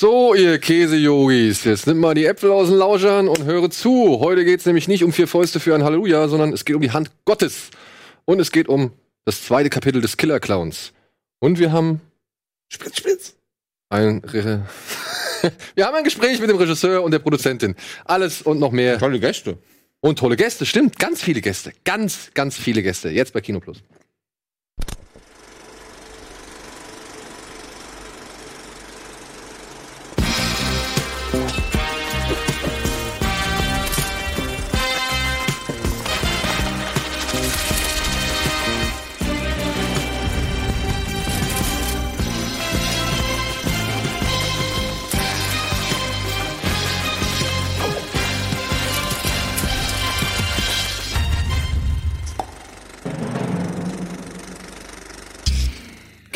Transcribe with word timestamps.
So, 0.00 0.32
ihr 0.32 0.58
Käsejogis, 0.58 1.64
jetzt 1.64 1.86
nimmt 1.86 2.00
mal 2.00 2.14
die 2.14 2.24
Äpfel 2.24 2.50
aus 2.52 2.68
den 2.68 2.78
Lauschern 2.78 3.28
und 3.28 3.44
höre 3.44 3.68
zu. 3.68 4.18
Heute 4.18 4.46
geht's 4.46 4.64
nämlich 4.64 4.88
nicht 4.88 5.04
um 5.04 5.12
vier 5.12 5.28
Fäuste 5.28 5.60
für 5.60 5.74
ein 5.74 5.84
Halleluja, 5.84 6.26
sondern 6.26 6.54
es 6.54 6.64
geht 6.64 6.74
um 6.74 6.80
die 6.80 6.92
Hand 6.92 7.10
Gottes. 7.26 7.68
Und 8.24 8.40
es 8.40 8.50
geht 8.50 8.66
um 8.66 8.92
das 9.26 9.44
zweite 9.44 9.68
Kapitel 9.68 10.00
des 10.00 10.16
Killer 10.16 10.40
Clowns. 10.40 10.94
Und 11.38 11.58
wir 11.58 11.70
haben 11.70 12.00
Spitz, 12.72 12.96
spitz. 12.96 13.34
ein 13.90 14.22
Re 14.24 14.66
Wir 15.74 15.84
haben 15.84 15.96
ein 15.96 16.04
Gespräch 16.04 16.40
mit 16.40 16.48
dem 16.48 16.56
Regisseur 16.56 17.02
und 17.02 17.10
der 17.10 17.18
Produzentin. 17.18 17.76
Alles 18.06 18.40
und 18.40 18.58
noch 18.58 18.72
mehr. 18.72 18.98
Tolle 18.98 19.20
Gäste. 19.20 19.58
Und 20.00 20.18
tolle 20.18 20.36
Gäste, 20.36 20.64
stimmt. 20.64 20.98
Ganz 20.98 21.20
viele 21.20 21.42
Gäste. 21.42 21.72
Ganz, 21.84 22.30
ganz 22.32 22.56
viele 22.56 22.82
Gäste. 22.82 23.10
Jetzt 23.10 23.34
bei 23.34 23.42
Kino 23.42 23.60
Plus. 23.60 23.82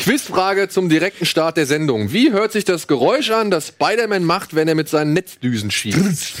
Quizfrage 0.05 0.69
zum 0.69 0.87
direkten 0.87 1.25
Start 1.25 1.57
der 1.57 1.65
Sendung. 1.65 2.13
Wie 2.13 2.31
hört 2.31 2.51
sich 2.51 2.63
das 2.63 2.85
Geräusch 2.85 3.31
an, 3.31 3.49
das 3.49 3.69
Spider-Man 3.69 4.23
macht, 4.23 4.53
wenn 4.53 4.67
er 4.67 4.75
mit 4.75 4.87
seinen 4.87 5.13
Netzdüsen 5.13 5.71
schießt? 5.71 6.33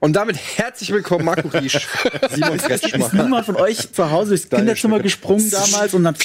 Und 0.00 0.14
damit 0.16 0.38
herzlich 0.56 0.90
willkommen, 0.90 1.26
Marco 1.26 1.48
Riesch. 1.48 1.86
Simon 2.30 2.54
Ist 2.56 2.64
Kretschmer. 2.64 3.10
niemand 3.12 3.44
von 3.44 3.56
euch 3.56 3.92
zu 3.92 4.10
Hause 4.10 4.30
durchs 4.30 4.48
Kinderzimmer 4.48 5.00
gesprungen 5.00 5.50
damals 5.50 5.92
und 5.92 6.04
dann 6.04 6.16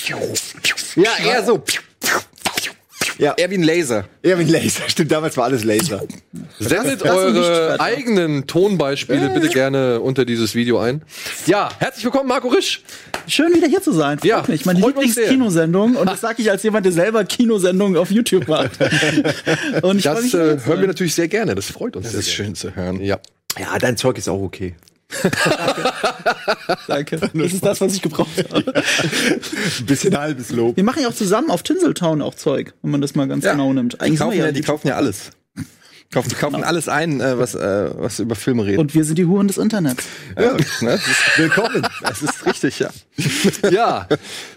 Ja, 0.96 1.12
eher 1.22 1.44
so. 1.44 1.62
Ja. 3.18 3.34
Eher 3.38 3.50
wie 3.50 3.56
ein 3.56 3.64
Laser. 3.64 4.06
Mit 4.24 4.50
Laser. 4.50 4.84
Stimmt, 4.88 5.12
damals 5.12 5.38
war 5.38 5.46
alles 5.46 5.64
Laser. 5.64 6.02
Sendet 6.60 7.04
eure 7.04 7.80
eigenen 7.80 8.48
Tonbeispiele 8.48 9.30
bitte 9.30 9.50
gerne 9.50 10.00
unter 10.00 10.26
dieses 10.26 10.56
Video 10.56 10.80
ein. 10.80 11.02
Ja, 11.46 11.70
herzlich 11.80 12.04
willkommen, 12.06 12.28
Marco 12.30 12.48
Risch. 12.48 12.82
schön 13.28 13.54
wieder 13.54 13.68
hier 13.68 13.82
zu 13.82 13.92
sein. 13.92 14.20
Freut 14.20 14.26
Ja, 14.30 14.44
mich. 14.48 14.66
Meine 14.66 14.80
sehr. 14.80 14.88
Lieblingskinosendung 14.90 15.96
und 15.96 16.06
das 16.10 16.22
sage 16.22 16.42
ich 16.42 16.50
als 16.50 16.64
jemand, 16.64 16.86
der 16.86 16.94
selber 16.94 17.24
Kinosendungen 17.24 17.98
auf 17.98 18.12
YouTube 18.12 18.48
macht. 18.48 18.72
und 19.82 19.98
ich 19.98 20.04
Das 20.04 20.22
mich, 20.22 20.34
äh, 20.34 20.58
hören 20.66 20.82
wir 20.82 20.88
natürlich 20.88 21.16
sehr 21.16 21.28
gerne. 21.28 21.56
Das 21.56 21.68
freut 21.68 21.96
uns 21.96 22.06
Das 22.06 22.12
sehr. 22.14 22.20
ist 22.22 22.32
schön 22.32 22.56
zu 22.56 22.76
hören. 22.76 23.02
Ja. 23.02 23.20
Ja, 23.60 23.78
dein 23.78 23.98
Zeug 23.98 24.18
ist 24.18 24.28
auch 24.28 24.42
okay. 24.42 24.76
Danke. 26.88 27.18
Das 27.34 27.54
ist 27.54 27.66
das, 27.66 27.82
was 27.82 27.94
ich 27.96 28.02
gebraucht 28.02 28.30
habe. 28.52 28.74
Ein 28.76 29.86
bisschen 29.86 30.18
halbes 30.18 30.52
Lob. 30.52 30.76
Wir 30.76 30.84
machen 30.84 31.02
ja 31.02 31.10
auch 31.10 31.14
zusammen 31.14 31.50
auf 31.52 31.64
Tinseltown 31.64 32.22
auch 32.22 32.36
Zeug, 32.36 32.74
wenn 32.82 32.92
man 32.92 33.02
das 33.02 33.16
mal 33.16 33.28
ganz 33.28 33.44
Ja. 33.44 33.52
genau 33.52 33.74
nimmt. 33.74 33.94
Die 33.94 34.00
Eigentlich 34.00 34.20
sind 34.20 34.28
kaufen 34.28 34.38
ja, 34.40 34.52
die 34.52 34.62
kaufen 34.62 34.88
ja 34.88 34.96
alles. 34.96 35.32
Kaufen, 36.12 36.30
die 36.30 36.36
kaufen 36.36 36.64
alles 36.64 36.88
ein, 36.90 37.22
äh, 37.22 37.40
was, 37.40 37.56
äh, 37.56 37.90
was 37.98 38.20
über 38.20 38.36
Filme 38.36 38.66
redet. 38.66 38.78
und 38.80 38.94
wir 38.94 39.04
sind 39.04 39.18
die 39.18 39.26
Huren 39.26 39.48
des 39.48 39.58
Internets. 39.58 40.04
ja, 40.40 40.56
ne? 40.82 41.00
willkommen. 41.38 41.88
Das 42.04 42.22
ist 42.22 42.46
richtig, 42.46 42.78
ja. 42.78 42.92
ja, 43.72 44.08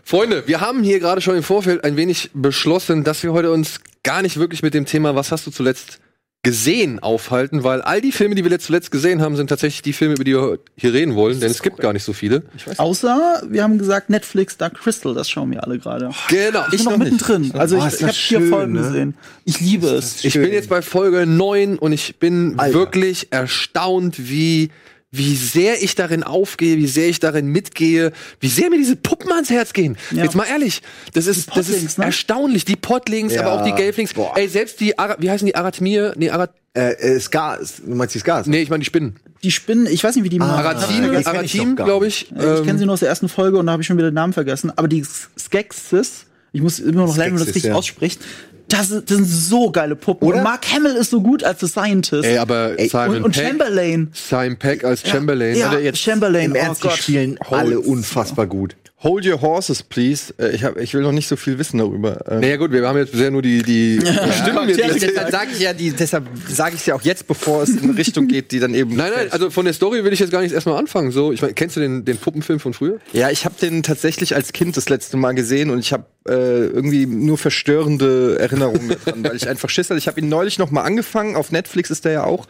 Freunde, 0.04 0.42
wir 0.46 0.60
haben 0.60 0.82
hier 0.82 1.00
gerade 1.00 1.22
schon 1.22 1.34
im 1.34 1.42
Vorfeld 1.42 1.82
ein 1.84 1.96
wenig 1.96 2.30
beschlossen, 2.34 3.04
dass 3.04 3.22
wir 3.22 3.32
heute 3.32 3.52
uns 3.52 3.80
gar 4.02 4.20
nicht 4.20 4.36
wirklich 4.36 4.62
mit 4.62 4.74
dem 4.74 4.84
Thema, 4.84 5.14
was 5.14 5.32
hast 5.32 5.46
du 5.46 5.50
zuletzt 5.50 5.98
gesehen, 6.46 7.00
aufhalten, 7.00 7.64
weil 7.64 7.82
all 7.82 8.00
die 8.00 8.12
Filme, 8.12 8.36
die 8.36 8.44
wir 8.44 8.50
jetzt 8.52 8.66
zuletzt 8.66 8.92
gesehen 8.92 9.20
haben, 9.20 9.34
sind 9.34 9.48
tatsächlich 9.48 9.82
die 9.82 9.92
Filme, 9.92 10.14
über 10.14 10.22
die 10.24 10.32
wir 10.32 10.58
hier 10.76 10.92
reden 10.94 11.16
wollen, 11.16 11.40
denn 11.40 11.50
es 11.50 11.60
gibt 11.60 11.78
gar 11.78 11.92
nicht 11.92 12.04
so 12.04 12.12
viele. 12.12 12.42
Außer, 12.76 13.42
wir 13.48 13.64
haben 13.64 13.78
gesagt, 13.78 14.10
Netflix 14.10 14.56
Dark 14.56 14.74
Crystal, 14.74 15.12
das 15.12 15.28
schauen 15.28 15.50
wir 15.50 15.64
alle 15.64 15.78
gerade. 15.78 16.10
Genau. 16.28 16.62
Ich 16.70 16.76
bin 16.78 16.84
noch 16.84 16.92
noch 16.92 16.98
nicht. 16.98 17.12
mittendrin. 17.12 17.52
Also 17.58 17.78
Oh, 17.78 17.86
ich, 17.86 17.94
ich 17.94 18.02
habe 18.04 18.12
vier 18.12 18.42
Folgen 18.48 18.72
ne? 18.74 18.82
gesehen. 18.82 19.14
Ich 19.44 19.60
liebe 19.60 19.88
es. 19.88 20.24
Ich 20.24 20.34
bin 20.34 20.52
jetzt 20.52 20.68
bei 20.68 20.82
Folge 20.82 21.26
9 21.26 21.78
und 21.78 21.92
ich 21.92 22.16
bin 22.16 22.54
Alter. 22.58 22.74
wirklich 22.78 23.28
erstaunt, 23.32 24.28
wie, 24.30 24.70
wie 25.12 25.34
sehr 25.36 25.82
ich 25.82 25.94
darin 25.94 26.22
aufgehe, 26.22 26.76
wie 26.76 26.86
sehr 26.88 27.08
ich 27.08 27.20
darin 27.20 27.46
mitgehe, 27.46 28.12
wie 28.40 28.48
sehr 28.48 28.70
mir 28.70 28.76
diese 28.76 28.96
Puppen 28.96 29.32
ans 29.32 29.50
Herz 29.50 29.72
gehen. 29.72 29.96
Ja. 30.10 30.24
Jetzt 30.24 30.34
mal 30.34 30.44
ehrlich, 30.44 30.82
das 31.14 31.26
ist, 31.26 31.56
das 31.56 31.68
ist 31.68 31.98
ne? 31.98 32.06
erstaunlich. 32.06 32.64
Die 32.64 32.76
Podlings, 32.76 33.32
Ja. 33.34 33.42
aber 33.42 33.52
auch 33.60 33.64
die 33.64 33.72
Gelflings. 33.72 34.12
Boah. 34.14 34.32
Ey, 34.36 34.48
selbst 34.48 34.80
die, 34.80 34.98
Ara 34.98 35.16
wie 35.18 35.30
heißen 35.30 35.46
die 35.46 35.54
Arathmir? 35.54 36.12
Nee, 36.16 36.30
Arat 36.30 36.52
Äh, 36.74 36.92
äh, 37.16 37.20
Ska, 37.20 37.56
du 37.58 37.94
meinst 37.94 38.14
die 38.14 38.18
Skas? 38.18 38.46
nee 38.46 38.60
ich 38.60 38.68
meine 38.68 38.80
die 38.80 38.86
Spinnen. 38.86 39.16
Die 39.42 39.50
Spinnen, 39.50 39.86
ich 39.86 40.02
weiß 40.04 40.16
nicht, 40.16 40.24
wie 40.24 40.28
die 40.28 40.40
Ah, 40.40 40.56
Arathime, 40.58 41.16
die 41.16 41.22
kenn 41.24 41.44
ich 41.44 41.76
glaube 41.76 42.06
ich. 42.06 42.30
Äh, 42.32 42.34
Ich 42.34 42.40
kenne 42.58 42.70
Ähm, 42.72 42.78
sie 42.78 42.84
nur 42.84 42.94
aus 42.94 43.00
der 43.00 43.08
ersten 43.08 43.28
Folge 43.28 43.58
und 43.58 43.66
da 43.66 43.72
habe 43.72 43.82
ich 43.82 43.86
schon 43.86 43.96
wieder 43.96 44.10
den 44.10 44.14
Namen 44.14 44.32
vergessen. 44.32 44.72
Aber 44.76 44.88
die 44.88 45.04
Skeksis, 45.38 46.26
ich 46.52 46.60
muss 46.60 46.78
immer 46.80 47.06
noch 47.06 47.16
lernen, 47.16 47.34
wie 47.34 47.38
man 47.38 47.46
das 47.46 47.54
richtig 47.54 47.64
ja. 47.70 47.74
ausspricht. 47.74 48.20
Das, 48.68 48.88
sind- 48.88 49.08
das 49.10 49.16
sind 49.18 49.26
so 49.26 49.70
geile 49.70 49.94
Puppen. 49.96 50.26
Oder? 50.26 50.38
Und 50.38 50.42
Mark 50.44 50.66
Hamill 50.72 50.96
ist 50.96 51.10
so 51.10 51.20
gut 51.20 51.44
als 51.44 51.60
The 51.60 51.68
Scientist. 51.68 52.24
ey, 52.24 52.38
aber 52.38 52.72
Simon 52.78 53.16
und, 53.18 53.24
und 53.26 53.32
Peck, 53.34 53.46
Chamberlain. 53.46 54.10
Simon 54.12 54.56
Peck 54.56 54.84
als 54.84 55.06
Chamberlain. 55.08 55.56
Ja, 55.56 55.68
Oder 55.70 55.80
jetzt, 55.80 55.98
Chamberlain. 56.00 56.46
Im 56.50 56.54
Ernst, 56.56 56.82
oh 56.84 56.88
die 56.88 56.88
Gott. 56.88 56.98
spielen 56.98 57.38
alle 57.50 57.78
unfassbar 57.80 58.46
gut. 58.46 58.74
Hold 59.02 59.26
your 59.26 59.40
horses, 59.42 59.82
please. 59.82 60.32
Äh, 60.38 60.54
Ich, 60.54 60.64
hab, 60.64 60.78
ich 60.78 60.94
will 60.94 61.02
noch 61.02 61.12
nicht 61.12 61.28
so 61.28 61.36
viel 61.36 61.58
wissen 61.58 61.76
darüber. 61.78 62.24
Ähm, 62.30 62.40
naja 62.40 62.56
gut, 62.56 62.72
wir 62.72 62.86
haben 62.88 62.96
jetzt 62.96 63.12
bisher 63.12 63.30
nur 63.30 63.42
die, 63.42 63.62
die 63.62 64.00
Stimmen 64.40 64.68
jetzt 64.68 64.78
Ja. 64.80 64.88
Deshalb 64.88 65.30
sage 65.30 65.50
ich 65.52 65.60
ja, 65.60 65.72
die, 65.74 65.90
deshalb 65.92 66.26
sage 66.48 66.76
ich 66.76 66.86
ja 66.86 66.94
auch 66.94 67.02
jetzt, 67.02 67.26
bevor 67.26 67.62
es 67.62 67.70
in 67.70 67.82
eine 67.90 67.98
Richtung 67.98 68.26
geht, 68.28 68.52
die 68.52 68.58
dann 68.58 68.72
eben. 68.74 68.96
Nein, 68.96 69.12
nein, 69.14 69.26
also 69.32 69.50
von 69.50 69.66
der 69.66 69.74
Story 69.74 70.02
will 70.02 70.14
ich 70.14 70.20
jetzt 70.20 70.30
gar 70.32 70.40
nicht 70.40 70.52
erstmal 70.54 70.78
anfangen. 70.78 71.10
So, 71.10 71.30
ich 71.30 71.42
mein, 71.42 71.54
kennst 71.54 71.76
du 71.76 71.80
den, 71.80 72.06
den 72.06 72.16
Puppenfilm 72.16 72.58
von 72.58 72.72
früher? 72.72 72.98
Ja, 73.12 73.30
ich 73.30 73.44
habe 73.44 73.54
den 73.60 73.82
tatsächlich 73.82 74.34
als 74.34 74.52
Kind 74.54 74.78
das 74.78 74.88
letzte 74.88 75.18
Mal 75.18 75.32
gesehen 75.32 75.68
und 75.68 75.78
ich 75.78 75.92
habe 75.92 76.06
äh, 76.26 76.32
irgendwie 76.66 77.06
nur 77.06 77.38
verstörende 77.38 78.38
Erinnerungen 78.40 78.96
daran, 79.04 79.22
weil 79.22 79.36
ich 79.36 79.46
einfach 79.48 79.68
Schiss 79.68 79.90
hatte. 79.90 79.98
Ich 79.98 80.08
habe 80.08 80.18
ihn 80.20 80.28
neulich 80.28 80.58
noch 80.58 80.70
mal 80.72 80.82
angefangen, 80.82 81.36
auf 81.36 81.52
Netflix 81.52 81.90
ist 81.90 82.04
der 82.04 82.12
ja 82.12 82.24
auch, 82.24 82.46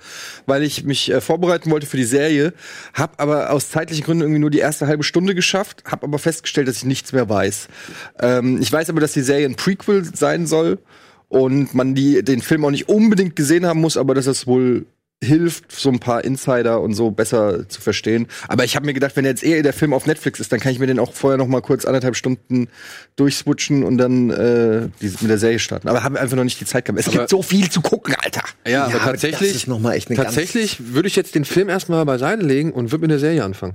weil 0.46 0.62
ich 0.62 0.84
mich 0.84 1.10
äh, 1.10 1.20
vorbereiten 1.20 1.70
wollte 1.70 1.86
für 1.86 1.98
die 1.98 2.04
Serie, 2.04 2.54
habe 2.94 3.18
aber 3.18 3.50
aus 3.50 3.68
zeitlichen 3.70 4.04
Gründen 4.04 4.22
irgendwie 4.22 4.38
nur 4.38 4.50
die 4.50 4.60
erste 4.60 4.86
halbe 4.86 5.02
Stunde 5.02 5.34
geschafft, 5.34 5.82
habe 5.84 6.04
aber 6.06 6.18
festgestellt, 6.36 6.68
dass 6.68 6.76
ich 6.76 6.84
nichts 6.84 7.12
mehr 7.12 7.28
weiß. 7.28 7.68
Ähm, 8.20 8.60
ich 8.60 8.70
weiß 8.70 8.90
aber, 8.90 9.00
dass 9.00 9.12
die 9.12 9.22
Serie 9.22 9.46
ein 9.46 9.56
Prequel 9.56 10.04
sein 10.14 10.46
soll 10.46 10.78
und 11.28 11.74
man 11.74 11.94
die, 11.94 12.22
den 12.22 12.42
Film 12.42 12.64
auch 12.64 12.70
nicht 12.70 12.88
unbedingt 12.88 13.36
gesehen 13.36 13.66
haben 13.66 13.80
muss, 13.80 13.96
aber 13.96 14.14
dass 14.14 14.26
es 14.26 14.46
wohl 14.46 14.86
hilft, 15.24 15.72
so 15.72 15.88
ein 15.88 15.98
paar 15.98 16.22
Insider 16.24 16.82
und 16.82 16.92
so 16.92 17.10
besser 17.10 17.66
zu 17.70 17.80
verstehen. 17.80 18.26
Aber 18.48 18.64
ich 18.64 18.76
habe 18.76 18.84
mir 18.84 18.92
gedacht, 18.92 19.16
wenn 19.16 19.24
jetzt 19.24 19.42
eher 19.42 19.62
der 19.62 19.72
Film 19.72 19.94
auf 19.94 20.06
Netflix 20.06 20.40
ist, 20.40 20.52
dann 20.52 20.60
kann 20.60 20.72
ich 20.72 20.78
mir 20.78 20.86
den 20.86 20.98
auch 20.98 21.14
vorher 21.14 21.38
noch 21.38 21.46
mal 21.46 21.62
kurz 21.62 21.86
anderthalb 21.86 22.16
Stunden 22.16 22.68
durchswitchen 23.16 23.82
und 23.82 23.96
dann 23.96 24.28
äh, 24.28 24.88
die, 25.00 25.06
mit 25.20 25.30
der 25.30 25.38
Serie 25.38 25.58
starten. 25.58 25.88
Aber 25.88 26.02
habe 26.02 26.20
einfach 26.20 26.36
noch 26.36 26.44
nicht 26.44 26.60
die 26.60 26.66
Zeit 26.66 26.84
gehabt. 26.84 27.00
Es 27.00 27.08
Aber- 27.08 27.16
gibt 27.18 27.30
so 27.30 27.40
viel 27.40 27.70
zu 27.70 27.80
gucken, 27.80 28.14
Alter. 28.22 28.42
Ja, 28.66 28.84
aber 28.84 28.98
tatsächlich, 28.98 29.64
das 29.66 30.16
tatsächlich 30.16 30.92
würde 30.92 31.08
ich 31.08 31.16
jetzt 31.16 31.34
den 31.34 31.46
Film 31.46 31.70
erstmal 31.70 32.04
beiseite 32.04 32.42
legen 32.44 32.72
und 32.72 32.92
würde 32.92 33.02
mit 33.02 33.10
der 33.10 33.18
Serie 33.18 33.42
anfangen. 33.42 33.74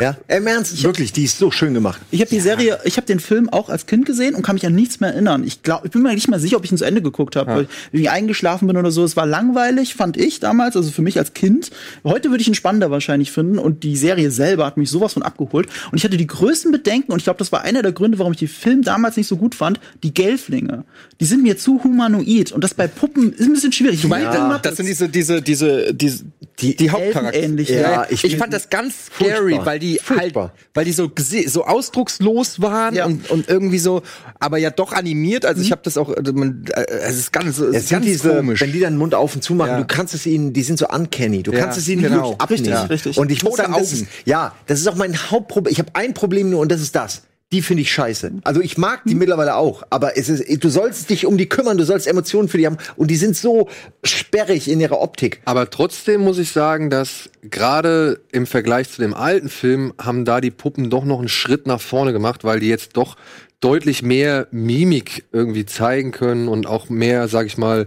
Ja, 0.00 0.16
im 0.28 0.46
Ernst, 0.46 0.82
wirklich, 0.82 1.12
die 1.12 1.24
ist 1.24 1.38
so 1.38 1.50
schön 1.50 1.74
gemacht. 1.74 2.00
Ich 2.10 2.20
habe 2.20 2.30
die 2.30 2.40
Serie, 2.40 2.78
ich 2.84 2.96
habe 2.96 3.06
den 3.06 3.20
Film 3.20 3.48
auch 3.48 3.68
als 3.68 3.86
Kind 3.86 4.06
gesehen 4.06 4.34
und 4.34 4.42
kann 4.42 4.54
mich 4.54 4.66
an 4.66 4.74
nichts 4.74 5.00
mehr 5.00 5.10
erinnern. 5.10 5.44
Ich 5.44 5.62
glaube, 5.62 5.86
ich 5.86 5.92
bin 5.92 6.02
mir 6.02 6.12
nicht 6.14 6.28
mehr 6.28 6.38
sicher, 6.38 6.56
ob 6.56 6.64
ich 6.64 6.72
ihn 6.72 6.78
zu 6.78 6.84
Ende 6.84 7.02
geguckt 7.02 7.36
habe, 7.36 7.54
weil 7.54 7.68
ich 7.92 8.10
eingeschlafen 8.10 8.66
bin 8.66 8.76
oder 8.76 8.90
so. 8.90 9.04
Es 9.04 9.16
war 9.16 9.26
langweilig, 9.26 9.94
fand 9.94 10.16
ich 10.16 10.40
damals, 10.40 10.76
also 10.76 10.90
für 10.90 11.02
mich 11.02 11.18
als 11.18 11.34
Kind. 11.34 11.70
Heute 12.04 12.30
würde 12.30 12.42
ich 12.42 12.48
ihn 12.48 12.54
spannender 12.54 12.90
wahrscheinlich 12.90 13.32
finden 13.32 13.58
und 13.58 13.82
die 13.82 13.96
Serie 13.96 14.30
selber 14.30 14.66
hat 14.66 14.76
mich 14.76 14.90
sowas 14.90 15.14
von 15.14 15.22
abgeholt 15.22 15.68
und 15.90 15.98
ich 15.98 16.04
hatte 16.04 16.16
die 16.16 16.26
größten 16.26 16.72
Bedenken 16.72 17.12
und 17.12 17.18
ich 17.18 17.24
glaube, 17.24 17.38
das 17.38 17.52
war 17.52 17.62
einer 17.62 17.82
der 17.82 17.92
Gründe, 17.92 18.18
warum 18.18 18.32
ich 18.32 18.38
den 18.38 18.48
Film 18.48 18.82
damals 18.82 19.16
nicht 19.16 19.28
so 19.28 19.36
gut 19.36 19.54
fand. 19.54 19.80
Die 20.02 20.12
Gelflinge, 20.12 20.84
die 21.20 21.24
sind 21.24 21.42
mir 21.42 21.56
zu 21.56 21.82
humanoid 21.82 22.52
und 22.52 22.62
das 22.62 22.74
bei 22.74 22.86
Puppen 22.86 23.32
ist 23.32 23.46
ein 23.46 23.52
bisschen 23.52 23.72
schwierig. 23.72 24.02
Du 24.02 24.08
Meinst 24.08 24.36
du, 24.36 24.58
das 24.62 24.76
sind 24.76 24.86
diese, 24.86 25.08
diese, 25.08 25.42
diese, 25.42 25.94
diese 25.94 26.24
die, 26.60 26.76
die 26.76 26.90
Hauptcharaktere. 26.90 27.62
Ja. 27.62 28.06
Ich 28.10 28.24
ich, 28.24 28.36
fand 28.36 28.52
das 28.52 28.70
ganz 28.70 29.06
scary, 29.06 29.50
Furchtbar. 29.52 29.66
weil 29.66 29.78
die 29.78 29.98
Furchtbar. 30.02 30.42
halt, 30.44 30.52
weil 30.74 30.84
die 30.84 30.92
so 30.92 31.10
so 31.46 31.64
ausdruckslos 31.64 32.60
waren 32.60 32.94
Ja. 32.94 33.06
und, 33.06 33.28
und 33.30 33.48
irgendwie 33.48 33.78
so, 33.78 34.02
aber 34.38 34.58
ja 34.58 34.70
doch 34.70 34.92
animiert. 34.92 35.44
Also 35.46 35.62
ich 35.62 35.72
habe 35.72 35.82
das 35.84 35.96
auch, 35.98 36.14
also 36.14 36.32
man, 36.32 36.64
äh, 36.72 36.84
es 37.06 37.18
ist 37.18 37.32
ganz, 37.32 37.58
es 37.58 37.76
ist 37.84 37.90
ganz 37.90 38.04
diese, 38.04 38.36
komisch. 38.36 38.60
wenn 38.60 38.72
die 38.72 38.80
dann 38.80 38.94
den 38.94 38.98
Mund 38.98 39.14
auf 39.14 39.34
und 39.34 39.42
zu 39.42 39.54
machen, 39.54 39.70
Ja. 39.70 39.78
du 39.78 39.86
kannst 39.86 40.14
es 40.14 40.26
ihnen, 40.26 40.52
die 40.52 40.62
sind 40.62 40.78
so 40.78 40.86
uncanny, 40.88 41.42
du 41.42 41.52
kannst 41.52 41.78
es 41.78 41.88
ihnen 41.88 42.02
genau. 42.02 42.30
nicht 42.30 42.40
abnehmen. 42.40 42.66
Richtig, 42.72 42.90
richtig. 42.90 43.18
Und 43.18 43.30
ich 43.32 43.42
muss 43.42 43.56
sagen, 43.56 43.74
das 43.76 43.92
ist, 43.92 44.06
ja, 44.24 44.54
das 44.66 44.80
ist 44.80 44.86
auch 44.88 44.96
mein 44.96 45.16
Hauptproblem. 45.30 45.72
Ich 45.72 45.78
habe 45.78 45.90
ein 45.94 46.14
Problem 46.14 46.50
nur 46.50 46.60
und 46.60 46.70
das 46.70 46.80
ist 46.80 46.94
das. 46.94 47.22
Die 47.54 47.62
finde 47.62 47.82
ich 47.82 47.92
scheiße. 47.92 48.32
Also 48.42 48.60
ich 48.60 48.78
mag 48.78 49.02
die 49.04 49.14
mittlerweile 49.14 49.54
auch, 49.54 49.84
aber 49.88 50.18
es 50.18 50.28
ist, 50.28 50.64
du 50.64 50.68
sollst 50.68 51.08
dich 51.08 51.24
um 51.24 51.38
die 51.38 51.48
kümmern, 51.48 51.78
du 51.78 51.84
sollst 51.84 52.08
Emotionen 52.08 52.48
für 52.48 52.58
die 52.58 52.66
haben 52.66 52.78
und 52.96 53.12
die 53.12 53.16
sind 53.16 53.36
so 53.36 53.68
sperrig 54.02 54.68
in 54.68 54.80
ihrer 54.80 55.00
Optik. 55.00 55.40
Aber 55.44 55.70
trotzdem 55.70 56.22
muss 56.22 56.38
ich 56.38 56.50
sagen, 56.50 56.90
dass 56.90 57.30
gerade 57.42 58.18
im 58.32 58.48
Vergleich 58.48 58.90
zu 58.90 59.00
dem 59.00 59.14
alten 59.14 59.48
Film 59.48 59.94
haben 60.02 60.24
da 60.24 60.40
die 60.40 60.50
Puppen 60.50 60.90
doch 60.90 61.04
noch 61.04 61.20
einen 61.20 61.28
Schritt 61.28 61.68
nach 61.68 61.80
vorne 61.80 62.12
gemacht, 62.12 62.42
weil 62.42 62.58
die 62.58 62.68
jetzt 62.68 62.96
doch 62.96 63.16
deutlich 63.60 64.02
mehr 64.02 64.48
Mimik 64.50 65.22
irgendwie 65.30 65.64
zeigen 65.64 66.10
können 66.10 66.48
und 66.48 66.66
auch 66.66 66.88
mehr, 66.88 67.28
sag 67.28 67.46
ich 67.46 67.56
mal, 67.56 67.86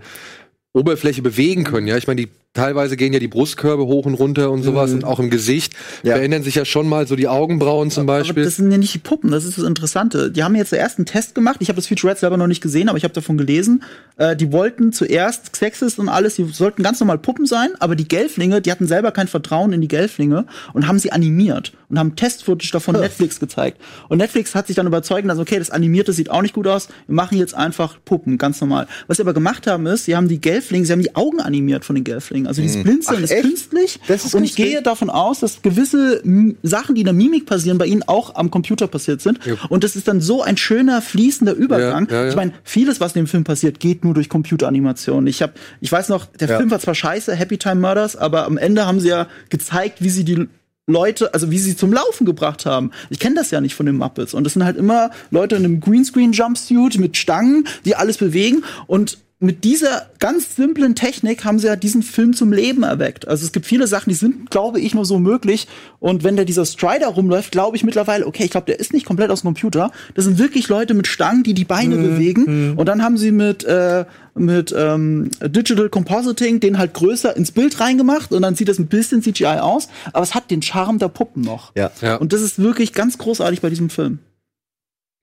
Oberfläche 0.72 1.22
bewegen 1.22 1.66
können. 1.66 1.88
Ja, 1.88 1.98
ich 1.98 2.08
meine, 2.08 2.22
die 2.22 2.32
teilweise 2.54 2.98
gehen 2.98 3.14
ja 3.14 3.20
die 3.20 3.28
Brustkörbe 3.28 3.86
hoch 3.86 4.06
und 4.06 4.16
runter 4.16 4.50
und 4.52 4.64
sowas 4.64 4.92
und 4.92 5.04
auch 5.04 5.20
im 5.20 5.30
Gesicht 5.30 5.74
Ja. 6.04 6.16
verändern 6.16 6.42
sich 6.44 6.56
ja 6.56 6.66
schon 6.66 6.90
mal 6.90 7.06
so 7.08 7.16
die 7.16 7.28
Augenbrauen 7.28 7.92
zum 7.92 8.10
Aber 8.10 8.20
Beispiel. 8.20 8.44
das 8.44 8.56
sind 8.56 8.72
ja 8.72 8.78
nicht 8.80 8.94
die 8.94 9.00
Puppen, 9.00 9.30
das 9.32 9.46
ist 9.46 9.58
das 9.58 9.66
Interessante. 9.66 10.32
Die 10.32 10.44
haben 10.44 10.56
jetzt 10.56 10.70
zuerst 10.70 10.98
einen 10.98 11.06
Test 11.06 11.36
gemacht. 11.36 11.58
Ich 11.60 11.70
habe 11.70 11.76
das 11.76 11.86
Featurette 11.88 12.20
selber 12.22 12.38
noch 12.38 12.48
nicht 12.48 12.62
gesehen, 12.62 12.90
aber 12.90 12.98
ich 12.98 13.04
habe 13.04 13.14
davon 13.14 13.38
gelesen. 13.38 13.84
Äh, 14.18 14.36
die 14.36 14.52
wollten 14.52 14.92
zuerst 14.92 15.56
Sexist 15.56 16.00
und 16.00 16.10
alles, 16.10 16.36
die 16.36 16.46
sollten 16.46 16.82
ganz 16.82 17.00
normal 17.00 17.20
Puppen 17.20 17.46
sein, 17.46 17.70
aber 17.80 17.96
die 17.96 18.08
Gelflinge, 18.08 18.62
die 18.62 18.72
hatten 18.72 18.88
selber 18.88 19.12
kein 19.12 19.28
Vertrauen 19.28 19.72
in 19.74 19.82
die 19.82 19.88
Gelflinge 19.88 20.46
und 20.74 20.88
haben 20.88 20.98
sie 20.98 21.12
animiert 21.12 21.74
und 21.90 22.00
haben 22.00 22.16
Test-Footage 22.16 22.72
davon 22.72 22.96
Netflix 23.00 23.40
gezeigt. 23.40 23.80
Und 24.10 24.18
Netflix 24.18 24.56
hat 24.56 24.66
sich 24.68 24.76
dann 24.76 24.88
überzeugt, 24.88 25.28
dass 25.30 25.38
okay, 25.38 25.60
das 25.60 25.70
Animierte 25.70 26.12
sieht 26.12 26.32
auch 26.32 26.42
nicht 26.42 26.54
gut 26.56 26.66
aus, 26.68 26.88
wir 27.06 27.14
machen 27.16 27.38
jetzt 27.38 27.54
einfach 27.54 27.98
Puppen, 28.04 28.38
ganz 28.40 28.60
normal. 28.62 28.88
Was 29.06 29.18
sie 29.18 29.24
aber 29.24 29.34
gemacht 29.34 29.68
haben 29.68 29.86
ist, 29.86 30.06
sie 30.06 30.16
haben 30.16 30.28
die 30.28 30.42
Gelflinge, 30.42 30.86
sie 30.86 30.92
haben 30.94 31.02
die 31.04 31.16
Augen 31.16 31.40
animiert 31.40 31.86
von 31.86 31.96
den 31.96 32.04
Gelflingen. 32.04 32.37
Also 32.46 32.62
dieses 32.62 32.84
Blinzeln 32.84 33.20
Ach, 33.20 33.24
ist 33.24 33.32
echt? 33.32 33.44
künstlich. 33.44 34.00
Das 34.08 34.26
ist 34.26 34.36
und 34.36 34.44
ich 34.44 34.52
künstlich? 34.52 34.74
gehe 34.74 34.82
davon 34.82 35.10
aus, 35.10 35.40
dass 35.40 35.62
gewisse 35.62 36.22
Sachen, 36.62 36.96
die 36.96 37.02
in 37.02 37.06
der 37.06 37.14
Mimik 37.14 37.46
passieren, 37.46 37.78
bei 37.78 37.86
ihnen 37.88 38.04
auch 38.04 38.36
am 38.36 38.52
Computer 38.52 38.88
passiert 38.88 39.22
sind. 39.22 39.40
Und 39.70 39.84
das 39.84 39.96
ist 39.96 40.08
dann 40.08 40.22
so 40.22 40.44
ein 40.44 40.58
schöner, 40.58 41.02
fließender 41.02 41.54
Übergang. 41.54 42.08
Ja, 42.10 42.16
ja, 42.16 42.24
ja. 42.24 42.30
Ich 42.30 42.36
meine, 42.36 42.54
vieles, 42.64 43.00
was 43.00 43.16
in 43.16 43.24
dem 43.24 43.28
Film 43.28 43.46
passiert, 43.46 43.80
geht 43.80 44.04
nur 44.04 44.14
durch 44.14 44.30
Computeranimation. 44.30 45.26
Ich 45.26 45.42
habe, 45.42 45.54
ich 45.82 45.92
weiß 45.92 46.10
noch, 46.10 46.26
der 46.26 46.50
Film 46.50 46.70
war 46.70 46.80
zwar 46.80 46.96
scheiße, 46.96 47.34
Happy 47.34 47.58
Time 47.58 47.76
Murders, 47.76 48.16
aber 48.16 48.46
am 48.46 48.58
Ende 48.58 48.86
haben 48.86 49.00
sie 49.00 49.10
ja 49.10 49.28
gezeigt, 49.50 50.04
wie 50.04 50.10
sie 50.10 50.26
die 50.26 50.48
Leute, 50.90 51.34
also 51.34 51.52
wie 51.52 51.60
sie 51.60 51.76
zum 51.76 51.92
Laufen 51.92 52.26
gebracht 52.26 52.66
haben. 52.66 52.92
Ich 53.10 53.20
kenne 53.20 53.36
das 53.36 53.52
ja 53.52 53.60
nicht 53.60 53.76
von 53.76 53.86
den 53.86 53.98
Muppets. 53.98 54.34
Und 54.34 54.46
das 54.46 54.54
sind 54.54 54.64
halt 54.64 54.78
immer 54.78 55.12
Leute 55.32 55.56
in 55.56 55.66
einem 55.66 55.82
Greenscreen-Jumpsuit 55.82 56.98
mit 56.98 57.18
Stangen, 57.18 57.68
die 57.84 57.96
alles 57.96 58.18
bewegen. 58.18 58.64
Und 58.88 59.18
mit 59.40 59.64
dieser 59.64 60.08
ganz 60.18 60.56
simplen 60.56 60.96
Technik 60.96 61.46
haben 61.46 61.60
sie 61.60 61.68
ja 61.68 61.76
diesen 61.76 62.02
Film 62.02 62.34
zum 62.34 62.52
Leben 62.52 62.82
erweckt. 62.82 63.28
Also 63.28 63.46
es 63.46 63.52
gibt 63.52 63.68
viele 63.68 63.86
Sachen, 63.86 64.10
die 64.10 64.16
sind, 64.16 64.50
glaube 64.50 64.80
ich, 64.80 64.96
nur 64.96 65.06
so 65.06 65.20
möglich. 65.20 65.68
Und 66.00 66.24
wenn 66.24 66.36
da 66.36 66.44
dieser 66.44 66.66
Strider 66.66 67.08
rumläuft, 67.08 67.52
glaube 67.52 67.78
ich 67.78 67.84
mittlerweile, 67.84 68.26
okay, 68.26 68.46
ich 68.46 68.50
glaube, 68.50 68.66
der 68.66 68.80
ist 68.80 68.94
nicht 68.94 69.06
komplett 69.06 69.30
aus 69.30 69.42
dem 69.42 69.50
Computer. 69.50 69.92
Das 70.16 70.26
sind 70.26 70.40
wirklich 70.40 70.70
Leute 70.70 70.96
mit 70.96 71.06
Stangen, 71.06 71.44
die 71.44 71.54
die 71.54 71.66
Beine 71.66 71.98
bewegen. 71.98 72.76
Und 72.78 72.88
dann 72.88 73.04
haben 73.04 73.18
sie 73.18 73.32
mit 73.32 73.64
äh, 73.64 74.06
mit 74.34 74.74
ähm, 74.76 75.30
Digital 75.42 75.90
Compositing 75.90 76.60
den 76.60 76.78
halt 76.78 76.94
größer 76.94 77.36
ins 77.36 77.52
Bild 77.52 77.80
reingemacht 77.80 78.32
und 78.32 78.44
dann 78.44 78.56
sieht 78.56 78.70
das 78.70 78.80
ein 78.80 78.88
bisschen 78.88 79.22
CGI 79.22 79.60
aus, 79.60 79.88
aber 80.14 80.22
es 80.22 80.36
hat 80.36 80.52
den 80.52 80.62
Charme 80.62 81.00
der 81.00 81.08
Puppen 81.08 81.42
noch. 81.42 81.76
Ja. 81.76 81.92
Ja. 82.02 82.16
Und 82.18 82.34
das 82.34 82.42
ist 82.42 82.60
wirklich 82.60 82.94
ganz 82.94 83.18
großartig 83.18 83.62
bei 83.62 83.70
diesem 83.70 83.90
Film. 83.90 84.20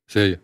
Serie. 0.07 0.41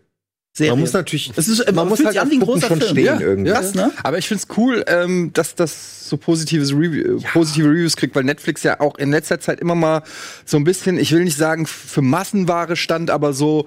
Serie. 0.65 0.73
Man 0.73 0.81
muss 0.81 0.93
natürlich, 0.93 1.33
Es 1.37 1.49
ist- 1.49 1.73
man 1.73 1.89
muss 1.89 1.99
fühlt 1.99 2.09
halt 2.09 2.19
an 2.19 2.31
wie 2.31 2.39
großer 2.39 2.69
schon 2.69 2.79
Film. 2.81 2.91
stehen 2.93 3.05
Ja, 3.07 3.21
irgendwie. 3.21 3.51
ja. 3.51 3.61
Ne? 3.61 3.93
Aber 4.03 4.19
ich 4.19 4.29
find's 4.29 4.47
cool, 4.57 4.85
ähm, 4.87 5.31
dass 5.33 5.55
das 5.55 6.09
so 6.09 6.17
positives 6.17 6.73
Review, 6.73 7.19
äh, 7.19 7.23
positive 7.33 7.69
Reviews 7.69 7.97
kriegt, 7.97 8.15
weil 8.17 8.25
Netflix 8.25 8.63
ja 8.63 8.81
auch 8.81 8.97
in 8.99 9.11
letzter 9.11 9.41
Zeit 9.41 9.61
immer 9.61 9.75
mal 9.75 10.03
so 10.45 10.57
ein 10.57 10.65
bisschen, 10.65 10.99
ich 10.99 11.13
will 11.13 11.25
nicht 11.25 11.37
sagen 11.37 11.67
für 11.67 12.03
Massenware 12.03 12.77
stand, 12.77 13.11
aber 13.11 13.33
so 13.33 13.67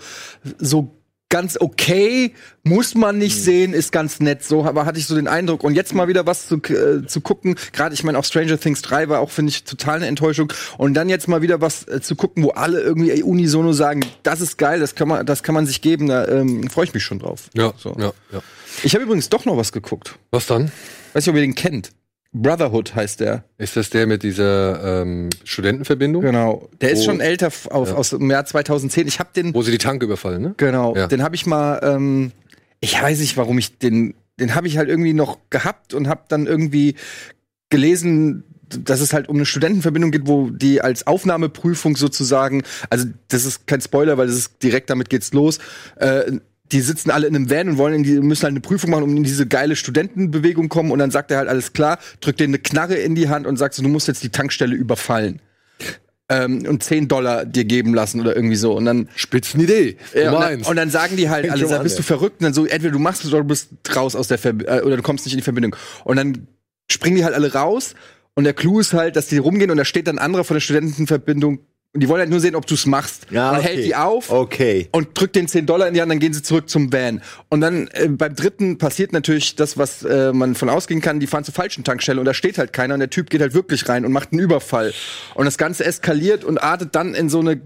so 0.60 0.96
ganz 1.34 1.58
okay, 1.60 2.36
muss 2.62 2.94
man 2.94 3.18
nicht 3.18 3.42
sehen, 3.42 3.74
ist 3.74 3.92
ganz 3.92 4.20
nett. 4.20 4.44
So 4.44 4.66
aber 4.66 4.86
hatte 4.86 5.00
ich 5.00 5.08
so 5.08 5.16
den 5.16 5.28
Eindruck. 5.28 5.64
Und 5.64 5.74
jetzt 5.74 5.96
mal 5.96 6.08
wieder 6.08 6.28
was 6.28 6.48
zu, 6.48 6.58
äh, 6.58 7.08
zu 7.08 7.22
gucken. 7.22 7.56
Gerade, 7.72 7.96
ich 7.96 8.04
meine, 8.04 8.20
auch 8.20 8.24
Stranger 8.24 8.60
Things 8.60 8.84
3 8.84 9.10
war 9.10 9.20
auch, 9.20 9.32
finde 9.32 9.50
ich, 9.50 9.64
total 9.64 9.96
eine 9.96 10.06
Enttäuschung. 10.06 10.54
Und 10.78 10.94
dann 10.94 11.10
jetzt 11.10 11.28
mal 11.28 11.42
wieder 11.42 11.60
was 11.60 11.88
äh, 11.88 12.02
zu 12.02 12.16
gucken, 12.16 12.44
wo 12.44 12.52
alle 12.52 12.82
irgendwie 12.82 13.24
unisono 13.24 13.74
sagen, 13.74 14.02
das 14.22 14.42
ist 14.42 14.58
geil, 14.60 14.80
das 14.80 14.94
kann 14.94 15.08
man, 15.08 15.26
das 15.26 15.42
kann 15.42 15.56
man 15.56 15.66
sich 15.66 15.82
geben. 15.82 16.08
Da 16.08 16.28
ähm, 16.28 16.70
freue 16.70 16.86
ich 16.86 16.94
mich 16.94 17.04
schon 17.04 17.18
drauf. 17.18 17.50
Ja, 17.56 17.74
So. 17.80 17.96
ja, 17.98 18.14
ja. 18.32 18.44
Ich 18.84 18.94
habe 18.94 19.04
übrigens 19.04 19.28
doch 19.30 19.46
noch 19.46 19.58
was 19.58 19.72
geguckt. 19.72 20.20
Was 20.30 20.46
dann? 20.46 20.72
Weiß 21.14 21.26
nicht, 21.26 21.30
ob 21.30 21.36
ihr 21.36 21.42
den 21.42 21.56
kennt. 21.56 21.90
Brotherhood 22.34 22.96
heißt 22.96 23.20
der. 23.20 23.44
Ist 23.58 23.76
das 23.78 23.90
der 23.92 24.08
mit 24.08 24.24
dieser 24.24 25.02
ähm, 25.04 25.30
Studentenverbindung? 25.44 26.24
Genau. 26.24 26.68
Der 26.82 26.92
ist 26.92 27.02
Wo- 27.02 27.06
schon 27.06 27.20
älter 27.22 27.48
auf, 27.48 27.70
aus 27.94 28.10
dem 28.10 28.30
Jahr 28.32 28.44
2010. 28.46 29.08
Ich 29.08 29.20
habe 29.20 29.30
den 29.36 29.54
Wo 29.54 29.62
sie 29.62 29.72
die 29.72 29.78
Tanke 29.78 30.06
überfallen, 30.06 30.42
ne? 30.42 30.54
genau, 30.58 30.96
Ja. 30.96 31.08
den 31.08 31.22
habe 31.24 31.36
ich 31.36 31.46
mal 31.46 31.80
ähm, 31.84 32.32
ich 32.80 33.02
weiß 33.02 33.20
nicht, 33.20 33.38
warum 33.38 33.58
ich 33.60 33.78
den 33.78 34.16
den 34.40 34.56
habe 34.56 34.68
ich 34.68 34.78
halt 34.78 34.90
irgendwie 34.90 35.14
noch 35.14 35.38
gehabt 35.52 35.94
und 35.94 36.08
habe 36.08 36.22
dann 36.28 36.48
irgendwie 36.48 36.96
gelesen, 37.70 38.44
dass 38.70 39.00
es 39.02 39.14
halt 39.14 39.30
um 39.30 39.36
eine 39.36 39.46
Studentenverbindung 39.46 40.10
geht, 40.12 40.28
wo 40.28 40.50
die 40.50 40.82
als 40.82 41.06
Aufnahmeprüfung 41.06 41.96
sozusagen, 41.96 42.64
also 42.90 43.06
das 43.28 43.46
ist 43.46 43.68
kein 43.68 43.82
Spoiler, 43.82 44.18
weil 44.18 44.26
das 44.28 44.36
ist 44.36 44.64
direkt 44.64 44.90
damit 44.90 45.10
geht's 45.12 45.34
los. 45.34 45.60
Äh, 45.98 46.40
die 46.74 46.82
sitzen 46.82 47.12
alle 47.12 47.28
in 47.28 47.36
einem 47.36 47.50
Van 47.50 47.70
und 47.70 47.78
wollen 47.78 47.94
in 47.94 48.04
die, 48.04 48.20
müssen 48.20 48.44
halt 48.44 48.52
eine 48.52 48.60
Prüfung 48.60 48.90
machen, 48.90 49.04
um 49.04 49.16
in 49.16 49.24
diese 49.24 49.48
geile 49.48 49.76
Studentenbewegung 49.76 50.70
kommen. 50.70 50.92
Und 50.92 51.00
dann 51.00 51.12
sagt 51.12 51.32
er 51.32 51.38
halt 51.38 51.48
alles 51.48 51.74
klar, 51.74 52.00
drückt 52.20 52.40
denen 52.40 52.56
eine 52.56 52.62
Knarre 52.62 52.96
in 52.96 53.16
die 53.16 53.30
Hand 53.30 53.48
und 53.48 53.58
sagt 53.58 53.76
so, 53.76 53.84
du 53.84 53.90
musst 53.90 54.08
jetzt 54.08 54.24
die 54.24 54.30
Tankstelle 54.30 54.76
überfallen. 54.76 55.40
Ähm, 56.30 56.66
und 56.68 56.84
10 56.84 57.08
Dollar 57.10 57.46
dir 57.46 57.66
geben 57.66 57.94
lassen 57.94 58.20
oder 58.20 58.36
irgendwie 58.36 58.56
so. 58.56 58.74
Und 58.74 58.86
dann 58.86 59.10
Spitzenidee. 59.16 59.98
ja, 60.16 60.34
und, 60.34 60.42
dann, 60.42 60.62
und 60.64 60.76
dann 60.76 60.90
sagen 60.90 61.16
die 61.16 61.30
halt 61.30 61.50
alle, 61.50 61.68
sag, 61.68 61.84
bist 61.84 62.00
du 62.00 62.04
verrückt? 62.04 62.40
Und 62.40 62.46
dann 62.46 62.54
so, 62.54 62.66
entweder 62.66 62.92
du 62.92 63.00
machst 63.00 63.24
es 63.24 63.32
oder 63.32 63.44
du 63.44 63.48
bist 63.48 63.70
raus 63.96 64.16
aus 64.16 64.28
der 64.28 64.44
Verb 64.44 64.64
äh, 64.64 64.82
oder 64.82 64.98
du 64.98 65.04
kommst 65.04 65.26
nicht 65.26 65.34
in 65.34 65.40
die 65.40 65.44
Verbindung. 65.44 65.76
Und 66.06 66.16
dann 66.16 66.48
springen 66.90 67.18
die 67.18 67.24
halt 67.24 67.36
alle 67.36 67.54
raus. 67.54 67.94
Und 68.36 68.46
der 68.46 68.54
Clou 68.54 68.80
ist 68.80 68.94
halt, 68.94 69.16
dass 69.16 69.28
die 69.28 69.38
rumgehen 69.38 69.70
und 69.70 69.78
da 69.78 69.86
steht 69.86 70.08
dann 70.08 70.18
ein 70.18 70.26
anderer 70.26 70.44
von 70.44 70.56
der 70.56 70.62
Studentenverbindung. 70.62 71.60
Und 71.94 72.02
die 72.02 72.10
wollen 72.10 72.22
halt 72.22 72.32
nur 72.32 72.40
sehen, 72.40 72.56
ob 72.56 72.66
du 72.66 72.74
es 72.74 72.88
machst. 72.88 73.28
Ja, 73.30 73.52
und 73.52 73.58
okay. 73.60 73.68
hält 73.68 73.86
die 73.86 73.96
auf 73.96 74.32
Okay. 74.32 74.90
und 74.92 75.10
drückt 75.14 75.36
den 75.36 75.48
10 75.48 75.68
Dollar 75.68 75.88
in 75.88 75.94
die 75.94 76.02
Hand, 76.02 76.12
dann 76.12 76.18
gehen 76.18 76.34
sie 76.34 76.42
zurück 76.42 76.68
zum 76.68 76.92
Van. 76.92 77.22
Und 77.50 77.62
dann 77.62 77.88
äh, 77.94 78.08
beim 78.08 78.36
dritten 78.36 78.80
passiert 78.80 79.14
natürlich 79.14 79.56
das, 79.56 79.78
was 79.78 80.02
äh, 80.04 80.34
man 80.34 80.56
von 80.56 80.70
ausgehen 80.70 81.02
kann, 81.02 81.20
die 81.20 81.28
fahren 81.28 81.44
zur 81.44 81.54
falschen 81.54 81.84
Tankstelle 81.84 82.20
und 82.20 82.26
da 82.26 82.34
steht 82.34 82.58
halt 82.58 82.74
keiner 82.74 82.96
und 82.96 83.00
der 83.00 83.12
Typ 83.12 83.30
geht 83.30 83.42
halt 83.42 83.54
wirklich 83.54 83.88
rein 83.90 84.06
und 84.06 84.12
macht 84.12 84.32
einen 84.32 84.42
Überfall. 84.42 84.92
Und 85.36 85.46
das 85.46 85.60
Ganze 85.60 85.86
eskaliert 85.86 86.44
und 86.44 86.58
artet 86.58 86.96
dann 86.96 87.14
in 87.14 87.30
so 87.30 87.42
eine 87.42 87.62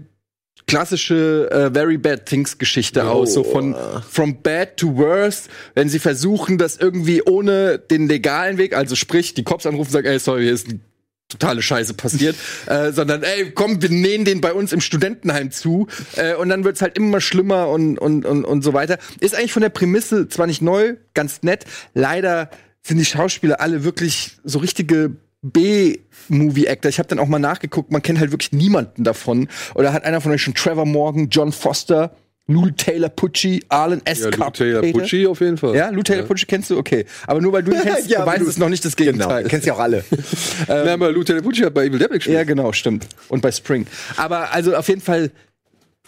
klassische 0.66 1.48
äh, 1.50 1.72
Very 1.72 1.96
Bad 1.96 2.26
Things 2.26 2.58
Geschichte 2.58 3.08
aus, 3.08 3.32
so 3.32 3.42
von 3.42 3.74
from 4.10 4.42
bad 4.42 4.76
to 4.76 4.94
worse, 4.94 5.48
wenn 5.74 5.88
sie 5.88 5.98
versuchen, 5.98 6.58
das 6.58 6.76
irgendwie 6.76 7.22
ohne 7.22 7.78
den 7.78 8.06
legalen 8.08 8.58
Weg, 8.58 8.76
also 8.76 8.94
sprich, 8.94 9.32
die 9.32 9.44
Cops 9.44 9.64
anrufen 9.64 9.88
und 9.88 9.92
sagen, 9.92 10.06
ey, 10.06 10.18
sorry, 10.18 10.42
hier 10.42 10.52
ist 10.52 10.68
ein 10.68 10.82
totale 11.28 11.62
Scheiße 11.62 11.94
passiert, 11.94 12.36
äh, 12.66 12.92
sondern 12.92 13.22
ey, 13.22 13.50
komm, 13.52 13.82
wir 13.82 13.90
nähen 13.90 14.24
den 14.24 14.40
bei 14.40 14.52
uns 14.52 14.72
im 14.72 14.80
Studentenheim 14.80 15.50
zu 15.50 15.86
äh, 16.16 16.34
und 16.34 16.48
dann 16.48 16.64
wird's 16.64 16.82
halt 16.82 16.96
immer 16.96 17.20
schlimmer 17.20 17.68
und, 17.68 17.98
und, 17.98 18.24
und, 18.24 18.44
und 18.44 18.62
so 18.62 18.72
weiter. 18.72 18.98
Ist 19.20 19.34
eigentlich 19.34 19.52
von 19.52 19.62
der 19.62 19.68
Prämisse 19.68 20.28
zwar 20.28 20.46
nicht 20.46 20.62
neu, 20.62 20.96
ganz 21.14 21.42
nett, 21.42 21.64
leider 21.94 22.50
sind 22.82 22.98
die 22.98 23.04
Schauspieler 23.04 23.60
alle 23.60 23.84
wirklich 23.84 24.38
so 24.44 24.58
richtige 24.58 25.16
B-Movie-Actor. 25.42 26.88
Ich 26.88 26.98
habe 26.98 27.08
dann 27.08 27.18
auch 27.18 27.28
mal 27.28 27.38
nachgeguckt, 27.38 27.92
man 27.92 28.02
kennt 28.02 28.18
halt 28.18 28.32
wirklich 28.32 28.52
niemanden 28.52 29.04
davon. 29.04 29.48
Oder 29.74 29.92
hat 29.92 30.04
einer 30.04 30.20
von 30.20 30.32
euch 30.32 30.42
schon 30.42 30.54
Trevor 30.54 30.86
Morgan, 30.86 31.28
John 31.28 31.52
Foster, 31.52 32.16
Lou 32.50 32.70
Taylor 32.70 33.10
Pucci, 33.10 33.62
Arlen 33.68 34.00
S. 34.06 34.20
ja, 34.20 34.30
Lou? 34.30 34.50
Taylor 34.50 34.80
Pucci 34.82 35.26
auf 35.26 35.40
jeden 35.40 35.58
Fall. 35.58 35.76
Ja, 35.76 35.90
Lou 35.90 36.02
Taylor 36.02 36.24
Pucci 36.24 36.46
kennst 36.46 36.70
du? 36.70 36.78
Okay. 36.78 37.04
Aber 37.26 37.42
nur 37.42 37.52
weil 37.52 37.62
du 37.62 37.72
ihn 37.72 37.80
kennst, 37.82 38.08
Ja, 38.08 38.24
du- 38.24 38.46
es 38.48 38.56
noch 38.56 38.70
nicht 38.70 38.82
das 38.84 38.96
Genau. 38.96 39.12
Gegenteil. 39.12 39.44
Kennst 39.44 39.66
ja 39.66 39.74
auch 39.74 39.78
alle. 39.80 40.02
Na, 40.66 40.94
aber 40.94 41.12
Lou 41.12 41.22
Taylor 41.24 41.42
Pucci 41.42 41.60
hat 41.62 41.74
bei 41.74 41.84
Evil 41.86 41.98
Dead 41.98 42.08
gespielt. 42.10 42.36
Ja, 42.36 42.44
genau, 42.44 42.72
stimmt. 42.72 43.06
Und 43.28 43.42
bei 43.42 43.52
Spring. 43.52 43.86
Aber 44.16 44.50
also 44.52 44.74
auf 44.74 44.88
jeden 44.88 45.02
Fall 45.02 45.30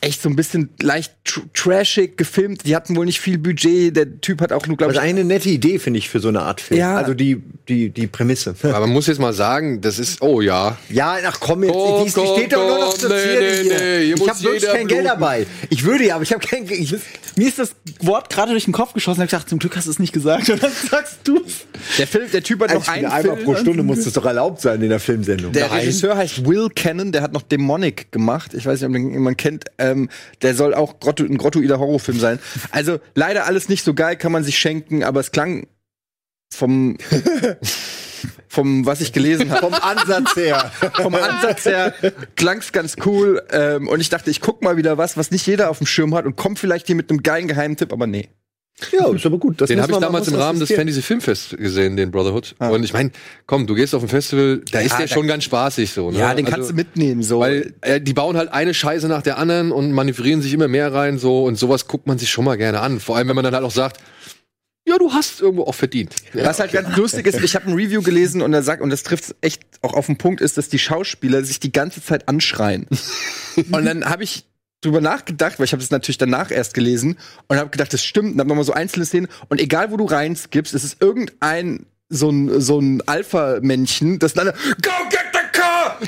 echt 0.01 0.23
so 0.23 0.29
ein 0.29 0.37
bisschen 0.37 0.71
leicht 0.81 1.13
tr 1.25 1.43
trashig 1.55 2.17
gefilmt. 2.17 2.67
Die 2.67 2.75
hatten 2.75 2.97
wohl 2.97 3.05
nicht 3.07 3.21
viel 3.21 3.39
Budget. 3.39 3.95
Der 3.97 4.21
Typ 4.21 4.41
hat 4.41 4.53
auch 4.53 4.67
nur, 4.67 4.77
glaube 4.77 4.93
Das 4.95 5.03
ist 5.03 5.07
ich, 5.09 5.15
eine 5.15 5.25
nette 5.25 5.49
Idee, 5.49 5.79
finde 5.79 5.99
ich, 5.99 6.09
für 6.09 6.21
so 6.21 6.29
eine 6.29 6.41
Art 6.43 6.61
Film. 6.61 6.81
Ja. 6.81 6.97
Also 6.97 7.15
die, 7.15 7.43
die, 7.69 7.91
die 7.91 8.07
Prämisse. 8.07 8.55
Aber 8.63 8.81
man 8.81 8.91
muss 8.91 9.07
jetzt 9.07 9.21
mal 9.21 9.33
sagen, 9.33 9.81
das 9.81 9.99
ist, 9.99 10.23
oh 10.23 10.41
ja. 10.41 10.79
Ja, 10.89 11.17
ach 11.27 11.39
komm, 11.41 11.65
jetzt, 11.65 11.73
Komm, 11.73 12.05
die, 12.05 12.11
die 12.11 12.15
komm, 12.15 12.37
steht 12.37 12.53
doch 12.53 12.67
nur 12.67 12.79
noch 12.79 12.91
komm, 12.91 12.99
zur 13.01 13.09
nee, 13.11 13.23
Zierde 13.23 13.41
nee, 13.47 13.63
hier. 13.63 13.79
nee, 13.79 14.05
hier 14.07 14.15
ich 14.17 14.29
habe 14.29 14.43
wirklich 14.43 14.63
kein 14.67 14.87
Geld 14.89 14.89
bluten. 14.89 15.05
dabei. 15.05 15.47
Ich 15.69 15.85
würde 15.85 16.07
ja, 16.07 16.15
aber 16.15 16.25
ich 16.25 16.33
habe 16.33 16.47
kein 16.47 16.67
Geld. 16.67 16.81
Ich, 16.81 16.95
Mir 17.37 17.49
ist 17.49 17.59
das 17.59 17.75
Wort 18.01 18.31
gerade 18.31 18.53
durch 18.53 18.65
den 18.65 18.73
Kopf 18.73 18.93
geschossen. 18.95 19.21
Ich 19.21 19.25
hab 19.25 19.31
gedacht, 19.31 19.49
zum 19.49 19.59
Glück 19.59 19.77
hast 19.77 19.87
du 19.87 19.91
es 19.91 19.99
nicht 19.99 20.13
gesagt. 20.13 20.49
Und 20.51 20.63
dann 20.63 20.73
sagst 20.91 21.19
du 21.25 21.43
der 21.99 22.07
Film, 22.07 22.31
der 22.33 22.43
Typ 22.43 22.61
hat 22.63 22.71
ein 22.71 22.77
noch 22.79 22.89
einen 22.89 23.07
einmal 23.07 23.37
Film. 23.37 23.45
pro 23.45 23.55
Stunde 23.57 23.83
muss 23.83 23.99
es 23.99 24.13
doch 24.13 24.25
erlaubt 24.25 24.61
sein 24.61 24.83
in 24.83 24.89
der 24.89 25.01
Filmsendung. 25.01 25.53
Der 25.53 25.71
Regisseur 25.73 26.17
heißt 26.17 26.47
Will 26.47 26.69
Cannon, 26.75 27.13
der 27.13 27.23
hat 27.23 27.33
noch 27.33 27.43
Demonic 27.43 28.11
gemacht. 28.13 28.53
Ich 28.55 28.67
weiß 28.67 28.81
nicht, 28.81 28.89
ob 28.91 28.97
jemand 28.97 29.39
kennt. 29.39 29.65
Ähm, 29.91 30.09
der 30.43 30.55
soll 30.55 30.75
auch 30.75 31.01
Grotto, 31.01 31.25
ein 31.25 31.39
grottoider 31.39 31.79
Horrorfilm 31.79 32.19
sein. 32.19 32.39
Also 32.71 32.99
leider 33.15 33.47
alles 33.47 33.69
nicht 33.69 33.85
so 33.85 33.95
geil, 33.95 34.17
kann 34.17 34.33
man 34.33 34.45
sich 34.45 34.59
schenken, 34.59 35.03
aber 35.05 35.21
es 35.21 35.33
klang 35.33 35.67
vom 36.53 36.97
vom 38.49 38.85
was 38.85 39.01
ich 39.01 39.13
gelesen 39.13 39.51
habe, 39.51 39.61
Vom 39.61 39.75
Ansatz 39.75 40.37
her. 40.37 40.71
vom 40.95 41.15
Ansatz 41.15 41.65
her 41.67 41.95
klang's 42.37 42.73
ganz 42.73 42.97
cool. 43.07 43.43
Ähm, 43.51 43.89
und 43.89 44.01
ich 44.01 44.09
dachte, 44.09 44.31
ich 44.31 44.41
guck 44.41 44.63
mal 44.63 44.77
wieder 44.77 44.99
was, 44.99 45.17
was 45.17 45.31
nicht 45.31 45.47
jeder 45.47 45.71
auf 45.71 45.79
dem 45.79 45.87
Schirm 45.87 46.15
hat 46.15 46.27
und 46.27 46.37
komm 46.37 46.57
vielleicht 46.57 46.87
hier 46.87 46.97
mit 46.97 47.11
einem 47.11 47.23
geilen 47.23 47.49
Geheimtipp, 47.49 47.93
aber 47.93 48.07
nee. 48.07 48.29
Ja, 48.93 49.13
ist 49.15 49.27
aber 49.27 49.39
gut. 49.39 49.61
Das 49.61 49.69
Den 49.69 49.81
habe 49.83 49.93
ich 49.93 49.99
damals 49.99 50.29
im 50.29 50.35
Rahmen 50.35 50.59
des. 50.61 50.73
Fantasy 50.73 51.03
Filmfest 51.03 51.57
gesehen, 51.57 51.97
den 51.97 52.11
Brotherhood. 52.11 52.55
Und 52.59 52.83
ich 52.85 52.93
meine, 52.93 53.11
komm, 53.47 53.67
du 53.67 53.75
gehst 53.75 53.95
auf 53.95 54.03
ein 54.03 54.09
Festival, 54.09 54.63
da 54.73 54.81
ist 54.81 54.93
Ja, 54.93 54.99
der 54.99 55.07
da- 55.09 55.15
schon 55.15 55.27
ganz 55.27 55.45
spaßig 55.45 55.91
so. 55.93 56.11
Ne? 56.11 56.19
Ja, 56.19 56.35
den 56.35 56.45
kannst 56.45 56.61
Also, 56.61 56.71
du 56.71 56.77
mitnehmen, 56.77 57.23
so. 57.23 57.41
Weil 57.41 57.75
äh, 57.83 58.01
die 58.01 58.13
bauen 58.15 58.37
halt 58.37 58.53
eine 58.53 58.73
Scheiße 58.75 59.09
nach 59.09 59.23
der 59.23 59.39
anderen 59.39 59.73
und 59.73 59.93
manövrieren 59.93 60.43
sich 60.43 60.53
immer 60.55 60.69
mehr 60.69 60.93
rein 60.93 61.19
so 61.19 61.45
und 61.45 61.57
sowas 61.57 61.87
guckt 61.87 62.07
man 62.07 62.19
sich 62.19 62.31
schon 62.31 62.45
mal 62.45 62.57
gerne 62.57 62.81
an. 62.81 63.01
Vor 63.01 63.17
allem, 63.17 63.29
wenn 63.29 63.37
man 63.37 63.45
dann 63.45 63.55
halt 63.55 63.65
auch 63.65 63.71
sagt, 63.71 64.01
ja, 64.89 64.97
du 64.99 65.13
hast 65.13 65.41
irgendwo 65.43 65.65
auch 65.65 65.75
verdient. 65.75 66.15
Ja. 66.33 66.47
Was 66.47 66.59
halt 66.59 66.73
ganz 66.73 66.97
lustig 66.97 67.27
ist, 67.27 67.41
ich 67.45 67.55
habe 67.55 67.67
ein 67.67 67.75
Review 67.75 68.03
gelesen 68.03 68.41
und 68.43 68.53
er 68.55 68.63
sagt, 68.63 68.83
und 68.83 68.91
das 68.91 69.03
trifft 69.03 69.35
echt 69.43 69.63
auch 69.83 69.93
auf 69.95 70.07
den 70.07 70.17
Punkt, 70.17 70.41
ist, 70.41 70.57
dass 70.57 70.69
die 70.69 70.79
Schauspieler 70.79 71.45
sich 71.45 71.61
die 71.61 71.71
ganze 71.71 72.03
Zeit 72.03 72.29
anschreien. 72.29 72.87
und 73.73 73.85
dann 73.85 74.07
habe 74.07 74.25
ich 74.25 74.47
drüber 74.81 75.01
nachgedacht, 75.01 75.59
weil 75.59 75.65
ich 75.65 75.73
habe 75.73 75.83
es 75.83 75.91
natürlich 75.91 76.19
danach 76.19 76.51
erst 76.51 76.75
gelesen 76.75 77.19
und 77.49 77.57
habe 77.59 77.71
gedacht, 77.71 77.93
das 77.93 78.05
stimmt, 78.05 78.35
und 78.35 78.41
habe 78.41 78.49
nochmal 78.49 78.65
so 78.65 78.73
einzelne 78.73 79.05
Szenen 79.05 79.29
und 79.49 79.61
egal 79.61 79.91
wo 79.91 79.97
du 79.97 80.05
reinskippst, 80.05 80.75
es 80.75 80.85
ist 80.85 81.03
irgendein 81.03 81.87
so 82.09 82.31
ein 82.31 82.61
so 82.61 82.81
ein 82.81 83.03
Alpha-Männchen, 83.07 84.19
das 84.19 84.35
dann 84.35 84.49
Go 84.83 84.91
car! 85.11 85.20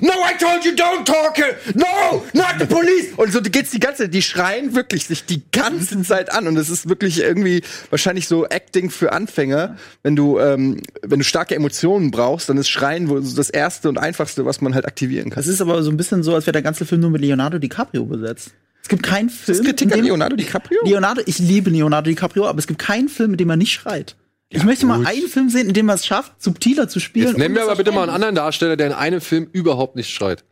No, 0.01 0.13
I 0.13 0.37
told 0.39 0.65
you 0.65 0.73
don't 0.73 1.05
talk 1.05 1.37
here! 1.37 1.57
No, 1.75 2.25
not 2.33 2.55
the 2.59 2.67
police! 2.67 3.09
Und 3.17 3.33
so 3.33 3.41
geht's 3.43 3.71
die 3.71 3.81
ganze 3.81 4.05
Zeit, 4.05 4.15
die 4.15 4.23
schreien 4.23 4.75
wirklich 4.75 5.07
sich 5.07 5.25
die 5.27 5.43
ganze 5.53 6.03
Zeit 6.03 6.33
an 6.33 6.47
und 6.47 6.57
es 6.57 6.71
ist 6.71 6.89
wirklich 6.89 7.21
irgendwie 7.21 7.63
wahrscheinlich 7.91 8.27
so 8.29 8.47
Acting 8.47 8.91
für 8.91 9.13
Anfänger, 9.13 9.77
wenn 10.03 10.17
du 10.17 10.39
ähm, 10.39 10.81
wenn 11.03 11.19
du 11.19 11.25
starke 11.25 11.55
Emotionen 11.55 12.11
brauchst, 12.11 12.49
dann 12.49 12.57
ist 12.57 12.69
Schreien 12.69 13.09
wohl 13.09 13.23
so 13.23 13.37
das 13.37 13.51
erste 13.51 13.89
und 13.89 13.99
einfachste, 13.99 14.45
was 14.47 14.61
man 14.61 14.75
halt 14.75 14.87
aktivieren 14.87 15.31
kann. 15.31 15.43
Das 15.43 15.47
ist 15.47 15.61
aber 15.61 15.83
so 15.83 15.91
ein 15.91 15.97
bisschen 15.97 16.23
so, 16.23 16.35
als 16.35 16.47
wäre 16.47 16.53
der 16.53 16.63
ganze 16.63 16.87
Film 16.87 17.01
nur 17.03 17.11
mit 17.11 17.21
Leonardo 17.21 17.59
DiCaprio 17.59 18.05
besetzt. 18.05 18.53
Es 18.83 18.89
gibt 18.89 19.03
keinen 19.05 19.31
Film. 19.31 19.59
ist 19.59 19.65
Kritik 19.65 19.87
in 19.89 19.93
an 19.93 19.99
dem- 20.01 20.07
Leonardo 20.07 20.35
DiCaprio? 20.37 20.81
Leonardo, 20.85 21.23
ich 21.27 21.39
liebe 21.39 21.71
Leonardo 21.71 22.11
DiCaprio, 22.11 22.47
aber 22.47 22.59
es 22.59 22.67
gibt 22.67 22.81
keinen 22.81 23.09
Film, 23.09 23.33
in 23.33 23.37
dem 23.37 23.51
er 23.51 23.57
nicht 23.57 23.73
schreit. 23.73 24.17
Ich 24.55 24.65
möchte 24.65 24.87
mal 24.87 25.05
einen 25.07 25.29
Film 25.29 25.49
sehen, 25.49 25.69
in 25.69 25.75
dem 25.75 25.89
er 25.89 25.95
es 25.97 26.07
schafft, 26.07 26.43
subtiler 26.43 26.89
zu 26.89 27.01
spielen. 27.01 27.29
Jetzt 27.29 27.39
nenn 27.39 27.47
ohne 27.47 27.55
mir 27.55 27.61
dass 27.61 27.69
aber 27.69 27.73
er 27.73 27.77
bitte 27.85 27.93
mal 27.93 28.03
einen 28.03 28.11
anderen 28.13 28.35
Darsteller, 28.35 28.77
der 28.77 28.89
in 28.89 28.93
einem 28.93 29.21
Film 29.21 29.49
überhaupt 29.53 29.97
nicht 29.97 30.11
schreit. 30.11 30.45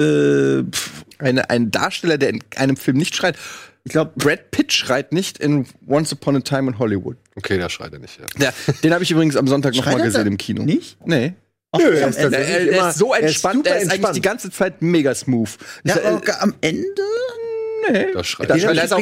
Äh, 0.00 0.62
pff, 0.70 1.04
Eine, 1.18 1.48
ein 1.50 1.70
Darsteller, 1.70 2.18
der 2.18 2.30
in 2.30 2.40
einem 2.56 2.76
Film 2.76 2.96
nicht 2.96 3.14
schreit. 3.14 3.36
Ich 3.84 3.92
glaube, 3.92 4.12
Brad 4.16 4.50
Pitt 4.52 4.72
schreit 4.72 5.12
nicht 5.12 5.38
in 5.38 5.66
Once 5.86 6.12
Upon 6.12 6.36
a 6.36 6.40
Time 6.40 6.70
in 6.70 6.78
Hollywood. 6.78 7.16
Okay, 7.36 7.58
da 7.58 7.68
schreit 7.68 7.92
er 7.92 7.98
nicht. 7.98 8.18
Ja. 8.38 8.46
Ja, 8.46 8.52
den 8.82 8.92
habe 8.94 9.02
ich 9.04 9.10
übrigens 9.10 9.36
am 9.36 9.48
Sonntag 9.48 9.74
noch 9.74 9.82
Schreit 9.82 9.94
mal 9.94 10.00
er 10.00 10.06
gesehen 10.06 10.26
im 10.26 10.36
Kino. 10.38 10.62
nicht? 10.62 10.96
Nee. 11.04 11.34
ach, 11.72 11.80
Nö, 11.80 11.86
am 11.86 11.92
er 11.94 12.08
ist 12.08 12.16
Er, 12.18 12.32
er 12.32 12.88
ist 12.90 12.98
so 12.98 13.12
er 13.12 13.20
ist 13.20 13.26
entspannt, 13.26 13.54
super 13.56 13.70
er 13.70 13.76
ist 13.76 13.82
eigentlich 13.82 13.92
entspannt. 13.94 14.16
die 14.16 14.20
ganze 14.20 14.50
Zeit 14.50 14.82
mega 14.82 15.14
smooth. 15.14 15.50
Ja, 15.84 15.96
aber 16.04 16.42
am 16.42 16.54
Ende? 16.60 17.02
Nee. 17.90 18.06
Da 18.12 18.24
schreit 18.24 18.50
Da 18.50 18.54
er. 18.54 18.60
schreit 18.60 18.76
er 18.76 18.84
ist 18.84 18.92
auch 18.92 18.98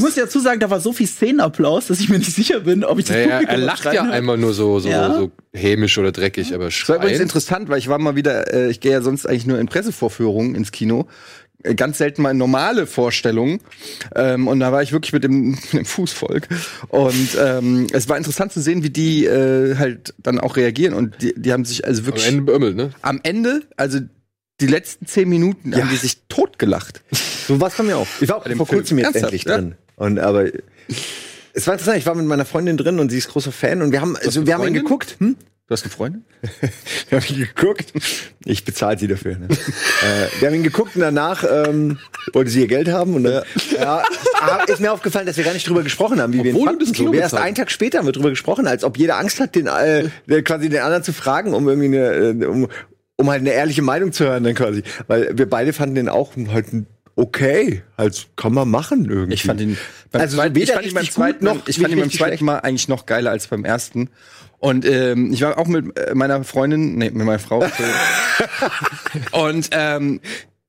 musst 0.00 0.16
ja 0.16 0.24
dazu 0.24 0.40
sagen, 0.40 0.60
da 0.60 0.70
war 0.70 0.80
so 0.80 0.92
viel 0.92 1.06
Szenenapplaus, 1.06 1.86
dass 1.86 2.00
ich 2.00 2.08
mir 2.08 2.18
nicht 2.18 2.34
sicher 2.34 2.60
bin, 2.60 2.84
ob 2.84 2.98
ich 2.98 3.06
das 3.06 3.16
Naja, 3.16 3.40
er 3.40 3.56
lacht 3.58 3.84
ja 3.92 4.02
einmal 4.02 4.36
nur 4.38 4.52
so, 4.54 4.78
so, 4.78 4.88
Ja. 4.88 5.14
so 5.14 5.30
hämisch 5.52 5.96
oder 5.98 6.12
dreckig, 6.12 6.54
aber 6.54 6.66
Das 6.66 6.88
war 6.88 6.96
übrigens 6.96 7.20
interessant, 7.20 7.68
weil 7.68 7.78
ich 7.78 7.88
war 7.88 7.98
mal 7.98 8.16
wieder, 8.16 8.52
äh, 8.52 8.70
ich 8.70 8.80
gehe 8.80 8.92
ja 8.92 9.02
sonst 9.02 9.26
eigentlich 9.26 9.46
nur 9.46 9.58
in 9.58 9.66
Pressevorführungen 9.66 10.54
ins 10.54 10.72
Kino. 10.72 11.08
Äh, 11.62 11.74
Ganz 11.74 11.98
selten 11.98 12.22
mal 12.22 12.30
in 12.30 12.38
normale 12.38 12.86
Vorstellungen. 12.86 13.60
Ähm, 14.14 14.48
und 14.48 14.60
da 14.60 14.72
war 14.72 14.82
ich 14.82 14.92
wirklich 14.92 15.12
mit 15.12 15.24
dem, 15.24 15.50
mit 15.72 15.72
dem 15.72 15.84
Fußvolk. 15.84 16.48
Und 16.88 17.28
ähm, 17.38 17.86
es 17.92 18.08
war 18.08 18.16
interessant 18.16 18.52
zu 18.52 18.60
sehen, 18.60 18.82
wie 18.82 18.90
die 18.90 19.26
äh, 19.26 19.76
halt 19.76 20.14
dann 20.18 20.40
auch 20.40 20.56
reagieren. 20.56 20.94
Und 20.94 21.20
die, 21.22 21.34
die 21.36 21.52
haben 21.52 21.64
sich 21.64 21.84
also 21.84 22.00
Am 22.00 22.06
wirklich 22.06 22.26
Ende 22.28 22.42
beömmelt, 22.42 22.76
ne? 22.76 22.90
am 23.02 23.20
Ende, 23.22 23.62
also 23.76 23.98
die 24.60 24.66
letzten 24.66 25.06
zehn 25.06 25.28
Minuten, 25.28 25.74
haben 25.74 25.88
die 25.90 25.96
sich 25.96 26.18
totgelacht. 26.28 27.02
So 27.46 27.60
was 27.60 27.78
haben 27.78 27.88
wir 27.88 27.98
auch. 27.98 28.06
Ich 28.20 28.28
war 28.28 28.36
auch 28.36 28.46
vor 28.56 28.66
kurzem 28.66 28.98
jetzt 28.98 29.06
Ernsthaft, 29.06 29.24
endlich 29.24 29.44
ja? 29.44 29.56
drin. 29.56 29.74
Und 29.96 30.18
aber 30.18 30.46
es 31.52 31.66
war 31.66 31.74
interessant, 31.74 31.98
ich 31.98 32.06
war 32.06 32.14
mit 32.14 32.26
meiner 32.26 32.44
Freundin 32.44 32.76
drin 32.76 32.98
und 32.98 33.10
sie 33.10 33.18
ist 33.18 33.28
großer 33.28 33.52
Fan 33.52 33.82
und 33.82 33.92
wir 33.92 34.00
haben 34.00 34.16
also 34.16 34.46
wir 34.46 34.54
haben 34.54 34.66
ihn 34.66 34.74
geguckt. 34.74 35.16
Hm? 35.18 35.36
Du 35.70 35.74
hast 35.74 35.84
eine 35.84 35.92
Freundin? 35.92 36.24
Wir 37.10 37.20
haben 37.20 37.26
ihn 37.28 37.46
geguckt. 37.46 37.92
Ich 38.44 38.64
bezahle 38.64 38.98
sie 38.98 39.06
dafür. 39.06 39.36
Ne? 39.36 39.46
äh, 39.50 40.40
wir 40.40 40.48
haben 40.48 40.56
ihn 40.56 40.64
geguckt 40.64 40.96
und 40.96 41.00
danach 41.00 41.44
ähm, 41.48 41.96
wollte 42.32 42.50
sie 42.50 42.62
ihr 42.62 42.66
Geld 42.66 42.88
haben. 42.88 43.14
Und 43.14 43.22
dann, 43.22 43.44
ja. 43.78 44.02
ah, 44.40 44.64
ist 44.66 44.80
mir 44.80 44.92
aufgefallen, 44.92 45.26
dass 45.26 45.36
wir 45.36 45.44
gar 45.44 45.52
nicht 45.52 45.68
drüber 45.68 45.84
gesprochen 45.84 46.20
haben, 46.20 46.32
wie 46.32 46.38
wir 46.42 46.50
ihn 46.50 46.56
Obwohl 46.56 46.66
fanden. 46.66 46.84
das 46.86 46.92
Kino 46.92 47.10
So, 47.10 47.12
wir 47.12 47.20
erst 47.20 47.36
einen 47.36 47.54
Tag 47.54 47.70
später 47.70 47.98
haben 47.98 48.06
wir 48.06 48.12
drüber 48.12 48.30
gesprochen, 48.30 48.66
als 48.66 48.82
ob 48.82 48.98
jeder 48.98 49.16
Angst 49.18 49.38
hat, 49.38 49.54
den 49.54 49.68
äh, 49.68 50.08
quasi 50.42 50.68
den 50.68 50.80
anderen 50.80 51.04
zu 51.04 51.12
fragen, 51.12 51.54
um 51.54 51.68
irgendwie 51.68 51.98
eine, 51.98 52.44
äh, 52.44 52.46
um, 52.46 52.66
um 53.20 53.30
halt 53.30 53.40
eine 53.40 53.52
ehrliche 53.52 53.82
Meinung 53.82 54.12
zu 54.12 54.24
hören, 54.24 54.42
dann 54.42 54.54
quasi. 54.54 54.82
Weil 55.06 55.36
wir 55.36 55.48
beide 55.48 55.72
fanden 55.72 55.94
den 55.94 56.08
auch 56.08 56.32
halt 56.48 56.66
okay, 57.16 57.82
halt 57.98 58.28
kann 58.36 58.54
man 58.54 58.68
machen 58.70 59.08
irgendwie. 59.08 59.34
Ich 59.34 59.44
fand 59.44 59.60
ihn 59.60 59.76
beim 60.10 60.22
Also 60.22 60.36
zweiten, 60.36 60.58
ich 60.58 60.72
fand 60.72 60.86
ihn 60.86 60.94
beim 60.94 61.10
zweiten, 61.10 61.44
noch 61.44 61.68
ich 61.68 61.78
fand 61.78 61.92
ihn 61.92 62.00
beim 62.00 62.10
zweiten. 62.10 62.44
Mal 62.44 62.58
eigentlich 62.58 62.88
noch 62.88 63.06
geiler 63.06 63.30
als 63.30 63.46
beim 63.46 63.64
ersten. 63.64 64.10
Und 64.58 64.84
ähm, 64.84 65.32
ich 65.32 65.42
war 65.42 65.58
auch 65.58 65.66
mit 65.66 65.98
äh, 65.98 66.14
meiner 66.14 66.44
Freundin, 66.44 66.96
nee, 66.96 67.10
mit 67.10 67.26
meiner 67.26 67.38
Frau. 67.38 67.64
und 69.32 69.70
ähm, 69.72 70.20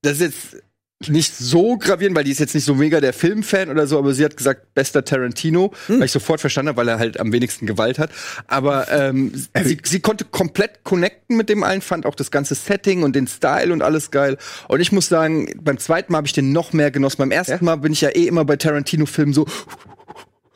das 0.01 0.13
ist 0.13 0.21
jetzt 0.21 0.63
nicht 1.09 1.35
so 1.35 1.77
gravierend, 1.77 2.15
weil 2.15 2.23
die 2.23 2.31
ist 2.31 2.39
jetzt 2.39 2.53
nicht 2.53 2.65
so 2.65 2.75
mega 2.75 2.99
der 3.01 3.13
Filmfan 3.13 3.69
oder 3.69 3.87
so, 3.87 3.97
aber 3.97 4.13
sie 4.13 4.25
hat 4.25 4.37
gesagt, 4.37 4.73
bester 4.73 5.03
Tarantino, 5.03 5.71
weil 5.87 6.03
ich 6.03 6.11
sofort 6.11 6.39
verstanden 6.39 6.69
habe, 6.69 6.77
weil 6.77 6.87
er 6.87 6.99
halt 6.99 7.19
am 7.19 7.31
wenigsten 7.31 7.65
Gewalt 7.65 7.99
hat. 7.99 8.11
Aber 8.47 8.87
ähm, 8.91 9.31
sie, 9.63 9.77
sie 9.83 9.99
konnte 9.99 10.25
komplett 10.25 10.83
connecten 10.83 11.37
mit 11.37 11.49
dem 11.49 11.63
allen, 11.63 11.81
fand 11.81 12.05
auch 12.05 12.15
das 12.15 12.31
ganze 12.31 12.55
Setting 12.55 13.03
und 13.03 13.15
den 13.15 13.27
Style 13.27 13.73
und 13.73 13.81
alles 13.81 14.11
geil. 14.11 14.37
Und 14.67 14.79
ich 14.79 14.91
muss 14.91 15.07
sagen, 15.07 15.49
beim 15.61 15.77
zweiten 15.77 16.11
Mal 16.11 16.19
habe 16.19 16.27
ich 16.27 16.33
den 16.33 16.51
noch 16.51 16.73
mehr 16.73 16.91
genossen. 16.91 17.17
Beim 17.17 17.31
ersten 17.31 17.63
Mal 17.65 17.77
bin 17.77 17.93
ich 17.93 18.01
ja 18.01 18.09
eh 18.09 18.27
immer 18.27 18.45
bei 18.45 18.55
Tarantino-Filmen 18.55 19.33
so 19.33 19.45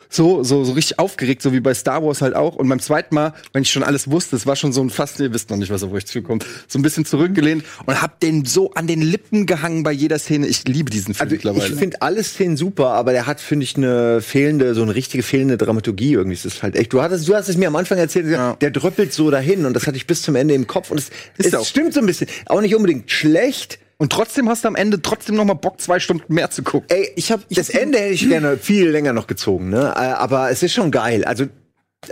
so, 0.10 0.44
so, 0.44 0.64
so 0.64 0.74
richtig 0.74 1.00
aufgeregt, 1.00 1.42
so 1.42 1.52
wie 1.54 1.60
bei 1.60 1.74
Star 1.74 2.04
Wars 2.04 2.22
halt 2.22 2.36
auch. 2.36 2.56
Und 2.56 2.68
beim 2.70 2.80
zweiten 2.80 3.16
Mal, 3.16 3.34
wenn 3.54 3.64
ich 3.64 3.72
schon 3.72 3.84
alles 3.84 4.10
wusste, 4.10 4.36
es 4.36 4.46
war 4.46 4.56
schon 4.56 4.72
so 4.74 4.82
ein 4.82 4.90
fast, 4.90 5.20
ihr 5.20 5.34
wisst 5.34 5.50
noch 5.50 5.58
nicht, 5.58 5.72
was 5.72 5.84
auf 5.84 5.92
euch 5.92 6.06
zukommt, 6.06 6.46
so 6.68 6.80
ein 6.80 6.82
bisschen 6.82 7.06
zurückgelehnt 7.06 7.64
und 7.86 8.02
hab 8.02 8.20
den 8.20 8.46
so 8.46 8.72
an 8.74 8.88
den 8.88 9.02
Lippen 9.02 9.46
gehangen 9.46 9.84
bei 9.84 9.92
jeder 9.92 10.20
Szene. 10.20 10.48
Ich 10.48 10.68
liebe 10.68 10.90
diesen 10.90 11.14
Film 11.14 11.26
Also 11.28 11.36
mittlerweile. 11.36 11.68
ich 11.74 11.80
finde 11.80 12.02
alle 12.02 12.24
Szenen 12.24 12.58
super, 12.58 12.90
aber 12.90 13.12
der 13.12 13.26
hat, 13.28 13.40
finde 13.42 13.64
ich, 13.64 13.76
eine 13.78 14.22
fehlende, 14.22 14.74
so 14.76 14.82
eine 14.82 14.96
richtige 14.96 15.24
fehlende 15.24 15.58
Dramaturgie 15.58 16.14
irgendwie. 16.14 16.36
Es 16.36 16.46
ist 16.46 16.64
halt 16.64 16.76
echt. 16.76 16.94
Du 16.94 17.02
hattest, 17.02 17.28
du 17.28 17.36
hast 17.36 17.50
es 17.50 17.58
mir 17.58 17.68
am 17.68 17.76
Anfang 17.76 17.98
erzählt, 17.98 18.28
Ja. 18.28 18.54
der 18.62 18.72
dröppelt 18.72 19.14
so 19.14 19.32
dahin 19.32 19.66
und 19.66 19.74
das 19.74 19.88
hatte 19.88 19.98
ich 19.98 20.08
bis 20.08 20.22
zum 20.22 20.36
Ende 20.36 20.54
im 20.54 20.68
Kopf 20.68 20.92
und 20.92 21.00
es, 21.00 21.10
es 21.38 21.68
stimmt 21.68 21.94
so 21.94 22.00
ein 22.00 22.06
bisschen. 22.06 22.28
Auch 22.48 22.62
nicht 22.62 22.76
unbedingt 22.76 23.10
schlecht. 23.12 23.80
Und 23.98 24.12
trotzdem 24.12 24.50
hast 24.50 24.64
du 24.64 24.68
am 24.68 24.76
Ende 24.76 25.02
trotzdem 25.02 25.36
noch 25.36 25.46
mal 25.46 25.54
Bock, 25.54 25.80
zwei 25.80 26.00
Stunden 26.00 26.34
mehr 26.34 26.50
zu 26.50 26.64
gucken. 26.64 26.90
Ey, 26.90 27.12
ich 27.16 27.32
habe 27.32 27.44
das 27.50 27.70
Ende 27.70 28.00
hätte 28.00 28.14
ich 28.14 28.28
gerne 28.28 28.58
viel 28.58 28.90
länger 28.90 29.14
noch 29.14 29.28
gezogen, 29.28 29.70
ne? 29.70 29.94
Äh, 29.96 30.00
Aber 30.00 30.50
es 30.52 30.64
ist 30.64 30.74
schon 30.74 30.92
geil. 30.92 31.24
Also, 31.26 31.46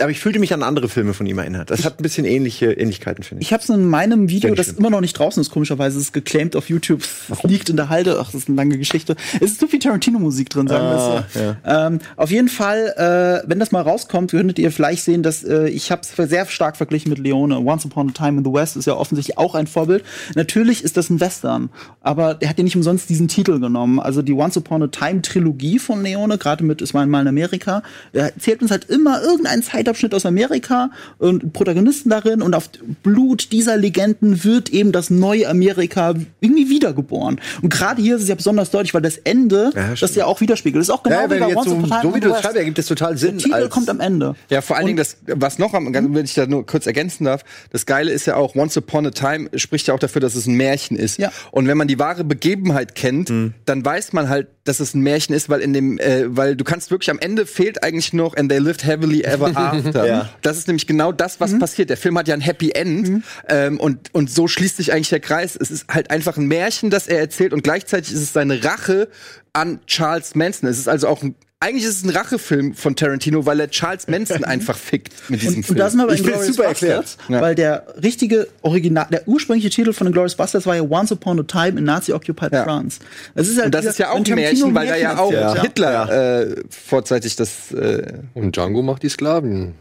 aber 0.00 0.10
ich 0.10 0.20
fühlte 0.20 0.38
mich 0.38 0.52
an 0.52 0.62
andere 0.62 0.88
Filme 0.88 1.14
von 1.14 1.26
ihm 1.26 1.38
erinnert. 1.38 1.70
Das 1.70 1.84
hat 1.84 1.98
ein 1.98 2.02
bisschen 2.02 2.24
ähnliche 2.24 2.72
Ähnlichkeiten, 2.72 3.24
finde 3.24 3.42
ich. 3.42 3.48
Ich 3.48 3.52
habe 3.52 3.62
es 3.62 3.68
in 3.68 3.86
meinem 3.86 4.28
Video, 4.28 4.54
das 4.54 4.66
schlimm. 4.66 4.78
immer 4.78 4.90
noch 4.90 5.00
nicht 5.00 5.18
draußen 5.18 5.40
ist, 5.40 5.50
komischerweise, 5.50 5.98
es 5.98 6.04
ist 6.04 6.12
geclaimed 6.12 6.56
auf 6.56 6.68
YouTube, 6.68 7.02
es 7.02 7.42
liegt 7.42 7.68
in 7.70 7.76
der 7.76 7.88
Halde. 7.88 8.18
Ach, 8.20 8.26
das 8.26 8.42
ist 8.42 8.48
eine 8.48 8.56
lange 8.56 8.78
Geschichte. 8.78 9.16
Es 9.40 9.52
ist 9.52 9.60
zu 9.60 9.68
viel 9.68 9.78
Tarantino-Musik 9.78 10.50
drin, 10.50 10.68
sagen 10.68 10.84
wir 10.84 11.26
es 11.26 11.34
so. 11.34 11.56
Ähm, 11.64 11.98
auf 12.16 12.30
jeden 12.30 12.48
Fall, 12.48 13.42
äh, 13.44 13.48
wenn 13.48 13.58
das 13.58 13.72
mal 13.72 13.82
rauskommt, 13.82 14.30
könntet 14.30 14.58
ihr 14.58 14.70
vielleicht 14.70 15.04
sehen, 15.04 15.22
dass 15.22 15.42
äh, 15.42 15.68
ich 15.68 15.90
habe 15.90 16.02
es 16.02 16.30
sehr 16.30 16.46
stark 16.46 16.76
verglichen 16.76 17.10
mit 17.10 17.18
Leone. 17.18 17.58
Once 17.58 17.84
Upon 17.84 18.10
a 18.10 18.12
Time 18.12 18.38
in 18.38 18.44
the 18.44 18.52
West 18.52 18.76
ist 18.76 18.86
ja 18.86 18.94
offensichtlich 18.94 19.38
auch 19.38 19.54
ein 19.54 19.66
Vorbild. 19.66 20.04
Natürlich 20.34 20.84
ist 20.84 20.96
das 20.96 21.10
ein 21.10 21.20
Western, 21.20 21.70
aber 22.00 22.34
der 22.34 22.48
hat 22.48 22.58
ja 22.58 22.64
nicht 22.64 22.76
umsonst 22.76 23.08
diesen 23.08 23.28
Titel 23.28 23.58
genommen. 23.60 24.00
Also 24.00 24.22
die 24.22 24.32
Once 24.32 24.56
Upon 24.56 24.82
a 24.82 24.86
Time 24.88 25.22
Trilogie 25.22 25.78
von 25.78 26.02
Leone, 26.02 26.38
gerade 26.38 26.64
mit 26.64 26.82
Ist 26.82 26.92
mal 26.94 27.04
in 27.04 27.14
Amerika, 27.28 27.82
er 28.12 28.34
erzählt 28.34 28.62
uns 28.62 28.70
halt 28.70 28.84
immer 28.90 29.22
irgendeinen 29.22 29.62
Zeitabschnitt 29.84 30.14
aus 30.14 30.24
Amerika 30.24 30.90
und 31.18 31.52
Protagonisten 31.52 32.08
darin 32.08 32.40
und 32.40 32.54
auf 32.54 32.70
Blut 33.02 33.52
dieser 33.52 33.76
Legenden 33.76 34.42
wird 34.44 34.70
eben 34.70 34.92
das 34.92 35.10
neue 35.10 35.48
Amerika 35.48 36.14
irgendwie 36.40 36.70
wiedergeboren. 36.70 37.40
Und 37.60 37.68
gerade 37.70 38.00
hier 38.00 38.16
ist 38.16 38.22
es 38.22 38.28
ja 38.28 38.34
besonders 38.34 38.70
deutlich, 38.70 38.94
weil 38.94 39.02
das 39.02 39.18
Ende 39.18 39.70
Ja, 39.74 39.94
das 39.98 40.14
ja 40.14 40.24
auch 40.24 40.40
widerspiegelt. 40.40 40.80
Das 40.80 40.88
ist 40.88 40.94
auch 40.94 41.02
genau 41.02 41.16
Ja, 41.16 41.30
wie 41.30 41.38
bei 41.38 41.54
Once 41.56 41.68
so, 41.68 41.76
Upon 41.76 41.90
so 42.02 42.14
wie 42.14 42.20
du 42.20 42.30
West. 42.30 42.40
schreibst, 42.42 42.56
ergibt 42.56 42.78
das 42.78 42.86
total 42.86 43.18
Sinn. 43.18 43.38
Der 43.38 43.46
Titel 43.46 43.68
kommt 43.68 43.90
am 43.90 44.00
Ende. 44.00 44.34
Ja, 44.48 44.62
vor 44.62 44.76
allen 44.76 44.86
Dingen, 44.86 44.96
das, 44.96 45.18
was 45.26 45.58
noch 45.58 45.74
am, 45.74 45.92
wenn 45.92 46.24
ich 46.24 46.34
da 46.34 46.46
nur 46.46 46.64
kurz 46.64 46.86
ergänzen 46.86 47.24
darf, 47.24 47.44
das 47.70 47.84
Geile 47.84 48.10
ist 48.10 48.26
ja 48.26 48.36
auch, 48.36 48.54
Once 48.54 48.76
Upon 48.76 49.06
a 49.06 49.10
Time 49.10 49.50
spricht 49.56 49.86
ja 49.88 49.94
auch 49.94 49.98
dafür, 49.98 50.20
dass 50.20 50.34
es 50.34 50.46
ein 50.46 50.54
Märchen 50.54 50.96
ist. 50.96 51.18
Ja. 51.18 51.30
Und 51.50 51.68
wenn 51.68 51.76
man 51.76 51.88
die 51.88 51.98
wahre 51.98 52.24
Begebenheit 52.24 52.94
kennt, 52.94 53.30
dann 53.66 53.84
weiß 53.84 54.12
man 54.14 54.28
halt, 54.28 54.48
dass 54.64 54.80
es 54.80 54.94
ein 54.94 55.02
Märchen 55.02 55.34
ist, 55.34 55.50
weil 55.50 55.60
in 55.60 55.74
dem, 55.74 55.98
äh, 55.98 56.24
weil 56.26 56.56
du 56.56 56.64
kannst 56.64 56.90
wirklich 56.90 57.10
am 57.10 57.18
Ende 57.18 57.44
fehlt 57.44 57.82
eigentlich 57.82 58.14
noch 58.14 58.34
and 58.36 58.48
they 58.48 58.58
lived 58.58 58.84
heavily 58.84 59.22
ever 59.22 59.48
after. 59.48 59.73
Ja. 60.06 60.28
Das 60.42 60.58
ist 60.58 60.68
nämlich 60.68 60.86
genau 60.86 61.12
das, 61.12 61.40
was 61.40 61.58
passiert. 61.58 61.90
Der 61.90 61.96
Film 61.96 62.18
hat 62.18 62.28
ja 62.28 62.34
ein 62.34 62.40
Happy 62.40 62.70
End 62.70 63.24
ähm, 63.48 63.80
und, 63.80 64.12
und 64.14 64.30
so 64.30 64.48
schließt 64.48 64.76
sich 64.76 64.92
eigentlich 64.92 65.08
der 65.08 65.20
Kreis. 65.20 65.56
Es 65.60 65.70
ist 65.70 65.86
halt 65.88 66.10
einfach 66.10 66.36
ein 66.36 66.46
Märchen, 66.46 66.90
das 66.90 67.06
er 67.06 67.18
erzählt 67.18 67.52
und 67.52 67.62
gleichzeitig 67.62 68.12
ist 68.12 68.20
es 68.20 68.32
seine 68.32 68.64
Rache 68.64 69.08
an 69.52 69.80
Charles 69.86 70.34
Manson. 70.34 70.68
Es 70.68 70.78
ist 70.78 70.88
also 70.88 71.08
auch 71.08 71.22
ein 71.22 71.34
eigentlich 71.64 71.84
ist 71.84 71.96
es 71.98 72.04
ein 72.04 72.10
Rachefilm 72.10 72.74
von 72.74 72.94
Tarantino, 72.94 73.46
weil 73.46 73.58
er 73.60 73.70
Charles 73.70 74.06
Manson 74.08 74.44
einfach 74.44 74.76
fickt 74.76 75.12
mit 75.30 75.42
diesem 75.42 75.56
Und, 75.56 75.62
Film. 75.64 75.74
und 75.76 75.78
da 75.80 75.90
sind 75.90 75.98
bei 76.06 76.14
Ich 76.14 76.20
find's 76.20 76.28
Inglourious 76.28 76.56
super 76.56 76.68
erklärt. 76.68 77.00
Bastards, 77.02 77.28
Ja. 77.30 77.40
weil 77.40 77.54
der 77.54 77.86
richtige 78.02 78.48
Original, 78.62 79.06
der 79.10 79.26
ursprüngliche 79.26 79.70
Titel 79.70 79.92
von 79.92 80.06
Inglourious 80.06 80.34
Bastards 80.36 80.66
war 80.66 80.76
ja 80.76 80.82
Once 80.82 81.10
Upon 81.12 81.40
a 81.40 81.42
Time 81.42 81.78
in 81.78 81.84
Nazi-Occupied 81.84 82.52
Ja. 82.52 82.64
France. 82.64 83.00
Das 83.34 83.48
ist 83.48 83.56
halt 83.56 83.66
und 83.66 83.74
das 83.74 83.80
dieser- 83.82 83.90
ist 83.90 83.98
ja 83.98 84.10
auch 84.10 84.16
ein 84.24 84.34
Märchen, 84.34 84.74
weil 84.74 84.86
da 84.88 84.96
ja 84.96 85.18
auch 85.18 85.32
erzählt, 85.32 85.62
Hitler 85.64 86.42
Äh, 86.50 86.56
vorzeitig 86.70 87.36
das. 87.36 87.72
Äh, 87.72 88.18
Und 88.34 88.56
Django 88.56 88.82
macht 88.82 89.02
die 89.02 89.08
Sklaven. 89.08 89.74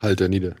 Halter 0.00 0.28
nieder. 0.28 0.54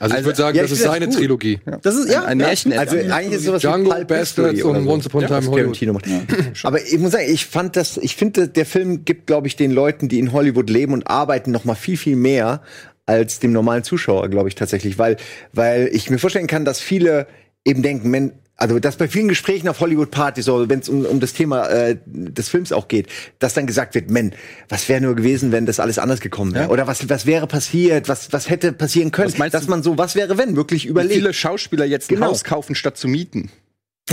Also, 0.00 0.12
ich 0.12 0.16
Also, 0.16 0.26
würde 0.26 0.36
sagen, 0.36 0.56
ja, 0.56 0.62
das 0.62 0.72
ich 0.72 0.78
ist 0.78 0.84
seine 0.84 1.06
gut. 1.06 1.16
Trilogie. 1.16 1.60
Das 1.82 1.94
ist 1.94 2.10
ja 2.10 2.24
ein 2.24 2.40
ja, 2.40 2.46
Märchen. 2.46 2.72
Also 2.72 2.96
eigentlich 2.96 3.34
ist 3.34 3.44
sowas 3.44 3.62
Django, 3.62 3.90
wie 3.90 3.94
Pulp 3.94 4.08
Bastards 4.08 4.64
oder 4.64 4.78
und 4.78 4.84
so. 4.84 4.90
Once 4.90 5.06
Upon 5.06 5.24
a 5.24 5.26
Time 5.28 5.38
was 5.38 5.46
in 5.46 5.52
Hollywood. 5.52 6.02
Aber 6.64 6.82
ich 6.82 6.98
muss 6.98 7.12
sagen, 7.12 7.26
ich 7.28 7.46
fand 7.46 7.76
das, 7.76 7.96
ich 7.98 8.16
finde, 8.16 8.48
der 8.48 8.66
Film 8.66 9.04
gibt, 9.04 9.28
glaube 9.28 9.46
ich, 9.46 9.54
den 9.54 9.70
Leuten, 9.70 10.08
die 10.08 10.18
in 10.18 10.32
Hollywood 10.32 10.68
leben 10.68 10.92
und 10.94 11.06
arbeiten, 11.06 11.52
noch 11.52 11.64
mal 11.64 11.76
viel, 11.76 11.96
viel 11.96 12.16
mehr 12.16 12.62
als 13.06 13.38
dem 13.38 13.52
normalen 13.52 13.84
Zuschauer, 13.84 14.28
glaube 14.30 14.48
ich 14.48 14.56
tatsächlich, 14.56 14.98
weil, 14.98 15.16
weil 15.52 15.90
ich 15.92 16.10
mir 16.10 16.18
vorstellen 16.18 16.46
kann, 16.46 16.64
dass 16.64 16.80
viele 16.80 17.26
eben 17.64 17.82
denken, 17.82 18.10
also 18.56 18.78
dass 18.78 18.96
bei 18.96 19.08
vielen 19.08 19.28
Gesprächen 19.28 19.68
auf 19.68 19.80
Hollywood-Partys, 19.80 20.44
so 20.44 20.68
wenn 20.68 20.78
es 20.78 20.88
um, 20.88 21.04
um 21.04 21.18
das 21.20 21.32
Thema 21.32 21.66
äh, 21.68 21.96
des 22.06 22.48
Films 22.48 22.70
auch 22.72 22.86
geht, 22.88 23.08
dass 23.40 23.54
dann 23.54 23.66
gesagt 23.66 23.94
wird, 23.96 24.10
men, 24.10 24.32
was 24.68 24.88
wäre 24.88 25.00
nur 25.00 25.16
gewesen, 25.16 25.50
wenn 25.52 25.66
das 25.66 25.80
alles 25.80 25.98
anders 25.98 26.20
gekommen 26.20 26.54
wäre? 26.54 26.64
Ja. 26.64 26.70
Oder 26.70 26.86
was, 26.86 27.08
was 27.08 27.26
wäre 27.26 27.46
passiert? 27.48 28.08
Was, 28.08 28.32
was 28.32 28.48
hätte 28.48 28.72
passieren 28.72 29.10
können? 29.10 29.28
Was 29.32 29.38
meinst 29.38 29.54
dass 29.54 29.64
du- 29.64 29.70
man 29.70 29.82
so, 29.82 29.98
was 29.98 30.14
wäre 30.14 30.38
wenn, 30.38 30.54
wirklich 30.56 30.86
überlegt. 30.86 31.14
viele 31.14 31.32
Schauspieler 31.34 31.84
jetzt 31.84 32.10
ein 32.10 32.14
Genau. 32.14 32.26
Haus 32.28 32.44
kaufen, 32.44 32.74
statt 32.76 32.96
zu 32.96 33.08
mieten. 33.08 33.50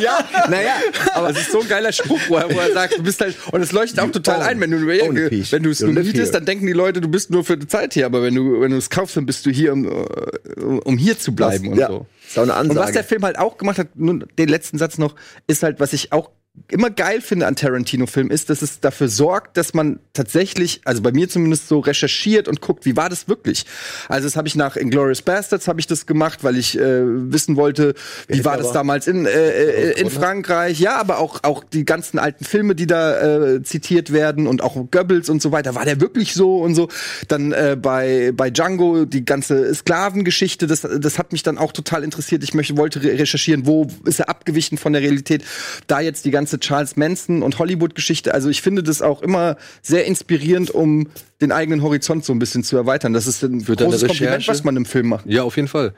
ja, 0.00 0.24
naja, 0.48 0.74
Aber 1.14 1.30
es 1.30 1.38
ist 1.38 1.50
so 1.52 1.60
ein 1.60 1.68
geiler 1.68 1.92
Spruch, 1.92 2.20
wo 2.28 2.36
er, 2.36 2.48
wo 2.54 2.58
er 2.58 2.72
sagt, 2.72 2.96
du 2.98 3.02
bist 3.02 3.20
halt, 3.20 3.36
und 3.50 3.60
es 3.60 3.72
leuchtet 3.72 3.98
auch 4.00 4.10
total 4.12 4.40
own- 4.40 4.46
ein, 4.46 4.60
wenn 4.60 4.70
du, 4.70 4.78
a 5.24 5.28
piece. 5.28 5.50
wenn 5.52 5.62
du 5.64 5.70
es 5.70 5.80
nur 5.80 5.92
live 5.92 6.06
mietest, 6.06 6.34
dann 6.34 6.44
denken 6.44 6.66
die 6.66 6.72
Leute, 6.72 7.00
du 7.00 7.08
bist 7.08 7.30
nur 7.30 7.44
für 7.44 7.56
die 7.56 7.66
Zeit 7.66 7.94
hier, 7.94 8.06
aber 8.06 8.22
wenn 8.22 8.34
du, 8.34 8.60
wenn 8.60 8.70
du 8.70 8.76
es 8.76 8.88
kaufst, 8.88 9.16
dann 9.16 9.26
bist 9.26 9.44
du 9.44 9.50
hier, 9.50 9.72
um, 9.72 9.86
äh, 9.86 10.60
um 10.84 10.96
hier 10.98 11.18
zu 11.18 11.34
bleiben 11.34 11.68
und 11.68 11.78
ja, 11.78 11.88
so. 11.88 12.06
Ist 12.36 12.38
auch 12.38 12.42
eine 12.42 12.52
Und 12.52 12.58
Ansage. 12.70 12.80
was 12.80 12.92
der 12.92 13.04
Film 13.04 13.24
halt 13.24 13.38
auch 13.38 13.56
gemacht 13.58 13.78
hat, 13.78 13.96
nur 13.96 14.18
den 14.18 14.48
letzten 14.48 14.78
Satz 14.78 14.98
noch, 14.98 15.14
ist 15.46 15.62
halt, 15.62 15.80
was 15.80 15.92
ich 15.92 16.12
auch 16.12 16.30
immer 16.68 16.90
geil 16.90 17.20
finde 17.20 17.46
an 17.46 17.56
Tarantino-Filmen, 17.56 18.30
ist, 18.30 18.50
dass 18.50 18.62
es 18.62 18.80
dafür 18.80 19.08
sorgt, 19.08 19.56
dass 19.56 19.74
man 19.74 20.00
tatsächlich, 20.12 20.80
also 20.84 21.02
bei 21.02 21.12
mir 21.12 21.28
zumindest 21.28 21.68
so 21.68 21.78
recherchiert 21.78 22.48
und 22.48 22.60
guckt, 22.60 22.84
wie 22.84 22.96
war 22.96 23.08
das 23.08 23.28
wirklich? 23.28 23.66
Also 24.08 24.26
das 24.26 24.36
habe 24.36 24.48
ich 24.48 24.56
nach 24.56 24.76
Inglourious 24.76 25.22
Bastards 25.22 25.68
habe 25.68 25.80
ich 25.80 25.86
das 25.86 26.06
gemacht, 26.06 26.42
weil 26.42 26.56
ich 26.56 26.78
äh, 26.78 27.02
wissen 27.32 27.56
wollte, 27.56 27.94
wie 28.28 28.44
war 28.44 28.56
das 28.56 28.72
damals 28.72 29.06
in, 29.06 29.26
äh, 29.26 29.30
äh, 29.30 30.00
in 30.00 30.10
Frankreich, 30.10 30.80
ja, 30.80 30.96
aber 30.96 31.18
auch 31.18 31.44
auch 31.44 31.62
die 31.62 31.84
ganzen 31.84 32.18
alten 32.18 32.44
Filme, 32.44 32.74
die 32.74 32.86
da 32.86 33.54
äh, 33.54 33.62
zitiert 33.62 34.12
werden 34.12 34.46
und 34.46 34.62
auch 34.62 34.76
Goebbels 34.90 35.28
und 35.28 35.42
so 35.42 35.52
weiter, 35.52 35.74
war 35.74 35.84
der 35.84 36.00
wirklich 36.00 36.34
so 36.34 36.58
und 36.58 36.74
so? 36.74 36.88
Dann 37.28 37.52
äh, 37.52 37.76
bei 37.80 38.32
bei 38.34 38.50
Django 38.50 39.04
die 39.04 39.24
ganze 39.24 39.74
Sklavengeschichte, 39.74 40.66
das 40.66 40.80
das 40.80 41.18
hat 41.18 41.32
mich 41.32 41.42
dann 41.42 41.58
auch 41.58 41.72
total 41.72 42.02
interessiert. 42.02 42.42
Ich 42.42 42.54
möchte 42.54 42.76
wollte 42.76 43.02
re 43.02 43.18
recherchieren, 43.18 43.66
wo 43.66 43.86
ist 44.04 44.20
er 44.20 44.28
abgewichen 44.28 44.78
von 44.78 44.92
der 44.92 45.02
Realität? 45.02 45.44
Da 45.86 46.00
jetzt 46.00 46.24
die 46.24 46.30
ganze 46.30 46.45
Charles 46.58 46.96
Manson 46.96 47.42
und 47.42 47.58
Hollywood-Geschichte. 47.58 48.32
Also 48.34 48.48
ich 48.48 48.62
finde 48.62 48.82
das 48.82 49.02
auch 49.02 49.22
immer 49.22 49.56
sehr 49.82 50.06
inspirierend, 50.06 50.70
um 50.70 51.08
den 51.40 51.52
eigenen 51.52 51.82
Horizont 51.82 52.24
so 52.24 52.32
ein 52.32 52.38
bisschen 52.38 52.62
zu 52.64 52.76
erweitern. 52.76 53.12
Das 53.12 53.26
ist 53.26 53.42
ein 53.42 53.60
Für 53.60 53.76
deine 53.76 53.90
großes 53.90 54.08
Kompliment, 54.08 54.36
Recherche? 54.36 54.50
was 54.50 54.64
man 54.64 54.76
im 54.76 54.84
Film 54.86 55.08
macht. 55.08 55.26
Ja, 55.26 55.42
auf 55.42 55.56
jeden 55.56 55.68
Fall. 55.68 55.94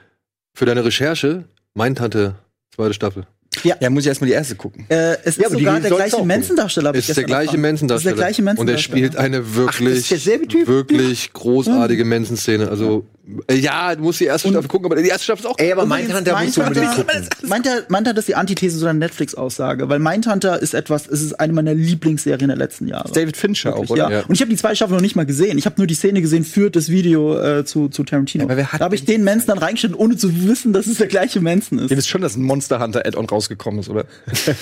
Für 0.55 0.65
deine 0.67 0.85
Recherche, 0.85 1.45
mein 1.75 1.95
Tante, 1.95 2.35
zweite 2.75 2.95
Staffel. 2.95 3.27
Ja, 3.65 3.91
muss 3.91 4.05
ich 4.05 4.09
erstmal 4.09 4.29
die 4.29 4.35
erste 4.35 4.55
gucken. 4.55 4.85
Äh, 4.89 5.17
es 5.25 5.37
Ja, 5.37 5.47
ist 5.47 5.53
sogar 5.53 5.81
der 5.81 5.91
gleiche 5.91 6.17
hab 6.19 6.95
ich 6.97 7.09
Ist 7.09 7.17
der 7.17 7.25
gleiche. 7.25 7.59
Manson-Darsteller. 7.59 8.61
Und 8.61 8.69
er 8.69 8.79
spielt 8.79 9.17
eine 9.17 9.55
wirklich, 9.57 10.09
Typ? 10.49 10.69
wirklich 10.69 11.33
großartige 11.33 12.05
Manson-Szene. 12.05 12.69
Also, 12.69 13.07
ja, 13.51 13.95
du 13.95 14.03
musst 14.03 14.21
die 14.21 14.25
erste 14.25 14.49
Staffel 14.49 14.69
gucken, 14.69 14.87
aber 14.87 15.01
die 15.03 15.09
erste 15.09 15.25
Staffel 15.25 15.45
ist 15.45 15.51
auch 15.51 15.59
Ey, 15.59 15.73
aber 15.73 15.85
Mindhunter 15.87 16.39
musst 16.43 16.57
du 16.57 16.63
unbedingt 16.63 16.95
gucken. 16.95 17.29
Mindhunter, 17.43 17.83
Mindhunter 17.89 18.19
ist 18.19 18.29
die 18.29 18.35
Antithese 18.35 18.79
zu 18.79 18.85
einer 18.87 18.99
Netflix-Aussage, 18.99 19.89
weil 19.89 19.99
Mindhunter 19.99 20.61
ist 20.61 20.75
etwas, 20.75 21.07
es 21.07 21.23
ist 21.23 21.39
eine 21.41 21.53
meiner 21.53 21.75
Lieblingsserien 21.75 22.49
der 22.49 22.57
letzten 22.57 22.89
Jahre. 22.89 23.11
David 23.13 23.37
Fincher 23.37 23.75
auch, 23.75 23.81
Wirklich, 23.81 23.91
oder? 23.93 24.11
Ja. 24.11 24.19
Ja. 24.21 24.25
Und 24.27 24.35
ich 24.35 24.41
habe 24.41 24.51
die 24.51 24.57
zweite 24.57 24.77
Staffel 24.77 24.95
noch 24.95 25.01
nicht 25.03 25.17
mal 25.17 25.27
gesehen. 25.27 25.59
Ich 25.59 25.67
habe 25.67 25.75
nur 25.79 25.87
die 25.87 25.95
Szene 25.95 26.21
gesehen 26.23 26.45
für 26.45 26.71
das 26.71 26.89
Video 26.89 27.39
äh, 27.39 27.65
zu, 27.65 27.89
zu 27.89 28.05
Tarantino. 28.05 28.45
aber 28.45 28.57
wer 28.57 28.73
hat 28.73 28.81
da 28.81 28.85
habe 28.87 28.95
ich 28.95 29.05
den 29.05 29.25
Manson 29.25 29.49
dann 29.49 29.59
reingestellt, 29.59 29.95
ohne 29.97 30.17
zu 30.17 30.47
wissen, 30.47 30.73
dass 30.73 30.87
es 30.87 30.99
der 30.99 31.07
gleiche 31.09 31.41
Manson 31.41 31.79
ist. 31.79 31.91
Ihr 31.91 31.97
wisst 31.97 32.09
schon, 32.09 32.23
dass 32.23 32.37
ein 32.37 32.43
Monster 32.43 32.81
Hunter 32.81 33.05
Add-on 33.05 33.27
rausgekommen 33.27 33.81
ist, 33.81 33.89
oder? 33.89 34.05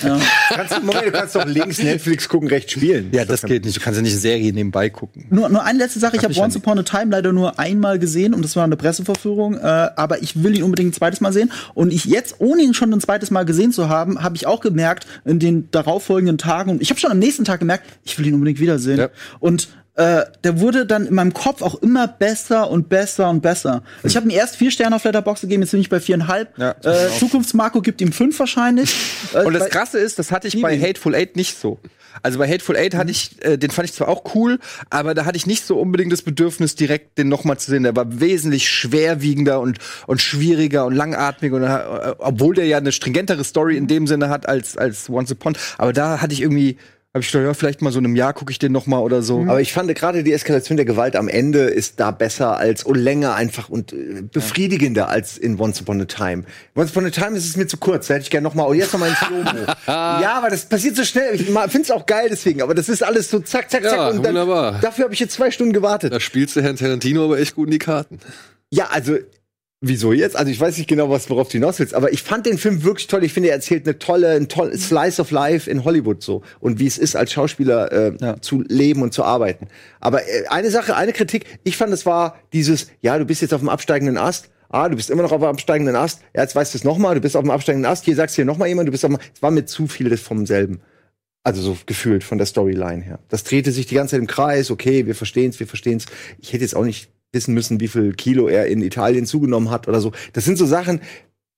Kannst, 0.49 0.75
du- 0.77 0.81
Moment, 0.81 1.05
du 1.07 1.11
kannst 1.11 1.35
doch 1.35 1.45
links 1.45 1.81
Netflix 1.81 2.27
gucken, 2.27 2.47
rechts 2.47 2.71
spielen. 2.73 3.09
Ja, 3.11 3.25
das 3.25 3.41
geht 3.43 3.65
nicht. 3.65 3.77
Du 3.77 3.81
kannst 3.81 3.97
ja 3.97 4.01
nicht 4.01 4.11
eine 4.11 4.19
Serie 4.21 4.51
nebenbei 4.53 4.89
gucken. 4.89 5.25
Nur, 5.29 5.49
nur 5.49 5.63
eine 5.63 5.79
letzte 5.79 5.99
Sache, 5.99 6.17
ich 6.17 6.23
habe 6.23 6.35
Once 6.37 6.55
Upon 6.55 6.79
a 6.79 6.83
Time 6.83 7.11
leider 7.11 7.31
nur 7.33 7.59
einmal 7.59 7.99
gesehen 7.99 8.33
und 8.33 8.41
das 8.43 8.55
war 8.57 8.65
eine 8.65 8.75
Presseverführung, 8.75 9.55
äh, 9.55 9.61
aber 9.95 10.21
ich 10.21 10.43
will 10.43 10.57
ihn 10.57 10.63
unbedingt 10.63 10.89
ein 10.89 10.93
zweites 10.93 11.21
Mal 11.21 11.31
sehen 11.31 11.51
und 11.73 11.93
ich 11.93 12.03
jetzt, 12.03 12.35
ohne 12.39 12.61
ihn 12.63 12.73
schon 12.73 12.91
ein 12.91 12.99
zweites 12.99 13.31
Mal 13.31 13.45
gesehen 13.45 13.71
zu 13.71 13.87
haben, 13.87 14.21
habe 14.21 14.35
ich 14.35 14.45
auch 14.45 14.59
gemerkt 14.59 15.07
in 15.23 15.39
den 15.39 15.71
darauffolgenden 15.71 16.37
Tagen 16.37 16.71
und 16.71 16.81
ich 16.81 16.89
habe 16.89 16.99
schon 16.99 17.11
am 17.11 17.19
nächsten 17.19 17.45
Tag 17.45 17.59
gemerkt, 17.61 17.85
ich 18.03 18.19
will 18.19 18.27
ihn 18.27 18.33
unbedingt 18.33 18.59
wiedersehen 18.59 18.97
Ja. 18.99 19.09
und 19.39 19.69
äh, 19.95 20.25
der 20.43 20.59
wurde 20.59 20.85
dann 20.85 21.07
in 21.07 21.15
meinem 21.15 21.33
Kopf 21.33 21.63
auch 21.63 21.73
immer 21.81 22.07
besser 22.07 22.69
und 22.69 22.87
besser 22.87 23.29
und 23.31 23.41
besser. 23.41 23.81
Also 24.03 24.07
ich 24.09 24.15
habe 24.15 24.27
ihm 24.27 24.29
erst 24.29 24.55
vier 24.55 24.69
Sterne 24.69 24.95
auf 24.95 25.03
Letterboxd 25.03 25.41
gegeben, 25.41 25.63
jetzt 25.63 25.71
bin 25.71 25.79
ich 25.81 25.89
bei 25.89 25.99
viereinhalb. 25.99 26.55
Ja. 26.59 26.75
äh, 26.83 27.09
Zukunftsmarco 27.17 27.81
gibt 27.81 27.99
ihm 28.01 28.11
fünf 28.11 28.37
wahrscheinlich. 28.37 28.93
Äh, 29.33 29.43
Und 29.45 29.53
das 29.53 29.63
weil- 29.63 29.69
Krasse 29.69 29.97
ist, 29.97 30.19
das 30.19 30.31
hatte 30.31 30.47
ich 30.49 30.61
bei. 30.61 30.79
Hateful 30.79 31.15
Eight 31.15 31.35
nicht 31.35 31.57
so. 31.59 31.79
Also 32.23 32.39
bei 32.39 32.47
Hateful 32.47 32.75
Eight 32.75 32.95
hatte 32.95 33.11
ich, 33.11 33.43
äh, 33.43 33.57
den 33.57 33.71
fand 33.71 33.87
ich 33.87 33.93
zwar 33.93 34.07
auch 34.07 34.35
cool, 34.35 34.59
aber 34.89 35.13
da 35.13 35.25
hatte 35.25 35.37
ich 35.37 35.45
nicht 35.45 35.65
so 35.65 35.79
unbedingt 35.79 36.11
das 36.11 36.21
Bedürfnis, 36.21 36.75
direkt 36.75 37.17
den 37.17 37.29
nochmal 37.29 37.57
zu 37.57 37.71
sehen. 37.71 37.83
Der 37.83 37.95
war 37.95 38.19
wesentlich 38.19 38.69
schwerwiegender 38.69 39.59
und, 39.59 39.79
und 40.07 40.21
schwieriger 40.21 40.85
und 40.85 40.95
langatmiger, 40.95 41.55
und, 41.55 41.63
äh, 41.63 42.15
obwohl 42.19 42.55
der 42.55 42.65
ja 42.65 42.77
eine 42.77 42.91
stringentere 42.91 43.43
Story 43.43 43.77
in 43.77 43.87
dem 43.87 44.07
Sinne 44.07 44.29
hat 44.29 44.47
als, 44.47 44.77
als 44.77 45.09
Once 45.09 45.31
Upon. 45.31 45.57
Aber 45.77 45.93
da 45.93 46.21
hatte 46.21 46.33
ich 46.33 46.41
irgendwie, 46.41 46.77
habe 47.17 47.25
ich 47.25 47.31
gedacht, 47.31 47.45
ja, 47.47 47.53
vielleicht 47.53 47.81
mal 47.81 47.91
so 47.91 47.99
in 47.99 48.05
einem 48.05 48.15
Jahr 48.15 48.33
gucke 48.33 48.51
ich 48.51 48.59
den 48.59 48.71
nochmal 48.71 49.01
oder 49.01 49.21
so. 49.21 49.41
Aber 49.41 49.59
ich 49.59 49.73
fand 49.73 49.93
gerade 49.95 50.23
die 50.23 50.33
Eskalation 50.33 50.77
der 50.77 50.85
Gewalt 50.85 51.15
am 51.15 51.27
Ende 51.27 51.61
ist 51.61 51.99
da 51.99 52.11
besser 52.11 52.57
als 52.57 52.83
und 52.83 52.95
länger 52.95 53.35
einfach 53.35 53.69
und 53.69 53.93
äh, 53.93 54.21
befriedigender 54.21 55.09
als 55.09 55.37
in 55.37 55.59
Once 55.59 55.81
Upon 55.81 56.01
a 56.01 56.05
Time. 56.05 56.43
Once 56.75 56.91
Upon 56.91 57.05
a 57.05 57.09
Time 57.09 57.35
ist 57.35 57.47
es 57.47 57.57
mir 57.57 57.67
zu 57.67 57.77
kurz. 57.77 58.07
Da 58.07 58.15
hätte 58.15 58.23
ich 58.23 58.29
gerne 58.29 58.43
noch 58.43 58.53
mal. 58.53 58.65
Oh, 58.65 58.73
jetzt 58.73 58.93
noch 58.93 58.99
mal 58.99 59.09
ein 59.09 59.15
Slow-Mo. 59.15 59.65
ja, 59.87 60.33
aber 60.37 60.49
das 60.49 60.65
passiert 60.65 60.95
so 60.95 61.03
schnell. 61.03 61.35
Ich 61.35 61.45
finde 61.45 61.81
es 61.81 61.91
auch 61.91 62.05
geil 62.05 62.27
deswegen. 62.29 62.61
Aber 62.61 62.75
das 62.75 62.89
ist 62.89 63.03
alles 63.03 63.29
so 63.29 63.39
zack, 63.39 63.69
zack, 63.71 63.83
zack. 63.83 63.93
Ja, 63.93 64.09
und 64.09 64.17
dann, 64.17 64.35
wunderbar. 64.35 64.79
Dafür 64.81 65.05
habe 65.05 65.13
ich 65.13 65.19
jetzt 65.19 65.33
zwei 65.33 65.51
Stunden 65.51 65.73
gewartet. 65.73 66.13
Da 66.13 66.19
spielst 66.19 66.55
du 66.55 66.61
Herrn 66.61 66.75
Tarantino 66.75 67.25
aber 67.25 67.39
echt 67.39 67.55
gut 67.55 67.67
in 67.67 67.71
die 67.71 67.79
Karten. 67.79 68.19
Ja, 68.69 68.89
also 68.91 69.17
wieso 69.81 70.11
jetzt? 70.13 70.35
Also 70.35 70.51
ich 70.51 70.59
weiß 70.59 70.77
nicht 70.77 70.87
genau, 70.87 71.09
was 71.09 71.29
worauf 71.29 71.47
du 71.47 71.53
hinaus 71.53 71.79
willst, 71.79 71.93
aber 71.93 72.11
ich 72.11 72.23
fand 72.23 72.45
den 72.45 72.57
Film 72.57 72.83
wirklich 72.83 73.07
toll. 73.07 73.23
Ich 73.23 73.33
finde, 73.33 73.49
er 73.49 73.55
erzählt 73.55 73.87
eine 73.87 73.99
tolle, 73.99 74.31
ein 74.31 74.47
tolle 74.47 74.77
Slice 74.77 75.21
of 75.21 75.31
Life 75.31 75.69
in 75.69 75.83
Hollywood 75.83 76.23
so 76.23 76.41
und 76.59 76.79
wie 76.79 76.87
es 76.87 76.97
ist, 76.97 77.15
als 77.15 77.31
Schauspieler 77.31 77.91
äh, 77.91 78.13
Ja. 78.19 78.41
zu 78.41 78.63
leben 78.67 79.01
und 79.01 79.13
zu 79.13 79.23
arbeiten. 79.23 79.67
Aber 79.99 80.23
äh, 80.27 80.47
eine 80.49 80.71
Sache, 80.71 80.95
eine 80.95 81.13
Kritik, 81.13 81.45
ich 81.63 81.77
fand, 81.77 81.93
es 81.93 82.05
war 82.05 82.37
dieses, 82.53 82.87
ja, 83.01 83.17
du 83.17 83.25
bist 83.25 83.41
jetzt 83.41 83.53
auf 83.53 83.61
dem 83.61 83.69
absteigenden 83.69 84.17
Ast. 84.17 84.49
Ah, 84.69 84.89
du 84.89 84.97
bist 84.97 85.09
immer 85.09 85.23
noch 85.23 85.31
auf 85.31 85.39
dem 85.39 85.47
absteigenden 85.47 85.95
Ast. 85.95 86.21
Ja, 86.35 86.41
jetzt 86.41 86.55
weißt 86.55 86.73
du 86.73 86.77
es 86.79 86.83
nochmal, 86.83 87.15
du 87.15 87.21
bist 87.21 87.37
auf 87.37 87.43
dem 87.43 87.51
absteigenden 87.51 87.89
Ast. 87.89 88.03
Hier 88.03 88.15
sagst 88.15 88.35
du 88.35 88.41
hier 88.41 88.45
nochmal 88.45 88.67
jemand, 88.67 88.87
du 88.87 88.91
bist 88.91 89.05
auf 89.05 89.11
dem, 89.11 89.19
es 89.33 89.41
war 89.41 89.51
mir 89.51 89.65
zu 89.65 89.87
viel 89.87 90.15
vom 90.17 90.45
selben. 90.45 90.81
Also 91.43 91.61
so 91.61 91.77
gefühlt 91.85 92.25
von 92.25 92.37
der 92.37 92.45
Storyline 92.47 93.01
her. 93.01 93.19
Das 93.29 93.45
drehte 93.45 93.71
sich 93.71 93.85
die 93.85 93.95
ganze 93.95 94.11
Zeit 94.11 94.19
im 94.19 94.27
Kreis. 94.27 94.69
Okay, 94.69 95.05
wir 95.05 95.15
verstehen's, 95.15 95.61
wir 95.61 95.67
verstehen's. 95.67 96.07
Ich 96.41 96.51
hätte 96.51 96.63
jetzt 96.65 96.75
auch 96.75 96.83
nicht 96.83 97.09
wissen 97.33 97.53
müssen, 97.53 97.79
wie 97.79 97.87
viel 97.87 98.13
Kilo 98.13 98.47
er 98.47 98.67
in 98.67 98.81
Italien 98.81 99.25
zugenommen 99.25 99.69
hat 99.69 99.87
oder 99.87 100.01
so. 100.01 100.11
Das 100.33 100.45
sind 100.45 100.57
so 100.57 100.65
Sachen, 100.65 101.01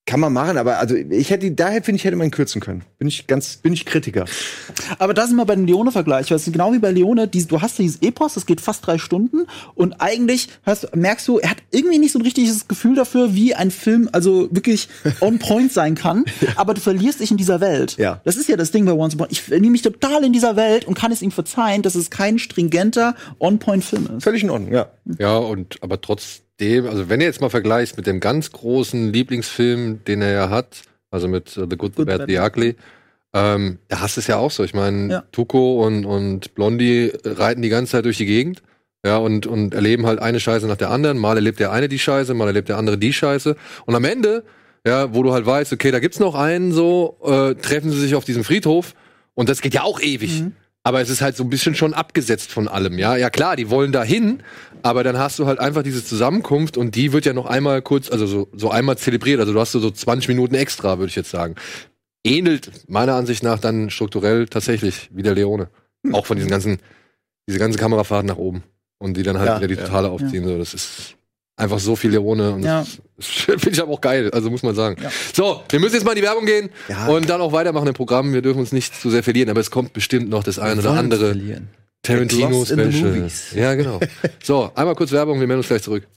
kann 0.10 0.20
man 0.20 0.34
machen, 0.34 0.58
aber 0.58 0.80
also 0.80 0.96
ich 0.96 1.30
hätte, 1.30 1.52
daher 1.52 1.84
finde 1.84 1.98
ich, 1.98 2.04
hätte 2.04 2.16
man 2.16 2.30
ihn 2.30 2.32
kürzen 2.32 2.60
können. 2.60 2.84
Bin 2.98 3.08
ich 3.08 3.28
ganz, 3.28 3.58
bin 3.58 3.74
ich 3.74 3.86
Kritiker. 3.86 4.26
Aber 4.98 5.14
da 5.14 5.28
sind 5.28 5.36
wir 5.36 5.46
bei 5.46 5.54
dem 5.54 5.68
Leone-Vergleich. 5.68 6.32
weil 6.32 6.38
es 6.38 6.48
ist 6.48 6.52
genau 6.52 6.74
wie 6.74 6.80
bei 6.80 6.90
Leone, 6.90 7.28
die, 7.28 7.46
du 7.46 7.62
hast 7.62 7.78
dieses 7.78 8.02
Epos, 8.02 8.34
das 8.34 8.48
geht 8.48 8.60
fast 8.60 8.88
drei 8.88 8.98
Stunden 8.98 9.46
und 9.76 10.02
eigentlich 10.02 10.50
hast, 10.66 10.96
merkst 10.96 11.28
du, 11.28 11.38
er 11.38 11.52
hat 11.52 11.58
irgendwie 11.70 12.00
nicht 12.00 12.12
so 12.12 12.18
ein 12.18 12.24
richtiges 12.24 12.68
Gefühl 12.68 12.96
dafür, 12.96 13.36
wie 13.36 13.54
ein 13.54 13.70
Film 13.70 14.10
also 14.12 14.50
wirklich 14.50 14.90
on 15.22 15.38
point 15.38 15.72
sein 15.72 15.94
kann, 15.94 16.26
aber 16.56 16.74
du 16.74 16.82
verlierst 16.82 17.20
dich 17.20 17.30
in 17.30 17.38
dieser 17.38 17.62
Welt. 17.62 17.96
Ja. 17.98 18.20
Das 18.26 18.36
ist 18.36 18.50
ja 18.50 18.58
das 18.58 18.72
Ding 18.72 18.86
bei 18.86 18.94
Once 18.94 19.14
Upon. 19.14 19.28
Ich 19.30 19.44
verliere 19.44 19.72
mich 19.72 19.84
total 19.84 20.24
in 20.24 20.34
dieser 20.34 20.56
Welt 20.56 20.86
und 20.86 20.96
kann 20.96 21.12
es 21.12 21.22
ihm 21.22 21.30
verzeihen, 21.30 21.84
dass 21.84 21.94
es 21.94 22.10
kein 22.10 22.40
stringenter 22.40 23.14
On-Point-Film 23.38 24.10
ist. 24.18 24.24
Völlig 24.24 24.42
in 24.42 24.50
Ordnung, 24.50 24.74
ja. 24.74 24.88
Ja, 25.20 25.38
und 25.38 25.78
aber 25.84 26.02
trotzdem, 26.60 26.88
also 26.88 27.10
wenn 27.10 27.22
ihr 27.22 27.28
jetzt 27.28 27.42
mal 27.42 27.50
vergleichst 27.50 27.98
mit 27.98 28.08
dem 28.08 28.20
ganz 28.20 28.52
großen 28.52 29.12
Lieblingsfilm, 29.12 30.04
den 30.06 30.22
er 30.22 30.32
ja 30.32 30.50
hat, 30.50 30.82
also 31.12 31.28
mit 31.28 31.56
äh, 31.58 31.66
The 31.70 31.78
Good, 31.78 31.94
The 31.98 32.06
Bad, 32.06 32.28
The 32.28 32.40
Ugly, 32.40 32.76
ähm, 33.34 33.80
da 33.88 34.02
hast 34.02 34.18
du 34.18 34.22
es 34.22 34.28
ja 34.28 34.38
auch 34.38 34.52
so. 34.52 34.64
Ich 34.64 34.74
meine, 34.74 35.12
Ja. 35.12 35.24
Tuco 35.32 35.86
und, 35.86 36.06
und 36.06 36.56
Blondie 36.56 37.12
reiten 37.24 37.62
die 37.62 37.70
ganze 37.70 37.92
Zeit 37.94 38.06
durch 38.06 38.18
die 38.18 38.26
Gegend. 38.26 38.62
Ja, 39.06 39.16
und, 39.18 39.48
und 39.48 39.74
erleben 39.74 40.06
halt 40.06 40.20
eine 40.20 40.42
Scheiße 40.42 40.68
nach 40.68 40.76
der 40.76 40.90
anderen. 40.90 41.18
Mal 41.18 41.38
erlebt 41.38 41.60
der 41.62 41.72
eine 41.72 41.88
die 41.88 42.00
Scheiße, 42.00 42.34
mal 42.34 42.48
erlebt 42.48 42.68
der 42.68 42.78
andere 42.78 42.98
die 42.98 43.14
Scheiße. 43.14 43.56
Und 43.86 43.96
am 43.96 44.04
Ende, 44.04 44.44
ja, 44.86 45.14
wo 45.14 45.24
du 45.24 45.32
halt 45.32 45.46
weißt, 45.46 45.72
okay, 45.72 45.92
da 45.92 46.00
gibt's 46.00 46.20
noch 46.20 46.36
einen 46.36 46.74
so, 46.74 47.18
äh, 47.24 47.56
treffen 47.56 47.92
sie 47.92 48.00
sich 48.00 48.16
auf 48.16 48.26
diesem 48.26 48.44
Friedhof. 48.44 48.96
Und 49.36 49.48
das 49.48 49.62
geht 49.62 49.74
ja 49.74 49.84
auch 49.84 50.02
ewig. 50.02 50.44
Aber 50.84 51.02
es 51.02 51.10
ist 51.10 51.22
halt 51.22 51.36
so 51.36 51.44
ein 51.44 51.50
bisschen 51.50 51.76
schon 51.76 51.94
abgesetzt 51.94 52.52
von 52.52 52.68
allem, 52.68 52.98
ja. 52.98 53.16
Ja 53.18 53.30
klar, 53.30 53.56
die 53.56 53.70
wollen 53.70 53.92
dahin, 53.92 54.42
aber 54.82 55.04
dann 55.04 55.18
hast 55.18 55.38
du 55.38 55.46
halt 55.46 55.60
einfach 55.60 55.84
diese 55.84 56.04
Zusammenkunft 56.04 56.78
und 56.78 56.96
die 56.96 57.12
wird 57.12 57.26
ja 57.26 57.34
noch 57.34 57.46
einmal 57.46 57.82
kurz, 57.82 58.10
also 58.10 58.26
so, 58.26 58.48
so 58.54 58.72
einmal 58.72 58.98
zelebriert. 58.98 59.40
Also 59.40 59.54
du 59.54 59.60
hast 59.60 59.74
so, 59.74 59.80
so 59.80 59.92
20 59.92 60.30
Minuten 60.30 60.56
extra, 60.56 60.98
würde 60.98 61.10
ich 61.10 61.16
jetzt 61.16 61.32
sagen. 61.32 61.56
Ähnelt 62.24 62.72
meiner 62.88 63.16
Ansicht 63.16 63.44
nach 63.44 63.60
dann 63.60 63.90
strukturell 63.90 64.48
tatsächlich 64.48 65.10
wie 65.14 65.24
der 65.24 65.36
Leone. 65.36 65.70
Auch 66.14 66.26
von 66.26 66.38
diesen 66.38 66.50
ganzen, 66.50 66.80
diese 67.48 67.60
ganzen 67.60 67.80
Kamerafahrten 67.80 68.28
nach 68.28 68.38
oben. 68.38 68.64
Und 69.00 69.16
die 69.16 69.24
dann 69.24 69.38
halt 69.38 69.48
Ja, 69.48 69.58
wieder 69.58 69.68
die 69.68 69.76
Totale 69.78 70.10
aufziehen. 70.10 70.46
So, 70.46 70.58
das 70.58 70.74
ist 70.74 71.16
einfach 71.60 71.80
so 71.80 71.96
viel 71.96 72.12
Leone 72.12 72.52
und 72.54 72.64
Ja. 72.64 72.86
finde 73.20 73.70
ich 73.72 73.82
aber 73.82 73.92
auch 73.92 74.02
geil, 74.02 74.32
also 74.32 74.50
muss 74.50 74.64
man 74.64 74.76
sagen. 74.76 74.96
Ja. 75.02 75.12
So, 75.34 75.62
wir 75.70 75.80
müssen 75.80 75.96
jetzt 75.96 76.06
mal 76.06 76.12
in 76.12 76.18
die 76.18 76.24
Werbung 76.24 76.46
gehen 76.46 76.70
Ja. 76.88 77.08
und 77.08 77.30
dann 77.30 77.42
auch 77.42 77.52
weitermachen 77.52 77.88
im 77.88 77.94
Programm. 77.94 78.34
Wir 78.34 78.42
dürfen 78.42 78.60
uns 78.60 78.72
nicht 78.72 79.00
zu 79.00 79.10
sehr 79.10 79.24
verlieren, 79.24 79.50
aber 79.50 79.60
es 79.60 79.70
kommt 79.72 79.94
bestimmt 79.94 80.30
noch 80.30 80.44
das 80.44 80.58
eine 80.60 80.80
oder 80.80 80.92
andere 80.92 81.36
Tarantino 82.02 82.50
Lost 82.50 82.72
in 82.72 82.80
the 82.92 82.98
Special. 82.98 83.12
movies. 83.16 83.52
Ja, 83.54 83.76
genau. 83.76 84.00
So, 84.44 84.72
einmal 84.74 84.96
kurz 84.96 85.12
Werbung, 85.12 85.40
wir 85.40 85.48
melden 85.48 85.60
uns 85.60 85.68
gleich 85.68 85.84
zurück. 85.84 86.08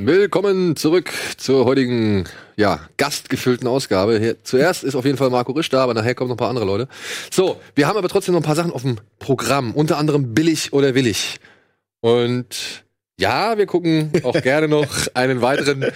Willkommen 0.00 0.76
zurück 0.76 1.10
zur 1.38 1.64
heutigen, 1.64 2.22
ja, 2.56 2.78
gastgefüllten 2.98 3.66
Ausgabe. 3.66 4.20
Hier, 4.20 4.44
zuerst 4.44 4.84
ist 4.84 4.94
auf 4.94 5.04
jeden 5.04 5.18
Fall 5.18 5.28
Marco 5.28 5.50
Risch 5.50 5.70
da, 5.70 5.82
aber 5.82 5.92
nachher 5.92 6.14
kommen 6.14 6.28
noch 6.28 6.36
ein 6.36 6.38
paar 6.38 6.50
andere 6.50 6.64
Leute. 6.66 6.86
So, 7.32 7.60
wir 7.74 7.88
haben 7.88 7.96
aber 7.96 8.08
trotzdem 8.08 8.34
noch 8.34 8.40
ein 8.40 8.44
paar 8.44 8.54
Sachen 8.54 8.72
auf 8.72 8.82
dem 8.82 8.98
Programm, 9.18 9.72
unter 9.74 9.98
anderem 9.98 10.34
billig 10.34 10.72
oder 10.72 10.94
willig. 10.94 11.40
Und 12.00 12.84
ja, 13.18 13.58
wir 13.58 13.66
gucken 13.66 14.12
auch 14.22 14.40
gerne 14.42 14.68
noch 14.68 14.86
einen 15.14 15.42
weiteren. 15.42 15.86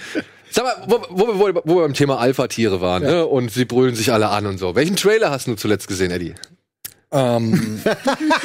Sag 0.51 0.65
mal, 0.65 0.83
wo, 0.89 1.05
wo, 1.09 1.27
wir- 1.27 1.55
wo, 1.55 1.61
wo 1.63 1.75
wir 1.77 1.81
beim 1.83 1.93
Thema 1.93 2.19
Alpha-Tiere 2.19 2.81
waren, 2.81 3.03
ne? 3.03 3.25
Und 3.25 3.51
sie 3.53 3.63
brüllen 3.63 3.95
sich 3.95 4.11
alle 4.11 4.27
an 4.27 4.45
und 4.47 4.57
so. 4.57 4.75
Welchen 4.75 4.97
Trailer 4.97 5.31
hast 5.31 5.47
du 5.47 5.55
zuletzt 5.55 5.87
gesehen, 5.87 6.11
Eddie? 6.11 6.35
Ähm, 7.11 7.79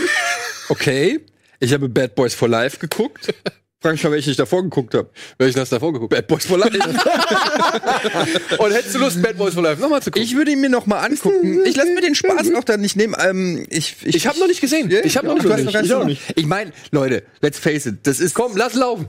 okay. 0.69 1.19
Ich 1.59 1.73
habe 1.73 1.89
Bad 1.89 2.15
Boys 2.15 2.37
for 2.37 2.47
Life 2.47 2.79
geguckt. 2.79 3.35
Frag 3.81 3.93
mich 3.93 4.03
mal, 4.03 4.11
welchen 4.11 4.31
ich 4.31 4.37
davor 4.37 4.65
geguckt 4.65 4.93
habe. 4.95 5.09
Welchen 5.39 5.61
hast 5.61 5.71
du 5.71 5.77
davor 5.77 5.93
geguckt? 5.93 6.11
Bad 6.11 6.27
Boys 6.27 6.45
for 6.47 6.59
Life. 6.59 6.77
Und 8.59 8.73
hättest 8.73 8.97
du 8.97 8.99
Lust, 8.99 9.23
Bad 9.23 9.37
Boys 9.37 9.55
for 9.55 9.63
Life 9.63 9.81
nochmal 9.81 10.03
zu 10.03 10.11
gucken? 10.11 10.25
ich 10.25 10.35
würde 10.35 10.51
ihn 10.51 10.61
mir 10.61 10.69
noch 10.69 10.87
mal 10.87 10.99
angucken. 10.99 11.63
Ich 11.65 11.77
lasse 11.77 11.93
mir 11.93 12.01
den 12.01 12.17
Spaß 12.17 12.53
auch 12.57 12.65
da 12.65 12.77
nicht 12.77 12.97
nehmen. 12.97 13.15
Ähm, 13.25 13.67
ich 13.71 13.95
ich, 14.03 14.17
Ich 14.17 14.27
habe 14.27 14.37
noch 14.41 14.49
nicht 14.49 14.61
gesehen. 14.61 14.91
Ich 15.05 15.17
habe 15.17 15.29
noch 15.29 15.37
Ach, 15.39 15.43
du 15.43 15.51
hast 15.53 15.59
nicht. 15.65 15.67
noch 15.75 15.89
gar 15.89 16.01
Ich 16.03 16.07
nicht. 16.07 16.23
Ich 16.35 16.47
meine, 16.47 16.73
Leute, 16.91 17.23
let's 17.41 17.61
face 17.61 17.87
it, 17.87 17.99
das 18.05 18.19
ist 18.19 18.35
Komm, 18.35 18.57
lass 18.57 18.75
laufen. 18.75 19.07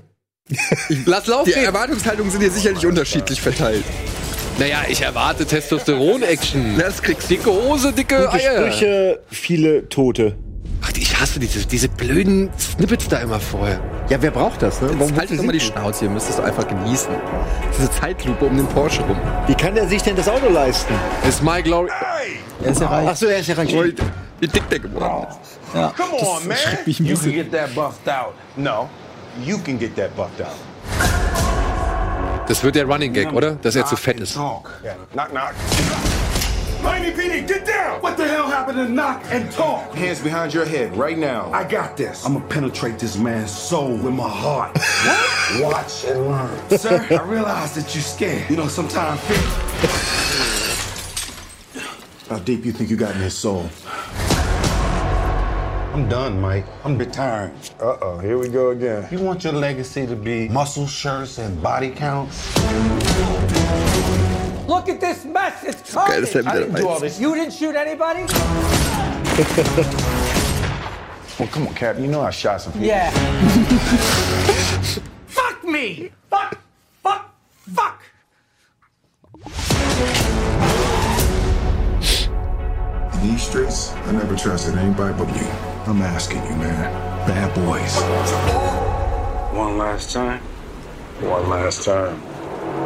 lass 1.05 1.25
laufen. 1.25 1.51
die 1.51 1.60
Erwartungshaltungen 1.63 2.32
sind 2.32 2.41
hier 2.41 2.51
sicherlich 2.51 2.86
unterschiedlich 2.86 3.41
verteilt. 3.41 3.84
Naja, 4.60 4.84
ich 4.88 5.01
erwarte 5.01 5.45
Testosteron-Action. 5.47 6.77
Das 6.77 7.01
kriegst 7.01 7.23
du. 7.29 7.36
Dicke 7.36 7.51
Hose, 7.51 7.91
dicke 7.93 8.32
Eier. 8.32 8.71
Sprüche, 8.71 9.19
viele 9.32 9.89
Tote. 9.89 10.36
Ach, 10.81 10.91
ich 10.95 11.19
hasse 11.19 11.39
diese, 11.39 11.65
diese 11.65 11.89
blöden 11.89 12.49
Snippets 12.57 13.07
da 13.07 13.17
immer 13.17 13.39
vorher. 13.39 13.79
Ja, 14.09 14.21
wer 14.21 14.31
braucht 14.31 14.61
das, 14.61 14.81
ne? 14.81 14.89
Warum 14.97 15.15
Halt 15.15 15.31
doch 15.31 15.43
mal 15.43 15.51
die 15.51 15.59
Schnauze, 15.59 16.05
ihr 16.05 16.11
müsst 16.11 16.29
es 16.29 16.39
einfach 16.39 16.67
genießen. 16.67 17.13
Diese 17.77 17.91
Zeitlupe 17.91 18.45
um 18.45 18.55
den 18.55 18.67
Porsche 18.67 19.01
rum. 19.03 19.17
Wie 19.47 19.55
kann 19.55 19.75
der 19.75 19.87
sich 19.87 20.01
denn 20.01 20.15
das 20.15 20.27
Auto 20.29 20.49
leisten? 20.49 20.93
Das 21.21 21.35
ist 21.35 21.43
My 21.43 21.61
Glory. 21.61 21.89
Er 22.63 22.71
ist 22.71 22.81
ja 22.81 22.87
reich. 22.87 23.07
Ach 23.11 23.15
so, 23.15 23.25
er 23.27 23.39
ist 23.39 23.47
ja 23.47 23.55
reich. 23.55 23.73
Wie 24.39 24.47
dick 24.47 24.69
der 24.69 24.79
geworden 24.79 25.27
ist. 25.29 25.59
Ja. 25.75 25.93
Come 25.97 26.13
on, 26.21 26.47
man. 26.47 26.57
schreckt 26.57 26.87
mich 26.87 26.99
ein 26.99 27.05
You 27.05 27.15
can 27.15 27.25
bisschen. 27.25 27.43
get 27.43 27.51
that 27.51 27.75
buffed 27.75 28.07
out. 28.07 28.33
No, 28.55 28.89
you 29.45 29.57
can 29.59 29.77
get 29.77 29.95
that 29.97 30.15
buffed 30.15 30.41
out. 30.41 30.55
Das 32.47 32.63
wird 32.63 32.75
der 32.75 32.85
Running 32.85 33.13
Gag, 33.13 33.31
oder? 33.31 33.51
Dass 33.51 33.75
er 33.75 33.85
zu 33.85 33.95
fett 33.95 34.19
ist. 34.19 34.33
Knock, 34.33 34.69
knock. 35.13 35.53
Mighty 36.83 37.11
PD, 37.11 37.45
get 37.45 37.65
down! 37.65 38.01
What 38.01 38.15
the 38.15 38.27
hell 38.27 38.47
happened 38.47 38.77
to 38.77 38.87
knock 38.87 39.21
and 39.25 39.51
talk? 39.51 39.93
Hands 39.93 40.19
behind 40.21 40.53
your 40.53 40.65
head 40.65 40.95
right 40.95 41.17
now. 41.17 41.51
I 41.51 41.65
got 41.67 41.97
this. 41.97 42.25
I'm 42.25 42.33
gonna 42.33 42.47
penetrate 42.47 42.97
this 42.97 43.17
man's 43.17 43.51
soul 43.51 43.97
with 43.97 44.13
my 44.13 44.29
heart. 44.29 44.77
what? 44.77 45.61
Watch 45.73 46.05
and 46.05 46.27
learn. 46.27 46.77
Sir, 46.77 47.05
I 47.11 47.21
realize 47.23 47.75
that 47.75 47.93
you're 47.93 48.01
scared. 48.01 48.49
You 48.49 48.55
know, 48.55 48.67
sometimes 48.67 49.19
fear. 49.21 49.37
How 52.29 52.39
deep 52.39 52.63
you 52.63 52.71
think 52.71 52.89
you 52.89 52.95
got 52.95 53.13
in 53.15 53.21
his 53.21 53.33
soul? 53.37 53.69
I'm 55.93 56.07
done, 56.07 56.39
Mike. 56.39 56.65
I'm 56.85 56.97
retiring. 56.97 57.51
Uh-oh, 57.79 58.19
here 58.19 58.37
we 58.37 58.47
go 58.47 58.69
again. 58.69 59.07
You 59.11 59.19
want 59.19 59.43
your 59.43 59.53
legacy 59.53 60.07
to 60.07 60.15
be 60.15 60.47
muscle 60.47 60.87
shirts 60.87 61.39
and 61.39 61.61
body 61.61 61.89
counts? 61.89 62.55
Look 64.69 64.88
at 64.88 65.01
this 65.01 65.25
mess. 65.25 65.63
It's 65.63 65.91
Geil, 65.93 66.21
dass 66.21 66.36
er 66.36 66.43
carnage. 66.43 66.67
wieder 66.69 66.84
dabei 66.84 67.08
ist. 67.08 67.19
You 67.19 67.34
didn't 67.34 67.53
shoot 67.53 67.75
anybody? 67.75 68.25
Well, 71.39 71.47
come 71.47 71.67
on, 71.67 71.73
Cap. 71.73 71.97
You 71.97 72.08
know 72.08 72.21
I 72.21 72.32
shot 72.32 72.62
some 72.62 72.73
people. 72.73 72.88
Yeah. 72.88 73.10
fuck 75.27 75.63
me. 75.63 76.12
Fuck. 76.29 76.58
Fuck. 77.01 77.32
Fuck. 77.73 78.01
In 83.13 83.21
these 83.21 83.41
streets, 83.41 83.93
I 84.05 84.12
never 84.12 84.36
trusted 84.36 84.75
anybody 84.75 85.13
but 85.17 85.29
you. 85.34 85.47
I'm 85.88 86.01
asking 86.01 86.43
you, 86.43 86.55
man. 86.58 86.91
Bad 87.25 87.53
boys. 87.55 87.95
One 89.58 89.77
last 89.77 90.12
time. 90.12 90.41
One 91.21 91.47
last 91.49 91.86
time. 91.86 92.21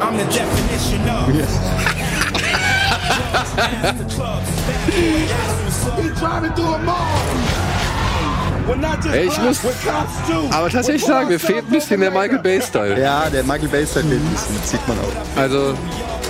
I'm 0.01 0.17
the 0.17 0.25
definition 0.25 1.10
of. 1.10 2.34
Ey, 9.12 9.27
ich 9.27 9.38
muss 9.41 9.60
aber 10.51 10.69
tatsächlich 10.69 11.06
sagen, 11.06 11.27
mir 11.27 11.39
fehlt 11.39 11.65
ein 11.65 11.71
bisschen 11.71 11.99
der 11.99 12.12
Michael 12.12 12.39
Bay-Style. 12.39 12.99
Ja, 12.99 13.29
der 13.29 13.43
Michael 13.43 13.67
Bay 13.67 13.86
Style 13.86 14.06
fehlt 14.06 14.21
ein 14.21 14.29
bisschen, 14.32 14.56
das 14.60 14.69
sieht 14.71 14.88
man 14.88 14.97
auch. 14.99 15.39
Also, 15.39 15.73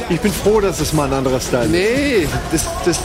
Ich 0.09 0.19
bin 0.19 0.33
froh, 0.33 0.59
dass 0.59 0.79
es 0.79 0.91
mal 0.93 1.07
ein 1.07 1.13
anderer 1.13 1.39
Style 1.39 1.65
ist. 1.65 1.71
nee, 1.71 2.27
das, 2.51 2.65
das, 2.85 2.99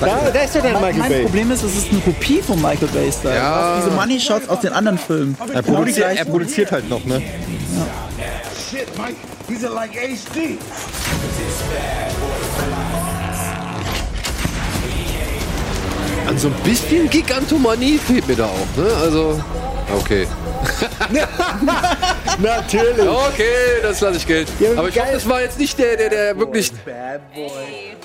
Da, 0.00 0.06
da 0.32 0.40
ist 0.40 0.54
ja 0.54 0.60
dein 0.60 0.72
Mein, 0.74 0.82
Michael 0.82 0.98
mein 0.98 1.08
Bay. 1.10 1.22
Problem 1.24 1.50
ist, 1.50 1.62
es 1.62 1.76
ist 1.76 1.90
eine 1.90 2.00
Kopie 2.00 2.42
von 2.42 2.60
Michael 2.60 2.88
Bay 2.88 3.10
Style. 3.10 3.34
Ja. 3.34 3.76
Diese 3.78 3.90
Money 3.96 4.20
Shots 4.20 4.48
aus 4.48 4.60
den 4.60 4.72
anderen 4.72 4.98
Filmen. 4.98 5.36
Er 5.52 5.62
produziert, 5.62 6.16
er 6.18 6.24
produziert 6.26 6.70
halt 6.70 6.88
noch, 6.90 7.04
ne? 7.04 7.22
Shit, 8.74 8.98
Mike. 8.98 9.16
These 9.46 9.64
are 9.64 9.70
like 9.72 9.92
HD. 9.92 10.58
an 16.26 16.38
so 16.38 16.48
ein 16.48 16.54
bisschen 16.64 17.08
Gigantomanie 17.08 17.98
fehlt 17.98 18.26
mir 18.26 18.34
da 18.34 18.46
auch, 18.46 18.76
ne? 18.76 18.92
Also, 19.00 19.40
okay. 19.96 20.26
Natürlich. 22.42 23.06
Okay, 23.06 23.80
das 23.80 24.00
lasse 24.00 24.16
ich 24.16 24.26
Geld. 24.26 24.48
Ja, 24.58 24.72
Aber 24.76 24.88
ich 24.88 24.94
geil. 24.96 25.04
hoffe, 25.04 25.14
das 25.14 25.28
war 25.28 25.42
jetzt 25.42 25.58
nicht 25.60 25.78
der, 25.78 25.96
der, 25.96 26.10
der 26.10 26.36
wirklich. 26.36 26.72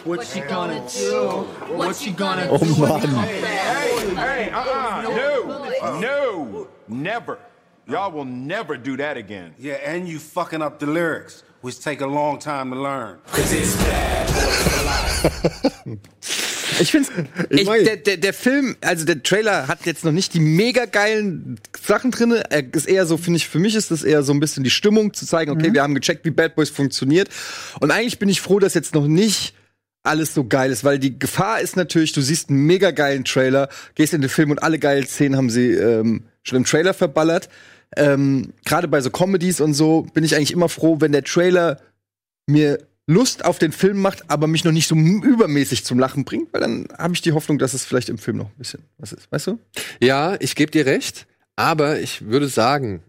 What 0.05 0.23
she 0.23 0.41
gonna 0.41 0.81
do? 0.81 1.47
What 1.75 1.95
she 1.95 2.11
gonna 2.11 2.47
Oh 2.51 2.63
Mann. 2.77 3.25
Hey, 4.15 4.51
uh-uh. 4.51 5.01
No. 5.01 5.99
No. 5.99 6.67
Never. 6.87 7.39
Y'all 7.89 8.11
will 8.11 8.25
never 8.25 8.77
do 8.77 8.95
that 8.97 9.17
again. 9.17 9.53
Yeah, 9.57 9.75
and 9.85 10.07
you 10.07 10.19
fucking 10.19 10.61
up 10.61 10.79
the 10.79 10.85
lyrics, 10.85 11.43
which 11.61 11.79
take 11.79 12.01
a 12.01 12.07
long 12.07 12.39
time 12.39 12.71
to 12.71 12.79
learn. 12.79 13.17
Ich 16.81 16.91
finde 16.91 17.09
Ich 17.49 17.61
ich 17.61 17.67
mein- 17.67 17.83
der, 17.83 17.97
der, 17.97 18.15
der 18.15 18.33
Film, 18.33 18.77
also 18.79 19.03
der 19.03 19.21
Trailer 19.21 19.67
hat 19.67 19.85
jetzt 19.85 20.05
noch 20.05 20.13
nicht 20.13 20.33
die 20.33 20.39
mega 20.39 20.85
geilen 20.85 21.59
Sachen 21.85 22.11
drin. 22.11 22.31
Er 22.31 22.63
ist 22.73 22.87
eher 22.87 23.05
so, 23.05 23.17
finde 23.17 23.35
ich, 23.37 23.49
für 23.49 23.59
mich 23.59 23.75
ist 23.75 23.91
das 23.91 24.01
eher 24.03 24.23
so 24.23 24.31
ein 24.31 24.39
bisschen 24.39 24.63
die 24.63 24.69
Stimmung 24.69 25.13
zu 25.13 25.25
zeigen, 25.25 25.51
okay, 25.51 25.73
wir 25.73 25.83
haben 25.83 25.93
gecheckt, 25.93 26.23
wie 26.23 26.31
Bad 26.31 26.55
Boys 26.55 26.69
funktioniert. 26.69 27.27
Und 27.81 27.91
eigentlich 27.91 28.17
bin 28.17 28.29
ich 28.29 28.39
froh, 28.39 28.59
dass 28.59 28.75
jetzt 28.75 28.95
noch 28.95 29.07
nicht 29.07 29.53
alles 30.03 30.33
so 30.33 30.45
geil 30.45 30.71
ist, 30.71 30.85
weil 30.85 30.99
die 30.99 31.19
Gefahr 31.19 31.59
ist 31.59 31.75
natürlich, 31.75 32.13
du 32.13 32.21
siehst 32.21 32.49
einen 32.49 32.65
mega 32.65 32.91
geilen 32.91 33.25
Trailer, 33.25 33.67
gehst 33.95 34.13
in 34.13 34.21
den 34.21 34.29
Film 34.29 34.49
und 34.51 34.63
alle 34.63 34.79
geilen 34.79 35.05
Szenen 35.05 35.35
haben 35.35 35.49
sie 35.49 35.71
ähm, 35.73 36.23
schon 36.43 36.59
im 36.59 36.63
Trailer 36.65 36.93
verballert. 36.93 37.49
Ähm, 37.95 38.53
Gerade 38.65 38.87
bei 38.87 39.01
so 39.01 39.09
Comedies 39.09 39.61
und 39.61 39.73
so 39.73 40.03
bin 40.13 40.23
ich 40.23 40.35
eigentlich 40.35 40.51
immer 40.51 40.69
froh, 40.69 40.97
wenn 40.99 41.11
der 41.11 41.23
Trailer 41.23 41.79
mir 42.47 42.79
Lust 43.07 43.43
auf 43.43 43.57
den 43.57 43.71
Film 43.71 43.99
macht, 44.01 44.29
aber 44.29 44.45
mich 44.45 44.63
noch 44.63 44.71
nicht 44.71 44.87
so 44.87 44.95
übermäßig 44.95 45.83
zum 45.83 45.97
Lachen 45.97 46.25
bringt, 46.25 46.53
weil 46.53 46.61
dann 46.61 46.87
habe 46.95 47.15
ich 47.15 47.21
die 47.21 47.31
Hoffnung, 47.31 47.57
dass 47.57 47.73
es 47.73 47.83
vielleicht 47.83 48.09
im 48.09 48.19
Film 48.19 48.37
noch 48.37 48.45
ein 48.45 48.57
bisschen 48.57 48.83
was 48.99 49.13
ist. 49.13 49.31
Weißt 49.31 49.47
du? 49.47 49.59
Ja, 49.99 50.35
ich 50.39 50.55
gebe 50.55 50.71
dir 50.71 50.85
recht, 50.85 51.25
aber 51.55 51.99
ich 51.99 52.27
würde 52.27 52.47
sagen, 52.47 53.01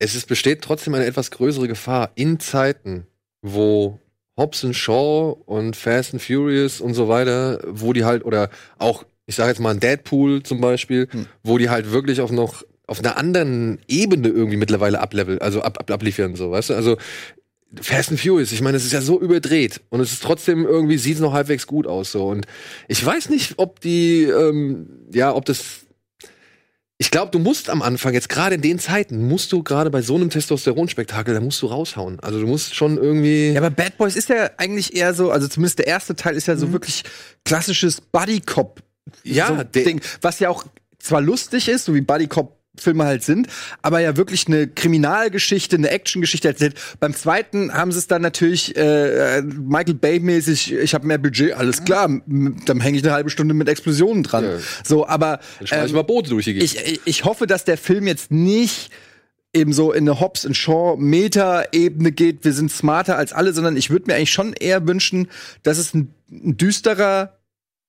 es 0.00 0.16
ist, 0.16 0.26
besteht 0.26 0.62
trotzdem 0.62 0.94
eine 0.94 1.06
etwas 1.06 1.30
größere 1.30 1.68
Gefahr 1.68 2.10
in 2.16 2.40
Zeiten, 2.40 3.06
wo 3.40 4.00
Hobbs 4.36 4.64
and 4.64 4.74
Shaw 4.74 5.36
und 5.46 5.76
Fast 5.76 6.14
and 6.14 6.22
Furious 6.22 6.80
und 6.80 6.94
so 6.94 7.08
weiter, 7.08 7.60
wo 7.68 7.92
die 7.92 8.04
halt, 8.04 8.24
oder 8.24 8.50
auch, 8.78 9.04
ich 9.26 9.36
sage 9.36 9.50
jetzt 9.50 9.60
mal 9.60 9.70
ein 9.70 9.80
Deadpool 9.80 10.42
zum 10.42 10.60
Beispiel, 10.60 11.06
wo 11.44 11.56
die 11.56 11.70
halt 11.70 11.92
wirklich 11.92 12.20
auf 12.20 12.32
noch 12.32 12.64
auf 12.90 12.98
einer 12.98 13.16
anderen 13.16 13.78
Ebene 13.86 14.28
irgendwie 14.28 14.56
mittlerweile 14.56 15.00
ablevel, 15.00 15.38
also 15.38 15.62
ab, 15.62 15.78
ab, 15.78 15.90
abliefern, 15.90 16.34
so, 16.34 16.50
weißt 16.50 16.70
du? 16.70 16.74
Also 16.74 16.96
Fast 17.80 18.10
and 18.10 18.20
Furious, 18.20 18.50
ich 18.50 18.62
meine, 18.62 18.76
es 18.76 18.84
ist 18.84 18.92
ja 18.92 19.00
so 19.00 19.20
überdreht 19.20 19.80
und 19.90 20.00
es 20.00 20.12
ist 20.12 20.24
trotzdem 20.24 20.66
irgendwie 20.66 20.98
sieht 20.98 21.14
es 21.14 21.20
noch 21.20 21.32
halbwegs 21.32 21.68
gut 21.68 21.86
aus 21.86 22.10
so 22.10 22.26
und 22.26 22.46
ich 22.88 23.04
weiß 23.04 23.28
nicht, 23.28 23.54
ob 23.58 23.80
die 23.80 24.24
ähm, 24.24 24.88
ja, 25.12 25.32
ob 25.32 25.44
das 25.44 25.86
ich 26.98 27.10
glaube, 27.10 27.30
du 27.30 27.38
musst 27.38 27.70
am 27.70 27.80
Anfang, 27.80 28.12
jetzt 28.12 28.28
gerade 28.28 28.56
in 28.56 28.60
den 28.60 28.78
Zeiten, 28.78 29.26
musst 29.26 29.52
du 29.52 29.62
gerade 29.62 29.88
bei 29.88 30.02
so 30.02 30.16
einem 30.16 30.28
Testosteronspektakel, 30.28 31.32
da 31.32 31.40
musst 31.40 31.62
du 31.62 31.66
raushauen. 31.66 32.20
Also 32.20 32.38
du 32.38 32.46
musst 32.46 32.74
schon 32.74 32.98
irgendwie. 32.98 33.52
Ja, 33.52 33.60
aber 33.60 33.70
Bad 33.70 33.96
Boys 33.96 34.16
ist 34.16 34.28
ja 34.28 34.50
eigentlich 34.58 34.94
eher 34.94 35.14
so, 35.14 35.30
also 35.30 35.48
zumindest 35.48 35.78
der 35.78 35.86
erste 35.86 36.14
Teil 36.14 36.36
ist 36.36 36.46
ja 36.46 36.56
so 36.56 36.72
wirklich 36.74 37.04
klassisches 37.46 38.02
Buddy 38.02 38.40
Cop 38.40 38.82
Ja, 39.24 39.46
so 39.46 39.62
Ding, 39.62 40.02
was 40.20 40.40
ja 40.40 40.50
auch 40.50 40.66
zwar 40.98 41.22
lustig 41.22 41.68
ist, 41.68 41.86
so 41.86 41.94
wie 41.94 42.02
Buddy 42.02 42.26
Cop 42.26 42.59
Filme 42.78 43.04
halt 43.04 43.22
sind, 43.24 43.48
aber 43.82 44.00
ja 44.00 44.16
wirklich 44.16 44.46
eine 44.46 44.68
Kriminalgeschichte, 44.68 45.76
eine 45.76 45.90
Actiongeschichte 45.90 46.48
erzählt. 46.48 46.74
Beim 47.00 47.12
zweiten 47.14 47.74
haben 47.74 47.90
sie 47.92 47.98
es 47.98 48.06
dann 48.06 48.22
natürlich 48.22 48.76
äh, 48.76 49.38
äh, 49.38 49.42
Michael 49.42 49.94
Bay 49.94 50.20
mäßig, 50.20 50.72
ich 50.74 50.94
habe 50.94 51.06
mehr 51.06 51.18
Budget, 51.18 51.52
alles 51.54 51.84
klar, 51.84 52.04
m- 52.06 52.56
dann 52.66 52.80
hänge 52.80 52.96
ich 52.98 53.04
eine 53.04 53.12
halbe 53.12 53.28
Stunde 53.30 53.54
mit 53.54 53.68
Explosionen 53.68 54.22
dran. 54.22 54.44
Ja. 54.44 54.58
So, 54.84 55.06
aber 55.06 55.40
schmeiß 55.64 55.84
ich 55.86 55.90
ähm, 55.90 55.96
mal 55.96 56.02
Boote 56.02 56.30
durch 56.30 56.46
ich, 56.46 57.00
ich- 57.06 57.24
hoffe, 57.24 57.46
dass 57.46 57.64
der 57.64 57.76
Film 57.76 58.06
jetzt 58.06 58.30
nicht 58.30 58.90
eben 59.52 59.72
so 59.72 59.92
in 59.92 60.08
eine 60.08 60.20
Hobbs 60.20 60.46
and 60.46 60.56
Shaw 60.56 60.96
Meta-Ebene 60.96 62.12
geht, 62.12 62.44
wir 62.44 62.52
sind 62.52 62.70
smarter 62.70 63.16
als 63.16 63.32
alle, 63.32 63.52
sondern 63.52 63.76
ich 63.76 63.90
würde 63.90 64.06
mir 64.06 64.14
eigentlich 64.14 64.32
schon 64.32 64.52
eher 64.52 64.86
wünschen, 64.86 65.28
dass 65.64 65.76
es 65.78 65.92
ein, 65.92 66.14
ein 66.30 66.56
düsterer, 66.56 67.36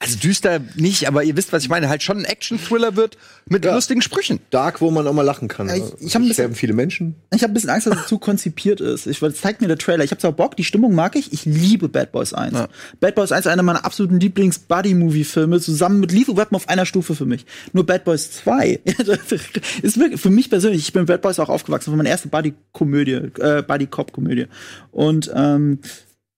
also 0.04 0.18
düster 0.18 0.60
nicht, 0.76 1.08
aber 1.08 1.24
ihr 1.24 1.38
wisst, 1.38 1.54
was 1.54 1.62
ich 1.64 1.70
meine, 1.70 1.88
halt 1.88 2.02
schon 2.02 2.18
ein 2.18 2.26
Action-Thriller 2.26 2.96
wird 2.96 3.18
mit 3.48 3.64
Ja. 3.64 3.76
lustigen 3.76 4.02
Sprüchen. 4.02 4.40
Dark, 4.50 4.82
wo 4.82 4.90
man 4.90 5.06
auch 5.06 5.14
mal 5.14 5.22
lachen 5.22 5.48
kann. 5.48 5.68
Ja, 5.68 5.76
ich- 5.76 5.84
ich 5.84 6.16
hab 6.16 6.22
ein 6.22 6.28
bisschen- 6.28 6.34
sterben 6.34 6.56
viele 6.56 6.74
Menschen. 6.74 7.16
Ich 7.32 7.44
habe 7.44 7.52
ein 7.52 7.54
bisschen 7.54 7.70
Angst, 7.70 7.86
dass 7.86 8.00
es 8.00 8.08
zu 8.08 8.18
konzipiert 8.18 8.82
ist. 8.82 9.06
Ich, 9.06 9.22
weil 9.22 9.30
es 9.30 9.40
zeigt 9.42 9.62
mir 9.62 9.68
der 9.68 9.78
Trailer. 9.78 10.04
Ich 10.04 10.10
habe 10.10 10.20
zwar 10.20 10.32
Bock, 10.32 10.58
die 10.58 10.64
Stimmung 10.64 10.96
mag 10.96 11.16
ich. 11.16 11.32
Ich 11.34 11.46
liebe 11.46 11.88
Bad 11.88 12.12
Boys 12.12 12.34
1. 12.34 12.68
Bad 13.00 13.14
Boys 13.14 13.32
1 13.32 13.46
ist 13.46 13.52
einer 13.52 13.62
meiner 13.64 13.86
absoluten 13.86 14.20
Lieblings-Buddy-Movie-Filme, 14.20 15.60
zusammen 15.60 16.00
mit 16.00 16.12
Lethal 16.12 16.36
Weapon 16.36 16.56
auf 16.56 16.68
einer 16.68 16.88
Stufe 16.88 17.14
für 17.14 17.26
mich. 17.28 17.46
Nur 17.74 17.86
Bad 17.86 18.04
Boys 18.04 18.32
2 18.32 18.80
ist 19.84 20.00
wirklich, 20.00 20.20
für 20.20 20.30
mich 20.32 20.50
persönlich, 20.50 20.82
ich 20.82 20.94
bin 20.94 21.06
Bad 21.06 21.22
Boys 21.22 21.38
auch 21.40 21.50
aufgewachsen, 21.50 21.86
das 21.86 21.92
war 21.92 21.98
meine 21.98 22.10
erste 22.10 22.28
Buddy-Komödie, 22.30 23.12
äh, 23.40 23.62
Buddy-Cop-Komödie. 23.68 24.48
Und, 24.92 25.32
ähm, 25.36 25.80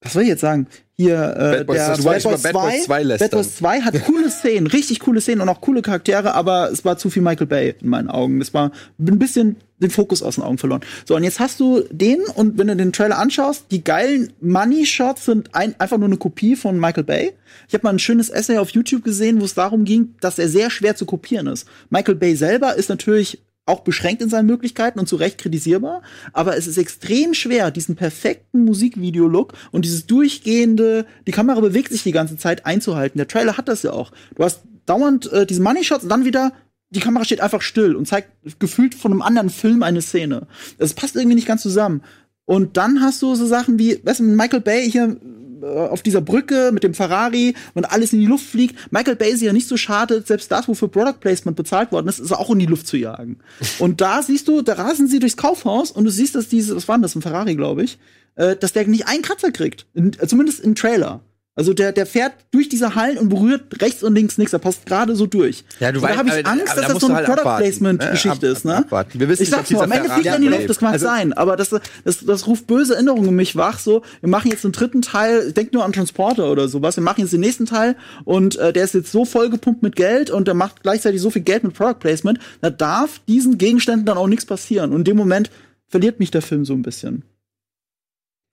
was 0.01 0.13
soll 0.13 0.23
ich 0.23 0.27
jetzt 0.27 0.41
sagen? 0.41 0.67
Hier, 1.03 1.33
äh, 1.35 1.57
Bad 1.57 1.67
Boys- 1.67 1.77
der 1.77 1.97
du 1.97 2.03
wolltest 2.03 2.25
über 2.25 2.37
Bad 2.37 2.53
Boys 2.53 2.83
2 2.85 3.03
lästern. 3.03 3.29
Bad 3.29 3.37
Boys 3.37 3.55
2 3.57 3.81
hat 3.81 4.03
coole 4.05 4.29
Szenen, 4.29 4.67
richtig 4.67 4.99
coole 4.99 5.21
Szenen 5.21 5.41
und 5.41 5.49
auch 5.49 5.61
coole 5.61 5.81
Charaktere, 5.81 6.33
aber 6.33 6.71
es 6.71 6.85
war 6.85 6.97
zu 6.97 7.09
viel 7.09 7.21
Michael 7.21 7.47
Bay 7.47 7.75
in 7.81 7.89
meinen 7.89 8.09
Augen. 8.09 8.39
Das 8.39 8.53
war 8.53 8.71
ein 8.99 9.19
bisschen 9.19 9.57
den 9.79 9.89
Fokus 9.89 10.23
aus 10.23 10.35
den 10.35 10.43
Augen 10.43 10.57
verloren. 10.57 10.81
So, 11.05 11.15
und 11.15 11.23
jetzt 11.23 11.39
hast 11.39 11.59
du 11.59 11.83
den 11.91 12.21
und 12.35 12.57
wenn 12.57 12.67
du 12.67 12.75
den 12.75 12.93
Trailer 12.93 13.17
anschaust, 13.17 13.65
die 13.71 13.83
geilen 13.83 14.31
Money-Shots 14.41 15.25
sind 15.25 15.53
ein, 15.53 15.75
einfach 15.79 15.97
nur 15.97 16.07
eine 16.07 16.17
Kopie 16.17 16.55
von 16.55 16.79
Michael 16.79 17.03
Bay. 17.03 17.33
Ich 17.67 17.73
habe 17.73 17.83
mal 17.83 17.91
ein 17.93 17.99
schönes 17.99 18.29
Essay 18.29 18.57
auf 18.57 18.69
YouTube 18.69 19.03
gesehen, 19.03 19.41
wo 19.41 19.45
es 19.45 19.53
darum 19.53 19.83
ging, 19.83 20.15
dass 20.21 20.39
er 20.39 20.47
sehr 20.47 20.69
schwer 20.69 20.95
zu 20.95 21.05
kopieren 21.05 21.47
ist. 21.47 21.67
Michael 21.89 22.15
Bay 22.15 22.35
selber 22.35 22.75
ist 22.75 22.89
natürlich 22.89 23.41
auch 23.65 23.81
beschränkt 23.81 24.21
in 24.21 24.29
seinen 24.29 24.47
Möglichkeiten 24.47 24.99
und 24.99 25.07
zu 25.07 25.15
Recht 25.15 25.37
kritisierbar, 25.37 26.01
aber 26.33 26.57
es 26.57 26.67
ist 26.67 26.77
extrem 26.77 27.33
schwer, 27.33 27.71
diesen 27.71 27.95
perfekten 27.95 28.65
Musikvideo-Look 28.65 29.53
und 29.71 29.85
dieses 29.85 30.05
durchgehende, 30.05 31.05
die 31.27 31.31
Kamera 31.31 31.59
bewegt 31.61 31.91
sich 31.91 32.03
die 32.03 32.11
ganze 32.11 32.37
Zeit 32.37 32.65
einzuhalten. 32.65 33.17
Der 33.17 33.27
Trailer 33.27 33.57
hat 33.57 33.69
das 33.69 33.83
ja 33.83 33.91
auch. 33.91 34.11
Du 34.35 34.43
hast 34.43 34.63
dauernd 34.85 35.31
äh, 35.31 35.45
diese 35.45 35.61
Money-Shots 35.61 36.03
und 36.03 36.09
dann 36.09 36.25
wieder 36.25 36.51
die 36.89 36.99
Kamera 36.99 37.25
steht 37.25 37.41
einfach 37.41 37.61
still 37.61 37.95
und 37.95 38.07
zeigt 38.07 38.29
gefühlt 38.59 38.93
von 38.93 39.11
einem 39.11 39.23
anderen 39.23 39.49
Film 39.49 39.81
eine 39.81 40.01
Szene. 40.01 40.47
Das 40.77 40.93
passt 40.93 41.15
irgendwie 41.15 41.35
nicht 41.35 41.47
ganz 41.47 41.63
zusammen. 41.63 42.03
Und 42.45 42.77
dann 42.77 43.01
hast 43.01 43.21
du 43.21 43.33
so 43.35 43.47
Sachen 43.47 43.79
wie, 43.79 43.99
weißt 44.03 44.19
du, 44.19 44.23
Michael 44.23 44.61
Bay 44.61 44.91
hier 44.91 45.17
auf 45.63 46.01
dieser 46.01 46.21
Brücke 46.21 46.71
mit 46.73 46.83
dem 46.83 46.93
Ferrari 46.93 47.55
und 47.73 47.85
alles 47.85 48.13
in 48.13 48.19
die 48.19 48.25
Luft 48.25 48.45
fliegt. 48.45 48.91
Michael 48.91 49.15
Bay 49.15 49.31
ist 49.31 49.41
ja 49.41 49.53
nicht 49.53 49.67
so 49.67 49.77
schade, 49.77 50.23
selbst 50.25 50.51
das, 50.51 50.67
wofür 50.67 50.87
Product 50.87 51.19
Placement 51.19 51.57
bezahlt 51.57 51.91
worden 51.91 52.07
ist, 52.07 52.19
ist 52.19 52.31
auch 52.31 52.49
in 52.51 52.59
die 52.59 52.65
Luft 52.65 52.87
zu 52.87 52.97
jagen. 52.97 53.39
und 53.79 54.01
da 54.01 54.21
siehst 54.21 54.47
du, 54.47 54.61
da 54.61 54.73
rasen 54.73 55.07
sie 55.07 55.19
durchs 55.19 55.37
Kaufhaus 55.37 55.91
und 55.91 56.05
du 56.05 56.11
siehst, 56.11 56.35
dass 56.35 56.47
diese, 56.47 56.75
was 56.75 56.87
war 56.87 56.95
denn 56.95 57.03
das, 57.03 57.15
ein 57.15 57.21
Ferrari, 57.21 57.55
glaube 57.55 57.83
ich, 57.83 57.97
äh, 58.35 58.55
dass 58.55 58.73
der 58.73 58.87
nicht 58.87 59.07
einen 59.07 59.21
Kratzer 59.21 59.51
kriegt. 59.51 59.87
In, 59.93 60.13
äh, 60.19 60.27
zumindest 60.27 60.59
im 60.61 60.75
Trailer. 60.75 61.21
Also 61.55 61.73
der, 61.73 61.91
der 61.91 62.07
fährt 62.07 62.33
durch 62.49 62.67
diese 62.67 62.95
Hallen 62.95 63.19
und 63.19 63.29
berührt 63.29 63.79
rechts 63.79 64.01
und 64.01 64.15
links 64.15 64.39
nichts. 64.39 64.53
Er 64.53 64.59
passt 64.59 64.87
gerade 64.87 65.15
so 65.15 65.27
durch. 65.27 65.63
Ja, 65.79 65.91
du 65.91 65.99
und 65.99 66.03
da 66.03 66.09
weißt, 66.09 66.17
habe 66.17 66.29
ich 66.29 66.33
aber- 66.33 66.49
Angst, 66.49 66.67
aber 66.71 66.75
dass 66.81 66.87
da 66.87 66.93
das 66.93 67.01
so 67.01 67.07
eine 67.07 67.15
halt 67.17 67.25
Product. 67.27 67.57
Placement-Geschichte 67.57 68.47
ab- 68.47 68.53
ist, 68.57 68.65
ne? 68.65 68.77
abwarten. 68.77 69.19
Wir 69.19 69.29
wissen 69.29 69.43
ich 69.43 69.49
sag's 69.49 69.69
nur, 69.69 69.83
am 69.83 69.91
Ende 69.91 70.09
fliegt 70.09 70.25
er 70.25 70.35
in 70.37 70.41
die. 70.41 70.47
Luft, 70.47 70.67
das 70.67 70.81
mag 70.81 70.93
Also- 70.93 71.05
sein. 71.05 71.31
Aber 71.33 71.55
das, 71.55 71.69
das, 71.69 72.25
das 72.25 72.47
ruft 72.47 72.65
böse 72.65 72.95
Erinnerungen 72.95 73.29
in 73.29 73.35
mich 73.35 73.55
wach. 73.55 73.77
So, 73.77 74.01
wir 74.21 74.29
machen 74.29 74.49
jetzt 74.49 74.65
einen 74.65 74.71
dritten 74.71 75.03
Teil, 75.03 75.51
denk 75.51 75.73
nur 75.73 75.85
an 75.85 75.93
Transporter 75.93 76.51
oder 76.51 76.67
sowas. 76.67 76.97
Wir 76.97 77.03
machen 77.03 77.21
jetzt 77.21 77.33
den 77.33 77.41
nächsten 77.41 77.67
Teil 77.67 77.95
und 78.25 78.55
äh, 78.55 78.73
der 78.73 78.83
ist 78.85 78.95
jetzt 78.95 79.11
so 79.11 79.23
vollgepumpt 79.23 79.83
mit 79.83 79.95
Geld 79.95 80.31
und 80.31 80.47
der 80.47 80.55
macht 80.55 80.81
gleichzeitig 80.81 81.21
so 81.21 81.29
viel 81.29 81.43
Geld 81.43 81.63
mit 81.63 81.75
Product 81.75 81.99
Placement. 81.99 82.39
Da 82.61 82.71
darf 82.71 83.19
diesen 83.27 83.59
Gegenständen 83.59 84.07
dann 84.07 84.17
auch 84.17 84.27
nichts 84.27 84.45
passieren. 84.47 84.89
Und 84.91 84.97
in 85.01 85.03
dem 85.03 85.17
Moment 85.17 85.51
verliert 85.87 86.19
mich 86.19 86.31
der 86.31 86.41
Film 86.41 86.65
so 86.65 86.73
ein 86.73 86.81
bisschen. 86.81 87.21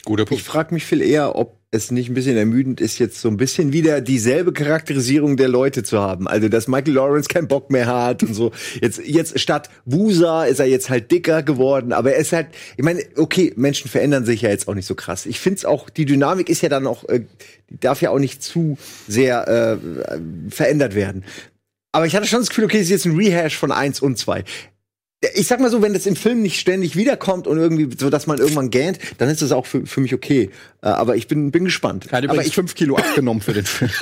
Guter 0.04 0.22
Ich 0.24 0.28
Punkt. 0.28 0.44
frage 0.44 0.74
mich 0.74 0.84
viel 0.84 1.02
eher, 1.02 1.36
ob 1.36 1.60
es 1.72 1.90
nicht 1.92 2.08
ein 2.08 2.14
bisschen 2.14 2.36
ermüdend 2.36 2.80
ist, 2.80 2.98
jetzt 2.98 3.20
so 3.20 3.28
ein 3.28 3.36
bisschen 3.36 3.72
wieder 3.72 4.00
dieselbe 4.00 4.52
Charakterisierung 4.52 5.36
der 5.36 5.48
Leute 5.48 5.82
zu 5.84 6.00
haben. 6.00 6.26
Also, 6.26 6.48
dass 6.48 6.66
Michael 6.66 6.94
Lawrence 6.94 7.28
keinen 7.28 7.46
Bock 7.46 7.70
mehr 7.70 7.86
hat 7.86 8.22
und 8.24 8.34
so. 8.34 8.50
Jetzt, 8.80 9.00
jetzt 9.04 9.38
statt 9.38 9.70
Wusa 9.84 10.44
ist 10.46 10.58
er 10.58 10.66
jetzt 10.66 10.90
halt 10.90 11.12
dicker 11.12 11.42
geworden. 11.44 11.92
Aber 11.92 12.12
er 12.12 12.18
ist 12.18 12.32
halt, 12.32 12.48
ich 12.76 12.84
meine, 12.84 13.02
okay, 13.16 13.52
Menschen 13.56 13.88
verändern 13.88 14.24
sich 14.24 14.42
ja 14.42 14.50
jetzt 14.50 14.66
auch 14.66 14.74
nicht 14.74 14.86
so 14.86 14.96
krass. 14.96 15.26
Ich 15.26 15.38
finde 15.38 15.58
es 15.58 15.64
auch, 15.64 15.88
die 15.90 16.06
Dynamik 16.06 16.48
ist 16.48 16.62
ja 16.62 16.68
dann 16.68 16.86
auch, 16.88 17.08
äh, 17.08 17.20
die 17.68 17.78
darf 17.78 18.02
ja 18.02 18.10
auch 18.10 18.18
nicht 18.18 18.42
zu 18.42 18.76
sehr 19.06 19.46
äh, 19.46 20.18
verändert 20.50 20.96
werden. 20.96 21.24
Aber 21.92 22.06
ich 22.06 22.16
hatte 22.16 22.26
schon 22.26 22.40
das 22.40 22.48
Gefühl, 22.48 22.64
okay, 22.64 22.78
es 22.78 22.84
ist 22.84 22.90
jetzt 22.90 23.04
ein 23.06 23.16
Rehash 23.16 23.56
von 23.56 23.70
eins 23.70 24.00
und 24.00 24.18
zwei 24.18 24.44
ich 25.34 25.46
sag 25.46 25.60
mal 25.60 25.70
so, 25.70 25.82
wenn 25.82 25.92
das 25.92 26.06
im 26.06 26.16
Film 26.16 26.40
nicht 26.40 26.58
ständig 26.58 26.96
wiederkommt 26.96 27.46
und 27.46 27.58
irgendwie 27.58 27.90
so, 27.98 28.08
dass 28.08 28.26
man 28.26 28.38
irgendwann 28.38 28.70
gähnt, 28.70 28.98
dann 29.18 29.28
ist 29.28 29.42
das 29.42 29.52
auch 29.52 29.66
für, 29.66 29.84
für 29.86 30.00
mich 30.00 30.14
okay. 30.14 30.50
Äh, 30.82 30.88
aber 30.88 31.14
ich 31.14 31.28
bin, 31.28 31.50
bin 31.50 31.66
gespannt. 31.66 32.06
Er 32.06 32.12
hat 32.12 32.24
aber 32.24 32.32
übrigens 32.34 32.48
ich, 32.48 32.54
fünf 32.54 32.74
Kilo 32.74 32.96
abgenommen 32.96 33.42
für 33.42 33.52
den 33.52 33.66
Film. 33.66 33.90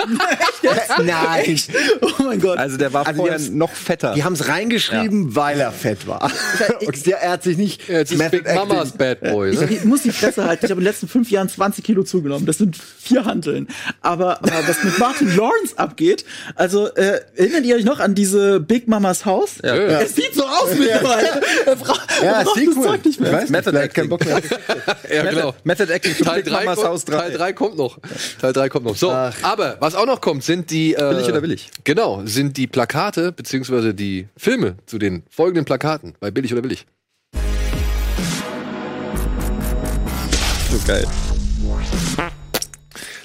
nein, 1.04 1.60
Oh 2.02 2.22
mein 2.22 2.40
Gott. 2.40 2.58
Also 2.58 2.76
der 2.76 2.92
war 2.92 3.04
Also 3.06 3.22
vorher 3.22 3.40
noch 3.50 3.72
fetter. 3.72 4.14
die 4.14 4.22
haben 4.22 4.34
es 4.34 4.46
reingeschrieben, 4.48 5.34
weil 5.34 5.58
er 5.58 5.72
fett 5.72 6.06
war. 6.06 6.30
Und 6.86 7.06
der, 7.06 7.18
er 7.20 7.32
hat 7.32 7.42
sich 7.42 7.56
nicht 7.56 7.88
Jetzt 7.88 8.12
ist 8.12 8.30
Big 8.30 8.44
Mamas 8.54 8.92
Bad 8.92 9.20
Boy, 9.20 9.50
Ich, 9.50 9.60
ne? 9.60 9.68
ich 9.70 9.84
muss 9.84 10.02
die 10.02 10.12
Fresse 10.12 10.44
halten. 10.44 10.66
Ich 10.66 10.70
habe 10.70 10.80
in 10.80 10.84
den 10.84 10.92
letzten 10.92 11.08
fünf 11.08 11.30
Jahren 11.30 11.48
20 11.48 11.84
Kilo 11.84 12.04
zugenommen. 12.04 12.46
Das 12.46 12.58
sind 12.58 12.76
vier 12.76 13.24
Hanteln. 13.24 13.66
Aber, 14.02 14.38
aber 14.38 14.68
was 14.68 14.84
mit 14.84 14.98
Martin 15.00 15.36
Lawrence 15.36 15.76
abgeht, 15.76 16.24
also 16.54 16.86
äh, 16.94 17.20
erinnert 17.34 17.64
ihr 17.64 17.74
euch 17.74 17.84
noch 17.84 17.98
an 17.98 18.14
diese 18.14 18.60
Big 18.60 18.86
Mamas 18.86 19.24
Haus? 19.24 19.56
Ja. 19.64 19.74
Es 19.74 20.14
sieht 20.14 20.34
so 20.34 20.44
aus 20.44 20.78
Er 21.10 21.76
bra 21.76 21.94
Ja, 22.22 22.42
braucht 22.42 22.56
das. 22.66 22.74
Zeug 22.74 23.04
nicht 23.04 23.20
mehr. 23.20 23.30
Ich 23.30 23.36
weiß 23.36 23.50
Method 23.50 23.76
Acting. 23.78 23.92
keinen 23.94 24.08
Bock 24.08 24.24
mehr. 24.24 24.40
Ja, 25.10 25.22
genau. 25.30 25.54
Method 25.64 25.92
Acting 25.92 26.12
für 26.14 26.24
Teil 26.24 26.42
Big 26.42 26.52
3 26.52 26.64
Mamas 26.64 26.84
Haus 26.84 27.04
kommt, 27.06 27.18
3. 27.18 27.28
Teil 27.28 27.38
3 27.38 27.52
kommt 27.54 27.76
noch. 27.78 27.98
Teil 28.40 28.52
3 28.52 28.68
kommt 28.68 28.86
noch. 28.86 28.96
So, 28.96 29.10
aber 29.10 29.76
was 29.80 29.94
auch 29.94 30.06
noch 30.06 30.20
kommt, 30.20 30.44
sind 30.44 30.70
die. 30.70 30.94
Äh, 30.94 30.98
Billig 31.10 31.28
oder 31.28 31.40
billig? 31.40 31.70
Genau, 31.84 32.22
sind 32.24 32.56
die 32.56 32.66
Plakate, 32.66 33.32
beziehungsweise 33.32 33.94
die 33.94 34.28
Filme 34.36 34.76
zu 34.86 34.98
den 34.98 35.22
folgenden 35.30 35.64
Plakaten 35.64 36.14
bei 36.20 36.30
Billig 36.30 36.52
oder 36.52 36.62
Billig. 36.62 36.86
So 40.70 40.78
geil. 40.86 41.06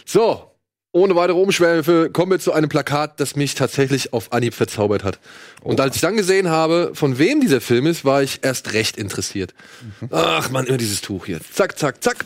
So, 0.06 0.53
ohne 0.94 1.16
weitere 1.16 1.38
Umschweife 1.38 2.10
kommen 2.12 2.32
wir 2.32 2.40
zu 2.40 2.54
einem 2.54 2.70
Plakat, 2.70 3.20
das 3.20 3.36
mich 3.36 3.56
tatsächlich 3.56 4.14
auf 4.14 4.32
Anhieb 4.32 4.54
verzaubert 4.54 5.04
hat. 5.04 5.20
Und 5.62 5.82
als 5.82 5.96
ich 5.96 6.02
dann 6.02 6.16
gesehen 6.16 6.50
habe, 6.50 6.92
von 6.94 7.18
wem 7.18 7.42
dieser 7.42 7.62
Film 7.62 7.88
ist, 7.88 8.06
war 8.06 8.22
ich 8.22 8.40
erst 8.44 8.74
recht 8.74 8.96
interessiert. 8.96 9.54
Ach 10.12 10.50
man, 10.52 10.68
immer 10.68 10.78
dieses 10.78 11.02
Tuch 11.02 11.26
hier. 11.26 11.40
Zack, 11.54 11.78
zack, 11.78 12.04
zack. 12.04 12.26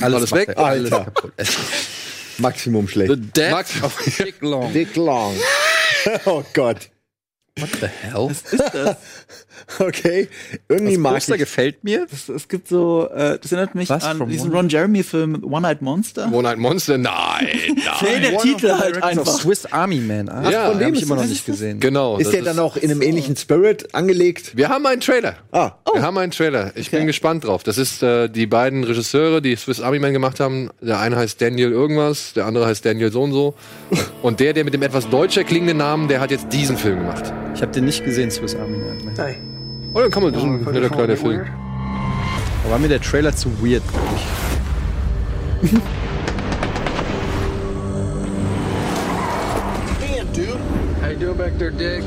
Alles, 0.00 0.30
macht 0.30 0.40
weg. 0.40 0.48
er. 0.48 0.58
Alles 0.58 0.92
Alter. 0.92 1.04
kaputt. 1.06 1.32
Maximum 2.38 2.86
The 2.86 2.92
schlecht. 2.92 3.36
Dead 3.36 3.50
Max 3.50 3.82
of 3.82 3.96
Dick 4.18 4.40
Long. 4.40 4.72
Dick 4.74 4.96
Long. 4.96 5.36
oh 6.26 6.44
Gott. 6.52 6.90
What 7.58 7.70
the 7.80 7.86
hell? 7.86 8.30
Okay. 9.78 10.28
Irgendwie 10.68 10.92
Das 10.94 11.00
mag 11.00 11.14
Poster 11.14 11.34
ich. 11.34 11.40
gefällt 11.40 11.84
mir. 11.84 12.06
Es, 12.12 12.28
es 12.28 12.48
gibt 12.48 12.68
so, 12.68 13.08
äh, 13.14 13.38
das 13.40 13.52
erinnert 13.52 13.74
mich 13.74 13.88
Was? 13.88 14.04
an 14.04 14.28
diesen 14.28 14.50
Ron 14.52 14.68
Jeremy-Film 14.68 15.44
One 15.44 15.62
Night 15.62 15.82
Monster. 15.82 16.26
One 16.32 16.42
Night 16.42 16.58
Monster? 16.58 16.98
Nein, 16.98 17.46
Nee, 17.52 17.82
nein. 18.02 18.22
der 18.22 18.32
One 18.34 18.42
Titel 18.42 18.70
halt 18.72 19.02
einfach. 19.02 19.26
Swiss 19.26 19.66
Army 19.66 19.96
Man. 20.00 20.28
Ah, 20.28 20.50
Ja, 20.50 20.62
habe 20.74 20.82
ich 20.84 20.96
ist 20.96 21.02
immer 21.02 21.14
noch 21.16 21.22
das? 21.22 21.30
nicht 21.30 21.46
gesehen. 21.46 21.80
Genau. 21.80 22.18
Ist 22.18 22.26
das 22.26 22.32
der 22.34 22.42
dann 22.42 22.58
auch 22.58 22.76
in 22.76 22.90
einem 22.90 23.02
ähnlichen 23.02 23.36
Spirit 23.36 23.94
angelegt? 23.94 24.56
Wir 24.56 24.68
haben 24.68 24.84
einen 24.86 25.00
Trailer. 25.00 25.36
Ah. 25.52 25.72
Wir 25.92 26.02
haben 26.02 26.18
einen 26.18 26.32
Trailer. 26.32 26.72
Ich 26.74 26.90
bin 26.90 27.06
gespannt 27.06 27.44
drauf. 27.46 27.62
Das 27.62 27.78
ist 27.78 28.02
äh, 28.02 28.28
die 28.28 28.46
beiden 28.46 28.84
Regisseure, 28.84 29.40
die 29.42 29.56
Swiss 29.56 29.80
Army 29.80 29.98
Man 29.98 30.12
gemacht 30.12 30.40
haben. 30.40 30.70
Der 30.80 30.98
eine 31.00 31.16
heißt 31.16 31.40
Daniel 31.40 31.70
irgendwas, 31.72 32.32
der 32.34 32.46
andere 32.46 32.66
heißt 32.66 32.84
Daniel 32.84 33.12
so 33.12 33.22
und 33.22 33.32
so. 33.32 33.54
Und 34.22 34.40
der, 34.40 34.52
der 34.52 34.64
mit 34.64 34.74
dem 34.74 34.82
etwas 34.82 35.08
deutscher 35.08 35.44
klingenden 35.44 35.78
Namen, 35.78 36.08
der 36.08 36.20
hat 36.20 36.30
jetzt 36.32 36.52
diesen 36.52 36.76
Film 36.76 36.98
gemacht. 36.98 37.32
Ich 37.54 37.62
habe 37.62 37.70
den 37.72 37.84
nicht 37.84 38.04
gesehen, 38.04 38.30
Swiss 38.30 38.54
Army 38.56 38.76
Man. 38.76 39.14
Hey, 39.16 39.36
Oh, 39.94 40.00
dann 40.00 40.10
kann 40.10 40.22
man, 40.22 40.32
das 40.32 40.42
ist 40.42 40.48
ein 40.48 40.62
netter 40.64 40.90
kleiner 40.90 41.16
Film. 41.16 41.46
Da 42.64 42.70
war 42.70 42.78
mir 42.78 42.88
der 42.88 43.00
Trailer 43.00 43.34
zu 43.34 43.50
weird. 43.62 43.82
How 51.00 51.08
you 51.10 51.16
doing 51.16 51.36
back 51.36 51.58
there, 51.58 51.70
Dick? 51.70 52.02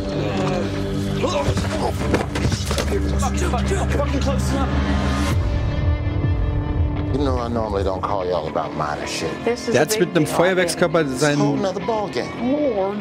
You 7.13 7.17
know, 7.17 7.38
I 7.39 7.48
normally 7.48 7.84
don't 7.84 8.02
call 8.02 8.26
y'all 8.26 8.48
about 8.48 8.74
minor 8.76 9.06
shit. 9.08 9.32
This 9.46 9.67
is 9.67 9.74
Der 9.74 9.86
big 9.86 10.00
mit 10.00 10.15
einem. 10.15 10.26
Feuerwerkskörper 10.26 11.00
a 11.00 11.04
whole 11.04 11.17
seinen. 11.17 11.62
nother 11.62 11.82
ballgame. 11.82 12.30
Lord. 12.76 12.98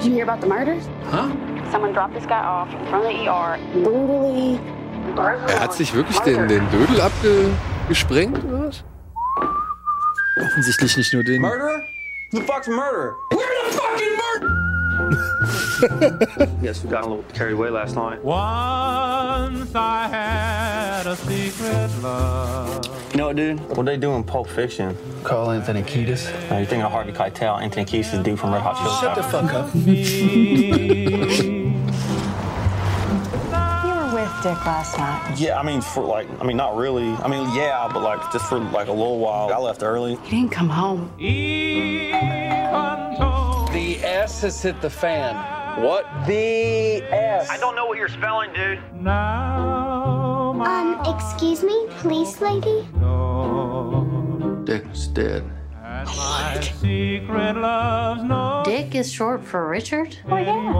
Did 0.00 0.06
you 0.06 0.12
hear 0.14 0.24
about 0.24 0.40
the 0.40 0.46
murders? 0.48 0.84
Huh? 1.10 1.28
Someone 1.72 1.94
dropped 1.94 2.12
this 2.12 2.26
guy 2.26 2.44
off 2.44 2.68
in 2.68 2.86
front 2.88 3.06
of 3.06 3.12
the 3.12 3.26
ER. 3.26 3.58
Brutally. 3.82 4.60
Er 5.16 5.58
hat 5.58 5.72
sich 5.72 5.94
wirklich 5.94 6.18
den, 6.20 6.46
den 6.46 6.70
Dödel 6.70 7.00
abgesprengt, 7.00 8.44
oder 8.44 8.68
was? 8.68 8.84
Offensichtlich 10.36 10.98
nicht 10.98 11.14
nur 11.14 11.24
den. 11.24 11.40
Murderer? 11.40 11.80
Who 12.30 12.40
the 12.40 12.44
fuck's 12.44 12.68
a 12.68 12.72
murderer? 12.72 13.14
Yes, 16.62 16.84
we 16.84 16.90
got 16.90 17.04
a 17.04 17.08
little 17.08 17.24
carried 17.34 17.54
away 17.54 17.70
last 17.70 17.96
night. 17.96 18.22
Once 18.22 19.74
I 19.74 20.06
had 20.06 21.06
a 21.06 21.16
secret 21.16 21.90
love. 22.02 22.84
You 23.10 23.16
know 23.16 23.26
what, 23.28 23.36
dude? 23.36 23.58
What 23.76 23.86
they 23.86 23.96
do 23.96 24.14
in 24.14 24.22
Pulp 24.22 24.46
Fiction? 24.48 24.96
Call 25.24 25.50
Anthony 25.50 25.82
Kiedis. 25.82 26.30
Uh, 26.50 26.58
you 26.58 26.66
think 26.66 26.84
of 26.84 26.92
Harvey 26.92 27.10
Keitel, 27.12 27.60
Anthony 27.60 27.84
Kiedis, 27.84 28.12
the 28.12 28.22
dude 28.22 28.38
from 28.38 28.52
Red 28.52 28.62
Hot 28.62 28.76
Chili 28.76 28.94
Shut 29.00 29.16
the 29.16 29.22
fuck 29.24 29.52
up. 29.52 29.70
You 34.42 34.48
were 34.48 34.54
with 34.54 34.58
Dick 34.58 34.66
last 34.66 34.98
night. 34.98 35.38
Yeah, 35.38 35.58
I 35.58 35.62
mean, 35.62 35.80
for 35.80 36.02
like, 36.04 36.28
I 36.40 36.44
mean, 36.44 36.56
not 36.56 36.76
really. 36.76 37.12
I 37.14 37.28
mean, 37.28 37.54
yeah, 37.54 37.88
but 37.92 38.02
like, 38.02 38.32
just 38.32 38.46
for 38.48 38.58
like 38.58 38.88
a 38.88 38.92
little 38.92 39.18
while. 39.18 39.52
I 39.52 39.58
left 39.58 39.82
early. 39.82 40.16
He 40.24 40.30
didn't 40.30 40.52
come 40.52 40.68
home. 40.68 41.12
The 41.18 42.12
S 44.04 44.42
has 44.42 44.60
hit 44.62 44.80
the 44.80 44.90
fan. 44.90 45.34
What? 45.82 46.04
The 46.26 47.02
S. 47.02 47.48
I 47.50 47.56
don't 47.58 47.74
know 47.74 47.86
what 47.86 47.96
you're 47.98 48.08
spelling, 48.08 48.52
dude. 48.52 48.78
Um, 49.06 50.60
excuse 51.06 51.62
me, 51.62 51.86
police 52.00 52.40
lady? 52.40 52.86
Dick's 54.64 55.06
dead. 55.08 55.50
Dick 58.64 58.94
is 58.94 59.12
short 59.12 59.42
for 59.44 59.68
Richard? 59.68 60.16
Oh, 60.28 60.36
yeah. 60.36 60.72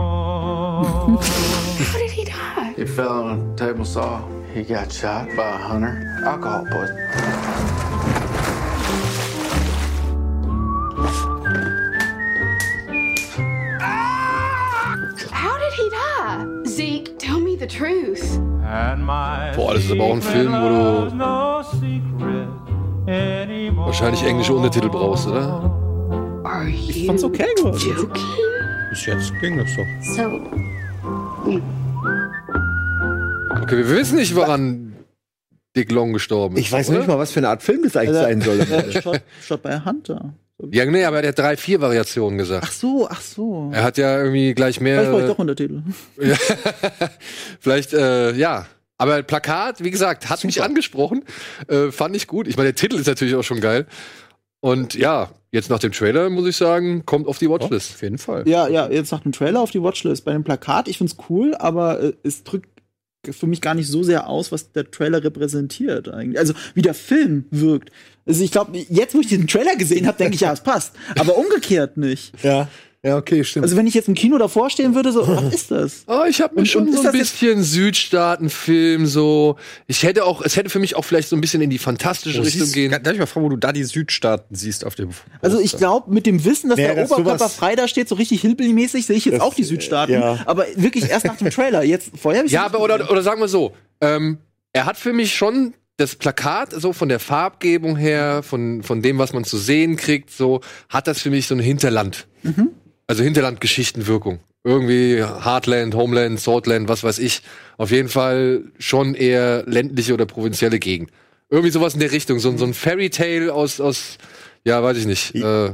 How 1.85 1.97
did 1.97 2.11
he 2.11 2.25
die? 2.25 2.73
He 2.75 2.85
fell 2.85 3.23
on 3.23 3.51
a 3.51 3.55
table 3.55 3.85
saw. 3.85 4.27
He 4.53 4.63
got 4.63 4.91
shot 4.91 5.27
by 5.35 5.49
a 5.49 5.57
hunter. 5.57 6.21
Alcohol 6.25 6.65
poison. 6.71 6.97
How 15.31 15.57
did 15.57 15.73
he 15.73 15.89
die? 15.89 16.45
Zeke, 16.67 17.17
tell 17.17 17.39
me 17.39 17.55
the 17.55 17.67
truth. 17.67 18.39
Boah, 19.55 19.73
das 19.73 19.83
ist 19.85 19.91
aber 19.91 20.03
auch 20.03 20.13
ein 20.13 20.21
Film, 20.21 20.51
wo 20.51 20.69
du 20.69 22.62
wahrscheinlich 23.05 24.23
englische 24.23 24.53
Untertitel 24.53 24.89
brauchst, 24.89 25.27
oder? 25.27 25.79
Ich 26.77 27.05
fand's 27.05 27.23
okay 27.23 27.45
joking? 27.57 28.09
Bis 28.89 29.05
jetzt 29.05 29.33
ging 29.41 29.57
das 29.57 29.69
doch. 29.75 29.85
So, 30.15 30.41
Okay, 33.61 33.77
wir 33.77 33.89
wissen 33.89 34.17
nicht, 34.17 34.35
woran 34.35 34.93
Dick 35.75 35.91
Long 35.91 36.13
gestorben 36.13 36.55
ist. 36.57 36.61
Ich 36.61 36.71
weiß 36.71 36.87
noch 36.87 36.93
oder? 36.95 36.99
nicht 36.99 37.07
mal, 37.07 37.17
was 37.17 37.31
für 37.31 37.39
eine 37.39 37.49
Art 37.49 37.63
Film 37.63 37.83
das 37.83 37.95
eigentlich 37.95 38.17
sein 38.17 38.41
soll. 38.41 38.59
Äh, 38.69 39.01
Shot, 39.01 39.21
Shot 39.41 39.63
by 39.63 39.69
a 39.69 39.85
Hunter. 39.85 40.33
Ja, 40.71 40.85
nee, 40.85 41.03
aber 41.03 41.21
er 41.21 41.29
hat 41.29 41.39
drei, 41.39 41.57
vier 41.57 41.81
Variationen 41.81 42.37
gesagt. 42.37 42.65
Ach 42.67 42.71
so, 42.71 43.07
ach 43.09 43.21
so. 43.21 43.69
Er 43.73 43.83
hat 43.83 43.97
ja 43.97 44.17
irgendwie 44.17 44.53
gleich 44.53 44.77
Vielleicht 44.77 45.09
brauche 45.09 45.21
ich 45.21 45.25
mehr. 45.25 45.27
doch 45.27 45.39
Untertitel. 45.39 45.81
Vielleicht, 47.59 47.93
äh, 47.93 48.33
ja. 48.33 48.65
Aber 49.03 49.21
Plakat, 49.21 49.83
wie 49.83 49.91
gesagt, 49.91 50.29
hat 50.29 50.45
mich 50.45 50.63
angesprochen. 50.63 51.25
Äh, 51.67 51.91
fand 51.91 52.15
ich 52.15 52.25
gut. 52.25 52.47
Ich 52.47 52.55
meine, 52.55 52.69
der 52.69 52.75
Titel 52.75 52.95
ist 52.95 53.05
natürlich 53.05 53.35
auch 53.35 53.43
schon 53.43 53.59
geil. 53.59 53.85
Und 54.61 54.93
ja, 54.93 55.29
jetzt 55.51 55.69
nach 55.69 55.79
dem 55.79 55.91
Trailer 55.91 56.29
muss 56.29 56.47
ich 56.47 56.55
sagen, 56.55 57.05
kommt 57.05 57.27
auf 57.27 57.37
die 57.37 57.49
Watchlist. 57.49 57.95
Auf 57.95 58.01
jeden 58.01 58.17
Fall. 58.17 58.47
Ja, 58.47 58.69
ja, 58.69 58.89
jetzt 58.89 59.11
nach 59.11 59.19
dem 59.19 59.33
Trailer 59.33 59.59
auf 59.59 59.71
die 59.71 59.83
Watchlist. 59.83 60.23
Bei 60.23 60.31
dem 60.31 60.45
Plakat, 60.45 60.87
ich 60.87 60.99
find's 60.99 61.17
cool, 61.27 61.53
aber 61.55 62.01
äh, 62.01 62.13
es 62.23 62.45
drückt 62.45 62.69
für 63.29 63.45
mich 63.45 63.59
gar 63.59 63.73
nicht 63.73 63.89
so 63.89 64.03
sehr 64.03 64.29
aus, 64.29 64.53
was 64.53 64.71
der 64.71 64.89
Trailer 64.89 65.21
repräsentiert 65.21 66.07
eigentlich. 66.07 66.39
Also 66.39 66.53
wie 66.73 66.81
der 66.81 66.93
Film 66.93 67.43
wirkt. 67.51 67.91
Also 68.25 68.41
ich 68.41 68.51
glaube, 68.51 68.77
jetzt, 68.77 69.13
wo 69.15 69.19
ich 69.19 69.27
diesen 69.27 69.47
Trailer 69.47 69.75
gesehen 69.75 70.07
habe, 70.07 70.17
denke 70.17 70.35
ich, 70.35 70.41
ja, 70.41 70.53
es 70.53 70.61
passt. 70.61 70.93
Aber 71.19 71.35
umgekehrt 71.35 71.97
nicht. 71.97 72.41
Ja, 72.41 72.69
ja, 73.05 73.17
okay, 73.17 73.43
stimmt. 73.43 73.63
Also 73.65 73.75
wenn 73.75 73.85
ich 73.85 73.93
jetzt 73.93 74.07
im 74.07 74.13
Kino 74.13 74.37
davor 74.37 74.69
stehen 74.69 74.95
würde, 74.95 75.11
so, 75.11 75.27
was 75.27 75.53
ist 75.53 75.71
das? 75.71 76.03
Oh, 76.07 76.23
ich 76.27 76.41
habe 76.41 76.55
mir 76.55 76.65
schon 76.65 76.91
so 76.93 77.01
ein 77.05 77.11
bisschen 77.11 77.61
Südstaaten-Film 77.61 79.05
so. 79.05 79.57
Ich 79.87 80.03
hätte 80.03 80.23
auch, 80.25 80.41
es 80.41 80.55
hätte 80.55 80.69
für 80.69 80.79
mich 80.79 80.95
auch 80.95 81.03
vielleicht 81.03 81.27
so 81.29 81.35
ein 81.35 81.41
bisschen 81.41 81.61
in 81.61 81.69
die 81.69 81.77
fantastische 81.77 82.39
Richtung 82.43 82.61
siehst, 82.61 82.73
gehen. 82.73 82.91
darf 82.91 83.13
ich 83.13 83.19
mal 83.19 83.25
fragen, 83.25 83.45
wo 83.45 83.49
du 83.49 83.57
da 83.57 83.71
die 83.73 83.83
Südstaaten 83.83 84.55
siehst 84.55 84.85
auf 84.85 84.95
dem 84.95 85.09
Also 85.41 85.59
ich 85.59 85.75
glaube, 85.77 86.13
mit 86.13 86.25
dem 86.25 86.45
Wissen, 86.45 86.69
dass 86.69 86.77
Wäre 86.77 86.95
der 86.95 87.03
das 87.03 87.11
Oberkörper 87.11 87.49
frei 87.49 87.75
da 87.75 87.87
steht, 87.87 88.07
so 88.07 88.15
richtig 88.15 88.41
Hillbilly-mäßig, 88.41 89.05
sehe 89.05 89.17
ich 89.17 89.25
jetzt 89.25 89.35
Das, 89.35 89.41
auch 89.41 89.53
die 89.53 89.63
Südstaaten. 89.63 90.13
äh, 90.13 90.19
ja. 90.19 90.39
Aber 90.45 90.65
wirklich 90.75 91.09
erst 91.09 91.25
nach 91.25 91.37
dem 91.37 91.49
Trailer. 91.49 91.83
Jetzt 91.83 92.11
vorher 92.17 92.39
hab 92.41 92.45
ich 92.45 92.51
Ja, 92.53 92.65
aber 92.65 92.79
oder, 92.79 93.11
oder 93.11 93.21
sagen 93.21 93.41
wir 93.41 93.47
so, 93.47 93.73
ähm, 94.01 94.37
er 94.71 94.85
hat 94.85 94.97
für 94.97 95.13
mich 95.13 95.35
schon 95.35 95.73
das 95.97 96.15
Plakat, 96.15 96.71
so 96.71 96.91
von 96.93 97.09
der 97.09 97.19
Farbgebung 97.19 97.95
her, 97.95 98.41
von, 98.43 98.81
von 98.81 99.01
dem, 99.01 99.19
was 99.19 99.33
man 99.33 99.43
zu 99.43 99.57
sehen 99.57 99.95
kriegt, 99.95 100.31
so, 100.31 100.61
hat 100.89 101.07
das 101.07 101.21
für 101.21 101.29
mich 101.29 101.47
so 101.47 101.53
eine 101.53 101.63
Hinterland. 101.63 102.27
Also 103.07 103.23
Hinterlandgeschichtenwirkung. 103.23 104.39
Irgendwie 104.63 105.21
Heartland, 105.21 105.93
Homeland, 105.93 106.39
Saltland, 106.39 106.87
was 106.87 107.03
weiß 107.03 107.19
ich. 107.19 107.41
Auf 107.77 107.91
jeden 107.91 108.07
Fall 108.07 108.63
schon 108.79 109.13
eher 109.13 109.63
ländliche 109.65 110.13
oder 110.13 110.25
provinzielle 110.25 110.79
Gegend. 110.79 111.11
Irgendwie 111.49 111.71
sowas 111.71 111.93
in 111.93 111.99
der 111.99 112.11
Richtung. 112.11 112.39
So, 112.39 112.55
so 112.55 112.65
ein 112.65 112.73
Fairy 112.73 113.09
Tale 113.09 113.53
aus, 113.53 113.81
aus, 113.81 114.17
ja, 114.63 114.81
weiß 114.81 114.97
ich 114.97 115.05
nicht, 115.05 115.35
äh, 115.35 115.73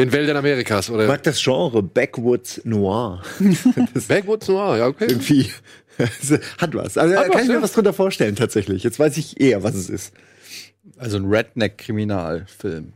den 0.00 0.12
Wäldern 0.12 0.38
Amerikas 0.38 0.88
Ich 0.88 0.94
oder 0.94 1.06
mag 1.06 1.22
das 1.22 1.40
Genre 1.42 1.82
Backwoods 1.82 2.62
Noir. 2.64 3.22
Backwoods 4.08 4.48
Noir, 4.48 4.78
ja, 4.78 4.86
okay. 4.88 5.06
Irgendwie 5.08 5.50
also, 5.98 6.38
hat 6.58 6.74
was. 6.74 6.98
Also 6.98 7.14
Hat 7.16 7.26
da 7.26 7.28
kann 7.28 7.34
was, 7.34 7.42
ich 7.42 7.48
mir 7.48 7.54
ja. 7.54 7.62
was 7.62 7.72
drunter 7.72 7.92
vorstellen 7.92 8.36
tatsächlich. 8.36 8.82
Jetzt 8.82 8.98
weiß 8.98 9.16
ich 9.16 9.40
eher, 9.40 9.62
was 9.62 9.74
es 9.74 9.88
ist. 9.88 10.12
Also 10.96 11.18
ein 11.18 11.26
Redneck-Kriminalfilm. 11.26 12.92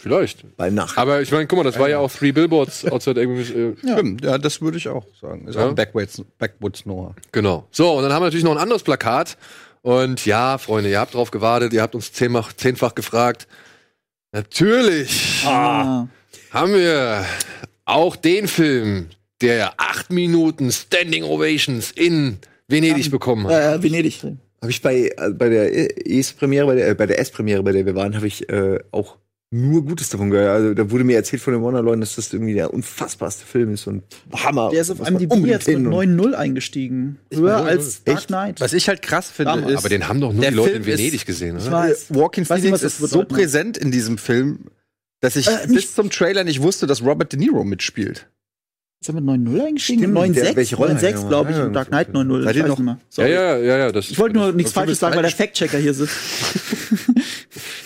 Vielleicht. 0.00 0.56
Bei 0.56 0.70
Nacht. 0.70 0.96
Aber 0.96 1.20
ich 1.20 1.30
meine, 1.30 1.46
guck 1.46 1.58
mal, 1.58 1.62
das 1.64 1.78
war 1.78 1.88
ja 1.88 1.98
auch 1.98 2.10
Three 2.10 2.32
Billboards 2.32 2.84
outside 2.90 3.20
Ebbing, 3.20 3.38
äh, 3.38 3.76
Stimmt, 3.76 4.24
ja, 4.24 4.38
das 4.38 4.60
würde 4.62 4.78
ich 4.78 4.88
auch 4.88 5.04
sagen. 5.20 5.46
Ist 5.46 5.56
Ja. 5.56 5.64
auch 5.64 5.68
ein 5.68 5.74
Backwoods, 5.74 6.22
Backwoods 6.38 6.86
Noir. 6.86 7.14
Genau. 7.32 7.66
So, 7.70 7.92
und 7.92 8.02
dann 8.02 8.12
haben 8.12 8.22
wir 8.22 8.26
natürlich 8.26 8.44
noch 8.44 8.52
ein 8.52 8.58
anderes 8.62 8.82
Plakat. 8.82 9.36
Und 9.82 10.26
ja, 10.26 10.58
Freunde, 10.58 10.90
ihr 10.90 11.00
habt 11.00 11.14
drauf 11.14 11.30
gewartet, 11.30 11.72
ihr 11.72 11.82
habt 11.82 11.94
uns 11.94 12.12
zehnfach, 12.12 12.52
zehnfach 12.52 12.94
gefragt. 12.94 13.46
Natürlich 14.32 15.42
Ah. 15.46 16.06
haben 16.50 16.74
wir 16.74 17.24
auch 17.84 18.16
den 18.16 18.46
Film, 18.46 19.08
der 19.40 19.72
acht 19.78 20.10
Minuten 20.10 20.70
Standing 20.70 21.24
Ovations 21.24 21.90
in 21.90 22.38
Venedig 22.68 23.10
bekommen 23.10 23.46
hat. 23.48 23.78
Äh, 23.78 23.82
Venedig. 23.82 24.22
Habe 24.60 24.70
ich 24.70 24.82
bei, 24.82 25.10
äh, 25.16 25.30
bei 25.30 25.48
der 25.48 26.06
ES-Premiere, 26.06 26.66
bei 26.66 26.74
der, 26.74 26.88
äh, 26.90 26.94
bei 26.94 27.06
der 27.06 27.18
S-Premiere, 27.18 27.62
bei 27.62 27.72
der 27.72 27.86
wir 27.86 27.94
waren, 27.94 28.14
habe 28.14 28.26
ich 28.26 28.48
äh, 28.50 28.78
auch 28.92 29.16
nur 29.52 29.84
Gutes 29.84 30.08
davon 30.10 30.30
gehört. 30.30 30.48
Also 30.48 30.74
da 30.74 30.90
wurde 30.90 31.02
mir 31.04 31.16
erzählt 31.16 31.42
von 31.42 31.52
den 31.52 31.62
Warner-Leuten, 31.62 32.00
dass 32.00 32.14
das 32.14 32.32
irgendwie 32.32 32.54
der 32.54 32.72
unfassbarste 32.72 33.44
Film 33.44 33.74
ist 33.74 33.86
und 33.88 34.04
Hammer. 34.32 34.70
Der 34.70 34.82
ist 34.82 34.90
auf 34.90 35.00
IMDb 35.00 35.32
unbedingt 35.32 35.48
jetzt 35.48 35.66
mit 35.66 35.76
hin 35.78 35.86
und- 35.86 35.92
9-0 35.92 36.34
eingestiegen. 36.34 37.18
Höher 37.32 37.56
als 37.64 38.04
Dark? 38.04 38.26
Knight. 38.28 38.60
Was 38.60 38.72
ich 38.72 38.88
halt 38.88 39.02
krass 39.02 39.28
finde, 39.30 39.52
Damals. 39.52 39.72
ist. 39.72 39.78
Aber 39.78 39.88
den 39.88 40.06
haben 40.06 40.20
doch 40.20 40.32
nur 40.32 40.44
die 40.44 40.54
Leute 40.54 40.70
Film 40.70 40.82
in 40.82 40.86
Venedig 40.88 41.14
ist- 41.14 41.26
gesehen, 41.26 41.56
Ich 41.58 41.64
oder? 41.64 41.72
weiß. 41.72 42.06
Walking 42.10 42.44
Weiß 42.48 42.58
nicht, 42.62 42.68
Phoenix 42.70 42.84
was 42.84 42.98
das 42.98 43.00
ist 43.02 43.10
so 43.10 43.24
präsent 43.24 43.76
in 43.76 43.90
diesem 43.90 44.18
Film, 44.18 44.66
dass 45.20 45.34
ich 45.34 45.48
Äh, 45.48 45.66
bis 45.66 45.94
zum 45.96 46.10
Trailer 46.10 46.44
nicht 46.44 46.62
wusste, 46.62 46.86
dass 46.86 47.02
Robert 47.02 47.32
De 47.32 47.38
Niro 47.40 47.64
mitspielt. 47.64 48.28
Ist 49.02 49.08
er 49.08 49.14
mit 49.14 49.24
9-0 49.24 49.60
eingestiegen? 49.66 50.00
Stimmt, 50.02 50.14
9-6? 50.14 50.32
der- 50.44 50.56
welche 50.56 50.76
Rolle 50.76 50.92
9-6, 50.94 51.16
hat 51.16 51.22
er 51.24 51.28
glaube 51.28 51.50
ich, 51.52 51.56
und 51.56 51.72
Dark 51.72 51.88
Knight 51.88 52.12
9-0. 52.12 52.42
Seid 52.44 52.56
Ich 52.56 52.66
noch-. 52.66 52.78
Ja, 53.16 53.26
ja, 53.26 53.56
ja, 53.56 53.78
ja. 53.78 53.92
Das, 53.92 54.10
Ich 54.10 54.18
wollte 54.18 54.36
nur 54.36 54.52
nichts 54.52 54.72
Falsches 54.72 55.00
sagen, 55.00 55.16
weil 55.16 55.22
der. 55.22 55.32
Fact-Checker 55.32 55.78
hier 55.78 55.94
sitzt. 55.94 56.14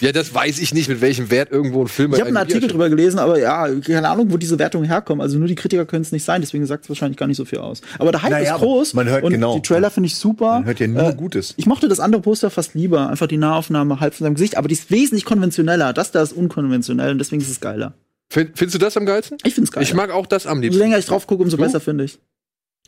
ja, 0.00 0.12
das 0.12 0.34
weiß 0.34 0.58
ich 0.58 0.74
nicht, 0.74 0.88
mit 0.88 1.00
welchem 1.00 1.30
Wert 1.30 1.50
irgendwo 1.50 1.82
ein 1.82 1.88
Film 1.88 2.12
Ich 2.12 2.20
habe 2.20 2.28
einen 2.28 2.36
Artikel 2.36 2.68
drüber 2.68 2.88
gelesen, 2.88 3.18
aber 3.18 3.38
ja, 3.38 3.68
keine 3.80 4.08
Ahnung, 4.08 4.30
wo 4.32 4.36
diese 4.36 4.58
Wertungen 4.58 4.86
herkommen. 4.88 5.20
Also 5.22 5.38
nur 5.38 5.48
die 5.48 5.54
Kritiker 5.54 5.84
können 5.86 6.02
es 6.02 6.12
nicht 6.12 6.24
sein, 6.24 6.40
deswegen 6.40 6.66
sagt 6.66 6.84
es 6.84 6.88
wahrscheinlich 6.88 7.16
gar 7.18 7.26
nicht 7.26 7.36
so 7.36 7.44
viel 7.44 7.58
aus. 7.58 7.80
Aber 7.98 8.12
der 8.12 8.22
Hype 8.22 8.30
Naja, 8.32 8.54
ist 8.56 8.60
groß. 8.60 8.94
man 8.94 9.08
hört 9.08 9.24
und 9.24 9.32
genau. 9.32 9.54
Die 9.56 9.62
Trailer 9.62 9.90
finde 9.90 10.08
ich 10.08 10.16
super. 10.16 10.54
Man 10.54 10.64
hört 10.66 10.80
ja 10.80 10.86
nur 10.86 11.08
Äh, 11.10 11.14
Gutes. 11.14 11.54
Ich 11.56 11.66
mochte 11.66 11.88
das 11.88 12.00
andere 12.00 12.20
Poster 12.22 12.50
fast 12.50 12.74
lieber. 12.74 13.08
Einfach 13.08 13.26
die 13.26 13.36
Nahaufnahme 13.36 14.00
halb 14.00 14.14
von 14.14 14.24
seinem 14.24 14.34
Gesicht. 14.34 14.56
Aber 14.56 14.68
die 14.68 14.74
ist 14.74 14.90
wesentlich 14.90 15.24
konventioneller. 15.24 15.92
Das 15.92 16.10
da 16.12 16.22
ist 16.22 16.32
unkonventionell 16.32 17.12
und 17.12 17.18
deswegen 17.18 17.40
ist 17.42 17.50
es 17.50 17.60
geiler. 17.60 17.94
Find, 18.30 18.50
findest 18.56 18.74
du 18.74 18.78
das 18.78 18.96
am 18.96 19.06
geilsten? 19.06 19.38
Ich 19.44 19.54
find's 19.54 19.70
geil. 19.70 19.82
Ich 19.82 19.94
mag 19.94 20.10
auch 20.10 20.26
das 20.26 20.46
am 20.46 20.58
Je 20.58 20.64
liebsten. 20.68 20.80
länger 20.80 20.98
ich 20.98 21.06
drauf 21.06 21.26
gucke, 21.26 21.42
umso 21.42 21.56
Du? 21.56 21.62
besser 21.62 21.80
finde 21.80 22.04
ich. 22.04 22.18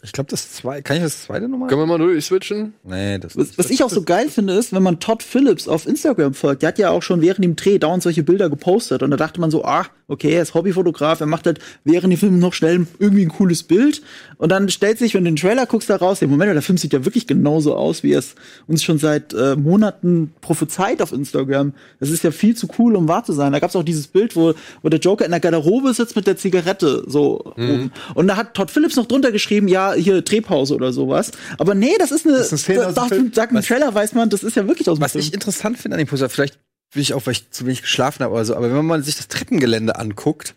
Ich 0.07 0.13
glaube, 0.13 0.31
das 0.31 0.53
zwei. 0.53 0.83
Kann 0.83 0.97
ich 0.99 1.03
das 1.03 1.25
zweite 1.25 1.49
nochmal? 1.49 1.69
Können 1.69 1.83
wir 1.83 1.87
mal 1.87 1.99
durchswitchen? 1.99 2.75
Nee, 2.85 3.19
das 3.19 3.37
Was, 3.37 3.59
was 3.59 3.71
ich 3.71 3.83
auch 3.83 3.91
so 3.91 4.03
geil 4.03 4.29
finde, 4.29 4.55
ist, 4.55 4.73
wenn 4.73 4.83
man 4.83 5.01
Todd 5.01 5.23
Phillips 5.23 5.67
auf 5.67 5.87
Instagram 5.87 6.33
folgt, 6.33 6.63
der 6.63 6.69
hat 6.69 6.79
ja 6.79 6.91
auch 6.91 7.03
schon 7.03 7.21
während 7.21 7.43
dem 7.43 7.57
Dreh 7.57 7.79
dauernd 7.79 8.05
solche 8.05 8.23
Bilder 8.23 8.49
gepostet. 8.49 9.03
Und 9.03 9.11
da 9.11 9.17
dachte 9.17 9.41
man 9.41 9.51
so, 9.51 9.65
ah, 9.65 9.87
okay, 10.07 10.33
er 10.33 10.43
ist 10.43 10.55
Hobbyfotograf, 10.55 11.21
er 11.21 11.27
macht 11.27 11.47
halt 11.47 11.59
während 11.83 12.13
dem 12.13 12.19
Film 12.19 12.39
noch 12.39 12.55
schnell 12.55 12.87
irgendwie 13.01 13.25
ein 13.25 13.31
cooles 13.31 13.65
Bild. 13.65 14.01
Und 14.39 14.51
dann 14.51 14.69
stellt 14.69 14.99
sich, 14.99 15.15
wenn 15.15 15.25
du 15.25 15.31
den 15.31 15.37
Trailer 15.37 15.67
guckst, 15.67 15.89
da 15.89 15.97
raus, 15.97 16.19
der 16.19 16.29
Moment, 16.29 16.53
der 16.55 16.63
Film 16.63 16.79
sieht 16.79 16.93
ja 16.93 17.05
wirklich 17.05 17.27
genauso 17.27 17.75
aus, 17.75 18.03
wie 18.03 18.13
er 18.13 18.19
es 18.19 18.35
uns 18.67 18.83
schon 18.83 18.99
seit 18.99 19.33
äh, 19.33 19.57
Monaten 19.57 20.33
prophezeit 20.41 21.01
auf 21.01 21.13
Instagram. 21.13 21.73
Das 22.01 22.11
ist 22.11 22.23
ja 22.23 22.31
viel 22.31 22.55
zu 22.55 22.69
cool, 22.79 22.97
um 22.97 23.09
wahr 23.09 23.25
zu 23.25 23.33
sein. 23.33 23.53
Da 23.53 23.59
gab 23.59 23.71
es 23.71 23.77
auch 23.77 23.83
dieses 23.83 24.07
Bild, 24.09 24.37
wo, 24.37 24.55
wo 24.83 24.89
der 24.89 25.01
Joker 25.01 25.25
in 25.25 25.31
der 25.31 25.41
Garderobe 25.41 25.95
sitzt 25.95 26.17
mit 26.17 26.27
der 26.27 26.37
Zigarette 26.37 27.05
so 27.07 27.45
oben. 27.57 27.93
Und 28.15 28.29
da 28.29 28.37
hat 28.37 28.55
Todd 28.55 28.71
Phillips 28.71 28.97
noch 28.97 29.07
drunter 29.07 29.33
geschrieben, 29.33 29.69
ja, 29.69 29.95
hier 29.95 30.23
Drehpause 30.23 30.75
oder 30.75 30.93
sowas. 30.93 31.31
Aber 31.59 31.75
nee, 31.75 31.95
das 31.99 32.11
ist 32.11 32.27
eine, 32.27 32.37
ist 32.37 32.57
Szene 32.59 32.87
aus 32.87 32.95
dem 32.95 32.95
da, 32.95 33.07
Film. 33.09 33.33
sagt 33.33 33.53
ein 33.55 33.63
Trailer, 33.63 33.95
weiß 33.95 34.15
man, 34.15 34.29
das 34.29 34.43
ist 34.43 34.57
ja 34.57 34.67
wirklich 34.67 34.89
aus 34.89 34.99
dem 34.99 35.03
Was 35.03 35.13
Film. 35.13 35.25
ich 35.25 35.35
interessant 35.35 35.79
finde 35.79 35.95
an 35.95 35.99
dem 35.99 36.09
Poster, 36.09 36.29
vielleicht 36.29 36.59
will 36.93 37.03
ich 37.03 37.15
auch, 37.15 37.27
weil 37.27 37.33
ich 37.33 37.51
zu 37.51 37.67
wenig 37.67 37.83
geschlafen 37.83 38.23
habe 38.25 38.35
oder 38.35 38.45
so, 38.45 38.55
aber 38.55 38.73
wenn 38.73 38.87
man 38.87 39.03
sich 39.03 39.17
das 39.17 39.29
Treppengelände 39.29 39.97
anguckt, 39.97 40.55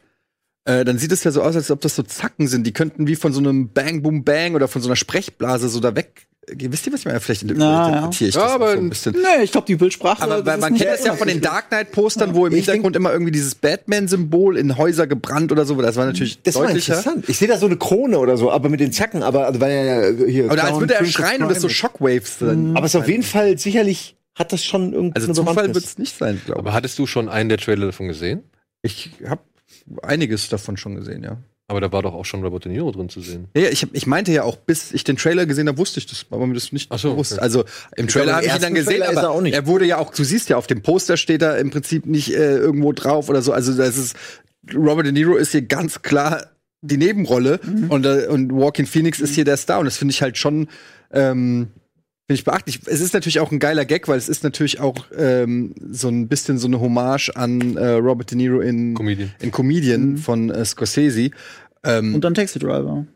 äh, 0.65 0.83
dann 0.85 0.97
sieht 0.97 1.11
es 1.11 1.23
ja 1.23 1.31
so 1.31 1.41
aus, 1.41 1.55
als 1.55 1.71
ob 1.71 1.81
das 1.81 1.95
so 1.95 2.03
Zacken 2.03 2.47
sind. 2.47 2.65
Die 2.67 2.73
könnten 2.73 3.07
wie 3.07 3.15
von 3.15 3.33
so 3.33 3.39
einem 3.39 3.69
Bang, 3.73 4.01
Boom, 4.03 4.23
Bang 4.23 4.55
oder 4.55 4.67
von 4.67 4.81
so 4.81 4.87
einer 4.89 4.95
Sprechblase 4.95 5.69
so 5.69 5.79
da 5.79 5.95
weg. 5.95 6.25
Wisst 6.51 6.87
ihr, 6.87 6.93
was 6.93 7.01
ich 7.01 7.05
meine? 7.05 7.19
Vielleicht 7.19 7.43
Na, 7.45 7.89
interpretiere 7.89 8.29
ich 8.29 8.33
ja. 8.35 8.41
das 8.41 8.49
Ja, 8.49 8.55
aber- 8.55 8.71
so 8.71 8.77
ein 8.79 8.89
bisschen. 8.89 9.13
Nee, 9.13 9.43
ich 9.43 9.51
glaube, 9.51 9.67
die 9.67 9.75
Bildsprache. 9.75 10.23
Aber 10.23 10.41
das 10.41 10.59
man 10.59 10.73
kennt 10.75 10.89
es 10.95 11.05
ja 11.05 11.13
von 11.15 11.27
den 11.27 11.41
Dark 11.41 11.67
Knight-Postern, 11.69 12.33
wo 12.33 12.47
im 12.47 12.53
Ich 12.53 12.65
Hintergrund 12.65 12.95
immer 12.95 13.11
irgendwie 13.11 13.31
dieses 13.31 13.53
Batman-Symbol 13.53 14.57
in 14.57 14.75
Häuser 14.75 15.05
gebrannt 15.05 15.51
oder 15.51 15.65
so. 15.65 15.79
Das 15.79 15.95
war 15.95 16.05
natürlich 16.07 16.41
Das 16.41 16.55
war 16.55 16.65
deutlicher. 16.65 16.95
interessant. 16.97 17.29
Ich 17.29 17.37
sehe 17.37 17.47
da 17.47 17.57
so 17.57 17.67
eine 17.67 17.77
Krone 17.77 18.17
oder 18.17 18.35
so, 18.35 18.51
aber 18.51 18.67
mit 18.69 18.79
den 18.79 18.91
Zacken, 18.91 19.21
aber 19.21 19.45
also, 19.45 19.61
weil 19.61 19.69
er 19.71 20.11
ja 20.11 20.25
hier. 20.25 20.49
Aber 20.51 20.63
als 20.63 20.79
würde 20.79 20.95
er 20.95 21.05
schreien 21.05 21.43
und 21.43 21.49
das 21.51 21.61
so. 21.61 21.69
Shockwaves 21.69 22.39
dann. 22.39 22.75
Aber 22.75 22.87
es 22.87 22.95
ist 22.95 22.99
auf 23.01 23.07
jeden 23.07 23.23
Fall 23.23 23.57
sicherlich 23.59 24.15
hat 24.35 24.51
das 24.51 24.63
schon 24.65 24.93
irgendwie 24.93 25.19
Also 25.21 25.31
Zufall 25.33 25.67
wird 25.75 25.83
es 25.85 25.97
nicht 25.99 26.17
sein, 26.17 26.41
glaube 26.45 26.61
Aber 26.61 26.73
hattest 26.73 26.97
du 26.97 27.05
schon 27.05 27.29
einen 27.29 27.49
der 27.49 27.57
Trailer 27.59 27.87
davon 27.87 28.07
gesehen? 28.07 28.41
ich. 28.81 29.11
Ich 29.21 29.29
habe 29.29 29.41
einiges 30.01 30.49
davon 30.49 30.77
schon 30.77 30.95
gesehen, 30.95 31.23
ja. 31.23 31.37
Aber 31.67 31.81
da 31.81 31.91
war 31.91 32.01
doch 32.01 32.15
auch 32.15 32.25
schon 32.25 32.43
Robert 32.43 32.65
De 32.65 32.71
Niro 32.71 32.91
drin 32.91 33.09
zu 33.09 33.21
sehen. 33.21 33.47
Ja, 33.55 33.61
ja, 33.61 33.69
ich, 33.69 33.85
ich 33.93 34.07
meinte 34.07 34.31
ja 34.31 34.41
auch, 34.41 34.55
bis 34.55 34.91
ich 34.91 35.03
den 35.03 35.17
Trailer 35.17 35.45
gesehen 35.45 35.67
habe, 35.67 35.77
wusste 35.77 35.99
ich 35.99 36.07
das, 36.07 36.25
aber 36.31 36.47
mir 36.47 36.55
das 36.55 36.71
nicht 36.71 36.91
Ach 36.91 36.97
so, 36.97 37.11
bewusst. 37.11 37.33
okay. 37.33 37.41
Also 37.41 37.63
im 37.95 38.07
Trailer 38.07 38.31
im 38.31 38.35
habe 38.37 38.45
ich 38.47 38.55
ihn 38.55 38.61
dann 38.61 38.73
gesehen, 38.73 38.93
Trailer 38.93 39.11
ist 39.11 39.17
aber 39.17 39.27
er 39.27 39.31
auch 39.31 39.41
nicht. 39.41 39.53
er 39.53 39.67
wurde 39.67 39.85
ja 39.85 39.97
auch, 39.99 40.11
du 40.11 40.23
siehst 40.23 40.49
ja, 40.49 40.57
auf 40.57 40.65
dem 40.65 40.81
Poster 40.81 41.15
steht 41.15 41.43
er 41.43 41.59
im 41.59 41.69
Prinzip 41.69 42.07
nicht 42.07 42.33
äh, 42.33 42.57
irgendwo 42.57 42.91
drauf 42.91 43.29
oder 43.29 43.43
so. 43.43 43.53
Also 43.53 43.73
das 43.75 43.97
ist, 43.97 44.15
Robert 44.73 45.05
De 45.05 45.11
Niro 45.11 45.35
ist 45.35 45.51
hier 45.51 45.61
ganz 45.61 46.01
klar 46.01 46.47
die 46.81 46.97
Nebenrolle 46.97 47.59
und, 47.89 48.03
äh, 48.05 48.25
und 48.27 48.51
Walking 48.51 48.87
Phoenix 48.87 49.19
ist 49.19 49.35
hier 49.35 49.45
der 49.45 49.57
Star 49.57 49.79
und 49.79 49.85
das 49.85 49.97
finde 49.97 50.13
ich 50.13 50.23
halt 50.23 50.39
schon 50.39 50.69
ähm, 51.11 51.67
Finde 52.29 52.41
ich 52.41 52.45
beachtlich. 52.45 52.79
Es 52.85 53.01
ist 53.01 53.15
natürlich 53.15 53.39
auch 53.39 53.51
ein 53.51 53.57
geiler 53.57 53.85
Gag, 53.85 54.07
weil 54.07 54.19
es 54.19 54.29
ist 54.29 54.43
natürlich 54.43 54.79
auch 54.79 55.07
ähm, 55.17 55.73
so 55.89 56.09
ein 56.09 56.27
bisschen 56.27 56.59
so 56.59 56.67
eine 56.67 56.79
Hommage 56.79 57.31
an 57.35 57.75
äh, 57.75 57.93
Robert 57.93 58.29
De 58.29 58.37
Niro 58.37 58.59
in 58.59 58.93
Comedian. 58.93 59.31
in 59.41 59.49
Comedian 59.49 60.17
von 60.19 60.51
äh, 60.51 60.63
Scorsese. 60.63 61.31
Ähm, 61.83 62.13
Und 62.13 62.23
dann 62.23 62.35
Taxi 62.35 62.59
Driver. 62.59 63.07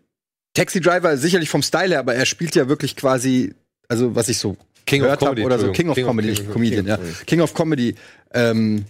Taxi 0.56 0.82
Driver 0.82 1.16
sicherlich 1.18 1.48
vom 1.50 1.62
Style 1.62 1.90
her, 1.90 2.00
aber 2.00 2.16
er 2.16 2.26
spielt 2.26 2.56
ja 2.56 2.68
wirklich 2.68 2.96
quasi, 2.96 3.54
also 3.88 4.16
was 4.16 4.30
ich 4.30 4.40
so 4.40 4.58
King 4.88 5.02
of 5.02 5.06
gehört 5.06 5.22
hab 5.22 5.28
Comedy, 5.30 5.46
oder 5.46 5.60
so 5.60 5.72
King 5.72 5.90
of 5.90 5.96
King 5.96 6.06
of- 6.06 6.10
Comedy, 6.10 6.28
King 6.30 6.38
nicht 6.40 6.48
of- 6.48 6.54
Comedian, 6.54 6.86
King 6.86 6.88
ja. 6.88 6.96
of 6.98 7.26
King 7.28 7.42
of 7.42 7.54
Comedy. 7.54 7.96
Ähm, 8.34 8.86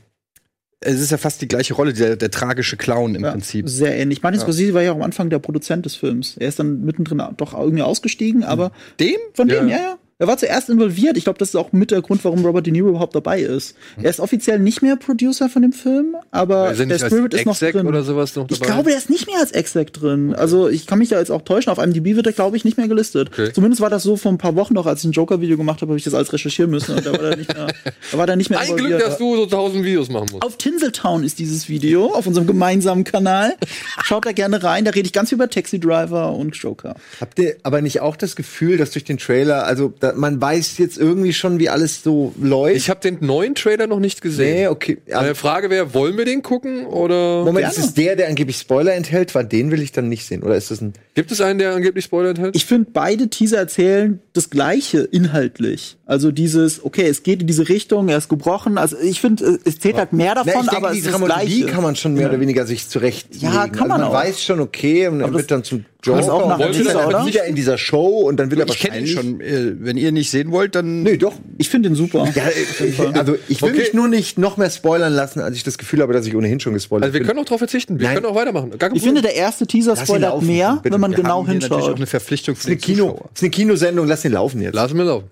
es 0.80 1.02
ist 1.02 1.12
ja 1.12 1.18
fast 1.18 1.42
die 1.42 1.50
gleiche 1.50 1.74
Rolle, 1.74 1.92
der, 1.92 2.16
der 2.16 2.32
tragische 2.32 2.78
Clown 2.78 3.16
im 3.16 3.24
Ja, 3.24 3.32
Prinzip. 3.32 3.68
Sehr 3.68 3.98
ähnlich. 3.98 4.22
Martin 4.24 4.40
Ja. 4.40 4.44
Scorsese 4.46 4.74
war 4.74 4.82
ja 4.84 4.92
auch 4.94 4.96
am 4.98 5.02
Anfang 5.02 5.30
der 5.30 5.40
Produzent 5.40 5.86
des 5.86 5.96
Films. 5.96 6.38
Er 6.38 6.48
ist 6.48 6.60
dann 6.60 6.86
mittendrin 6.86 7.22
doch 7.36 7.54
irgendwie 7.58 7.84
ausgestiegen, 7.84 8.44
aber 8.46 8.72
Dem? 9.02 9.18
von 9.34 9.50
Ja. 9.50 9.60
dem, 9.60 9.68
ja, 9.70 9.78
ja. 9.78 9.98
Er 10.20 10.28
war 10.28 10.38
zuerst 10.38 10.70
involviert. 10.70 11.18
Ich 11.18 11.24
glaube, 11.24 11.40
das 11.40 11.50
ist 11.50 11.56
auch 11.56 11.72
mit 11.74 11.92
der 11.92 12.02
Grund, 12.02 12.24
warum 12.24 12.46
Robert 12.46 12.66
De 12.66 12.72
Niro 12.72 12.90
überhaupt 12.90 13.16
dabei 13.16 13.42
ist. 13.42 13.76
Er 14.02 14.10
ist 14.12 14.20
offiziell 14.20 14.60
nicht 14.60 14.82
mehr 14.82 14.96
Producer 14.96 15.50
von 15.50 15.64
dem 15.64 15.74
Film, 15.74 16.16
aber 16.32 16.68
er 16.78 16.86
der 16.86 17.00
Spirit 17.00 17.34
ist 17.34 17.46
noch 17.46 17.58
drin. 17.58 17.88
oder 17.88 18.04
sowas 18.04 18.36
noch 18.36 18.48
Ich 18.50 18.60
dabei? 18.60 18.74
glaube, 18.74 18.90
der 18.92 18.98
ist 19.00 19.10
nicht 19.10 19.26
mehr 19.28 19.40
als 19.40 19.52
Exec 19.52 19.92
drin. 19.92 20.34
Also 20.36 20.70
ich 20.70 20.86
kann 20.86 21.00
mich 21.00 21.10
da 21.10 21.18
jetzt 21.20 21.32
auch 21.32 21.42
täuschen. 21.42 21.72
Auf 21.72 21.80
IMDb 21.80 22.16
wird 22.16 22.28
er, 22.28 22.34
glaube 22.34 22.56
ich, 22.58 22.64
nicht 22.64 22.78
mehr 22.78 22.88
gelistet. 22.88 23.30
Okay. 23.34 23.52
Zumindest 23.54 23.82
war 23.82 23.90
das 23.90 24.04
so 24.04 24.16
vor 24.16 24.32
ein 24.32 24.38
paar 24.38 24.56
Wochen 24.56 24.76
noch, 24.76 24.86
als 24.86 25.02
ich 25.02 25.10
ein 25.10 25.14
Joker-Video 25.14 25.58
gemacht 25.58 25.82
habe, 25.82 25.90
habe 25.92 25.98
ich 25.98 26.04
das 26.04 26.14
alles 26.14 26.32
recherchieren 26.32 26.70
müssen. 26.70 26.96
Und 26.96 27.06
da 27.06 27.12
war 27.14 27.22
er 27.32 27.36
nicht 27.38 27.54
mehr, 27.54 27.68
da 28.12 28.18
war 28.18 28.28
der 28.28 28.36
nicht 28.36 28.50
mehr 28.52 28.60
Ein 28.60 28.68
Glück, 28.68 28.80
involviert. 28.82 29.02
dass 29.08 29.18
du 29.18 29.36
so 29.36 29.46
tausend 29.48 29.84
Videos 29.84 30.10
machen 30.10 30.28
musst. 30.32 30.44
Auf 30.46 30.58
Tinseltown 30.58 31.24
ist 31.24 31.40
dieses 31.40 31.68
Video, 31.70 32.14
auf 32.14 32.28
unserem 32.28 32.46
gemeinsamen 32.46 33.04
Kanal. 33.04 33.56
Schaut 34.04 34.26
da 34.26 34.32
gerne 34.32 34.62
rein, 34.64 34.86
da 34.86 34.92
rede 34.92 35.08
ich 35.08 35.14
ganz 35.14 35.30
viel 35.30 35.38
über 35.38 35.50
Taxi 35.50 35.80
Driver 35.80 36.34
und 36.34 36.56
Joker. 36.56 36.96
Habt 37.20 37.40
ihr 37.40 37.56
aber 37.64 37.82
nicht 37.82 38.00
auch 38.02 38.16
das 38.16 38.36
Gefühl, 38.36 38.78
dass 38.78 38.92
durch 38.92 39.04
den 39.06 39.18
Trailer, 39.18 39.66
also 39.66 39.92
da, 40.04 40.14
man 40.14 40.42
weiß 40.42 40.78
jetzt 40.80 40.98
irgendwie 40.98 41.32
schon, 41.32 41.60
wie 41.60 41.70
alles 41.70 42.04
so 42.04 42.34
läuft? 42.40 42.76
Ich 42.76 42.90
habe 42.90 43.00
den 43.00 43.18
neuen 43.22 43.56
Trailer 43.56 43.88
noch 43.88 44.00
nicht 44.00 44.22
gesehen. 44.22 44.54
nee, 44.56 44.68
okay. 44.68 44.98
Meine 45.10 45.34
Frage 45.34 45.70
wäre, 45.70 45.94
wollen 45.94 46.18
wir 46.18 46.26
den 46.26 46.44
gucken 46.44 46.86
oder 46.86 47.46
Moment, 47.46 47.60
Gerne. 47.60 47.74
ist 47.74 47.78
es 47.78 47.94
der, 47.94 48.18
der 48.18 48.28
angeblich 48.28 48.58
Spoiler 48.58 48.94
enthält? 48.94 49.34
War 49.34 49.46
den 49.46 49.72
will 49.72 49.82
ich 49.82 49.94
dann 49.94 50.10
nicht 50.10 50.26
sehen? 50.26 50.44
Oder 50.44 50.56
ist 50.56 50.72
das 50.72 50.82
ein. 50.82 50.92
gibt 51.16 51.32
es 51.32 51.40
einen, 51.40 51.58
der 51.58 51.74
angeblich 51.74 52.04
Spoiler 52.04 52.32
enthält? 52.32 52.56
Ich 52.56 52.66
finde, 52.66 52.90
beide 52.92 53.30
Teaser 53.30 53.58
erzählen 53.58 54.20
das 54.34 54.50
Gleiche 54.50 55.00
inhaltlich. 55.00 55.98
Also 56.06 56.32
dieses, 56.32 56.84
okay, 56.84 57.08
es 57.08 57.24
geht 57.24 57.40
in 57.42 57.48
diese 57.48 57.70
Richtung, 57.70 58.10
er 58.10 58.18
ist 58.18 58.28
gebrochen. 58.28 58.78
Also 58.78 58.98
ich 59.00 59.22
finde, 59.22 59.58
es 59.64 59.80
zählt 59.80 59.96
halt 59.96 60.12
mehr 60.12 60.34
Na, 60.36 60.44
davon, 60.44 60.66
ich 60.66 60.70
denke, 60.70 60.78
aber 60.78 60.88
es 60.90 60.94
die 60.94 61.00
ist 61.00 61.14
das 61.14 61.24
Gleiche. 61.24 61.66
kann 61.68 61.84
man 61.84 61.96
schon 61.96 62.14
mehr 62.16 62.28
oder 62.30 62.42
weniger 62.42 62.66
sich 62.66 62.90
zurechtlegen. 62.90 63.54
Ja, 63.54 63.68
kann 63.68 63.88
man 63.88 64.02
also 64.02 64.08
auch. 64.08 64.14
man 64.14 64.24
weiß 64.28 64.44
schon, 64.44 64.60
okay, 64.60 65.08
und 65.08 65.20
dann 65.20 65.34
wird 65.34 65.50
dann 65.50 65.64
zum 65.64 65.86
das 66.06 66.26
Joker 66.28 66.34
auch 66.34 66.48
nach 66.50 66.60
ist 66.60 66.66
er 66.66 66.72
Teaser, 66.84 66.94
dann 66.94 67.08
oder? 67.08 67.26
wieder 67.26 67.46
in 67.46 67.56
dieser 67.56 67.78
Show 67.78 68.08
und 68.28 68.38
dann 68.38 68.52
will 68.52 68.60
er 68.60 68.68
Ich 68.68 68.80
kenne 68.80 69.00
ihn 69.00 69.16
wahrscheinlich 69.16 69.40
schon. 69.40 69.40
Äh, 69.42 69.76
wenn 69.86 69.98
ihr 69.98 70.12
nicht 70.12 70.30
sehen 70.30 70.52
wollt, 70.52 70.76
dann. 70.76 71.04
Nee, 71.04 71.18
doch. 71.18 71.34
Ich 71.58 71.70
finde 71.70 71.90
ihn 71.90 71.96
super. 71.96 72.28
Ja, 72.36 72.44
ich, 72.50 73.00
also 73.18 73.36
ich 73.48 73.62
will 73.62 73.70
Okay. 73.72 73.80
mich 73.80 73.94
nur 73.94 74.08
nicht 74.10 74.38
noch 74.38 74.58
mehr 74.58 74.70
spoilern 74.70 75.14
lassen, 75.14 75.40
als 75.40 75.56
ich 75.56 75.64
das 75.64 75.78
Gefühl 75.78 76.02
habe, 76.02 76.12
dass 76.14 76.26
ich 76.28 76.36
ohnehin 76.36 76.60
schon 76.60 76.74
gespoilert 76.74 77.04
also 77.06 77.14
wir 77.14 77.22
bin. 77.22 77.28
können 77.28 77.40
auch 77.40 77.46
darauf 77.46 77.60
verzichten. 77.60 78.00
Wir 78.00 78.08
Nein. 78.08 78.16
können 78.16 78.26
auch 78.28 78.36
weitermachen. 78.36 78.72
Gar 78.78 78.90
kein 78.90 78.96
Ich 78.98 79.04
finde, 79.04 79.22
der 79.22 79.36
erste 79.36 79.66
Teaser 79.66 79.92
Lass 79.92 80.02
ihn 80.02 80.06
spoilert 80.06 80.42
mehr, 80.42 80.80
bitte. 80.84 80.94
wenn 80.94 81.02
man 81.02 81.12
Wir 81.12 81.18
genau 81.18 81.38
haben 81.40 81.46
hier 81.46 81.54
natürlich 81.56 81.72
auch 81.72 81.78
hinschaut. 81.78 81.96
eine 81.98 82.08
Verpflichtung 82.08 82.56
Das 82.56 82.64
für 82.66 82.74
ist 82.74 82.84
eine, 82.86 82.96
Kino, 82.96 83.10
Zuschauer. 83.12 83.30
das 83.32 83.40
ist 83.40 83.44
eine 83.44 83.50
Kinosendung, 83.52 84.08
lass 84.08 84.26
ihn 84.26 84.32
laufen 84.34 84.62
jetzt. 84.62 84.76
Lassen 84.76 84.98
wir 84.98 85.06
laufen. 85.06 85.28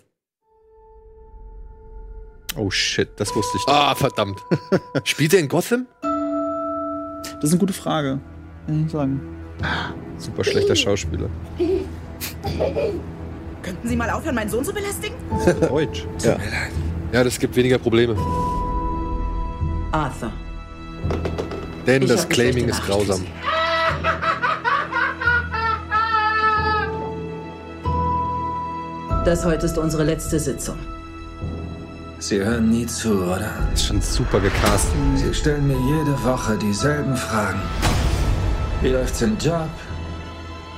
Oh 2.57 2.69
shit, 2.69 3.09
das 3.17 3.33
wusste 3.35 3.57
ich. 3.57 3.65
nicht. 3.65 3.75
Ah, 3.75 3.95
verdammt. 3.95 4.37
Spielt 5.05 5.33
er 5.33 5.39
in 5.39 5.47
Gotham? 5.47 5.85
Das 6.01 7.43
ist 7.45 7.51
eine 7.51 7.59
gute 7.59 7.73
Frage. 7.73 8.19
Kann 8.67 8.85
ich 8.85 8.91
sagen. 8.91 9.21
Super 10.17 10.43
schlechter 10.43 10.75
Schauspieler. 10.75 11.29
Könnten 13.63 13.87
Sie 13.87 13.95
mal 13.95 14.09
aufhören, 14.09 14.35
meinen 14.35 14.49
Sohn 14.49 14.63
zu 14.63 14.73
belästigen? 14.73 15.15
Deutsch. 15.67 16.05
Ja. 16.23 16.37
Ja, 17.11 17.23
das 17.23 17.37
gibt 17.37 17.55
weniger 17.55 17.77
Probleme. 17.77 18.15
Arthur. 19.91 20.31
Denn 21.85 22.03
Ich 22.03 22.09
das 22.09 22.27
Claiming 22.29 22.69
ist 22.69 22.83
grausam. 22.85 23.25
Das 29.25 29.45
heute 29.45 29.65
ist 29.65 29.77
unsere 29.77 30.03
letzte 30.03 30.39
Sitzung. 30.39 30.77
Sie 32.19 32.39
hören 32.39 32.69
nie 32.69 32.85
zu, 32.85 33.13
oder? 33.23 33.51
Ist 33.73 33.87
schon 33.87 34.01
super 34.01 34.39
gecastet. 34.39 34.93
Sie 35.15 35.33
stellen 35.33 35.67
mir 35.67 35.77
jede 35.77 36.23
Woche 36.23 36.57
dieselben 36.57 37.15
Fragen. 37.15 37.59
Wie 38.81 38.89
läuft's 38.89 39.21
im 39.21 39.37
Job? 39.37 39.69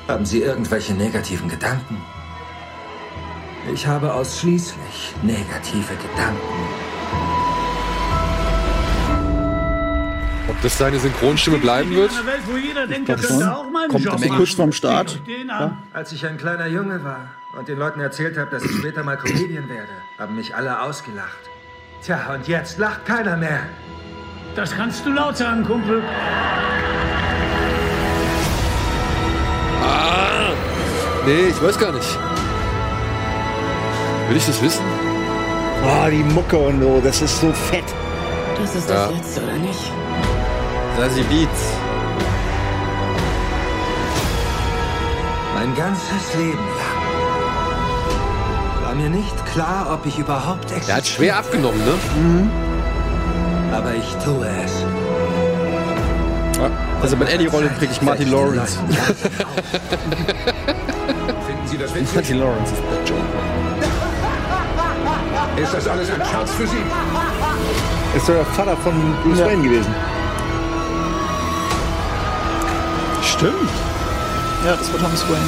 Haben 0.09 0.25
Sie 0.25 0.41
irgendwelche 0.41 0.93
negativen 0.93 1.47
Gedanken? 1.47 2.01
Ich 3.73 3.87
habe 3.87 4.13
ausschließlich 4.13 5.13
negative 5.21 5.93
Gedanken. 5.95 6.41
Ob 10.49 10.61
das 10.61 10.77
seine 10.77 10.99
Synchronstimme 10.99 11.59
bleiben 11.59 11.91
wird? 11.91 12.11
Welt, 12.25 12.89
denkt, 12.89 13.07
Kommt 13.07 13.71
machen. 13.71 14.29
kurz 14.35 14.51
vorm 14.51 14.73
Start. 14.73 15.21
An. 15.47 15.77
Als 15.93 16.11
ich 16.11 16.25
ein 16.25 16.37
kleiner 16.37 16.67
Junge 16.67 17.01
war 17.05 17.29
und 17.57 17.69
den 17.69 17.79
Leuten 17.79 18.01
erzählt 18.01 18.37
habe, 18.37 18.51
dass 18.51 18.65
ich 18.65 18.71
später 18.79 19.03
mal 19.03 19.15
Comedian 19.15 19.69
werde, 19.69 19.93
haben 20.19 20.35
mich 20.35 20.53
alle 20.53 20.81
ausgelacht. 20.81 21.39
Tja, 22.01 22.33
und 22.33 22.49
jetzt 22.49 22.79
lacht 22.79 23.05
keiner 23.05 23.37
mehr. 23.37 23.61
Das 24.57 24.75
kannst 24.75 25.05
du 25.05 25.11
laut 25.11 25.37
sagen, 25.37 25.63
Kumpel. 25.63 26.03
Nee, 31.25 31.47
ich 31.49 31.61
weiß 31.61 31.77
gar 31.79 31.91
nicht. 31.91 32.17
Will 34.27 34.37
ich 34.37 34.45
das 34.45 34.61
wissen? 34.61 34.83
Oh, 35.85 36.09
die 36.09 36.23
Mucke 36.23 36.57
und 36.57 36.81
so, 36.81 37.01
das 37.03 37.21
ist 37.21 37.39
so 37.39 37.51
fett. 37.53 37.83
Das 38.59 38.75
ist 38.75 38.89
Ja. 38.89 39.07
das 39.07 39.11
Letzte, 39.15 39.41
oder 39.43 39.53
nicht? 39.53 39.91
Sassy 40.97 41.23
Beats. 41.23 41.61
Mein 45.55 45.75
ganzes 45.75 46.33
Leben 46.37 46.57
lang 46.57 47.03
war 48.83 48.95
mir 48.95 49.09
nicht 49.09 49.45
klar, 49.53 49.87
ob 49.93 50.05
ich 50.05 50.17
überhaupt 50.19 50.65
existiere. 50.65 50.91
Er 50.91 50.97
hat 50.97 51.07
schwer 51.07 51.37
abgenommen, 51.37 51.81
ne? 51.85 51.93
Aber 53.75 53.93
ich 53.95 54.15
tue 54.23 54.47
es. 54.65 54.85
Also 57.01 57.17
bei 57.17 57.25
Eddie 57.25 57.47
Rolle 57.47 57.69
kriege 57.77 57.91
ich 57.91 58.01
Martin 58.01 58.31
Lawrence. 58.31 58.77
Sie 61.73 61.79
das 61.79 61.93
witzig? 61.95 62.13
Martin 62.15 62.39
Lawrence 62.39 62.71
ist 62.71 62.81
der 62.91 62.99
Joker. 63.15 63.23
Ist 65.61 65.73
das 65.73 65.87
alles 65.87 66.09
ein 66.09 66.21
Scherz 66.25 66.51
für 66.51 66.67
Sie? 66.67 66.77
Ist 68.15 68.27
doch 68.29 68.33
der 68.35 68.45
Vater 68.45 68.77
von 68.77 68.93
Bruce 69.23 69.39
Ja. 69.39 69.45
Wayne 69.47 69.63
gewesen. 69.63 69.93
Stimmt. 73.23 73.69
Ja, 74.65 74.75
das 74.75 74.91
war 74.93 74.99
Thomas 74.99 75.23
Wayne. 75.29 75.39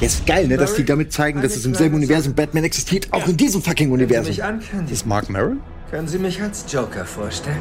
Ja, 0.00 0.06
ist 0.06 0.26
geil, 0.26 0.46
ne, 0.48 0.56
dass 0.56 0.74
die 0.74 0.84
damit 0.84 1.12
zeigen, 1.12 1.42
dass 1.42 1.56
es 1.56 1.64
im 1.66 1.74
selben 1.74 1.94
Universum 1.96 2.34
Batman 2.34 2.64
existiert, 2.64 3.08
auch 3.10 3.26
in 3.28 3.36
diesem 3.36 3.62
fucking 3.62 3.90
Wenn 3.90 3.98
Sie 3.98 4.04
Universum. 4.04 4.30
mich 4.30 4.42
ankennen, 4.44 4.88
Ist 4.90 5.06
Mark 5.06 5.28
Maron? 5.28 5.60
können 5.90 6.08
Sie 6.08 6.18
mich 6.18 6.40
als 6.42 6.64
Joker 6.70 7.04
vorstellen? 7.04 7.56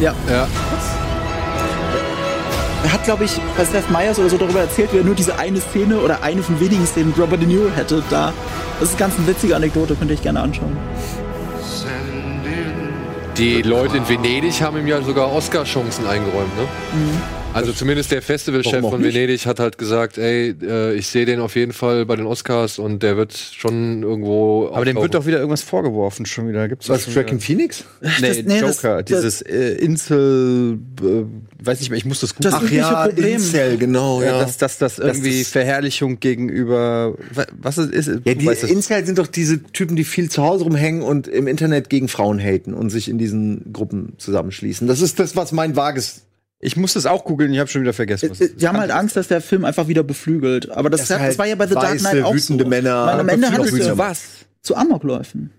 Ja. 0.00 0.14
Ja. 0.30 0.46
Er 2.84 2.92
hat, 2.92 3.04
glaube 3.04 3.24
ich, 3.24 3.40
bei 3.56 3.64
Seth 3.64 3.90
Meyers 3.90 4.18
oder 4.18 4.28
so 4.28 4.38
darüber 4.38 4.60
erzählt, 4.60 4.92
wie 4.92 4.98
er 4.98 5.04
nur 5.04 5.14
diese 5.14 5.38
eine 5.38 5.60
Szene 5.60 5.98
oder 5.98 6.22
eine 6.22 6.42
von 6.42 6.60
wenigen 6.60 6.86
Szenen 6.86 7.12
Robert 7.18 7.40
De 7.40 7.48
Niro 7.48 7.70
hätte. 7.74 8.02
Da, 8.08 8.32
das 8.78 8.90
ist 8.90 8.98
ganz 8.98 9.16
eine 9.18 9.26
witzige 9.26 9.56
Anekdote, 9.56 9.96
könnt 9.96 10.10
ihr 10.10 10.16
euch 10.16 10.22
gerne 10.22 10.40
anschauen. 10.40 10.76
Die 13.36 13.62
Leute 13.62 13.96
in 13.96 14.08
Venedig 14.08 14.60
haben 14.62 14.78
ihm 14.78 14.86
ja 14.86 15.02
sogar 15.02 15.32
Oscar-Chancen 15.32 16.06
eingeräumt, 16.06 16.56
ne? 16.56 16.64
Also 17.58 17.72
zumindest 17.72 18.10
der 18.12 18.22
Festivalchef 18.22 18.80
von 18.80 19.00
nicht? 19.00 19.14
Venedig 19.14 19.46
hat 19.46 19.58
halt 19.60 19.78
gesagt, 19.78 20.16
ey, 20.18 20.54
äh, 20.62 20.94
ich 20.94 21.06
sehe 21.08 21.26
den 21.26 21.40
auf 21.40 21.56
jeden 21.56 21.72
Fall 21.72 22.06
bei 22.06 22.16
den 22.16 22.26
Oscars 22.26 22.78
und 22.78 23.02
der 23.02 23.16
wird 23.16 23.32
schon 23.36 24.02
irgendwo. 24.02 24.68
Aber 24.72 24.84
dem 24.84 24.96
wird 24.96 25.14
doch 25.14 25.26
wieder 25.26 25.38
irgendwas 25.38 25.62
vorgeworfen 25.62 26.24
schon 26.26 26.48
wieder. 26.48 26.68
Gibt's 26.68 26.88
Was, 26.88 27.08
wieder- 27.10 27.26
Phoenix? 27.38 27.84
Nee, 28.20 28.42
nee, 28.46 28.60
das- 28.60 28.82
Joker, 28.82 29.02
das- 29.02 29.20
dieses 29.20 29.42
äh, 29.42 29.72
Insel, 29.74 30.78
äh, 31.02 31.64
weiß 31.64 31.80
nicht 31.80 31.90
mehr, 31.90 31.98
ich 31.98 32.04
muss 32.04 32.20
das 32.20 32.34
gut 32.34 32.44
Das 32.44 32.54
Ach 32.54 32.70
ja, 32.70 33.06
Problem. 33.06 33.36
Incel, 33.36 33.76
genau, 33.78 34.20
ja. 34.22 34.28
ja. 34.28 34.38
Dass, 34.40 34.56
dass 34.58 34.78
das 34.78 34.98
irgendwie 34.98 35.40
das- 35.40 35.48
Verherrlichung 35.48 36.20
gegenüber, 36.20 37.14
wa- 37.34 37.46
was 37.60 37.78
ist, 37.78 38.08
Ja, 38.24 38.34
die. 38.34 38.46
Incel 38.46 39.04
sind 39.04 39.18
doch 39.18 39.26
diese 39.26 39.62
Typen, 39.62 39.96
die 39.96 40.04
viel 40.04 40.30
zu 40.30 40.42
Hause 40.42 40.64
rumhängen 40.64 41.02
und 41.02 41.26
im 41.28 41.46
Internet 41.46 41.90
gegen 41.90 42.08
Frauen 42.08 42.38
haten 42.38 42.74
und 42.74 42.90
sich 42.90 43.08
in 43.08 43.18
diesen 43.18 43.72
Gruppen 43.72 44.12
zusammenschließen. 44.18 44.86
Das 44.86 45.00
ist 45.00 45.18
das, 45.18 45.36
was 45.36 45.52
mein 45.52 45.76
vages. 45.76 46.22
Ich 46.60 46.76
muss 46.76 46.94
das 46.94 47.06
auch 47.06 47.24
googeln, 47.24 47.52
ich 47.52 47.60
habe 47.60 47.70
schon 47.70 47.82
wieder 47.82 47.92
vergessen. 47.92 48.30
Was 48.30 48.40
Äh, 48.40 48.54
Die 48.56 48.66
haben 48.66 48.78
halt 48.78 48.90
Angst, 48.90 49.16
dass 49.16 49.28
der 49.28 49.40
Film 49.40 49.64
einfach 49.64 49.86
wieder 49.86 50.02
beflügelt. 50.02 50.70
Aber 50.70 50.90
das, 50.90 51.02
Das 51.02 51.10
hat, 51.10 51.20
halt 51.20 51.30
das 51.32 51.38
war 51.38 51.46
ja 51.46 51.54
bei 51.54 51.66
The 51.68 51.74
Dark 51.74 51.92
weiße, 51.92 52.10
Knight 52.10 52.24
auch 52.24 52.34
wütende 52.34 52.64
so. 52.64 52.70
Männer. 52.70 53.06
Weil 53.06 53.20
am 53.20 53.28
Ende 53.28 53.46
hat 53.50 53.56
Beflügelt 53.58 53.82
es 53.82 53.88
zu 53.88 53.98
was? 53.98 54.24
zu 54.62 54.76
Amokläufen. 54.76 55.52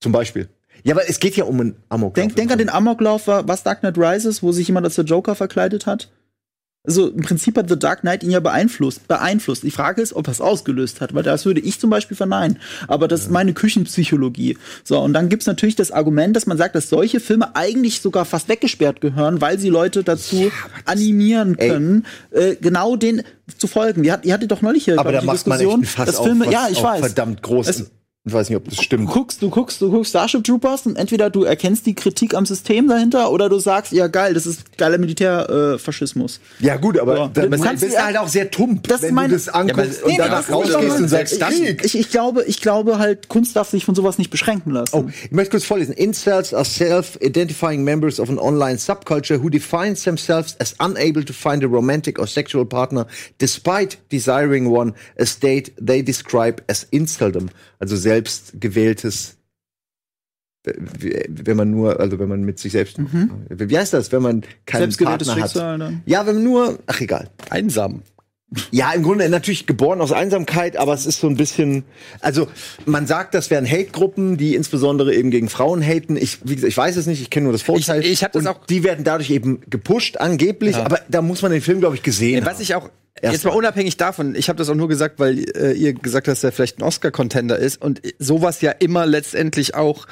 Zum 0.00 0.12
Beispiel. 0.12 0.48
Ja, 0.82 0.94
aber 0.94 1.08
es 1.08 1.20
geht 1.20 1.36
ja 1.36 1.44
um 1.44 1.60
einen 1.60 1.76
Amok. 1.88 2.14
Denk, 2.14 2.36
denk 2.36 2.50
an 2.50 2.58
den 2.58 2.70
Amoklauf, 2.70 3.26
was 3.26 3.62
Dark 3.64 3.80
Knight 3.80 3.98
Rises, 3.98 4.42
wo 4.42 4.52
sich 4.52 4.68
jemand 4.68 4.86
als 4.86 4.94
der 4.94 5.04
Joker 5.04 5.34
verkleidet 5.34 5.84
hat. 5.86 6.10
Also 6.86 7.08
im 7.08 7.22
Prinzip 7.22 7.56
hat 7.58 7.68
The 7.68 7.78
Dark 7.78 8.00
Knight 8.00 8.22
ihn 8.22 8.30
ja 8.30 8.40
beeinflusst. 8.40 9.08
beeinflusst. 9.08 9.62
Die 9.62 9.70
Frage 9.70 10.00
ist, 10.02 10.14
ob 10.14 10.28
er 10.28 10.32
es 10.32 10.40
ausgelöst 10.40 11.00
hat, 11.00 11.14
weil 11.14 11.22
das 11.22 11.44
würde 11.44 11.60
ich 11.60 11.80
zum 11.80 11.90
Beispiel 11.90 12.16
verneinen. 12.16 12.58
Aber 12.88 13.08
das 13.08 13.22
ist 13.22 13.30
meine 13.30 13.52
Küchenpsychologie. 13.52 14.56
So, 14.84 15.00
und 15.00 15.12
dann 15.12 15.28
gibt's 15.28 15.46
natürlich 15.46 15.76
das 15.76 15.90
Argument, 15.90 16.36
dass 16.36 16.46
man 16.46 16.58
sagt, 16.58 16.74
dass 16.74 16.88
solche 16.88 17.20
Filme 17.20 17.56
eigentlich 17.56 18.00
sogar 18.00 18.24
fast 18.24 18.48
weggesperrt 18.48 19.00
gehören, 19.00 19.40
weil 19.40 19.58
sie 19.58 19.68
Leute 19.68 20.04
dazu 20.04 20.50
animieren 20.84 21.56
können, 21.56 22.06
äh, 22.30 22.56
genau 22.56 22.96
den 22.96 23.22
zu 23.58 23.66
folgen. 23.66 24.04
Ihr, 24.04 24.12
hat, 24.12 24.24
ihr 24.24 24.34
hattet 24.34 24.50
doch 24.50 24.62
neulich 24.62 24.84
hier 24.84 24.98
aber 24.98 25.12
da 25.12 25.20
die 25.20 25.26
macht 25.26 25.46
man 25.46 25.60
echt 25.60 25.66
Diskussion, 25.66 25.80
ein 25.80 25.86
Fass 25.86 26.06
dass 26.06 26.16
auf, 26.16 26.26
Filme, 26.26 26.46
was 26.46 26.52
ja, 26.52 26.68
ich 26.70 26.82
weiß. 26.82 27.00
verdammt 27.00 27.42
groß 27.42 27.68
Es-. 27.68 27.90
Ich 28.28 28.32
weiß 28.32 28.48
nicht, 28.48 28.56
ob 28.56 28.64
das 28.64 28.74
Du 28.76 28.82
stimmt. 28.82 29.08
guckst, 29.08 29.40
du 29.40 29.50
guckst, 29.50 29.80
du 29.80 29.88
guckst 29.88 30.10
Starship 30.10 30.42
Troopers 30.42 30.84
und 30.84 30.96
entweder 30.96 31.30
du 31.30 31.44
erkennst 31.44 31.86
die 31.86 31.94
Kritik 31.94 32.34
am 32.34 32.44
System 32.44 32.88
dahinter 32.88 33.30
oder 33.30 33.48
du 33.48 33.60
sagst, 33.60 33.92
ja 33.92 34.08
geil, 34.08 34.34
das 34.34 34.46
ist 34.46 34.76
geiler 34.76 34.98
Militärfaschismus. 34.98 36.40
Äh. 36.60 36.66
Ja, 36.66 36.76
gut, 36.76 36.98
aber 36.98 37.16
Ja. 37.16 37.30
da, 37.32 37.42
Du 37.42 37.48
man 37.56 37.76
bist 37.78 37.96
halt 38.02 38.16
auch 38.18 38.26
sehr 38.26 38.50
tump, 38.50 38.88
Das 38.88 38.96
ist 38.96 39.02
wenn 39.08 39.14
meine- 39.14 39.28
du 39.28 39.34
das 39.34 39.48
anguckst 39.48 40.02
und 40.02 40.10
Nee, 40.10 40.16
danach 40.18 40.38
das 40.44 40.50
rausgehst 40.52 40.98
und 40.98 41.08
sagst, 41.08 41.40
Krieg. 41.40 41.84
Ich, 41.84 41.96
ich, 41.96 42.10
glaube, 42.10 42.42
ich 42.44 42.60
glaube 42.60 42.98
halt, 42.98 43.28
Kunst 43.28 43.54
darf 43.54 43.70
sich 43.70 43.84
von 43.84 43.94
sowas 43.94 44.18
nicht 44.18 44.30
beschränken 44.30 44.72
lassen. 44.72 44.96
Oh, 44.96 45.08
ich 45.24 45.30
möchte 45.30 45.52
kurz 45.52 45.64
vorlesen. 45.64 45.94
Incels 45.94 46.52
are 46.52 46.64
self-identifying 46.64 47.84
members 47.84 48.18
of 48.18 48.28
an 48.28 48.38
online 48.38 48.78
subculture 48.78 49.40
who 49.42 49.48
defines 49.50 50.02
themselves 50.02 50.56
as 50.60 50.74
unable 50.80 51.24
to 51.24 51.32
find 51.32 51.62
a 51.64 51.68
romantic 51.68 52.18
or 52.18 52.26
sexual 52.26 52.64
partner 52.66 53.06
despite 53.38 53.98
desiring 54.10 54.66
one, 54.66 54.94
a 55.18 55.26
state 55.26 55.72
they 55.80 56.02
describe 56.02 56.62
as 56.68 56.86
inceldom. 56.90 57.48
Also 57.78 57.94
selbst 58.16 58.52
gewähltes, 58.60 59.36
äh, 60.66 60.72
wenn 61.28 61.56
man 61.56 61.70
nur, 61.70 62.00
also 62.00 62.18
wenn 62.18 62.28
man 62.28 62.42
mit 62.44 62.58
sich 62.58 62.72
selbst, 62.72 62.96
wie 62.98 63.78
heißt 63.78 63.92
das, 63.92 64.10
wenn 64.12 64.22
man 64.22 64.42
keinen 64.64 64.80
Selbstgewähltes 64.82 65.28
Partner 65.28 65.42
Schicksal 65.44 65.72
hat? 65.74 65.80
dann. 65.80 66.02
Ja, 66.06 66.26
wenn 66.26 66.36
man 66.36 66.44
nur, 66.44 66.78
ach 66.86 67.00
egal. 67.00 67.30
einsam. 67.50 68.02
Ja, 68.70 68.92
im 68.92 69.02
Grunde 69.02 69.28
natürlich 69.28 69.66
geboren 69.66 70.00
aus 70.00 70.12
Einsamkeit, 70.12 70.76
aber 70.76 70.94
es 70.94 71.04
ist 71.04 71.18
so 71.18 71.26
ein 71.28 71.36
bisschen, 71.36 71.82
also 72.20 72.46
man 72.86 73.06
sagt, 73.08 73.34
das 73.34 73.50
wären 73.50 73.68
Hate-Gruppen, 73.68 74.36
die 74.36 74.54
insbesondere 74.54 75.12
eben 75.16 75.30
gegen 75.32 75.48
Frauen 75.48 75.82
haten. 75.82 76.16
Ich, 76.16 76.38
wie 76.44 76.54
gesagt, 76.54 76.70
ich 76.70 76.76
weiß 76.76 76.96
es 76.96 77.06
nicht, 77.06 77.20
ich 77.20 77.28
kenne 77.28 77.44
nur 77.44 77.52
das 77.52 77.62
Vorteil. 77.62 78.00
Ich- 78.04 78.12
ich 78.12 78.24
hab 78.24 78.30
das 78.32 78.42
Und 78.42 78.48
auch- 78.48 78.64
Die 78.66 78.84
werden 78.84 79.04
dadurch 79.04 79.30
eben 79.30 79.60
gepusht, 79.68 80.18
angeblich, 80.18 80.76
Ja. 80.76 80.84
aber 80.86 81.00
da 81.08 81.22
muss 81.22 81.42
man 81.42 81.50
den 81.50 81.60
Film, 81.60 81.80
glaube 81.80 81.96
ich, 81.96 82.04
gesehen 82.04 82.46
Was 82.46 82.60
ich 82.60 82.76
auch 82.76 82.88
Erst 83.22 83.32
jetzt 83.32 83.44
mal 83.44 83.52
mal. 83.52 83.58
unabhängig 83.58 83.96
davon, 83.96 84.34
ich 84.34 84.48
habe 84.48 84.58
das 84.58 84.68
auch 84.68 84.74
nur 84.74 84.88
gesagt, 84.88 85.18
weil 85.18 85.38
äh, 85.56 85.72
ihr 85.72 85.94
gesagt 85.94 86.28
habt, 86.28 86.36
dass 86.36 86.44
er 86.44 86.52
vielleicht 86.52 86.78
ein 86.78 86.82
Oscar-Contender 86.82 87.58
ist 87.58 87.80
und 87.80 88.02
sowas 88.18 88.60
ja 88.60 88.72
immer 88.72 89.06
letztendlich 89.06 89.74
auch 89.74 90.06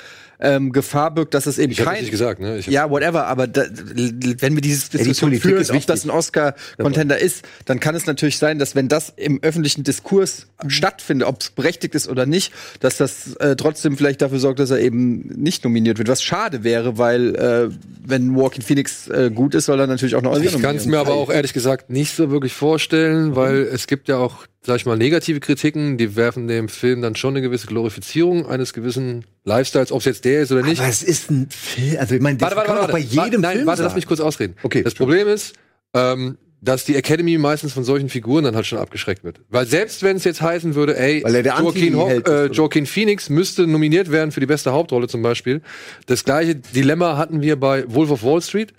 ähm, 0.45 0.73
Gefahr 0.73 1.13
birgt, 1.13 1.35
dass 1.35 1.47
es 1.47 1.59
eben 1.59 1.73
Ich 1.73 1.79
kein 1.79 2.01
nicht 2.01 2.11
gesagt, 2.11 2.41
ne? 2.41 2.59
Ich 2.59 2.67
ja 2.67 2.91
whatever, 2.91 3.27
aber 3.27 3.47
da, 3.47 3.65
wenn 3.65 4.55
wir 4.55 4.61
diese 4.61 4.91
die 4.91 4.99
Diskussion 4.99 5.31
Politik 5.31 5.51
führen, 5.51 5.63
ist 5.63 5.71
ob 5.71 5.87
das 5.87 6.05
ein 6.05 6.11
Oscar-Contender 6.11 7.19
ist, 7.19 7.45
dann 7.65 7.81
kann 7.81 7.95
es 7.95 8.07
natürlich 8.07 8.39
sein, 8.39 8.59
dass 8.59 8.75
wenn 8.75 8.89
das 8.89 9.13
im 9.17 9.43
öffentlichen 9.43 9.85
Diskurs 9.85 10.47
stattfindet, 10.67 11.27
ob 11.27 11.41
es 11.41 11.51
berechtigt 11.51 11.95
ist 11.95 12.09
oder 12.09 12.27
nicht, 12.27 12.53
dass 12.81 12.99
das 12.99 13.35
äh, 13.37 13.57
trotzdem 13.57 13.97
vielleicht 13.97 14.23
dafür 14.23 14.39
sorgt, 14.39 14.59
dass 14.59 14.71
er 14.71 14.81
eben 14.81 15.21
nicht 15.37 15.65
nominiert 15.65 15.99
wird. 15.99 16.09
Was 16.09 16.23
schade 16.23 16.63
wäre, 16.63 16.99
weil 16.99 17.35
äh, 17.35 17.69
wenn 18.05 18.37
Walking 18.37 18.63
Phoenix 18.63 19.09
äh, 19.09 19.31
gut 19.35 19.55
ist, 19.55 19.67
soll 19.67 19.81
er 19.81 19.87
natürlich 19.87 20.15
auch 20.15 20.23
noch 20.23 20.39
Ich 20.39 20.61
kann 20.61 20.77
es 20.77 20.87
mir 20.87 20.99
aber 20.99 21.15
auch 21.15 21.31
ehrlich 21.31 21.53
gesagt 21.53 21.91
nicht 21.91 22.15
so 22.15 22.31
wirklich 22.31 22.53
vorstellen, 22.53 23.35
weil 23.35 23.63
es 23.63 23.87
gibt 23.87 24.09
ja 24.09 24.19
auch, 24.19 24.47
sag 24.67 24.77
ich 24.77 24.87
mal, 24.87 24.97
negative 24.97 25.41
Kritiken, 25.41 25.99
die 25.99 26.17
werfen 26.17 26.49
dem 26.49 26.69
Film 26.69 27.03
dann 27.03 27.17
schon 27.17 27.35
eine 27.35 27.43
gewisse 27.43 27.67
Glorifizierung 27.67 28.47
eines 28.47 28.73
gewissen 28.73 29.25
Lifestyles, 29.45 29.93
ob 29.93 29.99
es 29.99 30.07
jetzt 30.07 30.25
der 30.25 30.43
ist 30.43 30.53
oder 30.53 30.63
nicht. 30.63 30.81
Aber 30.81 30.89
es 30.89 31.03
ist 31.03 31.31
ein 31.31 31.49
Film, 31.51 31.97
also 31.99 32.15
ich 32.15 32.21
meine, 32.21 32.39
das 32.39 32.47
Warte, 32.47 32.57
warte, 32.57 32.67
kann 32.67 32.77
man 32.77 32.83
warte. 32.89 32.95
auch 32.95 32.99
bei 32.99 33.25
jedem 33.25 33.41
Nein, 33.43 33.57
Film 33.57 33.67
warte, 33.67 33.83
lass 33.83 33.91
sagen. 33.91 33.99
mich 33.99 34.07
kurz 34.07 34.21
ausreden. 34.21 34.57
Okay. 34.63 34.83
Das 34.83 34.95
Problem 34.95 35.29
ist, 35.29 35.55
ähm, 35.93 36.39
dass 36.63 36.87
die 36.87 36.97
Academy 36.97 37.37
meistens 37.37 37.75
von 37.75 37.85
solchen 37.85 38.09
Figuren 38.09 38.45
dann 38.45 38.57
halt 38.57 38.65
schon 38.65 38.79
abgeschreckt 38.79 39.23
wird. 39.23 39.41
Weil 39.51 39.67
selbst 39.67 40.03
wenn 40.03 40.17
es 40.17 40.25
jetzt 40.25 40.41
heißen 40.41 40.75
würde, 40.75 40.97
ey, 40.99 41.23
Joaquin, 41.23 41.97
Ho 41.97 42.09
äh? 42.09 42.47
Joaquin 42.47 42.87
Phoenix 42.87 43.29
müsste 43.29 43.67
nominiert 43.67 44.11
werden 44.11 44.33
für 44.33 44.41
die 44.41 44.47
beste 44.47 44.73
Hauptrolle 44.73 45.07
zum 45.09 45.21
Beispiel. 45.21 45.61
Das 46.07 46.25
gleiche 46.25 46.55
Dilemma 46.55 47.19
hatten 47.19 47.43
wir 47.43 47.61
bei 47.61 47.85
Wolf 47.89 48.11
of 48.11 48.23
Wall 48.23 48.41
Street. 48.41 48.73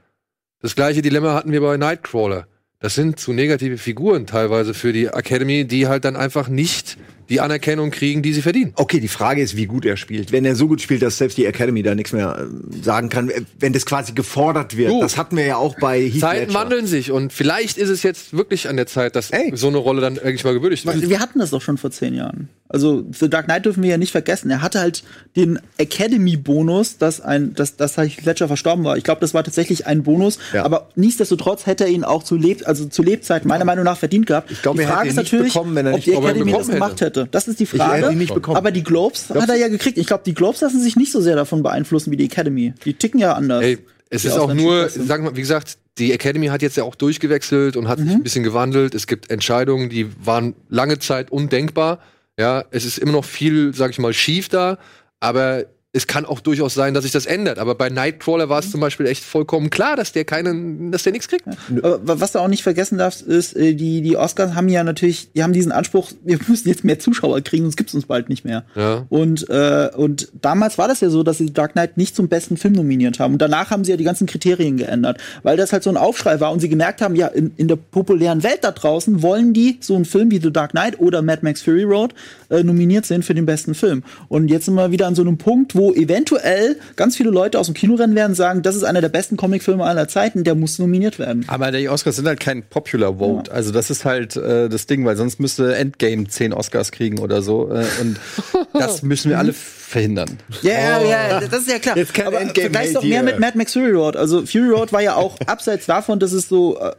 Das 0.61 0.75
gleiche 0.75 1.03
Dilemma 1.03 1.35
hatten 1.35 1.51
wir 1.51 1.61
bei 1.61 1.77
Nightcrawler. 1.77 2.47
Das 2.85 2.93
sind 2.93 3.19
zu 3.19 3.33
negative 3.33 3.79
Figuren 3.79 4.27
teilweise 4.27 4.75
für 4.75 4.93
die 4.93 5.07
Academy, 5.07 5.65
die 5.65 5.87
halt 5.87 6.05
dann 6.05 6.15
einfach 6.15 6.49
nicht 6.49 6.99
die 7.29 7.41
Anerkennung 7.41 7.91
kriegen, 7.91 8.21
die 8.21 8.33
sie 8.33 8.41
verdienen. 8.41 8.73
Okay, 8.75 8.99
die 8.99 9.07
Frage 9.07 9.41
ist, 9.41 9.55
wie 9.57 9.65
gut 9.65 9.85
er 9.85 9.97
spielt. 9.97 10.31
Wenn 10.31 10.45
er 10.45 10.55
so 10.55 10.67
gut 10.67 10.81
spielt, 10.81 11.01
dass 11.01 11.17
selbst 11.17 11.37
die 11.37 11.45
Academy 11.45 11.81
da 11.83 11.95
nichts 11.95 12.13
mehr 12.13 12.37
äh, 12.47 12.83
sagen 12.83 13.09
kann, 13.09 13.29
äh, 13.29 13.41
wenn 13.59 13.73
das 13.73 13.85
quasi 13.85 14.13
gefordert 14.13 14.77
wird. 14.77 14.91
Du, 14.91 14.99
das 15.01 15.17
hatten 15.17 15.35
wir 15.37 15.45
ja 15.45 15.57
auch 15.57 15.75
bei 15.79 16.01
Heath 16.01 16.19
Zeiten 16.21 16.47
Ledger. 16.47 16.53
wandeln 16.59 16.87
sich 16.87 17.11
und 17.11 17.33
vielleicht 17.33 17.77
ist 17.77 17.89
es 17.89 18.03
jetzt 18.03 18.35
wirklich 18.35 18.69
an 18.69 18.77
der 18.77 18.87
Zeit, 18.87 19.15
dass 19.15 19.31
Ey. 19.31 19.51
so 19.55 19.67
eine 19.67 19.77
Rolle 19.77 20.01
dann 20.01 20.19
eigentlich 20.19 20.43
mal 20.43 20.53
gewürdigt 20.53 20.85
wird. 20.85 21.09
Wir 21.09 21.19
hatten 21.19 21.39
das 21.39 21.49
doch 21.49 21.61
schon 21.61 21.77
vor 21.77 21.91
zehn 21.91 22.13
Jahren. 22.13 22.49
Also 22.67 23.05
The 23.11 23.29
Dark 23.29 23.45
Knight 23.45 23.65
dürfen 23.65 23.83
wir 23.83 23.91
ja 23.91 23.97
nicht 23.97 24.11
vergessen. 24.11 24.49
Er 24.49 24.61
hatte 24.61 24.79
halt 24.79 25.03
den 25.35 25.59
Academy-Bonus, 25.77 26.97
dass 26.97 27.21
ein, 27.21 27.53
dass, 27.53 27.75
dass 27.75 27.97
Heath 27.97 28.23
Ledger 28.25 28.47
verstorben 28.47 28.83
war. 28.85 28.97
Ich 28.97 29.03
glaube, 29.03 29.21
das 29.21 29.33
war 29.33 29.43
tatsächlich 29.43 29.87
ein 29.87 30.03
Bonus. 30.03 30.39
Ja. 30.53 30.63
Aber 30.65 30.89
nichtsdestotrotz 30.95 31.65
hätte 31.65 31.85
er 31.85 31.89
ihn 31.89 32.03
auch 32.03 32.23
zu 32.23 32.35
Leb 32.35 32.63
also 32.65 32.85
zu 32.85 33.03
Lebzeiten 33.03 33.47
meiner 33.47 33.65
Meinung 33.65 33.83
nach 33.85 33.97
verdient 33.97 34.27
gehabt. 34.27 34.51
Ich 34.51 34.61
glaub, 34.61 34.75
die 34.75 34.83
er 34.83 34.87
Frage 34.87 35.09
hätte 35.09 35.09
ist 35.09 35.15
ihn 35.17 35.21
nicht 35.23 35.31
natürlich, 35.33 35.53
bekommen, 35.53 35.75
wenn 35.75 35.85
er 35.87 35.91
ob 35.93 35.97
nicht- 35.97 36.07
die 36.07 36.15
ob 36.15 36.23
ihn 36.23 36.29
Academy 36.29 36.51
das 36.53 36.67
gemacht 36.67 37.01
hätte. 37.01 37.14
Das 37.31 37.47
ist 37.47 37.59
die 37.59 37.65
hätte 37.65 37.77
Frage. 37.77 38.11
ihn 38.11 38.17
nicht 38.17 38.33
bekommen. 38.33 38.57
Aber 38.57 38.71
die 38.71 38.83
Globes 38.83 39.29
hat 39.29 39.49
er 39.49 39.55
ja 39.55 39.67
gekriegt. 39.67 39.97
Ich 39.97 40.07
glaube, 40.07 40.23
die 40.25 40.33
Globes 40.33 40.61
lassen 40.61 40.81
sich 40.81 40.95
nicht 40.95 41.11
so 41.11 41.21
sehr 41.21 41.35
davon 41.35 41.63
beeinflussen 41.63 42.11
wie 42.11 42.17
die 42.17 42.25
Academy. 42.25 42.73
Die 42.83 42.93
ticken 42.93 43.19
ja 43.19 43.33
anders. 43.33 43.63
Ey, 43.63 43.79
es 44.09 44.25
ist 44.25 44.37
auch 44.37 44.53
nur, 44.53 44.89
sagen 44.89 45.23
wir, 45.25 45.35
wie 45.35 45.41
gesagt, 45.41 45.77
die 45.97 46.11
Academy 46.11 46.47
hat 46.47 46.61
jetzt 46.61 46.77
ja 46.77 46.83
auch 46.83 46.95
durchgewechselt 46.95 47.77
und 47.77 47.87
hat 47.87 47.99
sich 47.99 48.09
ein 48.09 48.23
bisschen 48.23 48.43
gewandelt. 48.43 48.93
Es 48.93 49.07
gibt 49.07 49.31
Entscheidungen, 49.31 49.89
die 49.89 50.07
waren 50.25 50.53
lange 50.69 50.99
Zeit 50.99 51.31
undenkbar. 51.31 51.99
Ja, 52.37 52.65
es 52.71 52.83
ist 52.83 52.97
immer 52.97 53.13
noch 53.13 53.23
viel, 53.23 53.73
sag 53.73 53.91
ich 53.91 53.99
mal, 53.99 54.11
schief 54.13 54.49
da, 54.49 54.77
aber 55.21 55.65
es 55.95 56.07
kann 56.07 56.25
auch 56.25 56.41
durchaus 56.41 56.73
sein, 56.73 56.93
dass 56.93 57.03
sich 57.03 57.13
das 57.13 57.25
ändert. 57.25 57.57
Aber 57.57 57.73
bei 57.73 57.89
Nightcrawler 57.89 58.49
war 58.49 58.59
es 58.59 58.69
zum 58.69 58.81
Beispiel 58.81 59.05
echt 59.05 59.23
vollkommen 59.23 59.69
klar, 59.69 59.95
dass 59.95 60.11
der 60.11 60.25
keinen, 60.25 60.91
dass 60.91 61.03
der 61.03 61.13
nichts 61.13 61.29
kriegt. 61.29 61.45
Aber 61.81 62.19
was 62.19 62.33
du 62.33 62.39
auch 62.39 62.49
nicht 62.49 62.63
vergessen 62.63 62.97
darfst, 62.97 63.21
ist, 63.21 63.55
äh, 63.55 63.73
die, 63.73 64.01
die 64.01 64.17
Oscars 64.17 64.55
haben 64.55 64.67
ja 64.67 64.83
natürlich, 64.83 65.31
die 65.31 65.41
haben 65.41 65.53
diesen 65.53 65.71
Anspruch, 65.71 66.11
wir 66.23 66.37
müssen 66.47 66.67
jetzt 66.67 66.83
mehr 66.83 66.99
Zuschauer 66.99 67.39
kriegen, 67.41 67.63
sonst 67.63 67.77
gibt's 67.77 67.93
uns 67.93 68.05
bald 68.05 68.27
nicht 68.27 68.43
mehr. 68.43 68.65
Ja. 68.75 69.05
Und, 69.09 69.49
äh, 69.49 69.89
und 69.95 70.27
damals 70.41 70.77
war 70.77 70.89
das 70.89 70.99
ja 70.99 71.09
so, 71.09 71.23
dass 71.23 71.37
sie 71.37 71.53
Dark 71.53 71.73
Knight 71.73 71.95
nicht 71.95 72.13
zum 72.13 72.27
besten 72.27 72.57
Film 72.57 72.73
nominiert 72.73 73.19
haben. 73.19 73.33
Und 73.33 73.41
danach 73.41 73.71
haben 73.71 73.85
sie 73.85 73.91
ja 73.91 73.97
die 73.97 74.03
ganzen 74.03 74.27
Kriterien 74.27 74.75
geändert, 74.75 75.17
weil 75.43 75.55
das 75.55 75.71
halt 75.71 75.83
so 75.83 75.89
ein 75.89 75.97
Aufschrei 75.97 76.41
war 76.41 76.51
und 76.51 76.59
sie 76.59 76.69
gemerkt 76.69 77.01
haben, 77.01 77.15
ja, 77.15 77.27
in, 77.27 77.53
in 77.55 77.69
der 77.69 77.77
populären 77.77 78.43
Welt 78.43 78.59
da 78.63 78.71
draußen 78.71 79.21
wollen 79.21 79.53
die 79.53 79.77
so 79.79 79.95
einen 79.95 80.05
Film 80.05 80.29
wie 80.31 80.41
The 80.41 80.51
Dark 80.51 80.71
Knight 80.71 80.99
oder 80.99 81.21
Mad 81.21 81.39
Max 81.43 81.61
Fury 81.61 81.83
Road 81.83 82.13
äh, 82.49 82.63
nominiert 82.63 83.05
sind 83.05 83.23
für 83.23 83.33
den 83.33 83.45
besten 83.45 83.75
Film. 83.75 84.03
Und 84.27 84.49
jetzt 84.49 84.65
sind 84.65 84.75
wir 84.75 84.91
wieder 84.91 85.07
an 85.07 85.15
so 85.15 85.21
einem 85.21 85.37
Punkt, 85.37 85.73
wo 85.73 85.84
eventuell 85.93 86.77
ganz 86.95 87.17
viele 87.17 87.29
Leute 87.29 87.59
aus 87.59 87.67
dem 87.67 87.75
Kino 87.75 87.95
rennen 87.95 88.15
werden 88.15 88.31
und 88.31 88.35
sagen, 88.35 88.61
das 88.61 88.75
ist 88.75 88.83
einer 88.83 89.01
der 89.01 89.09
besten 89.09 89.37
Comicfilme 89.37 89.83
aller 89.83 90.07
Zeiten, 90.07 90.43
der 90.43 90.55
muss 90.55 90.79
nominiert 90.79 91.19
werden. 91.19 91.45
Aber 91.47 91.71
die 91.71 91.89
Oscars 91.89 92.15
sind 92.15 92.27
halt 92.27 92.39
kein 92.39 92.63
Popular 92.63 93.19
Vote. 93.19 93.51
Also 93.51 93.71
das 93.71 93.89
ist 93.89 94.05
halt 94.05 94.35
äh, 94.35 94.69
das 94.69 94.85
Ding, 94.87 95.05
weil 95.05 95.17
sonst 95.17 95.39
müsste 95.39 95.75
Endgame 95.75 96.27
zehn 96.27 96.53
Oscars 96.53 96.91
kriegen 96.91 97.19
oder 97.19 97.41
so. 97.41 97.71
Äh, 97.71 97.85
und 98.01 98.17
das 98.73 99.01
müssen 99.03 99.29
wir 99.29 99.39
alle 99.39 99.53
verhindern. 99.85 100.39
Ja, 100.61 101.01
ja, 101.01 101.27
ja, 101.29 101.39
das 101.41 101.61
ist 101.61 101.69
ja 101.69 101.79
klar. 101.79 101.95
Jetzt 101.97 102.13
kein 102.13 102.27
Aber 102.27 102.41
Endgame 102.41 102.69
vergleich's 102.69 102.93
doch 102.93 103.03
mehr 103.03 103.23
mit 103.23 103.39
Mad 103.39 103.57
Max 103.57 103.73
Fury 103.73 103.91
Road. 103.91 104.15
Also 104.15 104.45
Fury 104.45 104.69
Road 104.69 104.91
war 104.91 105.01
ja 105.01 105.15
auch 105.15 105.37
abseits 105.45 105.85
davon, 105.85 106.19
dass 106.19 106.31
es 106.33 106.49
so 106.49 106.77
äh, 106.79 106.91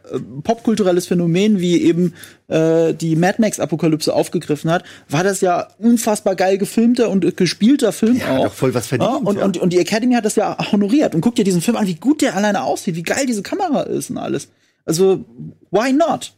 popkulturelles 0.42 1.06
Phänomen 1.06 1.58
wie 1.60 1.82
eben 1.82 2.14
äh, 2.48 2.94
die 2.94 3.16
Mad 3.16 3.36
Max 3.40 3.58
Apokalypse 3.60 4.14
aufgegriffen 4.14 4.70
hat, 4.70 4.84
war 5.08 5.24
das 5.24 5.40
ja 5.40 5.68
unfassbar 5.78 6.36
geil 6.36 6.58
gefilmter 6.58 7.10
und 7.10 7.36
gespielter 7.36 7.92
Film 7.92 8.16
Ja, 8.16 8.38
auch. 8.38 8.52
voll 8.52 8.72
was 8.74 8.86
verdient, 8.86 9.10
Ja, 9.10 9.16
und, 9.16 9.38
ja. 9.38 9.44
und, 9.44 9.58
und 9.58 9.72
die 9.72 9.78
Academy 9.78 10.14
hat 10.14 10.24
das 10.24 10.36
ja 10.36 10.56
honoriert 10.72 11.14
und 11.14 11.20
guckt 11.20 11.38
dir 11.38 11.44
diesen 11.44 11.60
Film 11.60 11.76
an, 11.76 11.86
wie 11.86 11.94
gut 11.96 12.22
der 12.22 12.36
alleine 12.36 12.62
aussieht, 12.62 12.94
wie 12.94 13.02
geil 13.02 13.26
diese 13.26 13.42
Kamera 13.42 13.82
ist 13.82 14.10
und 14.10 14.18
alles. 14.18 14.48
Also 14.84 15.24
why 15.70 15.92
not? 15.92 16.32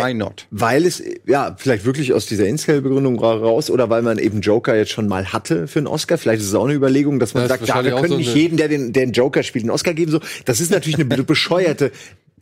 Why 0.00 0.14
not? 0.14 0.46
Weil 0.50 0.86
es, 0.86 1.02
ja, 1.26 1.54
vielleicht 1.58 1.84
wirklich 1.84 2.12
aus 2.12 2.26
dieser 2.26 2.46
Incel-Begründung 2.46 3.18
ra- 3.18 3.34
raus 3.34 3.70
oder 3.70 3.90
weil 3.90 4.02
man 4.02 4.18
eben 4.18 4.40
Joker 4.40 4.74
jetzt 4.76 4.90
schon 4.92 5.06
mal 5.08 5.32
hatte 5.32 5.66
für 5.68 5.80
einen 5.80 5.86
Oscar. 5.88 6.16
Vielleicht 6.18 6.40
ist 6.40 6.48
es 6.48 6.54
auch 6.54 6.64
eine 6.64 6.74
Überlegung, 6.74 7.18
dass 7.18 7.34
man 7.34 7.42
ist 7.44 7.48
sagt, 7.50 7.66
ja, 7.66 7.84
wir 7.84 7.92
können 8.00 8.08
so 8.12 8.16
nicht 8.18 8.34
jedem, 8.34 8.56
der 8.56 8.68
den, 8.68 8.92
der 8.92 9.04
den 9.06 9.12
Joker 9.12 9.42
spielt, 9.42 9.64
einen 9.64 9.70
Oscar 9.70 9.92
geben. 9.94 10.10
So, 10.12 10.20
das 10.44 10.60
ist 10.60 10.70
natürlich 10.70 10.96
eine 10.96 11.04
be- 11.04 11.22
bescheuerte 11.24 11.90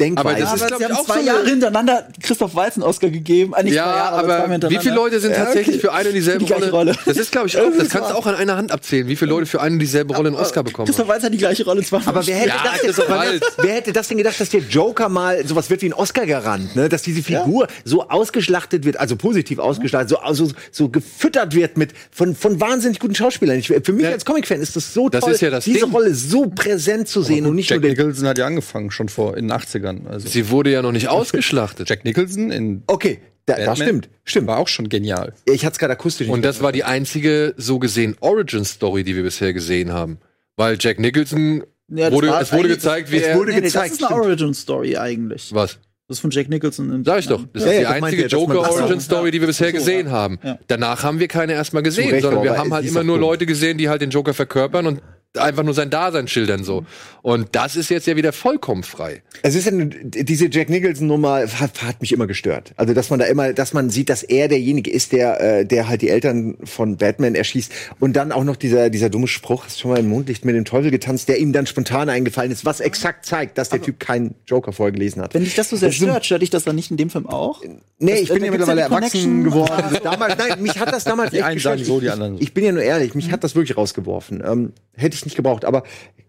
Denkweise. 0.00 0.28
Aber 0.28 0.38
das 0.38 0.54
ist, 0.54 0.62
aber 0.62 0.76
sie 0.78 0.82
ich, 0.84 0.90
haben 0.90 0.96
auch 0.96 1.04
zwei 1.04 1.20
so 1.20 1.26
Jahre 1.26 1.44
hintereinander 1.46 2.08
Christoph 2.22 2.54
Waltz 2.54 2.74
einen 2.76 2.82
Oscar 2.84 3.10
gegeben. 3.10 3.52
Ah, 3.54 3.62
nicht 3.62 3.74
zwei 3.74 3.76
Ja, 3.80 3.96
Jahre, 3.96 4.16
aber 4.18 4.38
zweimal 4.46 4.70
wie 4.70 4.78
viele 4.78 4.94
Leute 4.94 5.20
sind 5.20 5.32
Ja, 5.32 5.44
tatsächlich 5.44 5.76
okay. 5.76 5.86
für 5.86 5.92
eine 5.92 6.08
und 6.08 6.14
dieselbe 6.14 6.44
Die 6.44 6.52
Rolle? 6.52 6.70
Rolle. 6.70 6.96
Das 7.06 7.16
ist, 7.16 7.30
glaube 7.30 7.46
ich, 7.48 7.58
auch, 7.58 7.64
das 7.78 7.88
kannst 7.90 8.10
du 8.10 8.14
auch 8.14 8.26
an 8.26 8.34
einer 8.34 8.56
Hand 8.56 8.72
abzählen, 8.72 9.06
wie 9.08 9.16
viele 9.16 9.30
Leute 9.30 9.46
für 9.46 9.60
eine 9.60 9.74
und 9.74 9.78
dieselbe 9.78 10.14
Rolle 10.16 10.28
einen 10.30 10.36
Oscar 10.36 10.62
bekommen 10.64 10.86
Christoph. 10.86 11.06
Waltz 11.08 11.22
hat 11.24 11.32
die 11.32 11.38
gleiche 11.38 11.64
Rolle 11.64 11.82
zweimal. 11.84 12.08
aber 12.08 12.26
wer 12.26 12.36
hätte, 12.36 12.48
Ja, 12.48 12.74
das 12.86 12.98
Waltz. 13.08 13.44
wer 13.58 13.72
hätte 13.74 13.92
das 13.92 14.08
denn 14.08 14.18
gedacht, 14.18 14.40
dass 14.40 14.48
der 14.48 14.60
Joker 14.60 15.08
mal 15.08 15.46
sowas 15.46 15.70
wird 15.70 15.82
wie 15.82 15.86
ein 15.86 15.94
Oscar-Garant, 15.94 16.74
ne? 16.76 16.88
Dass 16.88 17.02
diese 17.02 17.22
Figur 17.22 17.66
so 17.84 18.08
ausgeschlachtet 18.08 18.84
wird, 18.84 18.96
also 18.98 19.16
positiv 19.16 19.58
ausgeschlachtet, 19.58 20.08
so, 20.10 20.18
also, 20.18 20.50
so 20.72 20.88
gefüttert 20.88 21.54
wird 21.54 21.76
mit 21.76 21.92
von, 22.10 22.34
von 22.34 22.60
wahnsinnig 22.60 22.98
guten 22.98 23.14
Schauspielern. 23.14 23.58
Ich, 23.58 23.68
für 23.68 23.92
mich 23.92 24.06
als 24.06 24.24
Comic-Fan 24.24 24.60
ist 24.60 24.76
das 24.76 24.94
so 24.94 25.08
Das 25.08 25.24
toll, 25.24 25.32
ist 25.34 25.40
ja 25.40 25.50
das 25.50 25.64
diese 25.64 25.80
Ding. 25.80 25.90
Rolle 25.92 26.14
so 26.14 26.46
präsent 26.46 27.08
zu 27.08 27.22
sehen 27.22 27.46
und 27.46 27.54
nicht 27.54 27.68
Jack 27.70 27.80
nur 27.82 27.90
den 27.90 27.96
Nicholson 27.98 28.26
hat 28.28 28.38
ja 28.38 28.46
angefangen, 28.46 28.90
schon 28.90 29.08
vor 29.08 29.36
in 29.36 29.48
den 29.48 29.56
80ern. 29.58 29.89
Also 30.06 30.28
Sie 30.28 30.50
wurde 30.50 30.70
ja 30.70 30.82
noch 30.82 30.92
nicht 30.92 31.08
ausgeschlachtet. 31.08 31.88
Jack 31.88 32.04
Nicholson 32.04 32.50
in 32.50 32.82
Okay, 32.86 33.20
da, 33.46 33.56
das 33.56 33.66
Batman 33.66 33.86
stimmt. 33.88 34.08
Stimmt. 34.24 34.46
war 34.48 34.58
auch 34.58 34.68
schon 34.68 34.88
genial. 34.88 35.32
Ich 35.44 35.64
hatte 35.64 35.72
es 35.74 35.78
gerade 35.78 35.92
akustisch 35.92 36.26
nicht 36.26 36.34
Und 36.34 36.42
das 36.44 36.62
war 36.62 36.72
die 36.72 36.84
einzige 36.84 37.54
so 37.56 37.78
gesehen 37.78 38.16
Origin-Story, 38.20 39.04
die 39.04 39.16
wir 39.16 39.22
bisher 39.22 39.52
gesehen 39.52 39.92
haben. 39.92 40.18
Weil 40.56 40.76
Jack 40.78 40.98
Nicholson 40.98 41.64
Ja, 41.88 42.10
das 42.10 42.12
wurde, 42.14 42.28
es 42.40 42.52
wurde 42.52 42.68
gezeigt, 42.68 43.10
wie 43.10 43.16
es 43.16 43.22
er. 43.24 43.36
wurde 43.36 43.50
Nee, 43.52 43.56
nee, 43.60 43.62
gezeigt, 43.66 43.92
das 43.94 44.00
ist 44.00 44.04
eine. 44.04 44.20
Origin-Story 44.22 44.96
eigentlich. 44.96 45.54
was? 45.54 45.78
Das 46.08 46.16
ist 46.16 46.20
von 46.22 46.30
Jack 46.30 46.48
Nicholson. 46.48 46.92
in- 46.92 47.04
Sag 47.04 47.20
ich 47.20 47.28
doch. 47.28 47.44
Das 47.52 47.62
Ja, 47.64 47.68
ist 47.70 47.74
ja, 47.74 47.78
die 47.78 47.84
das 47.84 47.90
meinte 48.00 48.06
einzige 48.06 48.22
er, 48.24 48.28
Joker-Origin-Story, 48.28 49.30
die 49.30 49.40
wir 49.40 49.46
bisher 49.46 49.72
gesehen 49.72 50.06
ja. 50.06 50.12
haben. 50.12 50.38
Ja. 50.42 50.58
Danach 50.66 51.02
haben 51.04 51.20
wir 51.20 51.28
keine 51.28 51.52
erstmal 51.52 51.82
gesehen, 51.84 52.10
Recht, 52.10 52.22
sondern 52.22 52.42
wir 52.42 52.58
haben 52.58 52.72
halt 52.74 52.84
immer 52.86 53.04
nur 53.04 53.14
cool. 53.16 53.20
Leute 53.20 53.46
gesehen, 53.46 53.78
die 53.78 53.88
halt 53.88 54.02
den 54.02 54.10
Joker 54.10 54.34
verkörpern 54.34 54.86
und 54.86 55.00
einfach 55.38 55.62
nur 55.62 55.74
sein 55.74 55.90
Dasein 55.90 56.26
schildern 56.26 56.64
so. 56.64 56.84
Und 57.22 57.48
das 57.52 57.76
ist 57.76 57.88
jetzt 57.90 58.06
ja 58.06 58.16
wieder 58.16 58.32
vollkommen 58.32 58.82
frei. 58.82 59.22
Es 59.42 59.54
ist 59.54 59.66
ja, 59.66 59.70
diese 59.72 60.46
Jack 60.50 60.70
Nicholson 60.70 61.06
Nummer 61.06 61.46
hat, 61.46 61.82
hat 61.82 62.00
mich 62.00 62.12
immer 62.12 62.26
gestört. 62.26 62.72
Also 62.76 62.94
dass 62.94 63.10
man 63.10 63.18
da 63.20 63.26
immer, 63.26 63.52
dass 63.52 63.72
man 63.72 63.90
sieht, 63.90 64.08
dass 64.08 64.22
er 64.22 64.48
derjenige 64.48 64.90
ist, 64.90 65.12
der, 65.12 65.40
äh, 65.40 65.64
der 65.66 65.88
halt 65.88 66.02
die 66.02 66.08
Eltern 66.08 66.56
von 66.64 66.96
Batman 66.96 67.34
erschießt 67.34 67.70
und 68.00 68.14
dann 68.14 68.32
auch 68.32 68.42
noch 68.42 68.56
dieser 68.56 68.90
dieser 68.90 69.08
dumme 69.10 69.28
Spruch, 69.28 69.66
hast 69.66 69.78
schon 69.78 69.90
mal 69.92 70.00
im 70.00 70.08
Mondlicht 70.08 70.44
mit 70.44 70.56
dem 70.56 70.64
Teufel 70.64 70.90
getanzt, 70.90 71.28
der 71.28 71.38
ihm 71.38 71.52
dann 71.52 71.66
spontan 71.66 72.08
eingefallen 72.08 72.50
ist, 72.50 72.64
was 72.64 72.80
exakt 72.80 73.24
zeigt, 73.26 73.56
dass 73.58 73.68
der 73.68 73.82
Typ 73.82 74.00
keinen 74.00 74.34
Joker 74.46 74.72
vorher 74.72 74.92
gelesen 74.92 75.22
hat. 75.22 75.34
Wenn 75.34 75.44
dich 75.44 75.54
das 75.54 75.68
so 75.68 75.76
sehr 75.76 75.90
Das 75.90 75.96
stört, 75.96 76.24
stört 76.26 76.42
dich 76.42 76.50
das 76.50 76.64
dann 76.64 76.74
nicht 76.74 76.90
in 76.90 76.96
dem 76.96 77.10
Film 77.10 77.26
auch? 77.28 77.62
Nee, 77.98 78.12
Das- 78.12 78.20
ich 78.22 78.28
bin 78.30 78.42
ja 78.44 78.50
mittlerweile 78.50 78.80
erwachsen 78.80 79.10
Connection. 79.10 79.44
geworden. 79.44 79.96
damals, 80.02 80.36
nein, 80.38 80.62
mich 80.62 80.78
hat 80.80 80.92
das 80.92 81.04
damals 81.04 81.30
Die 81.30 81.36
echt 81.36 81.44
einen 81.44 81.54
gestört. 81.56 81.78
sagen 81.78 81.84
so, 81.86 81.96
Ich- 81.98 82.00
die 82.04 82.10
anderen 82.10 82.34
so. 82.36 82.40
Ich 82.42 82.52
bin 82.54 82.64
ja 82.64 82.72
nur 82.72 82.82
ehrlich, 82.82 83.14
mich 83.14 83.30
hat 83.30 83.44
das 83.44 83.54
wirklich 83.54 83.76
rausgeworfen. 83.76 84.42
Ähm, 84.44 84.72
hätte 84.96 85.14
ich 85.14 85.19
nicht 85.24 85.36
gebraucht, 85.36 85.64
aber 85.64 85.82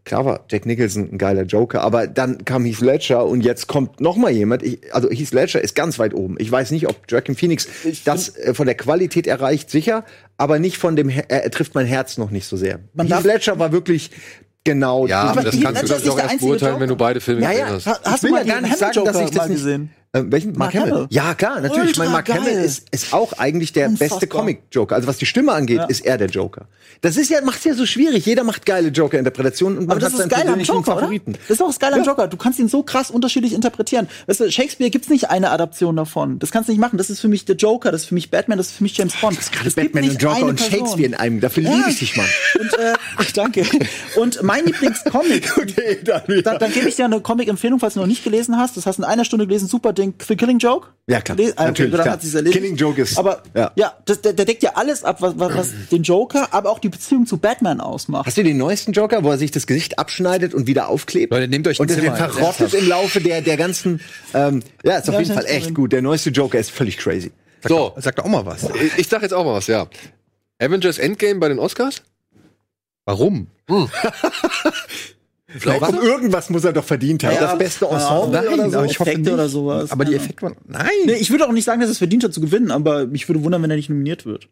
klar 0.03 0.25
war 0.25 0.45
Jack 0.49 0.65
Nicholson 0.65 1.09
ein 1.11 1.17
geiler 1.17 1.43
Joker, 1.43 1.81
aber 1.81 2.07
dann 2.07 2.43
kam 2.45 2.65
Heath 2.65 2.81
Ledger 2.81 3.25
und 3.25 3.41
jetzt 3.41 3.67
kommt 3.67 4.01
noch 4.01 4.15
mal 4.17 4.31
jemand. 4.31 4.63
Ich, 4.63 4.79
also 4.93 5.09
Heath 5.09 5.31
Ledger 5.31 5.61
ist 5.61 5.75
ganz 5.75 5.99
weit 5.99 6.13
oben. 6.13 6.35
Ich 6.39 6.51
weiß 6.51 6.71
nicht, 6.71 6.87
ob 6.87 6.95
Joaquin 7.09 7.35
Phoenix 7.35 7.67
das 8.05 8.35
äh, 8.37 8.53
von 8.53 8.65
der 8.65 8.75
Qualität 8.75 9.27
erreicht, 9.27 9.69
sicher, 9.69 10.03
aber 10.37 10.57
nicht 10.59 10.77
von 10.77 10.95
dem, 10.95 11.07
Her- 11.09 11.25
er 11.29 11.49
trifft 11.51 11.75
mein 11.75 11.85
Herz 11.85 12.17
noch 12.17 12.31
nicht 12.31 12.47
so 12.47 12.57
sehr. 12.57 12.79
Man 12.93 13.07
Heath 13.07 13.23
Ledger 13.23 13.59
war 13.59 13.71
wirklich 13.71 14.09
genau. 14.63 15.05
Ja, 15.07 15.23
Aber 15.23 15.43
das 15.43 15.55
Heath 15.55 15.63
kannst 15.63 15.83
du, 15.89 15.95
ich, 15.95 16.03
der 16.15 16.23
erst 16.23 16.39
beurteilen, 16.39 16.73
wenn 16.79 16.87
du 16.87 16.93
Joker. 16.93 16.95
beide 17.05 17.21
Filme 17.21 17.41
Ja, 17.41 17.49
gesehen 17.51 17.67
ja. 17.67 17.73
hast. 17.73 17.85
Ha- 17.87 17.99
Hast 18.03 18.17
Ich 18.17 18.23
will 18.23 18.29
du 18.31 18.35
mal 18.37 18.47
ja 18.47 18.53
gar 18.53 18.61
nicht 18.61 18.77
sagen, 18.77 18.95
Hamill 18.95 19.05
dass 19.05 19.15
ich 19.15 19.21
Joker 19.21 19.27
das 19.29 19.37
mal 19.37 19.49
nicht- 19.49 19.57
gesehen? 19.63 19.91
Äh, 20.13 20.23
welchen? 20.25 20.49
Mark, 20.57 20.73
Mark 20.73 20.83
Hamill. 20.83 20.91
Hamill. 20.93 21.07
Ja, 21.09 21.33
klar, 21.35 21.61
natürlich. 21.61 21.89
Ultra 21.89 22.03
mein 22.03 22.11
Mark 22.11 22.25
geil. 22.25 22.39
Hamill 22.41 22.53
ist, 22.65 22.85
ist 22.91 23.13
auch 23.13 23.31
eigentlich 23.33 23.71
der 23.71 23.87
Unfassbar. 23.87 24.19
beste 24.19 24.27
Comic-Joker. 24.27 24.95
Also 24.95 25.07
was 25.07 25.17
die 25.17 25.25
Stimme 25.25 25.53
angeht, 25.53 25.77
Ja. 25.77 25.85
ist 25.85 26.05
er 26.05 26.17
der 26.17 26.27
Joker. 26.27 26.65
Das 26.99 27.15
ist 27.15 27.29
ja, 27.29 27.39
macht's 27.41 27.63
ja 27.63 27.73
so 27.73 27.85
schwierig. 27.85 28.25
Jeder 28.25 28.43
macht 28.43 28.65
geile 28.65 28.89
Joker-Interpretationen 28.89 29.77
und 29.77 29.85
man 29.87 29.91
Aber 29.91 29.99
das 30.01 30.07
hat 30.13 30.13
ist 30.13 30.17
seinen 30.19 30.29
geil 30.29 30.39
am 30.41 30.45
persönlichen 30.57 30.75
Joker, 30.75 30.99
Favoriten. 30.99 31.29
oder? 31.31 31.39
Das 31.47 31.49
ist 31.51 31.61
auch 31.61 31.67
das 31.67 31.79
Geile 31.79 31.95
am 31.95 32.03
Joker. 32.03 32.27
Du 32.27 32.35
kannst 32.35 32.59
ihn 32.59 32.67
so 32.67 32.83
krass 32.83 33.09
unterschiedlich 33.09 33.53
interpretieren. 33.53 34.09
Weißt 34.27 34.41
du, 34.41 34.51
Shakespeare 34.51 34.89
gibt's 34.91 35.07
nicht 35.09 35.29
eine 35.29 35.49
Adaption 35.49 35.95
davon. 35.95 36.39
Das 36.39 36.51
kannst 36.51 36.67
du 36.67 36.73
nicht 36.73 36.81
machen. 36.81 36.97
Das 36.97 37.09
ist 37.09 37.21
für 37.21 37.29
mich 37.29 37.45
der 37.45 37.55
Joker, 37.55 37.91
das 37.93 38.01
ist 38.01 38.07
für 38.09 38.13
mich 38.15 38.29
Batman, 38.29 38.57
das 38.57 38.67
ist 38.67 38.73
für 38.77 38.83
mich 38.83 38.97
James 38.97 39.15
Bond. 39.15 39.37
Das 39.37 39.49
Gerade 39.49 39.71
Batman 39.71 40.09
und 40.09 40.21
Joker 40.21 40.45
und 40.45 40.59
Shakespeare 40.59 41.05
in 41.05 41.13
einem. 41.15 41.39
Dafür 41.39 41.63
liebe 41.63 41.85
ich 41.89 41.99
dich, 41.99 42.17
Mann. 42.17 42.27
Und, 42.59 42.73
äh, 42.73 42.93
ach, 43.15 43.31
danke. 43.31 43.63
Und 44.17 44.43
mein 44.43 44.65
Lieblingscomic, 44.65 45.57
Okay, 45.57 45.99
dann, 46.03 46.21
ja. 46.27 46.41
dann, 46.41 46.59
dann 46.59 46.71
gebe 46.73 46.89
ich 46.89 46.95
dir 46.97 47.05
eine 47.05 47.21
Comic-Empfehlung, 47.21 47.79
falls 47.79 47.93
du 47.93 48.01
noch 48.01 48.07
nicht 48.07 48.23
gelesen 48.25 48.57
hast. 48.57 48.75
Das 48.75 48.85
hast 48.85 48.97
du 48.97 49.03
in 49.03 49.07
einer 49.07 49.23
Stunde 49.25 49.47
gelesen. 49.47 49.67
Super 49.67 49.93
Ding. 50.01 50.13
The 50.27 50.35
Killing 50.35 50.59
Joke? 50.59 50.87
Ja, 51.07 51.19
klar. 51.21 51.37
Le- 51.37 51.53
ah, 51.55 51.65
Natürlich, 51.65 51.91
dann 51.91 52.19
klar. 52.19 52.43
Killing 52.51 52.75
Joke 52.75 53.01
ist- 53.01 53.17
Aber 53.17 53.43
ja. 53.55 53.71
ja, 53.75 53.93
das, 54.05 54.21
der, 54.21 54.33
der 54.33 54.45
deckt 54.45 54.63
ja 54.63 54.71
alles 54.75 55.03
ab, 55.03 55.21
was, 55.21 55.33
was, 55.37 55.69
den 55.91 56.03
Joker, 56.03 56.53
aber 56.53 56.69
auch 56.69 56.79
die 56.79 56.89
Beziehung 56.89 57.25
zu 57.25 57.37
Batman 57.37 57.81
ausmacht. 57.81 58.25
Hast 58.25 58.37
du 58.37 58.43
den 58.43 58.57
neuesten 58.57 58.91
Joker, 58.93 59.23
wo 59.23 59.31
er 59.31 59.37
sich 59.37 59.51
das 59.51 59.67
Gesicht 59.67 59.99
abschneidet 59.99 60.53
und 60.53 60.67
wieder 60.67 60.87
aufklebt? 60.89 61.31
Leute, 61.33 61.47
nehmt 61.47 61.67
euch 61.67 61.79
ein 61.79 61.81
und 61.83 61.89
der 61.89 61.97
Zimmer. 61.97 62.15
verrottet 62.15 62.73
im 62.73 62.87
Laufe 62.87 63.19
der, 63.21 63.41
der 63.41 63.57
ganzen. 63.57 63.99
Ähm, 64.33 64.63
ja, 64.83 64.97
ist 64.97 65.09
auf 65.09 65.15
Ja, 65.15 65.21
jeden 65.21 65.33
Fall 65.33 65.45
echt 65.45 65.73
gut. 65.73 65.91
Der 65.91 66.01
neueste 66.01 66.29
Joker 66.29 66.59
ist 66.59 66.71
völlig 66.71 66.97
crazy. 66.97 67.31
So, 67.67 67.93
Sag 67.97 68.15
doch 68.15 68.25
auch 68.25 68.29
mal 68.29 68.45
was. 68.45 68.63
ich, 68.63 68.97
ich 68.99 69.07
sag 69.07 69.21
jetzt 69.21 69.33
auch 69.33 69.45
mal 69.45 69.53
was, 69.53 69.67
ja. 69.67 69.87
Avengers 70.59 70.97
Endgame 70.97 71.39
bei 71.39 71.47
den 71.49 71.59
Oscars? 71.59 72.01
Warum? 73.05 73.47
Vielleicht 75.57 75.81
um 75.81 75.95
irgendwas 76.01 76.49
muss 76.49 76.63
er 76.63 76.73
doch 76.73 76.83
verdient 76.83 77.23
haben. 77.23 77.35
Ja, 77.35 77.41
das 77.41 77.57
beste 77.57 77.85
Ensemble 77.85 78.41
nein, 78.41 78.53
oder 78.53 78.69
so. 78.69 78.77
aber 78.77 78.85
ich 78.85 78.99
hoffe 78.99 79.09
Effekte 79.09 79.29
nicht. 79.29 79.33
oder 79.33 79.49
sowas. 79.49 79.91
Aber 79.91 80.05
die. 80.05 80.15
Effekte 80.15 80.43
waren. 80.43 80.55
Nein! 80.67 80.87
Nee, 81.05 81.13
ich 81.13 81.29
würde 81.29 81.47
auch 81.47 81.51
nicht 81.51 81.65
sagen, 81.65 81.81
dass 81.81 81.89
es 81.89 81.97
verdient 81.97 82.23
hat 82.23 82.33
zu 82.33 82.41
gewinnen, 82.41 82.71
aber 82.71 83.05
mich 83.07 83.27
würde 83.27 83.43
wundern, 83.43 83.61
wenn 83.63 83.69
er 83.69 83.75
nicht 83.75 83.89
nominiert 83.89 84.25
wird. 84.25 84.47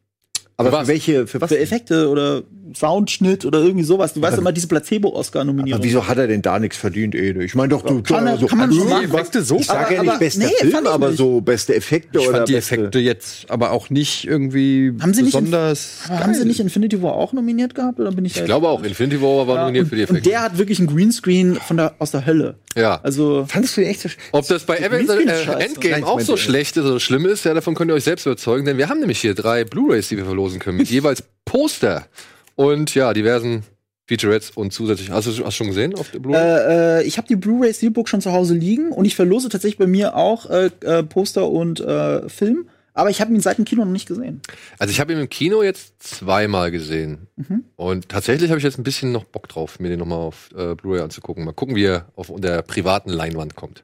Aber 0.59 0.71
was? 0.71 0.81
für 0.81 0.87
welche, 0.89 1.27
für 1.27 1.41
was? 1.41 1.49
Für 1.49 1.57
Effekte 1.59 2.09
oder 2.09 2.43
Soundschnitt 2.75 3.45
oder 3.45 3.59
irgendwie 3.61 3.83
sowas. 3.85 4.13
Du 4.13 4.21
weißt 4.21 4.37
immer 4.37 4.51
diese 4.51 4.67
Placebo-Oscar-Nominierung. 4.67 5.79
Aber 5.79 5.83
wieso 5.83 6.07
hat 6.07 6.17
er 6.17 6.27
denn 6.27 6.41
da 6.41 6.59
nichts 6.59 6.77
verdient, 6.77 7.15
Ede? 7.15 7.43
Ich 7.43 7.55
meine 7.55 7.69
doch, 7.69 7.81
du 7.81 8.01
Kann 8.03 8.27
er- 8.27 8.33
also, 8.33 8.45
kann 8.47 8.57
man 8.59 8.69
machen. 8.75 9.03
Effekte 9.05 9.41
so. 9.41 9.57
Ich 9.57 9.65
sage 9.65 9.95
ja 9.95 10.03
nicht 10.03 10.19
bester 10.19 10.45
nee, 10.45 10.69
Film, 10.69 10.85
aber 10.87 11.13
so 11.13 11.41
beste 11.41 11.75
Effekte 11.75 12.19
Ich 12.19 12.27
oder 12.27 12.37
fand 12.39 12.49
die 12.49 12.53
beste- 12.53 12.75
Effekte 12.75 12.99
jetzt 12.99 13.49
aber 13.49 13.71
auch 13.71 13.89
nicht 13.89 14.25
irgendwie 14.27 14.93
Haben 15.01 15.13
sie 15.13 15.23
nicht 15.23 15.33
in- 15.33 15.45
besonders. 15.45 15.99
Aber 16.09 16.19
haben 16.19 16.33
sie 16.35 16.45
nicht 16.45 16.59
Infinity 16.59 17.01
War 17.01 17.13
auch 17.13 17.33
nominiert 17.33 17.73
gehabt? 17.75 17.99
Oder 17.99 18.11
bin 18.11 18.25
ich, 18.25 18.37
Ich 18.37 18.45
glaube 18.45 18.67
auch, 18.69 18.83
Infinity 18.83 19.21
War 19.21 19.47
war 19.47 19.59
nominiert 19.61 19.87
für 19.87 19.95
die 19.95 20.01
und, 20.01 20.09
Effekte. 20.09 20.29
und 20.29 20.31
der 20.33 20.41
hat 20.43 20.57
wirklich 20.57 20.79
einen 20.79 20.87
Greenscreen 20.87 21.55
von 21.55 21.77
der, 21.77 21.95
aus 21.99 22.11
der 22.11 22.25
Hölle. 22.25 22.55
ja. 22.75 22.99
Also, 23.01 23.45
Fandest 23.47 23.77
du 23.77 23.81
den 23.81 23.89
echt 23.89 24.01
so 24.01 24.09
Ob 24.31 24.47
das 24.47 24.63
bei 24.65 24.77
Avengers 24.85 25.17
äh. 25.17 25.63
Endgame 25.63 26.05
auch 26.05 26.19
so 26.19 26.37
schlecht 26.37 26.77
ist 26.77 26.85
oder 26.85 26.99
schlimm 26.99 27.25
ist, 27.25 27.45
ja, 27.45 27.53
davon 27.53 27.73
könnt 27.75 27.89
ihr 27.91 27.95
euch 27.95 28.03
selbst 28.03 28.25
überzeugen, 28.25 28.65
denn 28.65 28.77
wir 28.77 28.89
haben 28.89 28.99
nämlich 28.99 29.19
hier 29.19 29.33
drei 29.33 29.63
Blu-Rays, 29.63 30.09
die 30.09 30.17
wir 30.17 30.25
verlosen 30.25 30.48
können, 30.57 30.77
mit 30.77 30.89
jeweils 30.89 31.23
Poster 31.45 32.07
und 32.55 32.95
ja, 32.95 33.13
diversen 33.13 33.63
Featurettes 34.09 34.51
und 34.51 34.73
zusätzlich. 34.73 35.11
Hast 35.11 35.27
du 35.27 35.45
hast 35.45 35.55
schon 35.55 35.67
gesehen 35.67 35.93
auf 35.93 36.09
der 36.09 36.19
Blu-ray? 36.19 36.41
äh, 36.41 36.99
äh, 36.99 37.03
ich 37.03 37.17
habe 37.17 37.27
die 37.27 37.35
Blu-ray 37.35 37.71
Steelbook 37.71 38.09
schon 38.09 38.21
zu 38.21 38.31
Hause 38.31 38.55
liegen 38.55 38.91
und 38.91 39.05
ich 39.05 39.15
verlose 39.15 39.49
tatsächlich 39.49 39.77
bei 39.77 39.85
mir 39.85 40.15
auch 40.15 40.49
äh, 40.49 40.71
äh, 40.81 41.03
Poster 41.03 41.47
und 41.47 41.79
äh, 41.79 42.27
Film. 42.27 42.67
Aber 42.95 43.11
ich 43.11 43.21
habe 43.21 43.31
ihn 43.31 43.39
seit 43.39 43.59
dem 43.59 43.65
Kino 43.65 43.85
noch 43.85 43.91
nicht 43.91 44.07
gesehen. 44.07 44.41
Also 44.79 44.91
ich 44.91 44.99
habe 44.99 45.13
ihn 45.13 45.19
im 45.19 45.29
Kino 45.29 45.61
jetzt 45.61 46.01
zweimal 46.01 46.71
gesehen. 46.71 47.27
Mhm. 47.35 47.63
Und 47.75 48.09
tatsächlich 48.09 48.49
habe 48.49 48.57
ich 48.57 48.63
jetzt 48.63 48.79
ein 48.79 48.83
bisschen 48.83 49.11
noch 49.11 49.25
Bock 49.25 49.47
drauf, 49.47 49.79
mir 49.79 49.89
den 49.89 49.99
nochmal 49.99 50.17
auf 50.17 50.49
äh, 50.57 50.73
Blu-ray 50.73 51.01
anzugucken. 51.01 51.45
Mal 51.45 51.53
gucken, 51.53 51.75
wie 51.75 51.85
er 51.85 52.07
auf 52.15 52.31
der 52.35 52.63
privaten 52.63 53.11
Leinwand 53.11 53.55
kommt. 53.55 53.83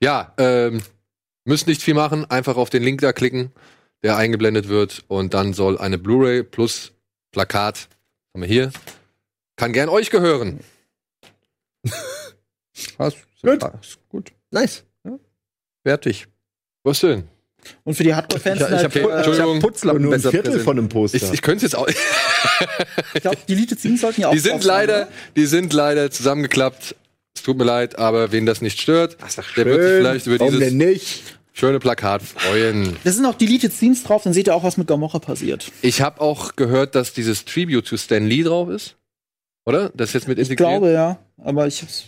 Ja, 0.00 0.34
ähm, 0.36 0.82
müsst 1.44 1.66
nicht 1.66 1.82
viel 1.82 1.94
machen, 1.94 2.30
einfach 2.30 2.56
auf 2.56 2.68
den 2.68 2.82
Link 2.82 3.00
da 3.00 3.12
klicken, 3.12 3.52
der 4.02 4.16
eingeblendet 4.16 4.68
wird 4.68 5.04
und 5.08 5.34
dann 5.34 5.52
soll 5.52 5.78
eine 5.78 5.98
Blu-ray 5.98 6.42
plus 6.42 6.92
Plakat, 7.32 7.88
haben 8.32 8.42
wir 8.42 8.48
hier, 8.48 8.72
kann 9.56 9.72
gern 9.72 9.88
euch 9.88 10.10
gehören. 10.10 10.60
Hast, 12.98 13.16
Gut. 13.42 13.62
Ist 13.80 13.98
gut. 14.08 14.32
Nice. 14.50 14.84
Fertig. 15.84 16.26
Was 16.82 17.00
denn? 17.00 17.24
Und 17.84 17.94
für 17.94 18.04
die 18.04 18.14
Hardcore-Fans 18.14 18.60
Ich, 18.60 18.66
ich 18.66 18.72
halt, 18.72 18.84
habe 18.84 19.00
äh, 19.00 19.54
hab 19.54 19.60
Putzlappen 19.60 20.02
Nur 20.02 20.12
ein 20.12 20.16
besser 20.18 20.30
Viertel 20.30 20.50
präsent. 20.50 20.64
von 20.64 20.78
einem 20.78 20.88
Poster. 20.88 21.16
Ich, 21.16 21.32
ich 21.32 21.42
könnte 21.42 21.66
es 21.66 21.72
jetzt 21.72 21.76
auch. 21.76 21.88
ich 21.88 23.20
glaube, 23.20 23.36
die 23.48 23.54
Deleted 23.54 23.78
Scenes 23.78 24.00
sollten 24.00 24.20
ja 24.20 24.28
auch 24.28 24.32
Die 24.32 24.38
sind 24.38 24.62
leider, 24.64 25.02
oder? 25.02 25.08
die 25.36 25.46
sind 25.46 25.72
leider 25.72 26.10
zusammengeklappt. 26.10 26.94
Es 27.34 27.42
tut 27.42 27.56
mir 27.58 27.64
leid, 27.64 27.98
aber 27.98 28.32
wen 28.32 28.46
das 28.46 28.60
nicht 28.62 28.80
stört, 28.80 29.16
Das 29.20 29.36
der 29.36 29.44
wird 29.66 29.82
sich 29.82 29.90
vielleicht 29.98 30.26
über 30.26 30.38
Warum 30.40 30.52
dieses 30.54 30.68
denn 30.68 30.76
nicht? 30.78 31.22
Schöne 31.56 31.78
Plakat 31.78 32.22
freuen. 32.22 32.96
Da 33.02 33.10
sind 33.10 33.24
auch 33.24 33.34
Deleted 33.34 33.72
Scenes 33.72 34.02
drauf, 34.04 34.22
dann 34.22 34.32
seht 34.32 34.46
ihr 34.46 34.54
auch, 34.54 34.62
was 34.62 34.76
mit 34.76 34.86
Gamora 34.86 35.18
passiert. 35.18 35.72
Ich 35.82 36.02
habe 36.02 36.20
auch 36.20 36.54
gehört, 36.56 36.94
dass 36.94 37.12
dieses 37.14 37.44
Tribute 37.44 37.86
to 37.86 37.96
Stan 37.96 38.24
Lee 38.26 38.42
drauf 38.42 38.68
ist. 38.68 38.96
Oder? 39.64 39.90
Das 39.94 40.10
ist 40.10 40.14
jetzt 40.14 40.28
mit 40.28 40.38
Ich 40.38 40.50
integriert. 40.50 40.68
glaube, 40.78 40.92
ja. 40.92 41.18
Aber 41.42 41.66
ich 41.66 41.82
hab's. 41.82 42.04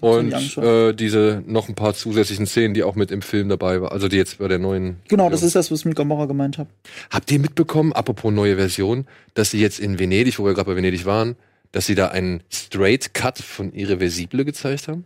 Und 0.00 0.32
äh, 0.58 0.92
diese 0.92 1.42
noch 1.46 1.68
ein 1.68 1.74
paar 1.74 1.92
zusätzlichen 1.94 2.46
Szenen, 2.46 2.72
die 2.74 2.84
auch 2.84 2.94
mit 2.94 3.10
im 3.10 3.20
Film 3.22 3.48
dabei 3.48 3.80
waren. 3.80 3.90
Also 3.90 4.06
die 4.06 4.16
jetzt 4.16 4.38
bei 4.38 4.46
der 4.46 4.58
neuen. 4.60 4.98
Genau, 5.08 5.28
das 5.28 5.42
ist 5.42 5.56
das, 5.56 5.70
was 5.72 5.80
ich 5.80 5.84
mit 5.86 5.96
Gamora 5.96 6.26
gemeint 6.26 6.58
habe. 6.58 6.68
Habt 7.10 7.30
ihr 7.32 7.40
mitbekommen, 7.40 7.92
apropos 7.92 8.32
neue 8.32 8.56
Version, 8.56 9.06
dass 9.34 9.50
sie 9.50 9.60
jetzt 9.60 9.80
in 9.80 9.98
Venedig, 9.98 10.38
wo 10.38 10.44
wir 10.44 10.54
gerade 10.54 10.70
bei 10.70 10.76
Venedig 10.76 11.04
waren, 11.04 11.34
dass 11.72 11.86
sie 11.86 11.96
da 11.96 12.08
einen 12.08 12.42
Straight 12.52 13.12
Cut 13.14 13.38
von 13.38 13.72
Irreversible 13.72 14.44
gezeigt 14.44 14.86
haben? 14.86 15.04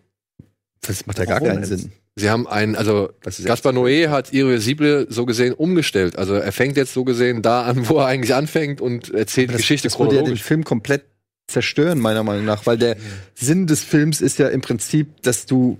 Das 0.82 1.06
macht 1.06 1.18
ja 1.18 1.24
gar 1.24 1.40
Warum 1.40 1.54
keinen? 1.54 1.64
Sinn. 1.64 1.92
Sie 2.14 2.28
haben 2.28 2.46
einen, 2.46 2.76
also 2.76 3.10
Das 3.22 3.38
ist 3.38 3.46
Gaspar 3.46 3.72
Noé 3.72 4.08
hat 4.10 4.32
Irreversible 4.32 5.06
so 5.08 5.24
gesehen 5.24 5.54
umgestellt. 5.54 6.16
Also 6.16 6.34
er 6.34 6.52
fängt 6.52 6.76
jetzt 6.76 6.92
so 6.92 7.04
gesehen 7.04 7.40
da 7.40 7.62
an, 7.62 7.88
wo 7.88 7.98
er 7.98 8.06
eigentlich 8.06 8.34
anfängt 8.34 8.80
und 8.80 9.10
erzählt 9.10 9.48
die 9.48 9.52
das, 9.52 9.62
Geschichte 9.62 9.88
das 9.88 9.98
würde 9.98 10.10
ja 10.10 10.20
den 10.20 10.24
chronologisch. 10.24 10.42
Film 10.42 10.64
komplett 10.64 11.04
zerstören, 11.46 12.00
meiner 12.00 12.22
Meinung 12.22 12.44
nach, 12.44 12.66
weil 12.66 12.78
der 12.78 12.96
Sinn 13.34 13.66
des 13.66 13.82
Films 13.82 14.20
ist 14.20 14.38
ja 14.38 14.48
im 14.48 14.60
Prinzip, 14.60 15.22
dass 15.22 15.46
du 15.46 15.78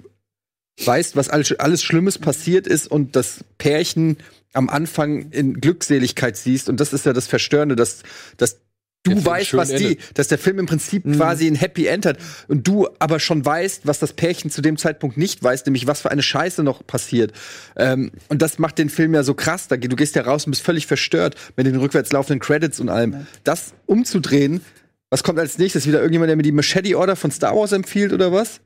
weißt, 0.84 1.16
was 1.16 1.28
alles, 1.28 1.52
alles 1.58 1.82
Schlimmes 1.82 2.18
passiert 2.18 2.66
ist 2.66 2.90
und 2.90 3.14
das 3.14 3.44
Pärchen 3.58 4.16
am 4.54 4.68
Anfang 4.68 5.30
in 5.30 5.60
Glückseligkeit 5.60 6.36
siehst 6.36 6.68
und 6.68 6.80
das 6.80 6.92
ist 6.92 7.06
ja 7.06 7.12
das 7.12 7.26
Verstörende, 7.26 7.76
dass, 7.76 8.02
dass 8.36 8.60
du 9.02 9.24
weißt, 9.24 9.54
was 9.54 9.68
die, 9.68 9.84
endet. 9.84 10.18
dass 10.18 10.28
der 10.28 10.38
Film 10.38 10.58
im 10.58 10.66
Prinzip 10.66 11.04
quasi 11.04 11.46
ein 11.46 11.54
Happy 11.54 11.86
End 11.86 12.06
hat 12.06 12.18
und 12.48 12.66
du 12.66 12.88
aber 12.98 13.18
schon 13.20 13.44
weißt, 13.44 13.86
was 13.86 13.98
das 13.98 14.12
Pärchen 14.12 14.50
zu 14.50 14.62
dem 14.62 14.76
Zeitpunkt 14.76 15.16
nicht 15.16 15.42
weiß, 15.42 15.64
nämlich 15.66 15.86
was 15.86 16.02
für 16.02 16.10
eine 16.10 16.22
Scheiße 16.22 16.62
noch 16.62 16.86
passiert. 16.86 17.32
Ähm, 17.76 18.12
und 18.28 18.42
das 18.42 18.58
macht 18.58 18.78
den 18.78 18.88
Film 18.88 19.14
ja 19.14 19.22
so 19.22 19.34
krass. 19.34 19.68
Da, 19.68 19.76
du 19.76 19.96
gehst 19.96 20.14
ja 20.14 20.22
raus 20.22 20.46
und 20.46 20.50
bist 20.52 20.62
völlig 20.62 20.86
verstört 20.86 21.34
mit 21.56 21.66
den 21.66 21.76
rückwärts 21.76 22.12
laufenden 22.12 22.40
Credits 22.40 22.80
und 22.80 22.88
allem. 22.88 23.26
Das 23.44 23.74
umzudrehen, 23.86 24.60
was 25.10 25.22
kommt 25.22 25.38
als 25.38 25.58
nächstes? 25.58 25.86
Wieder 25.86 25.98
irgendjemand, 25.98 26.30
der 26.30 26.36
mir 26.36 26.42
die 26.42 26.52
Machete 26.52 26.96
Order 26.96 27.16
von 27.16 27.30
Star 27.30 27.54
Wars 27.54 27.72
empfiehlt 27.72 28.12
oder 28.12 28.32
was? 28.32 28.60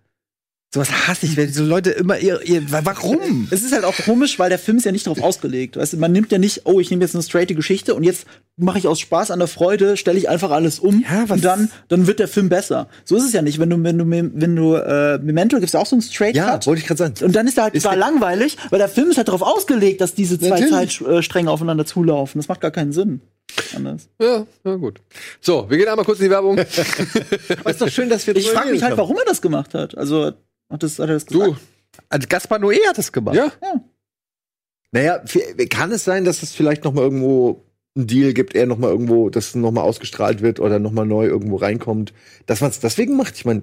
Sowas 0.76 1.08
hasse 1.08 1.24
ich, 1.24 1.38
wenn 1.38 1.50
so 1.50 1.64
Leute 1.64 1.88
immer 1.90 2.18
ihr, 2.18 2.38
ihr 2.44 2.70
warum? 2.70 3.48
Es 3.50 3.62
ist 3.62 3.72
halt 3.72 3.84
auch 3.84 3.96
komisch, 4.04 4.38
weil 4.38 4.50
der 4.50 4.58
Film 4.58 4.76
ist 4.76 4.84
ja 4.84 4.92
nicht 4.92 5.06
darauf 5.06 5.22
ausgelegt. 5.22 5.78
Weißt 5.78 5.94
du, 5.94 5.96
man 5.96 6.12
nimmt 6.12 6.30
ja 6.30 6.36
nicht, 6.36 6.66
oh, 6.66 6.80
ich 6.80 6.90
nehme 6.90 7.02
jetzt 7.02 7.14
eine 7.14 7.22
straighte 7.22 7.54
Geschichte 7.54 7.94
und 7.94 8.02
jetzt 8.02 8.26
mache 8.58 8.76
ich 8.76 8.86
aus 8.86 9.00
Spaß 9.00 9.30
an 9.30 9.38
der 9.38 9.48
Freude, 9.48 9.96
stelle 9.96 10.18
ich 10.18 10.28
einfach 10.28 10.50
alles 10.50 10.78
um 10.78 11.02
Ja, 11.02 11.24
was- 11.28 11.36
und 11.36 11.44
dann, 11.46 11.70
dann 11.88 12.06
wird 12.06 12.18
der 12.18 12.28
Film 12.28 12.50
besser. 12.50 12.88
So 13.06 13.16
ist 13.16 13.24
es 13.24 13.32
ja 13.32 13.40
nicht. 13.40 13.58
Wenn 13.58 13.70
du, 13.70 13.82
wenn 13.82 13.96
du, 13.96 14.04
wenn 14.10 14.54
du 14.54 14.74
äh, 14.74 15.16
Memento 15.16 15.58
gibt's 15.60 15.72
ja 15.72 15.80
auch 15.80 15.86
so 15.86 15.96
einen 15.96 16.02
Straight 16.02 16.36
Ja, 16.36 16.60
wollte 16.66 16.82
ich 16.82 16.86
gerade 16.86 16.98
sagen. 16.98 17.14
Und 17.24 17.34
dann 17.34 17.46
ist 17.46 17.56
er 17.56 17.64
halt 17.64 17.80
zwar 17.80 17.96
langweilig, 17.96 18.58
weil 18.68 18.78
der 18.78 18.90
Film 18.90 19.08
ist 19.10 19.16
halt 19.16 19.28
darauf 19.28 19.40
ausgelegt, 19.40 20.02
dass 20.02 20.14
diese 20.14 20.38
zwei. 20.38 20.60
Zeitstränge 20.60 21.50
aufeinander 21.50 21.86
zulaufen. 21.86 22.38
Das 22.38 22.48
macht 22.48 22.60
gar 22.60 22.70
keinen 22.70 22.92
Sinn. 22.92 23.22
Anders. 23.74 24.08
Ja, 24.20 24.46
na 24.64 24.74
gut. 24.76 25.00
So, 25.40 25.68
wir 25.68 25.76
gehen 25.78 25.88
einmal 25.88 26.04
kurz 26.04 26.18
in 26.18 26.24
die 26.26 26.30
Werbung. 26.30 26.58
Aber 27.60 27.70
ist 27.70 27.80
doch 27.80 27.88
schön, 27.88 28.08
dass 28.08 28.26
wir 28.26 28.36
Ich 28.36 28.50
frage 28.50 28.70
mich 28.70 28.82
halt, 28.82 28.90
können. 28.92 28.98
warum 28.98 29.16
er 29.18 29.24
das 29.24 29.40
gemacht 29.42 29.74
hat. 29.74 29.96
Also, 29.96 30.26
hat, 30.26 30.82
das, 30.82 30.98
hat 30.98 31.08
er 31.08 31.14
das 31.14 31.26
gesagt? 31.26 31.50
Du, 31.52 31.56
Also 32.08 32.26
Gaspar 32.28 32.58
Noé 32.58 32.78
hat 32.88 32.98
das 32.98 33.12
gemacht. 33.12 33.36
ja? 33.36 33.50
Naja, 34.92 35.22
f- 35.24 35.68
kann 35.70 35.92
es 35.92 36.04
sein, 36.04 36.24
dass 36.24 36.42
es 36.42 36.52
vielleicht 36.54 36.84
noch 36.84 36.92
mal 36.92 37.02
irgendwo 37.02 37.64
einen 37.96 38.06
Deal 38.06 38.32
gibt, 38.34 38.54
er 38.54 38.66
noch 38.66 38.78
mal 38.78 38.90
irgendwo, 38.90 39.30
dass 39.30 39.48
es 39.48 39.54
noch 39.54 39.70
mal 39.72 39.82
ausgestrahlt 39.82 40.42
wird 40.42 40.60
oder 40.60 40.78
noch 40.78 40.92
mal 40.92 41.06
neu 41.06 41.26
irgendwo 41.26 41.56
reinkommt, 41.56 42.12
dass 42.46 42.60
man 42.60 42.70
es 42.70 42.80
deswegen 42.80 43.16
macht? 43.16 43.34
Ich 43.36 43.44
meine, 43.44 43.62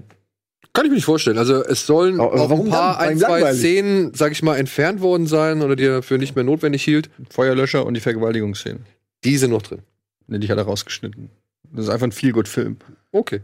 Kann 0.73 0.85
ich 0.85 0.89
mir 0.89 0.95
nicht 0.95 1.05
vorstellen. 1.05 1.37
Also 1.37 1.63
es 1.63 1.85
sollen 1.85 2.19
Aber 2.19 2.33
auch 2.41 2.49
ein 2.51 2.69
paar, 2.69 2.97
dann? 2.99 3.09
ein, 3.09 3.17
zwei 3.19 3.29
langweilig. 3.39 3.59
Szenen, 3.59 4.13
sag 4.15 4.31
ich 4.31 4.41
mal, 4.43 4.57
entfernt 4.57 5.01
worden 5.01 5.27
sein 5.27 5.61
oder 5.61 5.75
die 5.75 5.85
er 5.85 6.01
für 6.03 6.17
nicht 6.17 6.35
mehr 6.35 6.43
notwendig 6.43 6.83
hielt. 6.83 7.09
Feuerlöscher 7.29 7.85
und 7.85 7.93
die 7.93 7.99
Vergewaltigungsszene. 8.01 8.79
Die 9.23 9.37
sind 9.37 9.51
noch 9.51 9.61
drin. 9.61 9.81
Ne, 10.27 10.39
die 10.39 10.49
hat 10.49 10.57
er 10.57 10.63
rausgeschnitten. 10.63 11.29
Das 11.71 11.85
ist 11.85 11.89
einfach 11.89 12.07
ein 12.07 12.11
Feel-Good-Film. 12.11 12.77
Okay. 13.11 13.41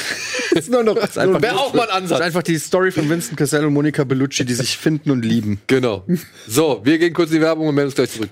ist 0.52 0.70
nur 0.70 0.82
noch 0.82 0.94
Das 0.94 1.10
ist 1.10 1.18
einfach, 1.18 1.40
Wäre 1.40 1.58
auch 1.58 1.72
mal 1.72 1.82
ein 1.82 1.88
das 1.88 1.96
Ansatz. 1.96 2.18
ist 2.20 2.26
einfach 2.26 2.42
die 2.42 2.58
Story 2.58 2.90
von 2.90 3.08
Vincent 3.08 3.36
Cassell 3.36 3.64
und 3.64 3.72
Monica 3.72 4.04
Bellucci, 4.04 4.44
die 4.44 4.54
sich 4.54 4.76
finden 4.76 5.10
und 5.10 5.24
lieben. 5.24 5.60
Genau. 5.66 6.04
So, 6.46 6.80
wir 6.84 6.98
gehen 6.98 7.14
kurz 7.14 7.30
in 7.30 7.36
die 7.36 7.42
Werbung 7.42 7.68
und 7.68 7.74
melden 7.74 7.88
uns 7.88 7.94
gleich 7.94 8.10
zurück. 8.10 8.30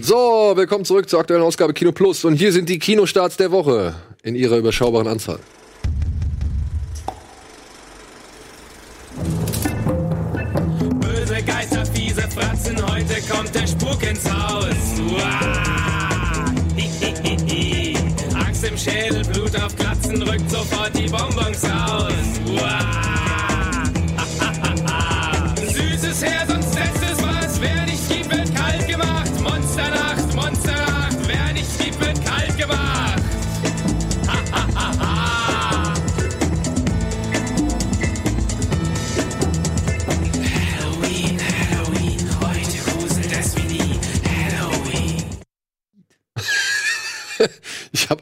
So, 0.00 0.52
willkommen 0.56 0.84
zurück 0.84 1.08
zur 1.08 1.20
aktuellen 1.20 1.42
Ausgabe 1.42 1.72
Kino 1.72 1.92
Plus. 1.92 2.24
Und 2.24 2.34
hier 2.34 2.52
sind 2.52 2.68
die 2.68 2.78
Kinostarts 2.78 3.36
der 3.36 3.50
Woche 3.52 3.94
in 4.22 4.34
ihrer 4.34 4.58
überschaubaren 4.58 5.06
Anzahl. 5.06 5.38
Kommt 13.28 13.54
der 13.54 13.66
Spuk 13.66 14.02
ins 14.02 14.24
Haus. 14.30 14.64
Uah. 15.10 15.64
Angst 18.46 18.64
im 18.64 18.76
Schädel, 18.76 19.24
Blut 19.24 19.54
auf 19.60 19.74
Glatzen, 19.76 20.22
rückt 20.22 20.50
sofort 20.50 20.96
die 20.96 21.08
Bonbons. 21.08 21.62
Hahaha. 21.68 22.08
Süßes 25.56 26.22
her, 26.24 26.46
sonst 26.48 26.63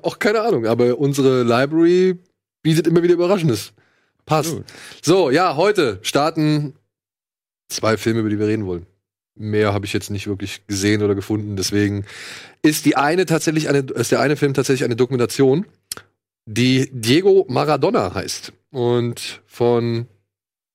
habe 0.03 0.07
auch 0.07 0.19
keine 0.19 0.43
Ahnung, 0.43 0.67
aber 0.67 0.99
unsere 0.99 1.43
Library 1.43 2.19
bietet 2.63 2.87
immer 2.87 3.03
wieder 3.03 3.15
Überraschendes. 3.15 3.73
Passt. 4.27 4.57
So, 5.03 5.31
ja, 5.31 5.57
heute 5.57 5.99
starten 6.03 6.75
zwei 7.69 7.97
Filme, 7.97 8.21
über 8.21 8.31
die 8.31 8.39
wir 8.39 8.47
reden 8.47 8.67
wollen. 8.67 8.87
Mehr 9.35 9.73
habe 9.73 9.87
ich 9.87 9.93
jetzt 9.93 10.11
nicht 10.11 10.27
wirklich 10.27 10.67
gesehen 10.67 11.03
oder 11.03 11.15
gefunden. 11.15 11.57
Deswegen 11.57 12.05
ist 12.61 12.85
die 12.85 12.97
eine 12.97 13.27
tatsächlich 13.27 13.69
eine, 13.69 13.79
ist 13.79 14.13
der 14.13 14.21
eine 14.21 14.37
Film 14.37 14.55
tatsächlich 14.55 14.85
eine 14.85 14.97
Dokumentation, 14.97 15.67
die 16.47 16.89
Diego 16.93 17.47
Maradona 17.49 18.15
heißt 18.15 18.53
und 18.71 19.43
von 19.47 20.07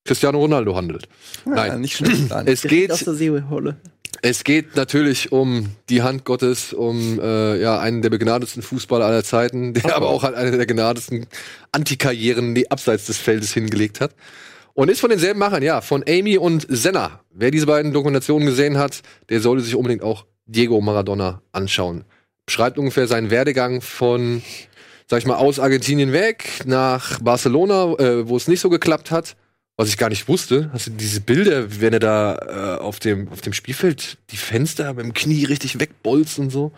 Cristiano 0.06 0.40
Ronaldo 0.40 0.76
handelt. 0.76 1.08
Nein, 1.46 1.82
nicht 1.82 1.98
schlecht. 1.98 2.32
es 2.46 2.64
geht 2.64 2.92
Aus 2.92 3.04
der. 3.04 3.78
Es 4.22 4.44
geht 4.44 4.76
natürlich 4.76 5.32
um 5.32 5.70
die 5.90 6.02
Hand 6.02 6.26
Gottes, 6.26 6.74
um 6.74 7.20
äh, 7.20 7.60
ja, 7.60 7.80
einen 7.80 8.02
der 8.02 8.10
begnadetsten 8.10 8.64
Fußballer 8.64 9.06
aller 9.06 9.24
Zeiten, 9.24 9.74
der 9.74 9.96
aber 9.96 10.08
auch 10.08 10.24
halt 10.24 10.36
eine 10.36 10.52
der 10.52 10.58
begnadetsten 10.58 11.28
Antikarrieren 11.72 12.56
die 12.56 12.72
abseits 12.72 13.06
des 13.06 13.18
Feldes 13.18 13.54
hingelegt 13.54 14.02
hat. 14.02 14.12
Und 14.74 14.90
ist 14.90 15.00
von 15.00 15.10
denselben 15.10 15.40
Machern, 15.40 15.64
ja, 15.64 15.82
von 15.82 16.04
Amy 16.08 16.38
und 16.38 16.66
Senna. 16.70 17.22
Wer 17.32 17.50
diese 17.50 17.66
beiden 17.66 17.94
Dokumentationen 17.94 18.48
gesehen 18.48 18.78
hat, 18.78 19.02
der 19.30 19.42
sollte 19.42 19.64
sich 19.64 19.76
unbedingt 19.76 20.04
auch 20.04 20.26
Diego 20.46 20.80
Maradona 20.82 21.42
anschauen. 21.52 22.06
Beschreibt 22.46 22.78
ungefähr 22.78 23.08
seinen 23.08 23.32
Werdegang 23.32 23.82
von, 23.82 24.44
sag 25.08 25.20
ich 25.20 25.26
mal, 25.26 25.36
aus 25.36 25.60
Argentinien 25.60 26.14
weg 26.14 26.62
nach 26.66 27.20
Barcelona, 27.20 27.94
äh, 27.98 28.30
wo 28.30 28.38
es 28.38 28.48
nicht 28.48 28.60
so 28.60 28.70
geklappt 28.70 29.10
hat. 29.12 29.36
Was 29.80 29.90
ich 29.90 29.98
gar 29.98 30.10
nicht 30.10 30.28
wusste, 30.28 30.72
hast 30.74 30.88
du 30.88 30.92
diese 30.92 31.22
Bilder, 31.22 31.80
wenn 31.80 31.94
er 31.94 32.00
da 32.00 32.78
äh, 32.80 32.82
auf, 32.82 33.00
dem, 33.00 33.30
auf 33.30 33.42
dem 33.42 33.54
Spielfeld 33.54 34.18
die 34.32 34.38
Fenster 34.38 34.92
mit 34.96 35.06
dem 35.06 35.14
Knie 35.14 35.46
richtig 35.46 35.80
wegbolzt 35.80 36.40
und 36.40 36.50
so. 36.50 36.72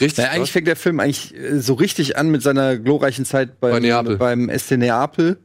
Richtig. 0.00 0.24
Ja, 0.24 0.30
eigentlich 0.30 0.52
fängt 0.52 0.66
der 0.66 0.76
Film 0.76 0.98
eigentlich 0.98 1.34
äh, 1.36 1.60
so 1.60 1.74
richtig 1.74 2.16
an 2.16 2.30
mit 2.30 2.42
seiner 2.42 2.78
glorreichen 2.78 3.26
Zeit 3.26 3.60
beim, 3.60 3.72
Bei 3.72 3.80
Neapel. 3.80 4.16
beim 4.16 4.50
SC 4.56 4.78
Neapel. 4.78 5.36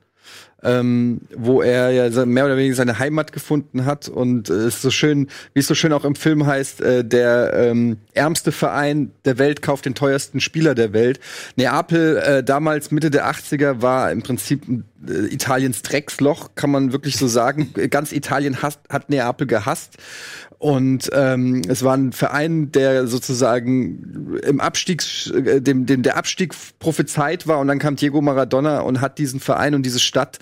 Ähm, 0.64 1.22
wo 1.36 1.62
er 1.62 1.92
ja 1.92 2.26
mehr 2.26 2.46
oder 2.46 2.58
weniger 2.58 2.76
seine 2.76 3.00
Heimat 3.00 3.32
gefunden 3.32 3.86
hat 3.86 4.08
und 4.08 4.50
äh, 4.50 4.68
ist 4.68 4.82
so 4.82 4.90
schön, 4.90 5.28
wie 5.54 5.60
es 5.60 5.68
so 5.68 5.76
schön 5.76 5.94
auch 5.94 6.06
im 6.06 6.16
Film 6.16 6.46
heißt, 6.46 6.82
äh, 6.82 7.06
der 7.06 7.54
ähm, 7.54 7.98
ärmste 8.14 8.52
Verein 8.52 9.12
der 9.26 9.38
Welt 9.38 9.62
kauft 9.62 9.86
den 9.86 9.96
teuersten 9.96 10.40
Spieler 10.40 10.76
der 10.76 10.94
Welt. 10.94 11.20
Neapel 11.56 12.18
äh, 12.18 12.44
damals 12.44 12.92
Mitte 12.92 13.12
der 13.12 13.30
80er 13.30 13.82
war 13.82 14.12
im 14.12 14.22
Prinzip 14.22 14.64
äh, 15.08 15.34
Italiens 15.34 15.82
Drecksloch, 15.82 16.52
kann 16.56 16.72
man 16.72 16.92
wirklich 16.92 17.18
so 17.18 17.28
sagen. 17.28 17.74
Ganz 17.90 18.12
Italien 18.12 18.62
hasst, 18.62 18.80
hat 18.90 19.10
Neapel 19.10 19.48
gehasst. 19.48 19.98
Und 20.64 21.10
ähm, 21.12 21.62
es 21.68 21.84
war 21.84 21.94
ein 21.98 22.14
Verein, 22.14 22.72
der 22.72 23.06
sozusagen 23.06 24.40
im 24.44 24.62
Abstiegs, 24.62 25.30
äh, 25.30 25.62
dem, 25.62 25.86
dem 25.86 26.04
der 26.04 26.16
Abstieg 26.16 26.54
prophezeit 26.80 27.48
war. 27.48 27.60
Und 27.60 27.68
dann 27.68 27.80
kam 27.80 27.98
Diego 27.98 28.22
Maradona 28.22 28.80
und 28.80 29.02
hat 29.02 29.18
diesen 29.18 29.42
Verein 29.42 29.76
und 29.76 29.86
diese 29.86 30.00
Stadt 30.00 30.40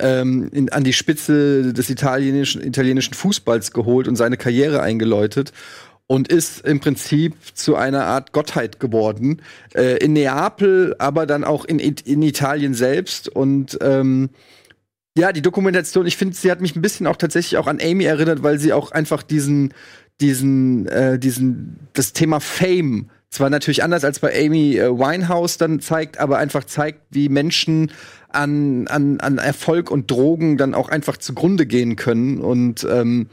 ähm, 0.00 0.50
in, 0.52 0.72
an 0.72 0.82
die 0.82 0.92
Spitze 0.92 1.72
des 1.72 1.90
italienischen, 1.90 2.60
italienischen 2.60 3.14
Fußballs 3.14 3.70
geholt 3.70 4.08
und 4.08 4.16
seine 4.16 4.36
Karriere 4.36 4.82
eingeläutet. 4.82 5.52
Und 6.08 6.26
ist 6.26 6.66
im 6.66 6.80
Prinzip 6.80 7.36
zu 7.54 7.76
einer 7.76 8.04
Art 8.06 8.32
Gottheit 8.32 8.80
geworden. 8.80 9.42
Äh, 9.76 9.98
in 9.98 10.12
Neapel, 10.12 10.96
aber 10.98 11.24
dann 11.24 11.44
auch 11.44 11.64
in, 11.66 11.78
in 11.78 12.22
Italien 12.22 12.74
selbst. 12.74 13.28
Und 13.28 13.78
ähm, 13.80 14.30
ja, 15.16 15.32
die 15.32 15.42
Dokumentation, 15.42 16.06
ich 16.06 16.16
finde, 16.16 16.36
sie 16.36 16.50
hat 16.50 16.60
mich 16.60 16.74
ein 16.74 16.82
bisschen 16.82 17.06
auch 17.06 17.16
tatsächlich 17.16 17.58
auch 17.58 17.66
an 17.66 17.80
Amy 17.82 18.04
erinnert, 18.04 18.42
weil 18.42 18.58
sie 18.58 18.72
auch 18.72 18.92
einfach 18.92 19.22
diesen, 19.22 19.74
diesen, 20.20 20.86
äh, 20.86 21.18
diesen, 21.18 21.78
das 21.92 22.12
Thema 22.12 22.40
Fame 22.40 23.10
zwar 23.32 23.50
natürlich 23.50 23.82
anders 23.82 24.04
als 24.04 24.20
bei 24.20 24.32
Amy 24.44 24.76
äh, 24.76 24.90
Winehouse 24.90 25.56
dann 25.56 25.80
zeigt, 25.80 26.18
aber 26.18 26.38
einfach 26.38 26.64
zeigt, 26.64 27.00
wie 27.10 27.28
Menschen 27.28 27.90
an, 28.28 28.86
an, 28.88 29.20
an 29.20 29.38
Erfolg 29.38 29.90
und 29.90 30.10
Drogen 30.10 30.56
dann 30.56 30.74
auch 30.74 30.88
einfach 30.88 31.16
zugrunde 31.16 31.66
gehen 31.66 31.96
können. 31.96 32.40
Und 32.40 32.86
ähm, 32.90 33.28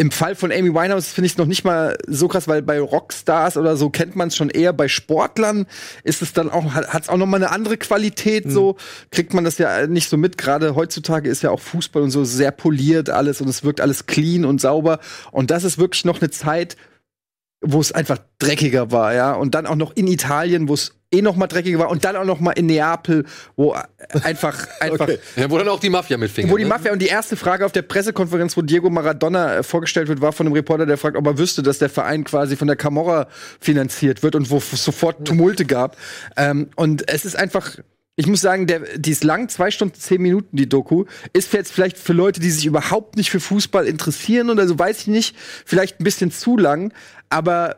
im 0.00 0.10
Fall 0.10 0.34
von 0.34 0.50
Amy 0.50 0.72
Winehouse 0.72 1.08
finde 1.08 1.26
ich 1.26 1.32
es 1.32 1.38
noch 1.38 1.44
nicht 1.44 1.62
mal 1.62 1.98
so 2.06 2.26
krass, 2.26 2.48
weil 2.48 2.62
bei 2.62 2.80
Rockstars 2.80 3.58
oder 3.58 3.76
so 3.76 3.90
kennt 3.90 4.16
man 4.16 4.28
es 4.28 4.36
schon 4.36 4.48
eher. 4.48 4.72
Bei 4.72 4.88
Sportlern 4.88 5.66
ist 6.04 6.22
es 6.22 6.32
dann 6.32 6.48
auch, 6.48 6.72
hat 6.72 7.02
es 7.02 7.10
auch 7.10 7.18
noch 7.18 7.26
mal 7.26 7.36
eine 7.36 7.50
andere 7.50 7.76
Qualität. 7.76 8.50
So 8.50 8.78
kriegt 9.10 9.34
man 9.34 9.44
das 9.44 9.58
ja 9.58 9.86
nicht 9.86 10.08
so 10.08 10.16
mit. 10.16 10.38
Gerade 10.38 10.74
heutzutage 10.74 11.28
ist 11.28 11.42
ja 11.42 11.50
auch 11.50 11.60
Fußball 11.60 12.02
und 12.02 12.12
so 12.12 12.24
sehr 12.24 12.50
poliert 12.50 13.10
alles 13.10 13.42
und 13.42 13.48
es 13.48 13.62
wirkt 13.62 13.82
alles 13.82 14.06
clean 14.06 14.46
und 14.46 14.58
sauber. 14.58 15.00
Und 15.32 15.50
das 15.50 15.64
ist 15.64 15.76
wirklich 15.76 16.06
noch 16.06 16.22
eine 16.22 16.30
Zeit, 16.30 16.78
wo 17.60 17.78
es 17.78 17.92
einfach 17.92 18.16
dreckiger 18.38 18.90
war, 18.90 19.12
ja. 19.12 19.34
Und 19.34 19.54
dann 19.54 19.66
auch 19.66 19.76
noch 19.76 19.94
in 19.94 20.06
Italien, 20.06 20.66
wo 20.66 20.72
es 20.72 20.94
eh 21.12 21.22
noch 21.22 21.36
mal 21.36 21.46
dreckiger 21.46 21.78
war. 21.78 21.90
Und 21.90 22.04
dann 22.04 22.16
auch 22.16 22.24
noch 22.24 22.40
mal 22.40 22.52
in 22.52 22.66
Neapel, 22.66 23.24
wo 23.56 23.74
einfach, 24.22 24.66
einfach 24.80 25.08
Ja, 25.36 25.50
wo 25.50 25.58
dann 25.58 25.68
auch 25.68 25.80
die 25.80 25.90
Mafia 25.90 26.16
mitfing. 26.16 26.48
wo 26.50 26.56
die 26.56 26.64
Mafia 26.64 26.92
und 26.92 27.00
die 27.00 27.08
erste 27.08 27.36
Frage 27.36 27.66
auf 27.66 27.72
der 27.72 27.82
Pressekonferenz, 27.82 28.56
wo 28.56 28.62
Diego 28.62 28.90
Maradona 28.90 29.56
äh, 29.56 29.62
vorgestellt 29.62 30.08
wird, 30.08 30.20
war 30.20 30.32
von 30.32 30.46
einem 30.46 30.54
Reporter, 30.54 30.86
der 30.86 30.96
fragt, 30.98 31.16
ob 31.16 31.26
er 31.26 31.38
wüsste, 31.38 31.62
dass 31.62 31.78
der 31.78 31.90
Verein 31.90 32.24
quasi 32.24 32.56
von 32.56 32.68
der 32.68 32.76
Camorra 32.76 33.26
finanziert 33.60 34.22
wird 34.22 34.34
und 34.34 34.50
wo 34.50 34.60
sofort 34.60 35.26
Tumulte 35.26 35.64
gab. 35.64 35.96
Ähm, 36.36 36.68
und 36.76 37.08
es 37.08 37.24
ist 37.24 37.36
einfach. 37.36 37.76
Ich 38.16 38.26
muss 38.26 38.42
sagen, 38.42 38.66
der, 38.66 38.80
die 38.98 39.12
ist 39.12 39.24
lang, 39.24 39.48
zwei 39.48 39.70
Stunden, 39.70 39.94
zehn 39.94 40.20
Minuten, 40.20 40.54
die 40.54 40.68
Doku. 40.68 41.06
Ist 41.32 41.54
jetzt 41.54 41.72
vielleicht 41.72 41.96
für 41.96 42.12
Leute, 42.12 42.38
die 42.38 42.50
sich 42.50 42.66
überhaupt 42.66 43.16
nicht 43.16 43.30
für 43.30 43.40
Fußball 43.40 43.86
interessieren 43.86 44.50
oder 44.50 44.68
so, 44.68 44.78
weiß 44.78 45.00
ich 45.02 45.06
nicht, 45.06 45.34
vielleicht 45.64 46.00
ein 46.00 46.04
bisschen 46.04 46.30
zu 46.30 46.58
lang. 46.58 46.92
Aber 47.30 47.76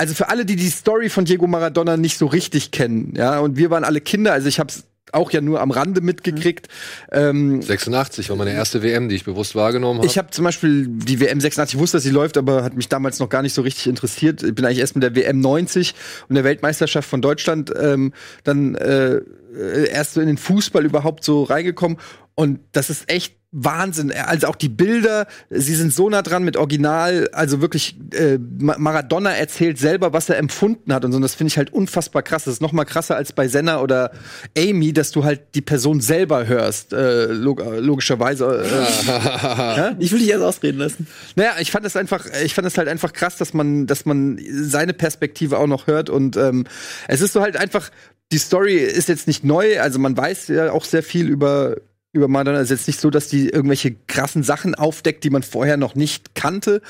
also 0.00 0.14
für 0.14 0.30
alle, 0.30 0.46
die 0.46 0.56
die 0.56 0.70
Story 0.70 1.10
von 1.10 1.26
Diego 1.26 1.46
Maradona 1.46 1.98
nicht 1.98 2.16
so 2.16 2.24
richtig 2.24 2.70
kennen, 2.70 3.12
ja, 3.18 3.38
und 3.38 3.58
wir 3.58 3.68
waren 3.68 3.84
alle 3.84 4.00
Kinder, 4.00 4.32
also 4.32 4.48
ich 4.48 4.58
hab's 4.58 4.84
auch 5.12 5.30
ja 5.30 5.42
nur 5.42 5.60
am 5.60 5.70
Rande 5.70 6.00
mitgekriegt. 6.00 6.68
Ähm, 7.12 7.60
86 7.60 8.30
war 8.30 8.36
meine 8.36 8.52
erste 8.52 8.82
WM, 8.82 9.10
die 9.10 9.16
ich 9.16 9.24
bewusst 9.24 9.54
wahrgenommen 9.54 9.98
habe. 9.98 10.06
ich 10.06 10.16
habe 10.16 10.30
zum 10.30 10.44
Beispiel 10.44 10.86
die 10.86 11.20
WM 11.20 11.40
86, 11.40 11.74
ich 11.74 11.80
wusste, 11.80 11.98
dass 11.98 12.04
sie 12.04 12.10
läuft, 12.10 12.38
aber 12.38 12.64
hat 12.64 12.76
mich 12.76 12.88
damals 12.88 13.18
noch 13.18 13.28
gar 13.28 13.42
nicht 13.42 13.52
so 13.52 13.60
richtig 13.60 13.88
interessiert. 13.88 14.42
Ich 14.42 14.54
bin 14.54 14.64
eigentlich 14.64 14.78
erst 14.78 14.94
mit 14.94 15.02
der 15.02 15.14
WM 15.14 15.40
90 15.40 15.94
und 16.28 16.34
der 16.34 16.44
Weltmeisterschaft 16.44 17.08
von 17.08 17.20
Deutschland 17.20 17.70
ähm, 17.78 18.14
dann 18.44 18.76
äh, 18.76 19.16
äh, 19.16 19.88
erst 19.90 20.14
so 20.14 20.20
in 20.20 20.28
den 20.28 20.38
Fußball 20.38 20.84
überhaupt 20.84 21.24
so 21.24 21.42
reingekommen. 21.42 21.98
Und 22.40 22.60
das 22.72 22.88
ist 22.90 23.10
echt 23.12 23.34
Wahnsinn. 23.52 24.12
Also 24.12 24.46
auch 24.46 24.54
die 24.54 24.68
Bilder, 24.68 25.26
sie 25.50 25.74
sind 25.74 25.92
so 25.92 26.08
nah 26.08 26.22
dran 26.22 26.44
mit 26.44 26.56
Original. 26.56 27.28
Also 27.32 27.60
wirklich, 27.60 27.96
äh, 28.14 28.38
Ma- 28.38 28.76
Maradona 28.78 29.32
erzählt 29.32 29.76
selber, 29.76 30.12
was 30.12 30.28
er 30.28 30.38
empfunden 30.38 30.94
hat 30.94 31.04
und 31.04 31.10
so. 31.10 31.16
Und 31.16 31.22
das 31.22 31.34
finde 31.34 31.48
ich 31.48 31.58
halt 31.58 31.72
unfassbar 31.72 32.22
krass. 32.22 32.44
Das 32.44 32.54
ist 32.54 32.62
noch 32.62 32.70
mal 32.70 32.84
krasser 32.84 33.16
als 33.16 33.32
bei 33.32 33.48
Senna 33.48 33.80
oder 33.80 34.12
Amy, 34.56 34.92
dass 34.92 35.10
du 35.10 35.24
halt 35.24 35.40
die 35.56 35.62
Person 35.62 36.00
selber 36.00 36.46
hörst. 36.46 36.92
Äh, 36.92 37.26
log 37.26 37.60
logischerweise. 37.80 38.64
Äh, 38.64 39.94
Ich 39.98 40.12
will 40.12 40.20
dich 40.20 40.30
erst 40.30 40.44
ausreden 40.44 40.78
lassen. 40.78 41.06
naja, 41.34 41.54
ich 41.60 41.72
fand 41.72 41.84
es 41.84 41.96
einfach, 41.96 42.24
ich 42.44 42.54
fand 42.54 42.68
es 42.68 42.78
halt 42.78 42.86
einfach 42.88 43.12
krass, 43.12 43.36
dass 43.36 43.52
man, 43.52 43.86
dass 43.88 44.04
man 44.06 44.38
seine 44.50 44.92
Perspektive 44.94 45.58
auch 45.58 45.66
noch 45.66 45.88
hört 45.88 46.08
und 46.08 46.36
ähm, 46.36 46.66
es 47.08 47.20
ist 47.20 47.32
so 47.32 47.42
halt 47.42 47.56
einfach, 47.56 47.90
die 48.32 48.38
Story 48.38 48.76
ist 48.76 49.08
jetzt 49.08 49.26
nicht 49.26 49.42
neu, 49.42 49.80
also 49.80 49.98
man 49.98 50.16
weiß 50.16 50.48
ja 50.48 50.70
auch 50.70 50.84
sehr 50.84 51.02
viel 51.02 51.28
über 51.28 51.76
über 52.12 52.28
Madonna. 52.28 52.60
Ist 52.60 52.70
jetzt 52.70 52.86
nicht 52.86 53.00
so, 53.00 53.10
dass 53.10 53.28
die 53.28 53.48
irgendwelche 53.48 53.94
krassen 54.06 54.42
Sachen 54.42 54.74
aufdeckt, 54.74 55.24
die 55.24 55.30
man 55.30 55.42
vorher 55.42 55.76
noch 55.76 55.94
nicht 55.94 56.34
kannte, 56.34 56.82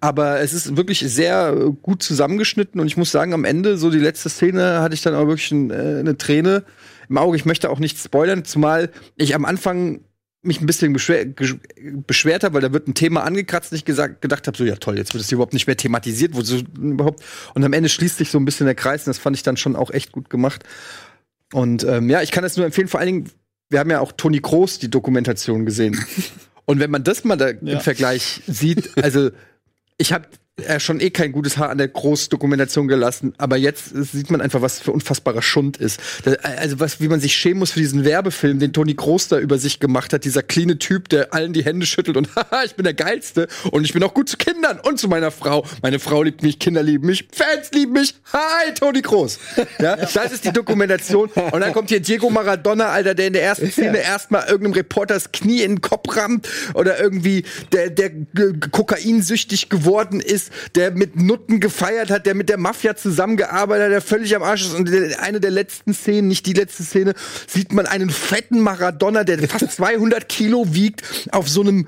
aber 0.00 0.40
es 0.40 0.52
ist 0.52 0.76
wirklich 0.76 1.00
sehr 1.00 1.54
gut 1.82 2.02
zusammengeschnitten 2.02 2.80
und 2.80 2.86
ich 2.86 2.96
muss 2.96 3.10
sagen, 3.10 3.32
am 3.32 3.44
Ende 3.44 3.76
so 3.76 3.90
die 3.90 3.98
letzte 3.98 4.28
Szene 4.28 4.80
hatte 4.80 4.94
ich 4.94 5.02
dann 5.02 5.14
auch 5.14 5.26
wirklich 5.26 5.52
ein, 5.52 5.70
äh, 5.70 5.98
eine 6.00 6.18
Träne 6.18 6.64
im 7.08 7.18
Auge. 7.18 7.36
Ich 7.36 7.44
möchte 7.44 7.70
auch 7.70 7.78
nicht 7.78 7.98
spoilern, 7.98 8.44
zumal 8.44 8.90
ich 9.16 9.34
am 9.34 9.44
Anfang 9.44 10.00
mich 10.42 10.60
ein 10.60 10.66
bisschen 10.66 10.92
beschwer, 10.92 11.24
beschwert 12.06 12.44
habe, 12.44 12.54
weil 12.54 12.60
da 12.60 12.72
wird 12.72 12.86
ein 12.86 12.94
Thema 12.94 13.24
angekratzt, 13.24 13.72
nicht 13.72 13.86
gesagt, 13.86 14.20
gedacht 14.20 14.46
habe, 14.46 14.58
so 14.58 14.64
ja 14.64 14.76
toll, 14.76 14.98
jetzt 14.98 15.14
wird 15.14 15.24
es 15.24 15.32
überhaupt 15.32 15.54
nicht 15.54 15.66
mehr 15.66 15.76
thematisiert, 15.76 16.34
wo 16.34 16.42
so 16.42 16.58
überhaupt 16.78 17.22
und 17.54 17.64
am 17.64 17.72
Ende 17.72 17.88
schließt 17.88 18.18
sich 18.18 18.30
so 18.30 18.38
ein 18.38 18.44
bisschen 18.44 18.66
der 18.66 18.74
Kreis 18.74 19.02
und 19.02 19.10
das 19.10 19.18
fand 19.18 19.36
ich 19.36 19.42
dann 19.42 19.56
schon 19.56 19.76
auch 19.76 19.90
echt 19.90 20.12
gut 20.12 20.28
gemacht. 20.28 20.64
Und 21.52 21.84
ähm, 21.84 22.10
ja, 22.10 22.20
ich 22.20 22.30
kann 22.32 22.42
das 22.42 22.56
nur 22.56 22.66
empfehlen, 22.66 22.88
vor 22.88 23.00
allen 23.00 23.06
Dingen, 23.06 23.30
wir 23.70 23.78
haben 23.80 23.90
ja 23.90 24.00
auch 24.00 24.12
Toni 24.12 24.40
Kroos 24.40 24.78
die 24.78 24.90
Dokumentation 24.90 25.64
gesehen. 25.66 25.98
und 26.64 26.80
wenn 26.80 26.90
man 26.90 27.04
das 27.04 27.24
mal 27.24 27.36
da 27.36 27.48
Ja. 27.48 27.54
im 27.60 27.80
Vergleich 27.80 28.42
sieht, 28.46 28.90
also 29.02 29.30
ich 29.98 30.12
habe 30.12 30.26
ja 30.60 30.78
schon 30.78 31.00
eh 31.00 31.10
kein 31.10 31.32
gutes 31.32 31.58
Haar 31.58 31.70
an 31.70 31.78
der 31.78 31.88
Großdokumentation 31.88 32.86
gelassen, 32.86 33.34
aber 33.38 33.56
jetzt 33.56 33.86
sieht 34.12 34.30
man 34.30 34.40
einfach, 34.40 34.62
was 34.62 34.78
für 34.78 34.92
unfassbarer 34.92 35.42
Schund 35.42 35.76
ist. 35.78 35.98
Da, 36.22 36.32
also 36.58 36.78
was, 36.78 37.00
wie 37.00 37.08
man 37.08 37.18
sich 37.18 37.34
schämen 37.34 37.58
muss 37.58 37.72
für 37.72 37.80
diesen 37.80 38.04
Werbefilm, 38.04 38.60
den 38.60 38.72
Toni 38.72 38.94
Kroos 38.94 39.26
da 39.26 39.38
über 39.40 39.58
sich 39.58 39.80
gemacht 39.80 40.12
hat, 40.12 40.24
dieser 40.24 40.44
kleine 40.44 40.78
Typ, 40.78 41.08
der 41.08 41.34
allen 41.34 41.52
die 41.52 41.64
Hände 41.64 41.86
schüttelt 41.86 42.16
und 42.16 42.28
haha, 42.36 42.62
ich 42.64 42.76
bin 42.76 42.84
der 42.84 42.94
geilste 42.94 43.48
und 43.72 43.84
ich 43.84 43.92
bin 43.92 44.02
auch 44.04 44.14
gut 44.14 44.28
zu 44.28 44.36
Kindern 44.36 44.78
und 44.78 45.00
zu 45.00 45.08
meiner 45.08 45.32
Frau. 45.32 45.66
Meine 45.82 45.98
Frau 45.98 46.22
liebt 46.22 46.42
mich, 46.44 46.60
Kinder 46.60 46.84
lieben 46.84 47.06
mich, 47.08 47.26
Fans 47.32 47.72
lieben 47.72 47.92
mich. 47.94 48.14
Hi, 48.32 48.72
Toni 48.74 49.02
Kroos. 49.02 49.40
Ja, 49.80 49.96
das 50.14 50.32
ist 50.32 50.44
die 50.44 50.52
Dokumentation 50.52 51.30
und 51.30 51.60
dann 51.60 51.72
kommt 51.72 51.88
hier 51.88 51.98
Diego 52.00 52.30
Maradona, 52.30 52.90
Alter, 52.90 53.16
der 53.16 53.26
in 53.26 53.32
der 53.32 53.42
ersten 53.42 53.72
Szene 53.72 53.98
erstmal 53.98 54.44
irgendeinem 54.46 54.74
Reporter 54.74 55.14
das 55.14 55.32
Knie 55.32 55.62
in 55.62 55.72
den 55.76 55.80
Kopf 55.80 56.16
rammt 56.16 56.48
oder 56.74 57.00
irgendwie 57.00 57.44
der 57.72 57.90
der 57.90 58.10
g- 58.10 58.24
g- 58.34 58.68
kokainsüchtig 58.70 59.68
geworden 59.68 60.20
ist, 60.20 60.43
der 60.74 60.90
mit 60.92 61.16
Nutten 61.16 61.60
gefeiert 61.60 62.10
hat, 62.10 62.26
der 62.26 62.34
mit 62.34 62.48
der 62.48 62.58
Mafia 62.58 62.96
zusammengearbeitet 62.96 63.84
hat, 63.84 63.92
der 63.92 64.00
völlig 64.00 64.34
am 64.36 64.42
Arsch 64.42 64.62
ist. 64.62 64.74
Und 64.74 64.90
eine 65.18 65.40
der 65.40 65.50
letzten 65.50 65.94
Szenen, 65.94 66.28
nicht 66.28 66.46
die 66.46 66.52
letzte 66.52 66.82
Szene, 66.82 67.14
sieht 67.46 67.72
man 67.72 67.86
einen 67.86 68.10
fetten 68.10 68.60
Maradona, 68.60 69.24
der 69.24 69.48
fast 69.48 69.70
200 69.76 70.28
Kilo 70.28 70.74
wiegt, 70.74 71.02
auf 71.30 71.48
so 71.48 71.62
einem 71.62 71.86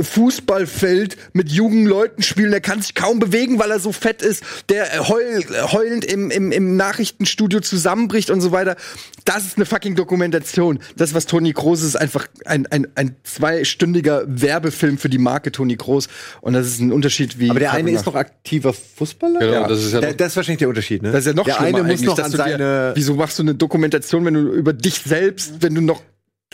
Fußballfeld 0.00 1.16
mit 1.32 1.50
jungen 1.50 1.86
Leuten 1.86 2.22
spielen, 2.22 2.50
der 2.50 2.60
kann 2.60 2.82
sich 2.82 2.94
kaum 2.94 3.18
bewegen, 3.18 3.58
weil 3.58 3.70
er 3.70 3.80
so 3.80 3.92
fett 3.92 4.22
ist, 4.22 4.42
der 4.68 4.94
äh, 4.94 4.98
heul, 5.00 5.44
heulend 5.72 6.04
im, 6.04 6.30
im, 6.30 6.52
im 6.52 6.76
Nachrichtenstudio 6.76 7.60
zusammenbricht 7.60 8.30
und 8.30 8.40
so 8.40 8.52
weiter. 8.52 8.76
Das 9.24 9.44
ist 9.46 9.56
eine 9.56 9.66
fucking 9.66 9.94
Dokumentation. 9.94 10.78
Das, 10.96 11.14
was 11.14 11.26
Toni 11.26 11.52
Kroos 11.52 11.80
ist, 11.80 11.88
ist 11.88 11.96
einfach 11.96 12.26
ein, 12.44 12.66
ein, 12.66 12.86
ein 12.94 13.16
zweistündiger 13.24 14.24
Werbefilm 14.26 14.98
für 14.98 15.08
die 15.08 15.18
Marke 15.18 15.52
Toni 15.52 15.76
Kroos. 15.76 16.08
Und 16.40 16.52
das 16.54 16.66
ist 16.66 16.80
ein 16.80 16.92
Unterschied 16.92 17.38
wie. 17.38 17.50
Aber 17.50 17.58
der 17.60 17.72
eine 17.72 17.90
ist 17.90 18.06
noch 18.06 18.14
aktiver 18.14 18.72
Fußballer? 18.72 19.38
Genau, 19.40 19.68
das 19.68 19.84
ist 19.84 19.92
ja 19.94 20.00
Der- 20.00 20.14
das 20.14 20.28
ist 20.32 20.36
wahrscheinlich 20.36 20.58
der 20.58 20.68
Unterschied, 20.68 21.02
ne? 21.02 21.12
Das 21.12 21.20
ist 21.20 21.26
ja 21.26 21.32
noch 21.34 21.44
der 21.44 21.54
schlimmer 21.54 21.78
eine 21.78 21.92
muss 21.92 22.02
noch 22.02 22.18
an 22.18 22.30
du 22.30 22.36
dir- 22.36 22.44
seine. 22.44 22.92
Wieso 22.94 23.14
machst 23.14 23.38
du 23.38 23.42
eine 23.42 23.54
Dokumentation, 23.54 24.24
wenn 24.24 24.34
du 24.34 24.52
über 24.52 24.72
dich 24.72 25.00
selbst, 25.04 25.54
wenn 25.60 25.74
du 25.74 25.80
noch 25.80 26.02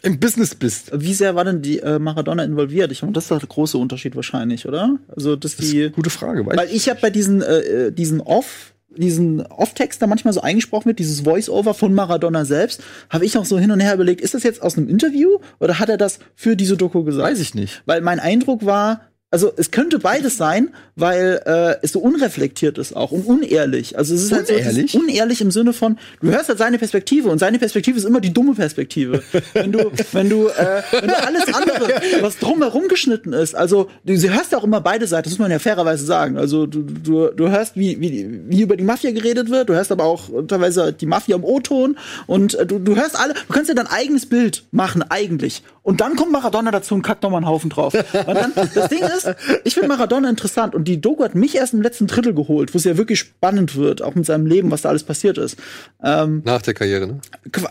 im 0.05 0.21
Business 0.21 0.55
bist? 0.55 0.91
Wie 0.95 1.15
sehr 1.15 1.35
war 1.35 1.45
denn 1.45 1.63
die 1.63 1.81
äh, 1.81 1.99
Maradona 1.99 2.45
involviert? 2.45 2.93
Ich 2.93 3.03
meine, 3.03 3.13
das 3.13 3.25
ist 3.25 3.31
der 3.31 3.39
große 3.41 3.79
Unterschied 3.79 4.17
wahrscheinlich, 4.17 4.67
oder? 4.69 4.99
Also, 5.15 5.37
dass 5.37 5.57
die. 5.57 5.91
Gute 5.91 6.11
Frage, 6.11 6.47
weiß 6.47 6.57
Weil 6.57 6.71
ich 6.71 6.89
habe 6.89 7.01
bei 7.01 7.11
diesen, 7.11 7.43
äh, 7.43 7.59
äh, 7.59 7.91
diesen 7.93 8.21
Off, 8.21 8.75
diesen 8.97 9.41
Off-Text 9.47 10.01
da 10.03 10.07
manchmal 10.07 10.35
so 10.35 10.41
eingesprochen 10.41 10.87
wird, 10.87 10.99
dieses 10.99 11.21
Voice-Over 11.21 11.75
von 11.75 11.95
Maradona 11.95 12.45
selbst, 12.45 12.83
habe 13.11 13.25
ich 13.25 13.37
auch 13.39 13.45
so 13.45 13.59
hin 13.59 13.71
und 13.71 13.81
her 13.81 13.95
überlegt, 13.95 14.21
ist 14.21 14.35
das 14.35 14.43
jetzt 14.43 14.63
aus 14.63 14.77
einem 14.77 14.89
Interview 14.89 15.39
oder 15.59 15.79
hat 15.79 15.89
er 15.89 15.97
das 15.97 16.19
für 16.35 16.55
diese 16.57 16.77
Doku 16.77 17.03
gesagt? 17.03 17.29
Weiß 17.29 17.41
ich 17.41 17.55
nicht. 17.55 17.83
Weil 17.87 18.01
mein 18.03 18.21
Eindruck 18.21 18.65
war, 18.65 19.01
also 19.35 19.53
es 19.57 19.73
könnte 19.73 19.99
beides 19.99 20.37
sein, 20.37 20.69
weil 20.95 21.41
äh, 21.45 21.85
es 21.85 21.91
so 21.91 21.99
unreflektiert 21.99 22.79
ist 22.79 22.95
auch 22.95 23.11
und 23.11 23.27
unehrlich. 23.27 23.99
Also 23.99 24.15
es 24.15 24.23
ist 24.23 24.31
halt 24.33 24.47
so 24.47 24.55
Unehrlich? 24.55 24.95
unehrlich 24.95 25.41
im 25.41 25.51
Sinne 25.51 25.73
von, 25.73 25.99
du 26.21 26.31
hörst 26.31 26.51
halt 26.51 26.59
seine 26.59 26.79
Perspektive 26.79 27.29
und 27.31 27.41
seine 27.41 27.59
Perspektive 27.59 27.99
ist 27.99 28.05
immer 28.05 28.21
die 28.21 28.33
dumme 28.33 28.55
Perspektive. 28.55 29.25
wenn 29.53 29.73
du, 29.73 29.91
wenn 30.13 30.31
du, 30.31 30.47
äh, 30.47 30.83
wenn 30.93 31.09
du 31.09 31.27
alles 31.27 31.53
andere, 31.53 32.01
was 32.21 32.39
drumherum 32.39 32.87
geschnitten 32.87 33.33
ist, 33.33 33.57
also 33.57 33.91
du, 34.05 34.17
du 34.17 34.33
hörst 34.33 34.53
ja 34.53 34.59
auch 34.59 34.63
immer 34.63 34.81
beide 34.81 35.09
Seiten, 35.09 35.25
das 35.25 35.33
muss 35.33 35.41
man 35.41 35.51
ja 35.51 35.59
fairerweise 35.59 36.05
sagen. 36.05 36.39
Also 36.39 36.67
du, 36.67 36.85
du, 36.85 37.27
du 37.31 37.49
hörst, 37.51 37.75
wie, 37.75 38.01
wie, 38.01 38.41
wie 38.47 38.63
über 38.63 38.77
die 38.77 38.85
Mafia 38.85 39.11
geredet 39.11 39.51
wird, 39.51 39.69
du 39.69 39.75
hörst 39.75 39.91
aber 39.91 40.05
auch 40.05 40.29
teilweise 40.47 40.93
die 40.93 41.07
Mafia 41.07 41.35
im 41.35 41.43
O-Ton 41.43 41.99
und 42.29 42.55
äh, 42.55 42.67
du, 42.67 42.79
du 42.79 42.95
hörst 42.95 43.19
alle, 43.19 43.35
du 43.35 43.53
kannst 43.53 43.69
ja 43.69 43.75
dein 43.75 43.89
eigenes 43.89 44.27
Bild 44.27 44.63
machen, 44.71 45.03
eigentlich. 45.03 45.65
Und 45.83 46.01
dann 46.01 46.17
kommt 46.17 46.33
Maradona 46.33 46.71
dazu 46.71 46.95
und 46.95 47.03
kackt 47.03 47.23
nochmal 47.23 47.39
einen 47.39 47.49
Haufen 47.49 47.69
drauf. 47.69 47.93
Und 47.95 48.35
dann, 48.35 48.53
das 48.75 48.89
Ding 48.89 49.01
ist, 49.01 49.24
ich 49.65 49.75
finde 49.75 49.89
Maradona 49.89 50.29
interessant 50.29 50.75
und 50.75 50.87
die 50.89 51.01
Doku 51.01 51.25
hat 51.25 51.35
mich 51.35 51.55
erst 51.57 51.75
im 51.75 51.83
letzten 51.83 52.07
Drittel 52.07 52.35
geholt, 52.35 52.75
wo 52.75 52.79
es 52.79 52.85
ja 52.85 52.97
wirklich 52.97 53.19
spannend 53.21 53.77
wird, 53.77 54.03
auch 54.03 54.15
mit 54.15 54.27
seinem 54.27 54.47
Leben, 54.47 54.71
was 54.71 54.83
da 54.83 54.89
alles 54.89 55.05
passiert 55.05 55.39
ist. 55.39 55.57
Ähm, 56.03 56.43
Nach 56.45 56.63
der 56.63 56.75
Karriere, 56.75 57.07
ne? 57.07 57.21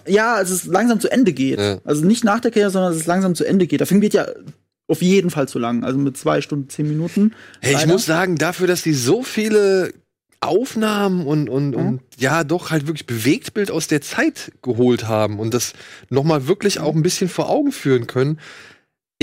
Ja, 0.08 0.36
als 0.36 0.50
es 0.50 0.66
langsam 0.66 1.00
zu 1.00 1.12
Ende 1.12 1.34
geht. 1.34 1.60
Ja. 1.60 1.80
Also 1.84 2.06
nicht 2.06 2.24
nach 2.24 2.40
der 2.40 2.52
Karriere, 2.52 2.70
sondern 2.72 2.92
als 2.92 3.02
es 3.02 3.08
langsam 3.08 3.36
zu 3.36 3.46
Ende 3.46 3.68
geht. 3.68 3.80
Der 3.80 3.88
Film 3.88 4.02
geht 4.02 4.14
ja 4.14 4.26
auf 4.88 5.02
jeden 5.02 5.30
Fall 5.30 5.48
zu 5.48 5.60
lang, 5.60 5.84
also 5.84 5.98
mit 5.98 6.18
zwei 6.18 6.42
Stunden, 6.42 6.70
zehn 6.70 6.88
Minuten. 6.88 7.34
Hey, 7.62 7.76
ich 7.76 7.88
muss 7.88 8.06
sagen, 8.06 8.36
dafür, 8.38 8.68
dass 8.68 8.82
die 8.84 8.94
so 8.94 9.24
viele 9.24 9.94
Aufnahmen 10.42 11.26
und, 11.26 11.50
und, 11.50 11.70
Mhm. 11.72 11.76
und 11.76 12.02
ja, 12.18 12.44
doch 12.44 12.70
halt 12.70 12.86
wirklich 12.86 13.06
Bewegtbild 13.06 13.72
aus 13.72 13.88
der 13.88 14.02
Zeit 14.02 14.52
geholt 14.62 15.08
haben 15.08 15.40
und 15.40 15.54
das 15.54 15.74
nochmal 16.10 16.48
wirklich 16.48 16.80
auch 16.80 16.94
ein 16.96 17.02
bisschen 17.02 17.30
vor 17.30 17.50
Augen 17.50 17.72
führen 17.72 18.08
können. 18.08 18.40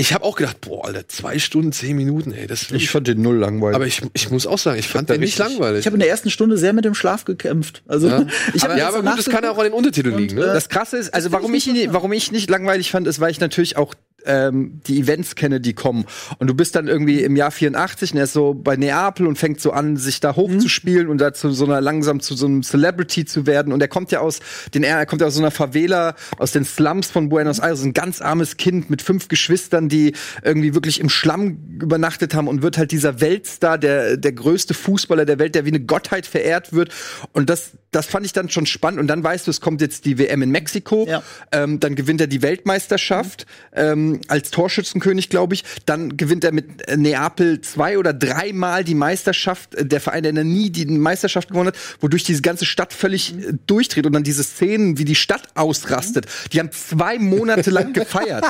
Ich 0.01 0.13
habe 0.13 0.25
auch 0.25 0.35
gedacht, 0.35 0.61
boah, 0.61 0.85
Alter, 0.87 1.07
zwei 1.07 1.37
Stunden, 1.37 1.71
zehn 1.71 1.95
Minuten, 1.95 2.31
ey, 2.31 2.47
das 2.47 2.71
Ich 2.71 2.89
fand 2.89 3.07
den 3.07 3.21
null 3.21 3.37
langweilig. 3.37 3.75
Aber 3.75 3.85
ich, 3.85 4.01
ich 4.13 4.31
muss 4.31 4.47
auch 4.47 4.57
sagen, 4.57 4.79
ich 4.79 4.87
fand 4.87 5.11
den 5.11 5.19
nicht 5.19 5.37
langweilig. 5.37 5.81
Ich 5.81 5.85
habe 5.85 5.95
in 5.95 5.99
der 5.99 6.09
ersten 6.09 6.31
Stunde 6.31 6.57
sehr 6.57 6.73
mit 6.73 6.85
dem 6.85 6.95
Schlaf 6.95 7.23
gekämpft. 7.23 7.83
Also 7.87 8.07
ja, 8.07 8.25
ich 8.55 8.63
aber, 8.63 8.77
ja, 8.77 8.87
aber 8.87 9.03
gut, 9.03 9.19
das 9.19 9.29
kann 9.29 9.43
ja 9.43 9.51
auch 9.51 9.59
an 9.59 9.65
den 9.65 9.73
Untertiteln 9.73 10.17
liegen, 10.17 10.37
ne? 10.37 10.45
Das 10.45 10.69
Krasse 10.69 10.97
ist, 10.97 11.13
also 11.13 11.31
warum 11.31 11.53
ich, 11.53 11.67
ihn, 11.67 11.93
warum 11.93 12.11
ich 12.13 12.31
nicht 12.31 12.49
langweilig 12.49 12.89
fand, 12.89 13.05
ist, 13.05 13.19
weil 13.19 13.29
ich 13.29 13.39
natürlich 13.39 13.77
auch 13.77 13.93
ähm, 14.25 14.81
die 14.87 14.99
Events 14.99 15.35
kenne, 15.35 15.59
die 15.59 15.73
kommen. 15.73 16.05
Und 16.39 16.47
du 16.47 16.53
bist 16.53 16.75
dann 16.75 16.87
irgendwie 16.87 17.21
im 17.21 17.35
Jahr 17.35 17.51
84 17.51 18.13
und 18.13 18.17
er 18.17 18.23
ist 18.25 18.33
so 18.33 18.53
bei 18.53 18.75
Neapel 18.75 19.27
und 19.27 19.37
fängt 19.37 19.61
so 19.61 19.71
an, 19.71 19.97
sich 19.97 20.19
da 20.19 20.35
hochzuspielen 20.35 21.07
und 21.07 21.19
da 21.19 21.33
zu 21.33 21.51
so 21.51 21.65
einer 21.65 21.81
langsam 21.81 22.19
zu 22.19 22.35
so 22.35 22.45
einem 22.45 22.63
Celebrity 22.63 23.25
zu 23.25 23.45
werden. 23.45 23.73
Und 23.73 23.81
er 23.81 23.87
kommt 23.87 24.11
ja 24.11 24.19
aus 24.19 24.39
den 24.73 24.83
er 24.83 25.05
kommt 25.05 25.21
ja 25.21 25.27
aus 25.27 25.35
so 25.35 25.41
einer 25.41 25.51
Favela, 25.51 26.15
aus 26.37 26.51
den 26.51 26.65
Slums 26.65 27.09
von 27.09 27.29
Buenos 27.29 27.59
Aires, 27.59 27.83
ein 27.83 27.93
ganz 27.93 28.21
armes 28.21 28.57
Kind 28.57 28.89
mit 28.89 29.01
fünf 29.01 29.27
Geschwistern, 29.27 29.89
die 29.89 30.13
irgendwie 30.43 30.73
wirklich 30.73 30.99
im 30.99 31.09
Schlamm 31.09 31.57
übernachtet 31.81 32.33
haben 32.33 32.47
und 32.47 32.61
wird 32.61 32.77
halt 32.77 32.91
dieser 32.91 33.21
Weltstar, 33.21 33.77
der 33.77 34.17
der 34.17 34.31
größte 34.31 34.73
Fußballer 34.73 35.25
der 35.25 35.39
Welt, 35.39 35.55
der 35.55 35.65
wie 35.65 35.69
eine 35.69 35.79
Gottheit 35.79 36.25
verehrt 36.25 36.73
wird. 36.73 36.91
Und 37.33 37.49
das 37.49 37.71
das 37.91 38.05
fand 38.05 38.25
ich 38.25 38.33
dann 38.33 38.49
schon 38.49 38.65
spannend. 38.65 38.99
Und 38.99 39.07
dann 39.07 39.23
weißt 39.23 39.47
du, 39.47 39.51
es 39.51 39.59
kommt 39.59 39.81
jetzt 39.81 40.05
die 40.05 40.17
WM 40.17 40.41
in 40.41 40.49
Mexiko. 40.49 41.05
Ähm, 41.51 41.79
dann 41.79 41.95
gewinnt 41.95 42.21
er 42.21 42.27
die 42.27 42.41
Weltmeisterschaft 42.41 43.45
ähm, 43.73 44.10
als 44.27 44.51
Torschützenkönig, 44.51 45.29
glaube 45.29 45.53
ich. 45.53 45.63
Dann 45.85 46.17
gewinnt 46.17 46.43
er 46.43 46.51
mit 46.51 46.87
äh, 46.87 46.97
Neapel 46.97 47.61
zwei 47.61 47.97
oder 47.97 48.13
dreimal 48.13 48.83
die 48.83 48.95
Meisterschaft. 48.95 49.75
Äh, 49.75 49.85
Der 49.85 50.01
Verein, 50.01 50.23
der 50.23 50.33
nie 50.43 50.69
die 50.69 50.85
Meisterschaft 50.85 51.49
gewonnen 51.49 51.67
hat, 51.67 51.77
wodurch 51.99 52.23
diese 52.23 52.41
ganze 52.41 52.65
Stadt 52.65 52.93
völlig 52.93 53.33
äh, 53.37 53.53
durchdreht. 53.67 54.05
Und 54.05 54.13
dann 54.13 54.23
diese 54.23 54.43
Szenen, 54.43 54.97
wie 54.97 55.05
die 55.05 55.15
Stadt 55.15 55.43
ausrastet. 55.55 56.25
Die 56.51 56.59
haben 56.59 56.71
zwei 56.71 57.19
Monate 57.19 57.69
lang 57.69 57.93
gefeiert. 57.93 58.45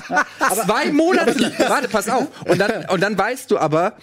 zwei 0.66 0.92
Monate 0.92 1.38
lang. 1.38 1.52
Warte, 1.60 1.88
pass 1.88 2.10
auf. 2.10 2.28
Und 2.46 2.60
dann, 2.60 2.86
und 2.90 3.02
dann 3.02 3.18
weißt 3.18 3.52
du 3.52 3.58
aber, 3.58 3.98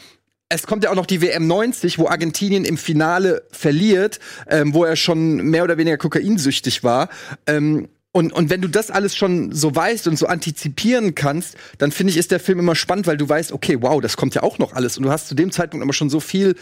es 0.51 0.67
kommt 0.67 0.83
ja 0.85 0.91
auch 0.91 0.95
noch 0.95 1.07
die 1.07 1.21
WM 1.21 1.47
90, 1.47 1.99
wo 1.99 2.09
Argentinien 2.09 2.65
im 2.65 2.79
Finale 2.79 3.43
verliert, 3.51 4.19
ähm, 4.49 4.73
wo 4.73 4.85
er 4.85 4.97
schon 4.97 5.37
mehr 5.37 5.63
oder 5.65 5.77
weniger 5.77 5.99
kokainsüchtig 5.99 6.83
war. 6.83 7.11
Ähm, 7.47 7.89
und, 8.19 8.33
und 8.33 8.51
wenn 8.51 8.61
du 8.61 8.67
das 8.67 8.91
alles 8.91 9.15
schon 9.15 9.53
so 9.53 9.73
weißt 9.73 10.09
und 10.09 10.19
so 10.19 10.27
antizipieren 10.27 11.15
kannst, 11.15 11.57
dann 11.79 11.93
finde 11.93 12.11
ich, 12.11 12.17
ist 12.17 12.33
der 12.33 12.41
Film 12.41 12.59
immer 12.59 12.75
spannend, 12.75 13.07
weil 13.07 13.17
du 13.17 13.29
weißt, 13.29 13.53
okay, 13.53 13.79
wow, 13.81 14.01
das 14.01 14.17
kommt 14.17 14.35
ja 14.35 14.43
auch 14.43 14.59
noch 14.59 14.73
alles. 14.73 14.99
Und 14.99 15.05
du 15.05 15.11
hast 15.11 15.29
zu 15.29 15.37
dem 15.37 15.53
Zeitpunkt 15.53 15.85
aber 15.85 15.93
schon 15.93 16.11
so 16.11 16.19
viel 16.19 16.57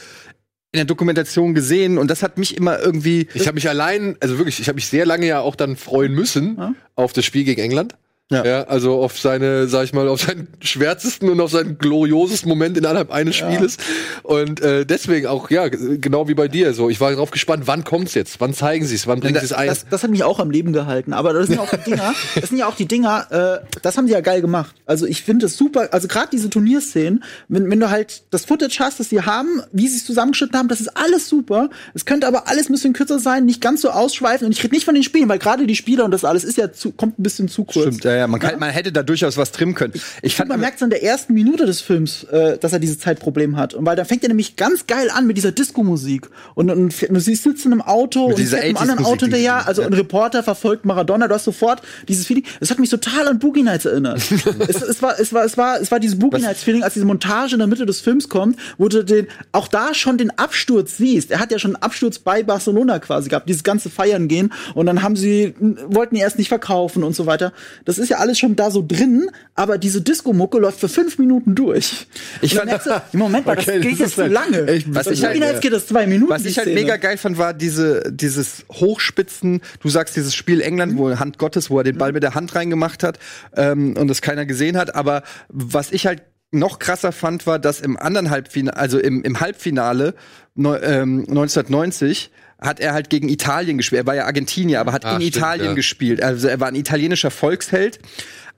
in 0.73 0.79
der 0.79 0.85
Dokumentation 0.85 1.55
gesehen 1.55 1.97
und 1.97 2.11
das 2.11 2.23
hat 2.23 2.37
mich 2.37 2.59
immer 2.59 2.79
irgendwie. 2.79 3.29
Ich 3.33 3.47
habe 3.47 3.55
mich 3.55 3.71
allein, 3.71 4.17
also 4.21 4.37
wirklich, 4.37 4.61
ich 4.61 4.69
habe 4.69 4.77
mich 4.77 4.89
sehr 4.89 5.07
lange 5.07 5.27
ja 5.27 5.41
auch 5.41 5.57
dann 5.57 5.77
freuen 5.77 6.13
müssen 6.13 6.77
auf 6.95 7.15
das 7.15 7.25
Spiel 7.25 7.45
gegen 7.45 7.63
England. 7.63 7.97
Ja. 8.29 8.65
also 8.65 9.01
auf 9.01 9.17
seine, 9.21 9.69
sag 9.69 9.85
ich 9.85 9.93
mal, 9.93 10.09
auf 10.09 10.21
seinen 10.21 10.49
schwärzesten 10.61 11.29
und 11.29 11.41
auf 11.41 11.53
seinen 11.53 11.79
gloriosesten 11.79 12.49
Moment 12.49 12.77
innerhalb 12.77 13.13
eines 13.13 13.37
Spieles. 13.37 13.77
Und 14.25 14.61
äh, 14.61 14.85
deswegen 14.85 15.29
auch, 15.29 15.49
ja, 15.49 15.69
genau 15.69 16.27
wie 16.27 16.35
bei 16.35 16.49
dir. 16.49 16.75
So, 16.75 16.91
ich 16.91 17.01
war 17.01 17.13
darauf 17.13 17.31
gespannt, 17.31 17.65
wann 17.67 17.85
kommt's 17.85 18.15
jetzt? 18.15 18.41
Wann 18.41 18.53
zeigen 18.53 18.85
sie 18.85 18.97
es? 18.97 19.07
Wann 19.07 19.21
bringen 19.21 19.39
sie 19.39 19.45
es 19.45 19.53
ein? 19.53 19.69
Das, 19.69 19.87
das 19.89 20.03
hat 20.03 20.11
mich 20.11 20.25
auch 20.25 20.41
am 20.41 20.51
Leben 20.51 20.73
gehalten. 20.73 21.13
Aber 21.13 21.33
das 21.35 21.47
sind 21.47 21.57
ja 21.57 21.63
auch 21.63 21.71
die 21.71 21.91
Dinger, 21.91 22.15
das 22.35 22.49
sind 22.49 22.59
ja 22.59 22.67
auch 22.67 22.75
die 22.75 22.87
Dinger, 22.87 23.63
äh, 23.63 23.79
das 23.83 23.97
haben 23.97 24.07
die 24.07 24.13
ja 24.13 24.21
geil 24.21 24.41
gemacht. 24.41 24.75
Also 24.87 25.07
ich 25.07 25.23
finde 25.23 25.47
es 25.47 25.57
super, 25.57 25.91
also 25.93 26.09
gerade 26.09 26.29
diese 26.33 26.51
Turnierszenen, 26.51 27.23
wenn, 27.47 27.71
wenn 27.71 27.79
du 27.79 27.91
halt 27.91 28.25
das 28.33 28.45
Footage 28.45 28.79
hast, 28.81 28.99
das 28.99 29.09
die 29.09 29.21
haben, 29.21 29.63
wie 29.71 29.87
sie 29.87 29.99
es 29.99 30.05
zusammengeschnitten 30.05 30.59
haben, 30.59 30.69
das 30.69 30.81
ist 30.81 30.97
alles 30.97 31.29
super. 31.29 31.71
Es 31.95 32.05
könnte 32.05 32.27
aber 32.27 32.49
alles 32.49 32.69
ein 32.69 32.73
bisschen 32.73 32.93
kürzer 32.93 33.21
sein, 33.21 33.45
nicht 33.45 33.61
ganz 33.61 33.83
so 33.83 33.91
ausschweifend. 33.91 34.47
Und 34.47 34.53
ich 34.53 34.65
rede 34.65 34.75
nicht 34.75 34.85
von 34.85 34.95
den 34.95 35.05
Spielen, 35.05 35.29
weil 35.29 35.39
gerade 35.39 35.67
die 35.69 35.77
Spieler 35.77 36.05
und 36.05 36.11
das 36.11 36.25
alles 36.25 36.43
ist 36.43 36.57
ja 36.57 36.73
zu, 36.73 36.91
kommt 36.91 37.21
ein 37.21 37.23
bisschen 37.23 37.49
zu 37.49 37.63
kurz. 37.63 37.87
Stimmt, 37.87 38.05
ja, 38.05 38.16
ja, 38.17 38.27
man, 38.27 38.41
kann, 38.41 38.59
man 38.59 38.71
hätte 38.71 38.93
da 38.93 39.03
durchaus 39.03 39.37
was 39.37 39.53
trimmen 39.53 39.75
können. 39.75 39.95
Ich 40.23 40.37
fand, 40.37 40.49
man 40.49 40.61
merkt 40.61 40.77
es 40.77 40.83
in 40.83 40.91
der 40.91 41.03
ersten 41.03 41.35
Minute 41.35 41.67
des 41.67 41.81
Films, 41.81 42.25
äh, 42.25 42.59
dass 42.59 42.73
er 42.73 42.79
dieses 42.79 42.99
Zeitproblem 42.99 43.57
hat. 43.57 43.75
Und 43.75 43.87
weil 43.87 43.97
da 43.97 44.05
fängt 44.05 44.23
er 44.23 44.29
nämlich 44.29 44.57
ganz 44.57 44.87
geil 44.87 45.11
an 45.11 45.27
mit 45.27 45.37
dieser 45.37 45.53
Disco-Musik. 45.53 46.29
Und, 46.55 46.71
und, 46.71 47.03
und 47.03 47.15
du 47.15 47.21
siehst 47.21 47.43
sitzen 47.43 47.73
im 47.73 47.83
Auto 47.83 48.29
Mit 48.29 48.39
und 48.39 48.47
fährt 48.47 48.63
einem 48.63 48.77
80s 48.77 48.81
anderen 48.81 49.05
Auto 49.05 49.27
die 49.27 49.33
hinterher. 49.33 49.67
Also 49.67 49.83
ja. 49.83 49.89
ein 49.89 49.95
Reporter 49.95 50.43
verfolgt 50.43 50.85
Maradona. 50.85 51.29
Du 51.29 51.35
hast 51.35 51.45
sofort 51.45 51.83
dieses 52.09 52.27
Feeling. 52.27 52.45
Das 52.61 52.71
hat 52.71 52.79
mich 52.79 52.91
total 52.91 53.29
an 53.29 53.39
Boogie 53.39 53.63
Nights 53.63 53.85
erinnert. 53.85 54.19
es, 54.69 54.83
es, 54.83 55.03
war, 55.03 55.19
es, 55.19 55.33
war, 55.33 55.45
es, 55.45 55.57
war, 55.57 55.81
es 55.81 55.91
war 55.91 56.01
dieses 56.01 56.19
Boogie 56.19 56.41
Nights-Feeling, 56.41 56.83
als 56.83 56.95
diese 56.95 57.07
Montage 57.07 57.55
in 57.55 57.59
der 57.59 57.69
Mitte 57.69 57.87
des 57.87 58.01
Films 58.01 58.29
kommt, 58.29 58.59
wo 58.79 58.89
du 58.89 59.05
den, 59.05 59.27
auch 59.53 59.69
da 59.69 59.95
schon 59.95 60.19
den 60.19 60.37
Absturz 60.39 60.97
siehst. 60.97 61.31
Er 61.31 61.41
hat 61.41 61.51
ja 61.53 61.59
schon 61.59 61.75
einen 61.75 61.83
Absturz 61.83 62.19
bei 62.19 62.43
Barcelona 62.43 62.99
quasi 62.99 63.29
gehabt, 63.29 63.49
dieses 63.49 63.65
ganze 63.65 63.91
Feiern 63.91 64.29
gehen. 64.29 64.53
Und 64.75 64.87
dann 64.87 65.03
haben 65.03 65.17
sie, 65.17 65.55
wollten 65.89 66.17
ihn 66.17 66.23
erst 66.23 66.39
nicht 66.39 66.49
verkaufen 66.49 67.03
und 67.03 67.15
so 67.15 67.27
weiter. 67.27 67.53
Das 67.85 67.99
ist 67.99 68.06
ja 68.11 68.19
alles 68.19 68.39
schon 68.39 68.57
da 68.57 68.71
so 68.71 68.85
drin, 68.87 69.31
aber 69.55 69.79
diese 69.79 70.01
Disco-Mucke 70.01 70.59
läuft 70.59 70.81
für 70.81 70.89
fünf 70.89 71.19
Minuten 71.19 71.55
durch. 71.55 72.07
Ich 72.43 72.55
fand- 72.55 72.67
merkst 72.67 72.87
du, 72.87 73.03
im 73.13 73.19
Moment, 73.19 73.47
mal, 73.47 73.57
das 73.57 73.67
Okay, 73.69 73.77
das 73.79 73.83
geht 73.83 73.93
ist 73.95 73.99
jetzt 74.01 74.15
zu 74.15 74.23
halt 74.23 74.33
lange. 74.33 74.67
echt 74.67 74.87
Boogie 74.93 75.21
lang, 75.21 75.39
Nights 75.39 75.53
ja. 75.55 75.61
geht 75.61 75.73
das 75.73 75.87
zwei 75.87 76.07
Minuten. 76.07 76.31
Was 76.31 76.45
ich 76.45 76.59
halt 76.59 76.67
Szene. 76.69 76.81
mega 76.81 76.97
geil 76.97 77.17
fand, 77.17 77.39
war 77.39 77.55
diese, 77.55 78.13
dieses 78.13 78.65
Hochspitzen. 78.73 79.61
Du 79.81 79.89
sagst 79.89 80.17
dieses 80.17 80.35
Spiel 80.35 80.61
England, 80.61 80.97
wo 80.99 81.19
Hand 81.19 81.39
Gottes, 81.39 81.71
wo 81.71 81.79
er 81.79 81.85
den 81.85 81.99
Ball 81.99 82.13
mit 82.13 82.23
der 82.23 82.35
Hand 82.35 82.55
reingemacht 82.55 83.03
hat 83.03 83.19
ähm, 83.57 83.97
und 83.97 84.09
das 84.09 84.23
keiner 84.23 84.47
gesehen 84.47 84.77
hat. 84.77 84.95
Aber 84.95 85.23
was 85.49 85.93
ich 85.93 86.07
halt 86.07 86.23
noch 86.53 86.79
krasser 86.79 87.13
fand, 87.13 87.47
war, 87.47 87.59
dass 87.59 87.81
im 87.81 87.97
anderen 87.97 88.31
Halbfinale, 88.31 88.77
also 88.77 88.99
im, 88.99 89.23
im 89.23 89.41
Halbfinale 89.41 90.15
neu, 90.55 90.77
ähm, 90.79 91.21
1990 91.29 92.31
hat 92.59 92.81
er 92.81 92.95
halt 92.95 93.11
gegen 93.11 93.29
Italien 93.29 93.77
gespielt. 93.77 94.03
Er 94.03 94.07
war 94.07 94.15
ja 94.15 94.25
Argentinier, 94.25 94.81
aber 94.81 94.93
hat 94.93 95.05
Ah, 95.05 95.17
in 95.17 95.23
stimmt, 95.23 95.37
Italien 95.37 95.67
ja. 95.67 95.75
gespielt. 95.75 96.23
Also 96.23 96.49
er 96.49 96.61
war 96.61 96.69
ein 96.69 96.75
italienischer 96.75 97.31
Volksheld. 97.31 97.99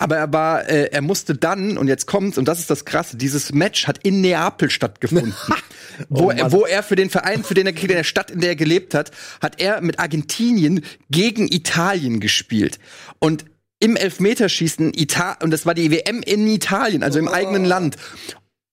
Aber 0.01 0.17
er 0.17 0.33
war, 0.33 0.69
äh, 0.69 0.91
er 0.93 1.03
musste 1.03 1.35
dann, 1.35 1.77
und 1.77 1.89
jetzt 1.89 2.07
kommt's, 2.07 2.39
und 2.39 2.47
das 2.47 2.61
ist 2.61 2.71
das 2.71 2.85
Krasse, 2.85 3.17
dieses 3.17 3.53
Match 3.53 3.89
hat 3.89 3.99
in 4.05 4.21
Neapel 4.21 4.71
stattgefunden. 4.71 5.35
wo, 6.09 6.31
er, 6.31 6.53
wo 6.53 6.65
er 6.65 6.85
für 6.85 6.95
den 6.95 7.11
Verein, 7.11 7.43
für 7.43 7.55
den 7.55 7.67
er 7.67 7.77
in 7.77 7.89
der 7.89 8.05
Stadt, 8.05 8.31
in 8.31 8.41
der 8.41 8.51
er 8.51 8.57
gelebt 8.57 8.95
hat, 8.95 9.11
hat 9.43 9.61
er 9.61 9.81
mit 9.81 9.99
Argentinien 9.99 10.85
gegen 11.11 11.49
Italien 11.49 12.21
gespielt. 12.21 12.79
Und 13.19 13.45
im 13.81 13.97
Elfmeterschießen, 13.97 14.93
Ita 14.95 15.39
und 15.43 15.51
das 15.51 15.67
war 15.67 15.75
die 15.75 15.91
WM 15.91 16.23
in 16.23 16.47
Italien, 16.47 17.03
also 17.03 17.19
im 17.19 17.29
eigenen 17.29 17.65
Land. 17.65 17.97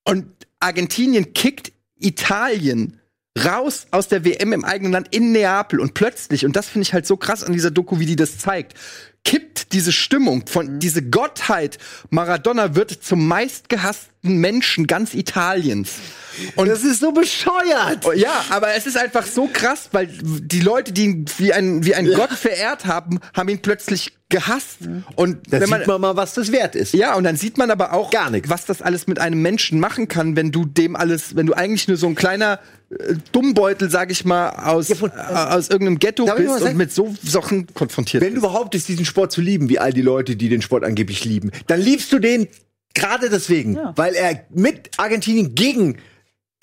Und 0.04 0.26
Argentinien 0.60 1.34
kickt 1.34 1.72
Italien 1.98 3.00
raus 3.44 3.88
aus 3.92 4.08
der 4.08 4.24
WM 4.24 4.54
im 4.54 4.64
eigenen 4.64 4.94
Land 4.94 5.14
in 5.14 5.32
Neapel 5.32 5.80
und 5.80 5.94
plötzlich, 5.94 6.46
und 6.46 6.56
das 6.56 6.68
finde 6.68 6.84
ich 6.84 6.94
halt 6.94 7.06
so 7.06 7.18
krass 7.18 7.44
an 7.44 7.54
dieser 7.54 7.72
Doku, 7.72 8.00
wie 8.00 8.06
die 8.06 8.16
das 8.16 8.38
zeigt, 8.38 8.74
kippt 9.26 9.74
diese 9.74 9.92
Stimmung 9.92 10.46
von 10.46 10.80
diese 10.80 11.02
Gottheit 11.02 11.80
Maradona 12.12 12.76
wird 12.76 12.92
zum 12.92 13.28
meistgehassten 13.28 14.38
Menschen 14.38 14.86
ganz 14.86 15.16
Italiens. 15.16 15.94
Und 16.56 16.68
das 16.68 16.84
ist 16.84 17.00
so 17.00 17.12
bescheuert. 17.12 18.06
Oh, 18.06 18.12
Ja, 18.12 18.46
aber 18.50 18.76
es 18.76 18.86
ist 18.86 18.98
einfach 18.98 19.26
so 19.26 19.50
krass, 19.52 19.90
weil 19.94 20.08
die 20.22 20.60
Leute, 20.60 20.92
die 20.92 21.06
ihn 21.06 21.26
wie 21.40 21.54
ein, 21.54 21.84
wie 21.86 21.96
ein 21.96 22.06
Gott 22.12 22.32
verehrt 22.32 22.86
haben, 22.86 23.20
haben 23.34 23.50
ihn 23.50 23.62
plötzlich 23.64 24.16
gehasst. 24.30 24.80
Und 25.16 25.38
Da 25.52 25.60
wenn 25.62 25.70
sieht 25.70 25.88
man 25.88 26.02
mal, 26.02 26.16
was 26.16 26.34
das 26.36 26.52
wert 26.52 26.76
ist. 26.76 26.94
ja, 26.94 27.16
und 27.16 27.24
dann 27.24 27.36
sieht 27.38 27.58
man 27.58 27.72
aber 27.72 27.94
auch, 27.94 28.12
Gar 28.12 28.30
nichts. 28.30 28.50
was 28.50 28.66
das 28.66 28.82
alles 28.84 29.08
mit 29.08 29.18
einem 29.20 29.42
Menschen 29.42 29.80
machen 29.80 30.08
kann, 30.08 30.36
wenn 30.36 30.52
du 30.52 30.66
dem 30.66 30.96
alles, 30.96 31.36
wenn 31.36 31.48
du 31.48 31.54
eigentlich 31.54 31.88
nur 31.88 31.98
so 31.98 32.08
ein 32.08 32.16
kleiner 32.16 32.60
Dummbeutel, 33.32 33.90
sag 33.90 34.12
ich 34.12 34.26
mal, 34.26 34.50
aus, 34.50 34.90
Ja, 34.90 34.96
von- 34.96 35.10
äh, 35.12 35.14
aus 35.34 35.70
irgendeinem 35.70 36.00
Ghetto 36.00 36.26
bist 36.26 36.50
und 36.50 36.60
sagen? 36.60 36.78
mit 36.78 36.92
so 36.94 37.14
Sachen 37.24 37.68
konfrontiert 37.74 38.22
Wenn 38.24 38.36
du 38.36 38.42
bist. 38.42 38.52
behauptest, 38.54 38.88
diesen 38.88 39.06
Sport 39.06 39.32
zu 39.32 39.42
lieben, 39.42 39.70
wie 39.70 39.80
all 39.80 39.92
die 39.92 40.02
Leute, 40.02 40.36
die 40.36 40.50
den 40.50 40.62
Sport 40.62 40.84
angeblich 40.84 41.26
lieben, 41.26 41.52
dann 41.68 41.82
liebst 41.82 42.12
du 42.14 42.20
den 42.20 42.48
gerade 42.94 43.30
deswegen, 43.30 43.78
weil 43.96 44.14
er 44.14 44.46
mit 44.52 44.92
Argentinien 44.98 45.56
gegen 45.56 45.98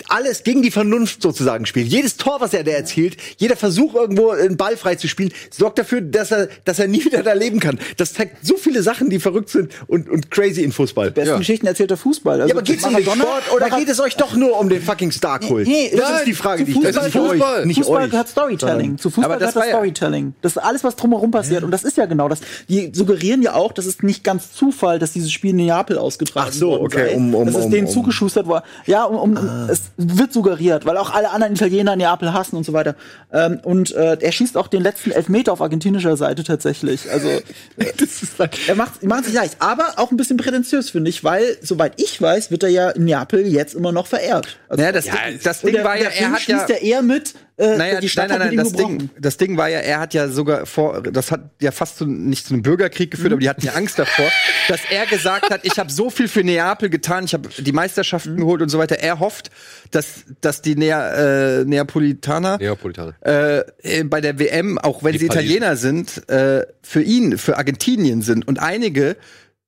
alles 0.09 0.43
gegen 0.43 0.61
die 0.61 0.71
Vernunft 0.71 1.21
sozusagen 1.21 1.65
spielt. 1.65 1.87
Jedes 1.87 2.17
Tor, 2.17 2.41
was 2.41 2.53
er 2.53 2.63
da 2.65 2.71
erzielt, 2.71 3.15
jeder 3.37 3.55
Versuch 3.55 3.95
irgendwo 3.95 4.31
einen 4.31 4.57
Ball 4.57 4.75
frei 4.75 4.95
zu 4.95 5.07
spielen, 5.07 5.31
sorgt 5.49 5.79
dafür, 5.79 6.01
dass 6.01 6.31
er, 6.31 6.49
dass 6.65 6.79
er 6.79 6.87
nie 6.87 7.03
wieder 7.05 7.23
da 7.23 7.33
leben 7.33 7.59
kann. 7.61 7.79
Das 7.97 8.13
zeigt 8.13 8.45
so 8.45 8.57
viele 8.57 8.83
Sachen, 8.83 9.09
die 9.09 9.19
verrückt 9.19 9.49
sind 9.49 9.71
und, 9.87 10.09
und 10.09 10.29
crazy 10.29 10.61
in 10.61 10.71
Fußball. 10.73 11.11
Besten 11.11 11.37
Geschichten 11.37 11.67
erzählt 11.67 11.89
der 11.91 11.97
Fußball. 11.97 12.41
Also 12.41 12.49
ja, 12.49 12.55
aber 12.55 12.63
geht's 12.63 12.83
um 12.83 12.93
den 12.93 13.03
Sport 13.05 13.51
oder 13.55 13.69
geht 13.69 13.87
es 13.87 13.99
euch 14.01 14.15
doch 14.17 14.35
nur 14.35 14.59
um 14.59 14.67
den 14.67 14.81
fucking 14.81 15.11
Star-Kult? 15.11 15.67
Nee, 15.67 15.91
das 15.95 16.01
nein, 16.01 16.17
ist 16.19 16.27
die 16.27 16.33
Frage, 16.33 16.59
zu 16.59 16.65
die 16.65 16.71
ich 16.71 16.75
Fußball, 16.77 16.93
das 16.93 17.05
ist 17.07 17.13
Fußball, 17.13 17.59
euch, 17.61 17.65
nicht 17.65 17.77
Fußball 17.77 18.03
euch. 18.03 18.11
gehört 18.11 18.27
Storytelling. 18.27 18.97
Zu 18.97 19.09
Fußball 19.09 19.39
das 19.39 19.53
gehört 19.53 19.55
das 19.55 19.65
ja- 19.71 19.77
Storytelling. 19.77 20.33
Das 20.41 20.51
ist 20.53 20.57
alles, 20.57 20.83
was 20.83 20.95
drumherum 20.97 21.31
passiert. 21.31 21.63
Und 21.63 21.71
das 21.71 21.83
ist 21.83 21.95
ja 21.97 22.05
genau 22.07 22.27
das. 22.27 22.39
Die 22.67 22.91
suggerieren 22.93 23.41
ja 23.41 23.53
auch, 23.53 23.71
das 23.71 23.85
ist 23.85 24.03
nicht 24.03 24.23
ganz 24.23 24.51
Zufall, 24.51 24.99
dass 24.99 25.13
dieses 25.13 25.31
Spiel 25.31 25.51
in 25.51 25.57
Neapel 25.57 25.97
ausgetragen 25.97 26.49
Ach 26.51 26.53
so, 26.53 26.81
okay, 26.81 27.09
sei. 27.09 27.15
um- 27.15 27.33
um- 27.33 27.45
das 27.45 27.55
ist 27.55 27.69
denen 27.69 27.85
um- 27.85 27.89
Ah. 27.91 27.93
zugeschustert 27.93 28.47
worden. 28.47 28.65
Ja, 28.85 29.05
um, 29.05 29.17
um, 29.37 29.69
es 29.69 29.82
wird 29.97 30.33
suggeriert, 30.33 30.85
weil 30.85 30.97
auch 30.97 31.13
alle 31.13 31.31
anderen 31.31 31.53
Italiener 31.53 31.95
Neapel 31.95 32.33
hassen 32.33 32.55
und 32.55 32.65
so 32.65 32.73
weiter. 32.73 32.95
Ähm, 33.31 33.59
und 33.63 33.93
äh, 33.95 34.17
er 34.19 34.31
schießt 34.31 34.57
auch 34.57 34.67
den 34.67 34.81
letzten 34.83 35.11
Elfmeter 35.11 35.53
auf 35.53 35.61
argentinischer 35.61 36.17
Seite 36.17 36.43
tatsächlich. 36.43 37.09
Also 37.11 37.29
er 38.67 38.75
macht, 38.75 39.03
macht 39.03 39.25
sich 39.25 39.33
leicht, 39.33 39.57
aber 39.59 39.93
auch 39.97 40.11
ein 40.11 40.17
bisschen 40.17 40.37
prätentiös, 40.37 40.89
finde 40.89 41.09
ich, 41.09 41.23
weil, 41.23 41.57
soweit 41.61 41.93
ich 42.01 42.21
weiß, 42.21 42.51
wird 42.51 42.63
er 42.63 42.69
ja 42.69 42.89
in 42.91 43.05
Neapel 43.05 43.45
jetzt 43.47 43.73
immer 43.75 43.91
noch 43.91 44.07
verehrt. 44.07 44.57
Also, 44.69 44.81
Naja, 44.81 44.91
das, 44.91 45.05
Ding- 45.05 45.13
das 45.43 45.59
und 45.63 45.67
Ding 45.67 45.75
der, 45.75 45.83
war 45.85 45.97
ja, 45.97 46.05
er 46.05 46.11
Film 46.11 46.33
hat 46.33 46.47
ja. 46.47 46.57
schließt 46.65 46.69
ja 46.69 46.75
eher 46.87 47.01
mit, 47.01 47.33
äh, 47.57 47.77
Naja, 47.77 47.99
die 47.99 48.09
Stadt 48.09 48.29
nein, 48.29 48.39
nein, 48.39 48.47
hat 48.49 48.55
nein, 48.55 48.63
das 48.65 48.73
Ding, 48.73 49.09
das 49.19 49.37
Ding 49.37 49.57
war 49.57 49.69
ja, 49.69 49.79
er 49.79 49.99
hat 49.99 50.13
ja 50.13 50.27
sogar 50.27 50.65
vor, 50.65 51.01
das 51.03 51.31
hat 51.31 51.41
ja 51.61 51.71
fast 51.71 51.97
zu, 51.97 52.05
nicht 52.05 52.47
zu 52.47 52.53
einem 52.53 52.63
Bürgerkrieg 52.63 53.11
geführt, 53.11 53.27
Mhm. 53.29 53.33
aber 53.33 53.41
die 53.41 53.49
hatten 53.49 53.65
ja 53.65 53.73
Angst 53.73 53.99
davor, 53.99 54.29
dass 54.67 54.79
er 54.89 55.05
gesagt 55.05 55.49
hat, 55.49 55.61
ich 55.63 55.77
habe 55.77 55.91
so 55.91 56.09
viel 56.09 56.27
für 56.27 56.43
Neapel 56.43 56.89
getan, 56.89 57.25
ich 57.25 57.33
habe 57.33 57.49
die 57.57 57.71
Meisterschaften 57.71 58.33
Mhm. 58.33 58.37
geholt 58.37 58.61
und 58.61 58.69
so 58.69 58.79
weiter. 58.79 58.99
Er 58.99 59.19
hofft, 59.19 59.51
dass, 59.91 60.23
dass 60.41 60.61
die 60.61 60.75
Nea, 60.75 61.59
äh, 61.61 61.65
Neapolitaner 61.65 62.57
Neapolitaner. 62.57 63.13
äh, 63.25 63.59
äh, 63.99 64.03
bei 64.03 64.21
der 64.21 64.39
WM, 64.39 64.77
auch 64.79 65.03
wenn 65.03 65.13
Die 65.13 65.19
sie 65.19 65.27
Pariser. 65.27 65.43
Italiener 65.45 65.75
sind, 65.75 66.29
äh, 66.29 66.65
für 66.81 67.01
ihn, 67.01 67.37
für 67.37 67.57
Argentinien 67.57 68.21
sind. 68.21 68.47
Und 68.47 68.59
einige 68.59 69.15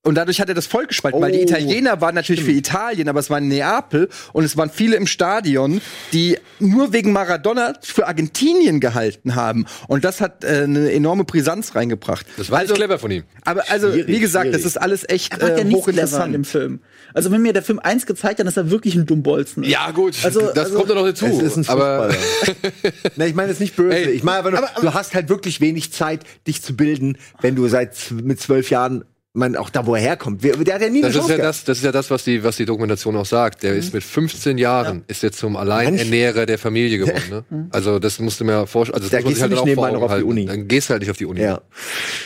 und 0.06 0.16
dadurch 0.16 0.40
hat 0.40 0.48
er 0.48 0.56
das 0.56 0.66
Volk 0.68 0.88
gespalten, 0.90 1.20
weil 1.22 1.32
die 1.34 1.40
Oh, 1.40 1.44
Italiener 1.44 2.00
waren 2.00 2.16
natürlich 2.16 2.44
für 2.44 2.52
Italien, 2.52 3.10
aber 3.10 3.20
es 3.20 3.30
war 3.30 3.40
in 3.40 3.48
Neapel 3.50 4.08
und 4.34 4.44
es 4.46 4.56
waren 4.56 4.70
viele 4.70 4.96
im 4.96 5.08
Stadion, 5.08 5.82
die 6.14 6.38
nur 6.60 6.94
wegen 6.94 7.12
Maradona 7.12 7.74
für 7.82 8.08
Argentinien 8.08 8.80
gehalten 8.80 9.36
haben. 9.36 9.66
Und 9.88 10.06
das 10.06 10.22
hat 10.22 10.44
äh, 10.44 10.64
eine 10.64 10.92
enorme 10.92 11.26
Brisanz 11.26 11.76
reingebracht. 11.76 12.26
Das 12.38 12.50
war 12.52 12.62
nicht 12.62 12.74
clever 12.74 12.98
von 13.00 13.12
ihm. 13.12 13.24
Aber 13.44 13.64
also, 13.70 13.92
Schwierig, 13.92 14.08
wie 14.08 14.20
gesagt, 14.20 14.46
schwierig. 14.46 14.62
das 14.64 14.72
ist 14.72 14.78
alles 14.82 15.08
echt 15.10 15.34
Er 15.38 15.50
ja 15.50 15.56
äh, 15.58 15.64
nichts 15.64 15.84
clever 15.84 16.00
in 16.00 16.06
hochinteressant. 16.08 16.34
dem 16.36 16.46
Film. 16.46 16.80
Also 17.14 17.32
wenn 17.32 17.42
mir 17.42 17.54
der 17.54 17.64
Film 17.64 17.80
eins 17.80 18.06
gezeigt 18.06 18.40
hat, 18.40 18.48
ist 18.48 18.58
er 18.58 18.70
wirklich 18.72 18.96
ein 18.96 19.06
Dummbolzen. 19.06 19.64
ist. 19.64 19.70
Ja, 19.70 19.92
gut, 19.92 20.16
Also- 20.24 20.42
das 20.54 20.66
also- 20.66 20.78
kommt 20.78 20.90
doch 20.92 20.96
noch 20.96 21.06
dazu. 21.06 21.26
Es 21.26 21.42
ist 21.42 21.58
ein 21.58 21.68
aber 21.68 22.12
Fußballer. 22.12 22.94
Na, 23.16 23.26
ich 23.26 23.34
meine 23.36 23.48
das 23.50 23.56
ist 23.58 23.62
nicht 23.62 23.76
böse. 23.76 23.96
Ey, 23.96 24.12
ich 24.12 24.24
meine 24.24 24.40
aber, 24.40 24.52
nur, 24.52 24.62
du 24.82 24.94
hast 24.94 25.14
halt 25.16 25.30
wirklich 25.30 25.62
wenig 25.62 25.92
Zeit, 25.92 26.24
dich 26.48 26.62
zu 26.62 26.76
bilden, 26.76 27.18
wenn 27.42 27.56
du 27.56 27.68
seit 27.68 27.96
mit 28.12 28.40
zwölf 28.40 28.70
Jahren, 28.70 29.04
man 29.36 29.56
auch 29.56 29.70
da, 29.70 29.86
wo 29.86 29.96
er 29.96 30.02
herkommt. 30.02 30.44
Der 30.44 30.54
hat 30.56 30.82
ja 30.82 30.90
nie 30.90 31.04
eine 31.04 31.08
das 31.08 31.10
ist 31.10 31.16
Chance 31.18 31.32
ja 31.32 31.38
gehabt. 31.38 31.50
das, 31.56 31.64
das 31.66 31.78
ist 31.80 31.84
ja 31.84 31.92
das, 31.92 32.10
was 32.10 32.24
die, 32.24 32.44
was 32.44 32.58
die 32.58 32.66
Dokumentation 32.66 33.16
auch 33.18 33.26
sagt. 33.26 33.64
Der 33.64 33.76
ist 33.76 33.94
mit 33.94 34.04
15 34.04 34.58
Jahren 34.58 35.04
ist 35.08 35.24
jetzt 35.24 35.38
zum 35.40 35.56
Alleinernährer 35.56 36.46
der 36.46 36.58
Familie 36.58 36.98
geworden. 36.98 37.16
Ne? 37.50 37.68
Also 37.72 37.98
das 38.00 38.20
musst 38.20 38.40
du 38.40 38.46
mir 38.46 38.68
vorstellen. 38.68 38.96
Also 39.02 39.10
das 39.10 39.22
Da 39.24 39.28
gehst 39.28 39.42
halt 39.42 39.52
du 39.52 39.56
nicht 39.56 39.66
nebenbei 39.66 39.92
noch 39.92 40.02
auf 40.04 40.16
die. 40.16 40.24
Uni. 40.24 40.46
Dann 40.46 40.68
gehst 40.68 40.90
du 40.90 40.92
halt 40.92 41.02
nicht 41.02 41.10
auf 41.12 41.18
die 41.18 41.26
Uni. 41.26 41.42
Ja. 41.42 41.62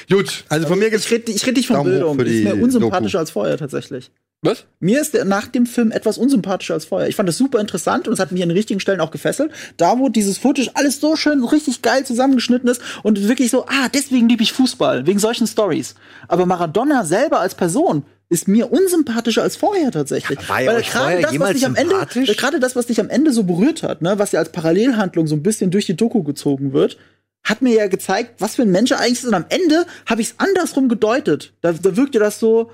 Gut. 0.10 0.43
Also 0.49 0.68
von 0.68 0.78
mir 0.78 0.93
Ich 0.93 1.10
rede 1.12 1.32
ich 1.32 1.45
red 1.47 1.55
nicht 1.55 1.68
von 1.68 1.84
Bildung. 1.84 2.20
für 2.20 2.26
Ist 2.26 2.43
mir 2.43 2.55
unsympathischer 2.62 3.12
Doku. 3.14 3.20
als 3.20 3.32
vorher 3.32 3.57
tatsächlich. 3.57 4.12
Was? 4.42 4.66
Mir 4.80 5.02
ist 5.02 5.14
der 5.14 5.26
nach 5.26 5.48
dem 5.48 5.66
Film 5.66 5.92
etwas 5.92 6.18
unsympathischer 6.18 6.74
als 6.74 6.86
vorher. 6.86 7.10
Ich 7.10 7.18
fand 7.18 7.28
das 7.28 7.38
super 7.38 7.60
interessant 7.60 8.08
und 8.08 8.14
es 8.14 8.20
hat 8.22 8.32
mich 8.32 8.42
an 8.42 8.48
den 8.48 8.58
richtigen 8.58 8.80
Stellen 8.80 9.02
auch 9.02 9.12
gefesselt. 9.12 9.52
Da, 9.76 10.00
wo 10.00 10.08
dieses 10.08 10.38
Footage 10.38 10.72
alles 10.76 11.02
so 11.02 11.18
schön, 11.18 11.44
richtig 11.44 11.82
geil 11.82 12.06
zusammengeschnitten 12.06 12.70
ist 12.70 12.82
und 13.04 13.28
wirklich 13.28 13.52
so, 13.52 13.66
ah, 13.66 13.90
deswegen 13.94 14.30
liebe 14.30 14.44
ich 14.44 14.54
Fußball, 14.54 15.06
wegen 15.06 15.20
solchen 15.20 15.46
Stories. 15.46 15.96
Aber 16.30 16.46
Maradona 16.46 17.04
selber 17.04 17.42
als 17.42 17.54
Person 17.54 18.06
ist 18.30 18.48
mir 18.48 18.72
unsympathischer 18.72 19.42
als 19.42 19.58
vorher 19.58 19.92
tatsächlich. 19.92 20.48
war 20.48 20.62
er 20.62 20.76
Weil 20.76 20.84
gerade 20.84 21.22
das, 21.22 21.40
was 21.40 21.54
dich 21.54 21.66
am 21.66 21.76
Ende, 21.76 21.96
gerade 22.36 22.60
das, 22.62 22.76
was 22.78 22.86
dich 22.86 23.02
am 23.02 23.10
Ende 23.10 23.34
so 23.34 23.44
berührt 23.44 23.84
hat, 23.84 24.02
ne, 24.02 24.20
was 24.20 24.32
ja 24.32 24.40
als 24.40 24.54
Parallelhandlung 24.54 25.28
so 25.28 25.36
ein 25.36 25.44
bisschen 25.44 25.72
durch 25.72 25.86
die 25.86 25.98
Doku 25.98 26.24
gezogen 26.24 26.72
wird, 26.72 26.98
hat 27.44 27.62
mir 27.62 27.74
ja 27.74 27.88
gezeigt, 27.88 28.36
was 28.40 28.56
für 28.56 28.62
ein 28.62 28.72
Mensch 28.72 28.92
er 28.92 29.00
eigentlich 29.00 29.20
ist. 29.20 29.26
Und 29.26 29.34
am 29.34 29.46
Ende 29.50 29.86
habe 30.06 30.22
ich 30.22 30.30
es 30.30 30.36
andersrum 30.38 30.88
gedeutet. 30.88 31.54
Da, 31.62 31.74
da 31.74 31.98
wirkte 31.98 32.20
das 32.20 32.40
so, 32.40 32.72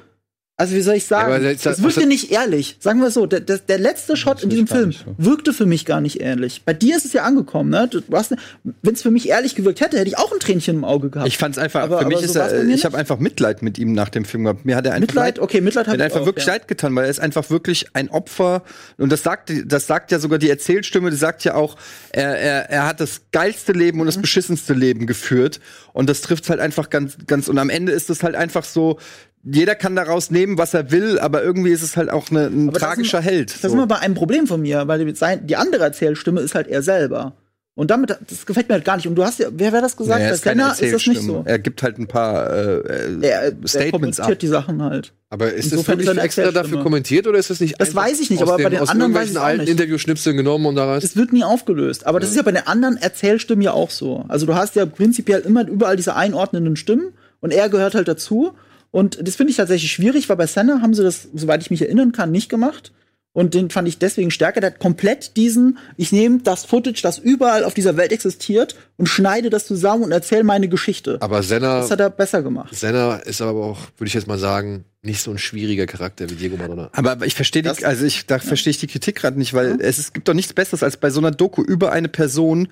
also 0.58 0.74
wie 0.74 0.82
soll 0.82 0.95
ich 0.95 1.06
sagen? 1.06 1.32
Ja, 1.43 1.49
jetzt- 1.49 1.66
es 1.66 1.84
wirkte 1.84 2.01
hat- 2.01 2.08
nicht 2.08 2.32
ehrlich. 2.32 2.78
Sagen 2.80 3.01
wir 3.01 3.08
es 3.08 3.14
so, 3.16 3.26
der, 3.26 3.41
der, 3.41 3.58
der 3.58 3.78
letzte 3.78 4.16
Shot 4.16 4.41
in 4.41 4.49
diesem 4.49 4.68
Film 4.68 4.93
wirkte 5.18 5.51
für 5.51 5.66
mich 5.66 5.84
gar 5.86 5.99
nicht 5.99 6.22
ehrlich. 6.22 6.62
Bei 6.64 6.74
dir 6.74 6.95
ist 6.95 7.03
es 7.03 7.12
ja 7.12 7.24
angekommen, 7.24 7.72
ne? 7.72 7.89
Hast, 8.14 8.36
wenn 8.82 8.93
es 8.93 9.01
für 9.01 9.12
mich 9.12 9.28
ehrlich 9.28 9.56
gewirkt 9.56 9.82
hätte, 9.82 9.97
hätte 9.97 10.08
ich 10.08 10.18
auch 10.18 10.32
ein 10.32 10.39
Tränchen 10.39 10.78
im 10.78 10.84
Auge 10.86 11.10
gehabt. 11.10 11.28
Ich 11.28 11.38
fand's 11.38 11.58
einfach, 11.58 11.82
Aber- 11.84 11.99
für 11.99 12.08
mich 12.08 12.22
ist 12.22 12.34
so 12.36 12.39
war's 12.39 12.53
er, 12.53 12.64
ich 12.68 12.86
habe 12.86 12.97
einfach 12.97 13.20
Mitleid 13.20 13.64
mit 13.64 13.78
ihm 13.78 13.91
nach 13.91 14.08
dem 14.08 14.24
Film 14.24 14.45
gehabt. 14.45 14.64
Mir 14.66 14.78
hat 14.78 14.86
er 14.86 14.93
einfach 14.93 15.08
Mitleid, 15.08 15.39
okay, 15.39 15.60
Mitleid 15.60 15.88
hat 15.88 15.95
ich 15.97 16.01
einfach 16.01 16.22
auch, 16.22 16.26
wirklich 16.26 16.45
ja. 16.45 16.53
leid 16.53 16.70
getan, 16.70 16.95
weil 16.95 17.03
er 17.03 17.10
ist 17.12 17.20
einfach 17.20 17.49
wirklich 17.49 17.88
ein 17.93 18.10
Opfer. 18.10 18.64
Und 18.97 19.12
das 19.12 19.24
sagt, 19.24 19.51
das 19.66 19.88
sagt 19.88 20.12
ja 20.14 20.20
sogar 20.20 20.39
die 20.39 20.49
Erzählstimme, 20.49 21.10
die 21.12 21.18
sagt 21.18 21.43
ja 21.43 21.56
auch, 21.56 21.76
er, 22.12 22.38
er, 22.39 22.70
er 22.70 22.88
hat 22.88 23.01
das 23.01 23.24
geilste 23.34 23.74
Leben 23.74 23.97
Mhm. 23.97 24.01
und 24.01 24.08
das 24.08 24.22
beschissenste 24.22 24.74
Leben 24.74 25.06
geführt. 25.06 25.60
Und 25.91 26.10
das 26.10 26.22
trifft 26.22 26.49
halt 26.49 26.62
einfach 26.62 26.89
ganz, 26.89 27.18
ganz, 27.28 27.49
und 27.49 27.58
am 27.58 27.70
Ende 27.70 27.91
ist 27.91 28.10
es 28.10 28.24
halt 28.24 28.36
einfach 28.36 28.64
so, 28.64 28.99
jeder 29.45 29.75
kann 29.75 29.95
daraus 29.95 30.31
nehmen, 30.31 30.57
was 30.57 30.73
er 30.73 30.91
will, 30.91 31.19
aber 31.19 31.43
irgendwie 31.43 31.71
ist 31.71 31.83
es 31.83 31.95
halt 31.95 32.09
auch 32.09 32.31
eine, 32.31 32.47
ein 32.47 32.69
Aber 32.69 32.79
das 32.79 32.87
tragischer 32.89 33.21
sind- 33.21 33.29
Held. 33.29 33.51
Das 33.53 33.61
so. 33.61 33.67
ist 33.67 33.73
immer 33.75 33.87
bei 33.87 33.99
einem 33.99 34.15
Problem 34.15 34.47
von 34.47 34.61
mir, 34.61 34.87
weil 34.87 35.05
die, 35.05 35.55
andere 35.55 35.83
Erzählstimme 35.83 36.41
ist 36.41 36.55
halt 36.55 36.67
er 36.67 36.81
selber. 36.81 37.33
Und 37.77 37.91
damit, 37.91 38.17
das 38.29 38.45
gefällt 38.45 38.69
mir 38.69 38.75
halt 38.75 38.85
gar 38.85 38.95
nicht. 38.95 39.05
Und 39.05 39.15
du 39.15 39.25
hast 39.25 39.37
ja, 39.39 39.49
wer 39.51 39.73
wäre 39.73 39.81
das 39.81 39.97
gesagt? 39.97 40.17
Nee, 40.19 40.25
er 40.27 40.29
Bei 40.29 40.85
ist 40.85 40.93
das 40.93 41.07
nicht 41.07 41.21
so. 41.21 41.43
Er 41.45 41.59
gibt 41.59 41.83
halt 41.83 41.99
ein 41.99 42.07
paar 42.07 42.49
äh, 42.49 42.77
äh, 42.77 43.17
Er, 43.21 43.41
er 43.41 43.51
Statements 43.67 43.91
kommentiert 43.91 44.31
ab. 44.31 44.39
die 44.39 44.47
Sachen 44.47 44.81
halt. 44.81 45.11
Aber 45.29 45.51
ist 45.51 45.73
das 45.73 45.85
wirklich 45.85 46.07
er 46.07 46.23
extra 46.23 46.51
dafür 46.51 46.81
kommentiert 46.81 47.27
oder 47.27 47.37
ist 47.37 47.49
das 47.49 47.59
nicht 47.59 47.75
Das 47.77 47.93
weiß 47.93 48.21
ich 48.21 48.29
nicht, 48.29 48.41
aber 48.41 48.55
dem, 48.55 48.63
bei 48.63 48.69
den 48.69 48.79
aus 48.79 48.87
anderen 48.89 49.13
weiß 49.13 49.27
irgendwelchen 49.27 49.33
ich 49.33 49.37
auch 49.39 49.43
alten 49.45 49.61
nicht. 49.63 49.69
Interviewschnipseln 49.71 50.37
genommen 50.37 50.67
und 50.67 50.75
daraus? 50.75 51.03
Es 51.03 51.17
wird 51.17 51.33
nie 51.33 51.43
aufgelöst. 51.43 52.07
Aber 52.07 52.21
das 52.21 52.29
ist 52.29 52.37
ja 52.37 52.43
bei 52.43 52.53
den 52.53 52.65
anderen 52.65 52.95
Erzählstimmen 52.95 53.61
ja 53.61 53.73
auch 53.73 53.89
so. 53.89 54.23
Also 54.29 54.45
du 54.45 54.55
hast 54.55 54.75
ja 54.77 54.85
prinzipiell 54.85 55.41
immer 55.41 55.67
überall 55.67 55.97
diese 55.97 56.15
einordnenden 56.15 56.77
Stimmen 56.77 57.09
und 57.41 57.51
er 57.51 57.67
gehört 57.67 57.93
halt 57.93 58.07
dazu. 58.07 58.53
Und 58.95 59.27
das 59.27 59.35
finde 59.35 59.51
ich 59.51 59.57
tatsächlich 59.57 59.91
schwierig, 59.91 60.29
weil 60.29 60.37
bei 60.37 60.47
Senna 60.47 60.79
haben 60.81 60.93
sie 60.93 61.03
das, 61.03 61.27
soweit 61.33 61.61
ich 61.61 61.69
mich 61.69 61.81
erinnern 61.81 62.13
kann, 62.13 62.31
nicht 62.31 62.47
gemacht. 62.47 62.93
Und 63.33 63.53
den 63.53 63.69
fand 63.69 63.89
ich 63.89 63.97
deswegen 63.99 64.31
stärker. 64.31 64.61
Der 64.61 64.69
hat 64.71 64.79
komplett 64.79 65.35
diesen, 65.35 65.79
ich 65.97 66.13
nehme 66.13 66.39
das 66.41 66.63
Footage, 66.63 67.01
das 67.01 67.17
überall 67.17 67.65
auf 67.65 67.73
dieser 67.73 67.97
Welt 67.97 68.13
existiert 68.13 68.77
und 68.95 69.07
schneide 69.07 69.49
das 69.49 69.65
zusammen 69.65 70.03
und 70.03 70.13
erzähle 70.13 70.45
meine 70.45 70.69
Geschichte. 70.69 71.17
Aber 71.19 71.43
Senna, 71.43 71.81
Das 71.81 71.91
hat 71.91 71.99
er 71.99 72.09
besser 72.09 72.41
gemacht. 72.41 72.73
Senna 72.73 73.17
ist 73.17 73.41
aber 73.41 73.65
auch, 73.65 73.79
würde 73.97 74.07
ich 74.07 74.13
jetzt 74.13 74.27
mal 74.27 74.39
sagen, 74.39 74.85
nicht 75.01 75.21
so 75.21 75.29
ein 75.29 75.39
schwieriger 75.39 75.87
Charakter 75.87 76.29
wie 76.29 76.35
Diego 76.35 76.55
Maradona. 76.55 76.89
Aber 76.93 77.25
ich 77.25 77.35
verstehe 77.35 77.63
die, 77.63 77.83
also 77.83 78.05
ich, 78.05 78.27
da 78.27 78.39
verstehe 78.39 78.71
ich 78.71 78.79
die 78.79 78.87
Kritik 78.87 79.17
gerade 79.17 79.37
nicht, 79.37 79.53
weil 79.53 79.75
es, 79.81 79.97
es 79.97 80.13
gibt 80.13 80.29
doch 80.29 80.33
nichts 80.33 80.53
Besseres, 80.53 80.83
als 80.83 80.95
bei 80.95 81.09
so 81.09 81.19
einer 81.19 81.31
Doku 81.31 81.61
über 81.63 81.91
eine 81.91 82.07
Person 82.07 82.69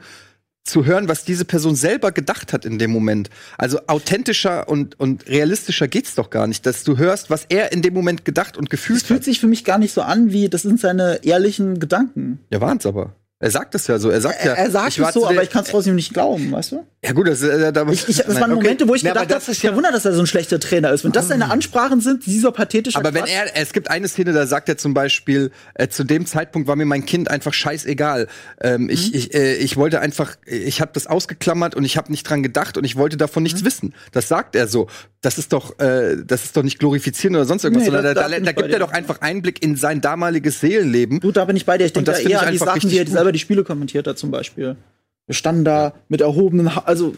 zu 0.63 0.85
hören, 0.85 1.07
was 1.09 1.25
diese 1.25 1.45
Person 1.45 1.75
selber 1.75 2.11
gedacht 2.11 2.53
hat 2.53 2.65
in 2.65 2.79
dem 2.79 2.91
Moment. 2.91 3.29
Also 3.57 3.79
authentischer 3.87 4.69
und, 4.69 4.99
und 4.99 5.27
realistischer 5.27 5.87
geht's 5.87 6.15
doch 6.15 6.29
gar 6.29 6.47
nicht, 6.47 6.65
dass 6.65 6.83
du 6.83 6.97
hörst, 6.97 7.29
was 7.29 7.45
er 7.49 7.71
in 7.71 7.81
dem 7.81 7.93
Moment 7.93 8.25
gedacht 8.25 8.57
und 8.57 8.69
gefühlt 8.69 9.01
Es 9.01 9.07
fühlt 9.07 9.19
hat. 9.21 9.25
sich 9.25 9.39
für 9.39 9.47
mich 9.47 9.65
gar 9.65 9.77
nicht 9.77 9.93
so 9.93 10.01
an, 10.01 10.31
wie 10.31 10.49
das 10.49 10.61
sind 10.61 10.79
seine 10.79 11.19
ehrlichen 11.23 11.79
Gedanken. 11.79 12.39
Ja, 12.49 12.61
waren's 12.61 12.85
aber. 12.85 13.15
Er 13.43 13.51
sagt 13.51 13.75
es 13.75 13.87
ja 13.87 13.99
so. 13.99 14.09
Er 14.09 14.21
sagt 14.21 14.37
Er, 14.39 14.45
ja. 14.45 14.53
er 14.53 14.71
sagt 14.71 14.97
ich 14.97 14.99
es 14.99 15.13
so, 15.13 15.27
aber 15.27 15.43
ich 15.43 15.49
kann 15.49 15.63
es 15.63 15.69
trotzdem 15.69 15.95
nicht 15.95 16.13
glauben, 16.13 16.51
weißt 16.51 16.71
du? 16.71 16.85
Ja 17.03 17.11
gut, 17.11 17.27
das, 17.27 17.41
äh, 17.41 17.73
da, 17.73 17.85
Ich, 17.89 18.07
ich, 18.07 18.17
das 18.17 18.27
waren 18.35 18.43
okay. 18.53 18.53
Momente, 18.63 18.87
wo 18.87 18.95
ich 18.95 19.01
Ja, 19.01 19.11
gedacht 19.11 19.33
habe, 19.33 19.51
ist 19.51 19.61
kein 19.61 19.75
Wunder, 19.75 19.91
dass 19.91 20.05
er 20.05 20.13
so 20.13 20.21
ein 20.21 20.27
schlechter 20.27 20.61
Trainer 20.61 20.91
ist. 20.91 21.03
Wenn 21.03 21.11
das 21.11 21.27
seine 21.27 21.51
Ansprachen 21.51 21.99
sind, 21.99 22.25
dieser 22.25 22.53
pathetische 22.53 22.97
Aber 22.97 23.13
wenn 23.13 23.25
Quatsch. 23.25 23.33
er, 23.53 23.61
es 23.61 23.73
gibt 23.73 23.89
eine 23.91 24.07
Szene, 24.07 24.31
da 24.31 24.47
sagt 24.47 24.69
er 24.69 24.77
zum 24.77 24.93
Beispiel, 24.93 25.51
äh, 25.73 25.89
zu 25.89 26.05
dem 26.05 26.25
Zeitpunkt 26.25 26.69
war 26.69 26.77
mir 26.77 26.85
mein 26.85 27.05
Kind 27.05 27.29
einfach 27.29 27.53
scheißegal. 27.53 28.27
Ähm, 28.61 28.89
ich, 28.89 29.09
Mhm. 29.11 29.17
ich, 29.17 29.33
äh, 29.33 29.55
ich 29.55 29.75
wollte 29.75 29.99
einfach, 29.99 30.37
ich 30.45 30.79
habe 30.79 30.91
das 30.93 31.07
ausgeklammert 31.07 31.75
und 31.75 31.83
ich 31.83 31.97
habe 31.97 32.09
nicht 32.11 32.23
dran 32.29 32.41
gedacht 32.43 32.77
und 32.77 32.85
ich 32.85 32.95
wollte 32.95 33.17
davon 33.17 33.43
Mhm. 33.43 33.45
nichts 33.45 33.65
wissen. 33.65 33.93
Das 34.13 34.29
sagt 34.29 34.55
er 34.55 34.69
so. 34.69 34.87
Das 35.19 35.37
ist 35.37 35.51
doch, 35.53 35.79
äh, 35.79 36.17
das 36.25 36.43
ist 36.45 36.55
doch 36.55 36.63
nicht 36.63 36.79
glorifizieren 36.79 37.35
oder 37.35 37.45
sonst 37.45 37.63
irgendwas, 37.65 37.83
Nee, 37.87 37.91
sondern 37.93 38.15
da, 38.15 38.27
da 38.27 38.39
da, 38.39 38.51
gibt 38.53 38.71
er 38.73 38.79
doch 38.79 38.91
einfach 38.91 39.19
Einblick 39.21 39.61
in 39.63 39.75
sein 39.77 39.99
damaliges 40.01 40.59
Seelenleben. 40.61 41.19
Du, 41.21 41.31
da 41.31 41.43
bin 41.45 41.55
ich 41.57 41.65
bei 41.65 41.77
dir. 41.77 41.85
Ich 41.85 41.93
denke 41.93 42.11
da 42.11 42.17
eher 42.17 42.27
ich 42.29 42.37
an 42.39 42.51
die 42.51 42.57
Sachen, 42.57 42.89
wie 42.91 42.97
er 42.97 43.07
selber 43.07 43.31
die 43.33 43.39
Spiele 43.39 43.63
kommentiert 43.63 44.07
hat, 44.07 44.17
zum 44.17 44.31
Beispiel. 44.31 44.77
Wir 45.25 45.35
standen 45.35 45.65
da 45.65 45.93
mit 46.09 46.21
erhobenem, 46.21 46.75
ha 46.75 46.83
also 46.85 47.13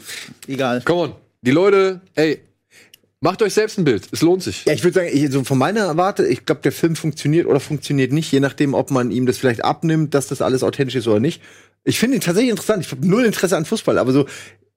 egal. 0.48 0.82
Come 0.82 1.02
on. 1.02 1.16
Die 1.42 1.52
Leute, 1.52 2.02
ey, 2.16 2.40
macht 3.20 3.42
euch 3.42 3.54
selbst 3.54 3.78
ein 3.78 3.84
Bild. 3.84 4.08
Es 4.12 4.22
lohnt 4.22 4.44
sich. 4.44 4.66
Ja, 4.66 4.74
ich 4.74 4.84
würde 4.84 4.96
sagen, 4.96 5.10
ich, 5.12 5.32
so 5.32 5.44
von 5.44 5.58
meiner 5.58 5.98
Warte, 5.98 6.26
ich 6.28 6.46
glaube, 6.46 6.62
der 6.62 6.72
Film 6.72 6.96
funktioniert 6.96 7.48
oder 7.48 7.60
funktioniert 7.60 8.12
nicht, 8.12 8.32
je 8.32 8.40
nachdem, 8.40 8.74
ob 8.74 8.92
man 8.92 9.12
ihm 9.12 9.26
das 9.26 9.38
vielleicht 9.38 9.64
abnimmt, 9.64 10.14
dass 10.14 10.28
das 10.28 10.42
alles 10.42 10.64
authentisch 10.64 10.96
ist 10.96 11.08
oder 11.08 11.20
nicht. 11.20 11.42
Ich 11.84 12.00
finde 12.00 12.16
ihn 12.18 12.22
tatsächlich 12.22 12.52
interessant. 12.52 12.86
Ich 12.86 12.92
habe 12.92 13.08
null 13.08 13.26
Interesse 13.26 13.58
an 13.58 13.66
Fußball, 13.66 13.98
aber 13.98 14.12
so, 14.12 14.26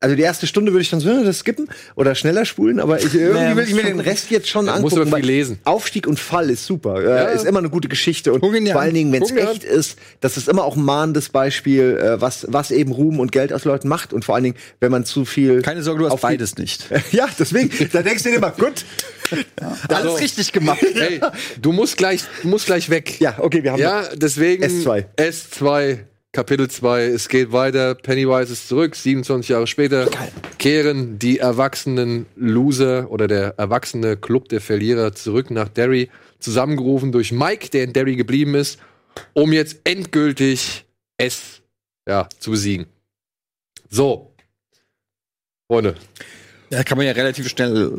also 0.01 0.15
die 0.15 0.23
erste 0.23 0.47
Stunde 0.47 0.73
würde 0.73 0.83
ich 0.83 0.91
dann 0.91 1.01
so 1.01 1.11
äh, 1.11 1.25
das 1.25 1.41
skippen 1.41 1.69
oder 1.97 2.15
schneller 2.15 2.45
spulen, 2.45 2.79
aber 2.79 2.99
ich, 2.99 3.05
irgendwie 3.15 3.41
Nee, 3.45 3.57
will 3.57 3.65
ich 3.65 3.75
mir 3.75 3.83
den 3.83 3.99
Rest 4.01 4.31
jetzt 4.31 4.49
schon 4.49 4.67
Ja, 4.67 4.75
angucken. 4.75 5.01
aber 5.01 5.17
viel 5.17 5.27
lesen. 5.27 5.59
Aufstieg 5.65 6.07
und 6.07 6.21
Fall 6.21 6.51
ist 6.51 6.65
super, 6.67 7.03
Ja. 7.03 7.25
ist 7.29 7.45
immer 7.45 7.59
eine 7.59 7.69
gute 7.71 7.89
Geschichte 7.89 8.33
und 8.33 8.41
vor 8.41 8.81
allen 8.81 8.95
Dingen, 8.95 9.13
wenn 9.13 9.23
es 9.23 9.33
echt 9.33 9.65
ist, 9.65 9.99
das 10.21 10.37
ist 10.37 10.49
immer 10.49 10.65
auch 10.65 10.77
ein 10.77 10.85
mahnendes 10.85 11.31
Beispiel, 11.31 11.99
äh, 12.01 12.21
was 12.21 12.47
was 12.49 12.71
eben 12.71 12.93
Ruhm 12.93 13.19
und 13.19 13.33
Geld 13.33 13.53
aus 13.53 13.65
Leuten 13.65 13.89
macht 13.89 14.13
und 14.13 14.25
vor 14.25 14.35
allen 14.37 14.45
Dingen, 14.45 14.57
wenn 14.81 14.93
man 14.93 15.05
zu 15.05 15.25
viel 15.25 15.63
Keine 15.63 15.83
Sorge, 15.83 16.05
du 16.05 16.11
hast 16.11 16.21
beides 16.21 16.57
nicht. 16.59 16.87
ja, 17.13 17.27
deswegen, 17.39 17.71
da 17.93 18.03
denkst 18.03 18.23
du 18.23 18.29
dir 18.31 18.37
immer, 18.37 18.53
gut, 18.53 18.85
Alles 19.61 19.91
Also- 19.91 20.15
richtig 20.15 20.53
gemacht. 20.53 20.79
Ey, 20.95 21.21
du 21.61 21.73
musst 21.73 21.97
gleich, 21.97 22.23
du 22.43 22.49
musst 22.49 22.67
gleich 22.67 22.89
weg. 22.89 23.21
ja, 23.21 23.35
okay, 23.39 23.63
wir 23.63 23.73
haben 23.73 23.81
Ja, 23.81 24.05
deswegen 24.15 24.65
S2. 24.65 25.05
S2, 25.17 25.99
Kapitel 26.33 26.69
2. 26.69 27.05
Es 27.07 27.29
geht 27.29 27.53
weiter. 27.53 27.95
Pennywise 27.95 28.53
ist 28.53 28.69
zurück. 28.69 28.95
27 28.95 29.49
Jahre 29.49 29.67
später 29.67 30.11
kehren 30.59 31.19
die 31.19 31.39
erwachsenen 31.39 32.27
Loser 32.37 33.11
oder 33.11 33.29
der 33.29 33.55
erwachsene 33.59 34.17
Club 34.17 34.49
der 34.51 34.61
Verlierer 34.61 35.15
zurück 35.15 35.51
nach 35.51 35.69
Derry, 35.69 36.11
zusammengerufen 36.39 37.13
durch 37.13 37.33
Mike, 37.33 37.71
der 37.71 37.85
in 37.85 37.95
Derry 37.95 38.17
geblieben 38.17 38.55
ist, 38.55 38.79
um 39.33 39.53
jetzt 39.53 39.81
endgültig 39.85 40.85
S 41.17 41.63
ja, 42.07 42.29
zu 42.39 42.51
besiegen. 42.51 42.87
So. 43.89 44.35
Freunde, 45.67 45.97
Ja, 46.71 46.85
kann 46.85 46.99
man 46.99 47.07
ja 47.07 47.13
relativ 47.13 47.49
schnell 47.49 47.91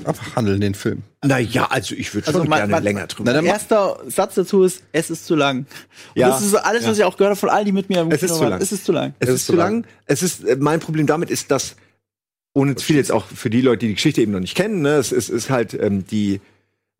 äh, 0.00 0.04
abhandeln, 0.06 0.60
den 0.60 0.74
Film. 0.74 1.02
Naja, 1.22 1.66
also 1.70 1.94
ich 1.94 2.14
würde 2.14 2.26
Also 2.28 2.38
schon 2.40 2.48
mein- 2.48 2.60
gerne 2.60 2.70
mein- 2.72 2.82
länger 2.82 3.06
drüber. 3.06 3.34
Mach- 3.34 3.42
erster 3.42 3.98
Satz 4.08 4.34
dazu 4.36 4.64
ist, 4.64 4.82
es 4.92 5.10
ist 5.10 5.26
zu 5.26 5.34
lang. 5.34 5.58
Und 5.60 5.66
Ja. 6.14 6.28
das 6.28 6.42
ist 6.42 6.54
alles, 6.54 6.86
was 6.86 6.96
ich 6.98 7.04
auch 7.04 7.16
gehört 7.16 7.30
habe 7.32 7.40
von 7.40 7.50
allen, 7.50 7.66
die 7.66 7.72
mit 7.72 7.88
mir 7.90 8.00
im 8.00 8.10
Es 8.10 8.22
ist 8.22 8.36
zu 8.36 8.44
lang. 8.44 8.60
Es 8.60 8.72
ist 8.72 8.84
zu 8.86 8.92
lang. 8.92 9.14
Es 9.18 9.28
ist 9.28 9.46
zu 9.46 9.54
lang. 9.54 9.84
Es 10.06 10.22
ist 10.22 10.44
äh, 10.44 10.56
mein 10.58 10.80
Problem 10.80 11.06
damit 11.06 11.30
ist, 11.30 11.50
dass 11.50 11.76
ohne 12.54 12.74
viel 12.78 12.96
jetzt 12.96 13.12
auch 13.12 13.26
für 13.26 13.50
die 13.50 13.60
Leute, 13.60 13.80
die 13.80 13.88
die 13.88 13.94
Geschichte 13.94 14.22
eben 14.22 14.32
noch 14.32 14.40
nicht 14.40 14.56
kennen, 14.56 14.80
ne, 14.82 14.94
es 14.96 15.12
ist, 15.12 15.28
ist 15.28 15.50
halt 15.50 15.74
ähm, 15.74 16.04
die, 16.06 16.40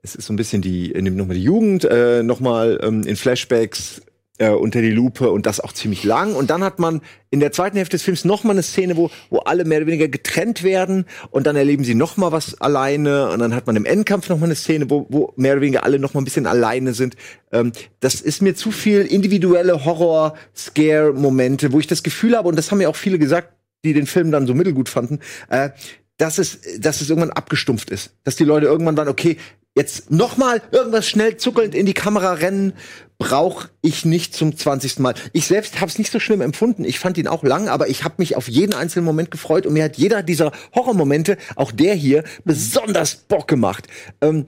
es 0.03 0.15
ist 0.15 0.27
so 0.27 0.33
ein 0.33 0.37
bisschen 0.37 0.63
die, 0.63 0.91
nimmt 1.01 1.17
nochmal 1.17 1.37
die 1.37 1.43
Jugend 1.43 1.85
äh, 1.87 2.23
nochmal 2.23 2.79
ähm, 2.83 3.03
in 3.05 3.17
Flashbacks 3.17 4.01
äh, 4.41 4.49
unter 4.49 4.81
die 4.81 4.91
Lupe 4.91 5.31
und 5.31 5.45
das 5.45 5.61
auch 5.61 5.73
ziemlich 5.73 6.03
lang. 6.03 6.35
Und 6.35 6.51
dann 6.51 6.65
hat 6.65 6.79
man 6.79 7.03
in 7.29 7.41
der 7.41 7.53
zweiten 7.53 7.77
Hälfte 7.77 7.97
des 7.97 8.03
Films 8.03 8.25
nochmal 8.25 8.55
eine 8.55 8.62
Szene, 8.62 8.97
wo, 8.97 9.11
wo 9.29 9.39
alle 9.41 9.65
mehr 9.65 9.79
oder 9.79 9.87
weniger 9.87 10.09
getrennt 10.09 10.62
werden 10.62 11.05
und 11.31 11.47
dann 11.47 11.57
erleben 11.57 11.85
sie 11.85 11.95
nochmal 11.95 12.33
was 12.33 12.61
alleine 12.61 13.29
und 13.31 13.39
dann 13.39 13.55
hat 13.55 13.67
man 13.67 13.77
im 13.77 13.85
Endkampf 13.85 14.31
nochmal 14.31 14.49
eine 14.49 14.55
Szene, 14.57 14.89
wo, 14.89 15.07
wo 15.11 15.33
mehr 15.37 15.53
oder 15.53 15.61
weniger 15.61 15.85
alle 15.85 15.99
nochmal 15.99 16.23
ein 16.23 16.25
bisschen 16.25 16.47
alleine 16.47 16.95
sind. 16.95 17.17
Ähm, 17.53 17.73
das 18.01 18.23
ist 18.23 18.41
mir 18.41 18.55
zu 18.55 18.71
viel 18.71 19.03
individuelle 19.03 19.85
Horror-Scare-Momente, 19.85 21.73
wo 21.73 21.79
ich 21.79 21.87
das 21.87 22.03
Gefühl 22.03 22.35
habe, 22.37 22.49
und 22.49 22.57
das 22.57 22.71
haben 22.71 22.79
mir 22.79 22.89
auch 22.89 22.97
viele 22.97 23.19
gesagt, 23.19 23.53
die 23.85 23.93
den 23.93 24.07
Film 24.07 24.31
dann 24.31 24.47
so 24.47 24.55
mittelgut 24.55 24.89
fanden, 24.89 25.21
äh, 25.51 25.71
dass 26.17 26.39
es, 26.39 26.61
dass 26.79 27.01
es 27.01 27.11
irgendwann 27.11 27.31
abgestumpft 27.31 27.91
ist. 27.91 28.15
Dass 28.25 28.37
die 28.37 28.45
Leute 28.45 28.67
irgendwann 28.67 28.97
waren, 28.97 29.09
okay, 29.09 29.37
jetzt 29.75 30.11
noch 30.11 30.37
mal 30.37 30.62
irgendwas 30.73 31.09
schnell 31.09 31.37
zuckelnd 31.37 31.75
in 31.75 31.87
die 31.87 31.95
Kamera 31.95 32.33
rennen, 32.33 32.73
brauche 33.21 33.69
ich 33.83 34.07
nicht 34.07 34.35
zum 34.35 34.57
20. 34.57 34.99
Mal. 34.99 35.15
Ich 35.35 35.47
selbst 35.47 35.79
habe 35.81 35.91
es 35.91 35.99
nicht 35.99 36.11
so 36.11 36.19
schlimm 36.19 36.41
empfunden. 36.41 36.87
Ich 36.87 36.99
fand 36.99 37.19
ihn 37.19 37.29
auch 37.29 37.45
lang, 37.45 37.69
aber 37.69 37.89
ich 37.89 38.03
habe 38.03 38.15
mich 38.17 38.35
auf 38.35 38.49
jeden 38.49 38.73
einzelnen 38.73 39.05
Moment 39.05 39.31
gefreut 39.31 39.67
und 39.67 39.75
mir 39.75 39.85
hat 39.85 39.99
jeder 39.99 40.23
dieser 40.23 40.53
Horrormomente, 40.75 41.37
auch 41.55 41.71
der 41.71 41.95
hier, 41.95 42.25
besonders 42.45 43.15
Bock 43.15 43.47
gemacht. 43.47 43.89
Ähm, 44.23 44.47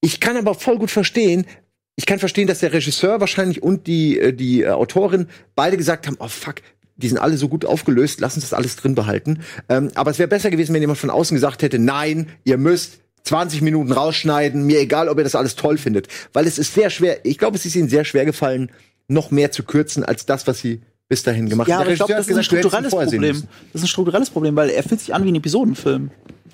ich 0.00 0.20
kann 0.20 0.36
aber 0.36 0.54
voll 0.54 0.78
gut 0.78 0.92
verstehen, 0.92 1.46
ich 1.96 2.06
kann 2.06 2.20
verstehen, 2.20 2.46
dass 2.46 2.60
der 2.60 2.72
Regisseur 2.72 3.18
wahrscheinlich 3.18 3.60
und 3.60 3.88
die, 3.88 4.20
äh, 4.20 4.32
die 4.32 4.62
äh, 4.62 4.68
Autorin 4.68 5.26
beide 5.56 5.76
gesagt 5.76 6.06
haben, 6.06 6.16
oh 6.20 6.28
fuck, 6.28 6.62
die 6.94 7.08
sind 7.08 7.18
alle 7.18 7.36
so 7.36 7.48
gut 7.48 7.64
aufgelöst, 7.64 8.20
lass 8.20 8.36
uns 8.36 8.44
das 8.44 8.54
alles 8.54 8.76
drin 8.76 8.94
behalten. 8.94 9.40
Ähm, 9.68 9.90
aber 9.96 10.12
es 10.12 10.20
wäre 10.20 10.28
besser 10.28 10.50
gewesen, 10.50 10.72
wenn 10.74 10.80
jemand 10.80 11.00
von 11.00 11.10
außen 11.10 11.34
gesagt 11.34 11.62
hätte, 11.62 11.80
nein, 11.80 12.28
ihr 12.44 12.56
müsst 12.56 13.00
20 13.24 13.62
Minuten 13.62 13.92
rausschneiden, 13.92 14.64
mir 14.64 14.80
egal, 14.80 15.08
ob 15.08 15.18
ihr 15.18 15.24
das 15.24 15.34
alles 15.34 15.54
toll 15.56 15.78
findet. 15.78 16.08
Weil 16.32 16.46
es 16.46 16.58
ist 16.58 16.74
sehr 16.74 16.90
schwer, 16.90 17.24
ich 17.24 17.38
glaube, 17.38 17.56
es 17.56 17.64
ist 17.64 17.76
ihnen 17.76 17.88
sehr 17.88 18.04
schwer 18.04 18.24
gefallen, 18.24 18.70
noch 19.08 19.30
mehr 19.30 19.52
zu 19.52 19.62
kürzen 19.62 20.04
als 20.04 20.26
das, 20.26 20.46
was 20.46 20.58
sie 20.58 20.80
bis 21.08 21.22
dahin 21.22 21.48
gemacht 21.48 21.68
Ja, 21.68 21.74
haben. 21.76 21.80
aber 21.82 21.86
Der 21.86 21.94
ich 21.94 21.98
glaube, 21.98 22.14
das 22.14 22.28
ist 22.28 22.36
ein 22.36 22.42
strukturelles 22.44 22.90
Problem. 22.90 23.42
Das 23.72 23.80
ist 23.80 23.84
ein 23.84 23.88
strukturelles 23.88 24.30
Problem, 24.30 24.56
weil 24.56 24.70
er 24.70 24.82
fühlt 24.82 25.00
sich 25.00 25.14
an 25.14 25.24
wie 25.24 25.30
ein 25.30 25.34
Episodenfilm. 25.36 26.10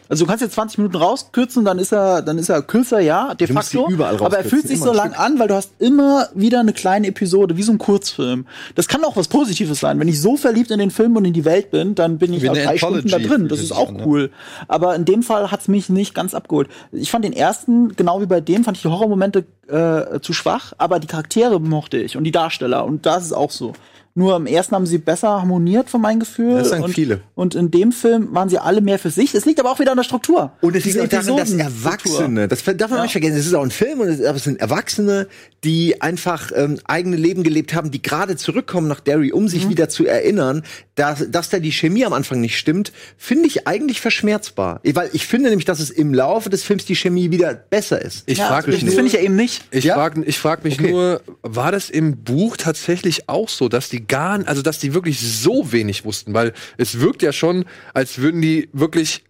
Also 0.08 0.24
du 0.24 0.28
kannst 0.28 0.42
jetzt 0.42 0.54
20 0.54 0.78
Minuten 0.78 0.96
rauskürzen, 0.96 1.64
dann 1.64 1.78
ist 1.78 1.92
er, 1.92 2.22
dann 2.22 2.38
ist 2.38 2.48
er 2.48 2.62
kürzer, 2.62 3.00
ja, 3.00 3.34
de 3.34 3.46
facto. 3.46 3.88
aber 3.98 4.38
er 4.38 4.44
fühlt 4.44 4.66
sich 4.66 4.80
so 4.80 4.92
lang 4.92 5.12
an, 5.12 5.38
weil 5.38 5.48
du 5.48 5.54
hast 5.54 5.72
immer 5.78 6.28
wieder 6.34 6.60
eine 6.60 6.72
kleine 6.72 7.08
Episode, 7.08 7.56
wie 7.56 7.62
so 7.62 7.72
ein 7.72 7.78
Kurzfilm. 7.78 8.46
Das 8.74 8.88
kann 8.88 9.04
auch 9.04 9.16
was 9.16 9.28
Positives 9.28 9.80
sein. 9.80 10.00
Wenn 10.00 10.08
ich 10.08 10.20
so 10.20 10.36
verliebt 10.36 10.70
in 10.70 10.78
den 10.78 10.90
Film 10.90 11.16
und 11.16 11.24
in 11.26 11.34
die 11.34 11.44
Welt 11.44 11.70
bin, 11.70 11.94
dann 11.94 12.18
bin 12.18 12.32
ich 12.32 12.48
auch 12.48 12.54
eine 12.54 12.64
drei 12.64 12.78
Stunden 12.78 13.08
da 13.08 13.18
drin. 13.18 13.48
Das 13.48 13.60
ist 13.60 13.72
auch 13.72 13.92
ne? 13.92 14.02
cool. 14.06 14.30
Aber 14.66 14.94
in 14.94 15.04
dem 15.04 15.22
Fall 15.22 15.50
hat's 15.50 15.68
mich 15.68 15.90
nicht 15.90 16.14
ganz 16.14 16.34
abgeholt. 16.34 16.68
Ich 16.92 17.10
fand 17.10 17.24
den 17.24 17.34
ersten, 17.34 17.94
genau 17.94 18.22
wie 18.22 18.26
bei 18.26 18.40
dem, 18.40 18.64
fand 18.64 18.78
ich 18.78 18.82
die 18.82 18.88
Horrormomente 18.88 19.44
äh, 19.68 20.20
zu 20.20 20.32
schwach, 20.32 20.72
aber 20.78 21.00
die 21.00 21.06
Charaktere 21.06 21.60
mochte 21.60 21.98
ich 21.98 22.16
und 22.16 22.24
die 22.24 22.32
Darsteller. 22.32 22.84
Und 22.86 23.04
das 23.04 23.24
ist 23.24 23.32
auch 23.32 23.50
so. 23.50 23.74
Nur 24.18 24.34
im 24.34 24.46
ersten 24.46 24.74
haben 24.74 24.84
sie 24.84 24.98
besser 24.98 25.28
harmoniert, 25.28 25.88
von 25.90 26.00
meinem 26.00 26.18
Gefühl. 26.18 26.54
Das 26.58 26.70
sagen 26.70 26.82
und, 26.82 26.92
viele. 26.92 27.20
Und 27.36 27.54
in 27.54 27.70
dem 27.70 27.92
Film 27.92 28.34
waren 28.34 28.48
sie 28.48 28.58
alle 28.58 28.80
mehr 28.80 28.98
für 28.98 29.10
sich. 29.10 29.32
Es 29.32 29.44
liegt 29.44 29.60
aber 29.60 29.70
auch 29.70 29.78
wieder 29.78 29.92
an 29.92 29.96
der 29.96 30.02
Struktur. 30.02 30.50
Und 30.60 30.74
es 30.74 30.84
liegt 30.84 30.98
auch 31.00 31.06
daran, 31.06 31.36
dass. 31.36 31.52
Erwachsene, 31.52 32.48
das 32.48 32.64
darf 32.64 32.90
man 32.90 33.02
nicht 33.02 33.12
vergessen, 33.12 33.36
es 33.36 33.46
ist 33.46 33.54
auch 33.54 33.62
ein 33.62 33.70
Film, 33.70 34.00
und 34.00 34.08
es, 34.08 34.24
aber 34.24 34.36
es 34.36 34.42
sind 34.44 34.60
Erwachsene, 34.60 35.28
die 35.62 36.02
einfach 36.02 36.50
ähm, 36.54 36.80
eigene 36.84 37.14
Leben 37.16 37.44
gelebt 37.44 37.74
haben, 37.74 37.92
die 37.92 38.02
gerade 38.02 38.34
zurückkommen 38.36 38.88
nach 38.88 39.00
Derry, 39.00 39.30
um 39.32 39.44
Mhm. 39.44 39.48
sich 39.48 39.68
wieder 39.68 39.88
zu 39.88 40.04
erinnern, 40.04 40.64
dass, 40.96 41.30
dass 41.30 41.48
da 41.48 41.60
die 41.60 41.70
Chemie 41.70 42.04
am 42.04 42.12
Anfang 42.12 42.40
nicht 42.40 42.58
stimmt, 42.58 42.90
finde 43.16 43.46
ich 43.46 43.68
eigentlich 43.68 44.00
verschmerzbar. 44.00 44.80
Weil 44.84 45.10
ich 45.12 45.26
finde 45.28 45.48
nämlich, 45.50 45.64
dass 45.64 45.78
es 45.78 45.90
im 45.90 46.12
Laufe 46.12 46.50
des 46.50 46.64
Films 46.64 46.84
die 46.86 46.96
Chemie 46.96 47.30
wieder 47.30 47.54
besser 47.54 48.02
ist. 48.02 48.24
Ich 48.26 48.38
Ja, 48.38 48.48
frag 48.48 48.66
mich 48.66 48.84
das 48.84 48.94
finde 48.94 49.06
ich 49.06 49.12
ja 49.12 49.20
eben 49.20 49.36
nicht. 49.36 49.62
Ich 49.70 49.84
Ja? 49.84 49.94
frage 49.94 50.24
ich 50.24 50.38
frag 50.38 50.64
mich 50.64 50.78
Okay. 50.80 50.90
nur, 50.90 51.20
war 51.42 51.70
das 51.70 51.88
im 51.88 52.16
Buch 52.24 52.56
tatsächlich 52.56 53.28
auch 53.28 53.48
so, 53.48 53.68
dass 53.68 53.88
die 53.88 54.07
gar, 54.08 54.46
also 54.48 54.62
dass 54.62 54.78
die 54.78 54.94
wirklich 54.94 55.20
so 55.20 55.72
wenig 55.72 56.04
wussten? 56.04 56.34
Weil 56.34 56.52
es 56.76 57.00
wirkt 57.00 57.22
ja 57.22 57.32
schon, 57.32 57.64
als 57.94 58.18
würden 58.18 58.40
die 58.42 58.68
wirklich 58.72 59.24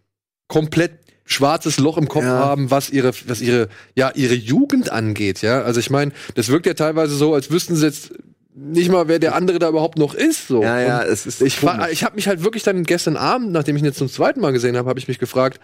komplett 0.48 0.92
schwarzes 1.24 1.78
Loch 1.78 1.98
im 1.98 2.08
Kopf 2.08 2.24
Ja. 2.24 2.38
haben, 2.38 2.70
was 2.70 2.88
ihre, 2.88 3.12
was 3.26 3.40
ihre, 3.42 3.68
ja, 3.94 4.10
ihre 4.14 4.34
Jugend 4.34 4.90
angeht, 4.90 5.42
ja. 5.42 5.60
Also 5.62 5.78
ich 5.78 5.90
meine, 5.90 6.12
das 6.34 6.48
wirkt 6.48 6.64
ja 6.66 6.72
teilweise 6.74 7.14
so, 7.16 7.34
als 7.34 7.50
wüssten 7.50 7.76
sie 7.76 7.84
jetzt 7.84 8.12
nicht 8.54 8.90
mal, 8.90 9.06
wer 9.08 9.18
der 9.18 9.34
andere 9.34 9.58
da 9.58 9.68
überhaupt 9.68 9.98
noch 9.98 10.14
ist. 10.14 10.48
So. 10.48 10.62
Ja, 10.62 10.80
ja, 10.80 10.98
Und 11.02 11.08
es 11.08 11.26
ist 11.26 11.42
ich, 11.42 11.60
komisch. 11.60 11.86
ich 11.92 12.02
habe 12.02 12.16
mich 12.16 12.26
halt 12.26 12.42
wirklich 12.42 12.62
dann 12.62 12.82
gestern 12.84 13.16
Abend, 13.16 13.52
nachdem 13.52 13.76
ich 13.76 13.82
ihn 13.82 13.86
jetzt 13.86 13.98
zum 13.98 14.08
zweiten 14.08 14.40
Mal 14.40 14.52
gesehen 14.52 14.76
habe, 14.76 14.88
habe 14.88 14.98
ich 14.98 15.06
mich 15.06 15.18
gefragt, 15.18 15.60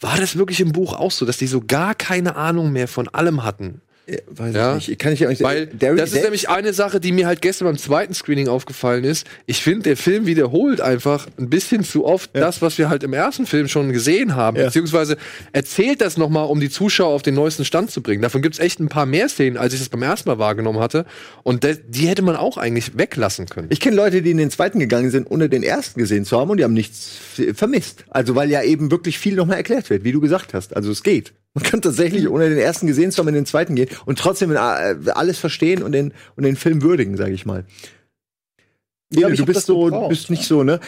war 0.00 0.16
das 0.16 0.36
wirklich 0.36 0.60
im 0.60 0.72
Buch 0.72 0.92
auch 0.94 1.10
so, 1.10 1.26
dass 1.26 1.36
die 1.38 1.46
so 1.46 1.60
gar 1.60 1.94
keine 1.94 2.36
Ahnung 2.36 2.72
mehr 2.72 2.88
von 2.88 3.08
allem 3.08 3.42
hatten? 3.44 3.80
Ja, 4.06 4.18
weiß 4.28 4.54
Ja. 4.54 4.76
ich 4.76 4.88
nicht. 4.88 4.98
Kann 4.98 5.12
ich 5.14 5.20
ja 5.20 5.28
auch 5.28 5.30
nicht 5.30 5.42
Weil 5.42 5.66
Derry 5.66 5.96
das 5.96 6.12
ist 6.12 6.22
nämlich 6.22 6.48
eine 6.50 6.72
Sache, 6.74 7.00
die 7.00 7.10
mir 7.12 7.26
halt 7.26 7.40
gestern 7.40 7.66
beim 7.66 7.78
zweiten 7.78 8.12
Screening 8.12 8.48
aufgefallen 8.48 9.02
ist. 9.04 9.26
Ich 9.46 9.62
finde, 9.62 9.84
der 9.84 9.96
Film 9.96 10.26
wiederholt 10.26 10.80
einfach 10.82 11.26
ein 11.38 11.48
bisschen 11.48 11.84
zu 11.84 12.04
oft 12.04 12.30
das, 12.34 12.60
was 12.60 12.76
wir 12.76 12.88
halt 12.90 13.02
im 13.02 13.14
ersten 13.14 13.46
Film 13.46 13.66
schon 13.68 13.92
gesehen 13.92 14.36
haben. 14.36 14.58
Ja. 14.58 14.66
Beziehungsweise 14.66 15.16
erzählt 15.52 16.02
das 16.02 16.16
nochmal, 16.18 16.46
um 16.46 16.60
die 16.60 16.68
Zuschauer 16.68 17.14
auf 17.14 17.22
den 17.22 17.34
neuesten 17.34 17.64
Stand 17.64 17.90
zu 17.90 18.02
bringen. 18.02 18.20
Davon 18.20 18.42
gibt's 18.42 18.58
echt 18.58 18.78
ein 18.80 18.88
paar 18.88 19.06
mehr 19.06 19.28
Szenen, 19.28 19.56
als 19.56 19.72
ich 19.72 19.80
das 19.80 19.88
beim 19.88 20.02
ersten 20.02 20.28
Mal 20.28 20.38
wahrgenommen 20.38 20.80
hatte. 20.80 21.06
Und 21.42 21.66
die 21.88 22.06
hätte 22.06 22.22
man 22.22 22.36
auch 22.36 22.58
eigentlich 22.58 22.98
weglassen 22.98 23.46
können. 23.46 23.68
Ich 23.70 23.80
kenne 23.80 23.96
Leute, 23.96 24.20
die 24.20 24.32
in 24.32 24.36
den 24.38 24.50
zweiten 24.50 24.80
gegangen 24.80 25.10
sind, 25.10 25.30
ohne 25.30 25.48
den 25.48 25.62
ersten 25.62 25.98
gesehen 25.98 26.24
zu 26.26 26.38
haben 26.38 26.50
und 26.50 26.58
die 26.58 26.64
haben 26.64 26.74
nichts 26.74 27.16
vermisst. 27.54 28.04
Also 28.10 28.34
weil 28.34 28.50
ja 28.50 28.62
eben 28.62 28.90
wirklich 28.90 29.18
viel 29.18 29.34
nochmal 29.34 29.56
erklärt 29.56 29.88
wird, 29.88 30.04
wie 30.04 30.12
du 30.12 30.20
gesagt 30.20 30.52
hast. 30.52 30.76
Also 30.76 30.90
es 30.90 31.02
geht. 31.02 31.32
Man 31.54 31.62
kann 31.62 31.80
tatsächlich, 31.80 32.28
ohne 32.28 32.48
den 32.48 32.58
ersten 32.58 32.88
gesehen 32.88 33.12
zu 33.12 33.18
haben, 33.18 33.28
in 33.28 33.34
den 33.34 33.46
zweiten 33.46 33.76
gehen 33.76 33.88
und 34.06 34.18
trotzdem 34.18 34.50
äh, 34.50 34.56
alles 34.56 35.38
verstehen 35.38 35.82
und 35.82 35.92
den, 35.92 36.12
und 36.34 36.42
den 36.42 36.56
Film 36.56 36.82
würdigen, 36.82 37.16
sage 37.16 37.32
ich 37.32 37.46
mal. 37.46 37.64
Ja, 39.12 39.28
ich 39.28 39.38
du 39.38 39.46
bist 39.46 39.66
so, 39.66 39.84
gebraucht, 39.84 40.04
du 40.04 40.08
bist 40.08 40.30
nicht 40.30 40.44
so, 40.44 40.64
ne? 40.64 40.80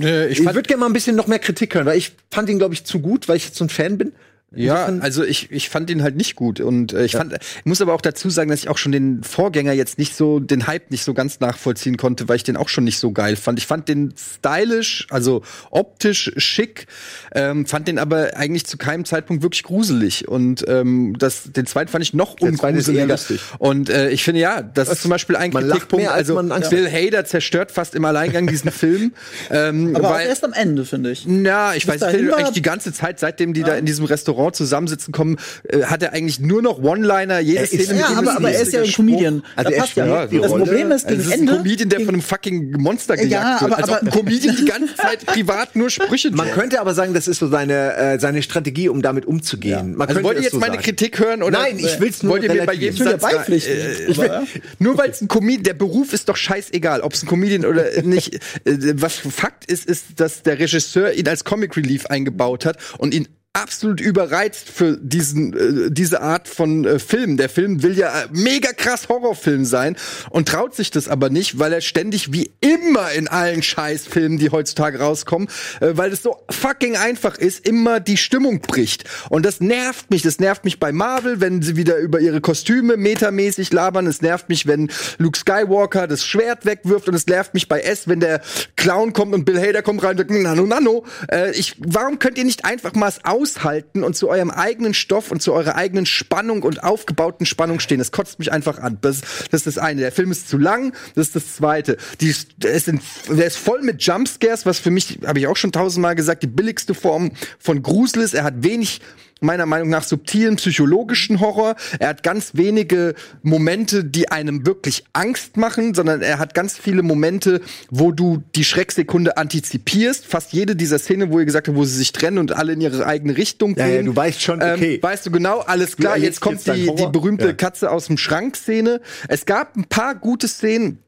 Äh, 0.00 0.28
Ich, 0.28 0.42
würde 0.42 0.62
gerne 0.62 0.80
mal 0.80 0.86
ein 0.86 0.94
bisschen 0.94 1.16
noch 1.16 1.26
mehr 1.26 1.38
Kritik 1.38 1.74
hören, 1.74 1.84
weil 1.84 1.98
ich 1.98 2.12
fand 2.30 2.48
ihn, 2.48 2.58
glaube 2.58 2.72
ich, 2.72 2.84
zu 2.84 3.00
gut, 3.00 3.28
weil 3.28 3.36
ich 3.36 3.44
jetzt 3.44 3.56
so 3.56 3.64
ein 3.64 3.68
Fan 3.68 3.98
bin. 3.98 4.12
Ja, 4.56 4.74
Insofern- 4.86 5.00
also 5.02 5.24
ich, 5.24 5.50
ich 5.50 5.68
fand 5.68 5.90
ihn 5.90 6.02
halt 6.02 6.16
nicht 6.16 6.34
gut 6.36 6.60
und 6.60 6.92
äh, 6.92 7.04
ich 7.04 7.12
fand, 7.12 7.32
ich 7.34 7.64
muss 7.64 7.80
aber 7.80 7.94
auch 7.94 8.00
dazu 8.00 8.30
sagen, 8.30 8.50
dass 8.50 8.60
ich 8.60 8.68
auch 8.68 8.78
schon 8.78 8.92
den 8.92 9.22
Vorgänger 9.22 9.72
jetzt 9.72 9.98
nicht 9.98 10.14
so, 10.16 10.40
den 10.40 10.66
Hype 10.66 10.90
nicht 10.90 11.04
so 11.04 11.14
ganz 11.14 11.40
nachvollziehen 11.40 11.96
konnte, 11.96 12.28
weil 12.28 12.36
ich 12.36 12.44
den 12.44 12.56
auch 12.56 12.68
schon 12.68 12.84
nicht 12.84 12.98
so 12.98 13.12
geil 13.12 13.36
fand. 13.36 13.58
Ich 13.58 13.66
fand 13.66 13.88
den 13.88 14.14
stylisch, 14.16 15.06
also 15.10 15.42
optisch 15.70 16.32
schick, 16.36 16.86
ähm, 17.34 17.66
fand 17.66 17.88
den 17.88 17.98
aber 17.98 18.36
eigentlich 18.36 18.66
zu 18.66 18.76
keinem 18.76 19.04
Zeitpunkt 19.04 19.42
wirklich 19.42 19.62
gruselig 19.62 20.28
und 20.28 20.64
ähm, 20.68 21.16
das, 21.18 21.44
den 21.52 21.66
zweiten 21.66 21.90
fand 21.90 22.04
ich 22.04 22.14
noch 22.14 22.40
ungruseliger. 22.40 23.06
lustig. 23.06 23.40
Und 23.58 23.88
äh, 23.90 24.10
ich 24.10 24.22
finde 24.24 24.40
ja, 24.40 24.62
das 24.62 24.88
ist 24.90 25.02
zum 25.02 25.10
Beispiel 25.10 25.36
ein 25.36 25.50
man 25.52 25.64
lacht 25.66 25.80
Kritikpunkt. 25.80 26.02
mehr, 26.04 26.12
als 26.12 26.18
also 26.28 26.34
man 26.34 26.52
Angst 26.52 26.70
Bill 26.70 26.88
Hader 26.90 27.24
zerstört 27.24 27.70
fast 27.70 27.94
im 27.94 28.04
Alleingang 28.04 28.46
diesen 28.46 28.70
Film. 28.74 29.12
Ähm, 29.50 29.94
Aber 29.96 30.08
auch 30.08 30.14
weil, 30.14 30.26
erst 30.28 30.44
am 30.44 30.52
Ende, 30.52 30.84
finde 30.84 31.10
ich. 31.10 31.24
na, 31.26 31.74
ich 31.74 31.86
Bis 31.86 31.94
weiß 31.94 32.00
war- 32.02 32.08
eigentlich 32.08 32.50
die 32.50 32.62
ganze 32.62 32.92
Zeit, 32.92 33.18
seitdem 33.20 33.54
die 33.54 33.62
da 33.62 33.74
in 33.74 33.86
diesem 33.86 34.04
Restaurant 34.04 34.43
Restaurant 34.44 34.56
zusammensitzen, 34.56 35.12
kommen, 35.12 35.36
äh, 35.68 35.82
hat 35.84 36.02
er 36.02 36.12
eigentlich 36.12 36.40
nur 36.40 36.62
noch 36.62 36.78
One-Liner, 36.82 37.40
jede 37.40 37.58
Er 37.58 37.64
ist- 37.64 37.70
Szene 37.84 38.00
Ja, 38.00 38.10
ihm 38.10 38.18
aber, 38.18 38.36
aber 38.36 38.50
er 38.50 38.60
ist 38.62 38.72
ja 38.72 38.82
ein 38.82 38.92
Comedian. 38.92 39.42
Also 39.56 39.70
Da 39.70 39.76
passt 39.78 39.96
ja. 39.96 40.26
die 40.26 40.38
Das 40.38 40.50
Rolle. 40.50 40.64
Problem 40.64 40.92
ist, 40.92 41.06
Also 41.06 41.08
gegen 41.08 41.20
es 41.20 41.26
ist 41.26 41.32
ein 41.32 41.40
Ende. 41.40 41.56
Comedian, 41.56 41.88
der 41.88 42.00
von 42.00 42.08
einem 42.10 42.22
fucking 42.22 42.72
Monster 42.78 43.16
gejagt 43.16 43.32
Ja, 43.32 43.60
wird. 43.60 43.72
aber- 43.72 43.76
Als 43.82 43.88
ob 43.90 43.94
ein 44.02 44.08
aber- 44.08 44.16
Comedian 44.18 44.56
die 44.56 44.64
ganze 44.64 44.94
Zeit 44.96 45.26
privat 45.26 45.76
nur 45.76 45.90
Sprüche 45.90 46.30
Man 46.30 46.46
droppt. 46.46 46.58
könnte 46.60 46.80
aber 46.80 46.94
sagen, 46.94 47.14
das 47.14 47.28
ist 47.28 47.38
so 47.38 47.48
seine, 47.48 47.94
äh, 47.96 48.18
seine 48.18 48.42
Strategie, 48.42 48.88
um 48.88 49.02
damit 49.02 49.26
umzugehen. 49.26 49.92
Man 49.96 50.02
Also 50.08 50.14
könnte 50.14 50.28
wollt 50.28 50.36
ihr 50.38 50.42
jetzt 50.44 50.52
so 50.52 50.58
meine 50.58 50.74
sagen. 50.74 50.84
Kritik 50.84 51.18
hören 51.18 51.42
oder 51.42 51.58
Nein, 51.58 51.78
ich 51.78 52.00
will's 52.00 52.22
nur 52.22 52.32
wollt 52.32 52.42
ihr 52.44 52.52
mir 52.52 52.64
bei 52.64 52.74
jedem 52.74 52.96
Satz 53.04 53.22
beipflichten. 53.22 53.72
Äh, 53.72 54.16
will, 54.16 54.30
Aber- 54.30 54.46
nur 54.78 54.98
weil 54.98 55.10
es 55.10 55.20
ein 55.20 55.28
Comedian, 55.28 55.62
der 55.64 55.74
Beruf 55.74 56.12
ist 56.12 56.28
doch 56.28 56.36
scheißegal, 56.36 57.00
ob 57.00 57.12
es 57.14 57.22
ein 57.22 57.26
Comedian 57.28 57.64
oder 57.64 57.84
nicht. 58.02 58.34
Äh, 58.64 58.94
was 58.94 59.14
Fakt 59.16 59.70
ist, 59.70 59.86
ist, 59.86 60.04
dass 60.20 60.42
der 60.42 60.58
Regisseur 60.58 61.12
ihn 61.12 61.26
als 61.28 61.44
Comic 61.44 61.76
Relief 61.76 62.06
eingebaut 62.06 62.64
hat 62.66 62.76
und 62.98 63.14
ihn 63.14 63.28
absolut 63.54 64.00
überreizt 64.00 64.68
für 64.68 64.98
diesen 65.00 65.86
äh, 65.86 65.90
diese 65.90 66.20
Art 66.20 66.48
von 66.48 66.84
äh, 66.84 66.98
Film. 66.98 67.36
Der 67.36 67.48
Film 67.48 67.84
will 67.84 67.96
ja 67.96 68.08
äh, 68.08 68.26
mega 68.32 68.72
krass 68.72 69.08
Horrorfilm 69.08 69.64
sein 69.64 69.96
und 70.30 70.48
traut 70.48 70.74
sich 70.74 70.90
das 70.90 71.08
aber 71.08 71.30
nicht, 71.30 71.58
weil 71.60 71.72
er 71.72 71.80
ständig 71.80 72.32
wie 72.32 72.50
immer 72.60 73.12
in 73.12 73.28
allen 73.28 73.62
Scheißfilmen, 73.62 74.38
die 74.38 74.50
heutzutage 74.50 74.98
rauskommen, 74.98 75.48
äh, 75.80 75.92
weil 75.92 76.12
es 76.12 76.22
so 76.22 76.36
fucking 76.50 76.96
einfach 76.96 77.38
ist, 77.38 77.66
immer 77.66 78.00
die 78.00 78.16
Stimmung 78.16 78.60
bricht. 78.60 79.04
Und 79.30 79.46
das 79.46 79.60
nervt 79.60 80.10
mich. 80.10 80.22
Das 80.22 80.40
nervt 80.40 80.64
mich 80.64 80.80
bei 80.80 80.90
Marvel, 80.90 81.40
wenn 81.40 81.62
sie 81.62 81.76
wieder 81.76 81.98
über 81.98 82.18
ihre 82.18 82.40
Kostüme 82.40 82.96
metamäßig 82.96 83.72
labern. 83.72 84.08
Es 84.08 84.20
nervt 84.20 84.48
mich, 84.48 84.66
wenn 84.66 84.90
Luke 85.18 85.38
Skywalker 85.38 86.08
das 86.08 86.26
Schwert 86.26 86.66
wegwirft. 86.66 87.08
Und 87.08 87.14
es 87.14 87.28
nervt 87.28 87.54
mich 87.54 87.68
bei 87.68 87.80
S, 87.80 88.08
wenn 88.08 88.18
der 88.18 88.40
Clown 88.74 89.12
kommt 89.12 89.32
und 89.32 89.44
Bill 89.44 89.60
Hader 89.60 89.82
kommt 89.82 90.02
rein 90.02 90.12
und 90.12 90.18
sagt, 90.18 90.30
nano, 90.32 90.66
nano. 90.66 91.04
Äh, 91.30 91.52
ich, 91.52 91.76
warum 91.78 92.18
könnt 92.18 92.36
ihr 92.36 92.44
nicht 92.44 92.64
einfach 92.64 92.94
mal 92.94 93.08
es 93.08 93.24
aushalten 93.44 94.04
und 94.04 94.16
zu 94.16 94.30
eurem 94.30 94.50
eigenen 94.50 94.94
Stoff 94.94 95.30
und 95.30 95.42
zu 95.42 95.52
eurer 95.52 95.74
eigenen 95.74 96.06
Spannung 96.06 96.62
und 96.62 96.82
aufgebauten 96.82 97.44
Spannung 97.44 97.78
stehen? 97.78 97.98
Das 97.98 98.10
kotzt 98.10 98.38
mich 98.38 98.50
einfach 98.50 98.78
an. 98.78 98.96
Das, 99.02 99.20
das 99.50 99.60
ist 99.60 99.66
das 99.66 99.78
eine. 99.78 100.00
Der 100.00 100.12
Film 100.12 100.30
ist 100.30 100.48
zu 100.48 100.56
lang. 100.56 100.94
Das 101.14 101.28
ist 101.28 101.36
das 101.36 101.56
zweite. 101.56 101.98
Die, 102.20 102.30
es 102.30 102.84
sind, 102.84 103.02
der 103.28 103.46
ist 103.46 103.58
voll 103.58 103.82
mit 103.82 104.02
Jumpscares, 104.02 104.64
was 104.64 104.78
für 104.78 104.90
mich, 104.90 105.18
habe 105.26 105.38
ich 105.38 105.46
auch 105.46 105.56
schon 105.56 105.72
tausendmal 105.72 106.14
gesagt, 106.14 106.42
die 106.42 106.48
billigste 106.48 106.94
Form 106.94 107.32
von 107.58 107.82
Grusel 107.82 108.22
ist. 108.22 108.32
Er 108.32 108.44
hat 108.44 108.62
wenig 108.62 109.00
meiner 109.44 109.66
Meinung 109.66 109.88
nach 109.90 110.02
subtilen 110.02 110.56
psychologischen 110.56 111.40
Horror. 111.40 111.76
Er 111.98 112.08
hat 112.08 112.22
ganz 112.22 112.52
wenige 112.54 113.14
Momente, 113.42 114.04
die 114.04 114.30
einem 114.30 114.66
wirklich 114.66 115.04
Angst 115.12 115.56
machen, 115.56 115.94
sondern 115.94 116.22
er 116.22 116.38
hat 116.38 116.54
ganz 116.54 116.76
viele 116.78 117.02
Momente, 117.02 117.60
wo 117.90 118.12
du 118.12 118.42
die 118.54 118.64
Schrecksekunde 118.64 119.36
antizipierst. 119.36 120.26
Fast 120.26 120.52
jede 120.52 120.76
dieser 120.76 120.98
Szenen, 120.98 121.30
wo 121.30 121.38
ihr 121.38 121.44
gesagt 121.44 121.68
habt, 121.68 121.76
wo 121.76 121.84
sie 121.84 121.96
sich 121.96 122.12
trennen 122.12 122.38
und 122.38 122.52
alle 122.52 122.72
in 122.72 122.80
ihre 122.80 123.06
eigene 123.06 123.36
Richtung 123.36 123.76
Ja, 123.76 123.86
gehen. 123.86 123.96
ja, 123.96 124.02
du 124.02 124.16
weißt 124.16 124.42
schon, 124.42 124.62
okay. 124.62 124.94
Ähm, 124.96 125.02
weißt 125.02 125.26
du 125.26 125.30
genau, 125.30 125.60
alles 125.60 125.96
klar. 125.96 126.16
Jetzt 126.16 126.40
kommt 126.40 126.64
jetzt 126.66 126.76
die, 126.76 126.94
die 126.94 127.06
berühmte 127.06 127.46
Ja. 127.48 127.52
Katze 127.52 127.90
aus 127.90 128.06
dem 128.06 128.16
Schrank-Szene. 128.16 129.00
Es 129.28 129.46
gab 129.46 129.76
ein 129.76 129.84
paar 129.84 130.14
gute 130.14 130.48
Szenen. 130.48 130.98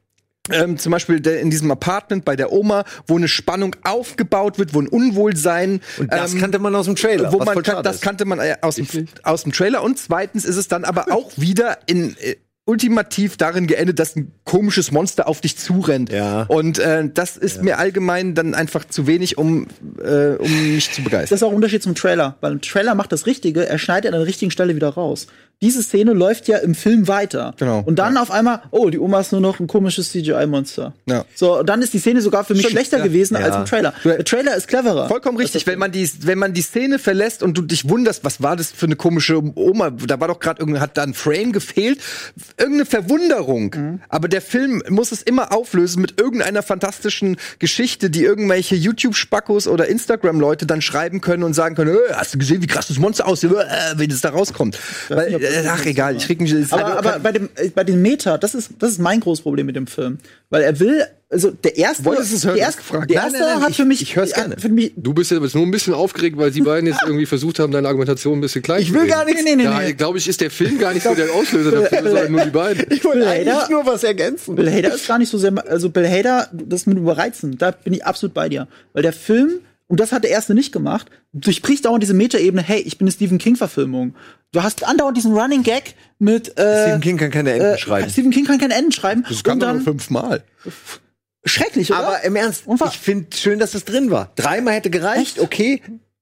Ähm, 0.51 0.77
zum 0.77 0.91
Beispiel 0.91 1.19
der, 1.19 1.41
in 1.41 1.49
diesem 1.49 1.71
Apartment 1.71 2.25
bei 2.25 2.35
der 2.35 2.51
Oma, 2.51 2.83
wo 3.07 3.17
eine 3.17 3.27
Spannung 3.27 3.75
aufgebaut 3.83 4.59
wird, 4.59 4.73
wo 4.73 4.81
ein 4.81 4.87
Unwohlsein. 4.87 5.81
Und 5.97 6.11
das 6.11 6.33
ähm, 6.33 6.39
kannte 6.39 6.59
man 6.59 6.75
aus 6.75 6.85
dem 6.85 6.95
Trailer. 6.95 7.31
Wo 7.31 7.39
was 7.39 7.45
man 7.45 7.53
voll 7.53 7.63
kann, 7.63 7.75
schade 7.75 7.83
das 7.83 7.97
ist. 7.97 8.01
kannte 8.01 8.25
man 8.25 8.39
äh, 8.39 8.57
aus 8.61 8.75
dem, 8.75 8.87
aus 9.23 9.43
dem 9.43 9.51
Trailer. 9.51 9.83
Und 9.83 9.97
zweitens 9.99 10.45
ist 10.45 10.57
es 10.57 10.67
dann 10.67 10.85
aber 10.85 11.05
auch 11.11 11.31
wieder 11.37 11.77
in 11.87 12.15
äh, 12.17 12.35
ultimativ 12.67 13.37
darin 13.37 13.65
geendet, 13.65 13.97
dass 13.97 14.15
ein 14.15 14.33
komisches 14.43 14.91
Monster 14.91 15.27
auf 15.27 15.39
dich 15.39 15.57
zurennt. 15.57 16.11
Ja. 16.11 16.43
Und 16.43 16.79
äh, 16.79 17.09
das 17.11 17.37
ist 17.37 17.63
mir 17.63 17.77
allgemein 17.77 18.35
dann 18.35 18.53
einfach 18.53 18.83
zu 18.85 19.07
wenig, 19.07 19.37
um, 19.37 19.67
äh, 20.03 20.35
um 20.35 20.73
mich 20.75 20.91
zu 20.91 21.01
Das 21.01 21.03
begeistern. 21.05 21.35
ist 21.37 21.43
auch 21.43 21.49
ein 21.49 21.55
Unterschied 21.55 21.81
zum 21.81 21.95
Trailer, 21.95 22.35
weil 22.41 22.51
ein 22.51 22.61
Trailer 22.61 22.93
macht 22.93 23.13
das 23.13 23.25
Richtige, 23.25 23.67
er 23.67 23.79
schneidet 23.79 24.13
an 24.13 24.19
der 24.19 24.27
richtigen 24.27 24.51
Stelle 24.51 24.75
wieder 24.75 24.89
raus. 24.89 25.27
Diese 25.61 25.81
Szene 25.81 26.13
läuft 26.13 26.47
ja 26.47 26.57
im 26.57 26.75
Film 26.75 27.07
weiter. 27.07 27.55
Genau. 27.57 27.81
Und 27.83 27.97
dann 27.97 28.15
auf 28.17 28.29
einmal, 28.29 28.61
oh, 28.69 28.91
die 28.91 28.99
Oma 28.99 29.21
ist 29.21 29.31
nur 29.31 29.41
noch 29.41 29.59
ein 29.59 29.65
komisches 29.65 30.11
CGI-Monster. 30.11 30.93
Ja. 31.07 31.25
So, 31.33 31.59
und 31.59 31.67
dann 31.67 31.81
ist 31.81 31.93
die 31.93 31.99
Szene 31.99 32.21
sogar 32.21 32.43
für 32.43 32.53
mich 32.53 32.61
Stimmt, 32.61 32.73
schlechter 32.73 32.99
ja. 32.99 33.03
gewesen 33.05 33.35
Ja. 33.39 33.45
als 33.45 33.55
im 33.55 33.65
Trailer. 33.65 33.93
Der 34.03 34.23
Trailer 34.23 34.55
ist 34.55 34.67
cleverer. 34.67 35.07
Vollkommen 35.07 35.37
richtig, 35.39 35.65
wenn 35.65 35.79
man 35.79 35.91
die 35.91 36.07
wenn 36.21 36.37
man 36.37 36.53
die 36.53 36.61
Szene 36.61 36.99
verlässt 36.99 37.41
und 37.41 37.57
du 37.57 37.63
dich 37.63 37.89
wunderst, 37.89 38.23
was 38.23 38.41
war 38.43 38.55
das 38.55 38.71
für 38.71 38.85
eine 38.85 38.95
komische 38.95 39.41
Oma, 39.55 39.89
da 39.89 40.19
war 40.19 40.27
doch 40.27 40.39
gerade 40.39 40.61
irgendwie 40.61 40.79
hat 40.79 40.95
da 40.95 41.01
ein 41.01 41.15
Frame 41.15 41.51
gefehlt, 41.53 41.99
irgendeine 42.57 42.85
Verwunderung, 42.85 43.73
Mhm. 43.75 44.01
aber 44.09 44.27
der 44.27 44.41
Film 44.43 44.83
muss 44.89 45.11
es 45.11 45.23
immer 45.23 45.51
auflösen 45.55 46.01
mit 46.01 46.21
irgendeiner 46.21 46.61
fantastischen 46.61 47.37
Geschichte, 47.57 48.11
die 48.11 48.23
irgendwelche 48.23 48.75
YouTube 48.75 49.15
Spackos 49.15 49.67
oder 49.67 49.87
Instagram 49.87 50.39
Leute 50.39 50.67
dann 50.67 50.81
schreiben 50.83 51.19
können 51.19 51.41
und 51.41 51.53
sagen 51.55 51.73
können, 51.75 51.95
äh, 51.95 52.13
hast 52.13 52.35
du 52.35 52.37
gesehen, 52.37 52.61
wie 52.61 52.67
krass 52.67 52.89
das 52.89 52.99
Monster 52.99 53.27
aussieht, 53.27 53.51
äh, 53.51 53.65
wenn 53.95 54.11
es 54.11 54.21
da 54.21 54.29
rauskommt. 54.29 54.77
Weil, 55.09 55.46
nicht, 55.49 55.67
ach 55.69 55.85
egal, 55.85 56.15
ich 56.15 56.27
reg 56.29 56.39
mich 56.41 56.51
jetzt 56.51 56.73
Aber, 56.73 56.97
aber 56.97 57.19
bei 57.19 57.31
dem, 57.31 57.49
äh, 57.55 57.69
bei 57.69 57.83
dem 57.83 58.01
Meta, 58.01 58.37
das 58.37 58.55
ist, 58.55 58.71
das 58.79 58.91
ist 58.91 58.99
mein 58.99 59.19
großes 59.19 59.43
Problem 59.43 59.65
mit 59.65 59.75
dem 59.75 59.87
Film. 59.87 60.17
Weil 60.49 60.61
er 60.63 60.79
will, 60.79 61.03
also 61.29 61.51
der 61.51 61.77
erste, 61.77 62.05
Wolltest 62.05 62.33
es 62.33 62.45
hören? 62.45 62.55
der 62.55 62.63
erste, 62.65 62.81
gefragt. 62.81 63.09
der 63.09 63.17
Nein, 63.17 63.25
erste 63.25 63.39
nein, 63.39 63.53
nein, 63.55 63.63
hat 63.63 63.69
ich- 63.71 63.75
für 63.77 63.85
mich, 63.85 64.01
ich 64.01 64.15
hör's 64.15 64.31
äh, 64.31 64.35
gerne. 64.35 64.55
Für 64.57 64.69
mich, 64.69 64.93
Du 64.95 65.13
bist 65.13 65.29
ja 65.31 65.39
jetzt 65.41 65.55
nur 65.55 65.65
ein 65.65 65.71
bisschen 65.71 65.93
aufgeregt, 65.93 66.37
weil 66.37 66.51
die 66.51 66.61
beiden 66.61 66.87
jetzt 66.87 67.01
irgendwie 67.05 67.25
versucht 67.25 67.59
haben, 67.59 67.71
deine 67.71 67.87
Argumentation 67.87 68.37
ein 68.37 68.41
bisschen 68.41 68.61
klein 68.61 68.81
Ich 68.81 68.87
zu 68.87 68.93
will 68.93 69.01
reden. 69.01 69.11
gar 69.11 69.25
nichts. 69.25 69.43
Nee, 69.43 69.55
nee, 69.55 69.63
nee, 69.63 69.63
Da, 69.65 69.79
nee. 69.81 69.93
glaube 69.93 70.17
ich, 70.17 70.27
ist 70.27 70.39
der 70.41 70.51
Film 70.51 70.77
gar 70.79 70.93
nicht 70.93 71.03
so 71.03 71.13
der 71.13 71.31
Auslöser 71.33 71.71
dafür, 71.71 72.03
sondern 72.03 72.31
nur 72.31 72.41
die 72.41 72.49
beiden. 72.49 72.85
Ich 72.91 73.03
wollte 73.03 73.27
eigentlich 73.27 73.69
nur 73.69 73.85
was 73.85 74.03
ergänzen. 74.03 74.55
Bill 74.55 74.71
Hader 74.71 74.93
ist 74.93 75.07
gar 75.07 75.17
nicht 75.19 75.29
so 75.29 75.37
sehr, 75.37 75.53
also 75.69 75.89
Bill 75.89 76.07
Hader, 76.07 76.49
das 76.53 76.85
mit 76.85 76.97
Überreizen, 76.97 77.57
da 77.57 77.71
bin 77.71 77.93
ich 77.93 78.05
absolut 78.05 78.33
bei 78.33 78.47
dir. 78.49 78.67
Weil 78.93 79.03
der 79.03 79.13
Film, 79.13 79.59
und 79.87 79.99
das 79.99 80.11
hat 80.11 80.23
der 80.23 80.31
erste 80.31 80.53
nicht 80.53 80.71
gemacht, 80.71 81.07
durchbricht 81.33 81.85
dauernd 81.85 82.03
diese 82.03 82.13
Metaebene, 82.13 82.61
hey, 82.61 82.79
ich 82.81 82.97
bin 82.97 83.05
eine 83.07 83.11
Stephen 83.13 83.37
King-Verfilmung. 83.37 84.15
Du 84.51 84.63
hast 84.63 84.83
andauernd 84.85 85.17
diesen 85.17 85.33
Running 85.33 85.63
Gag 85.63 85.95
mit, 86.19 86.57
äh, 86.57 86.83
Stephen 86.83 87.01
King 87.01 87.17
kann 87.17 87.31
keine 87.31 87.51
Enden 87.51 87.73
äh, 87.73 87.77
schreiben. 87.77 88.09
Stephen 88.09 88.31
King 88.31 88.45
kann 88.45 88.59
keine 88.59 88.75
Enden 88.75 88.91
schreiben. 88.91 89.25
das 89.27 89.43
kann 89.43 89.57
man 89.57 89.75
nur 89.75 89.83
fünfmal. 89.83 90.43
schrecklich, 91.45 91.91
oder? 91.91 91.99
Aber 91.99 92.23
im 92.23 92.35
Ernst, 92.35 92.67
Unfall. 92.67 92.89
ich 92.91 92.97
finde 92.97 93.35
schön, 93.35 93.59
dass 93.59 93.73
es 93.73 93.85
drin 93.85 94.11
war. 94.11 94.31
Dreimal 94.35 94.73
hätte 94.73 94.89
gereicht, 94.89 95.37
Echt? 95.37 95.39
okay. 95.39 95.81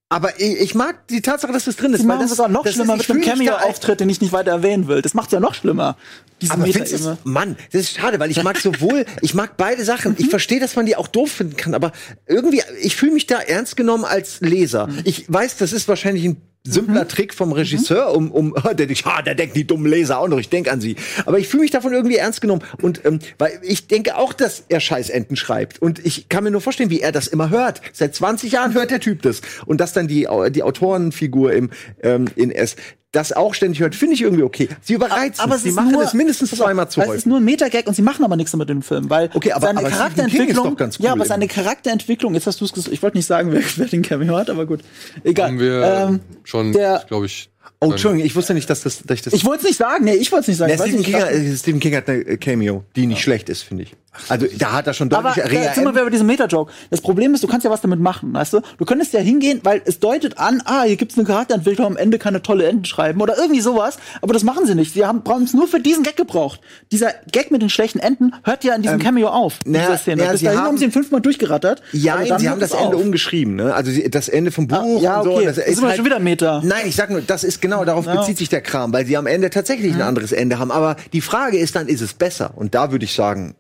Aber 0.10 0.40
ich, 0.40 0.60
ich 0.62 0.76
mag 0.76 1.08
die 1.08 1.22
Tatsache, 1.22 1.52
dass 1.52 1.66
es 1.66 1.78
drin 1.78 1.94
ist. 1.94 2.02
Weil 2.02 2.08
machen 2.08 2.22
das 2.22 2.32
sogar 2.32 2.48
noch 2.48 2.64
das 2.64 2.76
schlimmer 2.76 2.96
ist, 2.96 3.10
mit 3.10 3.10
einem 3.10 3.24
da 3.24 3.32
Cameo-Auftritt, 3.32 4.00
den 4.00 4.10
ich 4.10 4.22
nicht 4.22 4.34
weiter 4.34 4.52
erwähnen 4.52 4.88
will. 4.88 5.02
Das 5.02 5.16
macht's 5.16 5.32
ja 5.32 5.40
noch 5.40 5.56
schlimmer. 5.56 5.98
Diese 6.42 6.54
Aber 6.54 6.68
das, 6.68 7.18
Mann, 7.24 7.58
das 7.72 7.82
ist 7.82 7.98
schade, 7.98 8.20
weil 8.20 8.30
ich 8.30 8.44
mag 8.44 8.58
sowohl, 8.58 9.06
ich 9.22 9.34
mag 9.34 9.58
beide 9.58 9.84
Sachen. 9.84 10.16
Ich 10.20 10.30
verstehe, 10.30 10.60
dass 10.60 10.76
man 10.76 10.86
die 10.86 10.96
auch 10.96 11.08
doof 11.08 11.32
finden 11.32 11.58
kann, 11.58 11.74
aber 11.74 11.92
irgendwie, 12.28 12.62
ich 12.82 12.96
fühle 12.96 13.14
mich 13.14 13.26
da 13.26 13.40
ernst 13.40 13.78
genommen 13.78 14.06
als 14.06 14.42
Leser. 14.42 14.90
Ich 15.06 15.26
weiß, 15.28 15.58
das 15.58 15.74
ist 15.74 15.88
wahrscheinlich 15.88 16.26
ein 16.26 16.42
simpler 16.66 17.08
Trick 17.08 17.34
vom 17.34 17.52
Regisseur, 17.52 18.14
um, 18.14 18.32
um, 18.32 18.54
der, 18.64 18.74
denkt, 18.74 19.04
ah, 19.06 19.22
der 19.22 19.36
denkt 19.36 19.56
die 19.56 19.66
dummen 19.66 19.88
Leser 19.88 20.20
auch 20.20 20.28
noch, 20.28 20.40
ich 20.40 20.50
denke 20.50 20.72
an 20.72 20.82
sie. 20.82 20.96
Aber 21.26 21.40
ich 21.40 21.48
fühle 21.48 21.62
mich 21.62 21.72
davon 21.72 21.94
irgendwie 21.94 22.18
ernst 22.18 22.42
genommen. 22.42 22.64
Und 22.82 23.06
ähm, 23.06 23.20
weil 23.38 23.60
ich 23.62 23.88
denke 23.88 24.18
auch, 24.18 24.34
dass 24.34 24.64
er 24.68 24.80
Scheißenten 24.80 25.36
schreibt. 25.36 25.82
Und 25.82 26.06
ich 26.06 26.30
kann 26.30 26.44
mir 26.44 26.52
nur 26.52 26.62
vorstellen, 26.62 26.90
wie 26.90 27.02
er 27.02 27.12
das 27.12 27.28
immer 27.28 27.50
hört. 27.50 27.82
Seit 27.94 28.16
20 28.16 28.52
Jahren 28.52 28.74
hört 28.74 28.92
der 28.92 29.00
Typ 29.00 29.22
das. 29.22 29.42
Und 29.66 29.80
dass 29.80 29.94
dann 29.94 30.08
die, 30.08 30.28
die 30.50 30.64
Autorenfigur 30.64 31.54
im, 31.54 31.70
ähm, 32.02 32.26
in 32.36 32.52
S 32.52 32.76
das 33.16 33.32
auch 33.32 33.54
ständig 33.54 33.80
hört, 33.80 33.96
finde 33.96 34.16
ich 34.16 34.22
irgendwie 34.22 34.44
okay. 34.44 34.68
Sie 34.82 34.94
überreizen 34.94 35.44
aber 35.44 35.56
es 35.56 35.64
Sie 35.64 35.72
machen 35.72 35.92
nur, 35.92 36.04
es 36.04 36.14
mindestens 36.14 36.52
zweimal 36.52 36.90
zu 36.90 37.02
Es 37.02 37.10
ist 37.10 37.26
nur 37.26 37.38
ein 37.38 37.44
Metagag 37.46 37.88
und 37.88 37.94
sie 37.96 38.02
machen 38.02 38.24
aber 38.26 38.36
nichts 38.36 38.56
mit 38.56 38.68
dem 38.70 38.82
Film, 38.82 39.10
weil 39.10 39.30
Okay, 39.34 39.52
aber- 39.52 39.68
seine 39.68 39.80
aber 39.80 39.90
Charakterentwicklung, 39.90 40.50
ist 40.50 40.58
doch 40.72 40.76
ganz 40.78 41.00
cool 41.00 41.06
ja, 41.06 41.12
aber 41.14 41.26
seine 41.26 41.48
Charakterentwicklung, 41.48 42.34
jetzt 42.34 42.48
hast 42.48 42.62
du 42.62 42.66
es 42.66 42.74
gesagt, 42.74 42.94
ich 42.94 43.02
wollte 43.02 43.18
nicht 43.18 43.26
sagen, 43.26 43.52
wer, 43.52 43.62
wer 43.78 43.88
den 43.88 44.02
Cameo 44.02 44.36
hat, 44.36 44.50
aber 44.50 44.66
gut, 44.66 44.82
egal. 45.24 45.48
Haben 45.50 45.60
wir 45.60 45.84
ähm, 46.10 46.20
schon, 46.44 46.74
der- 46.74 47.04
glaube 47.08 47.26
ich. 47.28 47.50
Oh, 47.88 47.92
Entschuldigung, 47.92 48.26
ich 48.26 48.36
wusste 48.36 48.54
nicht, 48.54 48.70
dass, 48.70 48.82
das, 48.82 49.04
dass 49.04 49.16
ich 49.18 49.22
das. 49.24 49.34
ich 49.34 49.46
wollte 49.46 49.64
es 49.64 49.68
nicht 49.70 49.78
sagen, 49.78 50.04
nee, 50.06 50.14
ich 50.16 50.32
wollte 50.32 50.42
es 50.44 50.48
nicht 50.50 50.58
sagen. 50.58 50.72
Nee, 50.72 50.78
Stephen, 50.78 50.98
nicht, 51.00 51.06
King, 51.06 51.22
was- 51.22 51.30
äh, 51.30 51.58
Stephen 51.58 51.80
King 51.80 51.96
hat 51.96 52.08
eine 52.10 52.20
äh, 52.20 52.38
Cameo, 52.38 52.84
die 52.96 53.06
nicht 53.08 53.22
schlecht 53.22 53.50
ist, 53.50 53.64
finde 53.64 53.84
ich. 53.84 53.94
Also 54.30 54.48
da 54.58 54.72
hat 54.72 54.88
er 54.88 54.94
schon 54.94 55.12
Aber 55.12 55.34
deutlich 55.36 55.60
da 55.62 55.74
sind 55.74 55.84
wir 55.84 55.92
bei 55.92 56.10
diesem 56.10 56.26
Meta-Joke. 56.28 56.72
Das 56.90 57.02
Problem 57.02 57.34
ist, 57.34 57.44
du 57.44 57.48
kannst 57.48 57.66
ja 57.66 57.70
was 57.70 57.82
damit 57.82 58.00
machen, 58.00 58.34
weißt 58.34 58.54
du? 58.54 58.62
Du 58.78 58.86
könntest 58.86 59.12
ja 59.12 59.20
hingehen, 59.20 59.60
weil 59.64 59.82
es 59.84 60.00
deutet 60.00 60.38
an, 60.38 60.62
ah, 60.64 60.84
hier 60.84 60.96
gibt's 60.96 61.18
eine 61.18 61.28
Charakterentwicklung, 61.28 61.86
am 61.86 61.98
Ende 61.98 62.18
keine 62.18 62.42
tolle 62.42 62.66
Enden 62.66 62.86
schreiben 62.86 63.20
oder 63.20 63.38
irgendwie 63.38 63.60
sowas. 63.60 63.98
Aber 64.22 64.32
das 64.32 64.44
machen 64.44 64.66
sie 64.68 64.74
nicht. 64.74 64.94
Sie 64.94 65.04
haben 65.06 65.22
es 65.44 65.54
nur 65.54 65.68
für 65.68 65.82
diesen 65.82 66.04
Gag 66.04 66.16
gebraucht. 66.16 66.62
Dieser 66.94 67.12
Gag 67.30 67.52
mit 67.52 67.62
den 67.62 67.70
schlechten 67.70 68.00
Enden 68.00 68.32
hört 68.46 68.64
ja 68.64 68.74
in 68.76 68.84
diesem 68.84 69.00
Cameo 69.00 69.28
auf. 69.28 69.60
Ähm, 69.66 69.74
na, 69.74 69.98
Szene. 69.98 70.24
na, 70.24 70.32
Bis 70.32 70.40
sie 70.40 70.46
dahin 70.46 70.60
haben- 70.60 70.68
haben 70.68 70.78
sie 70.78 70.86
ihn 70.86 70.92
fünfmal 70.94 71.20
durchgerattert. 71.20 71.82
Ja, 71.92 72.16
aber 72.16 72.40
sie 72.40 72.48
haben 72.48 72.62
das 72.62 72.72
es 72.72 72.80
Ende 72.80 72.96
auf. 72.96 73.04
umgeschrieben, 73.04 73.58
ne? 73.58 73.74
Also 73.74 73.92
das 74.10 74.30
Ende 74.30 74.52
vom 74.52 74.68
Buch 74.70 74.78
Ah, 74.78 74.98
ja, 75.02 75.18
und 75.20 75.26
so. 75.26 75.34
okay. 75.36 75.46
Das 75.48 75.56
Das 75.58 75.68
ist 75.68 75.82
wir 75.82 75.88
halt, 75.90 75.98
schon 75.98 76.06
wieder 76.06 76.20
Meta. 76.20 76.62
Nein, 76.64 76.84
ich 76.88 76.96
sag 76.96 77.10
nur, 77.10 77.20
das 77.20 77.44
ist 77.44 77.62
genau, 77.62 77.75
darauf 77.84 78.06
Ja. 78.06 78.16
bezieht 78.16 78.38
sich 78.38 78.50
der 78.50 78.62
Kram, 78.62 78.94
weil 78.94 79.06
sie 79.06 79.18
am 79.18 79.28
Ende 79.28 79.50
tatsächlich 79.50 79.94
ein 79.94 80.02
anderes 80.02 80.32
Ende 80.32 80.60
haben. 80.60 80.72
Aber 80.72 80.96
die 81.12 81.22
Frage 81.22 81.58
ist 81.58 81.76
dann, 81.76 81.88
ist 81.88 82.02
es 82.02 82.14
besser? 82.14 82.52
Und 82.56 82.76
da 82.76 82.92
würde 82.92 83.04
ich 83.06 83.14
sagen, 83.14 83.56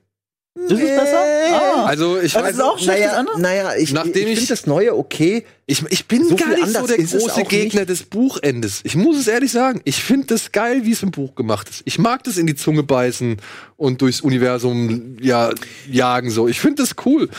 ist 0.55 0.69
besser? 0.69 1.23
Also 1.53 2.19
ich 2.19 2.33
Das 2.33 2.43
weiß 2.43 2.53
ist 2.55 2.61
auch 2.61 2.79
schlecht, 2.79 3.03
das 3.03 3.11
naja, 3.13 3.25
naja, 3.37 3.75
ich, 3.77 3.93
Nachdem 3.93 4.13
ich 4.27 4.33
ich- 4.33 4.37
finde 4.39 4.49
das 4.49 4.65
Neue 4.67 4.95
okay. 4.95 5.45
Ich, 5.67 5.83
ich 5.89 6.05
bin 6.05 6.23
So 6.27 6.35
gar 6.35 6.49
nicht 6.49 6.67
so 6.67 6.85
der 6.85 6.97
große 6.97 7.43
Gegner 7.45 7.79
nicht. 7.81 7.89
des 7.89 8.03
Buchendes. 8.03 8.81
Ich 8.83 8.95
muss 8.95 9.17
es 9.17 9.27
ehrlich 9.27 9.51
sagen. 9.51 9.81
Ich 9.83 9.95
finde 9.95 10.35
es 10.35 10.51
geil, 10.51 10.81
wie 10.83 10.91
es 10.91 11.01
im 11.01 11.09
Buch 11.09 11.33
gemacht 11.33 11.67
ist. 11.71 11.81
Ich 11.85 11.97
mag 11.97 12.23
das 12.23 12.37
in 12.37 12.45
die 12.45 12.53
Zunge 12.53 12.83
beißen 12.83 13.37
und 13.75 13.99
durchs 13.99 14.21
Universum 14.21 15.17
ja 15.19 15.49
jagen 15.91 16.29
so. 16.29 16.47
Ich 16.47 16.59
finde 16.59 16.83
das 16.83 16.91
cool. 17.05 17.29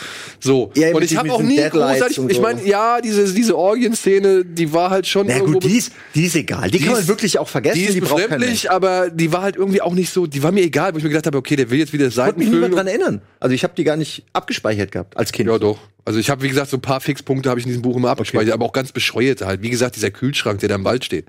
So. 0.41 0.73
Ja, 0.75 0.93
und 0.93 1.05
ich 1.05 1.17
habe 1.17 1.33
auch 1.33 1.41
nie 1.41 1.55
Deadlights 1.55 1.93
großartig. 2.01 2.19
und 2.19 2.31
Ich 2.31 2.37
so. 2.39 2.43
meine, 2.43 2.67
ja, 2.67 3.01
diese 3.01 3.33
diese 3.33 3.57
Orgienszene, 3.57 4.45
die 4.45 4.73
war 4.73 4.91
halt 4.91 5.07
schon 5.07 5.29
Na 5.29 5.39
gut, 5.39 5.63
die 5.63 5.77
ist, 5.79 5.93
die 6.17 6.25
ist 6.27 6.35
egal. 6.35 6.69
Die, 6.71 6.81
kann 6.81 6.93
man 6.93 7.01
ist- 7.03 7.09
wirklich 7.09 7.39
auch 7.39 7.49
vergessen. 7.49 7.79
Die 7.79 7.85
ist 7.85 8.01
befremdlich, 8.01 8.73
aber 8.73 9.09
die 9.09 9.33
war 9.33 9.43
halt 9.43 9.55
irgendwie 9.55 9.81
auch 9.83 9.95
nicht 9.95 10.13
so. 10.13 10.27
Die 10.27 10.43
war 10.43 10.51
mir 10.51 10.63
egal, 10.65 10.93
wo 10.95 10.99
ich 10.99 11.05
mir 11.05 11.11
gedacht 11.11 11.27
habe, 11.27 11.39
okay, 11.39 11.55
der 11.55 11.71
will 11.71 11.79
jetzt 11.79 11.93
wieder 11.93 12.09
Ich 12.09 12.17
konnte 12.17 12.31
Seiten 12.33 12.41
mich 12.41 12.49
niemand 12.51 12.75
dran 12.75 12.89
erinnern. 12.89 13.23
Also 13.39 13.55
ich 13.55 13.63
habe 13.63 13.75
die 13.77 13.85
gar 13.85 13.96
nicht 13.97 14.25
abgespeichert 14.33 14.93
gehabt 14.93 15.17
als 15.17 15.33
Kind. 15.33 15.49
Ja, 15.49 15.59
doch. 15.59 15.79
Also 16.05 16.21
ich 16.21 16.31
habe, 16.31 16.43
wie 16.43 16.49
gesagt, 16.49 16.71
so 16.71 16.77
ein 16.77 16.83
paar 16.83 17.01
Fixpunkte 17.01 17.51
habe 17.51 17.59
ich 17.59 17.67
in 17.67 17.71
diesem 17.71 17.83
Buch 17.83 17.97
immer 17.97 18.11
abgespeichert, 18.11 18.55
aber 18.55 18.65
auch 18.65 18.73
ganz 18.73 18.93
bescheuerte 18.93 19.47
halt. 19.47 19.63
Wie 19.63 19.71
gesagt, 19.71 19.97
dieser 19.97 20.13
Kühlschrank, 20.13 20.61
der 20.61 20.69
da 20.69 20.77
im 20.77 20.85
Wald 20.85 21.05
steht. 21.05 21.27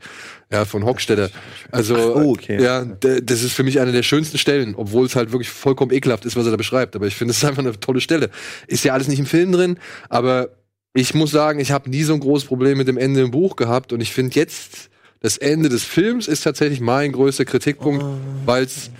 Ja, 0.51 0.65
von 0.65 0.85
Hockstetter. 0.85 1.31
Also, 1.71 1.95
oh, 2.15 2.33
okay. 2.33 2.61
ja, 2.61 2.85
das 2.85 3.41
ist 3.41 3.53
für 3.53 3.63
mich 3.63 3.79
eine 3.79 3.91
der 3.91 4.03
schönsten 4.03 4.37
Stellen, 4.37 4.75
obwohl 4.75 5.07
es 5.07 5.15
halt 5.15 5.31
wirklich 5.31 5.49
vollkommen 5.49 5.91
ekelhaft 5.91 6.25
ist, 6.25 6.35
was 6.35 6.45
er 6.45 6.51
da 6.51 6.57
beschreibt. 6.57 6.95
Aber 6.95 7.07
ich 7.07 7.15
finde, 7.15 7.31
es 7.31 7.37
ist 7.37 7.45
einfach 7.45 7.63
eine 7.63 7.79
tolle 7.79 8.01
Stelle. 8.01 8.29
Ist 8.67 8.85
ja 8.85 8.93
alles 8.93 9.07
nicht 9.07 9.17
im 9.19 9.25
Film 9.25 9.51
drin, 9.51 9.79
aber 10.09 10.49
ich 10.93 11.15
muss 11.15 11.31
sagen, 11.31 11.59
ich 11.59 11.71
habe 11.71 11.89
nie 11.89 12.03
so 12.03 12.13
ein 12.13 12.19
großes 12.19 12.47
Problem 12.47 12.77
mit 12.77 12.87
dem 12.87 12.97
Ende 12.97 13.21
im 13.21 13.31
Buch 13.31 13.55
gehabt 13.55 13.93
und 13.93 14.01
ich 14.01 14.11
finde 14.13 14.35
jetzt, 14.35 14.89
das 15.21 15.37
Ende 15.37 15.69
des 15.69 15.83
Films 15.83 16.27
ist 16.27 16.41
tatsächlich 16.43 16.81
mein 16.81 17.11
größter 17.13 17.45
Kritikpunkt, 17.45 18.03
Oh. 18.03 18.15
weil 18.45 18.63
es 18.63 18.91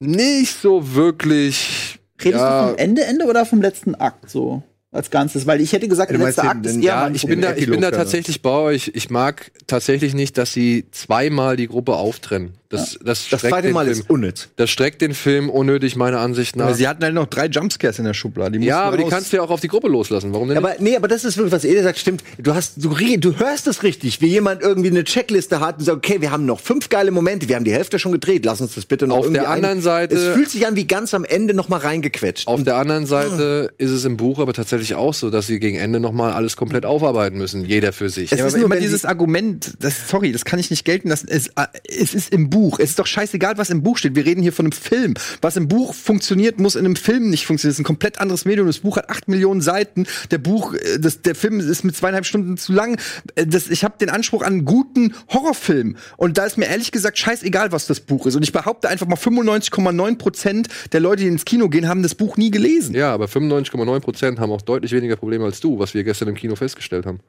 nicht 0.00 0.54
so 0.60 0.94
wirklich 0.94 1.98
Redest 2.24 2.40
ja, 2.40 2.62
du 2.62 2.68
vom 2.70 2.78
Ende, 2.78 3.04
Ende 3.04 3.26
oder 3.26 3.44
vom 3.46 3.60
letzten 3.62 3.94
Akt 3.94 4.30
so? 4.30 4.62
Als 4.92 5.10
Ganzes? 5.10 5.46
Weil 5.46 5.60
ich 5.60 5.72
hätte 5.72 5.88
gesagt, 5.88 6.10
der 6.10 6.16
Du 6.18 6.22
meinst 6.24 6.38
letzte 6.38 6.48
den- 6.50 6.56
Akt 6.58 6.66
ist 6.66 6.74
den- 6.76 6.82
eher 6.82 6.88
Ja, 6.88 7.10
ich 7.12 7.26
bin, 7.26 7.40
da, 7.42 7.54
ich 7.54 7.68
bin 7.68 7.80
da 7.80 7.90
tatsächlich 7.90 8.40
bei 8.40 8.50
euch. 8.50 8.92
Ich 8.94 9.10
mag 9.10 9.50
tatsächlich 9.66 10.14
nicht, 10.14 10.38
dass 10.38 10.52
sie 10.52 10.86
zweimal 10.90 11.56
die 11.56 11.66
Gruppe 11.66 11.96
auftrennen. 11.96 12.54
Das, 12.68 12.98
das, 13.02 13.28
Das 13.28 13.40
streckt 13.40 13.52
zweite 13.54 13.68
den 13.68 13.74
Mal 13.74 13.86
Film, 13.86 13.98
ist 14.00 14.10
unnütz. 14.10 14.48
Das 14.56 14.70
streckt 14.70 15.00
den 15.00 15.14
Film 15.14 15.50
unnötig, 15.50 15.94
meiner 15.96 16.18
Ansicht 16.20 16.56
nach. 16.56 16.66
Aber 16.66 16.74
sie 16.74 16.88
hatten 16.88 17.04
halt 17.04 17.14
noch 17.14 17.26
drei 17.26 17.46
Jumpscares 17.46 17.98
in 17.98 18.04
der 18.04 18.14
Schublade. 18.14 18.58
Die 18.58 18.66
ja, 18.66 18.82
aber 18.82 18.96
die 18.96 19.04
raus. 19.04 19.12
kannst 19.12 19.32
du 19.32 19.36
ja 19.36 19.42
auch 19.42 19.50
auf 19.50 19.60
die 19.60 19.68
Gruppe 19.68 19.88
loslassen. 19.88 20.32
Warum 20.32 20.48
denn 20.48 20.58
Aber 20.58 20.74
nee, 20.80 20.96
aber 20.96 21.06
das 21.06 21.24
ist 21.24 21.36
wirklich, 21.36 21.52
was 21.52 21.64
Ede 21.64 21.82
sagt, 21.84 21.98
stimmt. 21.98 22.24
Du 22.38 22.54
hast, 22.54 22.82
du, 22.82 22.90
du 23.18 23.38
hörst 23.38 23.68
es 23.68 23.82
richtig, 23.84 24.20
wie 24.20 24.26
jemand 24.26 24.62
irgendwie 24.62 24.90
eine 24.90 25.04
Checkliste 25.04 25.60
hat 25.60 25.78
und 25.78 25.84
sagt, 25.84 25.98
okay, 25.98 26.20
wir 26.20 26.32
haben 26.32 26.44
noch 26.44 26.58
fünf 26.58 26.88
geile 26.88 27.12
Momente, 27.12 27.48
wir 27.48 27.54
haben 27.54 27.64
die 27.64 27.72
Hälfte 27.72 27.98
schon 28.00 28.10
gedreht, 28.12 28.44
lass 28.44 28.60
uns 28.60 28.74
das 28.74 28.84
bitte 28.84 29.06
noch 29.06 29.18
Auf 29.18 29.24
irgendwie 29.26 29.40
der 29.42 29.50
anderen 29.50 29.80
Seite- 29.80 30.16
Es 30.16 30.34
fühlt 30.34 30.50
sich 30.50 30.66
an 30.66 30.74
wie 30.74 30.86
ganz 30.88 31.14
am 31.14 31.24
Ende 31.24 31.54
noch 31.54 31.68
mal 31.68 31.78
reingequetscht. 31.78 32.48
Auf 32.48 32.64
der 32.64 32.76
anderen 32.76 33.06
Seite 33.06 33.72
ist 33.78 33.90
es 33.92 34.04
im 34.04 34.16
Buch 34.16 34.40
aber 34.40 34.52
tatsächlich 34.52 34.94
auch 34.96 35.14
so, 35.14 35.30
dass 35.30 35.46
sie 35.46 35.60
gegen 35.60 35.76
Ende 35.76 36.00
nochmal 36.00 36.32
alles 36.32 36.56
komplett 36.56 36.84
aufarbeiten 36.84 37.38
müssen. 37.38 37.64
Jeder 37.64 37.92
für 37.92 38.10
sich. 38.10 38.32
Es 38.32 38.38
Ja, 38.40 38.46
ist 38.46 38.54
aber 38.54 38.62
nur 38.62 38.66
immer 38.72 38.80
dieses 38.80 39.04
Argument, 39.04 39.74
das, 39.78 40.08
sorry, 40.08 40.32
das 40.32 40.44
kann 40.44 40.58
ich 40.58 40.70
nicht 40.70 40.84
gelten 40.84 41.10
lassen. 41.10 41.28
Es, 41.30 41.46
äh, 41.48 41.66
es 41.88 42.12
ist 42.12 42.32
im 42.32 42.50
Buch. 42.50 42.55
Es 42.78 42.90
ist 42.90 42.98
doch 42.98 43.06
scheißegal, 43.06 43.58
was 43.58 43.70
im 43.70 43.82
Buch 43.82 43.98
steht. 43.98 44.16
Wir 44.16 44.24
reden 44.24 44.42
hier 44.42 44.52
von 44.52 44.66
einem 44.66 44.72
Film. 44.72 45.14
Was 45.42 45.56
im 45.56 45.68
Buch 45.68 45.94
funktioniert, 45.94 46.58
muss 46.58 46.74
in 46.74 46.84
einem 46.84 46.96
Film 46.96 47.30
nicht 47.30 47.46
funktionieren. 47.46 47.72
Das 47.72 47.76
ist 47.76 47.80
ein 47.80 47.84
komplett 47.84 48.20
anderes 48.20 48.44
Medium. 48.44 48.66
Das 48.66 48.78
Buch 48.78 48.96
hat 48.96 49.10
acht 49.10 49.28
Millionen 49.28 49.60
Seiten. 49.60 50.06
Der 50.30 50.38
Buch, 50.38 50.74
äh, 50.74 50.98
das, 50.98 51.22
der 51.22 51.34
Film 51.34 51.60
ist 51.60 51.84
mit 51.84 51.94
zweieinhalb 51.96 52.24
Stunden 52.26 52.56
zu 52.56 52.72
lang. 52.72 52.98
Äh, 53.34 53.46
Das, 53.46 53.68
ich 53.68 53.84
habe 53.84 53.94
den 53.98 54.10
Anspruch 54.10 54.42
an 54.42 54.54
einen 54.54 54.64
guten 54.64 55.14
Horrorfilm. 55.32 55.96
Und 56.16 56.38
da 56.38 56.44
ist 56.44 56.56
mir 56.58 56.66
ehrlich 56.66 56.92
gesagt 56.92 57.18
scheißegal, 57.18 57.72
was 57.72 57.86
das 57.86 58.00
Buch 58.00 58.26
ist. 58.26 58.36
Und 58.36 58.42
ich 58.42 58.52
behaupte 58.52 58.88
einfach 58.88 59.06
mal 59.06 59.16
95,9 59.16 60.16
Prozent 60.18 60.68
der 60.92 61.00
Leute, 61.00 61.22
die 61.22 61.28
ins 61.28 61.44
Kino 61.44 61.68
gehen, 61.68 61.88
haben 61.88 62.02
das 62.02 62.14
Buch 62.14 62.36
nie 62.36 62.50
gelesen. 62.50 62.94
ja, 62.94 63.12
aber 63.12 63.26
95,9 63.26 64.00
Prozent 64.00 64.40
haben 64.40 64.50
auch 64.52 64.62
deutlich 64.62 64.92
weniger 64.92 65.16
Probleme 65.16 65.44
als 65.44 65.60
du, 65.60 65.78
was 65.78 65.94
wir 65.94 66.04
gestern 66.04 66.28
im 66.28 66.34
Kino 66.34 66.56
festgestellt 66.56 67.06
haben. 67.06 67.20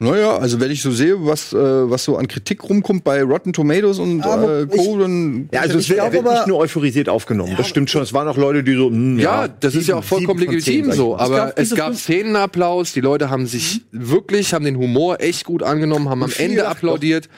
Naja, 0.00 0.36
also 0.38 0.58
wenn 0.58 0.72
ich 0.72 0.82
so 0.82 0.90
sehe, 0.90 1.24
was, 1.24 1.52
äh, 1.52 1.56
was 1.56 2.02
so 2.04 2.16
an 2.16 2.26
Kritik 2.26 2.64
rumkommt 2.68 3.04
bei 3.04 3.22
Rotten 3.22 3.52
Tomatoes 3.52 4.00
und 4.00 4.22
Aber 4.22 4.62
äh, 4.62 4.66
Co., 4.66 4.98
dann 4.98 5.48
Ja, 5.52 5.60
also 5.60 5.78
Ich 5.78 5.84
es 5.84 5.88
wird, 5.90 6.00
er 6.00 6.12
wird 6.12 6.26
aber- 6.26 6.34
nicht 6.34 6.46
nur 6.48 6.58
euphorisiert 6.58 7.08
aufgenommen. 7.08 7.54
das 7.56 7.68
stimmt 7.68 7.90
schon. 7.90 8.02
Es 8.02 8.12
waren 8.12 8.26
auch 8.26 8.36
Leute, 8.36 8.64
die 8.64 8.74
so, 8.74 8.88
hm, 8.88 9.20
Ja, 9.20 9.46
das 9.46 9.76
ist 9.76 9.86
ja 9.86 9.96
auch 9.96 10.04
vollkommen 10.04 10.40
sieben 10.40 10.52
legitim 10.52 10.92
so. 10.92 11.16
Aber 11.16 11.52
es 11.56 11.74
gab 11.76 11.88
fünf- 11.88 12.00
Szenenapplaus, 12.00 12.92
die 12.92 13.00
Leute 13.02 13.30
haben 13.30 13.46
sich 13.46 13.82
wirklich, 13.92 14.52
haben 14.52 14.64
den 14.64 14.76
Humor 14.78 15.20
echt 15.20 15.44
gut 15.44 15.62
angenommen, 15.62 16.08
haben 16.08 16.24
am 16.24 16.28
viel 16.30 16.44
Ende 16.46 16.66
applaudiert. 16.66 17.28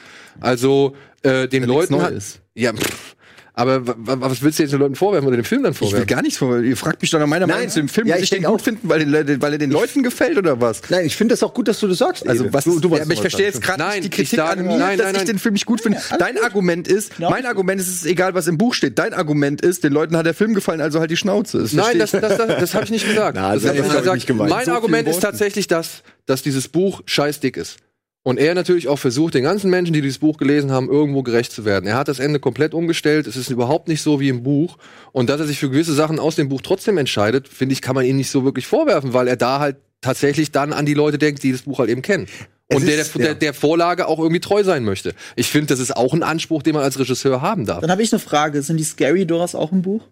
Also 0.40 0.94
äh, 1.22 1.48
den 1.48 1.62
nichts 1.64 1.90
Leuten 1.90 2.02
hat, 2.02 2.10
Neues. 2.12 2.40
ja, 2.54 2.72
pff, 2.72 3.15
aber 3.58 3.80
was 3.96 4.42
willst 4.42 4.58
du 4.58 4.64
jetzt 4.64 4.72
den 4.72 4.80
Leuten 4.80 4.94
vorwerfen 4.96 5.26
oder 5.26 5.36
dem 5.36 5.44
Film 5.46 5.62
dann 5.62 5.72
Ich 5.72 5.80
will 5.80 5.88
vorwerfen? 5.88 6.06
gar 6.06 6.20
nichts 6.20 6.38
vor. 6.38 6.58
Ihr 6.60 6.76
fragt 6.76 7.00
mich 7.00 7.10
doch 7.10 7.18
nach 7.18 7.26
meiner. 7.26 7.46
Meinung 7.46 7.70
zu 7.70 7.80
dem 7.80 7.88
Film. 7.88 8.06
Ja, 8.06 8.14
Muss 8.16 8.24
ich 8.24 8.32
ich 8.32 8.38
den 8.38 8.44
gut 8.44 8.60
auch. 8.60 8.62
finden, 8.62 8.88
weil, 8.88 8.98
den, 9.24 9.40
weil 9.40 9.52
er 9.52 9.58
den 9.58 9.70
Leuten 9.70 10.02
gefällt 10.02 10.36
oder 10.36 10.60
was? 10.60 10.82
Nein, 10.90 11.06
ich 11.06 11.16
finde 11.16 11.32
das 11.32 11.42
auch 11.42 11.54
gut, 11.54 11.66
dass 11.66 11.80
du 11.80 11.88
das 11.88 11.96
sagst. 11.98 12.28
Also 12.28 12.52
was 12.52 12.64
du, 12.64 12.78
du 12.80 12.94
ja, 12.94 13.02
aber 13.02 13.12
ich 13.12 13.20
verstehe 13.20 13.46
jetzt 13.46 13.62
gerade 13.62 13.82
nicht 13.88 14.04
die 14.04 14.10
Kritik 14.10 14.36
sage- 14.38 14.60
an 14.60 14.66
mir, 14.66 14.76
nein, 14.76 14.98
dass 14.98 15.06
nein, 15.12 15.22
ich 15.22 15.30
den 15.30 15.38
Film 15.38 15.54
nicht 15.54 15.64
gut 15.64 15.80
finde. 15.80 15.98
Dein 16.18 16.38
Argument 16.38 16.86
ist, 16.86 17.18
mein 17.18 17.46
Argument 17.46 17.80
ist, 17.80 17.88
es 17.88 17.94
ist 17.96 18.06
egal, 18.06 18.34
was 18.34 18.46
im 18.46 18.58
Buch 18.58 18.74
steht. 18.74 18.98
Dein 18.98 19.14
Argument 19.14 19.62
ist, 19.62 19.84
den 19.84 19.92
Leuten 19.94 20.16
hat 20.18 20.26
der 20.26 20.34
Film 20.34 20.52
gefallen, 20.54 20.82
also 20.82 21.00
halt 21.00 21.10
die 21.10 21.16
Schnauze. 21.16 21.58
Das 21.62 21.72
Nein, 21.72 21.98
das, 21.98 22.10
das, 22.10 22.36
das, 22.36 22.46
das 22.60 22.74
habe 22.74 22.84
ich 22.84 22.90
nicht 22.90 23.06
gesagt. 23.08 23.36
Na, 23.36 23.54
das 23.54 23.62
das 23.62 23.70
hab 23.72 23.76
ich 23.76 23.82
nicht 23.82 23.90
ich 24.16 24.26
gesagt. 24.26 24.28
nicht. 24.28 24.50
Mein 24.50 24.66
So 24.66 24.72
Argument 24.72 25.08
ist 25.08 25.20
tatsächlich, 25.20 25.66
dass, 25.66 26.02
dass 26.26 26.42
dieses 26.42 26.68
Buch 26.68 27.00
scheißdick 27.06 27.56
ist. 27.56 27.78
Und 28.26 28.38
er 28.40 28.56
natürlich 28.56 28.88
auch 28.88 28.98
versucht, 28.98 29.34
den 29.34 29.44
ganzen 29.44 29.70
Menschen, 29.70 29.92
die 29.92 30.00
dieses 30.00 30.18
Buch 30.18 30.36
gelesen 30.36 30.72
haben, 30.72 30.90
irgendwo 30.90 31.22
gerecht 31.22 31.52
zu 31.52 31.64
werden. 31.64 31.86
Er 31.86 31.94
hat 31.96 32.08
das 32.08 32.18
Ende 32.18 32.40
komplett 32.40 32.74
umgestellt. 32.74 33.28
Es 33.28 33.36
ist 33.36 33.50
überhaupt 33.50 33.86
nicht 33.86 34.02
so 34.02 34.18
wie 34.18 34.28
im 34.28 34.42
Buch. 34.42 34.78
Und 35.12 35.30
dass 35.30 35.38
er 35.40 35.46
sich 35.46 35.60
für 35.60 35.70
gewisse 35.70 35.94
Sachen 35.94 36.18
aus 36.18 36.34
dem 36.34 36.48
Buch 36.48 36.60
trotzdem 36.60 36.98
entscheidet, 36.98 37.46
finde 37.46 37.74
ich, 37.74 37.82
kann 37.82 37.94
man 37.94 38.04
ihm 38.04 38.16
nicht 38.16 38.28
so 38.28 38.44
wirklich 38.44 38.66
vorwerfen, 38.66 39.12
weil 39.12 39.28
er 39.28 39.36
da 39.36 39.60
halt 39.60 39.76
tatsächlich 40.00 40.50
dann 40.50 40.72
an 40.72 40.86
die 40.86 40.94
Leute 40.94 41.18
denkt, 41.18 41.44
die 41.44 41.52
das 41.52 41.62
Buch 41.62 41.78
halt 41.78 41.88
eben 41.88 42.02
kennen. 42.02 42.26
Es 42.66 42.78
Und 42.78 42.88
der, 42.88 42.98
ist- 42.98 43.14
der, 43.14 43.26
ja. 43.26 43.34
der 43.34 43.54
Vorlage 43.54 44.08
auch 44.08 44.18
irgendwie 44.18 44.40
treu 44.40 44.64
sein 44.64 44.82
möchte. 44.82 45.14
Ich 45.36 45.46
finde, 45.46 45.68
das 45.68 45.78
ist 45.78 45.96
auch 45.96 46.12
ein 46.12 46.24
Anspruch, 46.24 46.64
den 46.64 46.74
man 46.74 46.82
als 46.82 46.98
Regisseur 46.98 47.42
haben 47.42 47.64
darf. 47.64 47.80
Dann 47.80 47.92
habe 47.92 48.02
ich 48.02 48.12
eine 48.12 48.18
Frage. 48.18 48.60
Sind 48.62 48.78
die 48.78 48.82
Scary 48.82 49.24
Doors 49.24 49.54
auch 49.54 49.70
im 49.70 49.82
Buch? 49.82 50.02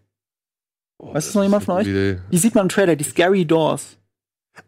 Weiß 0.98 1.26
das 1.26 1.34
noch 1.34 1.42
jemand 1.42 1.64
von 1.64 1.78
euch? 1.78 1.88
Idee. 1.88 2.18
Die 2.30 2.38
sieht 2.38 2.54
man 2.54 2.66
im 2.66 2.68
Trailer, 2.68 2.94
die 2.94 3.02
Scary 3.02 3.44
Doors. 3.44 3.96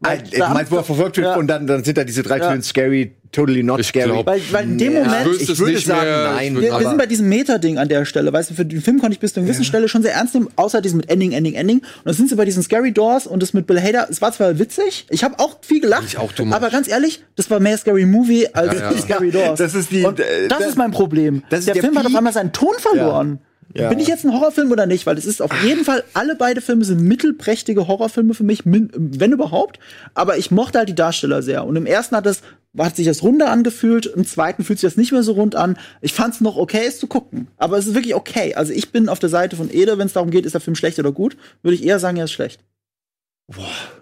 Ah, 0.03 0.17
du 0.17 0.39
meinst, 0.53 0.71
wo 0.73 0.77
er 0.77 0.85
verfolgt 0.85 1.17
wird 1.17 1.27
Ja. 1.29 1.37
und 1.37 1.47
dann, 1.47 1.67
dann 1.67 1.83
sind 1.85 1.97
da 1.97 2.05
diese 2.05 2.23
drei 2.23 2.39
Ja. 2.39 2.51
Töne 2.51 2.63
scary, 2.63 3.13
totally 3.31 3.63
not 3.63 3.79
Ich 3.81 3.87
scary. 3.87 4.11
glaub- 4.11 4.27
Weil, 4.27 4.41
weil 4.51 4.65
in 4.65 4.79
dem 4.79 4.93
Ja, 4.95 5.05
Moment, 5.05 5.41
ich 5.41 5.49
es 5.49 5.59
würde 5.59 5.73
nicht 5.75 5.87
sagen, 5.87 6.05
mehr. 6.05 6.33
nein. 6.35 6.57
Ich 6.57 6.63
wir, 6.63 6.73
wir 6.81 6.89
sind 6.89 6.99
bei 6.99 7.07
diesem 7.07 7.29
Meta-Ding 7.29 7.79
an 7.79 7.89
der 7.89 8.05
Stelle. 8.05 8.33
Weißt 8.33 8.51
du, 8.51 8.55
für 8.55 8.65
den 8.67 8.81
Film 8.83 8.99
konnte 8.99 9.15
ich 9.15 9.21
bis 9.21 9.33
zu 9.33 9.41
einer 9.41 9.47
gewissen 9.47 9.65
Stelle 9.65 9.89
schon 9.89 10.03
sehr 10.03 10.13
ernst 10.15 10.35
nehmen, 10.35 10.49
außer 10.57 10.81
diesem 10.83 10.99
mit 10.99 11.09
Ending, 11.09 11.33
Ending, 11.33 11.55
Ending. 11.55 11.79
Und 11.79 11.87
dann 12.05 12.15
sind 12.15 12.29
sie 12.29 12.35
bei 12.35 12.45
diesen 12.45 12.63
Scary 12.65 12.93
Doors 12.93 13.27
und 13.29 13.43
das 13.43 13.55
mit 13.55 13.67
Bill 13.69 13.81
Hader. 13.81 14.09
Es 14.11 14.21
war 14.21 14.33
zwar 14.33 14.59
witzig, 14.59 15.07
ich 15.11 15.23
habe 15.25 15.39
auch 15.39 15.59
viel 15.63 15.81
gelacht, 15.81 16.05
Ich 16.09 16.19
auch, 16.19 16.33
Thomas. 16.33 16.57
aber 16.57 16.71
ganz 16.71 16.89
ehrlich, 16.89 17.23
das 17.37 17.49
war 17.51 17.61
mehr 17.61 17.79
Scary 17.79 18.07
Movie 18.07 18.49
als 18.53 18.75
Ja, 18.81 18.91
ja. 18.91 18.99
Scary 18.99 19.31
Doors. 19.31 19.59
Das 19.59 19.75
ist 19.75 19.91
die- 19.93 20.05
und 20.05 20.19
äh, 20.21 20.49
das 20.49 20.59
das- 20.59 20.69
ist 20.71 20.77
mein 20.77 20.91
Problem. 20.91 21.43
das 21.49 21.61
ist 21.61 21.67
der, 21.69 21.75
der 21.75 21.83
Film 21.85 21.95
hat 21.97 22.05
auf 22.07 22.11
Peak. 22.11 22.19
einmal 22.19 22.33
seinen 22.33 22.53
Ton 22.53 22.75
verloren. 22.79 23.39
Ja. 23.77 23.89
Bin 23.89 23.99
ich 23.99 24.09
jetzt 24.09 24.25
ein 24.25 24.33
Horrorfilm 24.33 24.71
oder 24.73 24.87
nicht? 24.87 25.07
Weil 25.07 25.19
es 25.19 25.27
ist 25.27 25.43
auf 25.43 25.51
jeden 25.63 25.85
Fall, 25.85 26.03
alle 26.15 26.35
beide 26.35 26.61
Filme 26.61 26.85
sind 26.85 27.01
mittelprächtige 27.03 27.87
Horrorfilme 27.87 28.35
für 28.35 28.45
mich, 28.45 28.63
wenn 28.65 29.33
überhaupt. 29.33 29.79
Aber 30.15 30.39
ich 30.39 30.51
mochte 30.51 30.79
halt 30.79 30.89
die 30.89 30.95
Darsteller 30.95 31.43
sehr. 31.43 31.65
Und 31.65 31.77
im 31.77 31.87
ersten 31.87 32.17
hat 32.17 32.27
es, 32.27 32.41
hat 32.79 32.97
sich 32.97 33.07
das 33.07 33.23
runder 33.23 33.51
angefühlt, 33.51 34.07
im 34.07 34.25
zweiten 34.27 34.65
fühlt 34.65 34.79
sich 34.79 34.89
das 34.89 34.97
nicht 34.97 35.13
mehr 35.13 35.23
so 35.23 35.33
rund 35.33 35.57
an. 35.57 35.79
Ich 36.01 36.15
fand 36.15 36.35
es 36.35 36.41
noch 36.41 36.57
okay, 36.57 36.85
es 36.87 36.99
zu 36.99 37.07
gucken. 37.07 37.49
Aber 37.59 37.77
es 37.77 37.87
ist 37.87 37.95
wirklich 37.95 38.15
okay. 38.15 38.55
Also 38.55 38.73
ich 38.73 38.93
bin 38.93 39.09
auf 39.09 39.19
der 39.19 39.29
Seite 39.29 39.57
von 39.57 39.71
Ede, 39.71 39.99
wenn 39.99 40.07
es 40.07 40.15
darum 40.15 40.31
geht, 40.31 40.47
ist 40.47 40.53
der 40.53 40.61
Film 40.61 40.75
schlecht 40.75 40.99
oder 40.99 41.13
gut, 41.13 41.37
würde 41.63 41.75
ich 41.75 41.85
eher 41.85 41.99
sagen, 41.99 42.17
er 42.17 42.25
ist 42.25 42.33
schlecht. 42.33 42.61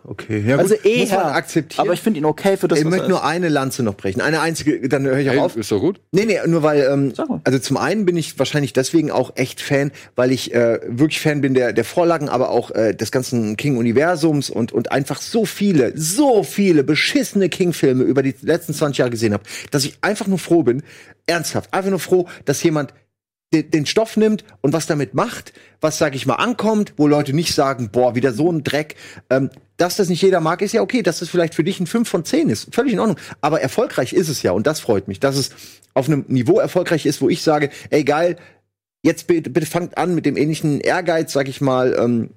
Okay, 0.07 0.43
ja, 0.47 0.57
also 0.57 0.75
gut, 0.75 0.85
muss 0.85 1.11
man 1.11 1.21
eher. 1.21 1.35
akzeptieren. 1.35 1.85
Aber 1.87 1.93
ich 1.93 2.01
finde 2.01 2.19
ihn 2.19 2.25
okay 2.25 2.57
für 2.57 2.66
das, 2.66 2.79
ich 2.79 2.85
möchte 2.87 3.11
nur 3.11 3.25
eine 3.25 3.51
Lanze 3.51 3.83
noch 3.83 3.95
brechen. 3.95 4.23
Eine 4.23 4.41
einzige, 4.41 4.89
dann 4.89 5.05
höre 5.05 5.19
ich 5.19 5.29
auch 5.29 5.33
Hey, 5.35 5.41
auf. 5.41 5.57
ist 5.57 5.71
doch 5.71 5.81
gut. 5.81 6.01
Nee, 6.12 6.25
nee, 6.25 6.39
nur 6.47 6.62
weil, 6.62 6.81
ähm, 6.91 7.12
also 7.45 7.59
zum 7.59 7.77
einen 7.77 8.07
bin 8.07 8.16
ich 8.16 8.39
wahrscheinlich 8.39 8.73
deswegen 8.73 9.11
auch 9.11 9.33
echt 9.37 9.61
Fan, 9.61 9.93
weil 10.16 10.33
ich 10.33 10.55
äh, 10.55 10.81
wirklich 10.87 11.21
Fan 11.21 11.43
bin 11.43 11.53
der, 11.53 11.75
der 11.75 11.85
Vorlagen, 11.85 12.31
aber 12.31 12.49
auch 12.51 12.71
äh, 12.71 12.95
des 12.95 13.11
ganzen 13.12 13.59
King-Universums 13.59 14.49
und, 14.49 14.73
und 14.73 14.93
einfach 14.93 15.21
so 15.21 15.45
viele, 15.45 15.93
so 15.95 16.43
viele 16.43 16.83
beschissene 16.83 17.51
King-Filme 17.51 18.03
über 18.05 18.23
die 18.23 18.35
letzten 18.41 18.73
20 18.73 18.99
Jahre 18.99 19.11
gesehen 19.11 19.35
habe, 19.35 19.45
dass 19.71 19.85
ich 19.85 19.99
einfach 20.01 20.27
nur 20.27 20.39
froh 20.39 20.62
bin, 20.62 20.83
ernsthaft, 21.27 21.73
einfach 21.75 21.91
nur 21.91 21.99
froh, 22.01 22.29
dass 22.47 22.62
jemand 22.62 22.95
de- 23.55 23.62
den 23.62 23.86
Stoff 23.86 24.16
nimmt 24.18 24.44
und 24.60 24.72
was 24.74 24.86
damit 24.86 25.14
macht, 25.14 25.52
was, 25.81 25.97
sag 25.97 26.14
ich 26.14 26.26
mal, 26.26 26.35
ankommt, 26.35 26.93
wo 26.97 27.06
Leute 27.06 27.32
nicht 27.32 27.55
sagen, 27.55 27.89
boah, 27.90 28.14
wieder 28.14 28.32
so 28.32 28.51
ein 28.52 28.64
Dreck. 28.64 28.97
Ähm, 29.31 29.48
dass 29.76 29.97
das 29.97 30.09
nicht 30.09 30.22
jeder 30.22 30.40
mag, 30.40 30.60
ist 30.62 30.72
ja 30.72 30.82
okay. 30.82 31.02
Dass 31.02 31.20
das 31.20 31.28
vielleicht 31.28 31.55
für 31.55 31.64
dich 31.64 31.81
ein 31.81 31.86
5 31.86 32.09
von 32.09 32.24
10 32.24 32.48
ist, 32.51 32.74
völlig 32.74 32.93
in 32.93 33.01
Ordnung. 33.01 33.18
Aber 33.40 33.60
erfolgreich 33.60 34.12
ist 34.12 34.28
es 34.28 34.43
ja 34.43 34.52
und 34.52 34.66
das 34.66 34.81
freut 34.81 35.09
mich, 35.09 35.20
dass 35.20 35.36
es 35.36 35.51
auf 35.94 36.06
einem 36.09 36.24
Niveau 36.28 36.59
erfolgreich 36.59 37.06
ist, 37.06 37.20
wo 37.22 37.28
ich 37.28 37.43
sage, 37.43 37.70
ey 37.90 38.05
geil, 38.05 38.36
jetzt 39.02 39.26
bitte, 39.26 39.51
bitte 39.51 39.66
fangt 39.66 39.97
an 39.97 40.14
mit 40.14 40.26
dem 40.26 40.36
ähnlichen 40.36 40.81
Ehrgeiz, 40.81 41.32
sag 41.32 41.48
ich 41.48 41.60
mal, 41.60 41.97
ähm, 41.98 42.31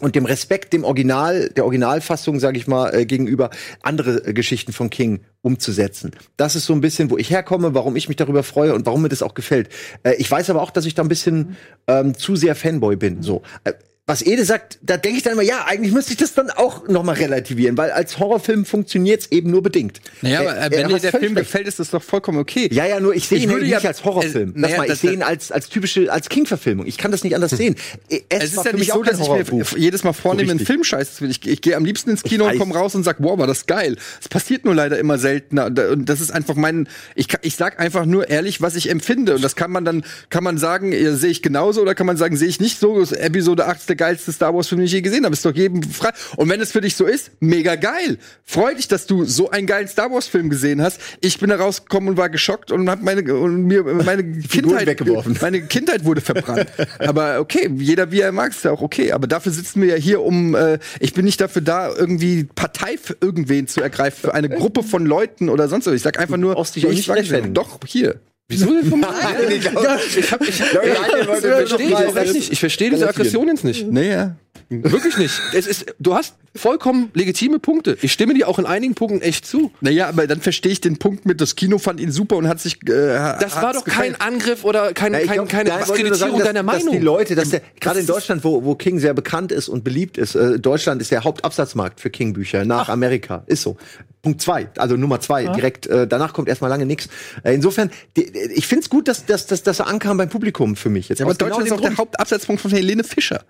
und 0.00 0.14
dem 0.14 0.24
Respekt 0.24 0.72
dem 0.72 0.84
Original, 0.84 1.50
der 1.50 1.64
Originalfassung, 1.64 2.40
sage 2.40 2.58
ich 2.58 2.66
mal, 2.66 2.94
äh, 2.94 3.04
gegenüber 3.04 3.50
andere 3.82 4.26
äh, 4.26 4.32
Geschichten 4.32 4.72
von 4.72 4.90
King 4.90 5.20
umzusetzen. 5.42 6.12
Das 6.36 6.56
ist 6.56 6.66
so 6.66 6.72
ein 6.72 6.80
bisschen, 6.80 7.10
wo 7.10 7.18
ich 7.18 7.30
herkomme, 7.30 7.74
warum 7.74 7.96
ich 7.96 8.08
mich 8.08 8.16
darüber 8.16 8.42
freue 8.42 8.74
und 8.74 8.86
warum 8.86 9.02
mir 9.02 9.08
das 9.08 9.22
auch 9.22 9.34
gefällt. 9.34 9.68
Äh, 10.02 10.14
ich 10.14 10.30
weiß 10.30 10.50
aber 10.50 10.62
auch, 10.62 10.70
dass 10.70 10.86
ich 10.86 10.94
da 10.94 11.02
ein 11.02 11.08
bisschen 11.08 11.56
ähm, 11.86 12.16
zu 12.16 12.36
sehr 12.36 12.54
Fanboy 12.54 12.96
bin. 12.96 13.22
So. 13.22 13.42
Äh, 14.10 14.12
was 14.12 14.22
Ede 14.22 14.44
sagt, 14.44 14.78
da 14.82 14.96
denke 14.96 15.18
ich 15.18 15.22
dann 15.22 15.34
immer, 15.34 15.42
ja, 15.42 15.64
eigentlich 15.66 15.92
müsste 15.92 16.12
ich 16.12 16.18
das 16.18 16.34
dann 16.34 16.50
auch 16.50 16.88
noch 16.88 17.02
mal 17.04 17.14
relativieren, 17.14 17.76
weil 17.76 17.90
als 17.90 18.18
Horrorfilm 18.18 18.64
funktioniert 18.64 19.20
es 19.22 19.32
eben 19.32 19.50
nur 19.50 19.62
bedingt. 19.62 20.00
Naja, 20.22 20.40
aber 20.40 20.50
Er- 20.56 20.66
äh, 20.66 20.70
wenn 20.72 20.88
dir 20.88 20.98
der 20.98 21.10
Film 21.12 21.36
recht. 21.36 21.46
gefällt, 21.46 21.68
ist 21.68 21.78
das 21.78 21.90
doch 21.90 22.02
vollkommen 22.02 22.38
okay. 22.38 22.68
Ja, 22.72 22.86
ja, 22.86 23.00
nur 23.00 23.14
ich 23.14 23.28
sehe 23.28 23.38
ihn 23.38 23.48
nicht 23.58 23.68
ja- 23.70 23.78
als 23.80 24.04
Horrorfilm. 24.04 24.50
äh, 24.56 24.58
naja, 24.58 24.76
mal, 24.78 24.90
ich 24.90 24.98
sehe 24.98 25.12
ihn 25.12 25.22
als, 25.22 25.50
als 25.52 25.68
typische, 25.68 26.12
als 26.12 26.28
King-Verfilmung. 26.28 26.86
Ich 26.86 26.98
kann 26.98 27.10
das 27.10 27.24
nicht 27.24 27.34
anders 27.34 27.50
sehen. 27.52 27.76
Es, 28.08 28.20
Es 28.28 28.44
ist 28.54 28.64
ja 28.64 28.72
nicht 28.72 28.92
so, 28.92 29.02
dass 29.02 29.20
ich 29.20 29.28
mir 29.28 29.64
jedes 29.76 30.04
Mal 30.04 30.12
vornehme, 30.12 30.48
So 30.48 30.56
einen. 30.56 30.66
Film 30.66 30.84
scheiße 30.84 31.16
zu. 31.16 31.24
Ich, 31.26 31.46
ich 31.46 31.60
gehe 31.62 31.76
am 31.76 31.84
liebsten 31.84 32.10
ins 32.10 32.22
Kino 32.22 32.46
und 32.48 32.58
komme 32.58 32.74
raus 32.74 32.94
und 32.94 33.04
sag, 33.04 33.16
wow, 33.20 33.38
war 33.38 33.46
das 33.46 33.66
geil. 33.66 33.96
Es 34.20 34.28
passiert 34.28 34.64
nur 34.64 34.74
leider 34.74 34.98
immer 34.98 35.18
seltener. 35.18 35.66
Und 35.66 35.74
da- 35.76 35.90
Und 35.90 36.06
das 36.08 36.20
ist 36.20 36.30
einfach 36.32 36.54
mein, 36.56 36.88
ich, 37.14 37.28
ich 37.42 37.56
sag 37.56 37.78
einfach 37.80 38.04
nur 38.06 38.28
ehrlich, 38.28 38.60
was 38.60 38.76
ich 38.76 38.90
empfinde. 38.90 39.34
Und 39.36 39.42
das 39.44 39.56
kann 39.56 39.70
man 39.70 39.84
dann, 39.84 40.04
kann 40.30 40.44
man 40.44 40.58
sagen, 40.58 40.92
äh, 40.92 41.12
sehe 41.14 41.30
ich 41.30 41.42
genauso 41.42 41.80
oder 41.82 41.94
kann 41.94 42.06
man 42.06 42.16
sagen, 42.16 42.36
sehe 42.36 42.48
ich 42.48 42.60
nicht 42.60 42.78
so. 42.78 43.00
Episode 43.02 43.66
8 43.66 43.80
ist 43.80 43.88
der 43.88 43.96
geilste 44.00 44.32
Star 44.32 44.54
Wars 44.54 44.66
Film, 44.66 44.78
den 44.78 44.86
ich 44.86 44.92
je 44.92 45.02
gesehen 45.02 45.24
habe. 45.24 45.34
Ist 45.34 45.44
doch 45.44 45.54
jedem 45.54 45.82
frei. 45.82 46.10
Und 46.36 46.48
wenn 46.48 46.58
es 46.58 46.72
für 46.72 46.80
dich 46.80 46.96
so 46.96 47.04
ist, 47.04 47.32
mega 47.40 47.74
geil. 47.74 48.16
Freu 48.44 48.74
dich, 48.74 48.88
dass 48.88 49.06
du 49.06 49.26
so 49.26 49.50
einen 49.50 49.66
geilen 49.66 49.88
Star 49.88 50.10
Wars 50.10 50.26
Film 50.26 50.48
gesehen 50.48 50.80
hast. 50.80 51.00
Ich 51.20 51.38
bin 51.38 51.50
da 51.50 51.56
rausgekommen 51.56 52.08
und 52.08 52.16
war 52.16 52.30
geschockt 52.30 52.72
und 52.72 52.88
hab 52.88 53.02
meine, 53.02 53.22
und 53.34 53.64
mir, 53.64 53.84
meine 53.84 54.24
Kindheit, 54.48 54.86
weggeworfen. 54.86 55.36
meine 55.42 55.60
Kindheit 55.60 56.06
wurde 56.06 56.22
verbrannt. 56.22 56.66
aber 56.98 57.40
okay, 57.40 57.70
jeder 57.76 58.10
wie 58.10 58.20
er 58.20 58.32
mag, 58.32 58.52
ist 58.52 58.64
ja 58.64 58.70
auch 58.70 58.80
okay. 58.80 59.12
Aber 59.12 59.26
dafür 59.26 59.52
sitzen 59.52 59.82
wir 59.82 59.88
ja 59.88 59.96
hier, 59.96 60.22
um, 60.22 60.54
äh, 60.54 60.78
ich 60.98 61.12
bin 61.12 61.26
nicht 61.26 61.40
dafür 61.42 61.60
da, 61.60 61.94
irgendwie 61.94 62.44
Partei 62.44 62.96
für 62.96 63.18
irgendwen 63.20 63.68
zu 63.68 63.82
ergreifen, 63.82 64.18
für 64.22 64.34
eine 64.34 64.48
Gruppe 64.48 64.82
von 64.82 65.04
Leuten 65.04 65.50
oder 65.50 65.68
sonst 65.68 65.86
was. 65.86 65.92
Ich 65.92 66.02
sag 66.02 66.18
einfach 66.18 66.38
nur, 66.38 66.56
ich 66.78 66.84
nicht. 67.42 67.56
Doch, 67.56 67.78
hier. 67.84 68.18
Wieso 68.50 68.66
denn 68.66 68.84
vom 68.84 69.06
ich 69.48 69.60
glaube, 69.60 70.00
Ich 70.16 70.32
hab, 70.32 70.42
ich, 70.42 70.58
Leute, 70.72 70.94
Daniel 71.68 72.14
wollte 72.14 72.36
ich. 72.36 72.50
Ich 72.50 72.58
verstehe 72.58 72.90
diese. 72.90 73.08
Aggression 73.08 73.46
jetzt 73.46 73.64
nicht. 73.64 73.86
Nee, 73.86 74.10
ja. 74.10 74.36
Wirklich 74.72 75.18
nicht. 75.18 75.40
Es 75.52 75.66
ist, 75.66 75.94
du 75.98 76.14
hast 76.14 76.36
vollkommen 76.54 77.10
legitime 77.14 77.58
Punkte. 77.58 77.98
Ich 78.02 78.12
stimme 78.12 78.34
dir 78.34 78.46
auch 78.46 78.60
in 78.60 78.66
einigen 78.66 78.94
Punkten 78.94 79.20
echt 79.20 79.44
zu. 79.44 79.72
Naja, 79.80 80.08
aber 80.08 80.28
dann 80.28 80.40
verstehe 80.40 80.70
ich 80.70 80.80
den 80.80 80.96
Punkt 80.96 81.26
mit, 81.26 81.40
das 81.40 81.56
Kino 81.56 81.78
fand 81.78 81.98
ihn 81.98 82.12
super 82.12 82.36
und 82.36 82.46
hat 82.46 82.60
sich. 82.60 82.76
Äh, 82.88 82.88
Das 82.88 83.56
war 83.56 83.72
doch 83.72 83.84
kein 83.84 84.20
Angriff 84.20 84.64
oder 84.64 84.92
kein, 84.92 85.12
Ja, 85.12 85.20
kein, 85.20 85.34
glaub, 85.34 85.48
keine 85.48 85.70
sagen, 85.70 85.80
Diskreditierung 85.86 86.38
dass, 86.38 86.46
deiner 86.46 86.62
Dass 86.62 86.84
Meinung. 86.84 86.92
die 86.92 87.04
Leute, 87.04 87.34
dass 87.34 87.50
der, 87.50 87.62
gerade 87.80 87.98
in 88.00 88.06
Deutschland, 88.06 88.44
wo, 88.44 88.64
wo 88.64 88.76
King 88.76 89.00
sehr 89.00 89.12
bekannt 89.12 89.50
ist 89.50 89.68
und 89.68 89.82
beliebt 89.82 90.16
ist, 90.18 90.36
äh, 90.36 90.60
Deutschland 90.60 91.00
ist 91.02 91.10
der 91.10 91.24
Hauptabsatzmarkt 91.24 92.00
für 92.00 92.10
King-Bücher 92.10 92.64
nach 92.64 92.88
Amerika. 92.88 93.42
Ist 93.46 93.62
so. 93.62 93.76
Punkt 94.22 94.40
zwei, 94.42 94.68
also 94.76 94.96
Nummer 94.96 95.18
zwei, 95.20 95.46
direkt, 95.46 95.86
äh, 95.86 96.06
danach 96.06 96.32
kommt 96.34 96.48
erstmal 96.48 96.68
lange 96.70 96.84
nichts. 96.86 97.08
Äh, 97.42 97.54
insofern, 97.54 97.90
die, 98.16 98.24
ich 98.54 98.66
finde 98.68 98.82
es 98.84 98.90
gut, 98.90 99.08
dass, 99.08 99.24
dass, 99.24 99.46
dass, 99.46 99.62
dass 99.62 99.80
er 99.80 99.86
ankam 99.88 100.18
beim 100.18 100.28
Publikum 100.28 100.76
für 100.76 100.90
mich. 100.90 101.08
Jetzt 101.08 101.20
Ja, 101.20 101.26
aber 101.26 101.34
genau 101.34 101.48
Deutschland 101.48 101.66
ist 101.66 101.70
dem 101.70 101.76
auch 101.78 101.80
der 101.80 101.88
Grund. 101.90 101.98
Hauptabsatzpunkt 101.98 102.60
von 102.62 102.70
Helene 102.70 103.02
Fischer. 103.02 103.42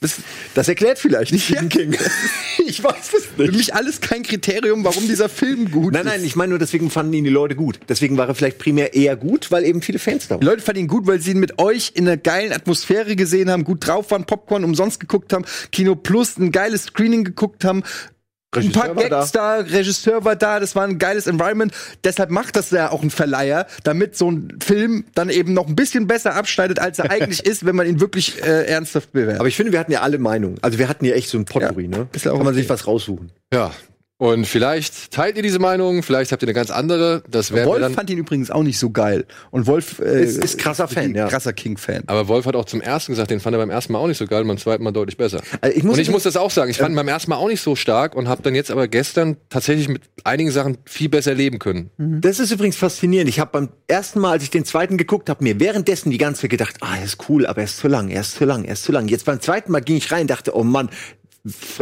Das 0.00 0.16
Das 0.54 0.66
erklärt 0.66 0.98
vielleicht 0.98 1.30
nicht 1.32 1.44
Stephen 1.44 1.68
King. 1.68 1.94
ich 2.66 2.82
weiß 2.82 3.12
es 3.18 3.26
für 3.26 3.42
nicht. 3.42 3.52
mich 3.54 3.74
alles 3.74 4.00
kein 4.00 4.22
Kriterium, 4.22 4.82
warum 4.82 5.06
dieser 5.06 5.28
Film 5.28 5.70
gut 5.70 5.92
Nein, 5.92 6.06
ist. 6.06 6.12
nein, 6.12 6.24
ich 6.24 6.36
meine 6.36 6.50
nur, 6.50 6.58
deswegen 6.58 6.90
fanden 6.90 7.12
ihn 7.12 7.24
die 7.24 7.30
Leute 7.30 7.54
gut. 7.54 7.78
Deswegen 7.86 8.16
war 8.16 8.26
er 8.26 8.34
vielleicht 8.34 8.58
primär 8.58 8.94
eher 8.94 9.14
gut, 9.16 9.50
weil 9.50 9.64
eben 9.64 9.82
viele 9.82 9.98
Fans 9.98 10.26
da 10.28 10.36
Die 10.36 10.40
waren. 10.46 10.52
Leute 10.54 10.62
fanden 10.62 10.80
ihn 10.80 10.88
gut, 10.88 11.06
weil 11.06 11.20
sie 11.20 11.32
ihn 11.32 11.38
mit 11.38 11.58
euch 11.58 11.92
in 11.94 12.08
einer 12.08 12.16
geilen 12.16 12.52
Atmosphäre 12.52 13.14
gesehen 13.14 13.50
haben, 13.50 13.64
gut 13.64 13.86
drauf 13.86 14.10
waren, 14.10 14.24
Popcorn 14.24 14.64
umsonst 14.64 15.00
geguckt 15.00 15.34
haben, 15.34 15.44
Kino 15.70 15.94
Plus, 15.96 16.38
ein 16.38 16.50
geiles 16.50 16.84
Screening 16.84 17.24
geguckt 17.24 17.64
haben. 17.64 17.82
Ein 18.56 18.72
paar 18.72 18.90
Regisseur 18.90 19.08
Gags 19.08 19.32
da. 19.32 19.56
Regisseur 19.56 20.24
war 20.24 20.36
da, 20.36 20.60
das 20.60 20.74
war 20.74 20.84
ein 20.84 20.98
geiles 20.98 21.26
Environment. 21.26 21.72
Deshalb 22.04 22.30
macht 22.30 22.56
das 22.56 22.70
ja 22.70 22.90
auch 22.90 23.02
ein 23.02 23.10
Verleiher, 23.10 23.66
damit 23.84 24.16
so 24.16 24.30
ein 24.30 24.58
Film 24.60 25.04
dann 25.14 25.30
eben 25.30 25.52
noch 25.52 25.68
ein 25.68 25.76
bisschen 25.76 26.06
besser 26.06 26.34
abschneidet, 26.34 26.78
als 26.78 26.98
er 26.98 27.10
eigentlich 27.10 27.44
ist, 27.46 27.64
wenn 27.64 27.76
man 27.76 27.86
ihn 27.86 28.00
wirklich 28.00 28.42
äh, 28.42 28.66
ernsthaft 28.66 29.12
bewertet. 29.12 29.40
Aber 29.40 29.48
ich 29.48 29.56
finde, 29.56 29.72
wir 29.72 29.78
hatten 29.78 29.92
ja 29.92 30.00
alle 30.00 30.18
Meinungen. 30.18 30.58
Also 30.62 30.78
wir 30.78 30.88
hatten 30.88 31.04
ja 31.04 31.14
echt 31.14 31.28
so 31.28 31.38
ein 31.38 31.44
Potpourri, 31.44 31.88
ne? 31.88 32.08
ist 32.12 32.24
ja 32.24 32.32
auch 32.32 32.36
Kann 32.36 32.44
man 32.44 32.54
okay. 32.54 32.62
sich 32.62 32.70
was 32.70 32.86
raussuchen. 32.86 33.30
Ja. 33.52 33.70
Und 34.20 34.44
vielleicht 34.46 35.12
teilt 35.12 35.38
ihr 35.38 35.42
diese 35.42 35.58
Meinung, 35.58 36.02
vielleicht 36.02 36.30
habt 36.30 36.42
ihr 36.42 36.46
eine 36.46 36.52
ganz 36.52 36.70
andere. 36.70 37.22
Das 37.30 37.54
wir 37.54 37.64
Wolf 37.64 37.80
dann. 37.80 37.94
fand 37.94 38.10
ihn 38.10 38.18
übrigens 38.18 38.50
auch 38.50 38.62
nicht 38.62 38.78
so 38.78 38.90
geil. 38.90 39.24
Und 39.50 39.66
Wolf 39.66 39.98
äh, 39.98 40.22
Ist- 40.24 40.44
ist 40.44 40.58
krasser 40.58 40.88
Fan, 40.88 41.14
ja. 41.14 41.26
Krasser 41.26 41.54
King-Fan. 41.54 42.02
Aber 42.06 42.28
Wolf 42.28 42.44
hat 42.44 42.54
auch 42.54 42.66
zum 42.66 42.82
ersten 42.82 43.12
gesagt, 43.12 43.30
den 43.30 43.40
fand 43.40 43.54
er 43.56 43.58
beim 43.60 43.70
ersten 43.70 43.94
Mal 43.94 43.98
auch 43.98 44.08
nicht 44.08 44.18
so 44.18 44.26
geil, 44.26 44.44
beim 44.44 44.58
zweiten 44.58 44.84
Mal 44.84 44.92
deutlich 44.92 45.16
besser. 45.16 45.40
Also 45.62 45.74
ich 45.74 45.84
muss 45.84 45.94
und 45.96 46.02
ich 46.02 46.10
muss 46.10 46.24
das 46.24 46.36
auch 46.36 46.50
sagen, 46.50 46.70
ich 46.70 46.76
fand 46.76 46.90
ihn 46.90 46.96
beim 46.96 47.08
ersten 47.08 47.30
Mal 47.30 47.36
auch 47.38 47.48
nicht 47.48 47.62
so 47.62 47.74
stark 47.76 48.14
und 48.14 48.28
habe 48.28 48.42
dann 48.42 48.54
jetzt 48.54 48.70
aber 48.70 48.88
gestern 48.88 49.38
tatsächlich 49.48 49.88
mit 49.88 50.02
einigen 50.24 50.50
Sachen 50.50 50.76
viel 50.84 51.08
besser 51.08 51.32
leben 51.34 51.58
können. 51.58 51.88
Das 51.96 52.40
ist 52.40 52.50
übrigens 52.50 52.76
faszinierend. 52.76 53.30
Ich 53.30 53.40
habe 53.40 53.50
beim 53.52 53.68
ersten 53.88 54.20
Mal, 54.20 54.32
als 54.32 54.42
ich 54.42 54.50
den 54.50 54.66
zweiten 54.66 54.98
geguckt 54.98 55.30
habe, 55.30 55.42
mir 55.42 55.58
währenddessen 55.60 56.10
die 56.10 56.18
ganze 56.18 56.42
Zeit 56.42 56.50
gedacht, 56.50 56.76
ah, 56.82 56.96
er 56.98 57.04
ist 57.06 57.16
cool, 57.30 57.46
aber 57.46 57.60
er 57.62 57.64
ist 57.64 57.78
zu 57.78 57.88
lang, 57.88 58.10
er 58.10 58.20
ist 58.20 58.34
zu 58.34 58.44
lang, 58.44 58.64
er 58.66 58.74
ist 58.74 58.82
zu 58.84 58.92
lang. 58.92 59.08
Jetzt 59.08 59.24
beim 59.24 59.40
zweiten 59.40 59.72
Mal 59.72 59.80
ging 59.80 59.96
ich 59.96 60.12
rein, 60.12 60.26
dachte, 60.26 60.54
oh 60.54 60.62
Mann, 60.62 60.90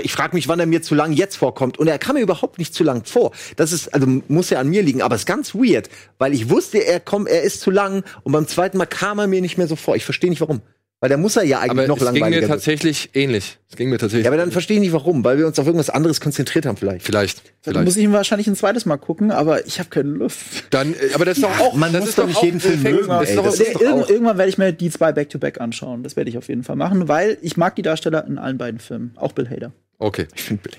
ich 0.02 0.12
frage 0.12 0.36
mich, 0.36 0.48
wann 0.48 0.60
er 0.60 0.66
mir 0.66 0.82
zu 0.82 0.94
lang 0.94 1.12
jetzt 1.12 1.36
vorkommt. 1.36 1.78
Und 1.78 1.88
er 1.88 1.98
kam 1.98 2.14
mir 2.14 2.22
überhaupt 2.22 2.58
nicht 2.58 2.74
zu 2.74 2.84
lang 2.84 3.04
vor. 3.04 3.32
Das 3.56 3.72
ist, 3.72 3.92
also 3.92 4.06
muss 4.28 4.50
ja 4.50 4.60
an 4.60 4.68
mir 4.68 4.82
liegen, 4.82 5.02
aber 5.02 5.14
es 5.16 5.22
ist 5.22 5.26
ganz 5.26 5.54
weird, 5.54 5.88
weil 6.18 6.32
ich 6.32 6.48
wusste, 6.48 6.78
er 6.78 7.00
kommt, 7.00 7.28
er 7.28 7.42
ist 7.42 7.60
zu 7.60 7.70
lang 7.70 8.04
und 8.22 8.32
beim 8.32 8.46
zweiten 8.46 8.78
Mal 8.78 8.86
kam 8.86 9.18
er 9.18 9.26
mir 9.26 9.40
nicht 9.40 9.58
mehr 9.58 9.66
so 9.66 9.76
vor. 9.76 9.96
Ich 9.96 10.04
verstehe 10.04 10.30
nicht 10.30 10.40
warum. 10.40 10.62
Weil 11.00 11.10
der 11.10 11.18
muss 11.18 11.36
er 11.36 11.44
ja 11.44 11.60
eigentlich 11.60 11.70
Aber 11.70 11.86
noch 11.86 11.96
es 11.98 12.04
ging 12.04 12.14
mir 12.14 12.20
langweiliger. 12.20 12.48
tatsächlich 12.48 13.10
ähnlich. 13.14 13.58
Es 13.70 13.76
ging 13.76 13.88
mir 13.88 13.98
tatsächlich. 13.98 14.24
ja, 14.24 14.30
aber 14.30 14.36
dann 14.36 14.50
verstehe 14.50 14.78
ich 14.78 14.80
nicht 14.80 14.92
warum, 14.92 15.22
weil 15.22 15.38
wir 15.38 15.46
uns 15.46 15.56
auf 15.58 15.66
irgendwas 15.66 15.90
anderes 15.90 16.20
konzentriert 16.20 16.66
haben 16.66 16.76
vielleicht. 16.76 17.06
vielleicht. 17.06 17.38
Dann 17.62 17.72
vielleicht. 17.72 17.84
muss 17.84 17.96
ich 17.96 18.02
ihn 18.02 18.12
wahrscheinlich 18.12 18.48
ein 18.48 18.56
zweites 18.56 18.84
Mal 18.84 18.96
gucken, 18.96 19.30
aber 19.30 19.64
ich 19.64 19.78
habe 19.78 19.90
keine 19.90 20.08
Lust. 20.08 20.38
Dann, 20.70 20.94
äh, 20.94 21.14
aber 21.14 21.24
das 21.24 21.38
ist 21.38 21.44
doch 21.44 21.60
auch. 21.60 21.74
man 21.74 21.92
das 21.92 22.00
muss 22.00 22.08
ist 22.10 22.18
doch 22.18 22.26
nicht 22.26 22.42
jeden 22.42 22.58
Film 22.58 22.82
mögen, 22.82 22.96
ey, 22.98 23.36
doch, 23.36 23.46
ist 23.46 23.74
doch 23.74 23.80
Irgend, 23.80 24.10
irgendwann 24.10 24.38
werde 24.38 24.50
ich 24.50 24.58
mir 24.58 24.72
die 24.72 24.90
zwei 24.90 25.12
Back-to-Back 25.12 25.60
anschauen. 25.60 26.02
Das 26.02 26.16
werde 26.16 26.30
ich 26.30 26.38
auf 26.38 26.48
jeden 26.48 26.64
Fall 26.64 26.74
machen, 26.74 27.06
weil 27.06 27.38
ich 27.42 27.56
mag 27.56 27.76
die 27.76 27.82
Darsteller 27.82 28.26
in 28.26 28.38
allen 28.38 28.58
beiden 28.58 28.80
Filmen. 28.80 29.12
Auch 29.16 29.32
Bill 29.32 29.48
Hader. 29.48 29.70
Okay. 30.00 30.26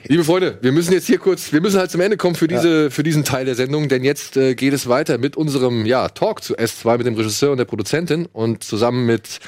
Liebe 0.08 0.24
Freunde, 0.24 0.58
wir 0.62 0.72
müssen 0.72 0.94
jetzt 0.94 1.06
hier 1.06 1.18
kurz, 1.18 1.52
wir 1.52 1.60
müssen 1.60 1.78
halt 1.78 1.92
zum 1.92 2.00
Ende 2.00 2.16
kommen 2.16 2.36
für 2.36 2.48
diese, 2.48 2.90
für 2.90 3.04
diesen 3.04 3.26
Teil 3.26 3.46
der 3.46 3.56
Sendung, 3.56 3.90
denn 3.90 4.06
jetzt 4.06 4.38
äh, 4.38 4.56
geht 4.56 4.74
es 4.74 4.88
weiter 4.88 5.18
mit 5.18 5.36
unserem, 5.36 5.86
ja, 5.86 6.08
Talk 6.08 6.42
zu 6.42 6.58
S2 6.58 6.98
mit 6.98 7.06
dem 7.06 7.16
Regisseur 7.16 7.52
und 7.52 7.58
der 7.58 7.66
Produzentin 7.66 8.28
und 8.28 8.64
zusammen 8.64 9.06
mit 9.06 9.40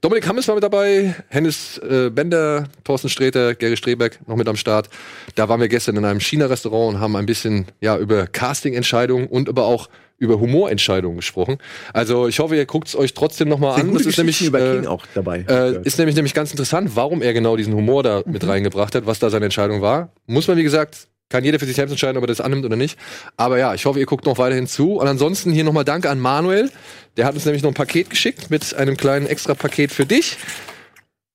Dominik 0.00 0.28
Hammes 0.28 0.46
war 0.46 0.54
mit 0.54 0.62
dabei, 0.62 1.14
Hennis 1.28 1.78
äh, 1.78 2.10
Bender, 2.10 2.68
Thorsten 2.84 3.08
Sträter, 3.08 3.54
Gary 3.54 3.76
Strebeck 3.76 4.20
noch 4.28 4.36
mit 4.36 4.48
am 4.48 4.56
Start. 4.56 4.88
Da 5.34 5.48
waren 5.48 5.60
wir 5.60 5.68
gestern 5.68 5.96
in 5.96 6.04
einem 6.04 6.20
China-Restaurant 6.20 6.94
und 6.94 7.00
haben 7.00 7.16
ein 7.16 7.26
bisschen, 7.26 7.66
ja, 7.80 7.98
über 7.98 8.28
Casting-Entscheidungen 8.28 9.26
und 9.26 9.48
aber 9.48 9.64
auch 9.64 9.88
über 10.18 10.38
Humorentscheidungen 10.38 11.16
gesprochen. 11.16 11.58
Also 11.92 12.28
ich 12.28 12.38
hoffe, 12.38 12.56
ihr 12.56 12.66
guckt 12.66 12.88
es 12.88 12.96
euch 12.96 13.14
trotzdem 13.14 13.48
noch 13.48 13.58
mal 13.58 13.76
Sind 13.76 13.88
an. 13.88 13.94
Das 13.94 14.06
ist 14.06 14.18
nämlich 14.18 14.44
über 14.44 14.60
äh, 14.60 14.76
King 14.76 14.86
auch 14.86 15.04
dabei. 15.14 15.44
äh, 15.48 15.80
ist 15.82 15.98
nämlich, 15.98 16.14
nämlich 16.16 16.34
ganz 16.34 16.50
interessant, 16.52 16.94
warum 16.94 17.20
er 17.22 17.32
genau 17.32 17.56
diesen 17.56 17.74
Humor 17.74 18.02
da 18.02 18.22
mit 18.26 18.46
reingebracht 18.46 18.94
hat, 18.94 19.06
was 19.06 19.18
da 19.18 19.30
seine 19.30 19.46
Entscheidung 19.46 19.80
war. 19.82 20.12
Muss 20.26 20.46
man, 20.46 20.56
wie 20.56 20.64
gesagt, 20.64 21.08
kann 21.28 21.44
jeder 21.44 21.58
für 21.58 21.66
sich 21.66 21.76
selbst 21.76 21.92
entscheiden, 21.92 22.16
ob 22.16 22.24
er 22.24 22.28
das 22.28 22.40
annimmt 22.40 22.64
oder 22.64 22.76
nicht. 22.76 22.98
Aber 23.36 23.58
ja, 23.58 23.74
ich 23.74 23.84
hoffe, 23.86 23.98
ihr 23.98 24.06
guckt 24.06 24.24
noch 24.24 24.38
weiterhin 24.38 24.66
zu. 24.66 24.94
Und 24.94 25.06
ansonsten 25.06 25.52
hier 25.52 25.64
nochmal 25.64 25.84
Danke 25.84 26.08
an 26.10 26.18
Manuel. 26.20 26.70
Der 27.16 27.26
hat 27.26 27.34
uns 27.34 27.44
nämlich 27.44 27.62
noch 27.62 27.70
ein 27.70 27.74
Paket 27.74 28.10
geschickt 28.10 28.50
mit 28.50 28.74
einem 28.74 28.96
kleinen 28.96 29.26
Extra-Paket 29.26 29.92
für 29.92 30.06
dich. 30.06 30.36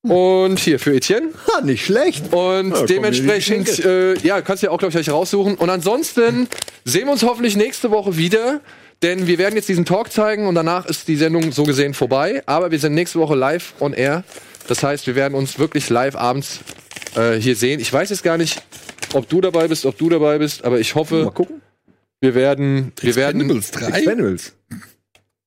Und 0.02 0.60
hier 0.60 0.80
für 0.80 0.94
Etienne. 0.94 1.30
Ha, 1.48 1.61
nicht 1.61 1.86
schlecht. 1.86 2.34
Und 2.34 2.90
dementsprechend, 2.90 3.86
äh, 3.86 4.15
ja, 4.20 4.41
kannst 4.41 4.64
du 4.64 4.68
ja 4.68 4.72
auch, 4.72 4.78
glaube 4.78 4.90
ich, 4.90 4.95
gleich 4.95 5.14
raussuchen. 5.14 5.56
Und 5.56 5.70
ansonsten 5.70 6.48
sehen 6.84 7.06
wir 7.06 7.14
uns 7.14 7.24
hoffentlich 7.24 7.56
nächste 7.56 7.91
Woche 7.91 8.18
wieder. 8.18 8.61
Denn 9.02 9.28
wir 9.28 9.38
werden 9.38 9.56
jetzt 9.56 9.70
diesen 9.70 9.86
Talk 9.86 10.11
zeigen 10.11 10.48
und 10.48 10.56
danach 10.56 10.86
ist 10.86 11.07
die 11.10 11.18
Sendung 11.18 11.52
so 11.52 11.64
gesehen 11.64 11.94
vorbei. 11.94 12.41
Aber 12.45 12.72
wir 12.72 12.80
sind 12.80 12.95
nächste 12.95 13.20
Woche 13.20 13.36
live 13.36 13.74
on 13.80 13.94
air. 13.94 14.24
Das 14.68 14.82
heißt, 14.82 15.07
wir 15.07 15.15
werden 15.15 15.36
uns 15.36 15.60
wirklich 15.60 15.90
live 15.90 16.15
abends 16.15 16.60
äh, 17.15 17.34
hier 17.34 17.56
sehen. 17.56 17.80
Ich 17.80 17.91
weiß 17.91 18.10
jetzt 18.10 18.24
gar 18.24 18.38
nicht, 18.38 18.61
ob 19.14 19.30
du 19.30 19.41
dabei 19.41 19.68
bist, 19.68 19.85
ob 19.85 19.98
du 19.98 20.10
dabei 20.10 20.38
bist, 20.40 20.64
aber 20.65 20.80
ich 20.80 20.95
hoffe, 20.95 21.23
Mal 21.26 21.31
gucken. 21.31 21.61
wir 22.22 22.35
werden, 22.35 22.91
wir 22.99 23.15
werden, 23.15 23.41
Expendables 23.41 23.72
3? 23.72 23.85
Expendables. 23.88 24.53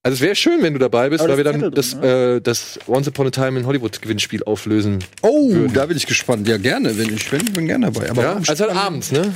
also 0.03 0.15
es 0.15 0.21
wäre 0.21 0.35
schön, 0.37 0.63
wenn 0.63 0.73
du 0.73 0.79
dabei 0.79 1.09
bist, 1.11 1.23
Aber 1.23 1.31
weil 1.37 1.39
wir 1.39 1.45
das 1.45 1.61
dann 1.61 1.71
das, 1.73 1.91
Zettel 1.91 2.37
äh, 2.37 2.41
das 2.41 2.79
Once 2.87 3.09
Upon 3.09 3.27
a 3.27 3.31
Time 3.31 3.59
in 3.59 3.67
Hollywood 3.67 4.01
Gewinnspiel 4.01 4.43
auflösen. 4.45 5.03
Oh, 5.23 5.53
da 5.73 5.87
bin 5.87 5.97
ich 5.97 6.07
gespannt. 6.07 6.47
Ja, 6.49 6.57
gerne. 6.59 6.97
Wenn 6.97 7.13
ich 7.15 7.29
bin, 7.31 7.45
bin 7.53 7.67
gerne 7.67 7.91
dabei. 7.91 8.11
Aber 8.11 8.23
Ja, 8.23 8.29
warum 8.31 8.45
also 8.47 8.65
halt 8.65 8.77
abends, 8.77 9.13
ne? 9.13 9.33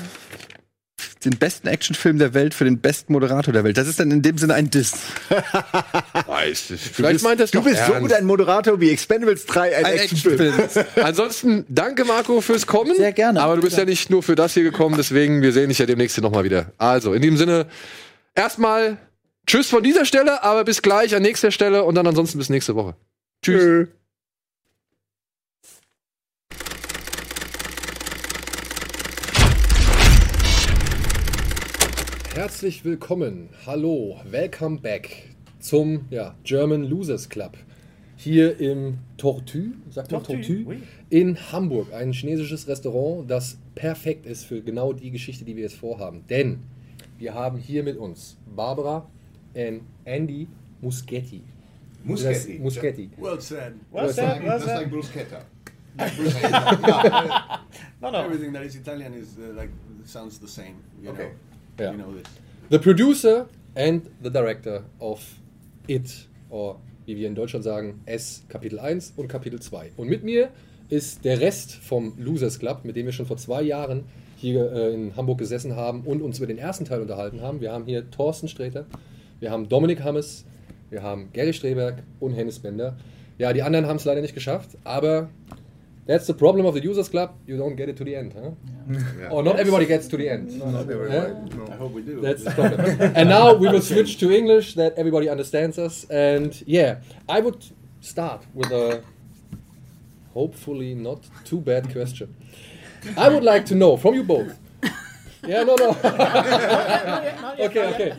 Den 1.24 1.36
besten 1.38 1.68
Actionfilm 1.68 2.18
der 2.18 2.34
Welt 2.34 2.54
für 2.54 2.64
den 2.64 2.78
besten 2.78 3.12
Moderator 3.12 3.52
der 3.52 3.64
Welt. 3.64 3.76
Das 3.76 3.88
ist 3.88 4.00
dann 4.00 4.10
in 4.10 4.22
dem 4.22 4.38
Sinne 4.38 4.54
ein 4.54 4.70
Diss. 4.70 4.92
Weiß 6.26 6.70
ich. 6.70 6.80
Vielleicht 6.80 7.22
meint 7.22 7.40
das 7.40 7.50
Du 7.50 7.62
bist 7.62 7.84
so 7.86 7.92
gut 7.94 8.12
ein 8.12 8.24
Moderator 8.24 8.80
wie 8.80 8.90
Expendables 8.90 9.46
3, 9.46 9.76
ein, 9.76 9.84
Ein 9.84 9.98
Actionfilm. 9.98 10.54
Ansonsten 11.02 11.64
danke 11.68 12.04
Marco 12.04 12.40
fürs 12.40 12.66
Kommen. 12.66 12.96
Sehr 12.96 13.12
gerne. 13.12 13.40
Aber 13.42 13.56
du 13.56 13.62
bist 13.62 13.76
ja 13.76 13.84
nicht 13.84 14.10
nur 14.10 14.22
für 14.22 14.34
das 14.34 14.54
hier 14.54 14.62
gekommen, 14.62 14.96
deswegen 14.96 15.42
wir 15.42 15.52
sehen 15.52 15.68
dich 15.68 15.78
ja 15.78 15.86
demnächst 15.86 16.16
hier 16.16 16.22
nochmal 16.22 16.44
wieder. 16.44 16.72
Also 16.78 17.14
in 17.14 17.22
diesem 17.22 17.36
Sinne 17.36 17.66
erstmal 18.34 18.98
Tschüss 19.46 19.68
von 19.68 19.82
dieser 19.82 20.04
Stelle, 20.04 20.42
aber 20.42 20.64
bis 20.64 20.82
gleich 20.82 21.14
an 21.14 21.22
nächster 21.22 21.50
Stelle 21.50 21.84
und 21.84 21.94
dann 21.94 22.06
ansonsten 22.06 22.38
bis 22.38 22.50
nächste 22.50 22.74
Woche. 22.74 22.94
Tschüss. 23.42 23.88
Herzlich 32.40 32.86
willkommen, 32.86 33.50
hallo, 33.66 34.18
welcome 34.24 34.78
back 34.80 35.28
zum 35.58 36.06
ja, 36.08 36.34
German 36.42 36.84
Losers 36.84 37.28
Club. 37.28 37.58
hier 38.16 38.58
im 38.58 38.96
Tortue, 39.18 39.72
sagt 39.90 40.10
man 40.10 40.24
Tortue, 40.24 40.42
Tortue, 40.46 40.64
oui. 40.66 40.82
in 41.10 41.36
Hamburg. 41.52 41.92
Ein 41.92 42.14
chinesisches 42.14 42.66
Restaurant, 42.66 43.30
das 43.30 43.58
perfekt 43.74 44.24
ist 44.24 44.44
für 44.44 44.62
genau 44.62 44.94
die 44.94 45.10
Geschichte, 45.10 45.44
die 45.44 45.54
wir 45.54 45.64
jetzt 45.64 45.74
vorhaben. 45.76 46.24
Denn 46.30 46.60
wir 47.18 47.34
haben 47.34 47.58
hier 47.58 47.82
mit 47.82 47.98
uns 47.98 48.38
Barbara 48.56 49.06
und 49.52 49.82
Andy 50.06 50.48
Muschetti. 50.80 51.42
Muschetti. 52.04 52.58
Muschetti. 52.58 53.10
Well 53.18 53.38
said. 53.38 53.74
Well 53.92 54.06
Well 54.06 54.14
said, 54.14 54.42
well 54.42 54.48
That's 54.52 54.64
said. 54.64 54.76
like 54.78 54.90
bruschetta. 54.90 55.42
bruschetta. 55.98 57.60
No, 58.00 58.10
no. 58.10 58.24
Everything 58.24 58.50
that 58.54 58.62
is 58.62 58.76
Italian 58.76 59.12
is 59.12 59.36
uh, 59.36 59.52
like 59.54 59.68
sounds 60.06 60.38
the 60.38 60.48
same. 60.48 60.76
You 61.02 61.10
Okay. 61.10 61.24
know. 61.24 61.49
Yeah. 61.80 61.92
You 61.92 61.98
know 61.98 62.12
this. 62.12 62.28
The 62.68 62.78
producer 62.78 63.46
and 63.74 64.02
the 64.22 64.30
director 64.30 64.84
of 65.00 65.20
It, 65.86 66.28
or 66.50 66.78
wie 67.06 67.16
wir 67.16 67.26
in 67.26 67.34
Deutschland 67.34 67.64
sagen, 67.64 68.00
S 68.06 68.44
Kapitel 68.48 68.78
1 68.78 69.14
und 69.16 69.28
Kapitel 69.28 69.60
2. 69.60 69.92
Und 69.96 70.08
mit 70.08 70.22
mir 70.22 70.50
ist 70.90 71.24
der 71.24 71.40
Rest 71.40 71.72
vom 71.72 72.14
Losers 72.18 72.58
Club, 72.58 72.84
mit 72.84 72.96
dem 72.96 73.06
wir 73.06 73.12
schon 73.12 73.26
vor 73.26 73.36
zwei 73.38 73.62
Jahren 73.62 74.04
hier 74.36 74.70
äh, 74.72 74.94
in 74.94 75.16
Hamburg 75.16 75.38
gesessen 75.38 75.76
haben 75.76 76.02
und 76.02 76.20
uns 76.22 76.38
über 76.38 76.46
den 76.46 76.58
ersten 76.58 76.84
Teil 76.84 77.00
unterhalten 77.00 77.40
haben. 77.40 77.60
Wir 77.60 77.72
haben 77.72 77.86
hier 77.86 78.10
Thorsten 78.10 78.48
Sträter, 78.48 78.86
wir 79.38 79.50
haben 79.50 79.68
Dominik 79.68 80.02
Hammes, 80.02 80.44
wir 80.90 81.02
haben 81.02 81.30
Gary 81.32 81.52
Streberg 81.52 82.02
und 82.18 82.32
Hennis 82.32 82.58
Bender. 82.58 82.96
Ja, 83.38 83.52
die 83.52 83.62
anderen 83.62 83.86
haben 83.86 83.96
es 83.96 84.04
leider 84.04 84.20
nicht 84.20 84.34
geschafft, 84.34 84.76
aber 84.84 85.30
that's 86.10 86.26
the 86.26 86.34
problem 86.44 86.64
of 86.66 86.74
the 86.76 86.82
Users 86.90 87.08
Club. 87.14 87.28
You 87.50 87.56
don't 87.62 87.76
get 87.80 87.88
it 87.92 87.96
to 88.00 88.04
the 88.08 88.14
end, 88.22 88.30
huh? 88.40 88.50
Yeah. 89.20 89.28
Or 89.34 89.40
not 89.48 89.56
everybody 89.62 89.86
gets 89.86 90.06
to 90.12 90.16
the 90.16 90.28
end. 90.34 90.46
Not 90.58 90.74
everybody, 90.94 91.12
Yeah? 91.14 91.56
no. 91.58 91.64
I 91.74 91.76
hope 91.82 91.92
we 91.98 92.02
do. 92.02 92.20
That's 92.26 92.42
the 92.44 92.50
problem. 92.60 92.80
and 93.18 93.28
now 93.28 93.46
we 93.62 93.66
will 93.72 93.80
switch 93.92 94.12
to 94.22 94.26
English 94.40 94.66
that 94.80 94.92
everybody 95.02 95.26
understands 95.34 95.76
us. 95.78 95.94
And 96.10 96.50
yeah, 96.66 96.90
I 97.36 97.38
would 97.44 97.60
start 98.00 98.40
with 98.58 98.70
a 98.72 99.02
hopefully 100.34 100.94
not 100.94 101.20
too 101.44 101.60
bad 101.60 101.92
question. 101.92 102.28
I 103.16 103.28
would 103.28 103.44
like 103.52 103.64
to 103.66 103.74
know 103.74 103.96
from 103.96 104.14
you 104.14 104.22
both. 104.24 104.58
Yeah, 105.46 105.64
no, 105.64 105.74
no. 105.74 105.90
okay, 107.58 107.86
okay. 107.94 108.12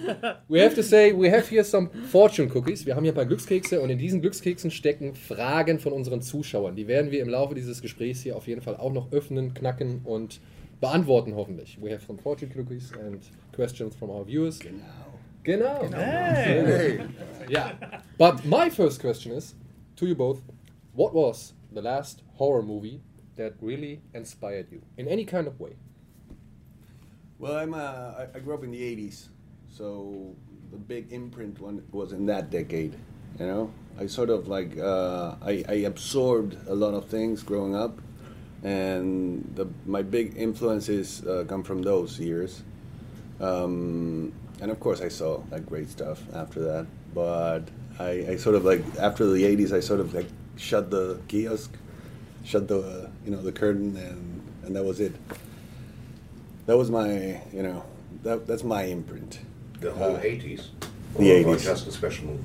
We 0.48 0.60
have 0.60 0.74
to 0.76 0.84
say, 0.84 1.14
we 1.14 1.30
have 1.30 1.48
here 1.48 1.64
some 1.64 1.90
fortune 2.08 2.50
cookies. 2.50 2.86
Wir 2.86 2.96
haben 2.96 3.04
hier 3.04 3.14
ein 3.14 3.16
paar 3.16 3.26
Glückskekse 3.26 3.80
und 3.80 3.90
in 3.90 4.00
diesen 4.00 4.22
Glückskeksen 4.22 4.72
stecken 4.72 5.14
Fragen 5.14 5.80
von 5.80 5.94
unseren 5.94 6.22
Zuschauern. 6.22 6.76
Die 6.76 6.88
werden 6.88 7.12
wir 7.12 7.22
im 7.22 7.30
Laufe 7.30 7.54
dieses 7.54 7.82
Gesprächs 7.82 8.22
hier 8.22 8.36
auf 8.36 8.48
jeden 8.48 8.62
Fall 8.62 8.76
auch 8.76 8.92
noch 8.92 9.12
öffnen, 9.12 9.54
knacken 9.54 10.02
und 10.04 10.40
beantworten 10.80 11.36
hoffentlich. 11.36 11.78
We 11.82 11.92
have 11.92 12.06
some 12.06 12.20
fortune 12.20 12.52
cookies 12.56 12.92
and 12.94 13.22
questions 13.56 13.96
from 13.96 14.10
our 14.10 14.26
viewers. 14.26 14.60
Genau. 14.60 14.84
Genau. 15.44 15.90
Hey. 15.94 17.02
Yeah. 17.50 17.74
But 18.18 18.46
my 18.46 18.70
first 18.70 19.00
question 19.00 19.32
is 19.32 19.56
to 19.96 20.06
you 20.06 20.16
both: 20.16 20.42
What 20.94 21.14
was 21.14 21.54
the 21.74 21.82
last 21.82 22.24
horror 22.38 22.62
movie 22.64 23.02
that 23.38 23.54
really 23.62 24.02
inspired 24.14 24.68
you 24.72 24.82
in 24.98 25.08
any 25.08 25.26
kind 25.26 25.48
of 25.48 25.60
way? 25.60 25.76
Well, 27.42 27.56
I'm 27.56 27.74
uh, 27.74 27.78
I, 27.78 28.28
I 28.36 28.40
grew 28.40 28.54
up 28.54 28.64
in 28.64 28.70
the 28.70 28.80
'80s, 28.80 29.30
so 29.68 30.36
the 30.70 30.78
big 30.78 31.12
imprint 31.12 31.60
one 31.60 31.82
was 31.92 32.14
in 32.14 32.28
that 32.28 32.52
decade. 32.52 32.94
You 33.40 33.48
know, 33.48 33.74
I 33.98 34.06
sort 34.06 34.30
of 34.30 34.48
like 34.48 34.78
uh, 34.78 35.38
I, 35.42 35.64
I 35.68 35.74
absorbed 35.90 36.56
a 36.68 36.76
lot 36.76 36.94
of 36.94 37.08
things 37.08 37.42
growing 37.42 37.76
up, 37.76 38.00
and 38.62 39.52
the, 39.56 39.68
my 39.88 40.04
big 40.04 40.38
influences 40.38 41.26
uh, 41.26 41.46
come 41.48 41.64
from 41.64 41.82
those 41.82 42.20
years. 42.20 42.62
Um, 43.40 44.34
and 44.62 44.70
of 44.70 44.80
course, 44.80 45.02
I 45.02 45.08
saw 45.08 45.42
like 45.50 45.66
great 45.66 45.90
stuff 45.90 46.22
after 46.36 46.62
that. 46.62 46.86
But 47.16 47.70
I, 47.98 48.34
I 48.34 48.36
sort 48.36 48.56
of 48.56 48.66
like 48.66 48.84
after 49.00 49.26
the 49.26 49.42
'80s, 49.42 49.74
I 49.74 49.80
sort 49.80 50.00
of 50.00 50.14
like 50.14 50.28
shut 50.58 50.92
the 50.92 51.20
kiosk, 51.28 51.72
shut 52.44 52.68
the 52.68 52.82
uh, 52.82 53.10
you 53.26 53.32
know 53.32 53.42
the 53.42 53.52
curtain, 53.52 53.98
and 53.98 54.44
and 54.64 54.76
that 54.76 54.84
was 54.84 55.00
it 55.00 55.16
that 56.66 56.78
was 56.78 56.90
my 56.90 57.42
you 57.54 57.64
know 57.64 57.84
that 58.24 58.48
that's 58.48 58.64
my 58.64 58.84
imprint. 58.84 59.40
The 59.80 59.92
whole 59.92 60.16
Uh, 60.16 60.22
80s? 60.22 60.68
The 61.18 61.32
Or 61.32 61.36
eighties. 61.52 61.64
just 61.66 61.88
a 61.88 61.92
special 61.92 62.26
movie? 62.28 62.44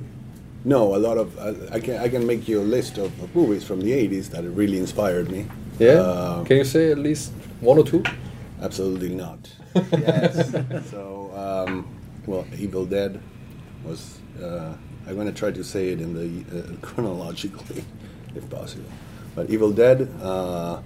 No, 0.65 0.95
a 0.97 0.99
lot 0.99 1.19
of 1.19 1.39
I, 1.39 1.77
I 1.77 1.81
can 1.81 1.97
I 1.99 2.09
can 2.09 2.27
make 2.27 2.49
you 2.49 2.61
a 2.61 2.67
list 2.77 2.99
of, 2.99 3.07
of 3.23 3.35
movies 3.35 3.63
from 3.65 3.81
the 3.81 3.93
eighties 3.93 4.29
that 4.31 4.43
really 4.45 4.79
inspired 4.79 5.31
me. 5.31 5.47
Yeah. 5.79 6.01
Uh, 6.01 6.45
Can 6.45 6.57
you 6.57 6.65
say 6.65 6.91
at 6.91 6.99
least 6.99 7.33
one 7.61 7.79
or 7.79 7.85
two? 7.85 8.03
Absolutely 8.63 9.11
not. 9.15 9.39
yes. 9.93 10.51
so, 10.91 11.31
um, 11.37 11.87
well, 12.27 12.47
Evil 12.59 12.87
Dead 12.87 13.21
was. 13.85 14.19
Uh, 14.43 14.73
I'm 15.07 15.15
going 15.15 15.27
to 15.29 15.39
try 15.39 15.51
to 15.53 15.63
say 15.63 15.91
it 15.91 16.01
in 16.01 16.15
the 16.15 16.29
uh, 16.59 16.63
chronologically, 16.87 17.85
if 18.35 18.49
possible. 18.51 18.89
But 19.37 19.51
Evil 19.51 19.71
Dead, 19.71 20.09
uh, 20.23 20.81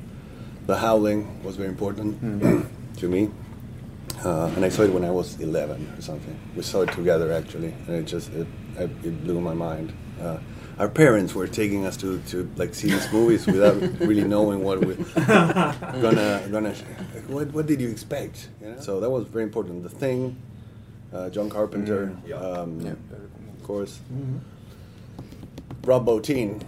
The 0.66 0.76
Howling 0.76 1.42
was 1.44 1.56
very 1.56 1.68
important 1.70 2.20
to 2.96 3.08
me. 3.08 3.30
Uh, 4.24 4.46
and 4.56 4.64
I 4.64 4.68
saw 4.68 4.82
it 4.82 4.92
when 4.92 5.04
I 5.04 5.10
was 5.10 5.40
11 5.40 5.94
or 5.96 6.02
something. 6.02 6.38
We 6.54 6.62
saw 6.62 6.82
it 6.82 6.92
together 6.92 7.32
actually, 7.32 7.74
and 7.86 7.96
it 7.96 8.04
just 8.04 8.32
it, 8.32 8.46
it, 8.76 8.90
it 9.02 9.24
blew 9.24 9.40
my 9.40 9.54
mind. 9.54 9.92
Uh, 10.20 10.38
our 10.78 10.88
parents 10.88 11.34
were 11.34 11.46
taking 11.46 11.86
us 11.86 11.96
to, 11.98 12.18
to 12.28 12.50
like 12.56 12.74
see 12.74 12.90
these 12.90 13.10
movies 13.12 13.46
without 13.46 13.80
really 14.00 14.24
knowing 14.24 14.62
what 14.62 14.84
we 14.84 14.94
gonna 15.26 16.48
gonna 16.50 16.74
what, 17.28 17.50
what 17.52 17.66
did 17.66 17.80
you 17.80 17.88
expect? 17.88 18.48
You 18.60 18.70
know? 18.72 18.80
So 18.80 19.00
that 19.00 19.10
was 19.10 19.26
very 19.26 19.44
important. 19.44 19.82
The 19.82 19.90
Thing, 19.90 20.36
uh, 21.12 21.30
John 21.30 21.48
Carpenter, 21.48 22.16
um, 22.34 22.86
of 22.86 23.62
course. 23.62 24.00
Rob 25.84 26.06
Bottin 26.06 26.62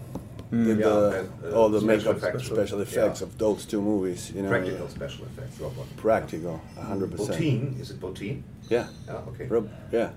did 0.53 0.79
Yeah, 0.79 0.85
the, 0.85 1.19
and, 1.21 1.55
uh, 1.55 1.57
all 1.59 1.69
the 1.71 1.81
special 1.81 2.13
makeup 2.13 2.29
effects. 2.29 2.47
special 2.47 2.81
effects 2.83 3.21
Yeah. 3.21 3.27
of 3.27 3.39
those 3.39 3.65
two 3.65 3.81
movies. 3.81 4.31
You 4.35 4.43
know, 4.43 4.49
Practical 4.51 4.89
special 4.89 5.25
effects, 5.25 5.59
Rob 5.61 5.73
Bottin. 5.73 5.97
Practical, 5.97 6.61
hundred 6.79 7.11
percent. 7.13 7.31
Bottin, 7.41 7.81
is 7.81 7.91
it 7.91 8.01
Bottin? 8.01 8.43
Yeah. 8.69 8.87
Ah, 9.09 9.23
okay. 9.29 9.47
Rob, 9.47 9.69
yeah. 9.91 10.11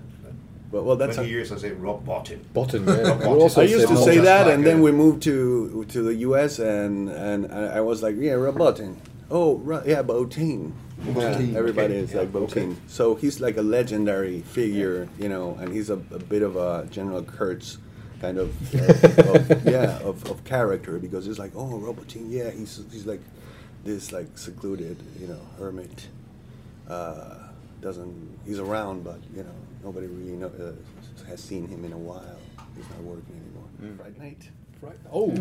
But 0.70 0.84
well, 0.84 0.96
that's 0.96 1.16
Many 1.16 1.28
a- 1.28 1.32
years 1.32 1.52
I 1.52 1.56
say 1.58 1.70
Rob 1.72 2.04
Bottin. 2.06 2.40
Bottin, 2.54 2.86
yeah. 2.86 3.08
Rob 3.08 3.20
We 3.20 3.26
Bottin. 3.26 3.58
I 3.58 3.62
used 3.62 3.88
to 3.88 3.96
say 3.96 4.04
say 4.16 4.18
that, 4.18 4.46
like 4.46 4.54
and 4.54 4.66
then 4.66 4.82
we 4.82 4.92
moved 4.92 5.22
to 5.22 5.84
to 5.88 6.02
the 6.02 6.14
U.S. 6.28 6.58
and 6.58 7.08
and 7.08 7.50
I 7.52 7.78
I 7.78 7.80
was 7.80 8.02
like, 8.02 8.16
yeah, 8.18 8.32
Rob 8.32 8.56
Bottin. 8.56 8.96
Oh, 9.30 9.56
right, 9.58 9.84
yeah, 9.86 10.02
Bottin. 10.02 10.72
Bottin. 11.02 11.52
Yeah, 11.52 11.58
everybody 11.58 11.94
is 11.94 12.12
yeah, 12.12 12.20
like 12.20 12.32
Bottin. 12.32 12.76
So 12.88 13.14
he's 13.14 13.40
like 13.40 13.56
a 13.56 13.62
legendary 13.62 14.40
figure, 14.40 15.08
you 15.18 15.28
know, 15.28 15.56
and 15.60 15.72
he's 15.72 15.88
a, 15.90 15.94
a 15.94 16.18
bit 16.18 16.42
of 16.42 16.56
a 16.56 16.86
General 16.90 17.22
Kurtz 17.22 17.78
kind 18.20 18.38
of, 18.38 18.50
of, 18.74 19.50
of 19.50 19.64
yeah 19.74 19.98
of, 20.00 20.28
of 20.30 20.44
character 20.44 20.98
because 20.98 21.26
it's 21.26 21.38
like, 21.38 21.52
oh, 21.54 21.78
Rob 21.78 21.96
Bottin, 21.98 22.26
yeah, 22.30 22.50
he's 22.50 22.80
he's 22.90 23.06
like 23.06 23.20
this 23.84 24.12
like 24.12 24.36
secluded, 24.38 24.96
you 25.20 25.26
know, 25.28 25.40
hermit. 25.58 26.08
Uh, 26.88 27.34
doesn't 27.82 28.38
he's 28.46 28.58
around, 28.58 29.04
but 29.04 29.18
you 29.34 29.42
know 29.42 29.54
nobody 29.84 30.06
really 30.06 30.32
know, 30.36 30.46
uh, 30.48 30.72
has 31.28 31.42
seen 31.42 31.66
him 31.68 31.84
in 31.84 31.92
a 31.92 31.98
while. 31.98 32.38
He's 32.76 32.88
not 32.90 33.00
working 33.02 33.34
anymore. 33.40 33.96
Friday 33.98 34.18
night. 34.18 34.48
Fright- 34.80 34.98
Oh, 35.10 35.28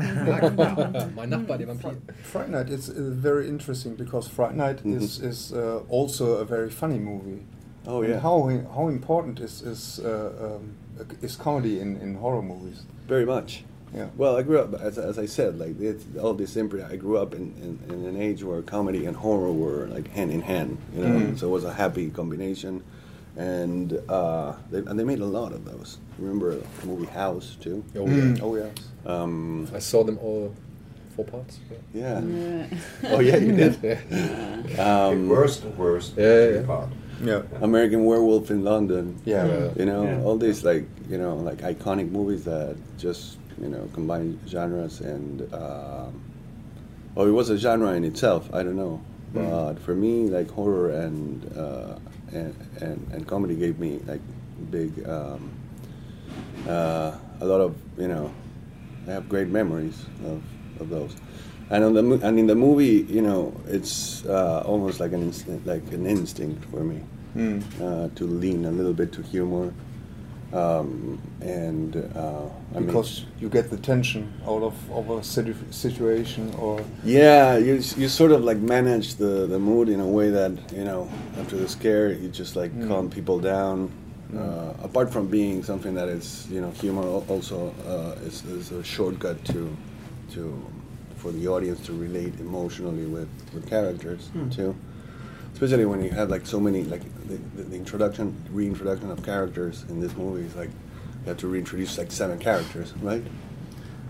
mein 1.15 1.29
Nachbar, 1.29 1.57
der 1.57 1.65
Vampir. 1.67 1.95
Fright 2.23 2.49
Night 2.49 2.69
is 2.69 2.89
uh, 2.89 2.93
very 2.97 3.49
interesting 3.49 3.93
because 3.95 4.27
Fright 4.29 4.55
Night 4.55 4.79
is 4.85 5.19
is 5.19 5.51
uh, 5.51 5.81
also 5.89 6.37
a 6.37 6.45
very 6.45 6.69
funny 6.69 6.99
movie. 6.99 7.43
Oh, 7.85 8.01
And 8.01 8.13
yeah. 8.13 8.19
how 8.21 8.47
how 8.73 8.87
important 8.87 9.39
is 9.41 9.61
is 9.61 9.99
uh, 9.99 10.55
um, 10.55 10.75
is 11.21 11.35
comedy 11.35 11.79
in, 11.79 11.97
in 11.97 12.15
horror 12.15 12.41
movies? 12.41 12.83
Very 13.07 13.25
much. 13.25 13.63
Yeah. 13.93 14.07
Well, 14.17 14.35
I 14.35 14.41
grew 14.41 14.59
up, 14.59 14.73
as, 14.73 14.97
as 14.97 15.17
I 15.17 15.25
said, 15.25 15.57
like 15.57 15.79
it's, 15.79 16.03
all 16.21 16.33
this 16.33 16.55
imprint. 16.57 16.91
I 16.91 16.97
grew 16.97 17.17
up 17.17 17.33
in, 17.33 17.53
in, 17.87 17.93
in 17.93 18.05
an 18.05 18.21
age 18.21 18.43
where 18.43 18.61
comedy 18.61 19.05
and 19.05 19.15
horror 19.15 19.51
were 19.53 19.87
like 19.87 20.09
hand 20.11 20.31
in 20.31 20.41
hand. 20.41 20.77
You 20.93 21.03
know, 21.03 21.19
Mhm. 21.19 21.39
so 21.39 21.47
it 21.47 21.51
was 21.51 21.63
a 21.63 21.73
happy 21.73 22.09
combination, 22.09 22.83
and 23.37 23.93
uh, 24.09 24.53
they, 24.71 24.79
and 24.79 24.99
they 24.99 25.03
made 25.05 25.19
a 25.19 25.25
lot 25.25 25.53
of 25.53 25.63
those. 25.65 25.97
Remember 26.17 26.55
the 26.81 26.87
movie 26.87 27.05
House 27.05 27.55
too? 27.61 27.83
Oh, 27.95 28.05
yeah. 28.07 28.13
Mm, 28.13 28.39
oh 28.41 28.55
yes. 28.55 28.73
Um, 29.05 29.69
I 29.73 29.79
saw 29.79 30.03
them 30.03 30.17
all 30.19 30.53
four 31.15 31.23
parts. 31.25 31.59
yeah. 31.93 32.19
Yeah. 32.21 32.67
oh 33.05 33.19
yeah, 33.19 33.37
you 33.37 33.53
did. 33.55 33.77
Yeah. 33.81 33.99
Um, 35.07 35.29
worst 35.29 35.63
of 35.63 35.77
worst. 35.77 36.15
Yeah, 36.17 36.49
yeah. 36.49 36.65
part. 36.65 36.89
Yeah. 37.23 37.41
American 37.61 38.05
Werewolf 38.05 38.51
in 38.51 38.63
London. 38.63 39.19
Yeah. 39.25 39.45
Yeah. 39.45 39.69
You 39.77 39.85
know, 39.85 40.03
Yeah. 40.03 40.21
all 40.23 40.37
these 40.37 40.63
like 40.63 40.85
you 41.09 41.17
know 41.17 41.35
like 41.37 41.59
iconic 41.59 42.11
movies 42.11 42.43
that 42.45 42.75
just 42.97 43.37
you 43.61 43.69
know 43.69 43.87
combine 43.93 44.39
genres 44.47 45.01
and 45.01 45.41
um, 45.53 46.21
well, 47.15 47.27
it 47.27 47.31
was 47.31 47.49
a 47.49 47.57
genre 47.57 47.93
in 47.93 48.03
itself. 48.03 48.49
I 48.53 48.63
don't 48.63 48.75
know, 48.75 48.99
Mm. 49.33 49.49
but 49.49 49.79
for 49.79 49.95
me, 49.95 50.27
like 50.29 50.49
horror 50.51 50.91
and 50.91 51.41
uh, 51.57 51.95
and, 52.33 52.53
and 52.81 53.07
and 53.13 53.27
comedy 53.27 53.55
gave 53.55 53.79
me 53.79 53.99
like 54.07 54.21
big 54.71 54.91
um, 55.07 55.49
uh, 56.67 57.15
a 57.41 57.45
lot 57.45 57.61
of 57.61 57.75
you 57.97 58.07
know 58.07 58.31
I 59.07 59.11
have 59.11 59.29
great 59.29 59.47
memories 59.49 60.05
of, 60.25 60.41
of 60.81 60.89
those. 60.89 61.15
And 61.69 61.83
on 61.83 61.93
the 61.93 62.03
and 62.27 62.37
in 62.39 62.47
the 62.47 62.55
movie, 62.55 63.05
you 63.09 63.21
know, 63.21 63.53
it's 63.67 64.23
uh, 64.25 64.63
almost 64.65 64.99
like 64.99 65.13
an 65.13 65.21
instinct, 65.23 65.65
like 65.65 65.83
an 65.91 66.05
instinct 66.05 66.63
for 66.71 66.83
me 66.83 67.01
Mm. 67.35 67.61
uh, 67.81 68.07
to 68.15 68.23
lean 68.25 68.63
a 68.65 68.71
little 68.71 68.93
bit 68.93 69.11
to 69.13 69.21
humor. 69.21 69.73
Um, 70.53 71.19
and 71.41 71.95
uh, 72.15 72.43
I 72.73 72.79
mean, 72.79 72.85
because 72.85 73.25
you 73.41 73.49
get 73.49 73.69
the 73.69 73.77
tension 73.77 74.31
out 74.47 74.63
of, 74.63 74.73
of 74.91 75.09
a 75.09 75.21
situ- 75.23 75.55
situation 75.71 76.53
or 76.59 76.79
Yeah, 77.03 77.57
you 77.57 77.73
you 77.97 78.07
sort 78.07 78.31
of 78.31 78.43
like 78.45 78.59
manage 78.59 79.15
the 79.15 79.47
the 79.47 79.59
mood 79.59 79.89
in 79.89 79.99
a 79.99 80.07
way 80.07 80.29
that 80.29 80.51
you 80.71 80.85
know 80.85 81.09
after 81.39 81.57
the 81.57 81.67
scare 81.67 82.13
you 82.13 82.29
just 82.29 82.55
like 82.55 82.71
Mm. 82.73 82.87
calm 82.87 83.09
people 83.09 83.39
down. 83.39 83.89
Uh, 84.35 84.73
apart 84.83 85.11
from 85.13 85.27
being 85.27 85.63
something 85.63 85.93
that 85.95 86.09
is 86.09 86.47
you 86.49 86.59
know 86.61 86.71
humor 86.81 87.03
also 87.29 87.73
uh, 87.87 88.27
is, 88.27 88.43
is 88.45 88.71
a 88.71 88.83
shortcut 88.83 89.43
to 89.45 89.61
to 90.33 90.41
for 91.25 91.31
the 91.31 91.47
audience 91.47 91.83
to 91.87 91.91
relate 91.93 92.33
emotionally 92.39 93.05
with 93.15 93.29
with 93.53 93.67
characters 93.67 94.29
Mm. 94.35 94.55
too. 94.55 94.75
Especially 95.53 95.85
when 95.91 96.03
you 96.03 96.11
have 96.11 96.29
like 96.35 96.45
so 96.45 96.59
many 96.59 96.83
like 96.83 97.03
the, 97.29 97.37
the, 97.55 97.63
the 97.71 97.75
introduction 97.83 98.25
reintroduction 98.51 99.09
of 99.09 99.23
characters 99.23 99.85
in 99.89 99.99
this 100.03 100.13
movie 100.21 100.45
is 100.45 100.55
like 100.55 100.69
you 101.21 101.27
have 101.29 101.37
to 101.37 101.47
reintroduce 101.47 101.97
like 101.97 102.11
seven 102.11 102.37
characters, 102.37 102.93
right? 103.01 103.25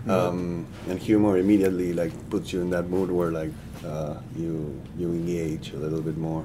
um, 0.08 0.66
and 0.88 0.98
humor 1.00 1.36
immediately 1.38 1.92
like 1.92 2.12
puts 2.30 2.52
you 2.52 2.60
in 2.60 2.70
that 2.70 2.86
mood 2.94 3.10
where 3.10 3.32
like 3.40 3.52
uh, 3.92 4.14
you 4.36 4.54
you 4.98 5.08
engage 5.20 5.72
a 5.72 5.78
little 5.84 6.02
bit 6.02 6.18
more. 6.18 6.44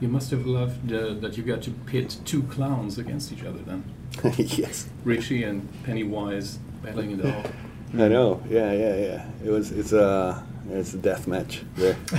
You 0.00 0.08
must 0.08 0.30
have 0.30 0.46
loved 0.46 0.92
uh, 0.92 1.14
that 1.22 1.36
you 1.36 1.42
got 1.52 1.62
to 1.62 1.70
pit 1.90 2.08
two 2.24 2.42
clowns 2.54 2.98
against 2.98 3.32
each 3.32 3.44
other 3.48 3.62
then. 3.70 3.82
yes. 4.62 4.88
Richie 5.04 5.42
and 5.48 5.58
Pennywise 5.84 6.58
battling 6.82 7.10
it 7.18 7.24
out. 7.26 7.46
I 7.94 8.08
know. 8.08 8.40
Yeah, 8.48 8.72
yeah, 8.72 8.96
yeah. 8.96 9.24
It 9.44 9.50
was. 9.50 9.70
It's 9.72 9.92
a. 9.92 10.42
It's 10.70 10.94
a 10.94 10.98
death 10.98 11.26
match 11.26 11.62
there. 11.76 11.96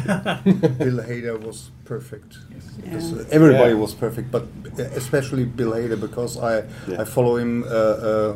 Bill 0.44 1.00
Hader 1.10 1.40
was 1.42 1.72
perfect. 1.86 2.38
Because, 2.84 3.14
uh, 3.14 3.18
Yes. 3.18 3.26
Everybody 3.32 3.70
Yeah. 3.74 3.80
was 3.82 3.94
perfect, 3.96 4.32
but 4.32 4.46
especially 4.96 5.46
Bill 5.46 5.72
Hader 5.72 6.00
because 6.00 6.38
I 6.38 6.64
Yeah. 6.88 7.02
I 7.02 7.06
follow 7.06 7.38
him. 7.38 7.64
Uh, 7.64 7.68
uh, 7.68 8.34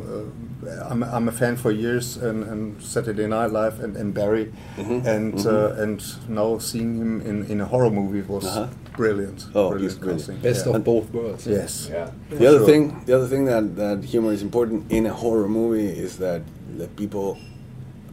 uh, 0.66 0.90
I'm, 0.90 1.02
I'm 1.04 1.28
a 1.28 1.32
fan 1.32 1.56
for 1.56 1.70
years 1.70 2.16
and, 2.16 2.42
and 2.42 2.82
Saturday 2.82 3.26
Night 3.28 3.52
Live 3.52 3.80
and, 3.84 3.96
and 3.96 4.12
Barry, 4.12 4.50
Mhm, 4.76 5.04
and 5.06 5.34
mhm. 5.34 5.46
Uh, 5.46 5.82
and 5.82 6.02
now 6.28 6.58
seeing 6.58 6.96
him 6.98 7.20
in, 7.20 7.44
in 7.52 7.60
a 7.60 7.66
horror 7.66 7.90
movie 7.90 8.22
was 8.22 8.44
Uh-huh. 8.46 8.66
brilliant. 8.96 9.46
Oh, 9.54 9.70
brilliant 9.70 9.80
he's 9.82 9.94
brilliant. 9.98 10.42
Best 10.42 10.66
Yeah. 10.66 10.76
of 10.76 10.84
both 10.84 11.12
worlds. 11.14 11.46
Yes. 11.46 11.90
The 12.30 12.46
other 12.48 12.64
thing, 12.64 13.02
the 13.06 13.14
other 13.14 13.28
thing 13.28 13.44
that, 13.44 13.76
that 13.76 14.04
humor 14.04 14.32
is 14.32 14.42
important 14.42 14.90
in 14.90 15.06
a 15.06 15.12
horror 15.12 15.48
movie 15.48 15.86
is 16.06 16.16
that 16.18 16.42
that 16.78 16.96
people 16.96 17.38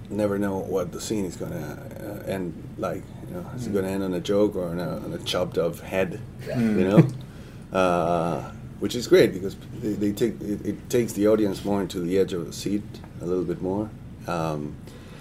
never 0.10 0.38
know 0.38 0.58
what 0.58 0.92
the 0.92 1.02
scene 1.02 1.26
is 1.26 1.36
gonna 1.36 1.80
uh, 2.02 2.30
end 2.30 2.54
like. 2.78 3.04
You 3.28 3.36
know, 3.36 3.50
is 3.56 3.68
it 3.68 3.74
gonna 3.74 3.88
end 3.88 4.04
on 4.04 4.14
a 4.14 4.20
joke 4.20 4.56
or 4.56 4.70
on 4.70 4.80
a, 4.80 4.98
on 4.98 5.14
a 5.14 5.18
chopped 5.20 5.58
off 5.58 5.80
head? 5.80 6.20
Mm. 6.46 6.80
You 6.80 6.88
know, 6.90 7.08
uh, 7.78 8.52
which 8.80 8.96
is 8.96 9.08
great 9.08 9.34
because 9.34 9.56
they, 9.82 9.94
they 9.94 10.12
take 10.12 10.40
it, 10.42 10.66
it 10.66 10.90
takes 10.90 11.14
the 11.14 11.28
audience 11.28 11.64
more 11.64 11.82
into 11.82 12.00
the 12.00 12.20
edge 12.20 12.34
of 12.34 12.46
the 12.46 12.54
seat 12.54 12.84
a 13.22 13.26
little 13.26 13.44
bit 13.44 13.62
more, 13.62 13.90
um, 14.28 14.76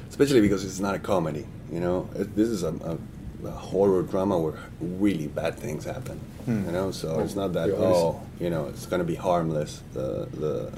especially 0.08 0.40
because 0.40 0.64
it's 0.64 0.80
not 0.80 0.94
a 0.94 0.98
comedy. 0.98 1.46
You 1.72 1.80
know, 1.80 2.08
it, 2.14 2.36
this 2.36 2.48
is 2.48 2.62
a, 2.62 2.68
a, 2.68 3.46
a 3.46 3.50
horror 3.50 4.02
drama 4.02 4.38
where 4.38 4.54
really 4.80 5.28
bad 5.28 5.56
things 5.56 5.84
happen. 5.84 6.20
Hmm. 6.44 6.66
You 6.66 6.72
know, 6.72 6.90
so 6.90 7.20
it's 7.20 7.34
not 7.34 7.54
that 7.54 7.68
Yeah, 7.70 7.76
oh, 7.76 8.20
you 8.38 8.50
know, 8.50 8.66
it's 8.66 8.84
going 8.86 9.00
to 9.00 9.06
be 9.06 9.14
harmless. 9.14 9.82
The 9.94 10.28
the 10.32 10.72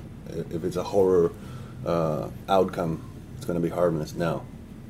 if 0.50 0.64
it's 0.64 0.76
a 0.76 0.82
horror 0.84 1.32
uh, 1.86 2.28
outcome, 2.48 3.00
it's 3.36 3.46
going 3.46 3.60
to 3.60 3.66
be 3.68 3.72
harmless. 3.74 4.14
No, 4.14 4.44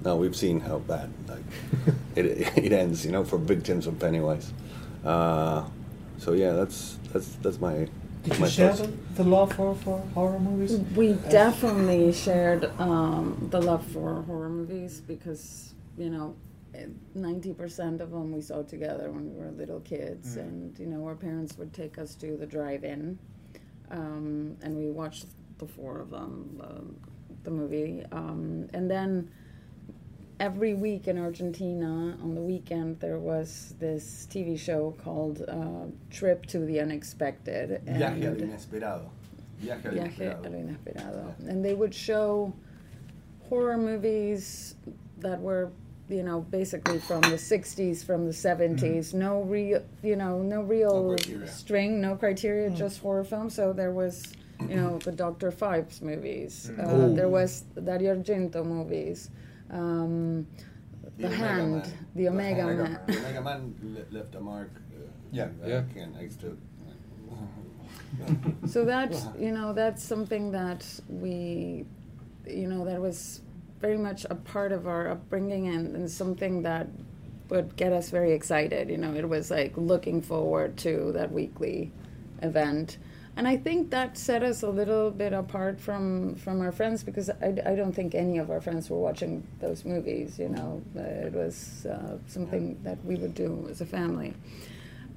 no, 0.05 0.17
we've 0.17 0.37
seen 0.37 0.61
how 0.61 0.79
bad 0.79 1.13
like 1.29 1.45
it 2.17 2.27
it 2.57 2.73
ends. 2.73 3.05
You 3.07 3.13
know, 3.13 3.25
for 3.25 3.39
victims 3.39 3.87
of 3.87 3.99
Pennywise. 3.99 4.53
Uh, 5.05 5.65
so 6.19 6.33
yeah, 6.33 6.53
that's 6.53 6.99
that's 7.13 7.37
that's 7.37 7.61
my 7.61 7.89
Did 8.25 8.39
my 8.41 8.47
you 8.47 8.53
share 8.53 8.73
the, 8.75 8.89
the 9.17 9.25
love 9.25 9.53
for, 9.55 9.75
for 9.77 9.99
horror 10.15 10.41
movies? 10.41 10.79
We 10.97 11.15
definitely 11.31 12.13
shared 12.13 12.65
um, 12.81 13.49
the 13.51 13.61
love 13.61 13.87
for 13.89 14.23
horror 14.23 14.49
movies 14.49 15.01
because, 15.01 15.75
you 15.99 16.11
know, 16.11 16.35
ninety 17.15 17.53
percent 17.55 18.01
of 18.01 18.11
them 18.11 18.33
we 18.33 18.41
saw 18.41 18.63
together 18.63 19.11
when 19.11 19.33
we 19.33 19.39
were 19.41 19.51
little 19.53 19.81
kids, 19.81 20.37
Mm. 20.37 20.41
and 20.41 20.79
you 20.79 20.87
know, 20.87 21.05
our 21.07 21.15
parents 21.17 21.57
would 21.59 21.73
take 21.73 21.99
us 21.99 22.15
to 22.17 22.37
the 22.37 22.47
drive-in, 22.47 23.19
um, 23.91 24.57
and 24.63 24.77
we 24.77 24.91
watched 24.91 25.27
the 25.59 25.67
four 25.67 26.01
of 26.01 26.11
them, 26.11 26.97
the 27.45 27.51
movie, 27.51 28.05
um, 28.13 28.69
and 28.75 28.91
then 28.91 29.31
every 30.39 30.75
week 30.75 31.09
in 31.09 31.17
Argentina 31.19 32.17
on 32.23 32.35
the 32.35 32.41
weekend 32.43 33.01
there 33.01 33.19
was 33.19 33.75
this 33.79 34.27
TV 34.31 34.59
show 34.59 34.95
called 35.03 35.43
uh, 35.49 35.87
Trip 36.11 36.45
to 36.47 36.59
the 36.59 36.79
Unexpected. 36.81 37.81
Viaje 37.87 38.25
al 38.25 38.33
and- 38.33 38.41
inesperado. 38.53 39.09
Viaje 39.63 39.87
al 39.87 39.93
inesperado. 39.95 40.51
inesperado. 40.53 41.49
And 41.49 41.65
they 41.65 41.75
would 41.75 41.95
show 41.95 42.53
horror 43.49 43.79
movies 43.79 44.75
that 45.19 45.41
were, 45.41 45.71
you 46.11 46.23
know, 46.23 46.41
basically 46.43 46.99
from 46.99 47.23
the 47.23 47.37
60s, 47.39 48.05
from 48.05 48.27
the 48.27 48.33
70s. 48.33 49.15
No 49.15 49.41
real, 49.43 49.83
you 50.03 50.17
know, 50.17 50.43
no 50.43 50.61
real 50.61 51.15
criteria. 51.17 51.49
string, 51.49 52.01
no 52.01 52.15
criteria, 52.17 52.69
just 52.71 53.01
horror 53.01 53.25
films. 53.25 53.55
So 53.55 53.73
there 53.73 53.93
was, 53.93 54.35
you 54.61 54.77
know, 54.77 54.99
the 54.99 55.13
Dr. 55.13 55.51
Phibes 55.51 56.03
movies. 56.03 56.71
Mm. 56.75 57.13
Uh, 57.13 57.15
there 57.15 57.29
was 57.29 57.63
Dario 57.83 58.17
Argento 58.17 58.65
movies. 58.65 59.31
Um, 59.71 60.47
the, 61.19 61.27
Omega 61.27 61.37
Hand, 61.37 61.73
Man. 61.73 61.93
the 62.15 62.29
Omega, 62.29 62.63
Omega 62.63 62.83
Man. 62.83 63.01
The 63.07 63.19
Omega 63.19 63.43
Man 63.43 64.07
left 64.11 64.35
a 64.35 64.41
mark. 64.41 64.71
Uh, 64.75 65.07
Yeah. 65.33 65.49
I 65.65 65.69
Yeah. 65.69 65.83
can't. 65.95 66.17
I 66.17 66.29
still. 66.29 66.57
so 68.67 68.85
that 68.85 69.13
you 69.39 69.53
know 69.53 69.73
that's 69.73 70.03
something 70.03 70.51
that 70.53 70.85
we 71.09 71.85
you 72.47 72.69
know 72.69 72.85
that 72.85 73.01
was 73.01 73.41
very 73.81 73.99
much 73.99 74.25
a 74.31 74.35
part 74.35 74.73
of 74.73 74.87
our 74.87 75.09
upbringing 75.09 75.69
and, 75.69 75.95
and 75.97 76.11
something 76.11 76.63
that 76.63 76.87
would 77.51 77.77
get 77.77 77.93
us 77.93 78.11
very 78.11 78.33
excited 78.33 78.89
you 78.89 78.97
know 78.97 79.13
it 79.15 79.29
was 79.29 79.51
like 79.51 79.77
looking 79.77 80.23
forward 80.23 80.77
to 80.77 81.13
that 81.13 81.31
weekly 81.31 81.91
event 82.43 82.99
and 83.37 83.47
i 83.47 83.57
think 83.57 83.91
that 83.91 84.17
set 84.17 84.43
us 84.43 84.63
a 84.63 84.69
little 84.69 85.11
bit 85.11 85.33
apart 85.33 85.79
from 85.81 86.35
from 86.37 86.61
our 86.61 86.73
friends 86.73 87.03
because 87.05 87.29
i, 87.31 87.49
I 87.67 87.75
don't 87.75 87.93
think 87.93 88.15
any 88.15 88.39
of 88.39 88.51
our 88.51 88.61
friends 88.61 88.89
were 88.91 88.99
watching 88.99 89.47
those 89.61 89.85
movies 89.85 90.39
you 90.39 90.49
know 90.49 90.83
it 90.95 91.33
was 91.33 91.87
uh, 91.87 92.19
something 92.27 92.79
that 92.83 93.03
we 93.05 93.17
would 93.17 93.35
do 93.35 93.67
as 93.71 93.81
a 93.81 93.87
family 93.87 94.35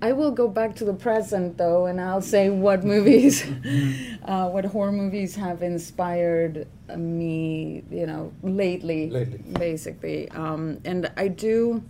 I 0.02 0.14
will 0.14 0.32
go 0.32 0.48
back 0.48 0.78
to 0.78 0.86
the 0.86 0.94
present 0.94 1.58
though, 1.58 1.86
and 1.88 2.00
I'll 2.00 2.22
say 2.22 2.50
what 2.50 2.86
movies, 2.86 3.44
uh, 4.24 4.48
what 4.48 4.64
horror 4.64 4.94
movies 4.94 5.36
have 5.36 5.62
inspired 5.62 6.68
me, 6.96 7.84
you 7.92 8.06
know, 8.06 8.32
lately, 8.42 9.10
Lately. 9.10 9.40
basically. 9.60 10.30
Um, 10.30 10.80
and 10.86 11.12
I 11.18 11.28
do, 11.28 11.84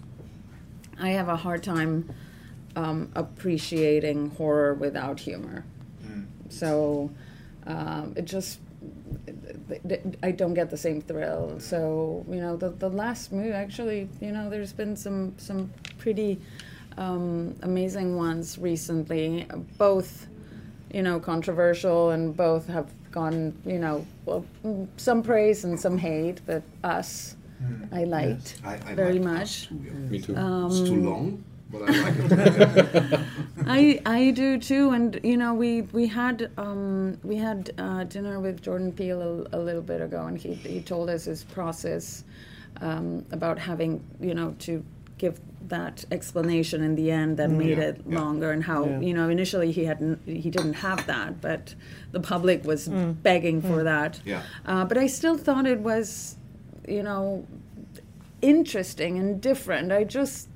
I 1.00 1.10
have 1.10 1.30
a 1.30 1.36
hard 1.36 1.62
time 1.62 2.10
um, 2.76 3.12
appreciating 3.14 4.32
horror 4.32 4.74
without 4.74 5.20
humor. 5.20 5.64
So 6.50 7.10
um, 7.68 8.14
it 8.16 8.26
just, 8.26 8.60
th- 9.70 9.82
th- 9.88 10.02
I 10.24 10.32
don't 10.32 10.54
get 10.54 10.70
the 10.70 10.78
same 10.78 11.02
thrill. 11.02 11.60
So 11.60 12.26
you 12.30 12.42
know, 12.42 12.56
the 12.58 12.70
the 12.70 12.90
last 12.90 13.32
movie 13.32 13.52
actually, 13.52 14.10
you 14.22 14.32
know, 14.32 14.50
there's 14.50 14.74
been 14.74 14.96
some 14.96 15.34
some 15.38 15.72
pretty 15.98 16.40
um, 16.98 17.56
amazing 17.64 18.16
ones 18.16 18.58
recently, 18.58 19.46
both 19.78 20.28
you 20.92 21.04
know 21.04 21.20
controversial 21.20 22.10
and 22.12 22.36
both 22.36 22.68
have 22.68 22.88
gone 23.12 23.54
you 23.66 23.78
know 23.80 24.06
well, 24.26 24.44
mm, 24.66 24.88
some 24.98 25.22
praise 25.24 25.64
and 25.66 25.80
some 25.80 25.98
hate, 25.98 26.42
but 26.46 26.64
us. 26.84 27.36
I 27.92 28.06
liked 28.06 28.62
I- 28.64 28.80
I 28.86 28.96
very 28.96 29.20
liked 29.20 29.26
much. 29.26 29.42
Us 29.42 29.66
too, 29.68 29.82
yeah. 29.84 29.92
Me 29.94 30.20
too. 30.20 30.32
It's 30.34 30.80
too 30.90 30.96
Um, 30.96 31.06
long, 31.06 31.44
but 31.72 31.84
I 31.84 32.02
like 32.02 32.16
it. 32.18 33.20
I 33.68 34.02
I 34.06 34.32
do 34.32 34.58
too, 34.58 34.90
and 34.92 35.20
you 35.24 35.38
know 35.38 35.54
we 35.54 35.82
we 35.94 36.08
had 36.08 36.50
um, 36.58 37.18
we 37.24 37.36
had 37.36 37.72
uh, 37.78 38.04
dinner 38.06 38.40
with 38.40 38.62
Jordan 38.62 38.92
Peele 38.92 39.48
a, 39.52 39.58
a 39.58 39.60
little 39.60 39.82
bit 39.82 40.02
ago, 40.02 40.26
and 40.26 40.38
he 40.38 40.54
he 40.56 40.82
told 40.82 41.10
us 41.10 41.26
his 41.26 41.44
process 41.44 42.24
um, 42.82 43.26
about 43.32 43.60
having 43.60 44.04
you 44.20 44.34
know 44.34 44.56
to 44.60 44.84
give 45.18 45.40
that 45.68 46.06
explanation 46.12 46.82
in 46.82 46.96
the 46.96 47.12
end 47.12 47.36
that 47.38 47.50
Mm. 47.50 47.58
made 47.58 47.78
Yeah, 47.78 47.84
it 47.90 48.02
yeah. 48.08 48.20
longer, 48.20 48.52
and 48.52 48.64
how 48.64 48.86
Yeah. 48.86 49.00
you 49.02 49.14
know 49.14 49.30
initially 49.30 49.72
he 49.72 49.86
hadn't 49.86 50.20
he 50.26 50.50
didn't 50.50 50.74
have 50.76 51.06
that, 51.08 51.40
but 51.42 51.76
the 52.12 52.20
public 52.20 52.66
was 52.66 52.88
Mm. 52.88 53.22
begging 53.22 53.62
for 53.62 53.82
Mm. 53.82 53.84
that. 53.84 54.22
Yeah. 54.26 54.42
Uh, 54.66 54.86
but 54.86 54.98
I 54.98 55.08
still 55.08 55.38
thought 55.38 55.68
it 55.68 55.80
was, 55.82 56.38
you 56.88 57.04
know, 57.04 57.46
interesting 58.42 59.18
and 59.20 59.42
different. 59.42 59.92
I 59.92 60.04
just 60.06 60.48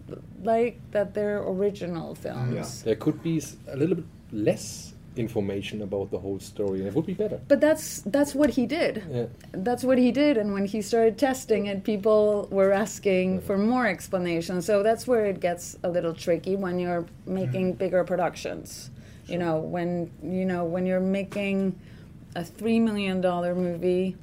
like 0.44 0.80
that 0.92 1.14
they're 1.14 1.42
original 1.42 2.16
films. 2.16 2.84
There 2.84 2.96
could 2.96 3.24
be 3.24 3.42
a 3.68 3.78
little 3.78 3.96
bit 3.96 4.06
less 4.32 4.94
information 5.16 5.82
about 5.82 6.12
the 6.12 6.20
whole 6.20 6.40
story, 6.40 6.80
and 6.80 6.88
it 6.88 6.96
would 6.96 7.06
be 7.06 7.14
better. 7.14 7.40
But 7.48 7.62
that's 7.62 8.02
that's 8.02 8.34
what 8.34 8.52
he 8.52 8.66
did. 8.66 9.04
Yeah. 9.10 9.26
That's 9.52 9.84
what 9.84 9.98
he 9.98 10.12
did, 10.12 10.38
and 10.38 10.54
when 10.54 10.66
he 10.66 10.82
started 10.82 11.18
testing 11.18 11.68
it, 11.68 11.84
people 11.84 12.48
were 12.52 12.72
asking 12.72 13.42
for 13.42 13.58
more 13.58 13.88
explanation. 13.88 14.62
So 14.62 14.84
that's 14.84 15.08
where 15.08 15.26
it 15.26 15.40
gets 15.40 15.78
a 15.84 15.90
little 15.90 16.14
tricky 16.14 16.56
when 16.56 16.80
you're 16.80 17.06
making 17.26 17.70
mm-hmm. 17.70 17.78
bigger 17.78 18.04
productions. 18.04 18.90
You 19.28 19.38
know, 19.38 19.58
when 19.60 20.12
you 20.22 20.46
know 20.46 20.66
when 20.66 20.86
you're 20.86 21.00
making 21.00 21.80
a 22.36 22.44
three 22.44 22.80
million 22.80 23.22
dollar 23.22 23.56
movie, 23.56 24.18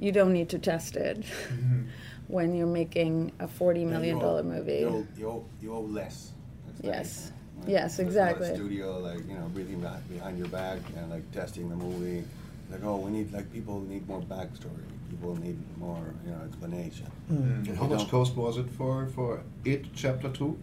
you 0.00 0.12
don't 0.12 0.32
need 0.32 0.48
to 0.50 0.58
test 0.58 0.96
it. 0.96 1.20
Mm-hmm. 1.20 1.82
When 2.30 2.54
you're 2.54 2.66
making 2.66 3.32
a 3.40 3.48
forty 3.48 3.84
million 3.84 4.18
dollar 4.18 4.42
movie. 4.42 4.80
You 4.80 4.88
owe, 4.88 5.06
you 5.18 5.28
owe, 5.28 5.44
you 5.60 5.74
owe 5.74 5.80
less. 5.82 6.32
That's 6.66 6.84
Yes. 6.84 7.24
thing. 7.26 7.34
Yes, 7.66 7.96
There's 7.98 8.14
not 8.14 8.22
a 8.22 8.30
exactly. 8.30 8.54
Studio 8.54 8.98
like 9.00 9.18
you 9.28 9.34
know 9.34 9.48
breathing 9.52 9.80
back 9.80 10.08
behind 10.08 10.38
your 10.38 10.48
back 10.48 10.78
and 10.96 11.10
like 11.10 11.30
testing 11.32 11.68
the 11.68 11.76
movie. 11.76 12.24
Like 12.70 12.82
oh, 12.84 12.96
we 12.96 13.10
need 13.10 13.32
like 13.32 13.52
people 13.52 13.80
need 13.80 14.08
more 14.08 14.22
backstory. 14.22 14.86
People 15.10 15.36
need 15.36 15.58
more 15.78 16.02
you 16.24 16.30
know 16.30 16.40
explanation. 16.46 17.06
Mm. 17.30 17.68
And 17.68 17.76
how 17.76 17.86
We 17.86 17.96
much 17.96 18.08
cost 18.08 18.34
was 18.36 18.56
it 18.56 18.70
for 18.70 19.06
for 19.08 19.42
it 19.64 19.84
chapter 19.94 20.30
two? 20.30 20.58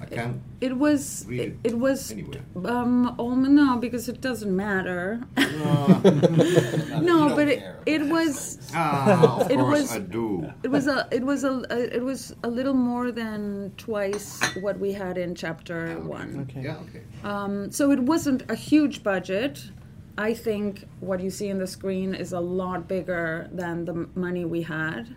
I 0.00 0.06
can't. 0.06 0.40
It 0.60 0.76
was 0.76 1.24
Read 1.28 1.40
it, 1.40 1.56
it 1.64 1.72
it 1.72 1.78
was 1.78 2.12
anyway. 2.12 2.40
um 2.64 3.14
oh 3.18 3.34
no 3.34 3.76
because 3.78 4.08
it 4.08 4.20
doesn't 4.20 4.54
matter. 4.54 5.20
no, 5.36 7.32
but 7.34 7.48
it, 7.48 7.62
it 7.86 8.02
was 8.06 8.58
Ah, 8.74 9.40
of 9.40 9.50
it 9.50 9.56
course 9.58 9.80
was 9.80 9.92
I 9.92 9.98
do. 10.00 10.52
it 10.62 10.68
was 10.70 10.86
a 10.86 11.08
it 11.10 11.22
was 11.24 11.44
a, 11.44 11.62
a 11.70 11.96
it 11.96 12.02
was 12.04 12.34
a 12.44 12.48
little 12.48 12.74
more 12.74 13.10
than 13.12 13.72
twice 13.76 14.40
what 14.60 14.78
we 14.78 14.92
had 14.92 15.18
in 15.18 15.34
chapter 15.34 15.98
one. 16.00 16.46
Okay. 16.50 16.62
Yeah. 16.62 16.76
Okay. 16.88 17.02
Um, 17.24 17.70
so 17.70 17.90
it 17.90 18.00
wasn't 18.00 18.48
a 18.50 18.54
huge 18.54 19.02
budget. 19.02 19.70
I 20.16 20.34
think 20.34 20.84
what 21.00 21.20
you 21.20 21.30
see 21.30 21.48
in 21.48 21.58
the 21.58 21.66
screen 21.66 22.14
is 22.14 22.32
a 22.32 22.40
lot 22.40 22.88
bigger 22.88 23.48
than 23.52 23.84
the 23.84 24.08
money 24.14 24.44
we 24.44 24.62
had. 24.62 25.14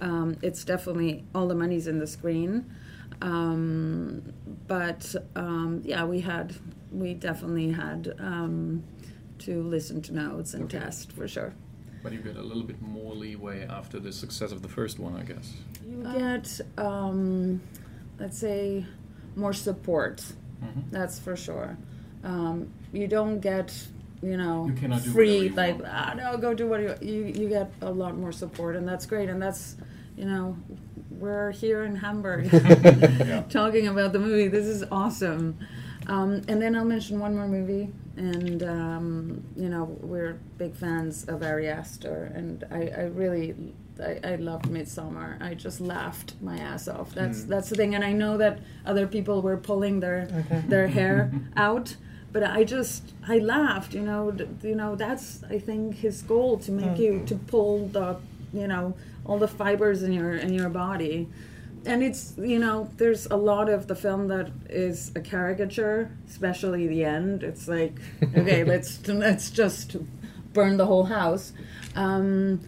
Um, 0.00 0.36
it's 0.42 0.64
definitely 0.64 1.24
all 1.34 1.48
the 1.48 1.54
money's 1.54 1.86
in 1.86 1.98
the 1.98 2.06
screen. 2.06 2.64
Um, 3.20 4.32
but 4.66 5.14
um, 5.34 5.82
yeah, 5.84 6.04
we 6.04 6.20
had 6.20 6.54
we 6.92 7.14
definitely 7.14 7.72
had 7.72 8.14
um, 8.18 8.84
to 9.40 9.62
listen 9.62 10.00
to 10.02 10.14
notes 10.14 10.54
and 10.54 10.70
test 10.70 11.12
for 11.12 11.28
sure. 11.28 11.52
But 12.02 12.12
you 12.12 12.18
get 12.20 12.36
a 12.36 12.42
little 12.42 12.62
bit 12.62 12.80
more 12.80 13.14
leeway 13.14 13.66
after 13.66 13.98
the 13.98 14.12
success 14.12 14.52
of 14.52 14.62
the 14.62 14.68
first 14.68 14.98
one, 14.98 15.16
I 15.16 15.22
guess. 15.22 15.52
You 15.84 16.02
get, 16.16 16.60
um, 16.78 17.60
let's 18.20 18.38
say, 18.38 18.86
more 19.34 19.52
support. 19.52 20.24
That's 20.90 21.18
for 21.18 21.36
sure. 21.36 21.76
Um, 22.24 22.72
you 22.92 23.06
don't 23.06 23.40
get, 23.40 23.74
you 24.22 24.36
know, 24.36 24.66
You 24.66 24.74
cannot 24.74 25.02
free 25.02 25.48
whatever 25.50 25.72
you 25.72 25.78
like 25.80 25.92
ah, 25.92 26.14
no, 26.16 26.36
go 26.36 26.54
do 26.54 26.66
what 26.66 26.80
you, 26.80 26.94
you. 27.00 27.24
You 27.26 27.48
get 27.48 27.72
a 27.80 27.90
lot 27.90 28.16
more 28.16 28.32
support, 28.32 28.76
and 28.76 28.86
that's 28.86 29.06
great. 29.06 29.28
And 29.28 29.40
that's, 29.40 29.76
you 30.18 30.24
know, 30.24 30.56
we're 31.10 31.52
here 31.52 31.84
in 31.84 31.94
Hamburg 31.96 32.50
talking 33.50 33.86
about 33.88 34.12
the 34.12 34.18
movie. 34.18 34.48
This 34.48 34.66
is 34.66 34.84
awesome. 34.90 35.58
Um, 36.06 36.42
and 36.48 36.60
then 36.62 36.74
I'll 36.74 36.84
mention 36.84 37.20
one 37.20 37.34
more 37.34 37.46
movie, 37.48 37.92
and 38.16 38.62
um, 38.62 39.44
you 39.56 39.68
know 39.68 39.84
we're 40.00 40.38
big 40.56 40.74
fans 40.74 41.24
of 41.28 41.42
Ari 41.42 41.68
Aster, 41.68 42.32
and 42.34 42.64
I, 42.70 42.82
I 42.96 43.02
really 43.22 43.54
I, 44.02 44.18
I 44.24 44.34
loved 44.36 44.70
Midsummer. 44.70 45.36
I 45.40 45.54
just 45.54 45.80
laughed 45.80 46.34
my 46.40 46.56
ass 46.58 46.88
off. 46.88 47.12
That's 47.14 47.40
Mm. 47.42 47.48
that's 47.48 47.68
the 47.68 47.76
thing, 47.76 47.94
and 47.94 48.04
I 48.04 48.12
know 48.12 48.38
that 48.38 48.60
other 48.86 49.06
people 49.06 49.42
were 49.42 49.56
pulling 49.58 50.00
their 50.00 50.28
Okay. 50.46 50.62
their 50.66 50.88
hair 50.88 51.30
out, 51.56 51.96
but 52.32 52.42
I 52.42 52.64
just 52.64 53.12
I 53.28 53.38
laughed. 53.38 53.92
You 53.92 54.02
know, 54.02 54.30
d- 54.30 54.48
you 54.62 54.74
know 54.76 54.96
that's 54.96 55.44
I 55.50 55.58
think 55.58 55.96
his 55.96 56.22
goal 56.22 56.58
to 56.60 56.72
make 56.72 56.96
Mm. 56.96 57.04
you 57.04 57.22
to 57.26 57.34
pull 57.34 57.86
the 57.88 58.16
you 58.54 58.66
know 58.66 58.94
all 59.28 59.38
the 59.38 59.46
fibers 59.48 60.02
in 60.02 60.12
your 60.12 60.34
in 60.34 60.52
your 60.52 60.68
body. 60.70 61.28
And 61.86 62.02
it's 62.02 62.34
you 62.38 62.58
know 62.58 62.90
there's 62.96 63.26
a 63.26 63.36
lot 63.36 63.68
of 63.68 63.86
the 63.86 63.94
film 63.94 64.26
that 64.28 64.50
is 64.68 65.12
a 65.14 65.20
caricature 65.20 66.10
especially 66.28 66.86
the 66.88 67.04
end. 67.04 67.42
It's 67.44 67.68
like 67.68 68.00
okay 68.34 68.64
let's 68.64 69.06
let's 69.06 69.50
just 69.50 69.96
burn 70.52 70.76
the 70.76 70.86
whole 70.86 71.04
house. 71.04 71.52
Um, 71.94 72.60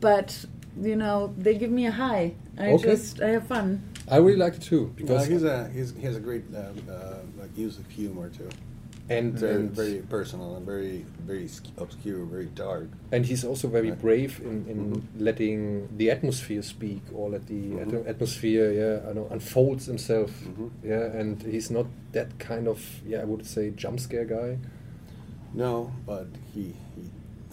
but 0.00 0.44
you 0.80 0.96
know 0.96 1.34
they 1.36 1.54
give 1.56 1.70
me 1.70 1.86
a 1.86 1.90
high. 1.90 2.34
I 2.58 2.72
Okay. 2.72 2.82
just 2.88 3.20
i 3.22 3.28
have 3.30 3.46
fun. 3.46 3.82
I 4.10 4.16
really 4.16 4.36
like 4.38 4.54
it 4.54 4.62
too 4.62 4.94
Yeah, 4.96 5.02
because 5.06 5.26
he's 5.26 5.44
a 5.44 5.68
he's, 5.68 5.92
he 5.94 6.02
has 6.02 6.16
a 6.16 6.20
great 6.20 6.44
um, 6.56 6.76
uh, 6.90 7.16
like 7.40 7.56
use 7.56 7.78
of 7.78 7.86
humor 7.90 8.30
too, 8.30 8.48
and 9.10 9.32
very 9.38 9.54
and, 9.54 9.70
very 9.70 9.98
personal 10.10 10.56
and 10.56 10.66
very 10.66 11.04
very 11.26 11.48
obscure, 11.78 12.24
very 12.26 12.46
dark. 12.54 12.88
and 13.12 13.24
he's 13.26 13.44
also 13.44 13.68
very 13.68 13.90
brave 13.90 14.40
in, 14.44 14.66
in 14.68 14.78
Mm-hmm. 14.92 15.24
letting 15.24 15.88
the 15.96 16.10
atmosphere 16.10 16.62
speak 16.62 17.02
or 17.14 17.30
let 17.30 17.46
the 17.46 17.54
Mhm. 17.72 18.00
at- 18.00 18.06
atmosphere 18.06 18.70
yeah 18.72 19.08
I 19.08 19.12
know 19.14 19.26
unfolds 19.30 19.86
himself 19.86 20.30
Mhm. 20.44 20.70
yeah 20.84 21.18
and 21.20 21.42
he's 21.42 21.70
not 21.70 21.86
that 22.12 22.38
kind 22.38 22.68
of 22.68 22.78
yeah 23.06 23.20
I 23.22 23.24
would 23.24 23.46
say 23.46 23.70
jump 23.70 23.98
scare 24.00 24.24
guy 24.26 24.58
No, 25.54 25.90
but 26.06 26.26
he. 26.54 26.74
he 26.94 27.02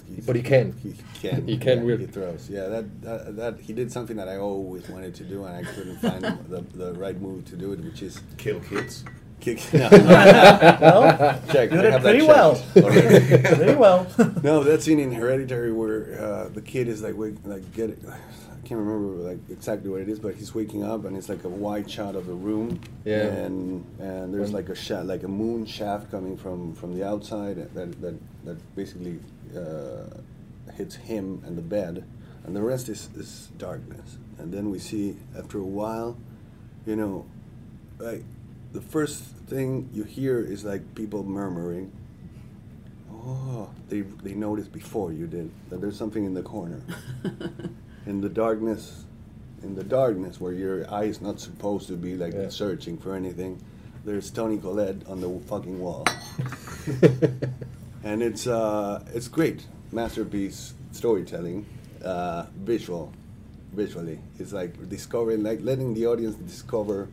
he's- 0.10 0.26
But 0.28 0.36
he 0.36 0.42
can. 0.44 0.74
He 0.84 0.92
can. 1.22 1.48
He 1.52 1.58
can 1.58 1.78
yeah, 1.80 1.86
really. 1.90 2.06
He 2.06 2.12
throws. 2.12 2.50
Yeah, 2.50 2.68
that, 2.74 2.86
that 3.02 3.36
that 3.42 3.54
he 3.68 3.72
did 3.74 3.90
something 3.92 4.18
that 4.18 4.28
I 4.28 4.38
always 4.38 4.86
wanted 4.90 5.14
to 5.16 5.24
do, 5.24 5.38
and 5.46 5.56
I 5.56 5.64
couldn't 5.74 6.00
find 6.08 6.22
the, 6.54 6.62
the 6.82 6.90
right 7.04 7.20
move 7.28 7.46
to 7.52 7.56
do 7.56 7.72
it, 7.74 7.80
which 7.88 8.02
is 8.04 8.14
Kill 8.38 8.60
kids. 8.60 9.04
Kick. 9.40 9.62
No. 9.74 9.90
Well, 9.92 11.42
check. 11.52 11.72
you 11.72 11.80
I 11.80 11.82
did 11.82 11.94
have 11.94 12.04
that 12.04 12.10
pretty 12.12 12.26
checked 12.26 12.28
well. 12.28 12.64
already. 12.78 13.44
Pretty 13.56 13.76
well. 13.76 14.08
no, 14.44 14.64
that 14.64 14.82
scene 14.82 15.00
in 15.00 15.12
Hereditary 15.12 15.72
where 15.72 16.20
uh, 16.20 16.50
the 16.50 16.62
kid 16.62 16.88
is 16.88 17.02
like, 17.04 17.16
wake, 17.16 17.36
like 17.46 17.74
get 17.74 17.92
it. 17.92 18.00
I 18.08 18.68
can't 18.68 18.80
remember 18.80 19.22
like 19.30 19.38
exactly 19.52 19.92
what 19.92 20.02
it 20.02 20.10
is, 20.10 20.18
but 20.20 20.34
he's 20.36 20.56
waking 20.56 20.84
up 20.84 21.06
and 21.06 21.16
it's 21.16 21.30
like 21.30 21.44
a 21.44 21.48
wide 21.50 21.90
shot 21.92 22.16
of 22.16 22.26
the 22.26 22.34
room. 22.34 22.80
Yeah. 23.04 23.22
And 23.28 23.86
and 24.00 24.34
there's 24.34 24.46
And- 24.48 24.54
like 24.56 24.70
a 24.70 24.76
shot, 24.76 25.06
like 25.06 25.22
a 25.24 25.28
moon 25.28 25.66
shaft 25.68 26.10
coming 26.10 26.36
from 26.36 26.74
from 26.74 26.96
the 26.98 27.06
outside 27.08 27.58
that 27.76 28.02
that 28.02 28.16
that 28.46 28.76
basically 28.76 29.20
uh, 29.56 30.72
hits 30.74 30.96
him 30.96 31.44
and 31.46 31.56
the 31.56 31.62
bed, 31.62 32.04
and 32.46 32.56
the 32.56 32.62
rest 32.64 32.90
is 32.90 33.10
is 33.16 33.50
darkness. 33.60 34.18
And 34.40 34.52
then 34.52 34.72
we 34.72 34.80
see 34.80 35.16
after 35.38 35.60
a 35.60 35.64
while, 35.64 36.18
you 36.88 36.96
know, 36.96 37.26
like 38.00 38.24
the 38.76 38.82
first 38.82 39.24
thing 39.48 39.90
you 39.94 40.04
hear 40.04 40.40
is 40.40 40.66
like 40.66 40.84
people 40.96 41.24
murmuring. 41.24 41.92
Oh, 43.10 43.70
they 43.90 44.02
they 44.02 44.34
noticed 44.34 44.72
before 44.74 45.14
you 45.14 45.28
did 45.28 45.50
that 45.70 45.80
there's 45.82 45.98
something 45.98 46.26
in 46.26 46.34
the 46.34 46.44
corner, 46.44 46.82
in 48.06 48.20
the 48.20 48.28
darkness, 48.30 49.06
in 49.64 49.76
the 49.76 49.84
darkness 49.84 50.42
where 50.42 50.52
your 50.52 50.92
eye 50.94 51.06
is 51.06 51.22
not 51.22 51.40
supposed 51.40 51.88
to 51.88 51.94
be 51.96 52.16
like 52.18 52.34
Yeah. 52.34 52.50
searching 52.50 52.98
for 52.98 53.16
anything. 53.16 53.64
There's 54.04 54.30
Tony 54.30 54.58
Collette 54.58 55.08
on 55.08 55.22
the 55.22 55.30
fucking 55.48 55.80
wall, 55.80 56.06
and 58.04 58.22
it's 58.22 58.46
uh 58.46 59.04
it's 59.16 59.30
great 59.30 59.66
masterpiece 59.92 60.74
storytelling, 60.92 61.66
uh, 62.04 62.46
visual, 62.58 63.12
visually. 63.74 64.20
It's 64.38 64.52
like 64.54 64.72
discovering, 64.90 65.44
like 65.44 65.60
letting 65.62 65.94
the 65.94 66.06
audience 66.08 66.36
discover 66.36 67.08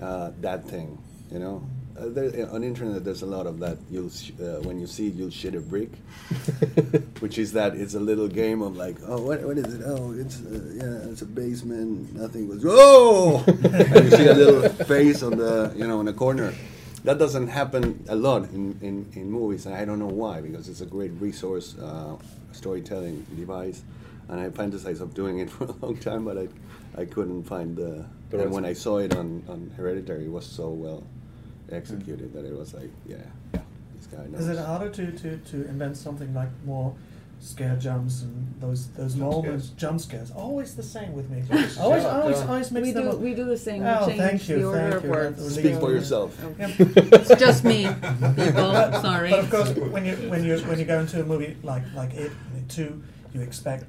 uh, 0.00 0.30
that 0.40 0.64
thing. 0.64 0.98
You 1.30 1.38
know, 1.38 1.62
uh, 1.98 2.08
there, 2.08 2.50
on 2.50 2.64
internet 2.64 3.04
there's 3.04 3.22
a 3.22 3.26
lot 3.26 3.46
of 3.46 3.58
that. 3.60 3.78
You'll 3.90 4.10
sh- 4.10 4.32
uh, 4.40 4.60
when 4.62 4.80
you 4.80 4.86
see 4.86 5.08
it, 5.08 5.14
you'll 5.14 5.30
shit 5.30 5.54
a 5.54 5.60
brick, 5.60 5.90
which 7.20 7.38
is 7.38 7.52
that 7.52 7.76
it's 7.76 7.94
a 7.94 8.00
little 8.00 8.28
game 8.28 8.62
of 8.62 8.76
like, 8.76 8.96
oh, 9.06 9.20
what, 9.20 9.42
what 9.42 9.58
is 9.58 9.74
it? 9.74 9.82
Oh, 9.84 10.12
it's 10.12 10.40
uh, 10.40 10.60
yeah, 10.74 11.10
it's 11.10 11.22
a 11.22 11.26
basement. 11.26 12.14
Nothing 12.14 12.48
was. 12.48 12.64
Oh, 12.66 13.44
and 13.46 14.04
you 14.04 14.10
see 14.10 14.26
a 14.26 14.34
little 14.34 14.68
face 14.86 15.22
on 15.22 15.36
the 15.36 15.72
you 15.76 15.86
know 15.86 16.00
in 16.00 16.06
the 16.06 16.12
corner. 16.12 16.54
That 17.04 17.18
doesn't 17.18 17.48
happen 17.48 18.04
a 18.10 18.14
lot 18.14 18.50
in, 18.50 18.78
in, 18.82 19.10
in 19.14 19.30
movies, 19.30 19.64
and 19.64 19.74
I 19.74 19.86
don't 19.86 19.98
know 19.98 20.06
why 20.06 20.42
because 20.42 20.68
it's 20.68 20.82
a 20.82 20.86
great 20.86 21.12
resource 21.12 21.74
uh, 21.78 22.16
storytelling 22.52 23.24
device, 23.36 23.82
and 24.28 24.38
I 24.38 24.50
fantasized 24.50 25.00
of 25.00 25.14
doing 25.14 25.38
it 25.38 25.48
for 25.54 25.64
a 25.64 25.72
long 25.80 25.96
time, 25.96 26.24
but 26.24 26.36
I 26.36 26.48
I 26.96 27.04
couldn't 27.04 27.44
find 27.44 27.76
the. 27.76 28.04
The 28.30 28.42
and 28.42 28.52
when 28.52 28.64
I 28.64 28.72
saw 28.74 28.98
it 28.98 29.14
on, 29.16 29.42
on 29.48 29.72
Hereditary, 29.76 30.24
it 30.26 30.30
was 30.30 30.46
so 30.46 30.68
well 30.68 31.02
executed 31.72 32.32
that 32.32 32.44
it 32.44 32.52
was 32.56 32.74
like, 32.74 32.90
yeah, 33.06 33.16
yeah, 33.54 33.60
this 33.96 34.06
guy 34.06 34.26
knows. 34.26 34.40
Is 34.42 34.48
it 34.48 34.58
harder 34.64 34.88
to, 34.90 35.12
to, 35.12 35.36
to 35.36 35.68
invent 35.68 35.96
something 35.96 36.32
like 36.34 36.48
more 36.64 36.94
scare 37.42 37.74
jumps 37.76 38.20
and 38.22 38.54
those 38.60 38.88
those 38.88 39.14
Jump 39.14 39.30
moments, 39.32 39.66
scares. 39.66 39.78
jump 39.80 40.00
scares? 40.00 40.30
Always 40.30 40.76
the 40.76 40.82
same 40.82 41.12
with 41.12 41.28
me. 41.30 41.42
Always- 41.50 41.78
always, 41.78 42.02
yeah, 42.02 42.08
always, 42.20 42.36
yeah. 42.38 42.46
always 42.48 42.70
mix 42.70 42.86
we 42.86 42.92
them 42.92 43.02
do 43.04 43.10
up. 43.10 43.18
we 43.18 43.34
do 43.34 43.44
the 43.46 43.56
same 43.56 43.82
Oh, 43.82 44.06
we 44.06 44.12
change 44.12 44.20
thank 44.20 44.48
you, 44.48 44.58
the 44.58 44.64
order 44.66 44.78
thank 44.80 44.94
of 44.94 45.04
you. 45.04 45.10
words 45.10 45.54
Speak 45.54 45.74
for 45.74 45.80
really- 45.80 45.94
yourself. 45.94 46.38
it's 46.58 47.34
just 47.40 47.64
me 47.64 47.86
people 48.36 48.70
sorry 49.00 49.30
But 49.30 49.38
of 49.40 49.50
course, 49.50 49.70
when 49.74 50.04
you 50.04 50.14
when 50.30 50.44
you 50.44 50.58
when 50.60 50.78
you 50.78 50.84
go 50.84 51.00
into 51.00 51.20
a 51.20 51.24
movie 51.24 51.56
like 51.62 51.82
like 51.94 52.12
it, 52.14 52.30
and 52.52 52.62
it 52.62 52.68
too, 52.68 53.02
you 53.32 53.40
expect 53.40 53.84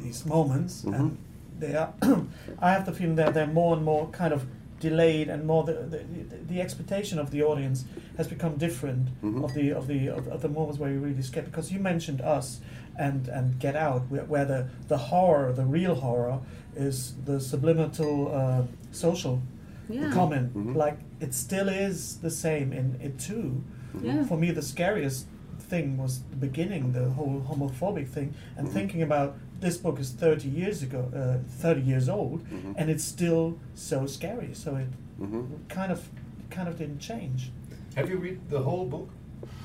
these 0.00 0.24
moments, 0.24 0.82
Mhm. 0.82 0.94
and 0.94 1.18
they 1.60 1.74
are. 1.76 1.92
I 2.58 2.72
have 2.72 2.86
the 2.86 2.92
feeling 2.92 3.16
that 3.16 3.34
they're 3.34 3.46
more 3.46 3.76
and 3.76 3.84
more 3.84 4.08
kind 4.08 4.32
of 4.32 4.46
delayed, 4.80 5.28
and 5.28 5.46
more 5.46 5.62
the 5.64 5.74
the, 5.74 5.98
the, 5.98 6.36
the 6.54 6.60
expectation 6.60 7.18
of 7.18 7.30
the 7.30 7.42
audience 7.42 7.84
has 8.16 8.26
become 8.26 8.56
different 8.56 9.08
Mhm. 9.22 9.44
of 9.44 9.54
the 9.54 9.70
of 9.72 9.86
the 9.86 10.08
of, 10.08 10.26
of 10.28 10.40
the 10.42 10.48
moments 10.48 10.78
where 10.80 10.90
you 10.90 10.98
really 10.98 11.22
scared. 11.22 11.46
Because 11.46 11.70
you 11.72 11.78
mentioned 11.80 12.20
us 12.22 12.60
and 12.98 13.28
and 13.28 13.58
Get 13.60 13.76
Out, 13.76 14.02
where, 14.10 14.24
where 14.24 14.44
the 14.44 14.66
the 14.88 14.96
horror, 14.96 15.52
the 15.52 15.64
real 15.64 15.94
horror, 15.94 16.40
is 16.74 17.14
the 17.26 17.38
subliminal 17.40 18.28
uh, 18.34 18.62
social 18.90 19.40
Yeah. 19.88 20.10
comment. 20.12 20.54
Mhm. 20.54 20.74
Like 20.74 20.96
it 21.20 21.34
still 21.34 21.68
is 21.68 22.16
the 22.20 22.30
same 22.30 22.72
in 22.72 22.96
it 23.02 23.18
too. 23.18 23.62
Yeah. 24.02 24.24
For 24.24 24.38
me, 24.38 24.50
the 24.52 24.62
scariest 24.62 25.26
thing 25.70 25.98
was 25.98 26.20
the 26.30 26.36
beginning, 26.36 26.92
the 26.92 27.10
whole 27.10 27.42
homophobic 27.48 28.08
thing, 28.08 28.34
and 28.56 28.66
Mm-hmm. 28.66 28.76
thinking 28.78 29.02
about 29.02 29.34
this 29.60 29.76
book 29.76 29.98
is 30.00 30.10
30 30.10 30.48
years 30.48 30.82
ago, 30.82 31.08
uh, 31.14 31.38
30 31.58 31.80
years 31.82 32.08
old, 32.08 32.42
Mhm. 32.48 32.74
and 32.76 32.90
it's 32.90 33.04
still 33.04 33.56
so 33.74 34.06
scary. 34.06 34.50
So 34.54 34.74
it 34.76 34.86
Mhm. 35.20 35.46
kind 35.68 35.92
of 35.92 36.08
kind 36.50 36.68
of 36.68 36.76
didn't 36.78 36.98
change. 36.98 37.50
Have 37.94 38.08
you 38.10 38.16
read 38.18 38.40
the 38.48 38.58
whole 38.60 38.86
book? 38.86 39.08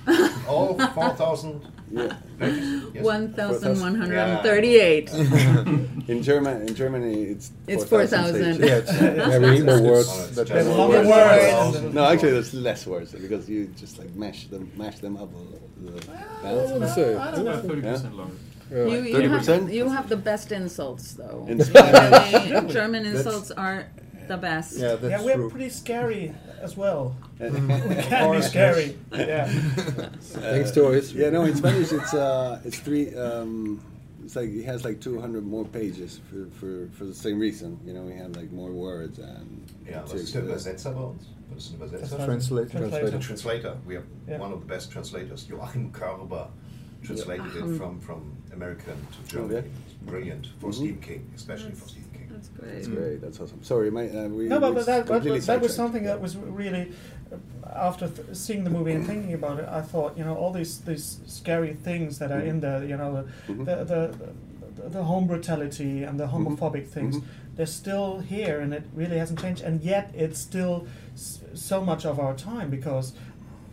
All 0.47 0.77
4,000 0.93 1.61
Yeah. 1.91 2.13
Yes. 2.93 3.03
1,138. 3.03 5.09
in 6.07 6.21
German, 6.23 6.61
in 6.67 6.75
Germany, 6.75 7.23
it's 7.33 7.51
It's 7.67 7.83
4,000 7.85 7.85
4,000. 7.85 8.59
Yeah, 8.59 8.77
it's- 8.77 9.01
yeah, 9.01 9.37
we 9.39 9.49
need 9.55 9.65
more 9.65 9.81
words. 9.81 10.31
There's 10.35 10.67
more 10.67 10.77
longer 10.77 11.03
words. 11.07 11.75
words. 11.81 11.93
No, 11.93 12.05
actually, 12.05 12.31
there's 12.31 12.53
less 12.53 12.85
words 12.87 13.11
because 13.13 13.47
you 13.49 13.67
just 13.79 13.97
like 13.99 14.13
mash 14.15 14.47
them, 14.47 14.69
mash 14.77 14.99
them 14.99 15.17
up. 15.17 15.29
a- 15.33 15.65
the 15.85 15.91
balance. 16.41 16.95
say, 16.95 17.15
I 17.15 17.31
don't 17.31 17.45
know. 17.45 17.61
30% 17.61 18.15
longer. 18.17 18.33
You, 18.71 18.89
you, 18.89 19.13
Thirty 19.13 19.27
have, 19.27 19.39
percent. 19.39 19.71
you 19.71 19.89
have 19.89 20.09
the 20.09 20.17
best 20.17 20.51
insults, 20.51 21.13
though. 21.13 21.45
Ins- 21.49 21.67
Usually, 21.69 22.73
German 22.73 23.03
That's- 23.03 23.25
insults 23.25 23.51
are 23.51 23.87
the 24.27 24.37
best. 24.37 24.77
Yeah, 24.77 24.95
that's 24.95 25.03
yeah, 25.11 25.21
we're 25.23 25.35
true. 25.35 25.49
pretty 25.51 25.69
scary 25.69 26.33
as 26.61 26.75
well. 26.75 27.15
Uh, 27.35 27.49
we 27.51 27.95
can 28.01 28.31
be 28.31 28.41
scary. 28.41 28.97
Yeah. 29.11 29.45
Thanks 30.31 30.71
to 30.71 30.85
our 30.87 30.93
history. 30.93 31.21
Yeah, 31.21 31.31
no, 31.31 31.43
in 31.43 31.53
Spanish 31.55 31.91
it's 31.91 32.13
uh, 32.13 32.61
it's 32.63 32.79
three. 32.79 33.13
Um, 33.13 33.81
it's 34.23 34.37
like 34.37 34.49
it 34.49 34.63
has 34.63 34.85
like 34.85 35.01
200 35.01 35.45
more 35.45 35.65
pages 35.65 36.21
for, 36.29 36.45
for, 36.57 36.87
for 36.97 37.03
the 37.03 37.13
same 37.13 37.37
reason. 37.37 37.77
You 37.85 37.93
know, 37.93 38.03
we 38.03 38.13
have 38.15 38.35
like 38.37 38.51
more 38.53 38.71
words 38.71 39.19
and. 39.19 39.69
Ja, 39.85 40.01
to- 40.03 40.13
was 40.13 40.21
ist 40.23 40.33
der 40.33 40.43
Übersetzer 40.43 40.91
bei 40.93 41.01
uns? 41.01 41.23
Was 41.53 41.65
ist 41.65 41.73
ein 41.73 41.75
Übersetzer? 41.81 42.25
Translator. 42.25 42.79
Translator. 42.79 43.19
Translator. 43.19 43.77
We 43.85 43.95
have 43.95 44.05
Yeah. 44.29 44.39
one 44.39 44.53
of 44.53 44.61
the 44.61 44.65
best 44.65 44.91
translators, 44.91 45.45
Joachim 45.49 45.91
Körber, 45.91 46.47
translated 47.03 47.45
Joachim. 47.53 47.73
it 47.75 47.77
from, 47.77 47.99
from 47.99 48.37
American 48.59 48.95
to 49.11 49.31
German. 49.31 49.57
Okay. 49.57 49.67
It's 49.85 49.93
brilliant 50.11 50.47
for 50.59 50.69
Mhm. 50.69 50.73
Stephen 50.73 51.01
King, 51.01 51.29
especially 51.35 51.71
for 51.71 51.87
Stephen 51.87 52.09
King. 52.13 52.27
That's 52.31 52.49
great. 52.49 52.73
That's 52.73 52.87
great. 52.87 52.97
great. 52.99 53.21
That's 53.21 53.39
awesome. 53.39 53.63
Sorry, 53.63 53.91
my 53.91 54.07
uh, 54.09 54.27
we. 54.29 54.47
No, 54.47 54.59
but, 54.59 54.73
but 54.73 54.85
that, 54.85 55.05
but, 55.05 55.13
but 55.13 55.23
that 55.23 55.31
was 55.33 55.45
sidetracked. 55.45 55.73
something 55.73 56.03
that 56.03 56.21
was 56.21 56.37
really, 56.37 56.91
uh, 57.31 57.37
after 57.73 58.07
th- 58.07 58.35
seeing 58.35 58.63
the 58.63 58.69
movie 58.69 58.93
and 58.93 59.05
thinking 59.11 59.33
about 59.33 59.59
it, 59.59 59.67
I 59.69 59.81
thought, 59.81 60.17
you 60.17 60.23
know, 60.23 60.35
all 60.35 60.51
these 60.51 60.79
these 60.81 61.19
scary 61.27 61.73
things 61.73 62.19
that 62.19 62.31
are 62.31 62.41
in 62.41 62.59
there, 62.61 62.83
you 62.83 62.97
know, 62.97 63.11
the, 63.47 63.53
Mhm. 63.53 63.65
the, 63.65 63.75
the, 63.91 64.17
the, 64.81 64.89
the 64.89 65.03
home 65.03 65.25
brutality 65.27 66.03
and 66.03 66.19
the 66.19 66.27
homophobic 66.27 66.87
things, 66.87 67.17
Mhm. 67.17 67.23
they're 67.55 67.65
still 67.65 68.19
here 68.19 68.59
and 68.59 68.73
it 68.73 68.83
really 68.93 69.17
hasn't 69.17 69.39
changed. 69.39 69.61
And 69.63 69.81
yet 69.81 70.11
it's 70.13 70.39
still 70.39 70.85
s- 71.15 71.39
so 71.53 71.81
much 71.83 72.05
of 72.05 72.19
our 72.19 72.33
time 72.35 72.69
because 72.69 73.13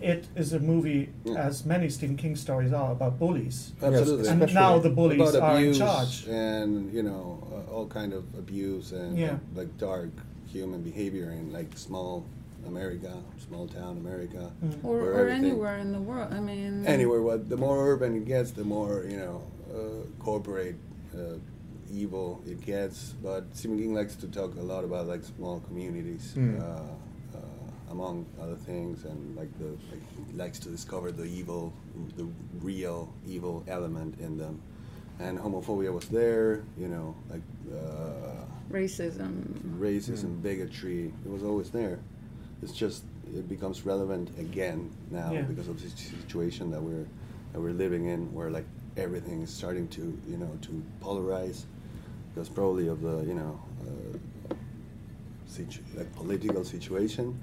it 0.02 0.26
is 0.36 0.52
a 0.52 0.58
movie, 0.60 1.08
Yeah. 1.24 1.46
as 1.48 1.64
many 1.64 1.88
Stephen 1.88 2.16
King 2.16 2.36
stories 2.36 2.72
are, 2.72 2.92
about 2.92 3.18
bullies. 3.18 3.72
Absolutely. 3.82 4.28
And 4.28 4.54
now 4.54 4.78
the 4.78 4.90
bullies 4.90 5.34
About 5.34 5.56
are 5.56 5.60
in 5.64 5.74
charge. 5.74 6.26
and 6.28 6.92
you 6.92 7.02
know 7.02 7.24
uh, 7.52 7.72
all 7.74 7.86
kind 7.86 8.12
of 8.12 8.24
abuse 8.38 8.92
and 8.92 9.16
Yeah. 9.18 9.38
like 9.54 9.70
dark 9.78 10.10
human 10.46 10.82
behavior 10.82 11.30
in 11.30 11.52
like 11.52 11.70
small 11.76 12.24
America, 12.66 13.12
small 13.48 13.66
town 13.66 13.96
America, 13.96 14.50
Or, 14.84 14.98
or 15.00 15.28
anywhere 15.28 15.78
in 15.78 15.90
the 15.92 16.00
world. 16.00 16.32
I 16.32 16.40
mean, 16.40 16.86
anywhere. 16.86 17.20
What 17.22 17.48
the 17.48 17.56
more 17.56 17.76
urban 17.90 18.14
it 18.16 18.24
gets, 18.26 18.50
the 18.52 18.64
more 18.64 19.04
you 19.12 19.16
know 19.16 19.42
uh, 19.74 20.02
corporate 20.22 20.76
uh, 21.14 21.38
evil 21.92 22.40
it 22.46 22.60
gets. 22.60 23.14
But 23.22 23.42
Stephen 23.56 23.78
King 23.78 23.94
likes 23.94 24.14
to 24.16 24.28
talk 24.28 24.54
a 24.56 24.62
lot 24.62 24.84
about 24.84 25.06
like 25.08 25.24
small 25.24 25.60
communities. 25.68 26.34
Mm. 26.36 26.60
Uh, 26.60 26.94
among 27.92 28.26
other 28.40 28.56
things, 28.56 29.04
and 29.04 29.36
like 29.36 29.52
the 29.58 29.68
like, 29.92 30.02
he 30.28 30.32
likes 30.36 30.58
to 30.60 30.68
discover 30.68 31.12
the 31.12 31.24
evil, 31.24 31.72
the 32.16 32.26
real 32.60 33.12
evil 33.26 33.62
element 33.68 34.18
in 34.18 34.36
them, 34.38 34.60
and 35.20 35.38
homophobia 35.38 35.92
was 35.92 36.08
there, 36.08 36.64
you 36.78 36.88
know, 36.88 37.14
like 37.30 37.42
uh, 37.72 38.44
racism. 38.70 39.32
racism, 39.78 40.42
bigotry. 40.42 41.12
It 41.24 41.30
was 41.30 41.42
always 41.44 41.70
there. 41.70 41.98
It's 42.62 42.72
just 42.72 43.04
it 43.26 43.48
becomes 43.48 43.84
relevant 43.86 44.30
again 44.38 44.90
now 45.10 45.32
Yeah. 45.32 45.42
because 45.42 45.68
of 45.68 45.80
the 45.80 45.88
situation 45.88 46.70
that 46.70 46.82
we're 46.82 47.06
that 47.52 47.60
we're 47.60 47.72
living 47.84 48.06
in, 48.06 48.32
where 48.32 48.50
like 48.50 48.66
everything 48.96 49.42
is 49.42 49.50
starting 49.50 49.86
to 49.88 50.02
you 50.28 50.38
know 50.38 50.50
to 50.62 50.82
polarize 51.02 51.64
because 52.34 52.48
probably 52.48 52.88
of 52.88 53.02
the 53.02 53.16
you 53.30 53.34
know 53.34 53.60
uh, 53.86 54.54
situ- 55.46 55.82
like 55.94 56.10
political 56.16 56.64
situation, 56.64 57.38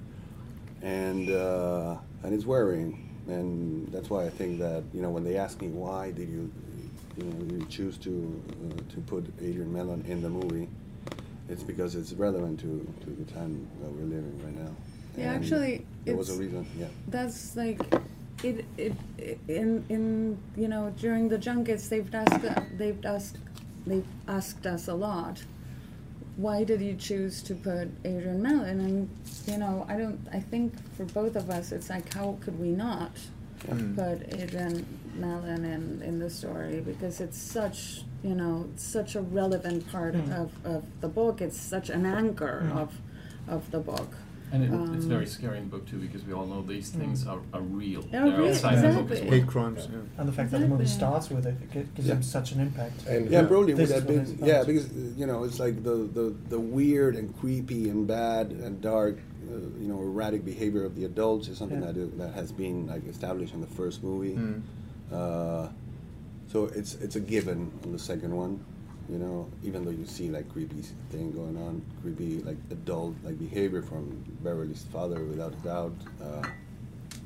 and 0.82 1.30
uh, 1.30 1.96
and 2.22 2.34
it's 2.34 2.46
worrying, 2.46 3.08
and 3.26 3.90
that's 3.92 4.10
why 4.10 4.24
I 4.24 4.30
think 4.30 4.58
that 4.60 4.82
you 4.92 5.02
know 5.02 5.10
when 5.10 5.24
they 5.24 5.36
ask 5.36 5.60
me 5.60 5.68
why 5.68 6.10
did 6.10 6.28
you 6.28 6.50
you 7.16 7.24
know 7.24 7.54
you 7.54 7.66
choose 7.66 7.98
to 7.98 8.42
uh, 8.64 8.94
to 8.94 9.00
put 9.02 9.26
Adrian 9.40 9.72
Mellon 9.72 10.04
in 10.06 10.22
the 10.22 10.30
movie, 10.30 10.68
it's 11.48 11.62
because 11.62 11.94
it's 11.94 12.12
relevant 12.12 12.60
to, 12.60 12.86
to 13.04 13.10
the 13.10 13.30
time 13.32 13.68
that 13.82 13.90
we're 13.90 14.04
living 14.04 14.40
right 14.44 14.56
now. 14.56 14.70
Yeah, 15.16 15.32
And 15.32 15.44
actually, 15.44 15.86
there 16.04 16.16
was 16.16 16.30
a 16.30 16.38
reason. 16.38 16.66
Yeah. 16.78 16.86
That's 17.08 17.56
like 17.56 17.80
it, 18.42 18.64
it, 18.76 18.92
it 19.18 19.38
in 19.48 19.84
in 19.88 20.38
you 20.56 20.68
know 20.68 20.94
during 20.98 21.28
the 21.28 21.38
junkets 21.38 21.88
they've 21.88 22.14
asked 22.14 22.44
they've 22.78 23.04
asked 23.04 23.38
they've 23.86 24.06
asked 24.28 24.66
us 24.66 24.88
a 24.88 24.94
lot. 24.94 25.42
Why 26.40 26.64
did 26.64 26.80
you 26.80 26.94
choose 26.96 27.42
to 27.42 27.54
put 27.54 27.88
Adrian 28.04 28.40
Mellon? 28.42 28.80
And 28.80 29.08
you 29.46 29.58
know, 29.58 29.84
I 29.90 29.96
don't. 29.98 30.18
I 30.32 30.40
think 30.40 30.72
for 30.96 31.04
both 31.04 31.36
of 31.36 31.50
us, 31.50 31.70
it's 31.70 31.90
like 31.90 32.12
how 32.14 32.38
could 32.40 32.58
we 32.58 32.68
not 32.70 33.12
Mm. 33.68 33.94
put 33.94 34.40
Adrian 34.40 34.86
Mellon 35.16 35.66
in 35.66 36.00
in 36.02 36.18
the 36.18 36.30
story 36.30 36.80
because 36.80 37.20
it's 37.20 37.36
such 37.36 38.04
you 38.24 38.34
know 38.34 38.66
such 38.76 39.16
a 39.16 39.20
relevant 39.20 39.86
part 39.92 40.14
Mm. 40.14 40.32
of, 40.40 40.50
of 40.64 40.82
the 41.02 41.08
book. 41.08 41.42
It's 41.42 41.60
such 41.60 41.90
an 41.90 42.06
anchor 42.06 42.62
Mm. 42.64 42.76
of 42.78 42.90
of 43.46 43.70
the 43.70 43.80
book. 43.80 44.14
And 44.52 44.64
it, 44.64 44.66
it's 44.96 45.04
Um, 45.04 45.08
very 45.16 45.26
scary 45.26 45.58
in 45.58 45.64
the 45.64 45.70
book 45.76 45.86
too 45.88 45.98
because 45.98 46.24
we 46.24 46.32
all 46.32 46.46
know 46.46 46.60
these 46.62 46.90
things 46.90 47.26
are, 47.26 47.38
are 47.52 47.60
real. 47.60 48.02
They're 48.02 48.28
They're 48.28 48.40
real, 48.40 48.50
outside 48.50 48.76
the 48.82 48.88
book 48.98 49.10
as 49.10 49.18
exactly. 49.20 49.28
well. 49.30 49.38
Hate 49.40 49.46
crimes, 49.46 49.88
yeah. 49.92 49.98
And 50.18 50.28
the 50.28 50.32
fact 50.32 50.50
that 50.50 50.60
the 50.60 50.66
movie 50.68 50.86
starts 50.86 51.30
with 51.30 51.46
it, 51.46 51.54
it 51.74 51.94
gives 51.94 52.08
Yeah. 52.08 52.14
him 52.16 52.22
such 52.22 52.52
an 52.52 52.60
impact. 52.60 53.06
And 53.06 53.30
yeah, 53.30 53.46
probably 53.46 53.74
This 53.74 53.90
would 53.90 53.96
is 53.96 54.16
have 54.26 54.38
been 54.38 54.46
yeah 54.50 54.64
because 54.64 54.86
uh, 54.86 54.94
you 55.20 55.26
know 55.26 55.44
it's 55.44 55.60
like 55.60 55.76
the, 55.84 55.96
the, 56.18 56.34
the 56.48 56.58
weird 56.58 57.14
and 57.16 57.26
creepy 57.40 57.88
and 57.90 58.06
bad 58.06 58.50
and 58.50 58.80
dark 58.80 59.16
uh, 59.18 59.54
you 59.82 59.88
know 59.90 59.98
erratic 60.00 60.44
behavior 60.44 60.84
of 60.84 60.96
the 60.96 61.04
adults 61.04 61.46
is 61.48 61.56
something 61.58 61.80
Yeah. 61.82 61.92
that 61.92 62.02
i- 62.02 62.16
that 62.22 62.32
has 62.34 62.50
been 62.52 62.86
like 62.88 63.06
established 63.08 63.54
in 63.54 63.60
the 63.60 63.72
first 63.80 64.02
movie. 64.02 64.34
Mm. 64.36 64.62
Uh, 65.12 65.68
so 66.52 66.64
it's 66.74 66.94
it's 66.96 67.14
a 67.16 67.20
given 67.20 67.70
on 67.84 67.92
the 67.92 67.98
second 67.98 68.34
one, 68.34 68.58
you 69.10 69.18
know. 69.18 69.48
Even 69.62 69.84
though 69.84 69.90
you 69.90 70.06
see 70.06 70.28
like 70.28 70.48
creepy 70.52 70.82
thing 71.10 71.32
going 71.32 71.56
on, 71.56 71.82
creepy 72.02 72.42
like 72.42 72.58
adult 72.70 73.14
like 73.24 73.38
behavior 73.38 73.82
from 73.82 74.24
Beverly's 74.42 74.84
father 74.92 75.24
without 75.24 75.52
a 75.52 75.56
doubt. 75.56 75.92
Uh, 76.22 76.42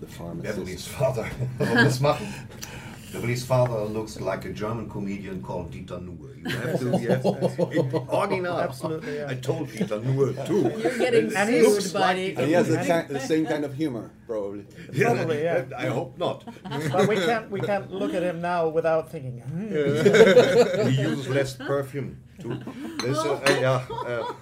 the 0.00 0.06
pharmacist. 0.06 0.56
Beverly's 0.56 0.86
father. 0.86 1.30
Warum 3.14 3.28
das 3.28 3.44
father 3.44 3.84
looks 3.84 4.20
like 4.20 4.44
a 4.44 4.52
German 4.52 4.88
comedian 4.88 5.42
called 5.42 5.70
Dieter 5.70 6.00
Nuhr. 6.00 6.34
You 6.36 6.50
have 6.50 6.78
to, 6.80 6.90
yes, 7.00 7.24
in 7.24 7.96
original. 7.96 8.58
Absolutely, 8.60 9.16
yeah. 9.16 9.28
I 9.28 9.34
told 9.34 9.68
Dieter 9.68 10.02
Nuhr 10.02 10.34
too. 10.46 10.62
You're 10.78 10.98
getting 10.98 11.34
And 11.34 11.48
sued, 11.48 11.62
looks 11.62 11.94
like 11.94 12.16
And 12.36 12.46
he 12.46 12.52
has 12.52 12.68
the, 12.68 12.76
Dieter 12.76 13.08
the 13.08 13.20
same 13.20 13.46
kind 13.46 13.64
of 13.64 13.74
humor, 13.74 14.10
probably. 14.26 14.66
Yeah, 14.92 15.14
Probably, 15.14 15.42
yeah. 15.42 15.64
I 15.76 15.86
hope 15.86 16.18
not. 16.18 16.44
but 16.92 17.08
we 17.08 17.16
can't 17.16 17.50
we 17.50 17.60
can't 17.60 17.90
look 17.90 18.14
at 18.14 18.22
him 18.22 18.40
now 18.40 18.68
without 18.68 19.10
thinking. 19.10 19.40
Hmm. 19.40 20.88
he 20.88 21.02
uses 21.02 21.28
less 21.28 21.54
perfume 21.54 22.20
too. 22.40 22.60
This, 23.02 23.18
uh, 23.18 23.34
uh, 23.34 23.58
yeah, 23.60 23.86
uh, 24.06 24.32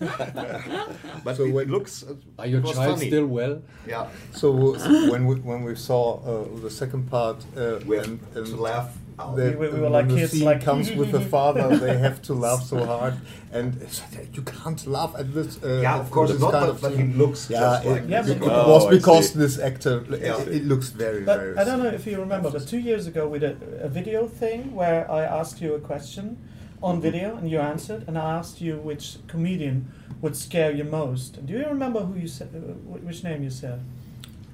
but 1.24 1.36
So 1.36 1.44
it 1.44 1.52
when- 1.52 1.70
looks. 1.70 2.02
Uh, 2.02 2.14
Are 2.38 2.46
your 2.46 2.60
it 2.60 2.74
child 2.74 2.96
funny. 2.98 3.08
still 3.08 3.26
well? 3.26 3.62
Yeah. 3.86 4.06
So, 4.32 4.76
so 4.76 5.10
when 5.12 5.26
we 5.26 5.34
when 5.36 5.62
we 5.64 5.74
saw 5.74 6.02
uh, 6.20 6.60
the 6.62 6.70
second 6.70 7.10
part, 7.10 7.36
uh, 7.56 7.78
We 7.86 7.96
have 7.96 8.06
and, 8.08 8.20
and 8.36 8.46
to 8.46 8.56
laugh 8.56 8.90
the- 9.36 9.56
We- 9.60 9.68
we 9.68 9.78
were 9.80 9.90
like 9.98 10.08
the 10.08 10.16
kids, 10.16 10.32
scene 10.32 10.44
like- 10.44 10.64
comes 10.64 10.90
with 10.92 11.10
the 11.12 11.20
father, 11.20 11.76
they 11.76 11.96
have 12.06 12.20
to 12.22 12.34
laugh 12.34 12.62
so 12.64 12.84
hard, 12.84 13.14
and 13.52 13.68
you 14.36 14.42
can't 14.42 14.82
laugh 14.86 15.12
at 15.16 15.32
this. 15.32 15.62
Uh, 15.62 15.80
Yeah, 15.86 16.00
of 16.00 16.10
course 16.10 16.30
this 16.32 16.40
not, 16.40 16.52
kind 16.52 16.66
but- 16.66 16.74
of 16.74 16.80
but 16.82 16.92
he 17.00 17.04
looks 17.22 17.40
yeah, 17.48 17.60
just 17.60 17.84
it, 17.86 17.90
like 17.90 18.08
Yeah, 18.08 18.26
it 18.32 18.40
but- 18.40 18.66
was 18.72 18.84
Oh, 18.84 18.88
I 18.88 18.90
because 18.90 19.32
this 19.32 19.58
actor. 19.58 19.96
Yeah. 20.10 20.40
It, 20.42 20.48
it 20.58 20.64
looks 20.64 20.88
very, 20.90 21.22
But 21.30 21.38
very. 21.40 21.56
I 21.60 21.62
don't 21.64 21.80
know 21.82 21.90
if 22.00 22.04
you 22.08 22.18
remember, 22.26 22.50
but 22.50 22.66
two 22.66 22.80
years 22.90 23.06
ago 23.06 23.22
we 23.28 23.38
did 23.38 23.56
a 23.88 23.88
video 23.88 24.26
thing 24.40 24.74
where 24.74 25.00
I 25.10 25.22
asked 25.40 25.60
you 25.64 25.74
a 25.74 25.80
question 25.92 26.26
on 26.84 27.00
video 27.00 27.36
and 27.36 27.50
you 27.50 27.58
answered, 27.58 28.04
and 28.06 28.16
I 28.18 28.38
asked 28.38 28.60
you 28.60 28.76
which 28.76 29.16
comedian 29.26 29.90
would 30.20 30.36
scare 30.36 30.70
you 30.70 30.84
most. 30.84 31.44
Do 31.46 31.52
you 31.54 31.66
remember 31.66 32.00
who 32.00 32.18
you 32.20 32.28
said, 32.28 32.48
uh, 32.54 32.58
which 33.06 33.24
name 33.24 33.42
you 33.42 33.50
said? 33.50 33.80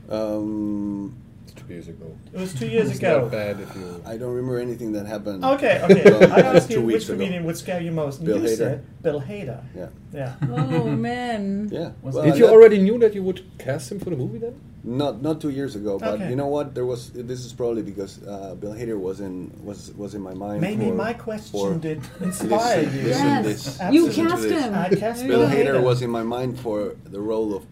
Um, 0.09 1.15
Two 1.57 1.74
years 1.74 1.89
ago. 1.89 2.07
It 2.32 2.39
was 2.40 2.55
two 2.55 2.69
years 2.69 2.89
It's 2.90 2.98
ago. 3.01 3.23
not 3.23 3.32
bad 3.32 3.59
if 3.61 3.74
you. 3.74 4.01
I 4.07 4.16
don't 4.16 4.32
remember 4.35 4.59
anything 4.61 4.93
that 4.93 5.05
happened. 5.07 5.44
Okay, 5.44 5.81
okay. 5.90 6.05
Well, 6.11 6.32
I 6.32 6.40
asked 6.40 6.69
two 6.70 6.74
you 6.81 6.86
which 6.86 7.05
ago. 7.05 7.15
comedian 7.15 7.44
would 7.44 7.57
scare 7.59 7.81
you 7.81 7.90
most, 7.90 8.19
and 8.19 8.27
Bill 8.27 8.39
you 8.39 8.44
Hader. 8.48 8.57
said 8.57 9.02
Bill 9.02 9.20
Hader. 9.20 9.61
Yeah. 9.74 9.89
Yeah. 10.12 10.35
Oh 10.48 10.89
man. 10.90 11.69
Yeah. 11.73 11.90
Was 12.02 12.15
Well, 12.15 12.24
Did 12.24 12.35
I 12.35 12.36
you 12.36 12.44
got- 12.44 12.52
already 12.55 12.78
knew 12.78 12.98
that 13.01 13.15
you 13.16 13.23
would 13.24 13.43
cast 13.59 13.90
him 13.90 13.98
for 13.98 14.11
the 14.11 14.16
movie 14.16 14.39
then? 14.39 14.55
Not 14.82 15.20
not 15.20 15.40
two 15.43 15.51
years 15.51 15.77
ago, 15.77 15.98
but 15.98 16.15
Okay. 16.15 16.31
you 16.31 16.36
know 16.36 16.47
what? 16.47 16.74
There 16.74 16.86
was. 16.86 17.11
This 17.11 17.44
is 17.44 17.52
probably 17.52 17.82
because 17.82 18.19
uh, 18.27 18.55
Bill 18.55 18.73
Hader 18.73 18.98
was 18.98 19.20
in 19.20 19.52
was 19.62 19.93
was 19.93 20.15
in 20.15 20.23
my 20.23 20.32
mind. 20.32 20.62
Maybe 20.62 20.89
for- 20.89 20.94
my 20.94 21.12
question 21.12 21.61
for- 21.61 21.74
did 21.78 22.01
inspire 22.20 22.82
listen, 22.82 22.98
you. 22.98 23.05
Listen, 23.05 23.27
Yes, 23.27 23.44
this. 23.44 23.81
absolutely. 23.81 24.09
listen 24.09 24.24
to 24.24 24.31
cast 24.31 24.43
this. 24.43 24.65
him. 24.65 24.74
I 24.74 24.89
cast 24.89 25.27
Bill 25.27 25.40
Bill 25.40 25.48
Hader 25.51 25.74
Hader. 25.74 25.82
was 25.82 26.01
in 26.01 26.09
my 26.11 26.23
mind 26.23 26.59
for 26.61 26.97
the 27.05 27.20
role 27.20 27.55
of 27.55 27.66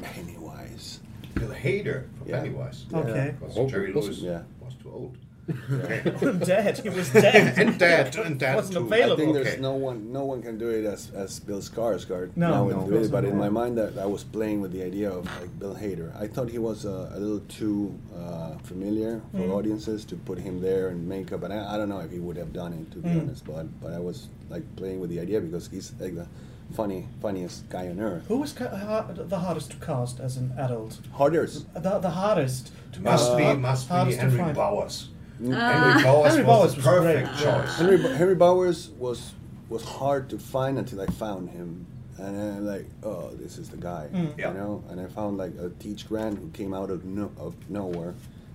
Pennywise. 0.00 1.00
Bill 1.34 1.50
Hader 1.50 2.04
for 2.18 2.28
Yeah. 2.28 2.40
Pennywise. 2.40 2.84
Okay. 2.92 3.34
Because 3.38 3.70
Jerry 3.70 3.92
Lewis 3.92 4.18
Yeah. 4.18 4.42
was 4.60 4.74
too 4.82 4.90
old. 4.90 5.16
dead. 6.44 6.78
He 6.78 6.88
was 6.90 7.10
dead. 7.10 7.58
and 7.62 7.78
dead. 7.78 8.16
And 8.26 8.38
dead 8.38 8.56
Wasn't 8.56 8.76
too. 8.76 8.84
available. 8.84 9.12
I 9.14 9.16
think 9.16 9.34
there's 9.34 9.48
Okay. 9.54 9.60
no 9.60 9.72
one 9.74 10.12
no 10.12 10.24
one 10.24 10.42
can 10.42 10.58
do 10.58 10.68
it 10.68 10.84
as 10.84 11.10
as 11.14 11.40
Bill 11.40 11.60
Skarsgård. 11.60 12.36
No, 12.36 12.48
now 12.50 12.64
no, 12.64 12.70
in 12.70 12.76
of 12.76 12.86
the 12.88 12.92
course 12.96 13.08
but 13.08 13.24
in 13.24 13.36
my 13.36 13.48
mind 13.48 13.78
that 13.78 13.98
I 13.98 14.06
was 14.06 14.24
playing 14.24 14.60
with 14.60 14.72
the 14.72 14.82
idea 14.82 15.10
of 15.10 15.24
like 15.40 15.58
Bill 15.58 15.74
Hader. 15.74 16.14
I 16.20 16.26
thought 16.26 16.48
he 16.50 16.58
was 16.58 16.84
uh, 16.86 17.10
a 17.14 17.18
little 17.18 17.40
too 17.48 17.94
uh, 18.16 18.56
familiar 18.70 19.20
for 19.32 19.38
Mm. 19.38 19.54
audiences 19.58 20.04
to 20.06 20.16
put 20.16 20.38
him 20.38 20.60
there 20.60 20.88
in 20.90 21.06
makeup, 21.08 21.42
and 21.44 21.52
I, 21.52 21.74
I 21.74 21.76
don't 21.78 21.88
know 21.88 22.00
if 22.00 22.10
he 22.10 22.18
would 22.18 22.36
have 22.36 22.52
done 22.52 22.72
it 22.80 22.90
to 22.92 22.98
be 22.98 23.08
Mm. 23.10 23.20
honest. 23.22 23.44
But 23.46 23.66
but 23.82 23.92
I 23.92 24.00
was 24.00 24.28
like 24.50 24.64
playing 24.76 25.00
with 25.00 25.10
the 25.10 25.20
idea 25.20 25.40
because 25.40 25.68
he's 25.68 25.92
like 26.00 26.14
the 26.14 26.26
funny 26.74 27.08
funniest 27.22 27.68
guy 27.70 27.88
on 27.88 27.98
earth. 28.00 28.24
Who 28.28 28.38
was 28.44 28.52
ca- 28.52 28.74
ha- 28.76 29.06
the 29.34 29.38
hardest 29.38 29.70
to 29.70 29.76
cast 29.78 30.20
as 30.20 30.36
an 30.36 30.52
adult? 30.58 30.98
Hardest. 31.12 31.72
The, 31.74 31.98
the 31.98 32.10
hardest. 32.10 32.72
To 32.92 33.00
Must 33.02 33.26
cast. 33.26 33.38
be, 33.38 33.44
must 33.68 33.88
be 33.88 33.94
hardest 33.94 34.20
to 34.20 34.30
Henry. 34.30 34.52
Bowers. 34.54 35.08
Mm. 35.40 35.54
Henry 35.54 36.02
Bowers 36.02 36.28
Henry 36.34 36.44
was 36.44 36.46
Bowers 36.46 36.70
the 36.72 36.76
was 36.76 36.84
perfect 36.84 37.28
great. 37.28 37.44
choice. 37.44 37.76
Henry, 37.78 37.98
Henry 38.16 38.34
Bowers 38.34 38.90
was 38.98 39.32
was 39.68 39.84
hard 39.84 40.28
to 40.30 40.38
find 40.38 40.78
until 40.78 41.00
I 41.00 41.06
found 41.06 41.50
him, 41.50 41.86
and 42.16 42.34
then 42.36 42.56
I'm 42.56 42.66
like, 42.66 42.86
oh, 43.02 43.30
this 43.34 43.58
is 43.58 43.68
the 43.68 43.76
guy, 43.76 44.08
Mm. 44.12 44.38
Yeah. 44.38 44.48
you 44.48 44.54
know. 44.58 44.82
And 44.88 45.00
I 45.00 45.06
found 45.06 45.36
like 45.38 45.52
a 45.60 45.68
Teach 45.78 46.08
Grant 46.08 46.38
who 46.38 46.48
came 46.50 46.72
out 46.74 46.90
of 46.90 47.04
no, 47.04 47.30
of 47.38 47.54
nowhere, 47.70 48.14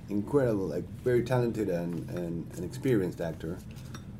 incredible, 0.09 0.67
like 0.67 0.83
very 1.03 1.23
talented 1.23 1.69
and 1.69 2.09
and, 2.09 2.49
and 2.55 2.65
experienced 2.65 3.21
actor, 3.21 3.57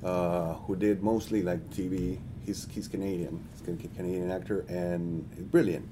uh, 0.04 0.54
who 0.66 0.76
did 0.76 1.04
mostly 1.04 1.42
like 1.42 1.70
TV. 1.72 2.18
He's 2.46 2.68
he's 2.72 2.88
Canadian, 2.88 3.44
he's 3.52 3.62
a 3.86 3.88
Canadian 3.96 4.32
actor, 4.32 4.66
and 4.70 5.26
brilliant. 5.52 5.92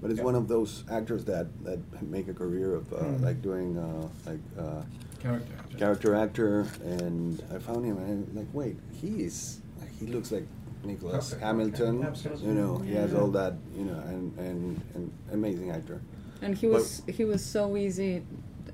But 0.00 0.10
it's 0.10 0.18
Yeah. 0.18 0.24
one 0.24 0.34
of 0.34 0.48
those 0.48 0.82
actors 0.90 1.24
that, 1.26 1.46
that 1.64 1.78
make 2.02 2.26
a 2.26 2.34
career 2.34 2.74
of 2.74 2.92
uh, 2.92 2.96
Mm. 2.96 3.22
like 3.22 3.40
doing 3.40 3.78
uh, 3.78 4.08
like 4.26 4.40
uh, 4.58 4.82
Character 5.22 5.52
actor. 5.58 5.78
character 5.78 6.14
actor, 6.14 6.66
and 6.82 7.42
I 7.54 7.58
found 7.58 7.84
him, 7.84 7.96
and 7.98 8.28
I'm 8.28 8.36
like, 8.36 8.48
wait, 8.52 8.76
he's 9.00 9.60
he 9.98 10.06
looks 10.06 10.32
like 10.32 10.46
Nicholas 10.84 11.30
Perfect, 11.30 11.42
Hamilton. 11.42 12.04
Absolutely. 12.04 12.48
You 12.48 12.54
know, 12.54 12.78
he 12.78 12.94
has 12.94 13.14
all 13.14 13.28
that, 13.28 13.54
you 13.76 13.84
know, 13.84 13.98
and 14.00 14.36
and, 14.38 14.80
and 14.94 15.12
amazing 15.32 15.70
actor. 15.70 16.00
And 16.40 16.56
he 16.56 16.66
was 16.66 17.02
he 17.06 17.24
was 17.24 17.44
so 17.44 17.76
easy 17.76 18.24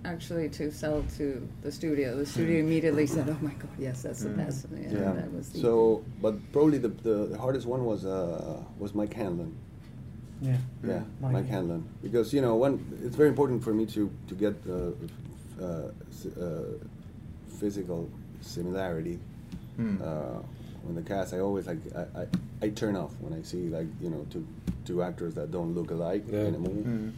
actually 0.05 0.49
to 0.49 0.71
sell 0.71 1.05
to 1.17 1.47
the 1.63 1.71
studio. 1.71 2.17
The 2.17 2.27
studio 2.27 2.61
immediately 2.61 3.07
said, 3.07 3.29
"Oh 3.29 3.39
my 3.43 3.53
God, 3.53 3.71
yes, 3.79 4.03
that's 4.03 4.23
the 4.23 4.31
best." 4.31 4.67
Yeah. 4.73 4.89
Yeah. 4.91 5.13
that 5.13 5.33
was 5.33 5.51
the 5.51 5.61
So, 5.61 6.05
but 6.23 6.35
probably 6.53 6.79
the, 6.79 6.89
the, 6.89 7.27
the 7.27 7.39
hardest 7.39 7.67
one 7.67 7.85
was 7.85 8.05
uh, 8.05 8.63
was 8.79 8.95
Mike 8.95 9.13
Hanlon. 9.13 9.55
Yeah. 10.41 10.57
Yeah, 10.87 11.03
Mike. 11.21 11.33
Mike, 11.33 11.47
Hanlon. 11.47 11.87
Because 12.03 12.33
you 12.33 12.41
know, 12.41 12.55
one, 12.55 12.75
it's 13.05 13.17
very 13.17 13.29
important 13.29 13.63
for 13.63 13.75
me 13.75 13.87
to 13.87 14.11
to 14.29 14.35
get 14.35 14.55
uh, 14.71 14.93
uh, 15.61 16.41
uh, 16.41 16.63
physical 17.59 18.09
similarity. 18.41 19.19
Hmm. 19.77 19.97
Uh, 20.03 20.41
when 20.83 20.95
the 20.95 21.03
cast, 21.03 21.35
I 21.35 21.41
always 21.41 21.67
like 21.67 21.79
I, 21.95 22.21
I, 22.23 22.27
I 22.63 22.69
turn 22.71 22.97
off 22.97 23.13
when 23.21 23.33
I 23.39 23.43
see 23.43 23.69
like 23.69 23.87
you 24.01 24.11
know 24.11 24.27
two 24.31 24.47
two 24.85 25.03
actors 25.03 25.35
that 25.35 25.51
don't 25.51 25.75
look 25.75 25.91
alike 25.91 26.29
in 26.29 26.55
a 26.55 26.59
movie. 26.59 26.83
Hmm. 26.83 27.11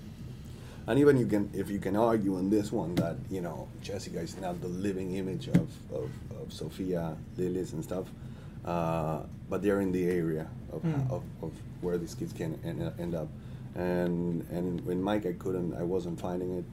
And 0.87 0.99
even 0.99 1.19
you 1.19 1.27
can, 1.27 1.49
if 1.53 1.71
you 1.71 1.79
can 1.79 1.95
argue 1.95 2.37
on 2.37 2.51
this 2.51 2.73
one 2.73 2.95
that 2.97 3.17
you 3.31 3.41
know 3.43 3.69
Jessica 3.83 4.19
is 4.21 4.37
not 4.39 4.61
the 4.61 4.69
living 4.69 5.15
image 5.17 5.47
of, 5.49 5.69
of, 5.93 6.11
of 6.41 6.53
Sophia 6.53 7.17
Lillis 7.39 7.75
and 7.75 7.85
stuff, 7.85 8.07
uh, 8.65 9.21
but 9.49 9.63
they're 9.63 9.81
in 9.83 9.93
the 9.93 10.05
area 10.05 10.47
of, 10.73 10.83
Mm. 10.83 11.11
of, 11.11 11.23
of 11.43 11.53
where 11.81 11.99
these 11.99 12.15
kids 12.15 12.33
can 12.33 12.59
end, 12.65 12.93
end 12.99 13.15
up. 13.15 13.29
And 13.77 14.45
and 14.51 14.85
when 14.87 15.01
Mike, 15.03 15.27
I 15.27 15.33
couldn't, 15.35 15.75
I 15.75 15.83
wasn't 15.83 16.19
finding 16.19 16.59
it, 16.59 16.65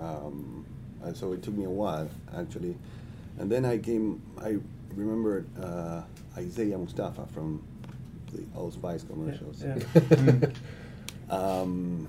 um, 0.00 0.59
and 1.02 1.16
so 1.16 1.32
it 1.32 1.42
took 1.42 1.54
me 1.54 1.64
a 1.64 1.70
while 1.70 2.08
actually. 2.36 2.76
And 3.38 3.50
then 3.50 3.64
I 3.64 3.78
came, 3.78 4.20
I 4.40 4.58
remembered 4.94 5.46
uh, 5.62 6.02
Isaiah 6.36 6.76
Mustafa 6.76 7.26
from 7.32 7.62
the 8.32 8.42
Old 8.54 8.74
Spice 8.74 9.02
commercials. 9.02 9.62
yeah. 9.62 10.46
um, 11.30 12.08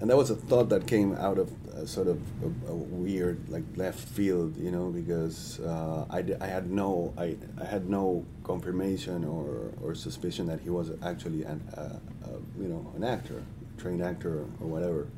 and 0.00 0.10
that 0.10 0.16
was 0.16 0.30
a 0.30 0.36
thought 0.36 0.68
that 0.70 0.86
came 0.86 1.14
out 1.14 1.38
of 1.38 1.50
sort 1.84 2.08
of 2.08 2.20
a, 2.42 2.70
a 2.70 2.74
weird 2.74 3.48
like 3.48 3.62
left 3.76 3.98
field 3.98 4.56
you 4.56 4.70
know 4.70 4.88
because 4.88 5.60
uh, 5.60 6.06
I, 6.08 6.22
d- 6.22 6.34
I 6.40 6.46
had 6.46 6.70
no 6.70 7.12
I, 7.18 7.36
I 7.60 7.64
had 7.64 7.88
no 7.88 8.24
confirmation 8.44 9.24
or, 9.24 9.72
or 9.82 9.94
suspicion 9.94 10.46
that 10.46 10.60
he 10.60 10.70
was 10.70 10.90
actually 11.02 11.44
an 11.44 11.62
uh, 11.76 11.80
uh, 11.80 12.28
you 12.58 12.68
know 12.68 12.92
an 12.96 13.04
actor 13.04 13.42
trained 13.78 14.02
actor 14.02 14.38
or 14.60 14.66
whatever 14.66 15.08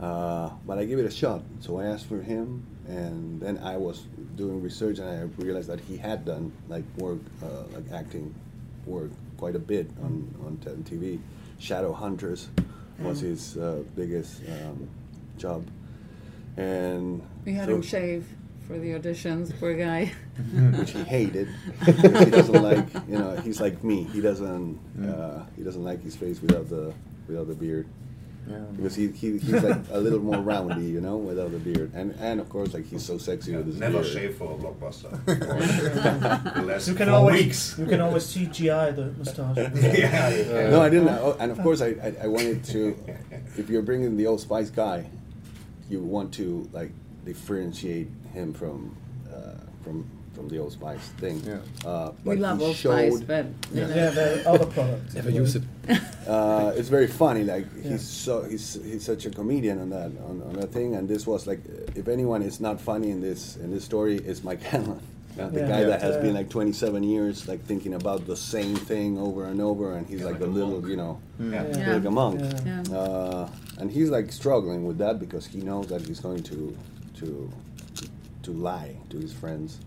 uh, 0.00 0.50
but 0.66 0.78
I 0.78 0.84
gave 0.84 0.98
it 0.98 1.06
a 1.06 1.10
shot 1.10 1.42
so 1.60 1.78
I 1.78 1.84
asked 1.86 2.06
for 2.06 2.20
him 2.22 2.64
and 2.86 3.40
then 3.40 3.58
I 3.58 3.76
was 3.76 4.06
doing 4.36 4.62
research 4.62 4.98
and 4.98 5.08
I 5.08 5.42
realized 5.42 5.68
that 5.68 5.80
he 5.80 5.96
had 5.96 6.24
done 6.24 6.52
like 6.68 6.84
work 6.96 7.18
uh, 7.42 7.64
like 7.72 7.84
acting 7.92 8.34
work 8.86 9.10
quite 9.36 9.54
a 9.56 9.58
bit 9.58 9.90
on, 10.02 10.34
on 10.46 10.56
TV 10.84 11.18
Shadow 11.58 11.92
Hunters 11.92 12.48
was 12.98 13.20
his 13.20 13.56
uh, 13.56 13.82
biggest 13.94 14.42
um, 14.48 14.88
job, 15.36 15.66
and 16.56 17.22
We 17.44 17.52
had 17.52 17.66
so- 17.68 17.76
him 17.76 17.82
shave 17.82 18.26
for 18.66 18.78
the 18.78 18.90
auditions. 18.92 19.58
Poor 19.58 19.74
guy. 19.74 20.12
which 20.78 20.90
he 20.92 21.02
hated. 21.02 21.48
because 21.84 22.24
he 22.24 22.30
doesn't 22.30 22.62
like, 22.62 22.86
you 23.08 23.18
know, 23.18 23.36
he's 23.36 23.60
like 23.60 23.82
me. 23.82 24.04
He 24.04 24.20
doesn't, 24.20 24.78
uh, 25.04 25.44
he 25.56 25.62
doesn't 25.62 25.82
like 25.84 26.02
his 26.02 26.16
face 26.16 26.40
without 26.42 26.68
the 26.68 26.92
without 27.26 27.48
the 27.48 27.54
beard. 27.54 27.86
Yeah. 28.48 28.58
Because 28.76 28.94
he, 28.94 29.08
he 29.08 29.38
he's 29.38 29.62
like 29.62 29.76
a 29.90 29.98
little 29.98 30.20
more 30.20 30.38
roundy, 30.38 30.86
you 30.86 31.00
know, 31.00 31.16
without 31.16 31.50
the 31.52 31.58
beard, 31.58 31.92
and 31.94 32.14
and 32.20 32.40
of 32.40 32.48
course 32.48 32.72
like 32.74 32.86
he's 32.86 33.04
so 33.04 33.18
sexy 33.18 33.54
with 33.56 33.66
his 33.66 33.78
Never 33.78 34.00
beard. 34.00 34.12
shave 34.12 34.36
for 34.36 34.52
a 34.54 34.56
blockbuster. 34.56 35.10
You 36.88 36.94
can 36.94 37.08
always 37.08 37.44
weeks. 37.44 37.78
you 37.78 37.86
can 37.86 38.00
always 38.00 38.24
CGI 38.24 38.94
the 38.96 39.12
mustache. 39.18 39.56
Yeah, 39.74 40.28
yeah. 40.30 40.70
No, 40.70 40.80
I 40.80 40.88
didn't. 40.88 41.08
Oh, 41.08 41.36
and 41.40 41.50
of 41.50 41.58
course, 41.60 41.80
I, 41.80 41.88
I, 42.02 42.14
I 42.22 42.26
wanted 42.26 42.64
to. 42.64 42.96
If 43.56 43.68
you're 43.68 43.82
bringing 43.82 44.16
the 44.16 44.26
Old 44.26 44.40
Spice 44.40 44.70
guy, 44.70 45.06
you 45.90 46.00
want 46.00 46.32
to 46.34 46.68
like 46.72 46.90
differentiate 47.24 48.08
him 48.32 48.52
from 48.54 48.96
uh, 49.32 49.54
from 49.82 50.08
from 50.38 50.48
the 50.48 50.58
Old 50.58 50.70
Spice 50.72 51.06
thing. 51.18 51.42
Yeah. 51.44 51.58
Uh, 51.84 52.12
We 52.24 52.36
but 52.36 52.38
love 52.38 52.58
he 52.60 52.64
Old 52.66 52.76
Spice, 52.76 53.12
showed- 53.18 53.26
but 53.26 53.46
you 53.74 53.80
know. 53.80 53.88
Yeah, 53.88 54.10
there 54.10 54.30
are 54.46 54.54
other 54.54 54.66
products. 54.66 55.14
Never 55.14 55.30
use 55.30 55.56
it. 55.56 55.64
uh, 56.28 56.72
it's 56.78 56.88
very 56.88 57.08
funny. 57.08 57.42
Like 57.44 57.66
Yeah. 57.82 57.90
he's 57.92 58.06
so 58.06 58.42
he's 58.44 58.78
he's 58.90 59.04
such 59.04 59.26
a 59.26 59.30
comedian 59.30 59.80
on 59.80 59.90
that 59.90 60.10
on, 60.28 60.42
on 60.48 60.52
that 60.60 60.70
thing. 60.72 60.94
And 60.94 61.08
this 61.08 61.26
was 61.26 61.46
like, 61.50 61.60
if 61.96 62.06
anyone 62.08 62.42
is 62.42 62.60
not 62.60 62.80
funny 62.80 63.10
in 63.10 63.20
this 63.20 63.56
in 63.56 63.68
this 63.74 63.84
story, 63.84 64.16
it's 64.30 64.44
Mike 64.44 64.62
Hanlon. 64.62 65.00
Uh, 65.38 65.48
the 65.56 65.60
Yeah. 65.60 65.68
guy 65.74 65.82
that 65.90 66.00
has 66.02 66.14
Yeah. 66.14 66.22
been 66.22 66.34
like 66.34 66.48
27 66.50 67.02
years, 67.02 67.48
like 67.48 67.60
thinking 67.64 67.94
about 67.94 68.26
the 68.26 68.36
same 68.36 68.76
thing 68.76 69.18
over 69.18 69.44
and 69.46 69.60
over, 69.60 69.86
and 69.96 70.06
he's 70.06 70.22
like 70.22 70.40
a 70.40 70.46
little, 70.58 70.88
you 70.88 70.96
know, 70.96 71.18
Yeah. 71.40 71.66
Yeah. 71.76 71.94
like 71.94 72.04
a 72.04 72.10
monk. 72.10 72.40
Yeah. 72.40 72.82
Yeah. 72.90 72.96
Uh, 72.98 73.48
and 73.80 73.90
he's 73.90 74.10
like 74.10 74.30
struggling 74.32 74.86
with 74.86 74.98
that 74.98 75.18
because 75.18 75.46
he 75.54 75.60
knows 75.68 75.86
that 75.88 76.02
he's 76.06 76.20
going 76.20 76.42
to 76.52 76.76
to 77.20 77.28
to 78.44 78.52
lie 78.52 78.94
to 79.10 79.16
his 79.18 79.32
friends. 79.32 79.78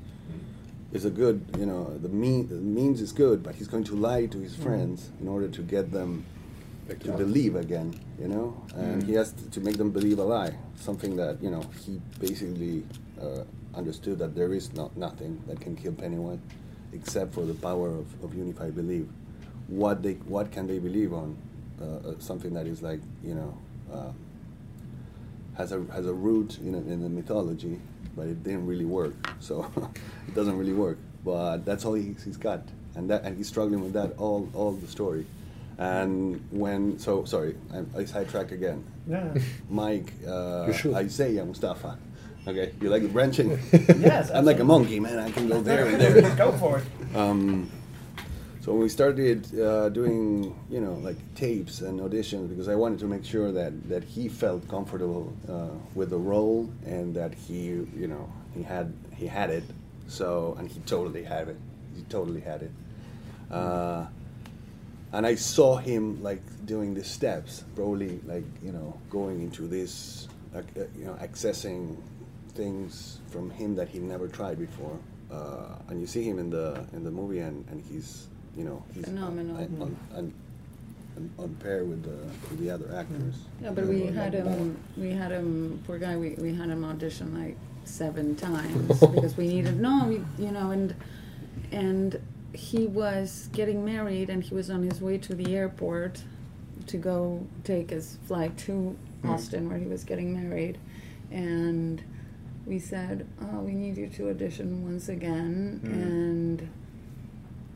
It's 0.94 1.06
a 1.06 1.10
good, 1.10 1.46
you 1.58 1.66
know, 1.66 1.98
the 1.98 2.10
mean 2.10 2.50
the 2.50 2.56
means 2.56 3.00
is 3.00 3.12
good, 3.14 3.44
but 3.44 3.56
he's 3.56 3.68
going 3.68 3.86
to 3.86 3.96
lie 3.96 4.26
to 4.26 4.38
his 4.40 4.56
friends 4.56 5.10
in 5.22 5.28
order 5.28 5.48
to 5.48 5.62
get 5.62 5.92
them 5.92 6.26
to 6.90 7.12
believe 7.14 7.56
again, 7.56 7.98
you 8.20 8.28
know, 8.28 8.62
and 8.76 9.02
he 9.04 9.14
has 9.14 9.32
to, 9.32 9.50
to 9.52 9.62
make 9.62 9.78
them 9.78 9.92
believe 9.92 10.20
a 10.20 10.24
lie, 10.24 10.54
something 10.76 11.16
that 11.16 11.42
you 11.42 11.50
know 11.50 11.64
he 11.86 12.02
basically 12.20 12.84
uh, 13.22 13.44
understood 13.74 14.20
that 14.20 14.36
there 14.36 14.54
is 14.54 14.74
not 14.74 14.96
nothing 14.98 15.42
that 15.48 15.62
can 15.62 15.76
kill 15.76 15.94
Pennywise 15.94 16.40
except 16.94 17.34
for 17.34 17.46
the 17.46 17.54
power 17.54 17.90
of, 17.90 18.24
of 18.24 18.36
unified 18.36 18.76
belief. 18.76 19.06
What 19.68 20.04
they 20.04 20.14
what 20.14 20.52
can 20.52 20.68
they 20.68 20.80
believe 20.80 21.14
on? 21.14 21.38
Uh, 21.82 22.10
uh, 22.10 22.14
something 22.20 22.54
that 22.54 22.68
is 22.68 22.82
like 22.82 23.00
you 23.24 23.34
know 23.34 23.58
uh, 23.92 24.12
has 25.58 25.72
a 25.72 25.84
has 25.94 26.06
a 26.06 26.14
root 26.14 26.60
in, 26.60 26.76
in 26.76 27.02
the 27.02 27.10
mythology, 27.10 27.80
but 28.16 28.28
it 28.28 28.44
didn't 28.44 28.66
really 28.68 28.86
work. 28.86 29.14
So 29.40 29.70
it 30.28 30.36
doesn't 30.36 30.58
really 30.58 30.74
work. 30.74 30.98
But 31.24 31.66
that's 31.66 31.86
all 31.86 31.94
he's, 31.94 32.24
he's 32.24 32.38
got, 32.38 32.62
and 32.96 33.10
that 33.10 33.24
and 33.24 33.38
he's 33.38 33.48
struggling 33.48 33.82
with 33.82 33.94
that 33.94 34.18
all 34.18 34.50
all 34.54 34.72
the 34.72 34.88
story. 34.88 35.26
And 35.78 36.44
when 36.52 37.00
so 37.00 37.26
sorry, 37.26 37.56
I, 37.74 38.02
I 38.02 38.06
sidetrack 38.06 38.52
again. 38.52 38.84
Yeah. 39.08 39.34
Mike, 39.70 40.14
uh, 40.28 40.66
You 40.68 40.74
should. 40.74 40.94
Isaiah 40.94 41.46
Mustafa. 41.46 41.98
Okay, 42.48 42.74
you 42.82 42.90
like 42.90 43.04
the 43.04 43.08
branching? 43.08 43.60
Yes, 44.00 44.32
I'm 44.34 44.46
like 44.46 44.60
a 44.60 44.64
monkey, 44.64 45.00
man. 45.00 45.20
I 45.20 45.30
can 45.30 45.48
go 45.48 45.62
there 45.62 45.86
and 45.86 46.02
there. 46.02 46.36
Go 46.36 46.52
for 46.54 46.80
it. 46.80 47.16
Um, 47.16 47.70
So 48.62 48.74
when 48.74 48.84
we 48.84 48.90
started 48.90 49.60
uh, 49.60 49.90
doing, 49.90 50.56
you 50.70 50.82
know, 50.82 50.94
like 50.94 51.18
tapes 51.34 51.82
and 51.82 52.00
auditions, 52.00 52.48
because 52.48 52.68
I 52.68 52.76
wanted 52.76 53.00
to 53.00 53.08
make 53.08 53.26
sure 53.26 53.52
that, 53.52 53.90
that 53.90 54.04
he 54.04 54.30
felt 54.30 54.68
comfortable 54.68 55.34
uh, 55.50 55.70
with 55.96 56.12
the 56.12 56.20
role 56.20 56.72
and 56.86 57.16
that 57.16 57.34
he, 57.34 57.64
you 57.64 58.08
know, 58.08 58.32
he 58.54 58.62
had 58.62 58.94
he 59.16 59.26
had 59.26 59.50
it. 59.50 59.64
So 60.08 60.56
and 60.60 60.70
he 60.70 60.80
totally 60.82 61.24
had 61.24 61.48
it. 61.48 61.58
He 61.96 62.04
totally 62.04 62.42
had 62.42 62.62
it. 62.62 62.72
Uh, 63.50 64.06
and 65.12 65.26
I 65.26 65.34
saw 65.34 65.78
him 65.78 66.22
like 66.22 66.44
doing 66.68 66.94
the 66.94 67.04
steps, 67.04 67.64
probably 67.76 68.20
like 68.28 68.46
you 68.62 68.72
know 68.72 69.00
going 69.10 69.42
into 69.42 69.68
this, 69.68 70.28
uh, 70.56 70.62
you 70.96 71.06
know, 71.06 71.14
accessing 71.14 71.98
things 72.54 73.22
from 73.32 73.50
him 73.50 73.74
that 73.76 73.90
he 73.90 73.98
never 73.98 74.28
tried 74.28 74.60
before. 74.60 75.00
Uh, 75.32 75.78
and 75.88 76.00
you 76.00 76.06
see 76.06 76.22
him 76.22 76.38
in 76.38 76.52
the 76.52 76.86
in 76.94 77.04
the 77.04 77.12
movie, 77.12 77.40
and, 77.40 77.66
and 77.72 77.84
he's 77.90 78.28
you 78.58 78.64
know 78.64 78.84
he's 78.94 79.06
Phenomenal. 79.06 79.56
on, 79.58 79.64
on, 79.64 79.98
on, 80.16 80.34
on, 81.18 81.30
on 81.38 81.56
pair 81.56 81.84
with 81.86 82.04
the 82.04 82.18
with 82.50 82.60
the 82.60 82.70
other 82.72 82.94
actors. 82.96 83.36
Yeah, 83.62 83.72
but 83.72 83.86
we 83.86 84.06
had 84.08 84.34
him. 84.34 84.78
We 84.98 85.12
had 85.12 85.32
him. 85.32 85.82
Poor 85.86 85.98
guy. 85.98 86.16
We, 86.18 86.32
we 86.32 86.54
had 86.54 86.70
him 86.70 86.84
audition 86.84 87.34
like 87.40 87.58
seven 87.86 88.36
times 88.48 89.00
because 89.00 89.36
we 89.38 89.48
needed 89.48 89.80
no. 89.80 90.06
We, 90.08 90.22
you 90.44 90.52
know, 90.52 90.72
and 90.72 90.96
and 91.72 92.20
he 92.54 92.88
was 92.88 93.50
getting 93.54 93.84
married, 93.86 94.30
and 94.30 94.44
he 94.44 94.54
was 94.54 94.70
on 94.70 94.84
his 94.84 95.02
way 95.02 95.18
to 95.20 95.34
the 95.36 95.56
airport 95.56 96.24
to 96.88 96.98
go 96.98 97.46
take 97.64 97.90
his 97.92 98.18
flight 98.28 98.58
to 98.60 98.98
Mm. 99.24 99.30
Austin, 99.30 99.70
where 99.70 99.78
he 99.78 99.86
was 99.86 100.04
getting 100.04 100.34
married, 100.34 100.80
and 101.30 102.02
we 102.66 102.80
said, 102.80 103.28
"Oh, 103.40 103.60
we 103.60 103.74
need 103.76 103.96
you 103.96 104.08
to 104.08 104.32
audition 104.32 104.84
once 104.84 105.10
again," 105.10 105.80
Mm. 105.84 105.94
and 105.94 106.70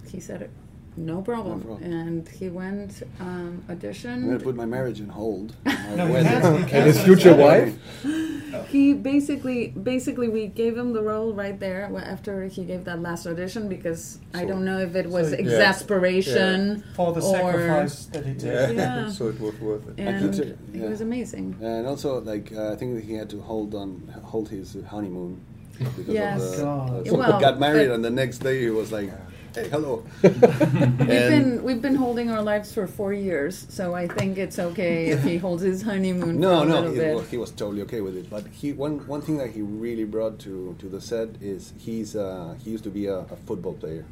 he 0.10 0.20
said, 0.20 0.50
"No 0.98 1.22
problem." 1.22 1.62
problem. 1.62 1.84
And 1.84 2.28
he 2.30 2.50
went 2.50 3.04
um, 3.20 3.64
auditioned. 3.70 4.14
I'm 4.24 4.28
gonna 4.28 4.40
put 4.40 4.56
my 4.56 4.66
marriage 4.66 5.00
in 5.00 5.10
hold. 5.10 5.56
No, 5.96 6.08
he 6.08 6.14
wedding. 6.14 6.32
can't- 6.32 6.58
he 6.58 6.64
can't. 6.64 6.74
And 6.74 6.86
his 6.88 7.02
future 7.04 7.36
wife? 7.36 7.78
He 8.70 8.94
basically, 8.94 9.68
basically, 9.70 10.30
we 10.30 10.48
gave 10.48 10.78
him 10.78 10.94
the 10.94 11.02
role 11.02 11.34
right 11.34 11.60
there 11.60 11.90
after 12.06 12.46
he 12.46 12.64
gave 12.64 12.86
that 12.86 13.02
last 13.02 13.28
audition 13.28 13.68
because 13.68 14.20
I 14.34 14.46
don't 14.46 14.64
know 14.64 14.80
if 14.80 14.96
it 14.96 15.10
was 15.10 15.30
so- 15.30 15.36
Yeah. 15.36 15.42
exasperation 15.42 16.84
For 16.96 17.12
the 17.14 17.22
or 17.22 17.34
sacrifice 17.36 18.06
that 18.08 18.26
he 18.26 18.34
did. 18.34 18.76
Yeah. 18.78 19.10
so 19.18 19.28
it 19.28 19.40
was 19.40 19.60
worth 19.60 19.88
it. 19.90 20.00
And 20.00 20.34
could- 20.34 20.58
he 20.74 20.80
yeah. 20.80 20.90
was 20.90 21.02
amazing. 21.02 21.56
And 21.62 21.86
also, 21.88 22.22
like 22.22 22.52
uh, 22.54 22.72
I 22.74 22.76
think 22.76 22.96
that 22.96 23.04
he 23.04 23.14
had 23.14 23.30
to 23.32 23.42
hold 23.42 23.76
on, 23.76 24.08
hold 24.24 24.50
his 24.50 24.78
honeymoon 24.90 25.40
because 25.78 26.08
Yes. 26.08 26.42
of 26.42 26.52
the. 26.58 26.64
God. 26.64 27.08
so 27.08 27.18
Well, 27.18 27.34
he 27.38 27.42
got 27.42 27.60
married, 27.60 27.90
and 27.92 28.04
the 28.04 28.10
next 28.10 28.40
day 28.40 28.62
he 28.62 28.70
was 28.70 28.92
like, 28.92 29.12
"Hey, 29.56 29.70
hello." 29.70 30.04
We've 30.22 31.28
been 31.34 31.64
we've 31.64 31.82
been 31.82 31.96
holding 31.96 32.30
our 32.30 32.42
lives 32.44 32.74
for 32.74 32.88
four 32.88 33.14
years, 33.14 33.66
so 33.70 33.94
I 33.96 34.08
think 34.08 34.38
it's 34.38 34.60
okay 34.60 35.08
if 35.08 35.24
he 35.24 35.38
holds 35.38 35.64
his 35.64 35.82
honeymoon 35.82 36.40
No, 36.40 36.60
for 36.60 36.66
a 36.66 36.70
no, 36.70 36.76
little 36.76 36.92
he, 36.92 37.00
bit. 37.00 37.16
well, 37.16 37.24
he 37.24 37.38
was 37.38 37.52
totally 37.52 37.82
okay 37.84 38.02
with 38.02 38.16
it. 38.18 38.30
But 38.30 38.48
he 38.48 38.74
one 38.74 39.00
one 39.08 39.22
thing 39.22 39.38
that 39.38 39.52
he 39.52 39.62
really 39.62 40.04
brought 40.06 40.40
to 40.40 40.76
to 40.80 40.86
the 40.90 41.00
set 41.02 41.30
is 41.42 41.74
he's 41.78 42.16
uh, 42.16 42.56
he 42.64 42.72
used 42.72 42.84
to 42.84 42.90
be 42.92 43.06
a, 43.08 43.20
a 43.20 43.38
football 43.48 43.74
player, 43.74 44.06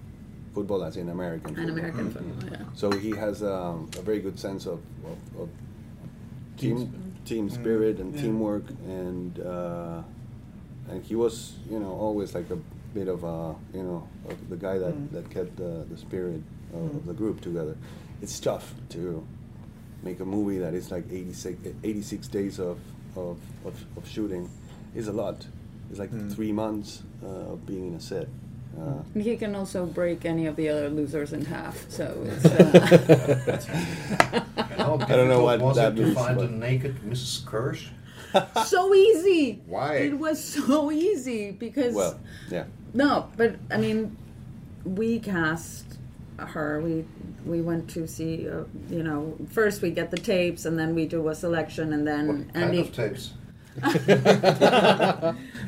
football 0.55 0.83
as 0.83 0.95
in 0.97 1.09
American. 1.09 1.49
An 1.51 1.55
football. 1.55 1.77
American 1.77 2.11
football, 2.11 2.49
yeah. 2.51 2.65
So 2.75 2.91
he 2.91 3.11
has 3.11 3.43
um, 3.43 3.89
a 3.97 4.01
very 4.01 4.19
good 4.21 4.39
sense 4.39 4.65
of, 4.65 4.79
of, 5.05 5.17
of 5.41 5.49
team 6.57 6.77
team 7.25 7.49
spirit 7.49 7.99
and 7.99 8.13
Yeah. 8.15 8.21
teamwork, 8.21 8.63
and 8.87 9.39
uh, 9.39 10.01
and 10.89 11.03
he 11.03 11.15
was 11.15 11.53
you 11.69 11.79
know 11.79 11.91
always 11.91 12.33
like 12.35 12.49
a 12.49 12.57
bit 12.93 13.07
of 13.07 13.23
a 13.23 13.55
you 13.73 13.83
know 13.83 14.07
of 14.29 14.49
the 14.49 14.55
guy 14.55 14.77
that, 14.77 14.93
Mm. 14.93 15.11
that 15.11 15.29
kept 15.29 15.55
the, 15.57 15.85
the 15.89 15.97
spirit 15.97 16.41
of, 16.73 16.79
Mm. 16.91 17.05
the 17.05 17.13
group 17.13 17.41
together. 17.41 17.75
It's 18.21 18.39
tough 18.39 18.73
to 18.89 19.25
make 20.03 20.19
a 20.19 20.25
movie 20.25 20.59
that 20.59 20.73
is 20.73 20.91
like 20.91 21.05
86, 21.11 21.57
86 21.83 22.27
days 22.27 22.59
of, 22.59 22.77
of, 23.15 23.37
of, 23.65 23.75
of 23.97 24.07
shooting 24.07 24.49
is 24.95 25.07
a 25.07 25.11
lot. 25.13 25.45
It's 25.89 25.99
like 25.99 26.11
three 26.31 26.51
months 26.51 27.03
uh, 27.23 27.53
of 27.53 27.65
being 27.65 27.87
in 27.87 27.93
a 27.95 27.99
set. 27.99 28.27
Uh, 28.79 29.03
he 29.13 29.37
can 29.37 29.53
also 29.55 29.85
break 29.85 30.25
any 30.25 30.47
of 30.47 30.55
the 30.55 30.67
other 30.69 30.89
losers 30.89 31.31
in 31.33 31.45
half. 31.45 31.85
So 31.89 32.05
it's. 32.25 32.45
Uh, 32.45 34.43
I 34.77 34.83
don't 34.85 35.27
know 35.29 35.41
difficult 35.41 35.43
what 35.43 35.61
was 35.61 35.75
that 35.77 35.93
it 35.93 35.95
to 35.97 36.01
means, 36.03 36.15
find 36.15 36.37
but- 36.37 36.49
a 36.49 36.51
naked 36.51 36.95
Mrs. 37.07 37.45
Kirsch? 37.45 37.87
so 38.65 38.93
easy. 38.95 39.61
Why? 39.67 39.95
It 39.97 40.17
was 40.17 40.43
so 40.43 40.91
easy 40.91 41.51
because 41.51 41.93
well, 41.93 42.19
yeah. 42.49 42.65
No, 42.93 43.29
but 43.37 43.55
I 43.71 43.77
mean, 43.77 44.15
we 44.85 45.19
cast 45.19 45.85
her. 46.37 46.81
We 46.81 47.05
we 47.45 47.61
went 47.61 47.89
to 47.91 48.07
see. 48.07 48.47
Uh, 48.49 48.63
you 48.89 49.03
know, 49.03 49.35
first 49.51 49.81
we 49.81 49.91
get 49.91 50.11
the 50.11 50.17
tapes, 50.17 50.65
and 50.65 50.77
then 50.77 50.95
we 50.95 51.05
do 51.05 51.27
a 51.29 51.35
selection, 51.35 51.93
and 51.93 52.07
then 52.07 52.27
What 52.27 52.53
kind 52.53 52.65
Andy. 52.65 52.79
of 52.81 52.91
tapes? 52.93 53.33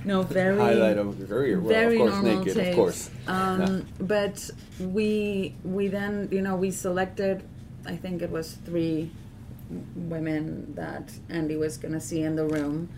no, 0.06 0.22
very 0.22 0.58
Highlight 0.58 0.98
of 0.98 1.18
your 1.18 1.28
career. 1.28 1.60
Well, 1.60 1.70
very 1.70 1.96
of 1.96 2.02
course, 2.02 2.14
normal 2.14 2.40
naked, 2.40 2.54
tapes. 2.56 2.70
of 2.70 2.76
course. 2.76 3.10
Um, 3.28 3.62
Yeah. 3.62 3.82
But 4.00 4.50
we 4.80 5.56
we 5.64 5.88
then 5.88 6.30
you 6.32 6.42
know 6.42 6.56
we 6.56 6.72
selected. 6.72 7.44
I 7.88 7.96
think 7.96 8.22
it 8.22 8.32
was 8.32 8.54
three 8.66 9.12
women 9.96 10.74
that 10.76 11.12
Andy 11.30 11.56
was 11.56 11.78
going 11.78 11.94
to 11.94 12.00
see 12.00 12.22
in 12.22 12.36
the 12.36 12.46
room, 12.46 12.90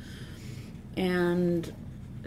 and 0.98 1.72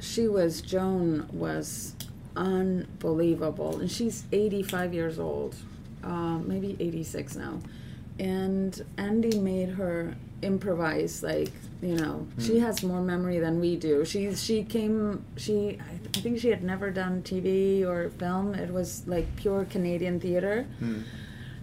she 0.01 0.29
was 0.29 0.61
Joan 0.63 1.29
was 1.33 1.95
unbelievable, 2.37 3.79
and 3.81 3.91
she's 3.91 4.25
85 4.33 4.95
years 4.95 5.19
old, 5.19 5.55
uh, 6.05 6.39
maybe 6.39 6.77
86 6.81 7.37
now, 7.37 7.59
and 8.19 8.83
Andy 8.97 9.39
made 9.39 9.71
her 9.71 10.15
improvise 10.43 11.23
like 11.23 11.53
you 11.83 11.95
know 11.97 12.27
she 12.39 12.59
Hmm. 12.59 12.65
has 12.65 12.83
more 12.83 13.03
memory 13.03 13.39
than 13.39 13.61
we 13.61 13.77
do. 13.77 14.05
She 14.07 14.35
she 14.35 14.63
came 14.65 15.23
she 15.37 15.79
I, 15.79 15.93
I 16.17 16.21
think 16.21 16.39
she 16.39 16.49
had 16.49 16.63
never 16.63 16.91
done 16.91 17.23
tv 17.23 17.85
or 17.87 18.09
film. 18.11 18.55
It 18.55 18.73
was 18.73 19.03
like 19.07 19.27
pure 19.37 19.67
canadian 19.67 20.19
theater. 20.19 20.67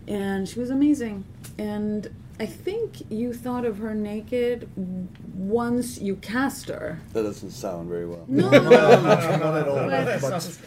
And 0.07 0.47
she 0.47 0.59
was 0.59 0.69
amazing. 0.69 1.25
And 1.57 2.07
i 2.39 2.45
think 2.45 3.09
you 3.11 3.33
thought 3.33 3.65
of 3.65 3.77
her 3.79 3.93
naked 3.95 4.69
once 5.35 5.99
you 5.99 6.15
cast 6.17 6.69
her 6.69 6.99
That 7.13 7.23
doesn't 7.23 7.51
sound 7.51 7.89
very 7.89 8.05
well. 8.07 8.25
No. 8.27 8.49
No, 8.49 8.59
no, 8.59 8.69
no, 8.69 8.99
no, 9.01 9.37
not 9.37 9.55
at 9.61 9.67
all. 9.67 9.75
But- 9.75 10.21
But- 10.21 10.59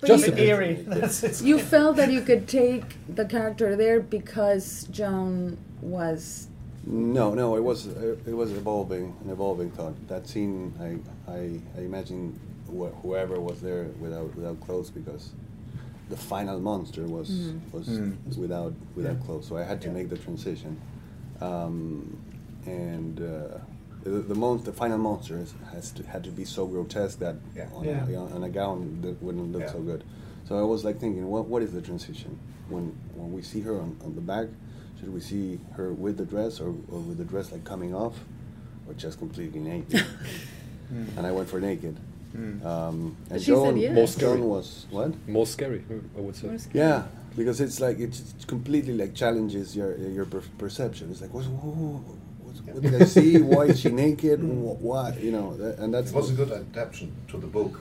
but 0.00 0.06
Just 0.06 0.26
you- 0.28 0.34
eerie. 0.36 0.74
That's 0.86 1.42
you 1.42 1.58
felt 1.58 1.96
that 1.96 2.10
you 2.12 2.20
could 2.20 2.46
take 2.46 2.84
the 3.12 3.24
character 3.24 3.74
there 3.74 3.98
because 4.00 4.86
joan 4.92 5.56
was 5.82 6.46
No, 6.86 7.34
no, 7.34 7.56
it 7.56 7.64
was 7.70 7.86
it 8.32 8.34
was 8.42 8.50
evolving, 8.52 9.14
an 9.24 9.30
evolving 9.30 9.70
thought. 9.76 9.94
That 10.08 10.26
scene, 10.30 10.72
I 10.88 10.90
I, 11.38 11.40
I 11.76 11.80
imagine 11.90 12.22
wh- 12.78 12.94
whoever 13.02 13.36
was 13.48 13.60
there 13.60 13.84
without 14.04 14.30
without 14.38 14.58
clothes 14.66 14.90
because 15.00 15.24
the 16.08 16.16
final 16.16 16.58
monster 16.60 17.04
was 17.06 17.28
Mhm. 17.30 17.60
was 17.72 17.88
Mm. 17.88 18.36
without 18.36 18.72
without 18.96 19.16
Yeah. 19.18 19.24
clothes. 19.26 19.46
So 19.46 19.56
I 19.56 19.62
had 19.64 19.80
to 19.82 19.90
make 19.90 20.08
the 20.08 20.16
transition, 20.18 20.76
um, 21.40 22.16
and. 22.66 23.20
Uh, 23.20 23.58
the, 24.04 24.10
the, 24.20 24.34
mon- 24.34 24.62
the 24.62 24.72
final 24.72 24.96
monster 24.96 25.38
is- 25.38 25.52
has 25.72 25.90
to, 25.90 26.02
had 26.04 26.22
to 26.24 26.30
be 26.30 26.44
so 26.44 26.66
grotesque 26.66 27.18
that 27.18 27.34
on, 27.74 27.84
Yeah. 27.84 28.08
A, 28.08 28.16
on 28.36 28.44
a 28.44 28.48
gown 28.48 29.00
that 29.02 29.20
wouldn't 29.22 29.50
look 29.52 29.62
Yeah. 29.62 29.72
so 29.72 29.80
good. 29.80 30.04
So 30.46 30.56
I 30.56 30.62
was 30.62 30.84
like 30.84 30.98
thinking, 31.00 31.26
what 31.28 31.46
what 31.48 31.62
is 31.62 31.72
the 31.72 31.82
transition 31.82 32.38
when 32.70 32.92
when 33.16 33.32
we 33.32 33.42
see 33.42 33.60
her 33.62 33.74
on, 33.78 33.96
on 34.04 34.14
the 34.14 34.20
back? 34.22 34.46
Should 34.98 35.12
we 35.12 35.20
see 35.20 35.58
her 35.72 35.92
with 35.92 36.16
the 36.16 36.24
dress 36.24 36.60
or, 36.60 36.68
or 36.90 37.00
with 37.00 37.18
the 37.18 37.24
dress 37.24 37.50
like 37.52 37.64
coming 37.64 37.92
off, 37.94 38.14
or 38.86 38.94
just 38.94 39.18
completely 39.18 39.60
naked? 39.60 40.02
and 41.16 41.26
I 41.26 41.32
went 41.32 41.48
for 41.48 41.60
naked. 41.60 41.96
Mm. 42.36 42.64
Um, 42.64 43.16
But 43.28 43.34
and 43.34 43.40
she 43.40 43.46
said 43.46 43.54
Joan, 43.54 43.76
yes. 43.76 43.94
More 43.94 44.06
scary. 44.08 44.38
Joan 44.38 44.48
was 44.48 44.86
what? 44.90 45.28
More 45.28 45.46
scary, 45.46 45.82
I 46.16 46.20
would 46.20 46.36
say. 46.36 46.48
More 46.48 46.58
scary. 46.58 46.78
Yeah, 46.84 47.02
because 47.36 47.60
it's 47.60 47.80
like 47.80 47.98
it's 47.98 48.20
it's 48.34 48.44
completely 48.44 48.94
like 48.94 49.14
challenges 49.14 49.74
your 49.76 49.96
your 49.96 50.26
per- 50.26 50.42
perception. 50.58 51.10
It's 51.10 51.20
like 51.22 51.32
what's, 51.32 51.46
whoa, 51.48 52.04
what's, 52.42 52.60
what 52.62 52.82
did 52.82 52.94
I 53.02 53.04
see? 53.06 53.40
Why 53.40 53.64
is 53.66 53.80
she 53.80 53.90
naked? 53.90 54.40
Wh- 54.40 54.80
Why 54.82 55.16
you 55.20 55.32
know? 55.32 55.56
that- 55.56 55.78
And 55.78 55.92
that's 55.94 56.10
It 56.10 56.16
was 56.16 56.30
a 56.30 56.34
good 56.34 56.50
adaptation 56.52 57.12
to 57.28 57.38
the 57.38 57.46
book. 57.46 57.80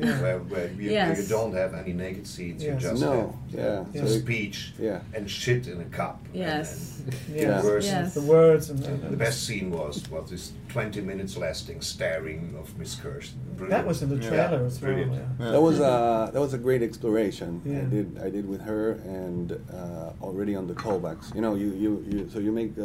Yeah. 0.00 0.22
Where, 0.22 0.38
where 0.38 0.68
you, 0.68 0.90
Yes. 0.90 1.22
you 1.22 1.28
don't 1.28 1.54
have 1.54 1.74
any 1.74 1.92
naked 1.92 2.26
scenes, 2.26 2.62
you 2.62 2.74
just 2.74 3.02
No, 3.02 3.34
have 3.52 3.84
yeah, 3.94 4.02
the 4.02 4.08
speech 4.08 4.72
yeah. 4.78 5.00
and 5.14 5.30
shit 5.30 5.66
in 5.66 5.80
a 5.80 5.84
cup. 5.84 6.20
Yes. 6.32 7.02
And, 7.04 7.14
and 7.14 7.36
Yeah. 7.36 7.60
the, 7.60 7.66
worst, 7.68 7.86
Yes. 7.86 8.14
The 8.14 8.20
words 8.22 8.70
and, 8.70 8.84
and, 8.84 9.02
the 9.02 9.16
best 9.16 9.44
scene 9.46 9.70
was 9.70 10.08
was 10.10 10.30
this 10.30 10.52
20 10.68 11.00
minutes 11.00 11.36
lasting 11.36 11.80
staring 11.80 12.54
of 12.58 12.76
Miss 12.78 12.94
Kirsch. 12.94 13.30
Brilliant. 13.56 13.70
that 13.70 13.86
was 13.86 14.02
in 14.02 14.08
the 14.08 14.16
Yeah. 14.16 14.28
trailer 14.30 14.64
as 14.64 14.80
well. 14.80 14.98
Yeah. 14.98 15.50
That 15.52 15.60
was 15.60 15.78
a 15.80 16.30
that 16.32 16.40
was 16.40 16.54
a 16.54 16.58
great 16.58 16.82
exploration. 16.82 17.60
Yeah. 17.64 17.80
I 17.80 17.84
did 17.84 18.18
I 18.26 18.30
did 18.30 18.48
with 18.48 18.62
her 18.62 18.92
and 19.04 19.52
uh, 19.72 20.12
already 20.22 20.54
on 20.54 20.66
the 20.66 20.74
callbacks. 20.74 21.34
You 21.34 21.40
know, 21.42 21.54
you 21.54 21.68
you, 21.72 22.04
you 22.08 22.28
so 22.32 22.38
you 22.38 22.52
make 22.52 22.72
uh, 22.78 22.82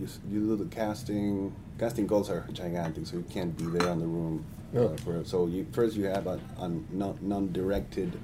you, 0.00 0.06
you 0.30 0.40
do 0.40 0.56
the 0.56 0.66
casting. 0.66 1.54
Casting 1.78 2.08
calls 2.08 2.28
are 2.28 2.44
gigantic, 2.52 3.06
so 3.06 3.16
you 3.18 3.24
can't 3.30 3.56
be 3.56 3.66
there 3.66 3.88
on 3.88 4.00
the 4.00 4.06
room. 4.06 4.44
Uh, 4.74 4.80
Yeah. 4.80 4.96
for, 4.96 5.24
so 5.24 5.46
you 5.46 5.66
first 5.72 5.96
you 5.96 6.04
have 6.04 6.26
a, 6.26 6.38
a 6.60 6.68
non 6.92 7.18
non 7.22 7.52
directed 7.52 8.18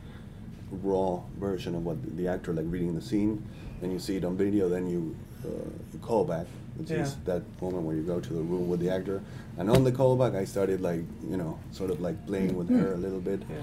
raw 0.82 1.20
version 1.38 1.74
of 1.74 1.84
what 1.84 2.02
the, 2.04 2.10
the 2.22 2.28
actor 2.28 2.52
like 2.52 2.66
reading 2.68 2.94
the 2.94 3.00
scene. 3.02 3.42
Then 3.80 3.90
you 3.90 3.98
see 3.98 4.16
it 4.16 4.24
on 4.24 4.36
video. 4.36 4.68
Then 4.68 4.86
you 4.86 5.16
uh, 5.44 5.48
you 5.92 5.98
call 6.00 6.24
back, 6.24 6.46
which 6.76 6.90
is 6.90 7.16
that 7.24 7.42
moment 7.60 7.84
where 7.84 7.96
you 7.96 8.02
go 8.02 8.20
to 8.20 8.32
the 8.32 8.40
room 8.42 8.68
with 8.68 8.80
the 8.80 8.90
actor. 8.90 9.22
And 9.58 9.70
on 9.70 9.84
the 9.84 9.92
callback, 9.92 10.34
I 10.36 10.44
started 10.44 10.80
like 10.80 11.02
you 11.28 11.36
know 11.36 11.58
sort 11.72 11.90
of 11.90 12.00
like 12.00 12.26
playing 12.26 12.56
with 12.56 12.68
her 12.70 12.94
a 12.94 12.96
little 12.96 13.20
bit. 13.20 13.42
Yeah. 13.48 13.62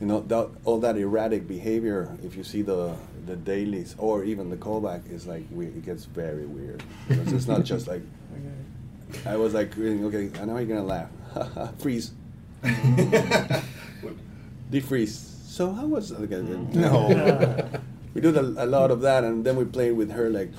You 0.00 0.06
know 0.06 0.20
that 0.20 0.48
all 0.64 0.80
that 0.80 0.96
erratic 0.96 1.46
behavior. 1.46 2.08
If 2.22 2.36
you 2.36 2.44
see 2.44 2.62
the 2.62 2.94
the 3.26 3.36
dailies 3.36 3.94
or 3.98 4.24
even 4.24 4.50
the 4.50 4.56
callback 4.56 5.10
is 5.10 5.26
like 5.26 5.44
we, 5.50 5.66
it 5.66 5.84
gets 5.84 6.04
very 6.04 6.46
weird. 6.46 6.82
Because 7.08 7.32
it's 7.32 7.46
not 7.46 7.64
just 7.64 7.86
like 7.88 8.02
I 9.26 9.36
was 9.36 9.54
like, 9.54 9.76
okay, 9.78 10.30
I 10.40 10.44
know 10.44 10.56
you're 10.58 10.66
gonna 10.66 10.84
laugh. 10.84 11.10
Freeze. 11.78 12.12
Defreeze. 14.70 15.30
So 15.46 15.72
how 15.72 15.86
was 15.86 16.10
it 16.10 16.22
again? 16.22 16.68
No. 16.74 17.08
we 18.14 18.20
did 18.20 18.36
a, 18.36 18.40
a 18.40 18.66
lot 18.66 18.90
of 18.90 19.00
that, 19.02 19.24
and 19.24 19.44
then 19.44 19.56
we 19.56 19.64
played 19.64 19.92
with 19.92 20.10
her 20.12 20.30
like 20.30 20.52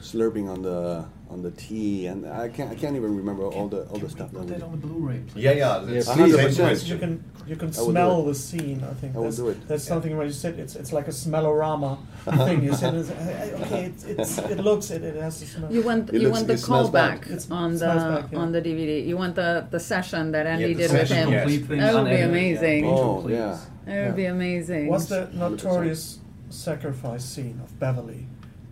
slurping 0.00 0.48
on 0.48 0.62
the 0.62 1.04
on 1.30 1.42
the 1.42 1.50
tea, 1.50 2.06
and 2.06 2.26
I 2.26 2.48
can't 2.48 2.70
I 2.70 2.74
can't 2.74 2.96
even 2.96 3.14
remember 3.16 3.44
all 3.44 3.68
the 3.68 3.82
all 3.90 3.98
the 3.98 4.08
stuff 4.08 4.30
that 4.32 4.44
we 4.44 4.54
on 4.62 4.70
the 4.72 4.76
Blu-ray, 4.86 5.20
please. 5.28 5.42
Yeah, 5.44 5.52
yeah, 5.52 5.80
Yeah, 5.80 5.94
the 5.94 6.02
same 6.02 6.28
100%. 6.28 6.86
You 6.88 6.98
can 6.98 7.24
you 7.46 7.56
can 7.56 7.68
I 7.68 7.80
will 7.80 7.86
do 7.86 7.90
smell 7.92 8.24
the 8.24 8.34
scene. 8.34 8.82
I 8.82 8.94
think 8.94 9.14
I 9.14 9.18
will 9.18 9.24
that's, 9.24 9.36
do 9.36 9.48
it. 9.48 9.68
that's 9.68 9.84
something 9.84 10.16
where 10.16 10.26
you 10.26 10.32
said 10.32 10.58
it's 10.58 10.74
it's 10.76 10.92
like 10.92 11.06
a 11.08 11.10
smellorama 11.12 11.98
thing. 12.46 12.62
You 12.64 12.74
said 12.74 12.94
it's, 12.94 13.10
uh, 13.10 13.60
okay, 13.64 13.84
it's, 13.86 14.04
it's 14.04 14.38
it 14.38 14.58
looks 14.60 14.90
it, 14.90 15.02
it 15.04 15.16
has 15.16 15.38
to 15.40 15.46
smell. 15.46 15.72
You 15.72 15.82
want 15.82 16.12
you 16.12 16.20
looks- 16.20 16.32
want 16.36 16.46
the 16.46 16.54
it 16.54 16.58
smells 16.60 16.90
bad. 16.90 17.20
callback 17.20 17.22
It's- 17.26 17.50
on 17.50 17.72
the 17.72 17.78
smells 17.78 18.02
bad, 18.22 18.32
yeah. 18.32 18.38
on 18.38 18.52
the 18.52 18.62
DVD. 18.62 19.06
You 19.06 19.16
want 19.18 19.34
the 19.34 19.66
the 19.70 19.80
session 19.80 20.32
that 20.32 20.46
Andy 20.46 20.72
the 20.74 20.88
did 20.88 20.92
with 20.92 21.10
him. 21.10 21.28
yes. 21.30 21.44
That 21.44 21.46
would 21.46 21.68
be 21.68 21.74
unedited, 21.78 22.20
yeah. 22.20 22.24
amazing. 22.26 22.86
Oh 22.86 23.20
Please. 23.22 23.32
yeah. 23.34 23.58
That 23.84 24.06
would 24.06 24.16
be 24.16 24.24
amazing. 24.26 24.88
What's 24.88 25.06
the 25.06 25.28
notorious 25.34 26.20
sacrifice 26.50 27.24
scene 27.24 27.60
of 27.62 27.78
Beverly 27.78 28.26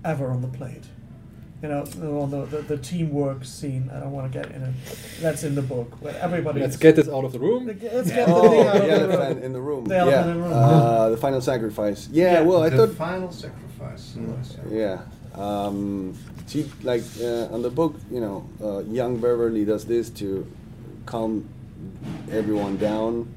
ever 0.05 0.31
on 0.31 0.41
the 0.41 0.49
plate? 0.49 0.85
You 1.63 1.71
know, 1.71 1.85
the, 1.85 2.07
on 2.11 2.31
the, 2.31 2.45
the, 2.45 2.63
the 2.63 2.77
teamwork 2.77 3.45
scene. 3.45 3.91
I 3.93 3.99
don't 4.01 4.13
want 4.13 4.31
to 4.31 4.39
get 4.39 4.51
in 4.53 4.63
it. 4.63 4.75
That's 5.21 5.43
in 5.43 5.55
the 5.55 5.63
book 5.63 5.91
where 6.03 6.15
everybody. 6.19 6.61
Let's 6.61 6.77
get 6.77 6.97
this 6.97 7.09
out 7.09 7.25
of 7.25 7.33
the 7.33 7.39
room. 7.39 7.67
Let's 7.67 7.81
get 8.11 8.27
the 8.27 8.27
Oh, 8.29 8.51
thing 8.51 8.67
out 8.67 8.75
the 8.75 8.81
of 8.81 8.87
the 8.87 8.91
elephant 8.93 9.37
room. 9.37 9.45
in 9.45 9.53
the 9.55 9.61
room. 9.61 9.85
The 9.87 9.95
yeah. 9.95 10.21
in 10.23 10.27
the 10.37 10.43
room. 10.43 10.53
Uh, 10.53 11.09
the 11.11 11.17
final 11.17 11.41
sacrifice. 11.41 12.09
Yeah. 12.13 12.33
Yeah. 12.35 12.41
Well, 12.43 12.63
I 12.63 12.69
thought 12.69 12.77
the 12.77 12.87
thought. 12.89 12.97
final 12.97 13.33
sacrifice. 13.33 14.17
was, 14.17 14.57
Yeah. 14.71 15.01
Um, 15.35 16.15
she 16.47 16.71
like 16.83 17.03
uh, 17.23 17.47
on 17.55 17.63
the 17.63 17.71
book, 17.71 17.95
you 18.11 18.21
know, 18.21 18.47
uh, 18.63 18.79
young 18.85 19.17
Beverly 19.19 19.65
does 19.65 19.85
this 19.87 20.11
to 20.11 20.47
calm 21.07 21.49
everyone 22.31 22.77
down, 22.77 23.33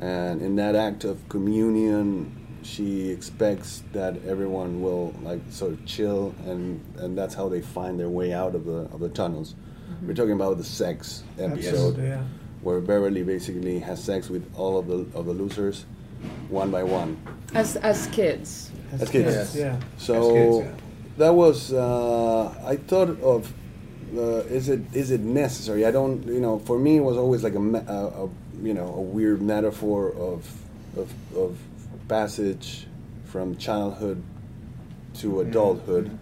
and 0.00 0.42
in 0.42 0.56
that 0.56 0.74
act 0.76 1.04
of 1.04 1.28
communion, 1.28 2.45
she 2.66 3.10
expects 3.10 3.82
that 3.92 4.16
everyone 4.26 4.82
will 4.82 5.14
like 5.22 5.40
sort 5.50 5.72
of 5.72 5.86
chill, 5.86 6.34
and 6.44 6.80
and 6.98 7.16
that's 7.16 7.34
how 7.34 7.48
they 7.48 7.60
find 7.60 7.98
their 7.98 8.08
way 8.08 8.32
out 8.32 8.54
of 8.54 8.64
the 8.64 8.88
of 8.92 9.00
the 9.00 9.08
tunnels. 9.08 9.54
We're 10.02 10.14
talking 10.14 10.32
about 10.32 10.58
the 10.58 10.64
sex 10.64 11.22
episode 11.38 11.96
yeah. 12.02 12.22
where 12.60 12.80
Beverly 12.80 13.22
basically 13.22 13.78
has 13.78 14.02
sex 14.02 14.28
with 14.28 14.52
all 14.56 14.78
of 14.78 14.86
the 14.88 15.06
of 15.16 15.26
the 15.26 15.32
losers, 15.32 15.86
one 16.48 16.70
by 16.70 16.82
one. 16.82 17.16
as 17.54 17.76
as 17.76 18.06
kids? 18.08 18.70
As 18.92 19.08
kids. 19.10 19.34
Yes, 19.34 19.56
yeah. 19.56 19.80
So 19.96 20.14
As 20.14 20.32
kids, 20.32 20.66
yeah. 20.66 20.86
that 21.18 21.34
was 21.34 21.72
uh, 21.72 22.54
I 22.64 22.76
thought 22.76 23.20
of 23.20 23.52
uh, 24.14 24.42
is 24.48 24.68
it 24.68 24.80
is 24.92 25.10
it 25.10 25.20
necessary? 25.20 25.86
I 25.86 25.90
don't 25.90 26.26
you 26.26 26.40
know 26.40 26.58
for 26.58 26.78
me 26.78 26.96
it 26.96 27.04
was 27.04 27.16
always 27.16 27.42
like 27.42 27.54
a, 27.54 27.60
a, 27.60 28.24
a 28.24 28.28
you 28.62 28.74
know 28.74 28.92
a 28.94 29.00
weird 29.00 29.40
metaphor 29.40 30.12
of 30.12 30.46
of, 30.96 31.12
of 31.36 31.58
passage 32.08 32.86
from 33.24 33.56
childhood 33.56 34.22
to 35.14 35.28
mm-hmm. 35.28 35.50
adulthood. 35.50 36.06
Mm-hmm. 36.06 36.16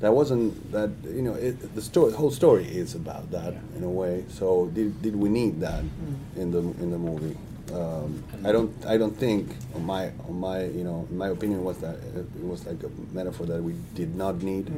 That 0.00 0.12
wasn't 0.12 0.70
that 0.70 0.90
you 1.04 1.22
know 1.22 1.34
it, 1.34 1.74
the 1.74 1.82
story 1.82 2.12
the 2.12 2.16
whole 2.16 2.30
story 2.30 2.64
is 2.66 2.94
about 2.94 3.30
that 3.32 3.54
in 3.76 3.82
a 3.82 3.88
way. 3.88 4.24
So 4.28 4.66
did, 4.66 5.02
did 5.02 5.16
we 5.16 5.28
need 5.28 5.60
that 5.60 5.82
mm-hmm. 5.82 6.40
in 6.40 6.50
the 6.52 6.60
in 6.60 6.90
the 6.90 6.98
movie? 6.98 7.36
Um, 7.74 8.24
I 8.46 8.52
don't 8.52 8.72
I 8.86 8.96
don't 8.96 9.16
think 9.16 9.50
on 9.74 9.84
my 9.84 10.12
on 10.28 10.40
my 10.40 10.64
you 10.64 10.84
know 10.84 11.06
my 11.10 11.28
opinion 11.28 11.64
was 11.64 11.78
that 11.78 11.96
it, 11.96 12.26
it 12.36 12.44
was 12.44 12.64
like 12.64 12.82
a 12.82 12.90
metaphor 13.12 13.46
that 13.46 13.62
we 13.62 13.74
did 13.94 14.14
not 14.14 14.40
need, 14.42 14.72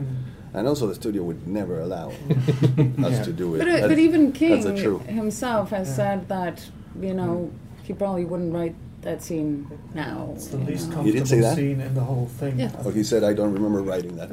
and 0.54 0.66
also 0.66 0.86
the 0.86 0.94
studio 0.94 1.22
would 1.22 1.46
never 1.46 1.80
allow 1.80 2.08
us 3.04 3.24
to 3.24 3.32
do 3.32 3.54
it. 3.54 3.58
But, 3.58 3.68
uh, 3.68 3.72
That- 3.72 3.88
but 3.90 3.98
even 3.98 4.32
King 4.32 4.76
himself 5.06 5.70
has 5.70 5.94
said 5.94 6.28
that 6.28 6.68
you 6.98 7.14
know 7.14 7.52
he 7.84 7.92
probably 7.92 8.24
wouldn't 8.24 8.52
write 8.52 8.74
that 9.02 9.22
scene 9.22 9.66
now. 9.94 10.32
It's 10.34 10.48
the 10.48 10.58
you 10.58 10.64
least 10.64 10.90
know. 10.90 11.02
You 11.04 11.12
didn't 11.12 11.28
say 11.28 11.40
that? 11.40 11.56
scene 11.56 11.80
in 11.80 11.94
the 11.94 12.00
whole 12.02 12.26
thing. 12.26 12.58
Yeah. 12.58 12.70
Oh, 12.84 12.90
he 12.90 13.02
said 13.02 13.24
I 13.24 13.32
don't 13.32 13.52
remember 13.52 13.82
writing 13.82 14.16
that. 14.16 14.28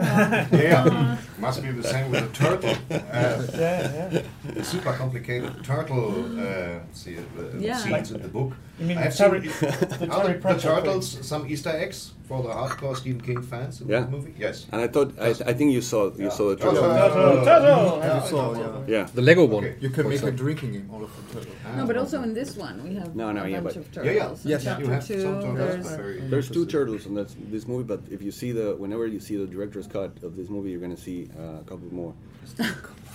Yeah, 0.52 1.18
must 1.40 1.64
be 1.64 1.72
the 1.72 1.84
same 1.84 2.12
with 2.12 2.28
the 2.28 2.34
turtle. 2.38 2.76
Uh, 2.92 3.44
Yeah, 3.58 4.12
yeah. 4.12 4.22
the 4.54 4.64
super 4.64 4.94
complicated 4.94 5.64
turtle 5.64 6.14
uh, 6.40 6.80
see, 6.94 7.18
uh, 7.18 7.22
Yeah. 7.60 7.78
scenes 7.78 8.12
in 8.12 8.22
the 8.22 8.28
book. 8.28 8.54
You 8.80 8.86
mean 8.88 8.98
I 8.98 9.02
the 9.02 9.06
have 9.10 9.16
Terry, 9.18 9.42
seen 9.48 9.70
the 9.70 9.98
the, 9.98 10.40
the 10.54 10.60
turtles 10.60 11.14
thing? 11.14 11.24
some 11.24 11.48
Easter 11.48 11.70
eggs 11.70 12.12
for 12.28 12.44
the 12.44 12.50
hardcore 12.50 12.96
Stephen 12.96 13.22
King 13.22 13.42
fans 13.42 13.80
in 13.82 13.88
Yeah. 13.88 14.02
the 14.02 14.10
movie? 14.12 14.34
Yes. 14.38 14.66
And 14.72 14.82
I 14.82 14.88
thought 14.88 15.14
I, 15.20 15.30
I 15.30 15.54
think 15.54 15.72
you 15.72 15.82
saw 15.82 16.12
you 16.18 16.30
saw 16.30 16.50
the 16.50 16.56
Turtle. 16.58 16.82
turtle. 16.82 17.46
Turtle, 17.46 17.46
turtle. 17.46 18.00
Yeah, 18.00 18.22
You 18.24 18.30
saw, 18.30 18.54
yeah. 18.88 18.96
Yeah. 18.96 19.08
The 19.14 19.22
Lego 19.22 19.46
one. 19.46 19.64
Okay. 19.64 19.76
You 19.80 19.90
can 19.90 20.04
For 20.04 20.10
make 20.10 20.24
a 20.24 20.32
drinking 20.32 20.72
game 20.74 20.90
out 20.94 21.04
of 21.04 21.12
the 21.16 21.40
turtle. 21.40 21.54
No, 21.78 21.86
but 21.88 21.98
also 21.98 22.22
in 22.24 22.34
this 22.34 22.56
one 22.58 22.84
we 22.84 22.96
have 22.96 23.16
No, 23.16 23.32
no, 23.32 23.44
a 23.44 23.48
yeah, 23.48 23.62
bunch 23.62 23.76
but- 23.76 23.98
of 23.98 24.06
Yeah, 24.06 24.12
yeah. 24.12 24.22
turtles. 24.24 24.44
In 24.46 24.52
Yes, 24.52 24.64
You 24.66 24.70
have 24.88 25.08
two, 25.08 25.22
some 25.22 25.42
turtles, 25.42 25.58
there's 25.58 25.88
but 26.22 26.30
There's 26.32 26.50
two 26.50 26.66
turtles 26.66 27.06
in 27.06 27.14
this, 27.16 27.36
this 27.50 27.68
movie, 27.68 27.84
but 27.84 28.02
if 28.12 28.22
you 28.22 28.32
see 28.32 28.52
the 28.52 28.76
whenever 28.76 29.08
you 29.08 29.20
see 29.20 29.38
the 29.38 29.48
director's 29.48 29.88
cut 29.88 30.12
of 30.24 30.36
this 30.36 30.50
movie, 30.50 30.72
you're 30.72 30.82
gonna 30.82 30.98
see 30.98 31.30
uh, 31.40 31.62
a 31.62 31.64
couple 31.66 31.88
more. 31.94 32.14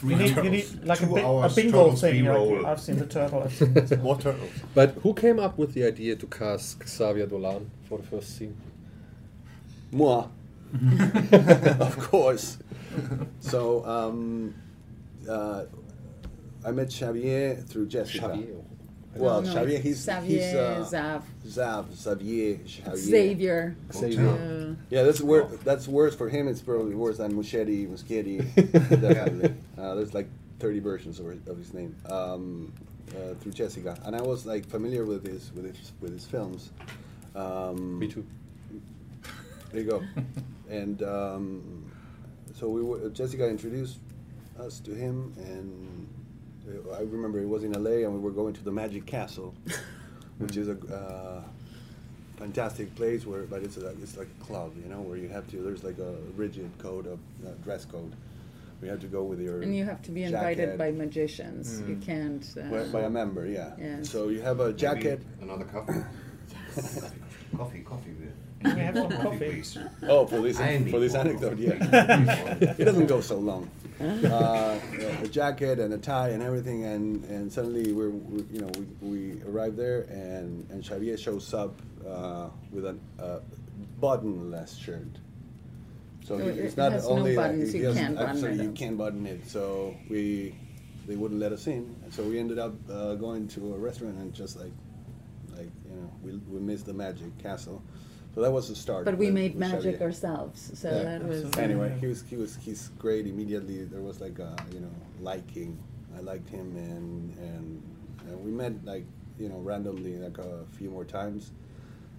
You 0.04 0.16
need, 0.16 0.34
you 0.36 0.50
need 0.50 0.66
like 0.84 1.00
a, 1.00 1.06
Two 1.06 1.14
bi- 1.14 1.20
a 1.20 1.26
hours 1.28 1.54
bingo 1.54 1.92
thing. 1.92 2.24
Like, 2.24 2.64
I've 2.66 2.80
seen 2.80 2.98
the 2.98 3.06
turtle. 3.06 3.44
I've 3.44 3.54
seen 3.58 3.72
the 3.72 3.96
What 3.98 4.20
turtles? 4.20 4.50
But 4.74 4.94
who 5.04 5.14
came 5.14 5.38
up 5.38 5.56
with 5.58 5.74
the 5.74 5.84
idea 5.84 6.16
to 6.16 6.26
cast 6.26 6.82
Xavier 6.88 7.26
Dolan 7.26 7.70
for 7.88 7.98
the 7.98 8.04
first 8.04 8.36
scene? 8.36 8.56
Moi, 9.92 10.24
of 11.80 11.98
course. 12.10 12.58
So 13.40 13.84
um, 13.86 14.54
uh, 15.28 15.64
I 16.66 16.70
met 16.72 16.90
Xavier 16.90 17.56
through 17.56 17.86
Jessica. 17.88 18.34
Xavier. 18.34 18.54
Well, 19.14 19.42
No, 19.42 19.48
no, 19.48 19.52
Xavier, 19.52 19.78
he's 19.78 19.98
Xavier, 19.98 20.38
he's 20.38 20.54
uh, 20.54 20.86
Zav, 20.90 21.22
Zav, 21.46 21.94
Xavier, 21.94 22.58
Xavier. 22.66 22.96
Xavier. 22.96 23.76
Xavier. 23.92 24.76
Yeah, 24.88 25.02
that's 25.02 25.20
wor- 25.20 25.50
that's 25.64 25.86
worse 25.86 26.14
for 26.14 26.30
him. 26.30 26.48
It's 26.48 26.62
probably 26.62 26.94
worse 26.94 27.18
than 27.18 27.34
Muschetti, 27.34 27.86
Muschetti. 27.86 28.38
Definitely. 29.00 29.54
Uh, 29.76 29.94
there's 29.96 30.14
like 30.14 30.28
30 30.60 30.80
versions 30.80 31.20
of, 31.20 31.26
of 31.46 31.58
his 31.58 31.74
name 31.74 31.94
um, 32.10 32.72
uh, 33.10 33.34
through 33.34 33.52
Jessica, 33.52 33.98
and 34.06 34.16
I 34.16 34.22
was 34.22 34.46
like 34.46 34.64
familiar 34.66 35.04
with 35.04 35.26
his 35.26 35.52
with 35.52 35.66
his 35.76 35.92
with 36.00 36.12
his 36.14 36.24
films. 36.24 36.70
Um, 37.36 37.98
Me 37.98 38.08
too. 38.08 38.24
There 39.72 39.80
you 39.80 39.88
go. 39.88 40.02
and 40.68 41.02
um, 41.02 41.90
so 42.54 42.68
we 42.68 42.82
were, 42.82 43.08
Jessica 43.08 43.48
introduced 43.48 43.98
us 44.60 44.80
to 44.80 44.94
him, 44.94 45.32
and 45.38 46.08
uh, 46.68 46.92
I 46.92 47.00
remember 47.00 47.40
it 47.40 47.48
was 47.48 47.64
in 47.64 47.72
LA, 47.72 48.06
and 48.06 48.12
we 48.12 48.20
were 48.20 48.30
going 48.30 48.52
to 48.54 48.62
the 48.62 48.70
Magic 48.70 49.06
Castle, 49.06 49.54
which 50.38 50.58
is 50.58 50.68
a 50.68 50.76
uh, 50.94 51.42
fantastic 52.36 52.94
place 52.94 53.24
where, 53.24 53.42
but 53.44 53.62
it's 53.62 53.78
a, 53.78 53.88
it's 54.02 54.18
like 54.18 54.28
a 54.40 54.44
club, 54.44 54.72
you 54.82 54.90
know, 54.90 55.00
where 55.00 55.16
you 55.16 55.28
have 55.28 55.48
to. 55.48 55.56
There's 55.56 55.84
like 55.84 55.98
a 55.98 56.16
rigid 56.36 56.70
code 56.78 57.06
of 57.06 57.18
uh, 57.46 57.52
dress 57.64 57.86
code. 57.86 58.12
We 58.82 58.88
have 58.88 59.00
to 59.00 59.06
go 59.06 59.22
with 59.22 59.40
your 59.40 59.62
And 59.62 59.76
you 59.76 59.84
have 59.84 60.02
to 60.02 60.10
be 60.10 60.24
invited 60.24 60.76
by 60.76 60.90
magicians. 60.90 61.80
You 61.88 61.96
can't. 62.04 62.44
Uh, 62.60 62.68
by, 62.68 62.84
by 62.88 63.00
a 63.02 63.10
member, 63.10 63.46
yeah. 63.46 63.74
Yes. 63.78 64.10
So 64.10 64.28
you 64.28 64.40
have 64.42 64.58
a 64.58 64.72
jacket. 64.72 65.22
Maybe 65.40 65.52
another 65.52 65.64
coffee. 65.72 66.00
coffee, 67.56 67.80
coffee. 67.80 68.10
Beer. 68.62 68.72
Can 68.72 68.74
we 68.76 68.80
have 68.82 68.96
some 68.96 69.22
coffee? 69.22 69.62
Oh, 70.08 70.26
for 70.26 70.40
this 70.40 70.58
for 70.58 71.00
this 71.00 71.14
anecdote, 71.14 71.58
yeah. 71.58 71.72
it 72.60 72.84
doesn't 72.84 73.06
go 73.06 73.20
so 73.20 73.38
long. 73.38 73.70
Uh, 74.00 74.78
a 75.22 75.28
jacket 75.28 75.78
and 75.78 75.94
a 75.94 75.98
tie 75.98 76.30
and 76.30 76.42
everything, 76.42 76.84
and, 76.84 77.24
and 77.26 77.52
suddenly 77.52 77.92
we're, 77.92 78.10
we 78.10 78.42
you 78.52 78.60
know 78.60 78.70
we, 79.00 79.08
we 79.36 79.42
arrive 79.44 79.76
there 79.76 80.02
and 80.10 80.66
and 80.70 80.84
Xavier 80.84 81.16
shows 81.16 81.54
up 81.54 81.74
uh, 82.08 82.48
with 82.72 82.84
a 82.86 82.96
uh, 83.22 83.40
buttonless 84.00 84.78
shirt. 84.80 85.06
So 86.24 86.38
So 86.38 86.44
he- 86.44 86.50
it's 86.60 86.74
it 86.74 86.78
not 86.78 86.92
has 86.92 87.06
only 87.06 87.36
like 87.36 87.46
buttons, 87.52 87.72
he 87.72 87.80
you 87.80 87.92
can't 87.94 88.16
button 88.16 88.44
it 88.44 88.62
you 88.62 88.72
can't 88.72 88.98
button 88.98 89.26
it. 89.26 89.46
So 89.48 89.94
we 90.10 90.54
they 91.06 91.14
wouldn't 91.16 91.38
let 91.40 91.52
us 91.52 91.66
in, 91.66 91.94
and 92.02 92.12
so 92.12 92.22
we 92.24 92.38
ended 92.38 92.58
up 92.58 92.74
uh, 92.90 93.14
going 93.14 93.46
to 93.48 93.74
a 93.74 93.78
restaurant 93.78 94.16
and 94.18 94.32
just 94.34 94.56
like 94.58 94.72
like 95.56 95.70
you 95.88 95.96
know 95.96 96.10
we 96.24 96.32
we 96.50 96.58
missed 96.60 96.86
the 96.86 96.92
magic 96.94 97.36
castle. 97.38 97.82
So 98.34 98.40
that 98.40 98.50
was 98.52 98.68
the 98.68 98.74
start. 98.76 99.04
but 99.04 99.18
we 99.18 99.26
with- 99.26 99.34
made 99.34 99.56
magic 99.56 99.82
Xavier. 99.82 100.02
ourselves, 100.06 100.70
so 100.74 100.88
Yeah. 100.88 101.02
that 101.04 101.24
was. 101.28 101.44
Anyway, 101.58 101.96
he 102.00 102.06
was 102.06 102.22
he 102.22 102.36
was 102.36 102.56
he's 102.56 102.88
great. 102.98 103.26
Immediately 103.26 103.84
there 103.84 104.00
was 104.00 104.20
like 104.20 104.38
a 104.38 104.56
you 104.72 104.80
know 104.80 104.94
liking. 105.20 105.78
I 106.16 106.20
liked 106.20 106.48
him 106.48 106.76
and 106.76 107.36
and, 107.38 107.82
and 108.28 108.44
we 108.44 108.50
met 108.50 108.72
like 108.84 109.04
you 109.38 109.48
know 109.48 109.58
randomly 109.58 110.16
like 110.18 110.38
a 110.38 110.64
few 110.78 110.88
more 110.90 111.04
times, 111.04 111.52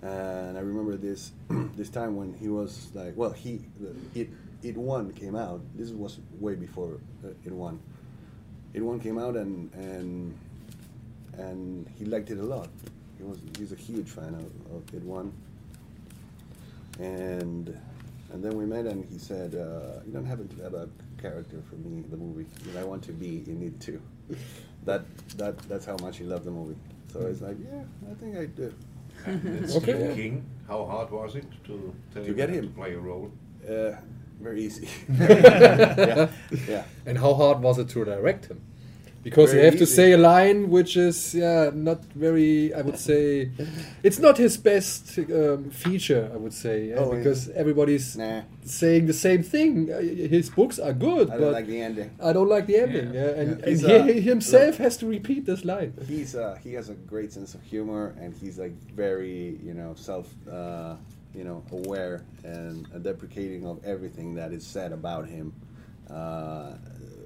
And 0.04 0.58
I 0.58 0.62
remember 0.62 0.98
this 0.98 1.32
this 1.78 1.90
time 1.90 2.16
when 2.16 2.34
he 2.34 2.48
was 2.50 2.90
like, 2.94 3.14
well, 3.16 3.32
he 3.32 3.62
it 4.14 4.30
it 4.62 4.78
one 4.78 5.12
came 5.14 5.36
out. 5.36 5.62
This 5.76 5.90
was 5.92 6.20
way 6.40 6.56
before 6.56 7.00
uh, 7.24 7.30
it 7.46 7.52
one. 7.54 7.80
It 8.74 8.82
one 8.82 9.00
came 9.00 9.18
out 9.18 9.36
and 9.36 9.74
and 9.74 10.38
and 11.38 11.88
he 11.98 12.06
liked 12.06 12.30
it 12.30 12.38
a 12.40 12.44
lot. 12.56 12.70
He 13.18 13.24
was 13.24 13.40
he's 13.58 13.72
a 13.72 13.76
huge 13.88 14.10
fan 14.10 14.34
of, 14.36 14.76
of 14.76 14.94
it 14.94 15.04
one. 15.04 15.32
And 17.00 17.78
and 18.32 18.44
then 18.44 18.58
we 18.58 18.66
met 18.66 18.86
and 18.86 19.06
he 19.12 19.18
said, 19.18 19.56
uh, 19.56 20.02
"You 20.06 20.12
don't 20.14 20.26
have 20.26 20.40
to 20.48 20.64
have 20.64 20.74
a 20.74 20.90
character 21.22 21.62
for 21.70 21.76
me 21.76 22.04
in 22.04 22.10
the 22.10 22.18
movie. 22.18 22.46
If 22.70 22.78
I 22.78 22.84
want 22.84 23.04
to 23.04 23.12
be, 23.12 23.44
you 23.48 23.54
need 23.56 23.80
to." 23.82 24.02
that 24.86 25.04
that 25.38 25.58
that's 25.70 25.86
how 25.86 25.98
much 25.98 26.18
he 26.18 26.24
loved 26.24 26.46
the 26.46 26.52
movie. 26.52 26.76
So 27.12 27.20
it's 27.22 27.42
like, 27.42 27.58
yeah, 27.64 27.84
I 28.12 28.14
think 28.16 28.38
I 28.38 28.46
do. 28.46 28.74
And 29.26 29.70
Stephen 29.70 30.16
King, 30.16 30.46
how 30.68 30.86
hard 30.86 31.12
was 31.12 31.36
it 31.36 31.46
to 31.66 31.94
tell 32.14 32.24
To 32.24 32.30
him 32.30 32.36
get 32.36 32.48
to 32.48 32.54
him? 32.54 32.74
play 32.74 32.94
a 32.94 33.00
role? 33.00 33.32
Uh, 33.70 33.92
very 34.42 34.64
easy. 34.64 34.90
yeah, 35.20 36.28
yeah. 36.68 36.84
And 37.06 37.18
how 37.18 37.34
hard 37.34 37.62
was 37.62 37.78
it 37.80 37.90
to 37.90 38.04
direct 38.04 38.48
him? 38.48 38.62
Because 39.24 39.52
Very 39.52 39.64
you 39.64 39.72
have 39.72 39.80
to 39.80 39.86
say 39.86 40.12
a 40.12 40.18
line 40.18 40.70
which 40.70 40.98
is 40.98 41.34
yeah 41.34 41.72
not 41.74 42.04
very. 42.14 42.74
I 42.74 42.82
would 42.82 43.00
say 43.00 43.52
it's 44.04 44.20
not 44.20 44.38
his 44.38 44.58
best 44.58 45.18
um, 45.18 45.70
feature. 45.72 46.30
I 46.34 46.38
would 46.38 46.54
say 46.54 46.90
yeah, 46.90 46.96
Oh, 47.00 47.12
yeah. 47.12 47.18
because 47.18 47.50
everybody's 47.62 48.18
Nah. 48.18 48.42
saying 48.66 49.08
the 49.08 49.14
same 49.14 49.42
thing. 49.42 49.90
Uh, 49.90 50.02
His 50.38 50.50
books 50.50 50.78
are 50.78 50.94
good, 50.94 51.30
I 51.30 51.38
don't 51.38 51.54
like 51.54 51.68
the 51.68 51.82
ending. 51.82 52.10
I 52.30 52.34
don't 52.34 52.50
like 52.50 52.66
the 52.68 52.78
ending. 52.86 53.14
Yeah, 53.14 53.40
and, 53.40 53.50
Yeah. 53.60 53.68
and 53.70 53.80
he, 53.80 53.86
uh, 53.96 54.04
he 54.16 54.22
himself 54.34 54.78
has 54.78 54.98
to 54.98 55.06
repeat 55.08 55.46
this 55.46 55.64
line. 55.64 55.94
He's 56.08 56.36
uh, 56.36 56.58
he 56.66 56.74
has 56.80 56.90
a 56.90 56.96
great 57.14 57.32
sense 57.32 57.56
of 57.56 57.62
humor, 57.64 58.14
and 58.22 58.34
he's 58.42 58.58
like 58.60 58.76
very 59.06 59.58
you 59.68 59.74
know 59.74 59.94
self 59.96 60.28
uh, 60.52 60.96
you 61.34 61.46
know 61.48 61.64
aware 61.72 62.24
and 62.44 62.76
deprecating 63.04 63.66
of 63.66 63.76
everything 63.86 64.36
that 64.36 64.52
is 64.52 64.66
said 64.76 64.92
about 64.92 65.26
him. 65.36 65.54
Uh, 66.10 66.74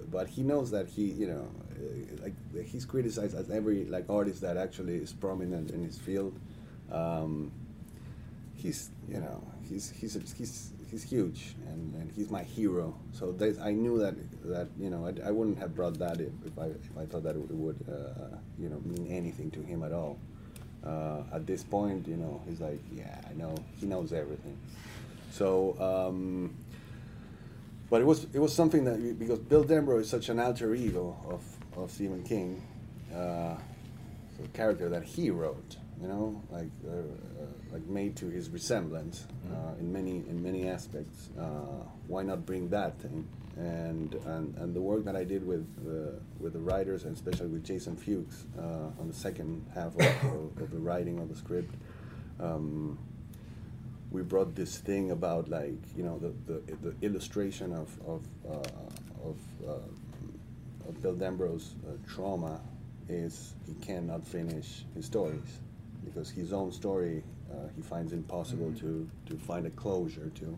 but 0.10 0.28
he 0.28 0.44
knows 0.44 0.72
that 0.72 0.88
he 0.88 1.04
you 1.04 1.28
know 1.28 1.48
uh, 1.72 2.24
like 2.24 2.66
he's 2.66 2.86
criticized 2.86 3.36
as 3.36 3.50
every 3.50 3.86
like 3.86 4.10
artist 4.10 4.42
that 4.42 4.58
actually 4.58 4.96
is 4.96 5.14
prominent 5.14 5.72
in 5.72 5.84
his 5.84 5.98
field. 5.98 6.40
Um, 6.92 7.52
he's 8.56 8.90
you 9.08 9.20
know 9.20 9.44
he's 9.70 9.92
he's 9.92 10.14
he's 10.38 10.72
he's 10.90 11.04
huge 11.04 11.56
and, 11.68 11.94
and 11.96 12.12
he's 12.12 12.30
my 12.30 12.44
hero. 12.44 12.96
So 13.12 13.36
I 13.62 13.72
knew 13.72 14.00
that 14.00 14.16
that 14.46 14.68
you 14.80 14.90
know 14.90 15.06
I, 15.06 15.28
I 15.28 15.32
wouldn't 15.32 15.60
have 15.60 15.76
brought 15.76 16.00
that 16.00 16.20
if, 16.20 16.32
if 16.46 16.58
I 16.58 16.66
if 16.68 16.98
I 16.98 17.06
thought 17.06 17.24
that 17.24 17.36
it 17.36 17.52
would 17.52 17.84
uh, 17.90 18.38
you 18.58 18.70
know 18.70 18.82
mean 18.86 19.08
anything 19.12 19.52
to 19.52 19.62
him 19.62 19.84
at 19.84 19.92
all. 19.92 20.18
Uh, 20.86 21.24
at 21.34 21.46
this 21.46 21.64
point, 21.64 22.08
you 22.08 22.16
know, 22.16 22.42
he's 22.48 22.62
like, 22.62 22.80
yeah, 22.94 23.20
I 23.30 23.34
know. 23.34 23.54
He 23.80 23.88
knows 23.88 24.14
everything. 24.14 24.58
So. 25.32 25.76
Um, 25.82 26.56
but 27.90 28.02
it 28.02 28.06
was 28.06 28.28
it 28.34 28.40
was 28.40 28.54
something 28.54 28.84
that 28.86 29.20
because 29.20 29.40
Bill 29.40 29.64
Denbrough 29.64 30.02
is 30.02 30.10
such 30.10 30.30
an 30.30 30.40
alter 30.40 30.76
ego 30.76 31.16
of, 31.30 31.82
of 31.82 31.92
Stephen 31.92 32.24
King, 32.24 32.62
uh, 33.14 33.56
a 34.44 34.48
character 34.54 34.90
that 34.90 35.04
he 35.04 35.30
wrote, 35.30 35.78
you 36.02 36.08
know, 36.08 36.42
like 36.52 36.70
uh, 36.86 36.92
uh, 36.92 37.46
like 37.72 37.86
made 37.88 38.16
to 38.18 38.28
his 38.28 38.50
resemblance 38.50 39.26
uh, 39.52 39.80
in 39.80 39.92
many 39.92 40.18
in 40.30 40.42
many 40.44 40.68
aspects. 40.68 41.30
Uh, 41.40 41.84
why 42.08 42.24
not 42.24 42.46
bring 42.46 42.70
that 42.70 43.00
thing? 43.00 43.28
And, 43.56 44.14
and 44.14 44.56
and 44.58 44.76
the 44.76 44.82
work 44.82 45.04
that 45.06 45.16
I 45.16 45.24
did 45.24 45.46
with 45.46 45.66
with 46.40 46.54
the 46.54 46.60
writers 46.60 47.06
and 47.06 47.16
especially 47.16 47.48
with 47.48 47.64
Jason 47.64 47.96
Fuchs 47.96 48.46
uh, 48.60 49.00
on 49.00 49.08
the 49.08 49.14
second 49.14 49.66
half 49.74 49.96
of, 49.96 50.02
of, 50.02 50.62
of 50.62 50.72
the 50.72 50.78
writing 50.78 51.20
of 51.20 51.30
the 51.30 51.36
script. 51.36 51.74
Um, 52.40 53.00
we 54.12 54.22
brought 54.22 54.56
this 54.56 54.78
thing 54.78 55.12
about 55.12 55.50
like 55.50 55.78
you 55.96 56.04
know 56.04 56.18
the 56.20 56.34
the, 56.52 56.90
the 56.90 57.06
illustration 57.06 57.74
of 57.74 57.90
of 58.08 58.22
uh, 58.50 59.30
of, 59.30 59.38
uh, 59.68 60.88
of 60.88 61.02
Bill 61.02 61.16
Denbrough's 61.16 61.76
uh, 61.88 61.92
trauma 62.08 62.60
is 63.10 63.54
he 63.66 63.74
cannot 63.86 64.26
finish 64.26 64.86
his 64.96 65.06
stories 65.06 65.60
because 66.06 66.30
his 66.30 66.54
own 66.54 66.72
story 66.72 67.24
uh, 67.52 67.68
he 67.76 67.82
finds 67.82 68.14
impossible 68.14 68.74
to 68.80 69.10
to 69.26 69.36
find 69.36 69.66
a 69.66 69.72
closure 69.72 70.32
to. 70.36 70.58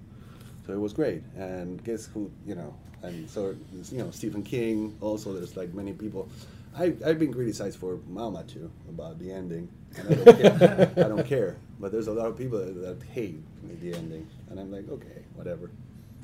So 0.66 0.74
it 0.74 0.80
was 0.80 0.94
great, 0.94 1.24
and 1.36 1.84
guess 1.84 2.06
who 2.06 2.30
you 2.46 2.56
know, 2.56 2.76
and 3.02 3.30
so 3.30 3.56
you 3.92 3.98
know 3.98 4.12
Stephen 4.12 4.44
King. 4.44 4.96
Also, 5.02 5.34
there's 5.34 5.58
like 5.58 5.74
many 5.74 5.94
people. 5.94 6.30
I, 6.78 6.94
I've 7.04 7.18
been 7.18 7.34
criticized 7.34 7.80
for 7.80 8.00
Mama 8.08 8.44
too 8.44 8.70
about 8.88 9.18
the 9.18 9.32
ending, 9.32 9.68
and 9.96 10.08
I 10.08 10.14
don't 10.14 10.38
care. 10.38 10.92
I 10.98 11.08
don't 11.08 11.26
care. 11.26 11.58
But 11.80 11.92
there's 11.92 12.08
a 12.08 12.14
lot 12.14 12.28
of 12.28 12.38
people 12.38 12.60
that, 12.60 12.74
that 12.82 13.04
hate 13.08 13.42
the 13.82 13.94
ending, 13.94 14.28
and 14.50 14.60
I'm 14.60 14.72
like, 14.72 14.90
okay, 14.90 15.24
whatever. 15.36 15.72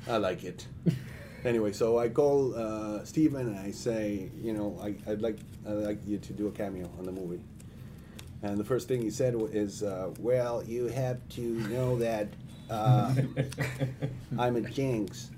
I 0.06 0.18
like 0.18 0.44
it. 0.44 0.66
anyway, 1.44 1.72
so 1.72 1.98
I 1.98 2.08
call 2.10 2.54
uh, 2.54 3.04
Steven 3.04 3.48
and 3.48 3.58
I 3.58 3.70
say, 3.70 4.28
you 4.40 4.52
know, 4.52 4.78
I, 4.82 4.94
I'd 5.10 5.22
like 5.22 5.38
I'd 5.66 5.72
like 5.72 6.06
you 6.06 6.18
to 6.18 6.32
do 6.32 6.46
a 6.48 6.50
cameo 6.52 6.90
on 6.98 7.04
the 7.06 7.12
movie. 7.12 7.40
And 8.42 8.58
the 8.58 8.64
first 8.64 8.86
thing 8.86 9.00
he 9.02 9.10
said 9.10 9.34
wa- 9.34 9.46
is, 9.46 9.82
uh, 9.82 10.10
well, 10.18 10.62
you 10.62 10.86
have 10.88 11.26
to 11.30 11.40
know 11.40 11.98
that 11.98 12.28
uh, 12.70 13.14
I'm 14.38 14.56
a 14.56 14.60
jinx, 14.60 15.30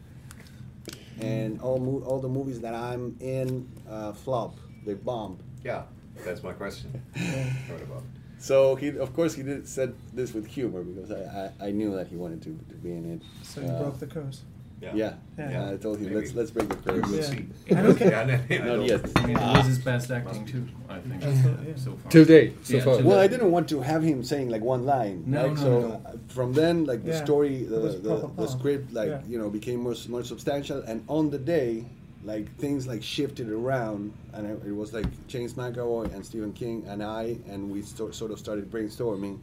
and 1.21 1.61
all 1.61 1.79
mo- 1.79 2.03
all 2.05 2.19
the 2.21 2.29
movies 2.29 2.61
that 2.61 2.75
I'm 2.75 3.17
in 3.21 3.69
uh, 3.89 4.13
flop. 4.13 4.57
They 4.85 4.95
bomb. 4.95 5.39
Yeah, 5.65 5.83
that's 6.25 6.43
my 6.43 6.53
question. 6.53 6.91
what 7.69 7.83
about? 7.83 8.03
So 8.39 8.77
he, 8.77 8.89
of 8.99 9.13
course, 9.15 9.35
he 9.35 9.43
did 9.43 9.67
said 9.69 9.95
this 10.15 10.33
with 10.33 10.47
humor 10.47 10.83
because 10.83 11.11
I, 11.11 11.51
I, 11.61 11.69
I 11.69 11.71
knew 11.73 11.95
that 11.97 12.07
he 12.09 12.17
wanted 12.17 12.41
to, 12.43 12.51
to 12.71 12.75
be 12.77 12.93
in 12.93 13.05
it. 13.15 13.23
So 13.43 13.61
you 13.61 13.67
Uh, 13.69 13.83
broke 13.83 13.99
the 13.99 14.07
curse. 14.07 14.43
Yeah. 14.81 14.93
Yeah. 14.95 15.15
Yeah. 15.37 15.51
Yeah. 15.51 15.71
I 15.73 15.77
told 15.77 15.99
him 15.99 16.05
Maybe. 16.05 16.15
let's 16.21 16.35
let's 16.37 16.51
break 16.53 16.69
the 16.69 16.77
curse. 16.77 17.03
We'll 17.09 17.17
Yeah. 17.17 17.23
see. 17.23 17.47
I 17.75 17.83
don't 17.83 17.97
care. 18.03 18.11
Yeah, 18.13 18.25
no, 18.27 18.35
I 18.35 18.59
Not 18.59 18.77
don't- 18.77 18.87
yet. 18.87 19.01
I 19.17 19.27
mean, 19.27 19.37
it 19.37 19.57
was 19.59 19.67
his 19.67 19.79
best 19.81 20.11
acting 20.13 20.45
too, 20.47 20.65
I 20.89 20.99
think, 21.01 21.21
yeah. 21.21 21.75
so 21.75 21.91
far. 21.97 22.13
Till 22.13 22.25
date, 22.25 22.53
so 22.65 22.77
Yeah, 22.77 22.85
far. 22.85 22.97
till 22.99 23.07
Well, 23.09 23.19
I 23.19 23.27
didn't 23.27 23.51
want 23.51 23.69
to 23.71 23.81
have 23.81 24.05
him 24.05 24.23
saying 24.23 24.51
like 24.51 24.63
one 24.63 24.87
line. 24.87 25.25
No, 25.27 25.43
right? 25.49 25.57
no, 25.57 25.61
so 25.67 25.71
no. 25.81 26.03
uh, 26.07 26.13
from 26.29 26.53
then, 26.53 26.85
like 26.85 27.03
the 27.05 27.11
Yeah. 27.11 27.25
story, 27.25 27.65
the 27.65 27.81
the, 28.09 28.31
the 28.37 28.47
script, 28.47 28.93
like 28.93 29.09
Yeah. 29.09 29.23
you 29.31 29.37
know, 29.41 29.51
became 29.51 29.81
more 29.81 29.97
more 30.09 30.23
substantial. 30.23 30.79
And 30.87 31.03
on 31.09 31.31
the 31.31 31.39
day, 31.39 31.85
like 32.29 32.47
things 32.59 32.87
like 32.87 33.03
shifted 33.03 33.49
around, 33.51 34.13
and 34.35 34.47
it, 34.47 34.69
it 34.71 34.73
was 34.83 34.93
like 34.93 35.07
James 35.27 35.55
McAvoy 35.55 36.13
and 36.15 36.25
Stephen 36.25 36.53
King 36.53 36.85
and 36.87 37.03
I, 37.03 37.39
and 37.51 37.71
we 37.71 37.81
sto- 37.83 38.11
sort 38.13 38.31
of 38.31 38.39
started 38.39 38.71
brainstorming. 38.71 39.39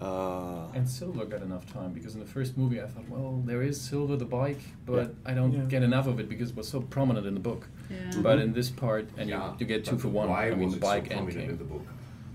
Uh, 0.00 0.66
And 0.74 0.88
Silver 0.88 1.24
got 1.24 1.42
enough 1.42 1.66
time 1.72 1.92
because 1.92 2.14
in 2.14 2.20
the 2.20 2.26
first 2.36 2.56
movie 2.58 2.80
I 2.82 2.86
thought, 2.92 3.08
well, 3.08 3.42
there 3.50 3.62
is 3.62 3.80
Silver 3.80 4.16
the 4.16 4.24
bike, 4.24 4.62
but 4.86 5.14
I 5.24 5.34
don't 5.34 5.52
Yeah. 5.52 5.64
get 5.74 5.82
enough 5.90 6.06
of 6.08 6.18
it 6.18 6.28
because 6.28 6.50
it 6.50 6.56
was 6.56 6.66
so 6.68 6.80
prominent 6.80 7.26
in 7.26 7.34
the 7.34 7.44
book. 7.50 7.68
Yeah. 7.90 8.20
But 8.22 8.36
in 8.40 8.52
this 8.54 8.70
part, 8.70 9.04
and 9.18 9.28
you, 9.30 9.36
Yeah, 9.36 9.54
you 9.60 9.66
get 9.66 9.84
two 9.84 9.92
but 9.92 10.00
for 10.00 10.08
one. 10.08 10.28
Why 10.30 10.46
I 10.50 10.54
mean, 10.54 10.70
was 10.70 10.72
the 10.74 10.78
it 10.78 10.80
so 10.82 10.86
bike 10.92 11.06
and 11.10 11.18
prominent 11.20 11.50
in 11.50 11.58
the 11.58 11.64
book? 11.74 11.86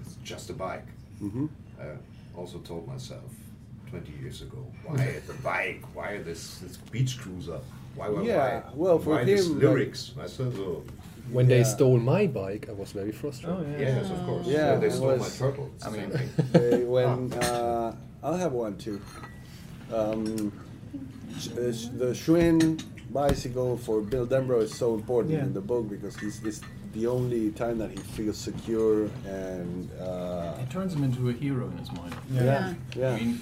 It's 0.02 0.16
just 0.32 0.50
a 0.50 0.54
bike. 0.54 0.88
mm-hmm. 1.22 1.48
I 1.82 1.86
also 2.40 2.60
told 2.60 2.88
myself 2.88 3.30
20 3.90 4.12
years 4.22 4.42
ago, 4.42 4.62
why 4.86 5.20
the 5.28 5.34
bike? 5.52 5.82
Why 5.96 6.10
this, 6.30 6.60
this 6.60 6.78
beach 6.94 7.14
cruiser? 7.22 7.60
Why? 8.00 8.10
why 8.10 8.22
Yeah, 8.24 8.38
why, 8.38 8.64
well, 8.76 9.00
for 9.00 9.10
why 9.16 9.24
this 9.26 9.46
him, 9.46 9.54
like- 9.56 9.64
lyrics? 9.64 10.12
weißt 10.18 10.38
du, 10.38 10.52
so. 10.56 10.84
When 11.32 11.48
they 11.48 11.64
stole 11.64 12.00
my 12.00 12.26
bike, 12.26 12.68
I 12.70 12.74
was 12.74 12.92
very 12.92 13.12
frustrated. 13.12 13.60
Oh 13.60 13.64
yeah. 13.72 13.80
Yes, 14.02 14.10
of 14.10 14.26
course. 14.26 14.48
Yeah, 14.48 14.76
they 14.80 14.88
it 14.88 14.94
stole 14.94 15.12
my 15.12 15.18
was- 15.18 15.38
turtle. 15.38 15.70
It's 15.76 15.86
I 15.86 15.90
mean- 15.92 16.12
same 16.12 16.12
thing. 16.12 16.30
They- 16.54 16.84
when 16.86 17.34
uh, 17.34 17.94
I'll 18.24 18.38
have 18.38 18.54
one 18.54 18.78
too. 18.78 19.00
Um, 19.94 20.52
sh- 21.38 21.50
uh, 21.58 21.72
sh- 21.72 21.90
the 21.98 22.14
Schwinn 22.14 22.82
bicycle 23.12 23.78
for 23.78 24.02
Bill 24.02 24.26
Denbrough 24.26 24.64
is 24.64 24.74
so 24.76 24.94
important 24.96 25.34
Yeah. 25.34 25.44
in 25.46 25.54
the 25.54 25.62
book 25.62 25.90
because 25.90 26.16
he's 26.18 26.42
it's 26.44 26.62
the 26.94 27.06
only 27.08 27.52
time 27.52 27.78
that 27.78 27.92
he 27.92 27.98
feels 28.18 28.38
secure 28.38 29.10
and 29.28 29.90
uh, 30.02 30.58
It 30.64 30.70
turns 30.72 30.94
him 30.96 31.04
into 31.04 31.30
a 31.30 31.34
hero 31.34 31.68
in 31.70 31.78
his 31.78 31.92
mind. 31.92 32.16
yeah, 32.32 32.74
yeah. 32.96 33.12
I 33.14 33.20
mean, 33.20 33.40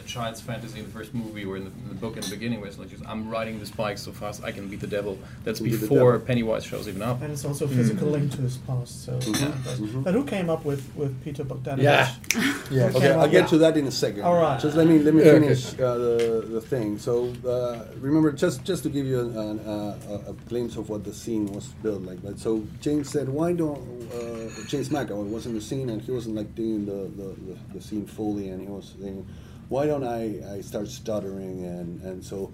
a 0.00 0.02
child's 0.06 0.40
fantasy 0.40 0.78
in 0.80 0.84
the 0.86 0.90
first 0.90 1.14
movie 1.14 1.44
or 1.44 1.56
in 1.56 1.64
the, 1.64 1.70
in 1.70 1.88
the 1.88 1.94
book 1.94 2.16
in 2.16 2.22
the 2.22 2.30
beginning 2.30 2.60
where 2.60 2.68
it's 2.68 2.78
like, 2.78 2.90
just, 2.90 3.02
I'm 3.06 3.28
riding 3.28 3.58
this 3.58 3.70
bike 3.70 3.98
so 3.98 4.12
fast 4.12 4.42
I 4.44 4.52
can 4.52 4.68
beat 4.68 4.80
the 4.80 4.86
devil. 4.86 5.18
That's 5.44 5.60
Beat 5.60 5.70
the 5.72 5.78
before 5.78 6.12
devil. 6.12 6.26
Pennywise 6.26 6.64
shows 6.64 6.88
even 6.88 7.02
up. 7.02 7.22
And 7.22 7.32
it's 7.32 7.44
also 7.44 7.64
a 7.64 7.68
physical 7.68 8.08
link 8.08 8.30
to 8.32 8.38
his 8.42 8.56
past. 8.58 9.04
So, 9.04 9.12
Mhm. 9.18 10.04
but 10.04 10.14
who 10.14 10.24
came 10.24 10.48
up 10.50 10.64
with 10.64 10.82
with 10.96 11.12
Peter 11.24 11.44
Bogdanovich? 11.44 11.82
Yeah. 11.82 12.14
Yeah. 12.70 12.92
Okay, 12.94 13.10
I'll 13.12 13.28
get 13.28 13.48
to 13.48 13.58
that 13.58 13.76
in 13.76 13.86
a 13.86 13.90
second. 13.90 14.22
All 14.22 14.36
right. 14.40 14.60
Just 14.60 14.76
let 14.76 14.86
me 14.86 15.00
let 15.00 15.12
me 15.12 15.24
Yeah, 15.24 15.32
finish 15.32 15.74
uh, 15.80 15.96
the 15.98 16.44
the 16.56 16.60
thing. 16.60 16.98
So 16.98 17.32
uh, 17.44 17.84
remember, 18.00 18.30
just 18.32 18.62
just 18.64 18.84
to 18.84 18.88
give 18.90 19.06
you 19.06 19.18
an, 19.20 19.36
an, 19.36 19.58
uh, 19.60 19.98
a, 20.08 20.30
a 20.30 20.34
glimpse 20.48 20.76
of 20.76 20.88
what 20.88 21.02
the 21.04 21.12
scene 21.12 21.46
was 21.46 21.66
built 21.82 22.02
like. 22.02 22.22
But 22.22 22.38
so 22.38 22.62
James 22.80 23.08
said, 23.10 23.28
"Why 23.28 23.52
don't 23.52 23.80
uh, 24.14 24.48
James 24.68 24.88
McAvoy 24.88 25.28
was 25.30 25.46
in 25.46 25.54
the 25.54 25.60
scene 25.60 25.90
and 25.90 26.00
he 26.00 26.12
wasn't 26.12 26.36
like 26.36 26.54
doing 26.54 26.86
the 26.86 27.10
the, 27.20 27.28
the, 27.48 27.56
the 27.74 27.80
scene 27.80 28.06
fully, 28.06 28.50
and 28.50 28.60
he 28.62 28.68
was 28.68 28.94
saying, 29.00 29.26
why 29.70 29.86
don't 29.86 30.04
I 30.04 30.56
I 30.56 30.60
start 30.60 30.88
stuttering 30.88 31.64
and 31.64 32.02
and 32.02 32.22
so." 32.24 32.52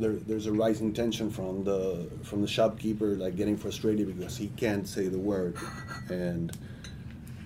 There, 0.00 0.12
there's 0.12 0.46
a 0.46 0.52
rising 0.52 0.94
tension 0.94 1.30
from 1.30 1.62
the 1.62 2.08
from 2.22 2.40
the 2.40 2.48
shopkeeper, 2.48 3.08
like 3.08 3.36
getting 3.36 3.58
frustrated 3.58 4.06
because 4.16 4.34
he 4.34 4.48
can't 4.56 4.88
say 4.88 5.08
the 5.08 5.18
word, 5.18 5.54
and 6.08 6.50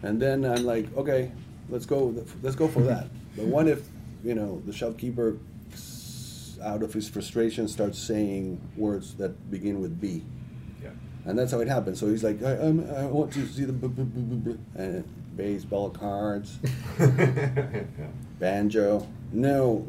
and 0.04 0.22
then 0.22 0.44
I'm 0.44 0.64
like, 0.64 0.96
okay, 0.96 1.32
let's 1.68 1.86
go. 1.86 2.14
Let's 2.40 2.54
go 2.56 2.68
for 2.68 2.82
that. 2.82 3.08
But 3.36 3.46
what 3.46 3.66
if 3.68 3.82
you 4.24 4.34
know 4.36 4.62
the 4.64 4.72
shopkeeper, 4.72 5.38
out 6.62 6.82
of 6.82 6.92
his 6.92 7.08
frustration, 7.08 7.68
starts 7.68 7.98
saying 7.98 8.60
words 8.76 9.14
that 9.14 9.50
begin 9.50 9.80
with 9.80 10.00
B? 10.00 10.22
Yeah. 10.82 10.90
And 11.24 11.38
that's 11.38 11.52
how 11.52 11.60
it 11.60 11.68
happened. 11.68 11.96
So 11.96 12.08
he's 12.08 12.24
like, 12.24 12.42
I, 12.42 12.52
I 12.56 13.06
want 13.06 13.32
to 13.32 13.46
see 13.46 13.64
the 13.64 13.72
b- 13.72 13.88
b- 13.88 14.02
b- 14.52 14.58
and 14.76 15.04
baseball 15.36 15.90
cards, 15.90 16.59
banjo. 18.39 19.07
No, 19.32 19.86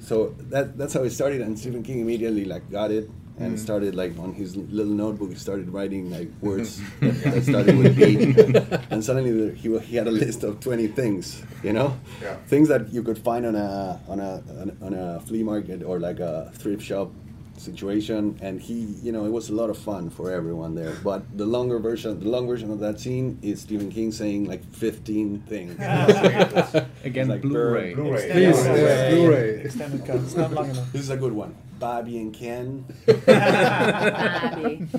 so 0.00 0.34
that 0.50 0.76
that's 0.76 0.94
how 0.94 1.02
he 1.04 1.10
started. 1.10 1.40
And 1.42 1.58
Stephen 1.58 1.82
King 1.82 2.00
immediately 2.00 2.44
like 2.44 2.68
got 2.70 2.90
it 2.90 3.08
and 3.38 3.54
Mhm. 3.54 3.58
started 3.58 3.94
like 3.94 4.18
on 4.18 4.34
his 4.34 4.56
little 4.56 4.92
notebook. 4.92 5.30
He 5.30 5.36
started 5.36 5.70
writing 5.70 6.10
like 6.10 6.28
words 6.42 6.80
that, 7.00 7.14
that 7.22 7.44
started 7.44 7.78
with 7.78 7.94
B, 7.96 8.34
and 8.90 9.02
suddenly 9.04 9.54
he 9.54 9.78
he 9.78 9.96
had 9.96 10.08
a 10.08 10.10
list 10.10 10.42
of 10.42 10.58
twenty 10.58 10.88
things. 10.88 11.42
You 11.62 11.72
know, 11.72 11.94
Yeah. 12.20 12.34
things 12.48 12.66
that 12.68 12.92
you 12.92 13.02
could 13.04 13.18
find 13.18 13.46
on 13.46 13.54
a 13.54 14.00
on 14.08 14.18
a 14.18 14.42
on 14.82 14.92
a 14.94 15.20
flea 15.20 15.44
market 15.44 15.82
or 15.84 16.00
like 16.00 16.18
a 16.18 16.50
thrift 16.54 16.82
shop 16.82 17.12
situation 17.56 18.36
and 18.40 18.60
he 18.60 18.96
you 19.02 19.12
know 19.12 19.24
it 19.24 19.30
was 19.30 19.50
a 19.50 19.54
lot 19.54 19.70
of 19.70 19.78
fun 19.78 20.10
for 20.10 20.30
everyone 20.32 20.74
there 20.74 20.96
but 21.04 21.22
the 21.36 21.44
longer 21.46 21.78
version 21.78 22.18
the 22.18 22.28
long 22.28 22.46
version 22.46 22.70
of 22.70 22.80
that 22.80 22.98
scene 22.98 23.38
is 23.42 23.60
stephen 23.60 23.90
king 23.90 24.10
saying 24.10 24.44
like 24.46 24.64
15 24.74 25.40
things 25.48 25.76
Again, 27.04 27.28
like 27.28 27.42
Blu-ray. 27.42 27.94
bird- 27.94 28.02
Blu-ray. 28.04 28.30
Please, 28.32 28.64
Yeah, 28.64 28.74
yeah, 28.76 29.10
Blu-ray. 29.10 29.50
Extended 29.64 30.06
cut. 30.06 30.16
It's 30.16 30.36
not 30.36 30.52
long 30.52 30.70
enough. 30.70 30.90
this 30.92 31.02
is 31.02 31.10
a 31.10 31.16
good 31.16 31.32
one 31.32 31.54
bobby 31.78 32.16
and 32.18 32.32
ken 32.32 32.84
Bobby. 33.06 33.20
bobby 33.26 34.78
and 34.78 34.92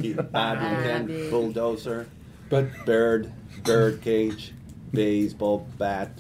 ken 0.84 1.08
Bobby. 1.08 1.30
bulldozer 1.30 2.08
but 2.50 2.68
bird 2.86 3.32
bird 3.64 4.02
cage 4.02 4.54
baseball 4.94 5.68
bat 5.78 6.12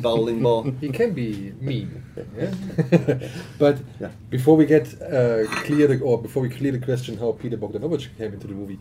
bowling 0.00 0.42
ball 0.42 0.62
He 0.80 0.88
can 0.90 1.12
be 1.12 1.52
mean. 1.60 2.01
Yeah? 2.16 3.28
but 3.58 3.78
before 4.30 4.56
we 4.56 4.66
get 4.66 4.86
uh, 5.02 5.44
clear 5.64 5.86
the, 5.86 6.00
or 6.00 6.20
before 6.20 6.42
we 6.42 6.48
clear 6.48 6.72
the 6.72 6.78
question 6.78 7.16
how 7.18 7.32
Peter 7.32 7.56
Bogdanovich 7.56 8.08
came 8.18 8.32
into 8.34 8.46
the 8.46 8.54
movie, 8.54 8.78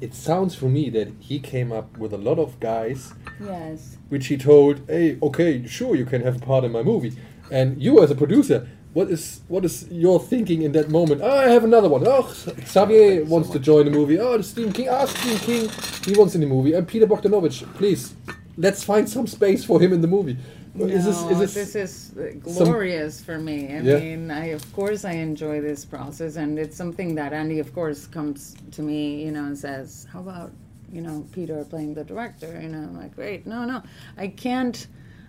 it 0.00 0.14
sounds 0.14 0.54
for 0.54 0.66
me 0.66 0.90
that 0.90 1.08
he 1.20 1.38
came 1.40 1.72
up 1.72 1.96
with 1.98 2.12
a 2.12 2.18
lot 2.18 2.38
of 2.38 2.60
guys 2.60 3.14
Yes. 3.40 3.96
which 4.10 4.26
he 4.26 4.36
told, 4.36 4.80
"Hey, 4.86 5.18
okay, 5.22 5.66
sure, 5.66 5.94
you 5.96 6.04
can 6.04 6.22
have 6.22 6.36
a 6.36 6.44
part 6.44 6.64
in 6.64 6.72
my 6.72 6.82
movie." 6.82 7.12
And 7.50 7.82
you, 7.82 8.02
as 8.02 8.10
a 8.10 8.14
producer, 8.14 8.66
what 8.92 9.10
is 9.10 9.40
what 9.48 9.64
is 9.64 9.88
your 9.90 10.20
thinking 10.20 10.62
in 10.62 10.72
that 10.72 10.88
moment? 10.88 11.20
Oh, 11.22 11.30
I 11.30 11.48
have 11.48 11.64
another 11.64 11.88
one. 11.88 12.04
Oh, 12.06 12.32
Xavier 12.66 13.24
wants 13.24 13.50
to 13.50 13.58
join 13.58 13.86
the 13.86 13.90
movie. 13.90 14.18
Oh, 14.18 14.36
the 14.36 14.42
Stephen 14.44 14.72
King. 14.72 14.88
Ah, 14.88 15.04
Stephen 15.06 15.38
King, 15.38 15.70
he 16.04 16.12
wants 16.18 16.34
in 16.34 16.40
the 16.42 16.46
movie. 16.46 16.74
And 16.74 16.86
Peter 16.86 17.06
Bogdanovich, 17.06 17.64
please, 17.74 18.14
let's 18.56 18.84
find 18.84 19.08
some 19.08 19.26
space 19.26 19.64
for 19.64 19.80
him 19.80 19.92
in 19.92 20.00
the 20.00 20.06
movie. 20.08 20.36
No, 20.76 20.86
is 20.86 21.04
this, 21.04 21.22
is 21.22 21.38
this, 21.38 21.54
this 21.54 21.74
is 21.76 22.16
uh, 22.16 22.30
some- 22.50 22.66
glorious 22.66 23.20
for 23.20 23.38
me. 23.38 23.68
I 23.68 23.80
Yeah. 23.80 23.98
mean, 23.98 24.30
I 24.30 24.46
of 24.46 24.72
course 24.72 25.04
I 25.04 25.12
enjoy 25.12 25.60
this 25.60 25.84
process, 25.84 26.36
and 26.36 26.58
it's 26.58 26.76
something 26.76 27.14
that 27.14 27.32
Andy, 27.32 27.60
of 27.60 27.72
course, 27.74 28.06
comes 28.08 28.56
to 28.72 28.82
me, 28.82 29.24
you 29.24 29.30
know, 29.30 29.44
and 29.44 29.56
says, 29.56 30.06
"How 30.12 30.20
about 30.20 30.50
you 30.92 31.00
know 31.00 31.24
Peter 31.32 31.64
playing 31.64 31.94
the 31.94 32.04
director?" 32.04 32.58
You 32.60 32.68
know, 32.68 32.78
I'm 32.78 32.96
like, 32.96 33.14
"Great, 33.14 33.46
no, 33.46 33.64
no, 33.64 33.82
I 34.18 34.28
can't, 34.28 34.86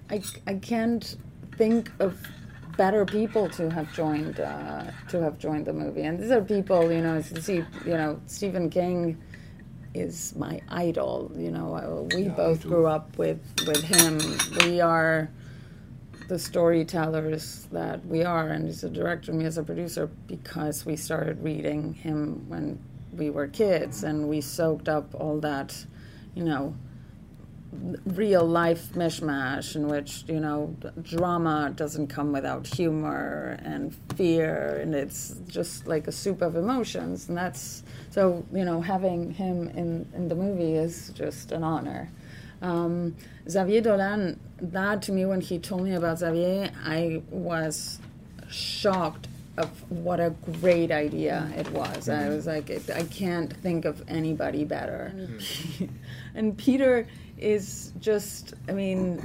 I, 0.09 0.21
I 0.47 0.55
can't 0.55 1.15
think 1.57 1.91
of." 1.99 2.17
better 2.77 3.05
people 3.05 3.47
to 3.47 3.69
have 3.69 3.89
joined 3.95 4.37
uh, 4.41 4.83
to 5.07 5.21
have 5.21 5.39
joined 5.39 5.65
the 5.65 5.71
movie 5.71 6.01
and 6.01 6.19
these 6.19 6.29
are 6.29 6.41
people 6.41 6.91
you 6.91 6.99
know 6.99 7.21
see 7.21 7.63
you 7.85 7.95
know 8.01 8.19
Stephen 8.27 8.69
King 8.69 9.17
is 9.95 10.35
my 10.35 10.61
idol. 10.69 11.31
You 11.35 11.51
know, 11.51 11.75
uh, 11.75 12.15
we 12.15 12.27
both 12.27 12.61
grew 12.63 12.85
up 12.85 13.17
with 13.17 13.39
with 13.65 13.83
him. 13.83 14.19
We 14.65 14.81
are 14.81 15.29
the 16.27 16.39
storytellers 16.39 17.67
that 17.71 18.05
we 18.05 18.23
are, 18.23 18.49
and 18.49 18.65
he's 18.65 18.83
a 18.83 18.89
director, 18.89 19.31
me 19.31 19.45
as 19.45 19.57
a 19.57 19.63
producer, 19.63 20.07
because 20.27 20.85
we 20.85 20.95
started 20.95 21.43
reading 21.43 21.93
him 21.93 22.49
when 22.49 22.79
we 23.13 23.29
were 23.29 23.47
kids, 23.47 24.03
and 24.03 24.27
we 24.27 24.41
soaked 24.41 24.89
up 24.89 25.13
all 25.15 25.39
that, 25.39 25.85
you 26.33 26.43
know, 26.43 26.75
real 28.05 28.45
life 28.45 28.93
mishmash 28.93 29.75
in 29.75 29.87
which 29.87 30.23
you 30.27 30.39
know 30.39 30.75
drama 31.01 31.71
doesn't 31.75 32.07
come 32.07 32.31
without 32.31 32.65
humor 32.65 33.59
and 33.63 33.93
fear 34.15 34.79
and 34.81 34.95
it's 34.95 35.35
just 35.47 35.85
like 35.87 36.07
a 36.07 36.11
soup 36.11 36.41
of 36.41 36.55
emotions 36.55 37.27
and 37.27 37.37
that's 37.37 37.83
so 38.11 38.45
you 38.53 38.63
know 38.63 38.79
having 38.79 39.31
him 39.31 39.67
in 39.69 40.07
in 40.15 40.27
the 40.27 40.35
movie 40.35 40.75
is 40.75 41.11
just 41.15 41.51
an 41.51 41.63
honor. 41.63 42.09
Um, 42.61 43.15
Xavier 43.49 43.81
Dolan 43.81 44.39
that 44.61 45.01
to 45.03 45.11
me 45.11 45.25
when 45.25 45.41
he 45.41 45.59
told 45.59 45.83
me 45.83 45.95
about 45.95 46.19
Xavier. 46.19 46.71
I 46.83 47.21
was 47.29 47.99
shocked 48.49 49.27
of 49.57 49.69
what 49.89 50.19
a 50.19 50.33
great 50.61 50.91
idea 50.91 51.51
it 51.57 51.69
was. 51.71 52.09
I 52.09 52.29
was 52.29 52.47
like 52.47 52.69
I 52.89 53.03
can't 53.03 53.51
think 53.51 53.85
of 53.85 54.01
anybody 54.07 54.63
better. 54.63 55.13
And 56.35 56.57
Peter 56.57 57.07
is 57.37 57.91
just 57.99 58.53
I 58.69 58.71
mean 58.71 59.19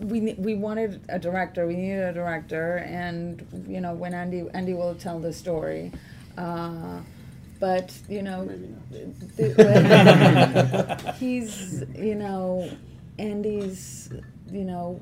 we 0.00 0.34
we 0.38 0.54
wanted 0.54 1.00
a 1.08 1.18
director 1.18 1.66
we 1.66 1.76
needed 1.76 2.02
a 2.04 2.12
director 2.12 2.78
and 2.78 3.46
you 3.68 3.80
know 3.80 3.94
when 3.94 4.14
Andy 4.14 4.44
Andy 4.52 4.74
will 4.74 4.94
tell 4.94 5.18
the 5.20 5.32
story 5.32 5.92
uh, 6.36 6.98
but 7.60 7.92
you 8.08 8.22
know 8.22 8.48
th- 9.36 9.56
th- 9.56 11.14
he's 11.18 11.84
you 11.96 12.14
know 12.16 12.68
Andy's 13.18 14.10
you 14.50 14.64
know 14.64 15.00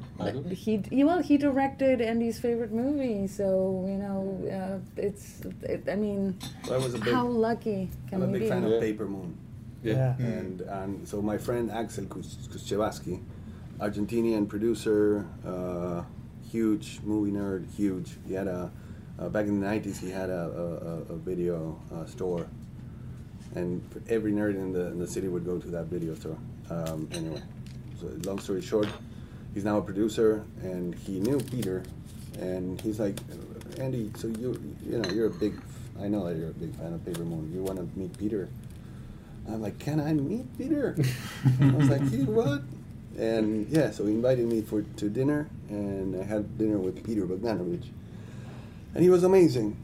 he 0.51 0.83
he- 0.91 1.03
well 1.05 1.21
he 1.23 1.37
directed 1.39 2.01
Andy's 2.01 2.39
favorite 2.39 2.73
movie 2.73 3.27
so 3.27 3.85
you 3.89 3.97
know 3.97 4.21
uh, 4.53 5.01
it's 5.01 5.41
it, 5.62 5.89
I 5.91 5.97
mean 5.97 6.39
So 6.67 6.75
I 6.75 6.79
was 6.79 6.95
a 6.95 6.99
big- 6.99 7.12
how 7.12 7.27
lucky 7.27 7.89
can 8.09 8.23
I'm 8.23 8.29
a 8.29 8.33
we 8.33 8.33
big 8.35 8.43
be? 8.43 8.49
fan 8.49 8.65
of 8.65 8.81
Paper 8.81 9.07
Moon. 9.07 9.37
Yeah. 9.82 10.16
And 10.19 10.61
and 10.62 11.09
so 11.09 11.23
my 11.23 11.39
friend 11.39 11.70
Axel 11.70 12.05
Kus- 12.07 12.48
Kuschewaski, 12.52 13.20
Argentinian 13.78 14.48
producer, 14.48 15.27
uh, 15.47 16.02
huge 16.51 17.01
movie 17.02 17.31
nerd, 17.32 17.66
huge. 17.74 18.11
He 18.27 18.35
had 18.35 18.47
a 18.47 18.70
uh, 19.19 19.28
back 19.31 19.47
in 19.47 19.61
the 19.61 19.66
'90s. 19.66 19.98
He 19.98 20.11
had 20.11 20.28
a, 20.31 20.32
a, 20.32 20.66
a- 20.89 21.15
a 21.15 21.16
video 21.16 21.81
uh, 21.94 22.05
store, 22.07 22.47
and 23.55 23.82
every 24.09 24.32
nerd 24.32 24.55
in 24.55 24.73
the 24.73 24.86
in 24.89 24.98
the 24.98 25.07
city 25.07 25.28
would 25.28 25.44
go 25.44 25.59
to 25.59 25.69
that 25.69 25.86
video 25.86 26.15
store. 26.15 26.36
Um, 26.70 27.09
anyway, 27.12 27.43
so 28.01 28.07
long 28.24 28.39
story 28.39 28.61
short, 28.62 28.89
he's 29.55 29.65
now 29.65 29.78
a 29.78 29.82
producer, 29.82 30.44
and 30.62 30.94
he 30.94 31.19
knew 31.20 31.40
Peter, 31.40 31.82
and 32.39 32.81
he's 32.81 33.01
like, 33.01 33.19
Andy, 33.78 34.11
so 34.16 34.28
you 34.28 34.61
you 34.85 34.98
know 34.98 35.11
you're 35.11 35.27
a 35.27 35.31
big, 35.31 35.61
I 36.01 36.07
know 36.09 36.27
that 36.28 36.36
you're 36.36 36.51
a 36.51 36.52
big 36.55 36.74
fan 36.77 36.93
of 36.93 37.05
Paper 37.05 37.24
Moon. 37.24 37.51
You 37.52 37.62
want 37.62 37.78
to 37.78 37.98
meet 37.98 38.16
Peter? 38.19 38.48
I'm 39.49 39.61
like, 39.62 39.79
can 39.79 40.01
I 40.01 40.12
meet 40.12 40.47
Peter? 40.59 40.97
I 41.61 41.71
was 41.71 41.89
like, 41.89 42.03
you 42.12 42.25
what? 42.27 42.62
And 43.19 43.67
yeah, 43.69 43.91
so 43.91 44.07
he 44.07 44.12
invited 44.12 44.47
me 44.47 44.62
for 44.62 44.83
to 44.83 45.09
dinner, 45.09 45.49
and 45.69 46.17
I 46.21 46.25
had 46.25 46.57
dinner 46.59 46.79
with 46.79 47.05
Peter 47.05 47.23
Bogdanovich, 47.27 47.87
and 48.95 49.03
he 49.03 49.11
was 49.11 49.25
amazing. 49.25 49.77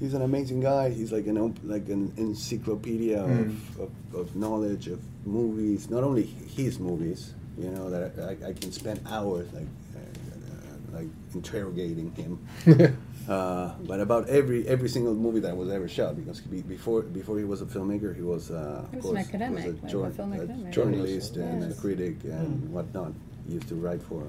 He's 0.00 0.14
an 0.14 0.22
amazing 0.22 0.60
guy. 0.60 0.90
He's 0.90 1.12
like 1.12 1.26
an 1.26 1.36
like 1.64 1.88
an 1.88 2.12
encyclopedia 2.16 3.18
Mm. 3.18 3.40
of, 3.78 3.80
of, 3.80 3.90
of 4.14 4.36
knowledge 4.36 4.88
of 4.88 4.98
movies. 5.26 5.90
Not 5.90 6.02
only 6.04 6.24
his 6.24 6.78
movies, 6.80 7.34
you 7.58 7.68
know, 7.70 7.90
that 7.90 8.18
I, 8.18 8.48
I 8.48 8.52
can 8.54 8.72
spend 8.72 9.00
hours 9.06 9.52
like 9.52 9.66
uh, 9.94 10.96
like 10.96 11.08
interrogating 11.34 12.10
him. 12.12 12.38
Uh, 13.28 13.74
but 13.86 14.00
about 14.00 14.28
every 14.28 14.66
every 14.66 14.88
single 14.88 15.14
movie 15.14 15.40
that 15.40 15.56
was 15.56 15.68
ever 15.70 15.86
shot, 15.88 16.16
because 16.16 16.40
he, 16.50 16.62
before 16.62 17.02
before 17.02 17.38
he 17.38 17.44
was 17.44 17.60
a 17.62 17.66
filmmaker, 17.66 18.14
he 18.16 18.22
was, 18.22 18.50
uh, 18.50 18.84
He 18.90 18.96
of 18.98 19.04
was 19.04 19.10
an 19.10 19.16
course, 19.16 19.28
academic, 19.28 19.64
was 19.66 19.74
a 19.82 19.86
a, 19.86 19.90
jour- 19.90 20.10
film 20.10 20.32
a 20.32 20.36
academic. 20.36 20.72
journalist 20.72 21.36
and 21.36 21.70
a 21.70 21.74
critic 21.74 22.16
and 22.24 22.62
Mm. 22.64 22.70
whatnot. 22.70 23.12
He 23.46 23.54
used 23.54 23.68
to 23.68 23.74
write 23.76 24.02
for 24.02 24.22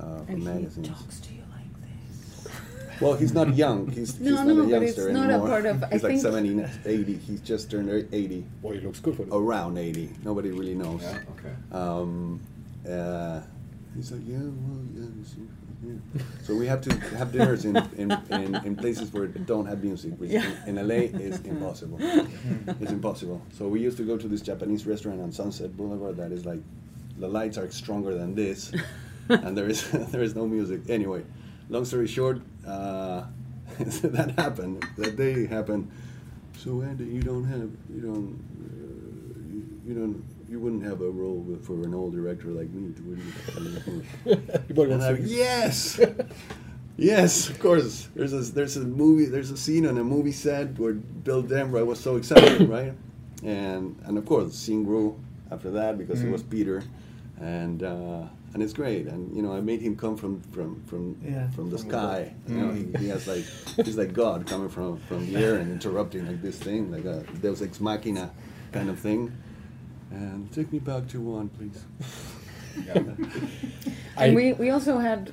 uh, 0.00 0.22
for 0.24 0.32
And 0.32 0.42
he 0.42 0.82
talks 0.88 1.20
to 1.20 1.34
you 1.34 1.42
like 1.52 1.72
this. 1.84 2.48
Well, 3.00 3.14
he's 3.14 3.32
not 3.34 3.54
young. 3.54 3.86
He's, 3.90 4.16
he's 4.18 4.30
No, 4.30 4.34
not 4.42 4.46
no, 4.46 4.52
a 4.52 4.62
but 4.62 4.68
youngster 4.70 5.08
it's 5.08 5.14
not 5.14 5.30
a 5.30 5.32
anymore. 5.34 5.48
part 5.48 5.66
of- 5.66 5.82
I 5.84 5.88
he's 5.92 6.02
like 6.02 6.12
think- 6.12 6.22
70, 6.22 6.64
80. 6.86 7.14
He's 7.18 7.40
just 7.40 7.70
turned 7.70 7.90
80. 8.12 8.44
Boy, 8.62 8.74
he 8.78 8.80
looks 8.86 9.00
good 9.00 9.16
for 9.16 9.26
Around 9.30 9.76
80. 9.78 10.10
Nobody 10.24 10.50
really 10.50 10.74
knows. 10.74 11.02
Yeah, 11.02 11.18
okay. 11.38 11.54
Um, 11.72 12.40
uh, 12.88 13.40
he's 13.94 14.10
like, 14.12 14.22
yeah, 14.26 14.38
well, 14.38 14.80
yeah. 14.94 15.06
It's- 15.82 16.00
yeah." 16.14 16.22
So 16.44 16.56
we 16.56 16.66
have 16.66 16.80
to 16.82 16.94
have 17.16 17.32
dinners 17.32 17.64
in, 17.64 17.76
in, 17.96 18.10
in, 18.30 18.54
in 18.66 18.76
places 18.76 19.12
where 19.12 19.24
it 19.24 19.46
don't 19.46 19.66
have 19.66 19.82
music, 19.84 20.14
which 20.18 20.30
Yeah. 20.30 20.44
in, 20.66 20.78
in 20.78 20.88
LA 20.88 20.94
is 21.20 21.40
impossible. 21.40 21.98
it's 22.80 22.90
impossible. 22.92 23.42
So 23.56 23.68
we 23.68 23.80
used 23.80 23.96
to 23.98 24.04
go 24.04 24.16
to 24.16 24.28
this 24.28 24.40
Japanese 24.40 24.86
restaurant 24.86 25.20
on 25.20 25.32
Sunset 25.32 25.76
Boulevard 25.76 26.16
that 26.16 26.32
is 26.32 26.44
like, 26.46 26.60
the 27.18 27.28
lights 27.28 27.58
are 27.58 27.68
stronger 27.70 28.14
than 28.14 28.34
this, 28.34 28.72
and 29.28 29.56
there 29.58 29.68
is 29.68 29.90
there 30.12 30.22
is 30.22 30.34
no 30.34 30.46
music. 30.46 30.82
Anyway, 30.88 31.22
long 31.68 31.84
story 31.84 32.06
short, 32.06 32.40
uh, 32.66 33.24
that 33.78 34.34
happened. 34.38 34.86
That 34.96 35.16
day 35.16 35.46
happened. 35.46 35.90
So 36.58 36.82
Andy, 36.82 37.06
you 37.06 37.22
don't 37.22 37.44
have 37.44 37.70
you 37.94 38.00
don't 38.00 38.38
uh, 38.62 39.52
you, 39.52 39.64
you 39.86 39.94
don't 39.94 40.24
you 40.48 40.58
wouldn't 40.60 40.82
have 40.84 41.00
a 41.02 41.10
role 41.10 41.36
with, 41.36 41.64
for 41.66 41.74
an 41.82 41.94
old 41.94 42.12
director 42.14 42.48
like 42.48 42.70
me, 42.70 42.92
would 43.04 43.18
you? 43.18 44.02
And 44.92 45.02
I'm, 45.02 45.24
yes, 45.26 46.00
yes, 46.96 47.48
of 47.50 47.58
course. 47.60 48.08
There's 48.14 48.32
a 48.32 48.40
there's 48.52 48.76
a 48.76 48.80
movie 48.80 49.26
there's 49.26 49.50
a 49.50 49.56
scene 49.56 49.86
on 49.86 49.98
a 49.98 50.04
movie 50.04 50.32
set 50.32 50.78
where 50.78 50.94
Bill 50.94 51.42
Denver 51.42 51.78
I 51.78 51.82
was 51.82 52.00
so 52.00 52.16
excited, 52.16 52.68
right? 52.78 52.92
And 53.44 53.96
and 54.04 54.18
of 54.18 54.26
course 54.26 54.48
the 54.50 54.56
scene 54.56 54.84
grew 54.84 55.18
after 55.50 55.70
that 55.72 55.98
because 55.98 56.22
it 56.22 56.26
Mm. 56.26 56.32
was 56.32 56.42
Peter, 56.42 56.82
and 57.40 57.82
uh, 57.82 58.22
and 58.54 58.62
it's 58.62 58.72
great. 58.72 59.06
And 59.06 59.34
you 59.36 59.42
know 59.42 59.52
I 59.52 59.60
made 59.60 59.80
him 59.80 59.96
come 59.96 60.16
from 60.16 60.40
from 60.52 60.82
from 60.86 61.16
Yeah. 61.24 61.48
from 61.50 61.70
the 61.70 61.78
From 61.78 61.88
sky. 61.90 62.34
You 62.48 62.54
know 62.56 62.72
he, 62.72 62.84
he 62.98 63.08
has 63.08 63.26
like 63.26 63.44
he's 63.84 63.96
like 63.96 64.12
God 64.12 64.46
coming 64.46 64.68
from 64.68 64.98
from 65.08 65.26
the 65.26 65.36
air 65.36 65.54
and 65.56 65.70
interrupting 65.76 66.26
like 66.26 66.42
this 66.42 66.58
thing 66.58 66.90
like 66.90 67.04
a 67.04 67.24
Deus 67.42 67.62
ex 67.62 67.80
machina 67.80 68.30
kind 68.72 68.88
of 68.90 68.98
thing. 68.98 69.32
And 70.10 70.50
take 70.52 70.72
me 70.72 70.78
back 70.78 71.06
to 71.08 71.20
one, 71.20 71.48
please. 71.50 71.84
And 74.16 74.34
we, 74.34 74.52
we 74.54 74.70
also 74.70 74.98
had, 74.98 75.32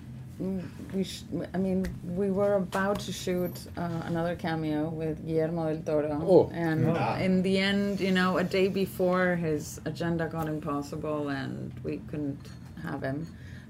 we 0.94 1.04
sh- 1.04 1.24
I 1.54 1.58
mean, 1.58 1.86
we 2.04 2.30
were 2.32 2.54
about 2.56 3.00
to 3.02 3.12
shoot 3.12 3.52
uh, 3.78 4.02
another 4.06 4.36
cameo 4.36 4.90
with 4.90 5.26
Guillermo 5.26 5.74
del 5.74 5.82
Toro. 5.84 6.22
Oh. 6.24 6.52
And 6.54 6.96
Ah. 6.98 7.18
in 7.18 7.42
the 7.42 7.58
end, 7.58 8.00
you 8.00 8.12
know, 8.12 8.38
a 8.38 8.44
day 8.44 8.68
before, 8.68 9.36
his 9.36 9.80
agenda 9.86 10.28
got 10.28 10.48
impossible 10.48 11.30
and 11.30 11.72
we 11.84 11.98
couldn't 12.10 12.40
have 12.84 13.02
him. 13.02 13.26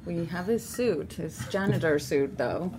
We 0.06 0.26
have 0.26 0.45
his 0.48 0.64
suit, 0.64 1.14
his 1.14 1.40
janitor 1.49 1.98
suit, 1.98 2.38
though. 2.38 2.72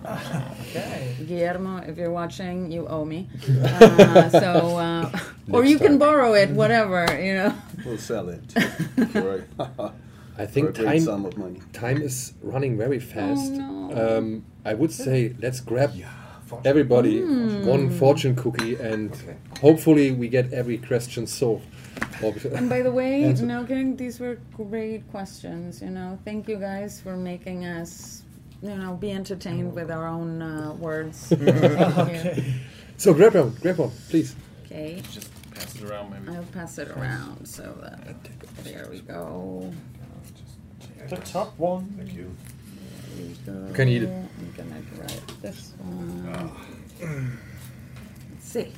Okay. 0.61 1.15
Guillermo, 1.27 1.77
if 1.79 1.97
you're 1.97 2.11
watching, 2.11 2.71
you 2.71 2.87
owe 2.87 3.03
me. 3.03 3.27
Uh, 3.63 4.29
so, 4.29 4.77
uh, 4.77 5.11
or 5.51 5.61
Next 5.63 5.71
you 5.71 5.77
can 5.79 5.97
borrow 5.97 6.33
it, 6.35 6.49
whatever, 6.51 7.05
you 7.21 7.33
know. 7.33 7.53
We'll 7.87 7.97
sell 7.97 8.29
it. 8.29 8.51
for 9.11 9.45
a- 9.59 9.91
I 10.39 10.45
think 10.45 10.75
for 10.75 10.81
a 10.83 10.85
time, 10.85 10.99
sum 10.99 11.25
of 11.25 11.35
money. 11.37 11.61
time 11.73 11.99
is 12.01 12.33
running 12.43 12.77
very 12.77 12.99
fast. 12.99 13.51
no. 13.53 14.17
um, 14.17 14.45
I 14.65 14.73
would 14.75 14.91
say 14.91 15.33
let's 15.41 15.59
grab 15.61 15.91
everybody 16.63 17.21
Mm. 17.21 17.65
one 17.65 17.89
fortune 17.89 18.35
cookie 18.35 18.75
and 18.75 19.11
hopefully 19.61 20.11
we 20.11 20.27
get 20.29 20.53
every 20.53 20.77
question 20.77 21.25
solved. 21.27 21.65
And 22.21 22.69
by 22.69 22.81
the 22.83 22.91
way, 22.91 23.23
Answer. 23.29 23.45
no 23.45 23.63
kidding, 23.65 23.95
these 23.95 24.19
were 24.19 24.37
great 24.55 25.09
questions. 25.11 25.81
You 25.81 25.89
know, 25.89 26.19
thank 26.23 26.47
you 26.47 26.57
guys 26.57 27.01
for 27.01 27.15
making 27.17 27.65
us, 27.65 28.23
you 28.61 28.75
know, 28.75 28.93
be 28.93 29.11
entertained 29.11 29.73
with 29.73 29.89
our 29.91 30.07
own 30.07 30.41
uh, 30.41 30.73
words. 30.79 31.27
Thank 31.29 32.37
you. 32.37 32.43
So 32.97 33.13
grab 33.13 33.33
one, 33.35 33.55
grab 33.61 33.77
one, 33.77 33.91
please. 34.09 34.35
Okay, 34.65 35.01
Just 35.11 35.29
pass 35.59 35.75
it 35.75 35.83
around, 35.89 36.11
maybe. 36.11 36.37
I'll 36.37 36.43
pass 36.45 36.77
it 36.77 36.89
around. 36.89 37.45
So 37.47 37.63
that, 37.81 38.17
there 38.63 38.87
we 38.91 38.99
go. 39.01 39.73
The 41.09 41.17
top 41.17 41.57
one. 41.57 41.85
Thank 41.97 42.13
you. 42.13 42.31
There 43.45 43.55
we 43.55 43.73
go. 43.73 43.83
You 43.83 43.95
eat 43.97 44.03
it. 44.03 44.09
I'm 44.09 44.53
gonna 44.57 44.81
write 44.99 45.41
this 45.41 45.73
one. 45.77 46.51
Let's 48.31 48.49
see. 48.53 48.71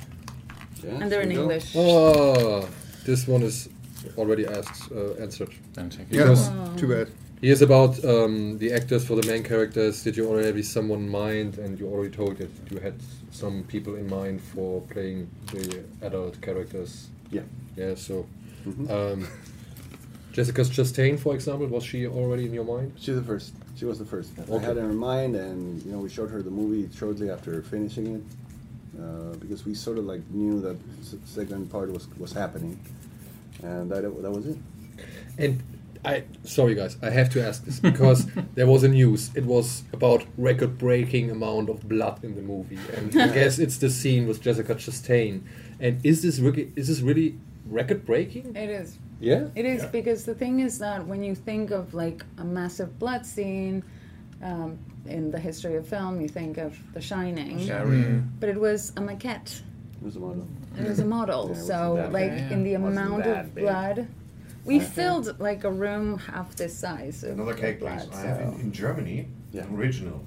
Yeah, 0.84 0.91
And 1.01 1.11
they're 1.11 1.22
in 1.22 1.30
go. 1.34 1.41
English. 1.41 1.73
Oh, 1.76 2.68
this 3.06 3.27
one 3.27 3.43
is 3.43 3.69
already 4.18 4.45
asked, 4.47 4.91
uh, 4.91 5.14
answered. 5.22 5.49
Then 5.73 5.89
take. 5.89 6.10
Because 6.10 6.49
Yeah, 6.49 6.69
too 6.77 6.88
bad. 6.88 7.07
He 7.41 7.49
is 7.49 7.61
about 7.61 8.03
um, 8.03 8.57
the 8.57 8.74
actors 8.74 9.06
for 9.06 9.16
the 9.16 9.26
main 9.32 9.44
characters. 9.44 10.03
Did 10.03 10.18
you 10.18 10.28
already 10.30 10.48
have 10.57 10.66
someone 10.66 10.99
in 10.99 11.10
mind? 11.10 11.57
And 11.57 11.80
you 11.80 11.88
already 11.88 12.14
told 12.14 12.38
that 12.38 12.49
you 12.70 12.80
had 12.80 12.95
some 13.32 13.64
people 13.64 13.95
in 13.95 14.10
mind 14.10 14.41
for 14.41 14.82
playing 14.82 15.30
the 15.53 15.84
adult 16.02 16.41
characters. 16.41 17.07
Yeah. 17.32 17.44
Yeah. 17.78 17.95
So, 17.95 18.26
Mhm. 18.68 18.90
um, 18.90 19.28
Jessica 20.34 20.61
Chastain, 20.61 21.18
for 21.18 21.34
example, 21.34 21.68
was 21.68 21.84
she 21.84 22.06
already 22.07 22.45
in 22.45 22.53
your 22.53 22.66
mind? 22.66 22.91
She's 22.99 23.16
the 23.16 23.24
first. 23.24 23.53
She 23.78 23.86
was 23.86 23.98
the 23.99 24.06
first. 24.06 24.32
I 24.38 24.41
Okay. 24.56 24.66
had 24.66 24.76
her 24.78 24.90
in 24.90 24.98
mind, 24.98 25.36
and 25.36 25.82
you 25.86 25.91
know, 25.94 25.99
we 25.99 26.10
showed 26.10 26.30
her 26.32 26.41
the 26.44 26.52
movie 26.52 26.90
shortly 26.94 27.30
after 27.30 27.61
finishing 27.61 28.07
it, 28.18 28.22
uh, 29.02 29.34
because 29.40 29.66
we 29.66 29.74
sort 29.74 29.98
of 29.98 30.06
like 30.06 30.22
knew 30.32 30.60
that 30.61 30.76
second 31.26 31.70
part 31.72 31.90
was 31.91 32.06
was 32.20 32.34
happening, 32.34 32.78
and 33.64 33.90
that 33.91 34.02
that 34.24 34.32
was 34.32 34.45
it. 34.48 34.57
And 35.38 35.64
I 36.05 36.23
sorry 36.43 36.76
guys, 36.76 36.97
I 37.01 37.09
have 37.09 37.30
to 37.31 37.45
ask 37.45 37.65
this 37.65 37.80
because 37.80 38.26
there 38.55 38.67
was 38.67 38.84
a 38.84 38.88
news. 38.88 39.31
It 39.35 39.45
was 39.45 39.84
about 39.91 40.26
record-breaking 40.38 41.30
amount 41.30 41.69
of 41.69 41.88
blood 41.89 42.23
in 42.23 42.35
the 42.35 42.41
movie, 42.41 42.80
and 42.95 43.13
I 43.21 43.27
guess 43.34 43.59
it's 43.59 43.77
the 43.77 43.89
scene 43.89 44.26
with 44.27 44.41
Jessica 44.41 44.76
Chastain. 44.76 45.41
And 45.80 45.99
is 46.05 46.21
this 46.21 46.39
really 46.39 46.71
is 46.76 46.88
this 46.88 47.01
really 47.01 47.38
record-breaking? 47.65 48.55
It 48.55 48.69
is. 48.69 48.97
Yeah. 49.19 49.47
It 49.55 49.65
is 49.65 49.81
Yeah. 49.84 49.89
because 49.89 50.23
the 50.26 50.35
thing 50.35 50.59
is 50.61 50.80
that 50.80 51.05
when 51.05 51.21
you 51.23 51.35
think 51.35 51.71
of 51.71 51.93
like 51.93 52.23
a 52.38 52.43
massive 52.45 52.97
blood 52.99 53.26
scene 53.26 53.84
um, 54.41 54.80
in 55.05 55.31
the 55.31 55.39
history 55.39 55.76
of 55.76 55.85
film, 55.88 56.21
you 56.21 56.30
think 56.30 56.57
of 56.57 56.77
The 56.93 57.01
Shining. 57.01 57.59
Shining. 57.67 58.03
Mm. 58.03 58.27
But 58.39 58.49
it 58.49 58.59
was 58.59 58.91
a 58.95 59.01
maquette. 59.01 59.61
It 60.01 60.05
was 60.05 60.15
a 60.15 60.19
model. 60.19 60.47
It 60.77 60.88
was 60.88 60.99
a 60.99 61.05
model. 61.05 61.49
Yeah, 61.55 61.61
so 61.61 62.09
like 62.11 62.31
big. 62.31 62.51
in 62.53 62.63
the 62.63 62.76
amount 62.76 63.26
of 63.26 63.53
big. 63.53 63.65
blood, 63.65 64.07
we 64.69 64.75
Okay. 64.77 64.85
filled 64.85 65.39
like 65.39 65.63
a 65.63 65.71
room 65.71 66.17
half 66.19 66.55
this 66.55 66.77
size. 66.77 67.23
Another 67.23 67.53
of 67.53 67.57
cake, 67.59 67.79
please. 67.79 68.05
blood, 68.05 68.09
I 68.13 68.27
have 68.27 68.37
so- 68.37 68.43
in, 68.55 68.61
in 68.61 68.71
Germany, 68.71 69.27
an 69.53 69.67
original. 69.75 70.19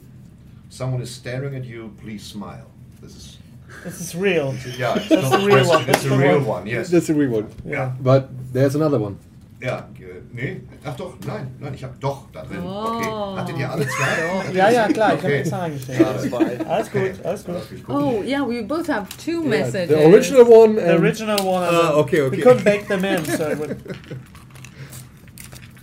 Someone 0.69 1.01
is 1.01 1.11
staring 1.11 1.55
at 1.55 1.65
you. 1.65 1.93
Please 2.03 2.23
smile. 2.25 2.67
This 3.01 3.15
is. 3.17 3.39
This 3.85 4.01
is 4.01 4.15
real. 4.15 4.55
Yeah, 4.77 4.97
it's 4.97 5.09
That's 5.09 5.31
not 5.31 5.41
a 5.43 5.47
real 5.47 5.65
question, 5.65 5.87
one. 5.87 5.91
It's 5.91 6.05
a 6.05 6.17
real 6.19 6.39
one. 6.39 6.47
one. 6.47 6.67
Yes. 6.67 6.91
That's 6.91 7.09
a 7.09 7.15
real 7.15 7.31
one. 7.31 7.49
Yeah, 7.65 7.93
But 8.01 8.29
there's 8.53 8.75
another 8.75 8.99
one. 8.99 9.17
Ja, 9.63 9.89
äh, 10.01 10.05
nee, 10.33 10.61
ach 10.85 10.97
doch, 10.97 11.15
nein, 11.25 11.55
nein, 11.61 11.73
ich 11.75 11.85
hab 11.85 11.99
doch 12.01 12.25
da 12.33 12.43
drin. 12.43 12.59
Oh. 12.65 12.97
Okay, 12.99 13.37
hattet 13.41 13.59
ihr 13.59 13.71
alle 13.71 13.87
zwei? 13.87 14.53
Ja, 14.53 14.71
ja, 14.71 14.89
klar, 14.89 15.15
ich 15.15 15.19
hab 15.21 15.25
Okay. 15.25 15.39
extra 15.39 15.59
reingestellt. 15.61 16.67
Alles 16.69 16.91
gut, 16.91 17.25
alles 17.25 17.45
gut. 17.45 17.55
Oh 17.89 18.23
yeah, 18.25 18.43
we 18.45 18.63
both 18.63 18.89
have 18.89 19.07
two 19.25 19.43
Yeah, 19.43 19.49
messages. 19.51 19.89
the 19.89 20.05
original 20.05 20.45
one 20.45 20.75
The 20.75 20.83
and 20.91 21.01
original 21.01 21.39
one. 21.47 21.65
and 21.69 21.77
Ah, 21.77 21.93
okay, 21.95 22.23
okay. 22.23 22.37
We 22.39 22.43
couldn't 22.43 22.65
bake 22.65 22.89
them 22.89 23.05
in, 23.05 23.25
so 23.25 23.51
it 23.51 23.59
would. 23.59 23.77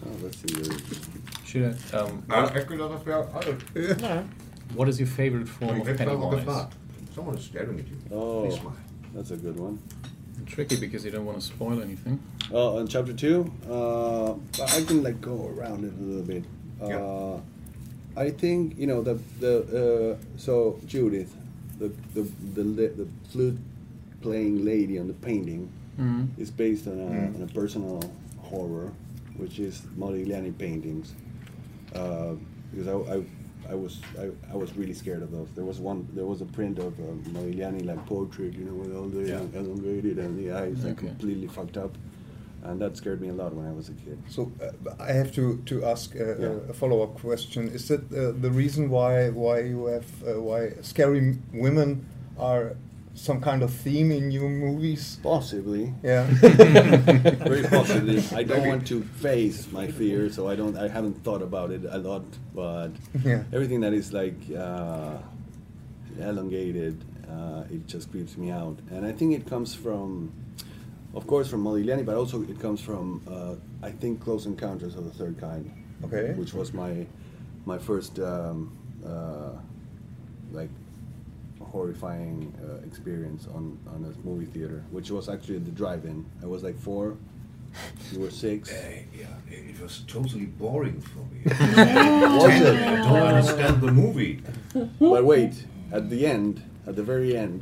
Oh, 0.04 0.10
let's 0.24 0.38
see. 0.38 0.48
Should 1.46 1.64
I, 1.94 1.98
um, 1.98 2.24
alles. 2.30 4.02
No. 4.02 4.24
what 4.76 4.88
is 4.90 5.00
your 5.00 5.08
favorite 5.08 5.48
form 5.48 5.82
of 5.82 5.98
Pennywise? 5.98 6.68
Someone 7.16 7.36
is 7.38 7.46
staring 7.46 7.80
at 7.80 7.88
you. 7.88 7.98
Oh, 8.12 8.44
Please 8.46 8.60
smile. 8.60 8.76
that's 9.14 9.32
a 9.32 9.38
good 9.38 9.58
one. 9.60 9.80
Tricky 10.50 10.76
because 10.78 11.06
you 11.06 11.12
don't 11.12 11.26
want 11.26 11.40
to 11.40 11.46
spoil 11.46 11.82
anything. 11.82 12.20
Oh, 12.52 12.80
on 12.80 12.88
chapter 12.88 13.14
two, 13.14 13.52
uh, 13.70 14.32
I 14.64 14.84
can 14.84 15.04
like 15.04 15.22
go 15.22 15.48
around 15.56 15.86
it 15.86 15.94
a 15.94 16.02
little 16.04 16.24
bit. 16.24 16.44
Uh, 16.82 16.88
Yeah. 16.88 17.40
I 18.18 18.32
think 18.32 18.78
you 18.78 18.88
know 18.88 19.02
the 19.04 19.20
the 19.40 19.54
uh, 20.18 20.38
so 20.38 20.80
Judith, 20.88 21.32
the 21.80 21.90
the 22.16 22.24
the, 22.56 22.64
the 22.64 23.08
flute 23.30 23.58
playing 24.22 24.66
lady 24.66 25.00
on 25.00 25.08
the 25.08 25.14
painting 25.14 25.70
Mhm. 26.00 26.28
is 26.38 26.50
based 26.52 26.88
on 26.88 26.94
a, 27.00 27.06
Mm. 27.12 27.36
on 27.36 27.42
a 27.44 27.48
personal 27.54 28.00
horror, 28.40 28.92
which 29.38 29.60
is 29.60 29.82
Modigliani 29.98 30.52
paintings. 30.58 31.14
Uh, 31.94 32.36
because 32.72 32.88
I, 32.88 32.96
I, 33.16 33.24
I 33.68 33.76
was 33.76 34.00
I, 34.20 34.30
I 34.54 34.56
was 34.56 34.76
really 34.76 34.94
scared 34.94 35.22
of 35.24 35.32
those. 35.32 35.48
There 35.56 35.66
was 35.66 35.80
one 35.80 36.08
there 36.14 36.26
was 36.26 36.42
a 36.42 36.46
print 36.46 36.80
of 36.80 36.94
uh, 37.00 37.04
Modigliani 37.34 37.86
like 37.86 38.06
portrait, 38.06 38.54
you 38.54 38.66
know, 38.66 38.74
with 38.74 38.96
all 38.96 39.08
the 39.08 39.24
Yeah. 39.28 39.60
elongated 39.60 40.18
and 40.20 40.38
the 40.38 40.52
eyes 40.52 40.84
like 40.84 40.98
completely 40.98 41.48
fucked 41.48 41.78
up, 41.78 41.98
and 42.64 42.80
that 42.82 42.98
scared 42.98 43.22
me 43.22 43.30
a 43.30 43.34
lot 43.34 43.54
when 43.54 43.66
I 43.68 43.72
was 43.72 43.90
a 43.90 43.94
kid. 43.94 44.18
So 44.30 44.52
uh, 44.62 44.72
I 45.00 45.12
have 45.12 45.32
to 45.34 45.58
to 45.72 45.84
ask 45.86 46.16
uh, 46.16 46.20
Yeah. 46.20 46.70
a 46.70 46.74
follow 46.74 47.02
up 47.04 47.20
question. 47.20 47.68
Is 47.70 47.88
that 47.88 48.02
uh, 48.12 48.32
the 48.46 48.52
reason 48.52 48.90
why 48.90 49.30
why 49.30 49.60
you 49.62 49.86
have 49.86 50.10
uh, 50.28 50.42
why 50.42 50.62
scary 50.82 51.38
women 51.54 52.06
are 52.38 52.76
some 53.20 53.42
kind 53.42 53.62
of 53.64 53.72
theme 53.72 54.12
in 54.12 54.32
your 54.32 54.50
movies? 54.50 55.20
Possibly. 55.22 55.94
Yeah. 56.04 56.24
Very 57.50 57.64
possibly. 57.64 58.24
I 58.36 58.44
don't 58.44 58.68
want 58.68 58.88
to 58.88 59.04
face 59.04 59.72
my 59.72 59.88
fear, 59.88 60.30
so 60.30 60.48
I 60.48 60.56
don't. 60.56 60.78
I 60.78 60.88
haven't 60.88 61.24
thought 61.24 61.42
about 61.42 61.72
it 61.72 61.82
a 61.90 61.98
lot, 61.98 62.24
but 62.56 62.92
Yeah. 63.24 63.44
everything 63.52 63.82
that 63.82 63.94
is 63.94 64.14
like 64.14 64.40
uh, 64.58 65.18
elongated, 66.20 67.04
uh, 67.30 67.64
it 67.72 67.86
just 67.88 68.12
creeps 68.12 68.38
me 68.38 68.52
out. 68.52 68.78
And 68.92 69.06
I 69.06 69.12
think 69.12 69.34
it 69.36 69.46
comes 69.48 69.76
from, 69.76 70.32
of 71.14 71.28
course, 71.28 71.50
from 71.50 71.64
Modigliani, 71.64 72.06
but 72.06 72.16
also 72.16 72.42
it 72.44 72.60
comes 72.60 72.82
from, 72.82 73.22
uh, 73.30 73.56
I 73.86 73.92
think, 73.92 74.22
Close 74.22 74.46
Encounters 74.46 74.96
of 74.96 75.04
the 75.06 75.12
Third 75.12 75.40
Kind. 75.40 75.72
Okay. 76.06 76.34
Which 76.34 76.54
was 76.54 76.74
my 76.74 77.06
my 77.66 77.78
first 77.78 78.18
um, 78.20 78.72
uh, 79.06 79.52
like 80.54 80.70
horrifying 81.70 82.54
uh, 82.64 82.86
experience 82.86 83.48
on 83.56 83.78
on 83.94 84.00
a 84.10 84.28
movie 84.28 84.46
theater, 84.46 84.84
which 84.92 85.10
was 85.12 85.30
actually 85.30 85.60
the 85.60 85.72
drive-in. 85.72 86.26
I 86.44 86.46
was 86.46 86.64
like 86.64 86.78
four. 86.80 87.18
You 88.12 88.20
were 88.22 88.32
six. 88.32 88.72
Eh, 88.74 89.04
yeah, 89.22 89.28
it 89.56 89.70
it 89.72 89.78
was 89.82 90.04
totally 90.08 90.46
boring 90.46 91.00
for 91.02 91.24
me. 91.32 91.40
Was 91.46 92.62
it? 92.62 92.76
I 92.76 92.96
don't 93.08 93.28
understand 93.34 93.82
the 93.82 93.92
movie. 93.92 94.42
But 95.00 95.24
wait, 95.24 95.54
at 95.92 96.10
the 96.10 96.26
end, 96.26 96.62
at 96.88 96.96
the 96.96 97.04
very 97.04 97.38
end, 97.38 97.60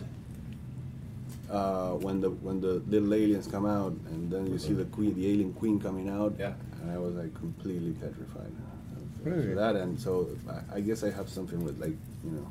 uh, 1.49 1.91
when 2.05 2.21
the 2.21 2.29
when 2.29 2.61
the 2.61 2.73
little 2.93 3.13
aliens 3.13 3.47
come 3.47 3.65
out, 3.65 3.93
and 4.11 4.31
then 4.31 4.47
you 4.47 4.57
see 4.57 4.73
the 4.73 4.85
queen, 4.85 5.13
the 5.15 5.27
alien 5.31 5.53
queen 5.53 5.79
coming 5.79 6.09
out. 6.09 6.33
Yeah. 6.39 6.53
And 6.81 6.91
I 6.91 6.97
was 6.97 7.13
like 7.15 7.33
completely 7.33 7.91
petrified. 7.93 8.53
Really? 9.23 9.49
So 9.49 9.55
that 9.55 9.75
and 9.75 9.99
so 9.99 10.27
I, 10.49 10.77
I 10.77 10.79
guess 10.81 11.03
I 11.03 11.11
have 11.11 11.29
something 11.29 11.63
with 11.63 11.79
like 11.79 11.97
you 12.23 12.31
know, 12.31 12.47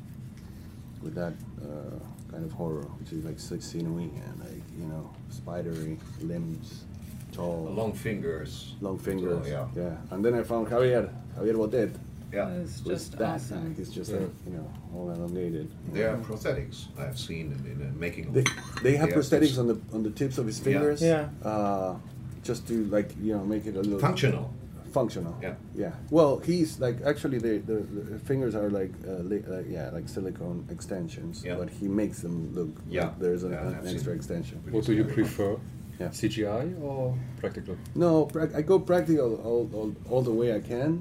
with 1.01 1.15
that 1.15 1.33
uh, 1.61 1.99
kind 2.31 2.43
of 2.45 2.51
horror, 2.51 2.83
which 2.99 3.11
is 3.13 3.25
like 3.25 3.39
scenery 3.61 4.09
and 4.25 4.39
like 4.39 4.63
you 4.79 4.85
know, 4.85 5.09
spidery 5.29 5.97
limbs, 6.21 6.83
tall, 7.31 7.65
Long 7.71 7.93
fingers. 7.93 8.73
long 8.81 8.97
fingers. 8.97 9.45
Oh, 9.45 9.49
yeah. 9.49 9.67
yeah. 9.75 9.95
And 10.11 10.23
then 10.23 10.33
I 10.35 10.43
found 10.43 10.67
Javier, 10.67 11.09
Javier 11.37 11.55
Botet. 11.55 11.93
Yeah. 12.33 12.49
It's 12.49 12.81
just 12.81 13.17
that 13.19 13.35
awesome. 13.35 13.69
guy. 13.69 13.77
He's 13.77 13.89
just 13.89 14.11
Yeah. 14.11 14.17
like 14.19 14.29
you 14.45 14.53
know, 14.53 14.67
all 14.93 15.09
elongated. 15.11 15.71
They 15.93 16.03
are 16.03 16.17
prosthetics. 16.17 16.87
I've 16.99 17.17
seen 17.17 17.53
in, 17.53 17.71
in 17.71 17.79
the 17.79 17.99
making. 17.99 18.27
Of 18.27 18.33
They, 18.33 18.43
they 18.83 18.97
have 18.97 19.09
They 19.09 19.15
are 19.15 19.17
prosthetics 19.19 19.57
on 19.57 19.67
the 19.67 19.79
on 19.93 20.03
the 20.03 20.09
tips 20.11 20.37
of 20.37 20.45
his 20.45 20.59
fingers. 20.59 21.01
Yeah. 21.01 21.29
Uh, 21.43 21.95
just 22.43 22.67
to 22.67 22.85
like 22.85 23.11
you 23.21 23.33
know 23.33 23.43
make 23.45 23.65
it 23.65 23.75
a 23.75 23.81
little 23.81 23.99
Functional. 23.99 24.53
Functional. 25.01 25.35
Yeah. 25.41 25.55
Yeah. 25.83 25.93
Well, 26.17 26.33
he's 26.49 26.79
like 26.85 26.97
actually 27.11 27.39
the 27.47 27.53
the, 27.71 27.77
the 27.99 28.19
fingers 28.29 28.53
are 28.55 28.69
like 28.81 28.93
uh, 29.07 29.21
li- 29.31 29.45
uh, 29.55 29.59
yeah 29.75 29.89
like 29.97 30.07
silicone 30.09 30.59
extensions. 30.75 31.43
Yeah. 31.45 31.55
But 31.59 31.69
he 31.79 31.87
makes 31.87 32.17
them 32.25 32.35
look 32.57 32.73
Yeah. 32.89 33.03
like 33.05 33.19
there's 33.19 33.43
an, 33.43 33.51
Yeah, 33.51 33.79
an 33.81 33.87
extra 33.93 34.13
extension. 34.19 34.57
What 34.71 34.85
do 34.85 34.93
you 34.93 35.03
prefer? 35.17 35.53
Yeah. 35.99 36.09
CGI 36.21 36.65
or 36.81 37.15
practical? 37.41 37.75
No, 37.95 38.25
prac- 38.25 38.55
I 38.59 38.61
go 38.61 38.79
practical 38.79 39.31
all, 39.47 39.63
all, 39.77 39.89
all 40.11 40.21
the 40.21 40.35
way 40.41 40.49
I 40.59 40.61
can, 40.73 40.91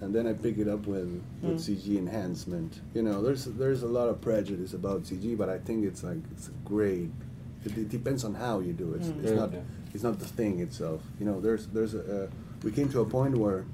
and 0.00 0.14
then 0.14 0.24
I 0.26 0.32
pick 0.32 0.56
it 0.58 0.68
up 0.74 0.86
with, 0.86 1.10
with 1.42 1.58
Mm. 1.58 1.64
CG 1.66 1.86
enhancement. 2.04 2.72
You 2.96 3.02
know, 3.06 3.16
there's 3.26 3.44
there's 3.62 3.82
a 3.90 3.92
lot 3.98 4.08
of 4.12 4.16
prejudice 4.20 4.72
about 4.80 4.98
CG, 5.08 5.26
but 5.42 5.48
I 5.56 5.58
think 5.66 5.78
it's 5.90 6.02
like 6.10 6.22
it's 6.32 6.48
great. 6.64 7.10
It, 7.66 7.72
it 7.84 7.88
depends 7.98 8.22
on 8.28 8.32
how 8.34 8.60
you 8.66 8.72
do 8.72 8.88
it. 8.94 8.98
It's, 9.00 9.08
Mm. 9.08 9.20
it's 9.22 9.30
Yeah. 9.32 9.40
not 9.42 9.50
Yeah. 9.52 9.94
it's 9.94 10.04
not 10.08 10.16
the 10.24 10.30
thing 10.38 10.54
itself. 10.66 11.00
You 11.20 11.26
know, 11.28 11.36
there's 11.44 11.64
there's 11.76 11.94
a 11.94 12.02
uh, 12.16 12.26
we 12.62 12.70
came 12.72 12.88
to 12.90 13.00
a 13.00 13.04
point 13.04 13.36
where 13.36 13.64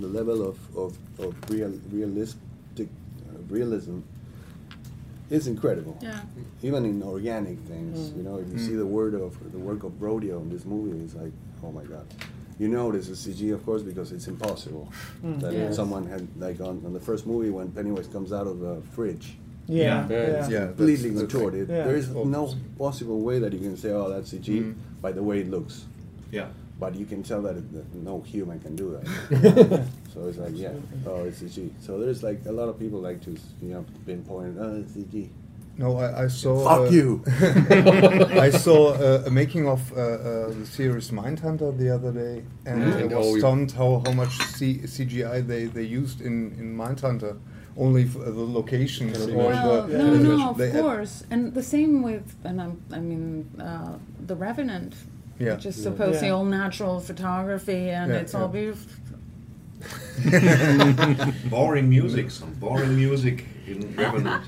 the 0.00 0.06
level 0.08 0.46
of 0.48 0.58
of, 0.76 0.96
of 1.18 1.34
real 1.50 1.72
realistic 1.90 2.88
uh, 2.88 3.38
realism 3.48 4.00
is 5.30 5.46
incredible. 5.46 5.96
Yeah. 6.02 6.20
Even 6.62 6.84
in 6.84 7.02
organic 7.02 7.58
things, 7.60 7.98
Mm. 8.10 8.16
you 8.18 8.22
know, 8.22 8.36
if 8.38 8.48
you 8.48 8.56
Mm. 8.58 8.66
see 8.66 8.74
the 8.76 8.86
word 8.86 9.14
of 9.14 9.36
the 9.52 9.58
work 9.58 9.82
of 9.84 10.00
Rodeo 10.00 10.40
in 10.40 10.50
this 10.50 10.64
movie, 10.64 10.98
it's 11.04 11.14
like, 11.14 11.32
oh 11.64 11.72
my 11.72 11.84
god. 11.84 12.06
You 12.58 12.68
know 12.68 12.92
this 12.92 13.08
is 13.08 13.18
CG, 13.26 13.52
of 13.52 13.64
course, 13.64 13.82
because 13.82 14.12
it's 14.12 14.28
impossible 14.28 14.88
Mm. 15.24 15.40
that 15.40 15.52
Yes. 15.52 15.76
someone 15.76 16.06
had 16.06 16.28
like 16.38 16.60
on, 16.60 16.82
on 16.86 16.92
the 16.92 17.00
first 17.00 17.26
movie 17.26 17.50
when 17.50 17.68
Pennywise 17.72 18.06
comes 18.06 18.32
out 18.32 18.46
of 18.46 18.60
the 18.60 18.80
fridge. 18.94 19.38
Yeah, 19.66 20.06
Yeah. 20.08 20.08
yeah. 20.08 20.16
it's 20.40 20.50
Yeah, 20.50 20.66
completely 20.66 21.10
that's- 21.10 21.20
that's- 21.20 21.32
contorted. 21.32 21.68
Yeah. 21.68 21.84
There 21.84 21.96
is 21.96 22.08
no 22.10 22.54
possible 22.78 23.20
way 23.22 23.38
that 23.40 23.52
you 23.54 23.60
can 23.60 23.76
say, 23.76 23.90
oh, 23.92 24.08
that's 24.10 24.30
CG 24.32 24.60
Mm. 24.60 24.74
by 25.00 25.10
the 25.12 25.22
way 25.22 25.40
it 25.40 25.48
looks. 25.50 25.86
Yeah. 26.30 26.48
But 26.78 26.94
you 26.96 27.06
can 27.06 27.22
tell 27.22 27.40
that, 27.42 27.56
it, 27.56 27.72
that 27.72 27.94
no 27.94 28.20
human 28.22 28.58
can 28.60 28.74
do 28.74 28.98
that. 28.98 29.86
so 30.12 30.26
it's 30.26 30.38
like, 30.38 30.52
yeah, 30.56 30.72
oh, 31.06 31.24
it's 31.24 31.40
CG. 31.40 31.70
So 31.80 31.98
there's 32.00 32.22
like 32.22 32.40
a 32.46 32.52
lot 32.52 32.68
of 32.68 32.78
people 32.78 32.98
like 33.00 33.22
to, 33.24 33.30
you 33.62 33.70
know, 33.74 33.84
pinpoint, 34.06 34.56
oh, 34.60 34.76
it's 34.80 34.92
CG. 34.92 35.28
No, 35.76 35.96
I, 35.98 36.24
I 36.24 36.28
saw. 36.28 36.64
Fuck 36.64 36.88
uh, 36.88 36.90
you. 36.90 37.22
I 37.28 38.50
saw 38.50 38.92
uh, 38.94 39.22
a 39.26 39.30
making 39.30 39.66
of 39.68 39.80
uh, 39.92 39.96
uh, 40.00 40.48
the 40.52 40.66
series 40.66 41.10
Mindhunter 41.10 41.76
the 41.76 41.90
other 41.94 42.12
day, 42.12 42.42
and 42.66 42.82
Mm. 42.82 42.96
I 42.96 43.00
And 43.02 43.10
was 43.12 43.38
stunned 43.40 43.72
how, 43.72 44.02
how 44.06 44.12
much 44.12 44.36
C- 44.56 44.78
CGI 44.84 45.46
they, 45.46 45.64
they 45.66 45.82
used 45.82 46.20
in, 46.20 46.54
in 46.58 46.76
Mindhunter. 46.76 47.36
Only 47.76 48.04
for 48.04 48.20
the 48.20 48.44
locations 48.60 49.18
or 49.26 49.34
Well, 49.36 49.86
the. 49.88 49.98
no, 49.98 50.14
no, 50.14 50.50
of 50.50 50.72
course, 50.80 51.24
and 51.28 51.52
the 51.54 51.62
same 51.62 52.02
with, 52.02 52.36
and 52.44 52.62
I'm, 52.62 52.80
I 52.92 53.00
mean, 53.00 53.50
uh, 53.60 53.98
the 54.26 54.36
Revenant, 54.36 54.94
Yeah. 55.38 55.54
which 55.54 55.66
is 55.66 55.76
Yeah. 55.78 55.82
supposedly 55.84 56.28
Yeah. 56.28 56.34
all 56.34 56.44
natural 56.44 57.00
photography, 57.00 57.90
and 57.90 58.10
Yeah, 58.12 58.18
it's 58.18 58.34
all 58.34 58.42
yeah. 58.42 58.46
beautiful. 58.60 58.92
boring 61.50 61.88
music, 61.88 62.30
some 62.30 62.52
boring 62.54 62.94
music 62.96 63.44
in 63.66 63.94
Revenant. 63.96 64.44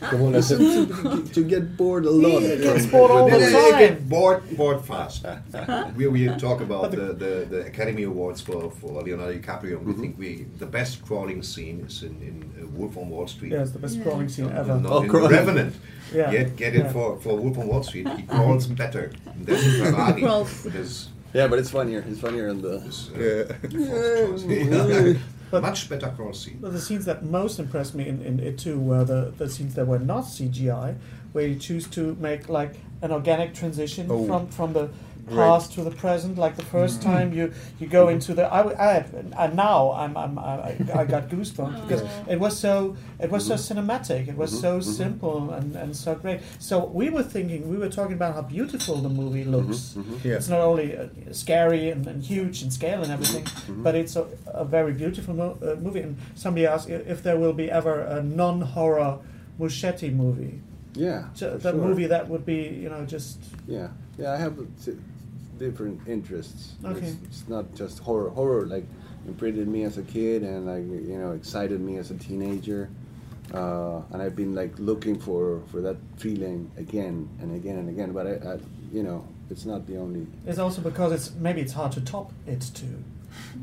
Come 0.00 0.22
on, 0.22 0.32
listen. 0.32 0.58
to, 0.88 1.22
to 1.34 1.44
get 1.44 1.76
bored 1.76 2.04
a 2.06 2.10
lot. 2.10 2.42
He 2.42 2.56
from- 2.88 3.30
They- 3.30 3.36
with- 3.36 3.52
they 3.52 3.70
get 3.78 4.08
bored, 4.08 4.42
bored 4.56 4.84
fast. 4.84 5.24
we, 5.96 6.06
we 6.08 6.26
talk 6.36 6.60
about 6.60 6.90
the, 6.90 7.12
the, 7.12 7.46
the 7.48 7.60
Academy 7.66 8.04
Awards 8.04 8.40
for, 8.40 8.70
for 8.70 9.02
Leonardo 9.02 9.38
DiCaprio. 9.38 9.76
Mm-hmm. 9.78 9.86
We 9.86 9.92
think 9.94 10.18
we 10.18 10.46
the 10.58 10.66
best 10.66 11.04
crawling 11.04 11.42
scene 11.42 11.80
is 11.86 12.02
in, 12.02 12.20
in 12.22 12.62
uh, 12.62 12.66
Wolf 12.68 12.96
on 12.96 13.08
Wall 13.10 13.26
Street. 13.26 13.52
Yeah, 13.52 13.62
it's 13.62 13.72
the 13.72 13.78
best 13.78 14.02
crawling 14.02 14.28
scene 14.28 14.50
ever. 14.50 14.76
Not 14.80 14.92
Oh, 14.92 15.02
in 15.02 15.10
Revenant. 15.12 15.74
Yeah. 16.12 16.30
Get, 16.30 16.56
get 16.56 16.74
it 16.74 16.84
Yeah. 16.84 16.92
for, 16.92 17.18
for 17.20 17.36
Wolf 17.36 17.58
on 17.58 17.68
Wall 17.68 17.82
Street. 17.82 18.08
He 18.08 18.22
crawls 18.24 18.66
better 18.66 19.12
than 19.36 19.56
Ferrari. 19.56 20.22
Crawls. 20.22 20.64
with 20.64 20.74
his, 20.74 21.08
yeah, 21.34 21.46
but 21.48 21.58
it's 21.58 21.70
funnier. 21.70 22.02
It's 22.08 22.20
funnier 22.20 22.48
in 22.48 22.62
the. 22.62 22.76
uh, 23.52 25.18
Much 25.60 25.88
better 25.88 26.08
crawl 26.16 26.32
scene. 26.32 26.58
But 26.60 26.72
the 26.72 26.80
scenes 26.80 27.04
that 27.04 27.24
most 27.24 27.58
impressed 27.60 27.94
me 27.94 28.08
in, 28.08 28.22
in 28.22 28.40
it 28.40 28.58
too 28.58 28.78
were 28.80 29.04
the, 29.04 29.32
the 29.36 29.48
scenes 29.48 29.74
that 29.74 29.86
were 29.86 30.00
not 30.00 30.24
CGI, 30.24 30.96
where 31.32 31.46
you 31.46 31.56
choose 31.56 31.86
to 31.88 32.16
make 32.18 32.48
like 32.48 32.74
an 33.02 33.12
organic 33.12 33.54
transition 33.54 34.06
Oh. 34.10 34.26
from 34.26 34.46
from 34.48 34.72
the 34.72 34.80
Right. 34.82 34.90
Past 35.30 35.72
to 35.74 35.82
the 35.84 35.90
present. 35.90 36.38
Like 36.38 36.56
the 36.56 36.62
1st 36.62 37.02
time 37.02 37.32
you 37.32 37.52
you 37.80 37.86
go 37.86 38.08
into 38.08 38.34
the 38.34 38.44
I, 38.52 38.74
had, 38.92 39.06
and 39.38 39.54
now 39.56 39.92
I'm, 39.92 40.16
I'm 40.16 40.38
I, 40.38 40.76
I 40.94 41.04
got 41.04 41.28
goosebumps 41.34 41.82
because 41.88 42.02
it 42.28 42.38
was 42.40 42.58
so 42.58 42.96
it 43.18 43.30
was 43.30 43.46
so 43.46 43.54
cinematic. 43.54 44.28
It 44.28 44.36
was 44.36 44.52
Mhm, 44.52 44.60
so 44.60 44.78
mhm. 44.78 44.82
simple 44.84 45.50
and, 45.52 45.76
and 45.76 45.96
so 45.96 46.14
great. 46.14 46.40
So 46.58 46.84
we 46.86 47.10
were 47.10 47.22
thinking 47.22 47.68
we 47.70 47.76
were 47.76 47.88
talking 47.88 48.14
about 48.14 48.34
how 48.34 48.42
beautiful 48.42 48.96
the 48.96 49.08
movie 49.08 49.44
looks. 49.44 49.96
Yeah. 50.22 50.34
It's 50.36 50.48
not 50.48 50.60
only 50.60 50.96
uh, 50.96 51.06
scary 51.32 51.90
and, 51.90 52.06
and 52.06 52.22
huge 52.22 52.62
in 52.62 52.70
scale 52.70 53.02
and 53.02 53.12
everything, 53.12 53.46
but 53.82 53.94
it's 53.94 54.16
a, 54.16 54.26
a 54.46 54.64
very 54.64 54.92
beautiful 54.92 55.34
mo- 55.34 55.58
uh, 55.62 55.74
movie. 55.80 56.00
And 56.00 56.16
somebody 56.34 56.66
asked 56.66 56.88
if 56.88 57.22
there 57.22 57.36
will 57.36 57.52
be 57.52 57.70
ever 57.70 58.00
a 58.00 58.22
non-horror 58.22 59.18
Muschetti 59.60 60.12
movie. 60.14 60.60
Yeah. 60.94 61.24
Ju- 61.34 61.50
for 61.52 61.58
the 61.58 61.70
sure. 61.72 61.80
movie 61.80 62.06
that 62.06 62.28
would 62.28 62.44
be, 62.46 62.68
you 62.82 62.88
know, 62.88 63.04
just 63.04 63.38
Yeah, 63.66 63.88
yeah. 64.18 64.32
I 64.32 64.36
have 64.36 64.56
t- 64.84 64.96
different 65.58 66.00
interests. 66.08 66.74
Okay. 66.84 67.06
It's, 67.06 67.16
it's 67.24 67.48
not 67.48 67.74
just 67.74 67.98
horror. 67.98 68.30
Horror 68.30 68.66
like 68.66 68.84
imprinted 69.26 69.68
me 69.68 69.84
as 69.84 69.98
a 69.98 70.02
kid 70.02 70.42
and 70.42 70.66
like 70.66 70.84
you 71.08 71.18
know 71.18 71.32
excited 71.32 71.80
me 71.80 71.96
as 71.96 72.10
a 72.10 72.14
teenager. 72.14 72.90
Uh, 73.52 74.00
and 74.12 74.22
I've 74.22 74.34
been 74.34 74.54
like 74.54 74.72
looking 74.78 75.18
for 75.18 75.62
for 75.70 75.80
that 75.82 75.96
feeling 76.16 76.70
again 76.76 77.28
and 77.40 77.54
again 77.54 77.76
and 77.78 77.88
again. 77.88 78.12
But 78.12 78.26
I, 78.26 78.30
I 78.54 78.58
you 78.92 79.02
know, 79.02 79.26
it's 79.50 79.64
not 79.66 79.86
the 79.86 79.96
only. 79.98 80.26
it's 80.46 80.58
also 80.58 80.80
because 80.80 81.12
it's 81.12 81.34
maybe 81.34 81.60
it's 81.60 81.72
hard 81.72 81.92
to 81.92 82.00
top 82.00 82.32
it 82.46 82.60
too. 82.74 83.02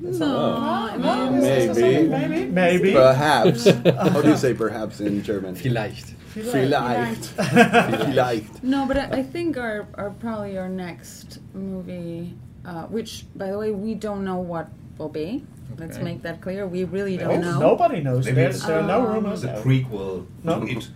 No, 0.01 0.97
no, 0.97 1.31
Maybe. 1.31 2.07
maybe, 2.07 2.45
maybe. 2.51 2.93
Perhaps. 2.93 3.65
How 4.11 4.21
do 4.21 4.29
you 4.29 4.35
say 4.35 4.53
perhaps 4.53 4.99
in 4.99 5.23
German? 5.23 5.55
Vielleicht. 5.55 6.13
Vielleicht. 6.33 7.25
Vielleicht. 7.25 8.45
No, 8.63 8.85
but 8.87 8.97
I, 8.97 9.19
I 9.19 9.23
think 9.23 9.57
our, 9.57 9.85
our 9.95 10.11
probably 10.11 10.57
our 10.57 10.69
next 10.69 11.39
movie, 11.53 12.33
uh, 12.65 12.83
which 12.85 13.25
by 13.35 13.51
the 13.51 13.57
way 13.57 13.71
we 13.71 13.95
don't 13.95 14.23
know 14.23 14.37
what 14.37 14.69
will 14.97 15.09
be. 15.09 15.43
Let's 15.77 15.97
make 15.99 16.21
that 16.23 16.41
clear. 16.41 16.67
We 16.67 16.83
really 16.83 17.17
don't 17.17 17.41
know. 17.41 17.57
nobody 17.57 18.01
knows. 18.03 18.25
Maybe 18.25 18.35
There's- 18.35 18.55
it's 18.57 18.65
there 18.67 18.79
are 18.81 18.87
no 18.87 19.07
Um, 19.07 19.13
rumors. 19.15 19.41
the 19.41 19.53
No. 19.53 19.61
prequel 19.63 20.25
No. 20.43 20.59
to 20.59 20.67
it. 20.67 20.89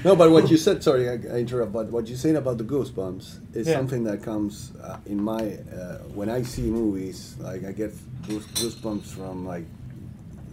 no, 0.04 0.14
but 0.14 0.30
what 0.30 0.48
you 0.50 0.56
said, 0.56 0.82
sorry, 0.84 1.08
I, 1.08 1.14
I 1.14 1.38
interrupt, 1.40 1.72
but 1.72 1.90
what 1.90 2.06
you 2.08 2.14
said 2.16 2.36
about 2.36 2.58
the 2.58 2.64
goosebumps 2.64 3.38
is 3.56 3.66
Yeah. 3.66 3.76
something 3.78 4.04
that 4.04 4.22
comes 4.22 4.72
uh, 4.82 4.98
in 5.06 5.20
my, 5.20 5.58
uh, 5.74 5.98
when 6.14 6.28
I 6.28 6.42
see 6.42 6.70
movies, 6.70 7.34
like 7.40 7.64
I 7.64 7.72
get 7.72 7.92
goosebumps 8.28 9.06
from 9.06 9.44
like, 9.46 9.64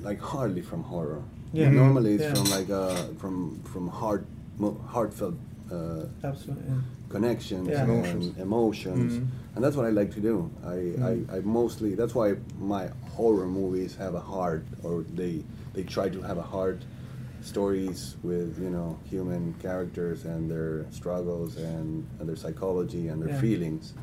like 0.01 0.19
hardly 0.19 0.61
from 0.61 0.83
horror. 0.83 1.21
Yeah. 1.53 1.69
Normally 1.69 2.15
it's 2.15 2.23
Yeah. 2.23 2.33
from 2.33 2.49
like, 2.51 2.69
uh, 2.69 2.95
from, 3.19 3.59
from 3.63 3.87
heart, 3.87 4.25
mo- 4.57 4.79
heartfelt, 4.87 5.35
uh, 5.71 6.05
Absolutely. 6.23 6.63
yeah. 6.69 6.81
connections 7.09 7.67
Yeah. 7.69 7.83
and 7.83 7.91
Emotions. 7.91 8.37
emotions, 8.37 9.13
Mhm. 9.13 9.27
and 9.55 9.63
that's 9.63 9.75
what 9.77 9.85
I 9.85 9.91
like 9.91 10.11
to 10.15 10.19
do. 10.19 10.49
I, 10.65 10.75
Mhm. 10.75 11.29
I, 11.31 11.37
I 11.37 11.39
mostly 11.41 11.95
that's 11.95 12.13
why 12.13 12.35
my 12.59 12.89
horror 13.15 13.47
movies 13.47 13.95
have 13.95 14.13
a 14.13 14.19
heart, 14.19 14.63
or 14.83 15.03
they 15.15 15.43
they 15.73 15.83
try 15.83 16.09
to 16.09 16.21
have 16.21 16.37
a 16.37 16.47
heart. 16.55 16.79
Stories 17.41 18.17
with 18.23 18.59
you 18.61 18.69
know 18.69 18.97
human 19.09 19.53
characters 19.61 20.25
and 20.25 20.49
their 20.51 20.85
struggles 20.91 21.55
and, 21.55 22.03
and 22.19 22.27
their 22.27 22.35
psychology 22.35 23.07
and 23.07 23.21
their 23.21 23.29
Yeah. 23.29 23.39
feelings. 23.41 23.93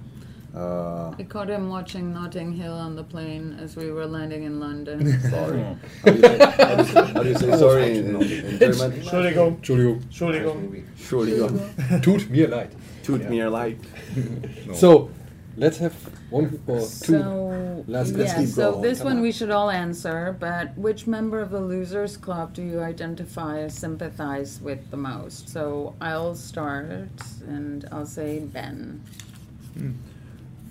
Uh, 0.55 1.13
I 1.19 1.25
caught 1.25 1.49
him 1.51 1.69
watching 1.69 2.13
Notting 2.15 2.53
Hill 2.53 2.73
on 2.75 2.95
the 2.95 3.03
plane 3.03 3.57
as 3.61 3.75
we 3.77 3.91
were 3.91 4.07
landing 4.07 4.45
in 4.45 4.61
London. 4.61 5.21
Sorry. 5.31 5.63
How 6.05 6.13
do 6.13 6.15
you 6.15 6.23
say- 6.23 6.39
how 6.39 6.77
do 6.77 6.83
you 6.83 6.85
say- 6.85 7.13
how 7.13 7.23
do 7.23 7.29
you 7.29 7.35
say 7.39 7.59
sorry 7.65 7.99
in- 7.99 8.17
in- 8.17 8.23
in 8.23 8.59
German? 8.61 8.93
Entschuldigung. 8.93 9.57
Entschuldigung. 9.61 10.03
Entschuldigung. 10.07 10.71
Entschuldigung. 10.97 12.03
Tut 12.03 12.31
mir 12.31 12.49
leid. 12.49 12.71
Tut 13.03 13.29
mir 13.29 13.51
leid. 13.51 13.79
So, 14.75 15.11
Let's 15.57 15.79
have 15.79 15.95
one 16.31 16.59
or 16.67 16.81
two. 16.81 16.85
So, 16.87 17.85
last 17.87 18.11
yeah, 18.11 18.25
questions. 18.25 18.55
so 18.57 18.81
this 18.81 19.05
one 19.05 19.21
we 19.21 19.31
should 19.31 19.51
all 19.53 19.71
answer, 19.71 20.37
but 20.41 20.77
which 20.77 21.07
member 21.07 21.41
of 21.41 21.51
the 21.51 21.61
Losers 21.61 22.17
Club 22.17 22.55
do 22.55 22.63
you 22.63 22.81
identify 22.81 23.61
as 23.61 23.73
sympathize 23.79 24.61
with 24.61 24.91
the 24.91 24.97
most? 24.97 25.49
So 25.49 25.95
I'll 26.01 26.35
start, 26.35 27.09
and 27.47 27.87
I'll 27.93 28.05
say 28.07 28.41
Ben. 28.41 29.01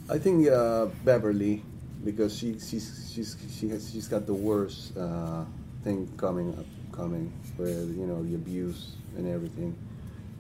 I 0.09 0.17
think 0.17 0.47
uh, 0.49 0.87
Beverly, 1.05 1.63
because 2.03 2.37
she 2.37 2.59
she's 2.59 3.11
she's 3.13 3.37
she 3.57 3.69
has 3.69 3.89
she's 3.91 4.07
got 4.07 4.25
the 4.25 4.33
worst 4.33 4.95
uh, 4.97 5.45
thing 5.83 6.11
coming 6.17 6.53
up 6.57 6.65
coming, 6.91 7.31
where 7.57 7.69
you 7.69 8.05
know 8.05 8.21
the 8.23 8.35
abuse 8.35 8.95
and 9.17 9.27
everything, 9.27 9.75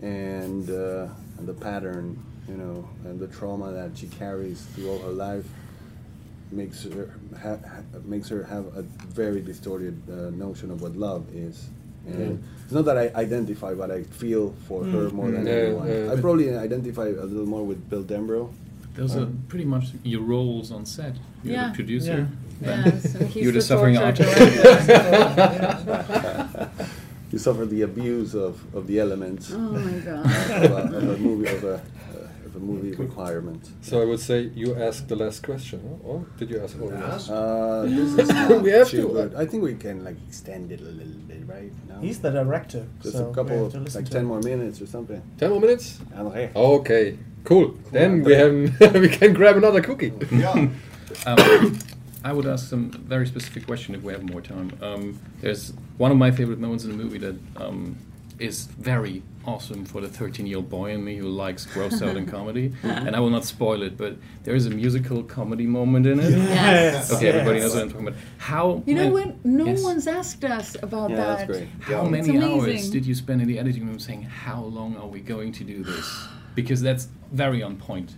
and 0.01 0.69
uh, 0.69 1.07
and 1.37 1.47
the 1.47 1.53
pattern, 1.53 2.21
you 2.47 2.57
know, 2.57 2.87
and 3.05 3.19
the 3.19 3.27
trauma 3.27 3.71
that 3.71 3.97
she 3.97 4.07
carries 4.07 4.61
through 4.75 4.89
all 4.91 4.99
her 4.99 5.11
life 5.11 5.45
makes 6.51 6.83
her 6.83 7.09
ha- 7.41 7.57
ha- 7.67 7.99
makes 8.03 8.27
her 8.29 8.43
have 8.43 8.65
a 8.77 8.81
very 9.15 9.41
distorted 9.41 9.97
uh, 10.09 10.29
notion 10.31 10.71
of 10.71 10.81
what 10.81 10.95
love 10.95 11.25
is. 11.33 11.69
And 12.05 12.43
it's 12.65 12.73
not 12.73 12.83
that 12.83 12.97
I 12.97 13.11
identify, 13.15 13.73
but 13.73 13.89
I 13.89 14.03
feel 14.03 14.53
for 14.67 14.83
her 14.83 15.09
more 15.11 15.31
than 15.31 15.47
Yeah, 15.47 15.53
anyone. 15.53 16.09
I 16.11 16.19
probably 16.19 16.53
identify 16.53 17.07
a 17.07 17.23
little 17.23 17.45
more 17.45 17.63
with 17.63 17.89
Bill 17.89 18.03
Denbrough. 18.03 18.51
Those 18.95 19.15
are 19.15 19.21
Um, 19.23 19.43
pretty 19.47 19.65
much 19.65 19.85
your 20.03 20.21
roles 20.21 20.71
on 20.71 20.85
set. 20.85 21.15
You're 21.43 21.53
Yeah. 21.55 21.69
the 21.69 21.75
producer. 21.75 22.27
Yeah. 22.61 22.85
Yes, 22.85 23.15
and 23.15 23.27
he's 23.27 23.43
You're 23.43 23.51
the, 23.51 23.59
the 23.59 23.65
suffering 23.65 23.97
artist. 23.97 24.37
director. 24.37 25.73
you 27.31 27.39
suffer 27.39 27.65
the 27.65 27.81
abuse 27.81 28.35
of, 28.35 28.61
of 28.75 28.87
the 28.87 28.99
elements. 28.99 29.51
Oh 29.51 29.57
my 29.57 29.91
God. 29.99 30.25
of, 30.25 30.71
a, 30.71 30.97
of 30.97 31.09
a 31.09 31.17
movie 31.17 31.49
of 31.49 31.63
a, 31.63 31.75
uh, 31.75 32.45
of 32.45 32.55
a 32.55 32.59
movie 32.59 32.91
requirement. 32.95 33.69
So 33.81 34.01
I 34.01 34.05
would 34.05 34.19
say 34.19 34.51
you 34.55 34.75
asked 34.75 35.07
the 35.09 35.15
last 35.15 35.43
question, 35.43 35.81
huh? 35.83 36.07
or 36.09 36.25
did 36.37 36.49
you 36.51 36.61
ask 36.63 36.79
already? 36.79 37.01
Uh, 37.03 37.83
this 37.83 38.29
is 38.29 38.49
We 38.61 38.71
have 38.71 38.89
to. 38.91 39.07
good. 39.07 39.35
I 39.35 39.45
think 39.45 39.63
we 39.63 39.75
can 39.75 40.03
like 40.05 40.17
extend 40.27 40.71
it 40.71 40.81
a 40.81 40.85
little 40.85 41.13
bit, 41.27 41.45
right? 41.47 41.71
No? 41.89 41.99
He's 41.99 42.19
the 42.19 42.29
director, 42.29 42.85
Just 43.01 43.17
so 43.17 43.29
a 43.29 43.33
couple, 43.33 43.65
of, 43.65 43.95
like 43.95 44.09
ten 44.09 44.21
him. 44.21 44.27
more 44.27 44.41
minutes 44.41 44.81
or 44.81 44.85
something. 44.87 45.21
Ten 45.37 45.49
more 45.49 45.59
minutes? 45.59 45.99
Okay. 46.17 46.51
Okay, 46.55 47.17
cool. 47.43 47.75
Then 47.91 48.23
we 48.23 48.33
have 48.33 48.53
we 48.93 49.09
can 49.09 49.33
grab 49.33 49.57
another 49.57 49.81
cookie. 49.81 50.11
um, 51.25 51.79
I 52.23 52.31
would 52.31 52.45
ask 52.45 52.69
some 52.69 52.89
very 52.91 53.27
specific 53.27 53.65
question 53.65 53.95
if 53.95 54.01
we 54.03 54.13
have 54.13 54.23
more 54.23 54.41
time. 54.41 54.71
Um, 54.81 55.19
there's 55.41 55.73
one 55.97 56.11
of 56.11 56.17
my 56.17 56.31
favorite 56.31 56.59
moments 56.59 56.85
in 56.85 56.91
the 56.91 56.97
movie 56.97 57.17
that 57.17 57.35
um, 57.57 57.97
is 58.39 58.65
very 58.65 59.21
awesome 59.45 59.83
for 59.83 59.99
the 59.99 60.07
13-year-old 60.07 60.69
boy 60.69 60.91
in 60.91 61.03
me 61.03 61.17
who 61.17 61.27
likes 61.27 61.65
gross 61.65 62.01
out 62.01 62.15
and 62.15 62.25
comedy. 62.31 62.73
And 62.81 63.13
I 63.13 63.19
will 63.19 63.29
not 63.29 63.43
spoil 63.43 63.81
it, 63.83 63.97
but 63.97 64.15
there 64.45 64.55
is 64.55 64.65
a 64.65 64.69
musical 64.69 65.21
comedy 65.21 65.67
moment 65.67 66.05
in 66.07 66.19
it. 66.21 66.31
Yes. 66.31 67.11
Okay, 67.13 67.27
everybody 67.27 67.59
Yes. 67.59 67.65
knows 67.65 67.75
what 67.75 67.83
I'm 67.83 67.89
talking 67.91 68.07
about. 68.07 68.19
How 68.37 68.83
You 68.85 68.95
know 68.95 69.11
many- 69.11 69.11
what? 69.31 69.45
No 69.45 69.65
Yes. 69.65 69.83
one's 69.83 70.07
asked 70.07 70.45
us 70.45 70.77
about 70.81 71.09
Yeah, 71.09 71.17
that. 71.17 71.37
that's 71.39 71.51
great. 71.51 71.67
How 71.81 72.03
It's 72.07 72.25
many 72.27 72.41
hours 72.41 72.89
did 72.89 73.05
you 73.05 73.13
spend 73.15 73.41
in 73.41 73.49
the 73.49 73.59
editing 73.59 73.85
room 73.85 73.99
saying, 73.99 74.23
"How 74.23 74.61
long 74.63 74.95
are 74.95 75.07
we 75.07 75.19
going 75.19 75.51
to 75.53 75.63
do 75.65 75.83
this?" 75.83 76.27
Because 76.55 76.81
that's 76.81 77.07
very 77.31 77.63
on 77.63 77.77
point. 77.77 78.15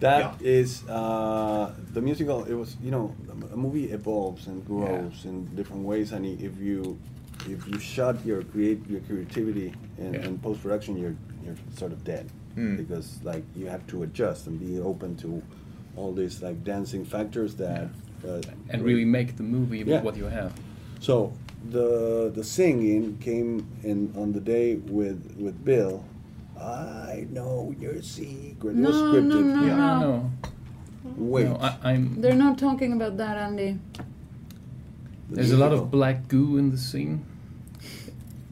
That 0.00 0.42
is 0.42 0.86
uh, 0.88 1.72
the 1.94 2.00
musical. 2.02 2.44
It 2.44 2.54
was 2.54 2.76
you 2.82 2.90
know 2.90 3.14
a 3.52 3.56
movie 3.56 3.84
evolves 3.92 4.46
and 4.46 4.64
grows 4.66 5.24
in 5.24 5.46
different 5.56 5.84
ways, 5.84 6.12
and 6.12 6.26
if 6.26 6.58
you 6.58 6.98
if 7.48 7.66
you 7.68 7.78
shut 7.78 8.16
your 8.26 8.42
create 8.42 8.80
your 8.88 9.00
creativity 9.00 9.72
in, 9.98 10.14
Yeah. 10.14 10.26
in 10.26 10.38
post 10.38 10.62
production, 10.62 10.96
you're 10.98 11.16
you're 11.44 11.56
sort 11.76 11.92
of 11.92 12.02
dead 12.04 12.26
Mm. 12.56 12.76
because 12.78 13.18
like 13.22 13.44
you 13.54 13.66
have 13.66 13.86
to 13.88 14.02
adjust 14.02 14.46
and 14.46 14.58
be 14.58 14.80
open 14.80 15.14
to 15.16 15.42
all 15.94 16.12
these 16.14 16.42
like 16.42 16.64
dancing 16.64 17.04
factors 17.04 17.54
that 17.56 17.88
uh, 18.26 18.40
And 18.70 18.82
really 18.82 19.04
make 19.04 19.36
the 19.36 19.42
movie 19.42 19.84
with 19.84 19.88
Yeah. 19.92 20.02
what 20.02 20.16
you 20.16 20.24
have. 20.24 20.52
So 21.00 21.32
the 21.70 22.32
the 22.34 22.42
singing 22.44 23.18
came 23.18 23.66
in 23.82 24.12
on 24.16 24.32
the 24.32 24.40
day 24.40 24.76
with 24.76 25.20
with 25.38 25.56
Bill. 25.64 26.02
I 26.60 27.26
know 27.30 27.74
your 27.78 28.00
secret. 28.02 28.76
it 28.76 28.76
was 28.76 28.76
No, 28.76 28.90
scripted. 28.90 29.24
no, 29.24 29.40
no, 29.40 29.64
Yeah. 29.66 29.76
no. 29.76 30.00
No. 30.00 30.30
Wait. 31.16 31.44
No, 31.46 31.56
I, 31.56 31.76
I'm. 31.84 32.20
They're 32.20 32.34
not 32.34 32.58
talking 32.58 32.92
about 32.92 33.16
that, 33.18 33.36
Andy. 33.38 33.78
There's 35.30 35.52
a 35.52 35.56
lot 35.56 35.72
of 35.72 35.90
black 35.90 36.28
goo 36.28 36.56
in 36.56 36.70
the 36.70 36.78
scene, 36.78 37.24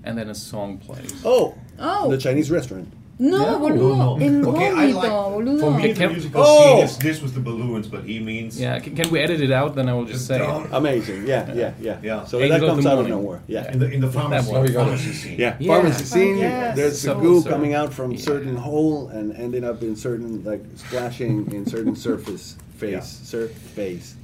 and 0.02 0.18
then 0.18 0.28
a 0.28 0.34
song 0.34 0.78
plays. 0.78 1.14
Oh, 1.24 1.54
Oh. 1.78 2.10
the 2.10 2.18
Chinese 2.18 2.50
restaurant. 2.50 2.88
No, 3.18 3.60
boludo. 3.60 4.20
In 4.20 4.44
Okay, 4.44 4.70
I 4.70 4.86
like. 4.86 5.08
boludo. 5.10 5.60
For 5.60 5.70
me, 5.70 5.88
the 5.92 5.94
Can- 5.94 6.12
musical 6.12 6.42
Oh! 6.44 6.74
scene 6.76 6.84
is 6.84 6.98
this 6.98 7.22
was 7.22 7.32
the 7.32 7.40
balloons, 7.40 7.86
but 7.86 8.02
he 8.04 8.18
means. 8.18 8.60
Yeah, 8.60 8.80
can, 8.80 8.96
can 8.96 9.08
we 9.10 9.20
edit 9.20 9.40
it 9.40 9.52
out? 9.52 9.76
Then 9.76 9.88
I 9.88 9.92
will 9.94 10.04
just 10.04 10.26
say. 10.26 10.38
Down. 10.38 10.68
Amazing. 10.72 11.26
Yeah, 11.26 11.52
yeah, 11.54 11.72
yeah. 11.80 11.98
Yeah. 12.02 12.24
So 12.24 12.40
Angel 12.40 12.58
that 12.60 12.66
comes 12.66 12.84
the 12.84 12.90
out 12.90 12.98
of 12.98 13.08
nowhere. 13.08 13.40
Yeah. 13.46 13.70
In 13.72 13.78
the 13.78 13.88
in 13.90 14.00
the 14.00 14.10
pharmacy, 14.10 14.50
Oh, 14.52 14.62
you 14.64 14.72
got 14.72 14.84
pharmacy 14.86 15.12
scene. 15.12 15.38
Yeah, 15.38 15.56
Yeah. 15.60 15.74
pharmacy 15.74 16.04
scene. 16.04 16.36
Oh, 16.36 16.40
yes. 16.40 16.76
There's 16.76 17.00
So- 17.00 17.16
a 17.18 17.20
goo 17.22 17.40
so- 17.40 17.50
coming 17.50 17.72
out 17.74 17.92
from 17.94 18.10
Yeah. 18.12 18.18
certain 18.18 18.56
hole 18.56 19.08
and 19.08 19.32
ending 19.36 19.62
up 19.64 19.82
in 19.82 19.94
certain 19.94 20.42
like 20.44 20.64
splashing 20.74 21.52
in 21.52 21.66
certain 21.66 21.94
surface 21.94 22.56
face 22.78 22.92
Yeah. 22.92 23.00
surface. 23.00 24.16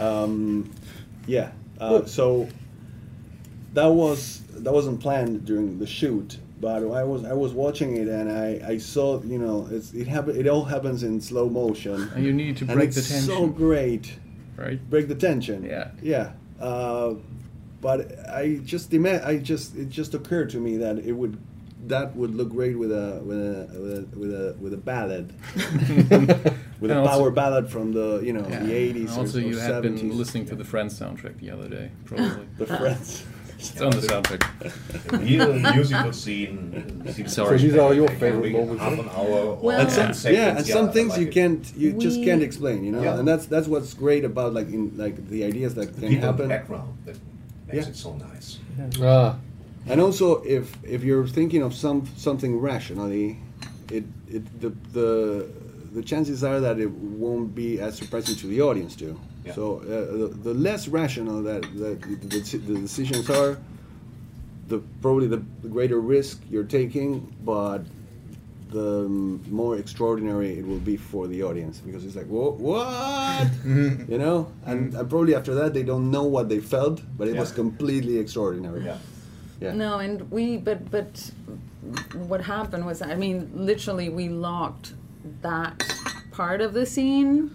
Um, 0.00 0.70
yeah. 1.28 1.50
Uh, 1.80 2.04
so 2.06 2.48
that 3.74 3.86
was 3.92 4.40
that 4.56 4.72
wasn't 4.72 4.98
planned 5.00 5.44
during 5.44 5.78
the 5.78 5.86
shoot, 5.86 6.38
but 6.64 6.82
I 7.02 7.04
was 7.04 7.24
I 7.24 7.32
was 7.44 7.52
watching 7.52 7.90
it 8.02 8.08
and 8.08 8.26
I, 8.30 8.48
I 8.72 8.78
saw 8.78 9.22
you 9.22 9.38
know 9.38 9.68
it's 9.70 9.92
it 9.92 10.06
happen 10.08 10.32
it 10.40 10.46
all 10.52 10.64
happens 10.64 11.02
in 11.02 11.20
slow 11.20 11.46
motion. 11.48 11.98
And 12.14 12.24
you 12.24 12.32
need 12.32 12.56
to 12.58 12.64
break 12.64 12.90
the 12.92 13.02
tension. 13.02 13.26
so 13.34 13.46
great 13.46 14.06
right? 14.56 14.78
break 14.90 15.06
the 15.08 15.14
tension. 15.28 15.58
Yeah. 15.64 15.90
Yeah. 16.02 16.32
Uh, 16.60 17.14
but 17.80 17.98
I 18.44 18.60
just 18.64 18.92
ima- 18.94 19.22
I 19.24 19.34
just 19.52 19.76
it 19.76 19.88
just 20.00 20.14
occurred 20.14 20.48
to 20.50 20.58
me 20.66 20.78
that 20.78 20.96
it 21.10 21.12
would 21.12 21.36
that 21.86 22.16
would 22.16 22.34
look 22.34 22.48
great 22.58 22.76
with 22.78 22.92
a 22.92 23.20
with 23.28 23.38
a 23.38 24.08
with 24.18 24.32
a 24.32 24.56
with 24.62 24.72
a, 24.72 24.76
ballad, 24.78 25.26
with 26.80 26.90
a 26.90 27.02
power 27.12 27.30
ballad 27.30 27.68
from 27.68 27.92
the 27.92 28.20
you 28.24 28.32
know 28.32 28.46
Yeah. 28.48 28.60
the 28.64 28.72
eighties 28.72 29.16
or, 29.16 29.20
Also, 29.20 29.38
or 29.38 29.42
you 29.42 29.58
had 29.58 29.82
70s. 29.82 29.82
been 29.82 30.16
listening 30.16 30.46
to 30.46 30.54
the 30.56 30.64
Friends 30.64 30.98
soundtrack 30.98 31.38
the 31.40 31.50
other 31.50 31.68
day, 31.68 31.90
probably. 32.06 32.46
the 32.58 32.66
Friends. 32.66 33.24
It's 33.72 33.80
on 33.80 33.90
the 33.90 33.98
soundtrack. 33.98 35.22
Here, 35.26 35.46
the 35.46 35.72
musical 35.74 36.12
scene. 36.12 37.02
Sorry. 37.28 37.58
So 37.58 37.64
these 37.66 37.76
are 37.76 37.94
your 37.94 38.08
favorite 38.08 38.42
maybe 38.42 38.58
moments, 38.58 38.82
Half 38.82 38.94
huh? 38.96 39.02
an 39.02 39.08
hour. 39.10 39.54
Well- 39.54 39.62
or 39.62 39.72
and 39.82 39.90
some, 39.90 40.06
10 40.06 40.14
seconds, 40.14 40.38
yeah, 40.38 40.56
and 40.56 40.66
some 40.66 40.88
I 40.88 40.92
things 40.92 41.10
like 41.10 41.20
you 41.20 41.26
it. 41.28 41.32
can't 41.34 41.72
you 41.76 41.92
just 41.94 42.22
can't 42.22 42.42
explain, 42.42 42.84
you 42.84 42.92
know, 42.92 43.02
Yeah. 43.02 43.18
and 43.18 43.26
that's 43.28 43.46
that's 43.46 43.68
what's 43.68 43.92
great 43.94 44.24
about 44.24 44.52
like 44.54 44.68
in 44.68 44.92
like 44.96 45.16
the 45.28 45.44
ideas 45.44 45.74
that 45.74 45.94
The 45.94 46.00
can 46.00 46.08
people 46.08 46.20
the 46.20 46.26
happen. 46.32 46.48
background 46.48 46.90
that 47.06 47.16
makes 47.72 47.86
Yeah. 47.86 47.90
it 47.92 47.96
so 47.96 48.10
nice. 48.30 48.58
Ah, 49.02 49.36
And 49.86 50.00
also, 50.00 50.42
if 50.42 50.66
if 50.82 51.04
you're 51.04 51.26
thinking 51.26 51.62
of 51.62 51.72
some 51.74 52.06
something 52.16 52.52
rationally, 52.60 53.38
it 53.90 54.04
it 54.36 54.44
the 54.62 54.70
the 54.92 55.46
the 55.94 56.02
chances 56.02 56.42
are 56.42 56.58
that 56.60 56.78
it 56.80 56.90
won't 56.90 57.54
be 57.54 57.78
as 57.80 57.94
surprising 57.96 58.34
to 58.42 58.46
the 58.48 58.60
audience 58.60 58.96
too. 58.96 59.14
Yeah. 59.44 59.54
So 59.54 59.78
uh, 59.80 60.28
the, 60.28 60.28
the 60.42 60.54
less 60.54 60.88
rational 60.88 61.42
that, 61.42 61.62
that 61.78 62.00
the, 62.00 62.16
the, 62.16 62.58
the 62.58 62.80
decisions 62.80 63.28
are, 63.28 63.58
the 64.68 64.78
probably 65.02 65.26
the, 65.26 65.42
the 65.62 65.68
greater 65.68 66.00
risk 66.00 66.40
you're 66.50 66.64
taking, 66.64 67.34
but 67.44 67.80
the 68.70 69.06
more 69.50 69.76
extraordinary 69.76 70.58
it 70.58 70.66
will 70.66 70.80
be 70.80 70.96
for 70.96 71.28
the 71.28 71.42
audience 71.42 71.78
because 71.78 72.04
it's 72.04 72.16
like 72.16 72.26
Whoa, 72.26 72.52
what 72.52 73.48
you 73.64 74.18
know, 74.18 74.50
and, 74.66 74.94
and 74.94 75.08
probably 75.10 75.34
after 75.34 75.54
that 75.54 75.74
they 75.74 75.82
don't 75.82 76.10
know 76.10 76.24
what 76.24 76.48
they 76.48 76.60
felt, 76.60 77.00
but 77.16 77.28
it 77.28 77.36
was 77.36 77.52
completely 77.52 78.18
extraordinary. 78.18 78.84
Yeah. 78.84 78.98
Yeah. 79.60 79.72
No, 79.72 79.98
and 79.98 80.30
we, 80.30 80.56
but 80.56 80.90
but 80.90 81.30
what 82.14 82.40
happened 82.40 82.84
was, 82.84 83.00
I 83.00 83.14
mean, 83.14 83.50
literally, 83.54 84.08
we 84.08 84.28
locked 84.28 84.94
that 85.42 85.82
part 86.32 86.60
of 86.60 86.74
the 86.74 86.84
scene 86.84 87.54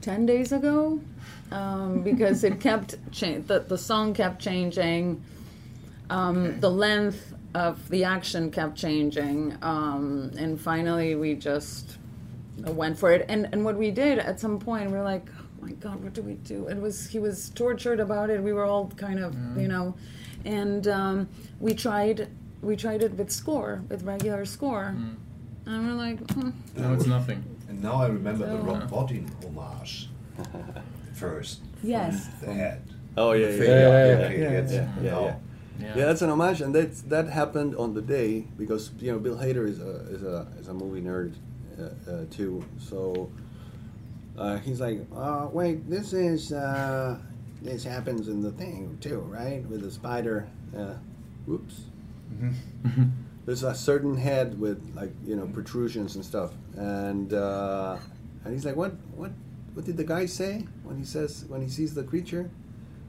ten 0.00 0.26
days 0.26 0.52
ago 0.52 1.00
um, 1.52 2.02
because 2.02 2.44
it 2.44 2.60
kept 2.60 2.94
cha- 3.12 3.38
the 3.46 3.60
the 3.60 3.78
song 3.78 4.14
kept 4.14 4.40
changing, 4.40 5.22
um, 6.08 6.58
the 6.60 6.70
length 6.70 7.34
of 7.54 7.88
the 7.88 8.04
action 8.04 8.50
kept 8.50 8.76
changing, 8.76 9.56
um, 9.62 10.30
and 10.38 10.60
finally 10.60 11.14
we 11.16 11.34
just 11.34 11.98
went 12.58 12.98
for 12.98 13.10
it. 13.12 13.26
And 13.28 13.48
and 13.52 13.64
what 13.64 13.76
we 13.76 13.90
did 13.90 14.18
at 14.18 14.38
some 14.40 14.58
point, 14.58 14.90
we 14.90 14.96
are 14.96 15.04
like, 15.04 15.26
oh 15.38 15.64
my 15.66 15.72
god, 15.72 16.02
what 16.02 16.12
do 16.12 16.22
we 16.22 16.34
do? 16.34 16.68
It 16.68 16.80
was 16.80 17.08
he 17.08 17.18
was 17.18 17.50
tortured 17.50 18.00
about 18.00 18.30
it. 18.30 18.42
We 18.42 18.52
were 18.52 18.64
all 18.64 18.88
kind 18.96 19.18
of 19.18 19.34
you 19.56 19.68
know, 19.68 19.94
and 20.44 20.86
um, 20.88 21.28
we 21.58 21.74
tried 21.74 22.28
we 22.62 22.76
tried 22.76 23.02
it 23.02 23.12
with 23.14 23.30
score 23.30 23.82
with 23.88 24.02
regular 24.04 24.44
score, 24.44 24.94
and 25.66 25.86
we're 25.88 25.94
like, 25.94 26.18
hmm. 26.32 26.50
No, 26.76 26.94
it's 26.94 27.06
nothing. 27.06 27.42
And 27.80 27.88
now 27.88 28.02
I 28.02 28.08
remember 28.08 28.44
the 28.46 28.58
So- 28.58 28.62
Rock 28.64 28.90
Bottin 28.90 29.26
homage 29.42 30.10
first. 31.14 31.60
Yes. 31.82 32.28
The 32.42 32.52
head. 32.52 32.82
Oh 33.16 33.32
yeah, 33.32 33.46
The 33.46 33.52
yeah, 33.52 33.58
figure, 33.58 33.74
yeah, 33.74 34.06
yeah, 34.06 34.18
yeah, 34.18 34.38
yeah, 34.50 34.58
it's- 34.58 34.72
yeah, 34.72 34.88
yeah, 35.02 35.10
now. 35.10 35.24
yeah. 35.24 35.36
Yeah. 35.80 35.96
Yeah, 35.96 36.04
that's 36.04 36.20
an 36.20 36.28
homage, 36.28 36.60
and 36.60 36.74
that's 36.74 37.00
that 37.08 37.26
happened 37.30 37.74
on 37.74 37.94
the 37.94 38.02
day 38.02 38.44
because 38.58 38.90
you 39.00 39.10
know 39.12 39.18
Bill 39.18 39.36
Hader 39.38 39.66
is 39.66 39.80
a 39.80 39.92
is 40.14 40.22
a 40.22 40.46
is 40.60 40.68
a 40.68 40.74
movie 40.74 41.00
nerd 41.00 41.32
uh, 41.80 41.84
uh, 42.10 42.24
too. 42.30 42.62
So 42.78 43.30
uh, 44.36 44.58
he's 44.58 44.78
like, 44.78 45.00
uh, 45.16 45.48
wait, 45.50 45.88
this 45.88 46.12
is 46.12 46.52
uh, 46.52 47.16
this 47.62 47.82
happens 47.82 48.28
in 48.28 48.42
the 48.42 48.50
thing 48.52 48.98
too, 49.00 49.20
right? 49.20 49.64
With 49.70 49.80
the 49.80 49.90
spider. 49.90 50.46
Uh, 50.76 50.96
whoops. 51.46 51.84
There's 53.50 53.64
a 53.64 53.74
certain 53.74 54.16
head 54.16 54.60
with 54.60 54.78
like 54.94 55.10
you 55.26 55.34
know 55.34 55.44
protrusions 55.48 56.14
and 56.14 56.24
stuff, 56.24 56.52
and 56.76 57.34
uh, 57.34 57.96
and 58.44 58.54
he's 58.54 58.64
like, 58.64 58.76
what 58.76 58.92
what 59.16 59.32
what 59.74 59.84
did 59.84 59.96
the 59.96 60.04
guy 60.04 60.26
say 60.26 60.68
when 60.84 60.96
he 60.96 61.04
says 61.04 61.46
when 61.48 61.60
he 61.60 61.68
sees 61.68 61.92
the 61.92 62.04
creature? 62.04 62.48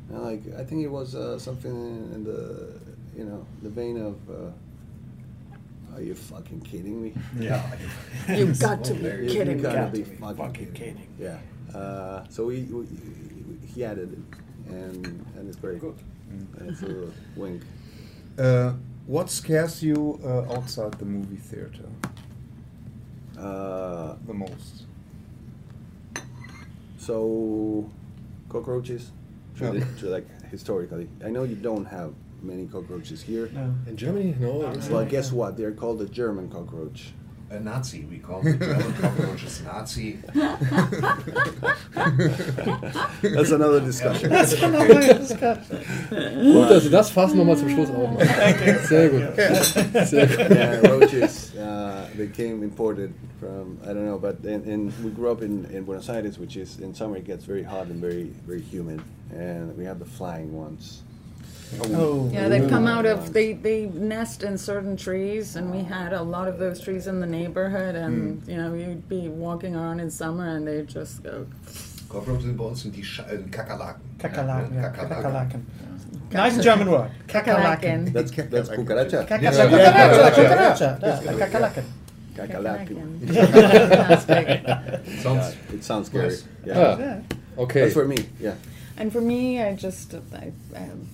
And 0.09 0.19
like 0.23 0.41
I 0.57 0.63
think 0.63 0.83
it 0.83 0.87
was 0.87 1.13
uh, 1.13 1.37
something 1.37 1.69
in 2.15 2.23
the 2.23 2.73
you 3.15 3.23
know 3.23 3.45
the 3.61 3.69
vein 3.69 4.01
of. 4.01 4.15
Uh, 4.27 5.95
are 5.95 6.01
you 6.01 6.15
fucking 6.15 6.61
kidding 6.61 7.03
me? 7.03 7.13
Yeah. 7.37 7.61
You've 8.27 8.59
got 8.59 8.83
to 8.85 8.95
be 8.95 9.03
You- 9.03 9.29
kidding 9.29 9.59
You've 9.59 9.61
gotta 9.61 9.91
be 9.91 10.03
fucking, 10.03 10.73
kidding. 10.73 11.07
Yeah. 11.19 11.37
Uh, 11.71 12.23
so 12.29 12.47
we, 12.47 12.61
we 12.63 12.87
he 13.75 13.85
added 13.85 14.11
it, 14.13 14.73
and 14.73 15.05
and 15.37 15.47
it's 15.47 15.57
very 15.57 15.77
good. 15.77 15.99
And 16.31 16.69
it's 16.71 16.81
a 16.81 17.11
wink. 17.35 17.61
Uh, 18.39 18.73
what 19.07 19.29
scares 19.29 19.81
you 19.83 20.19
uh, 20.23 20.53
outside 20.53 20.93
the 20.93 21.05
movie 21.05 21.35
theater 21.37 21.85
Uh, 23.37 24.15
the 24.27 24.33
most? 24.33 24.85
so 26.97 27.89
cockroaches, 28.49 29.11
Yeah. 29.59 29.69
tradi- 29.71 29.99
tra- 29.99 30.09
like 30.09 30.27
historically. 30.51 31.07
I 31.25 31.29
know 31.29 31.43
you 31.43 31.55
don't 31.55 31.85
have 31.85 32.13
many 32.43 32.67
cockroaches 32.67 33.21
here. 33.21 33.49
No. 33.53 33.73
In 33.87 33.95
Germany, 33.97 34.35
no. 34.39 34.71
Well, 34.91 35.05
guess 35.05 35.31
what? 35.31 35.57
They're 35.57 35.71
called 35.71 35.99
the 35.99 36.05
German 36.07 36.49
cockroach. 36.49 37.13
A 37.51 37.59
Nazi. 37.59 38.05
We 38.09 38.19
call 38.19 38.41
the 38.41 38.53
German 38.53 38.93
cockroaches 38.93 39.61
Nazi. 39.63 40.19
That's 43.21 43.51
another 43.51 43.81
discussion. 43.81 44.29
That's 44.29 44.53
another 44.53 45.13
discussion. 45.19 45.83
Gut, 46.09 46.69
dass 46.69 46.83
Sie 46.83 46.89
das 46.89 47.09
Fass 47.11 47.33
nochmal 47.33 47.57
zum 47.57 47.69
Schluss 47.69 47.89
aufmachen. 47.89 48.25
Sehr 48.87 49.09
gut. 49.09 49.35
Sehr 50.07 50.27
gut. 50.27 50.49
yeah, 50.49 50.79
roaches. 50.89 51.53
Uh, 51.55 52.07
they 52.15 52.27
came 52.27 52.63
imported 52.63 53.13
from 53.37 53.77
I 53.83 53.87
don't 53.87 54.05
know, 54.05 54.17
but 54.17 54.45
in, 54.45 54.63
in 54.63 54.93
we 55.03 55.09
grew 55.11 55.29
up 55.29 55.41
in, 55.41 55.65
in 55.65 55.83
Buenos 55.83 56.07
Aires, 56.09 56.39
which 56.39 56.55
is 56.55 56.79
in 56.79 56.93
summer 56.95 57.17
it 57.17 57.25
gets 57.25 57.43
very 57.43 57.63
hot 57.63 57.87
and 57.87 57.99
very 57.99 58.31
very 58.47 58.61
humid, 58.61 59.01
and 59.29 59.75
we 59.77 59.83
have 59.83 59.99
the 59.99 60.05
flying 60.05 60.53
ones. 60.53 61.03
Oh. 61.93 62.29
Yeah, 62.33 62.49
they 62.49 62.67
come 62.67 62.87
out 62.87 63.05
of 63.05 63.33
they 63.33 63.53
they 63.53 63.85
nest 63.87 64.43
in 64.43 64.57
certain 64.57 64.97
trees, 64.97 65.55
and 65.55 65.71
we 65.71 65.83
had 65.83 66.13
a 66.13 66.21
lot 66.21 66.47
of 66.47 66.59
those 66.59 66.81
trees 66.81 67.07
in 67.07 67.19
the 67.19 67.27
neighborhood, 67.27 67.95
and 67.95 68.45
you 68.47 68.57
know 68.57 68.73
you'd 68.73 69.07
be 69.07 69.29
walking 69.29 69.75
around 69.75 69.99
in 69.99 70.11
summer, 70.11 70.47
and 70.55 70.67
they 70.67 70.81
just 70.83 71.23
go. 71.23 71.47
Cockroaches 72.09 72.43
sind 72.43 72.57
bei 72.57 72.65
uns 72.65 72.81
sind 72.81 72.93
die 72.95 73.03
Sch 73.03 73.19
äh, 73.19 73.37
Kakerlaken. 73.49 74.01
Kakerlaken, 74.19 74.75
Ja, 74.75 74.81
ja. 74.81 74.89
Kakerlaken. 74.89 75.21
Kakerlaken. 75.21 75.65
Nice 76.33 76.61
German 76.61 76.89
word. 76.89 77.11
Kakerlaken. 77.27 78.11
That's 78.13 78.31
that's 78.31 78.69
cucaracha. 78.69 79.25
Kakerlaken. 79.25 80.33
Cucaracha. 80.35 80.99
Yeah, 81.01 81.47
Kakerlaken. 81.47 81.83
Kakerlaken. 82.35 82.99
sounds 85.21 85.55
it 85.73 85.83
sounds 85.83 86.07
scary. 86.07 86.29
Yes. 86.29 86.43
Yeah. 86.65 86.97
Yeah. 86.97 87.21
Okay. 87.57 87.81
That's 87.81 87.93
for 87.93 88.05
me. 88.05 88.17
Yeah. 88.41 88.55
And 88.97 89.11
for 89.11 89.21
me, 89.21 89.61
I 89.61 89.73
just 89.73 90.13
I, 90.13 90.51
um, 90.75 91.07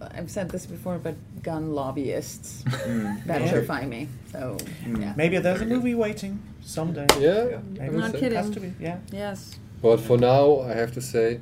I've 0.00 0.30
said 0.30 0.50
this 0.50 0.66
before, 0.66 0.98
but 0.98 1.14
gun 1.42 1.74
lobbyists 1.74 2.64
hmm. 2.68 3.16
petrify 3.26 3.86
me. 3.86 4.08
So 4.32 4.56
hmm. 4.84 5.02
yeah. 5.02 5.14
Maybe 5.16 5.38
there's 5.38 5.60
a 5.60 5.66
movie 5.66 5.94
waiting 5.94 6.42
someday. 6.62 7.06
Yeah. 7.18 7.58
Maybe 7.70 7.96
Not 7.96 8.14
it 8.14 8.20
kidding. 8.20 8.38
has 8.38 8.50
to 8.50 8.60
be. 8.60 8.72
Yeah. 8.80 8.98
Yes. 9.10 9.58
But 9.80 10.00
for 10.00 10.18
now, 10.18 10.60
I 10.62 10.74
have 10.74 10.92
to 10.94 11.00
say, 11.00 11.40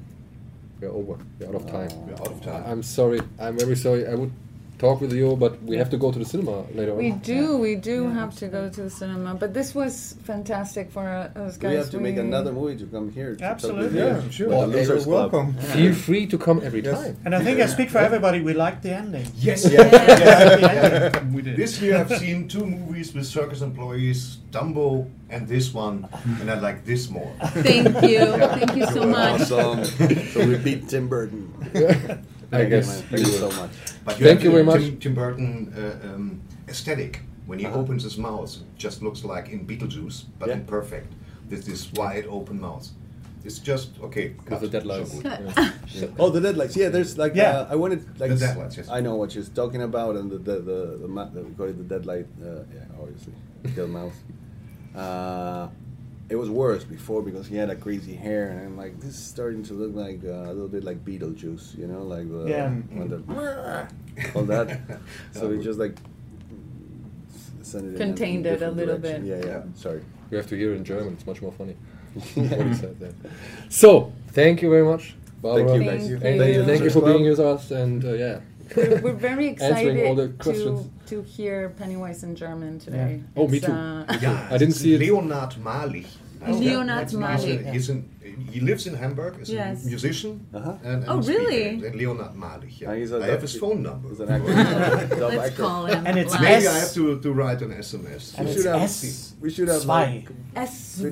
we're 0.81 0.91
over. 0.91 1.19
We're 1.39 1.49
out 1.49 1.55
of 1.55 1.67
oh. 1.67 1.71
time. 1.71 2.07
We're 2.07 2.15
out 2.15 2.29
of 2.29 2.43
time. 2.43 2.65
I'm 2.67 2.83
sorry. 2.83 3.21
I'm 3.39 3.59
very 3.59 3.77
sorry. 3.77 4.07
I 4.07 4.15
would 4.15 4.33
talk 4.79 5.01
with 5.01 5.13
you, 5.13 5.37
but 5.37 5.63
we 5.63 5.77
have 5.77 5.91
to 5.91 5.97
go 5.97 6.13
to 6.13 6.19
the 6.19 6.25
cinema 6.25 6.63
later 6.75 6.93
on. 6.93 6.99
We 6.99 7.13
on. 7.13 7.19
do, 7.21 7.57
we 7.57 7.77
do 7.77 8.09
have 8.09 8.37
to 8.37 8.49
go 8.49 8.69
to 8.69 8.83
the 8.83 8.91
cinema, 8.91 9.35
but 9.35 9.55
this 9.55 9.75
was 9.75 10.17
fantastic 10.25 10.91
for 10.91 11.07
uh, 11.09 11.41
us 11.41 11.57
guys. 11.57 11.71
We 11.71 11.77
have 11.77 11.91
to 11.91 12.01
make 12.01 12.17
another 12.17 12.53
movie 12.53 12.77
to 12.79 12.87
come 12.87 13.11
here. 13.11 13.35
to 13.37 13.45
Absolutely. 13.45 13.85
with 13.85 13.95
you. 13.95 14.05
Yeah, 14.05 14.31
sure. 14.31 14.49
With 14.49 14.59
Well, 14.59 14.71
you're 14.71 14.97
Club. 14.99 15.33
welcome. 15.33 15.55
Feel 15.59 15.95
free 15.95 16.27
to 16.27 16.39
come 16.39 16.61
every 16.63 16.83
time. 16.83 17.17
And 17.25 17.35
I 17.35 17.43
think 17.43 17.61
I 17.61 17.67
speak 17.67 17.91
for 17.91 17.99
everybody. 17.99 18.41
We 18.41 18.55
liked 18.55 18.83
the 18.83 18.93
ending. 18.95 19.27
Yes. 19.37 19.65
Yeah. 19.71 19.83
Yeah. 19.87 21.25
We 21.33 21.43
did. 21.43 21.57
This 21.57 21.81
year 21.81 21.99
I've 21.99 22.13
seen 22.19 22.49
two 22.49 22.65
movies 22.67 23.15
with 23.15 23.27
circus 23.27 23.63
employees, 23.63 24.39
Dumbo 24.51 25.09
and 25.29 25.49
this 25.49 25.75
one, 25.75 26.07
and 26.41 26.51
I 26.51 26.59
like 26.61 26.85
this 26.85 27.11
more. 27.11 27.33
Thank 27.67 28.03
you. 28.03 28.21
Thank 28.37 28.77
you 28.77 28.87
so 28.87 29.03
You're 29.03 29.07
much. 29.07 29.41
Awesome. 29.51 29.85
so 30.33 30.47
we 30.47 30.57
beat 30.59 30.89
Tim 30.89 31.09
Burton. 31.09 31.53
I 32.53 32.59
Thank 32.59 32.71
guess 32.71 32.87
You. 32.87 33.03
Thank 33.09 33.27
you 33.27 33.33
you 33.33 33.39
so 33.39 33.51
much. 33.63 33.71
But 34.05 34.15
Thank 34.17 34.23
have 34.39 34.45
you 34.45 34.51
very 34.51 34.63
much. 34.65 34.81
Tim, 34.83 34.99
Tim 34.99 35.15
Burton 35.15 35.73
uh, 35.77 36.09
um, 36.15 36.41
aesthetic. 36.69 37.21
When 37.47 37.59
he 37.61 37.67
opens 37.67 38.03
his 38.03 38.19
mouth, 38.19 38.57
it 38.57 38.63
just 38.79 39.03
looks 39.03 39.23
like 39.25 39.51
in 39.51 39.67
Beetlejuice, 39.67 40.25
but 40.39 40.49
Yeah. 40.49 40.55
imperfect. 40.57 41.13
This 41.49 41.65
this 41.65 41.93
wide 41.93 42.27
open 42.29 42.61
mouth. 42.61 42.89
It's 43.45 43.61
just 43.61 43.91
okay. 44.03 44.35
With 44.51 44.61
the 44.61 44.69
deadlights. 44.69 45.13
So 45.13 45.21
good. 45.21 45.53
Yeah. 45.95 46.09
Oh, 46.19 46.31
the 46.31 46.41
deadlights. 46.41 46.77
Yeah, 46.77 46.89
there's 46.89 47.17
like 47.17 47.35
Yeah. 47.37 47.61
uh, 47.61 47.69
I 47.73 47.77
wanted 47.77 48.01
like 48.19 48.31
The 48.31 48.37
deadlights, 48.47 48.77
yes. 48.79 48.89
I 48.91 49.01
know 49.01 49.15
what 49.15 49.31
she's 49.33 49.49
talking 49.49 49.83
about, 49.83 50.17
and 50.17 50.31
the 50.33 50.39
the 50.39 50.57
the, 50.71 50.79
the, 51.03 51.09
ma- 51.09 51.31
the 51.35 51.43
we 51.43 51.53
call 51.55 51.67
it 51.67 51.79
the 51.79 51.85
deadlight. 51.95 52.27
Uh, 52.43 52.65
yeah, 52.75 53.01
obviously, 53.01 53.33
kill 53.75 53.87
mouse. 53.89 54.19
Uh, 56.29 56.33
it 56.33 56.37
was 56.37 56.51
worse 56.51 56.85
before 56.85 57.23
because 57.23 57.47
he 57.47 57.57
had 57.57 57.71
a 57.71 57.77
crazy 57.77 58.15
hair, 58.15 58.49
and 58.51 58.61
I'm 58.61 58.77
like, 58.77 58.99
this 59.01 59.15
is 59.15 59.25
starting 59.25 59.63
to 59.65 59.75
look 59.75 59.95
like 59.95 60.21
uh, 60.25 60.51
a 60.51 60.53
little 60.53 60.69
bit 60.69 60.85
like 60.85 61.05
Beetlejuice, 61.05 61.77
you 61.79 61.87
know, 61.87 62.03
like 62.03 62.29
the 62.31 62.47
Yeah. 62.51 62.71
when 62.71 63.09
the 63.09 63.23
all 64.35 64.43
that. 64.45 64.81
so 65.33 65.49
we 65.49 65.63
just 65.63 65.79
like 65.79 65.97
send 67.63 67.85
it 67.87 67.91
in 67.93 67.97
Contained 67.97 68.47
in 68.47 68.53
it 68.53 68.57
a 68.57 68.59
different 68.59 68.77
little 68.77 68.99
direction. 68.99 69.27
bit. 69.29 69.45
Yeah, 69.45 69.51
yeah. 69.53 69.63
Sorry. 69.75 70.01
You 70.31 70.37
have 70.39 70.47
to 70.49 70.57
hear 70.57 70.73
it 70.73 70.77
in 70.77 70.85
German. 70.85 71.13
It's 71.15 71.27
much 71.27 71.41
more 71.43 71.53
funny. 71.53 71.77
what 72.15 72.25
he 72.67 72.75
said 72.75 72.99
there. 72.99 73.13
So, 73.69 74.13
thank 74.29 74.63
you 74.63 74.71
very 74.71 74.85
much, 74.85 75.15
Barbara. 75.43 75.69
Thank 75.69 75.83
you, 75.85 75.91
guys. 75.91 76.07
And 76.11 76.21
Thank 76.23 76.41
thank, 76.41 76.55
you. 76.55 76.65
thank 76.65 76.83
you 76.83 76.91
for 76.91 77.03
being 77.03 77.25
with 77.29 77.39
us. 77.41 77.71
And 77.71 78.05
uh, 78.05 78.13
yeah, 78.15 78.41
We're, 78.77 79.01
we're 79.01 79.13
very 79.13 79.49
excited 79.49 79.77
Answering 79.89 80.07
all 80.09 80.15
the 80.15 80.29
questions. 80.31 80.87
to, 80.87 80.91
to 81.07 81.23
hear 81.23 81.71
Pennywise 81.71 82.23
in 82.23 82.35
German 82.37 82.79
today. 82.79 83.21
Oh, 83.37 83.49
me 83.49 83.61
too. 83.61 83.73
uh, 83.73 84.05
Yeah, 84.21 84.49
I 84.51 84.59
didn't 84.59 84.75
see 84.75 84.95
it. 84.95 85.01
Leonard 85.01 85.55
Malich. 85.63 86.07
Leonard 86.47 87.05
He's 87.11 87.15
a- 87.15 87.19
Malich. 87.19 87.73
He's 87.73 87.89
an, 87.91 88.09
he 88.53 88.61
lives 88.61 88.87
in 88.87 88.95
Hamburg. 88.95 89.39
He's 89.39 89.51
Yes. 89.51 89.85
a 89.85 89.89
musician. 89.89 90.47
Uh-huh. 90.55 90.75
And, 90.85 91.03
and 91.03 91.09
Oh, 91.11 91.19
a 91.19 91.23
speaker. 91.23 91.39
really? 91.41 91.69
And 91.87 91.95
Leonard 91.97 92.35
Malich. 92.37 92.81
Yeah. 92.81 92.91
Uh, 92.91 92.95
he's 92.95 93.11
a 93.13 93.17
I 93.17 93.21
dub- 93.21 93.29
have 93.31 93.43
his 93.43 93.57
phone 93.57 93.83
number. 93.83 94.09
He's 94.11 94.21
an 94.21 94.29
actor. 94.29 95.17
Let's 95.17 95.51
actor. 95.51 95.63
call 95.63 95.87
him. 95.87 96.07
And 96.07 96.19
it's 96.19 96.33
live. 96.35 96.43
Maybe 96.43 96.67
S- 96.67 96.75
I 96.75 96.79
have 96.79 96.93
to, 96.95 97.21
to 97.21 97.33
write 97.33 97.63
an 97.63 97.73
SMS. 97.73 98.35
And 98.39 98.47
We 98.47 98.53
it's 98.53 98.63
should 98.63 98.71
have. 98.73 98.83
S. 98.83 99.35
We 99.41 99.51
should 99.51 99.69
have. 99.69 99.81
Zwei. 99.83 100.25
Like, 100.55 100.69
S2. 100.69 101.11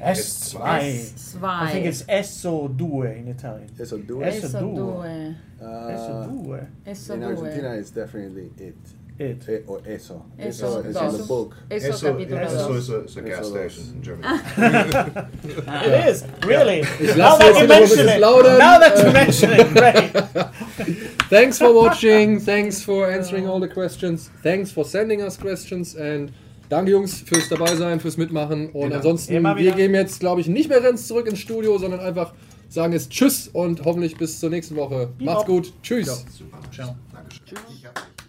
S2. 0.00 0.60
S2. 0.60 1.44
I 1.44 1.72
think 1.72 1.86
it's 1.86 2.02
Esso 2.04 2.74
due 2.76 3.02
in 3.02 3.28
Italian. 3.28 3.70
Eso 3.78 3.98
due. 3.98 4.20
Esso 4.20 4.44
Eso 4.44 4.60
due. 4.60 4.74
due. 4.74 5.36
Esso 5.62 6.10
Uh, 6.10 6.26
due. 6.26 6.66
Eso 6.86 7.14
in 7.14 7.20
due. 7.20 7.26
Argentina, 7.28 7.74
it's 7.74 7.90
definitely 7.90 8.50
it. 8.58 8.76
It. 9.18 9.46
Eh, 9.48 9.60
or 9.66 9.80
eso. 9.86 10.24
Eso 10.38 10.80
is 10.80 10.86
in 10.86 10.92
the 10.92 10.98
dos. 11.18 11.26
book. 11.28 11.54
Eso 11.70 11.88
Eso, 11.88 12.06
capítulo 12.06 12.40
Eso 12.40 12.68
dos. 12.72 12.90
a, 12.90 13.04
is 13.04 13.16
a 13.16 13.20
gas 13.20 13.40
Eso 13.40 13.42
dos. 13.42 13.72
station 13.72 13.84
in 13.94 14.02
Germany. 14.02 14.38
It 15.86 16.08
is, 16.08 16.24
really. 16.46 16.80
Ich 17.00 17.16
Now 17.16 17.36
that 17.38 17.54
you 17.60 17.68
mention 17.68 18.06
bisschen 18.06 18.08
it. 18.08 18.20
Now 18.20 18.78
that 18.78 18.98
you 18.98 19.12
mention 19.12 19.50
it, 19.52 19.72
great. 19.74 20.12
thanks 21.30 21.58
for 21.58 21.72
watching. 21.72 22.40
Thanks 22.40 22.82
for 22.82 23.08
answering 23.10 23.46
all 23.46 23.60
the 23.60 23.68
questions. 23.68 24.30
Thanks 24.42 24.72
for 24.72 24.84
sending 24.84 25.20
us 25.22 25.36
questions. 25.36 25.94
And 25.94 26.32
danke, 26.68 26.90
Jungs, 26.90 27.20
fürs 27.22 27.48
dabei 27.48 27.74
sein, 27.76 28.00
fürs 28.00 28.16
Mitmachen. 28.16 28.70
Und 28.72 28.82
Genau. 28.90 28.96
ansonsten, 28.96 29.42
wir 29.56 29.72
gehen 29.72 29.94
jetzt, 29.94 30.20
glaube 30.20 30.40
ich, 30.40 30.48
nicht 30.48 30.68
mehr 30.68 30.80
ganz 30.80 31.06
zurück 31.06 31.26
ins 31.28 31.38
Studio, 31.38 31.78
sondern 31.78 32.00
einfach 32.00 32.32
sagen 32.68 32.92
jetzt 32.94 33.10
Tschüss 33.10 33.48
und 33.52 33.84
hoffentlich 33.84 34.16
bis 34.16 34.40
zur 34.40 34.48
nächsten 34.50 34.74
Woche. 34.76 35.10
Macht's 35.18 35.44
gut. 35.44 35.72
Tschüss. 35.82 36.24
Super. 36.36 36.58
Ciao. 36.74 36.96
Dankeschön. 37.12 37.58
Hab- 37.84 38.21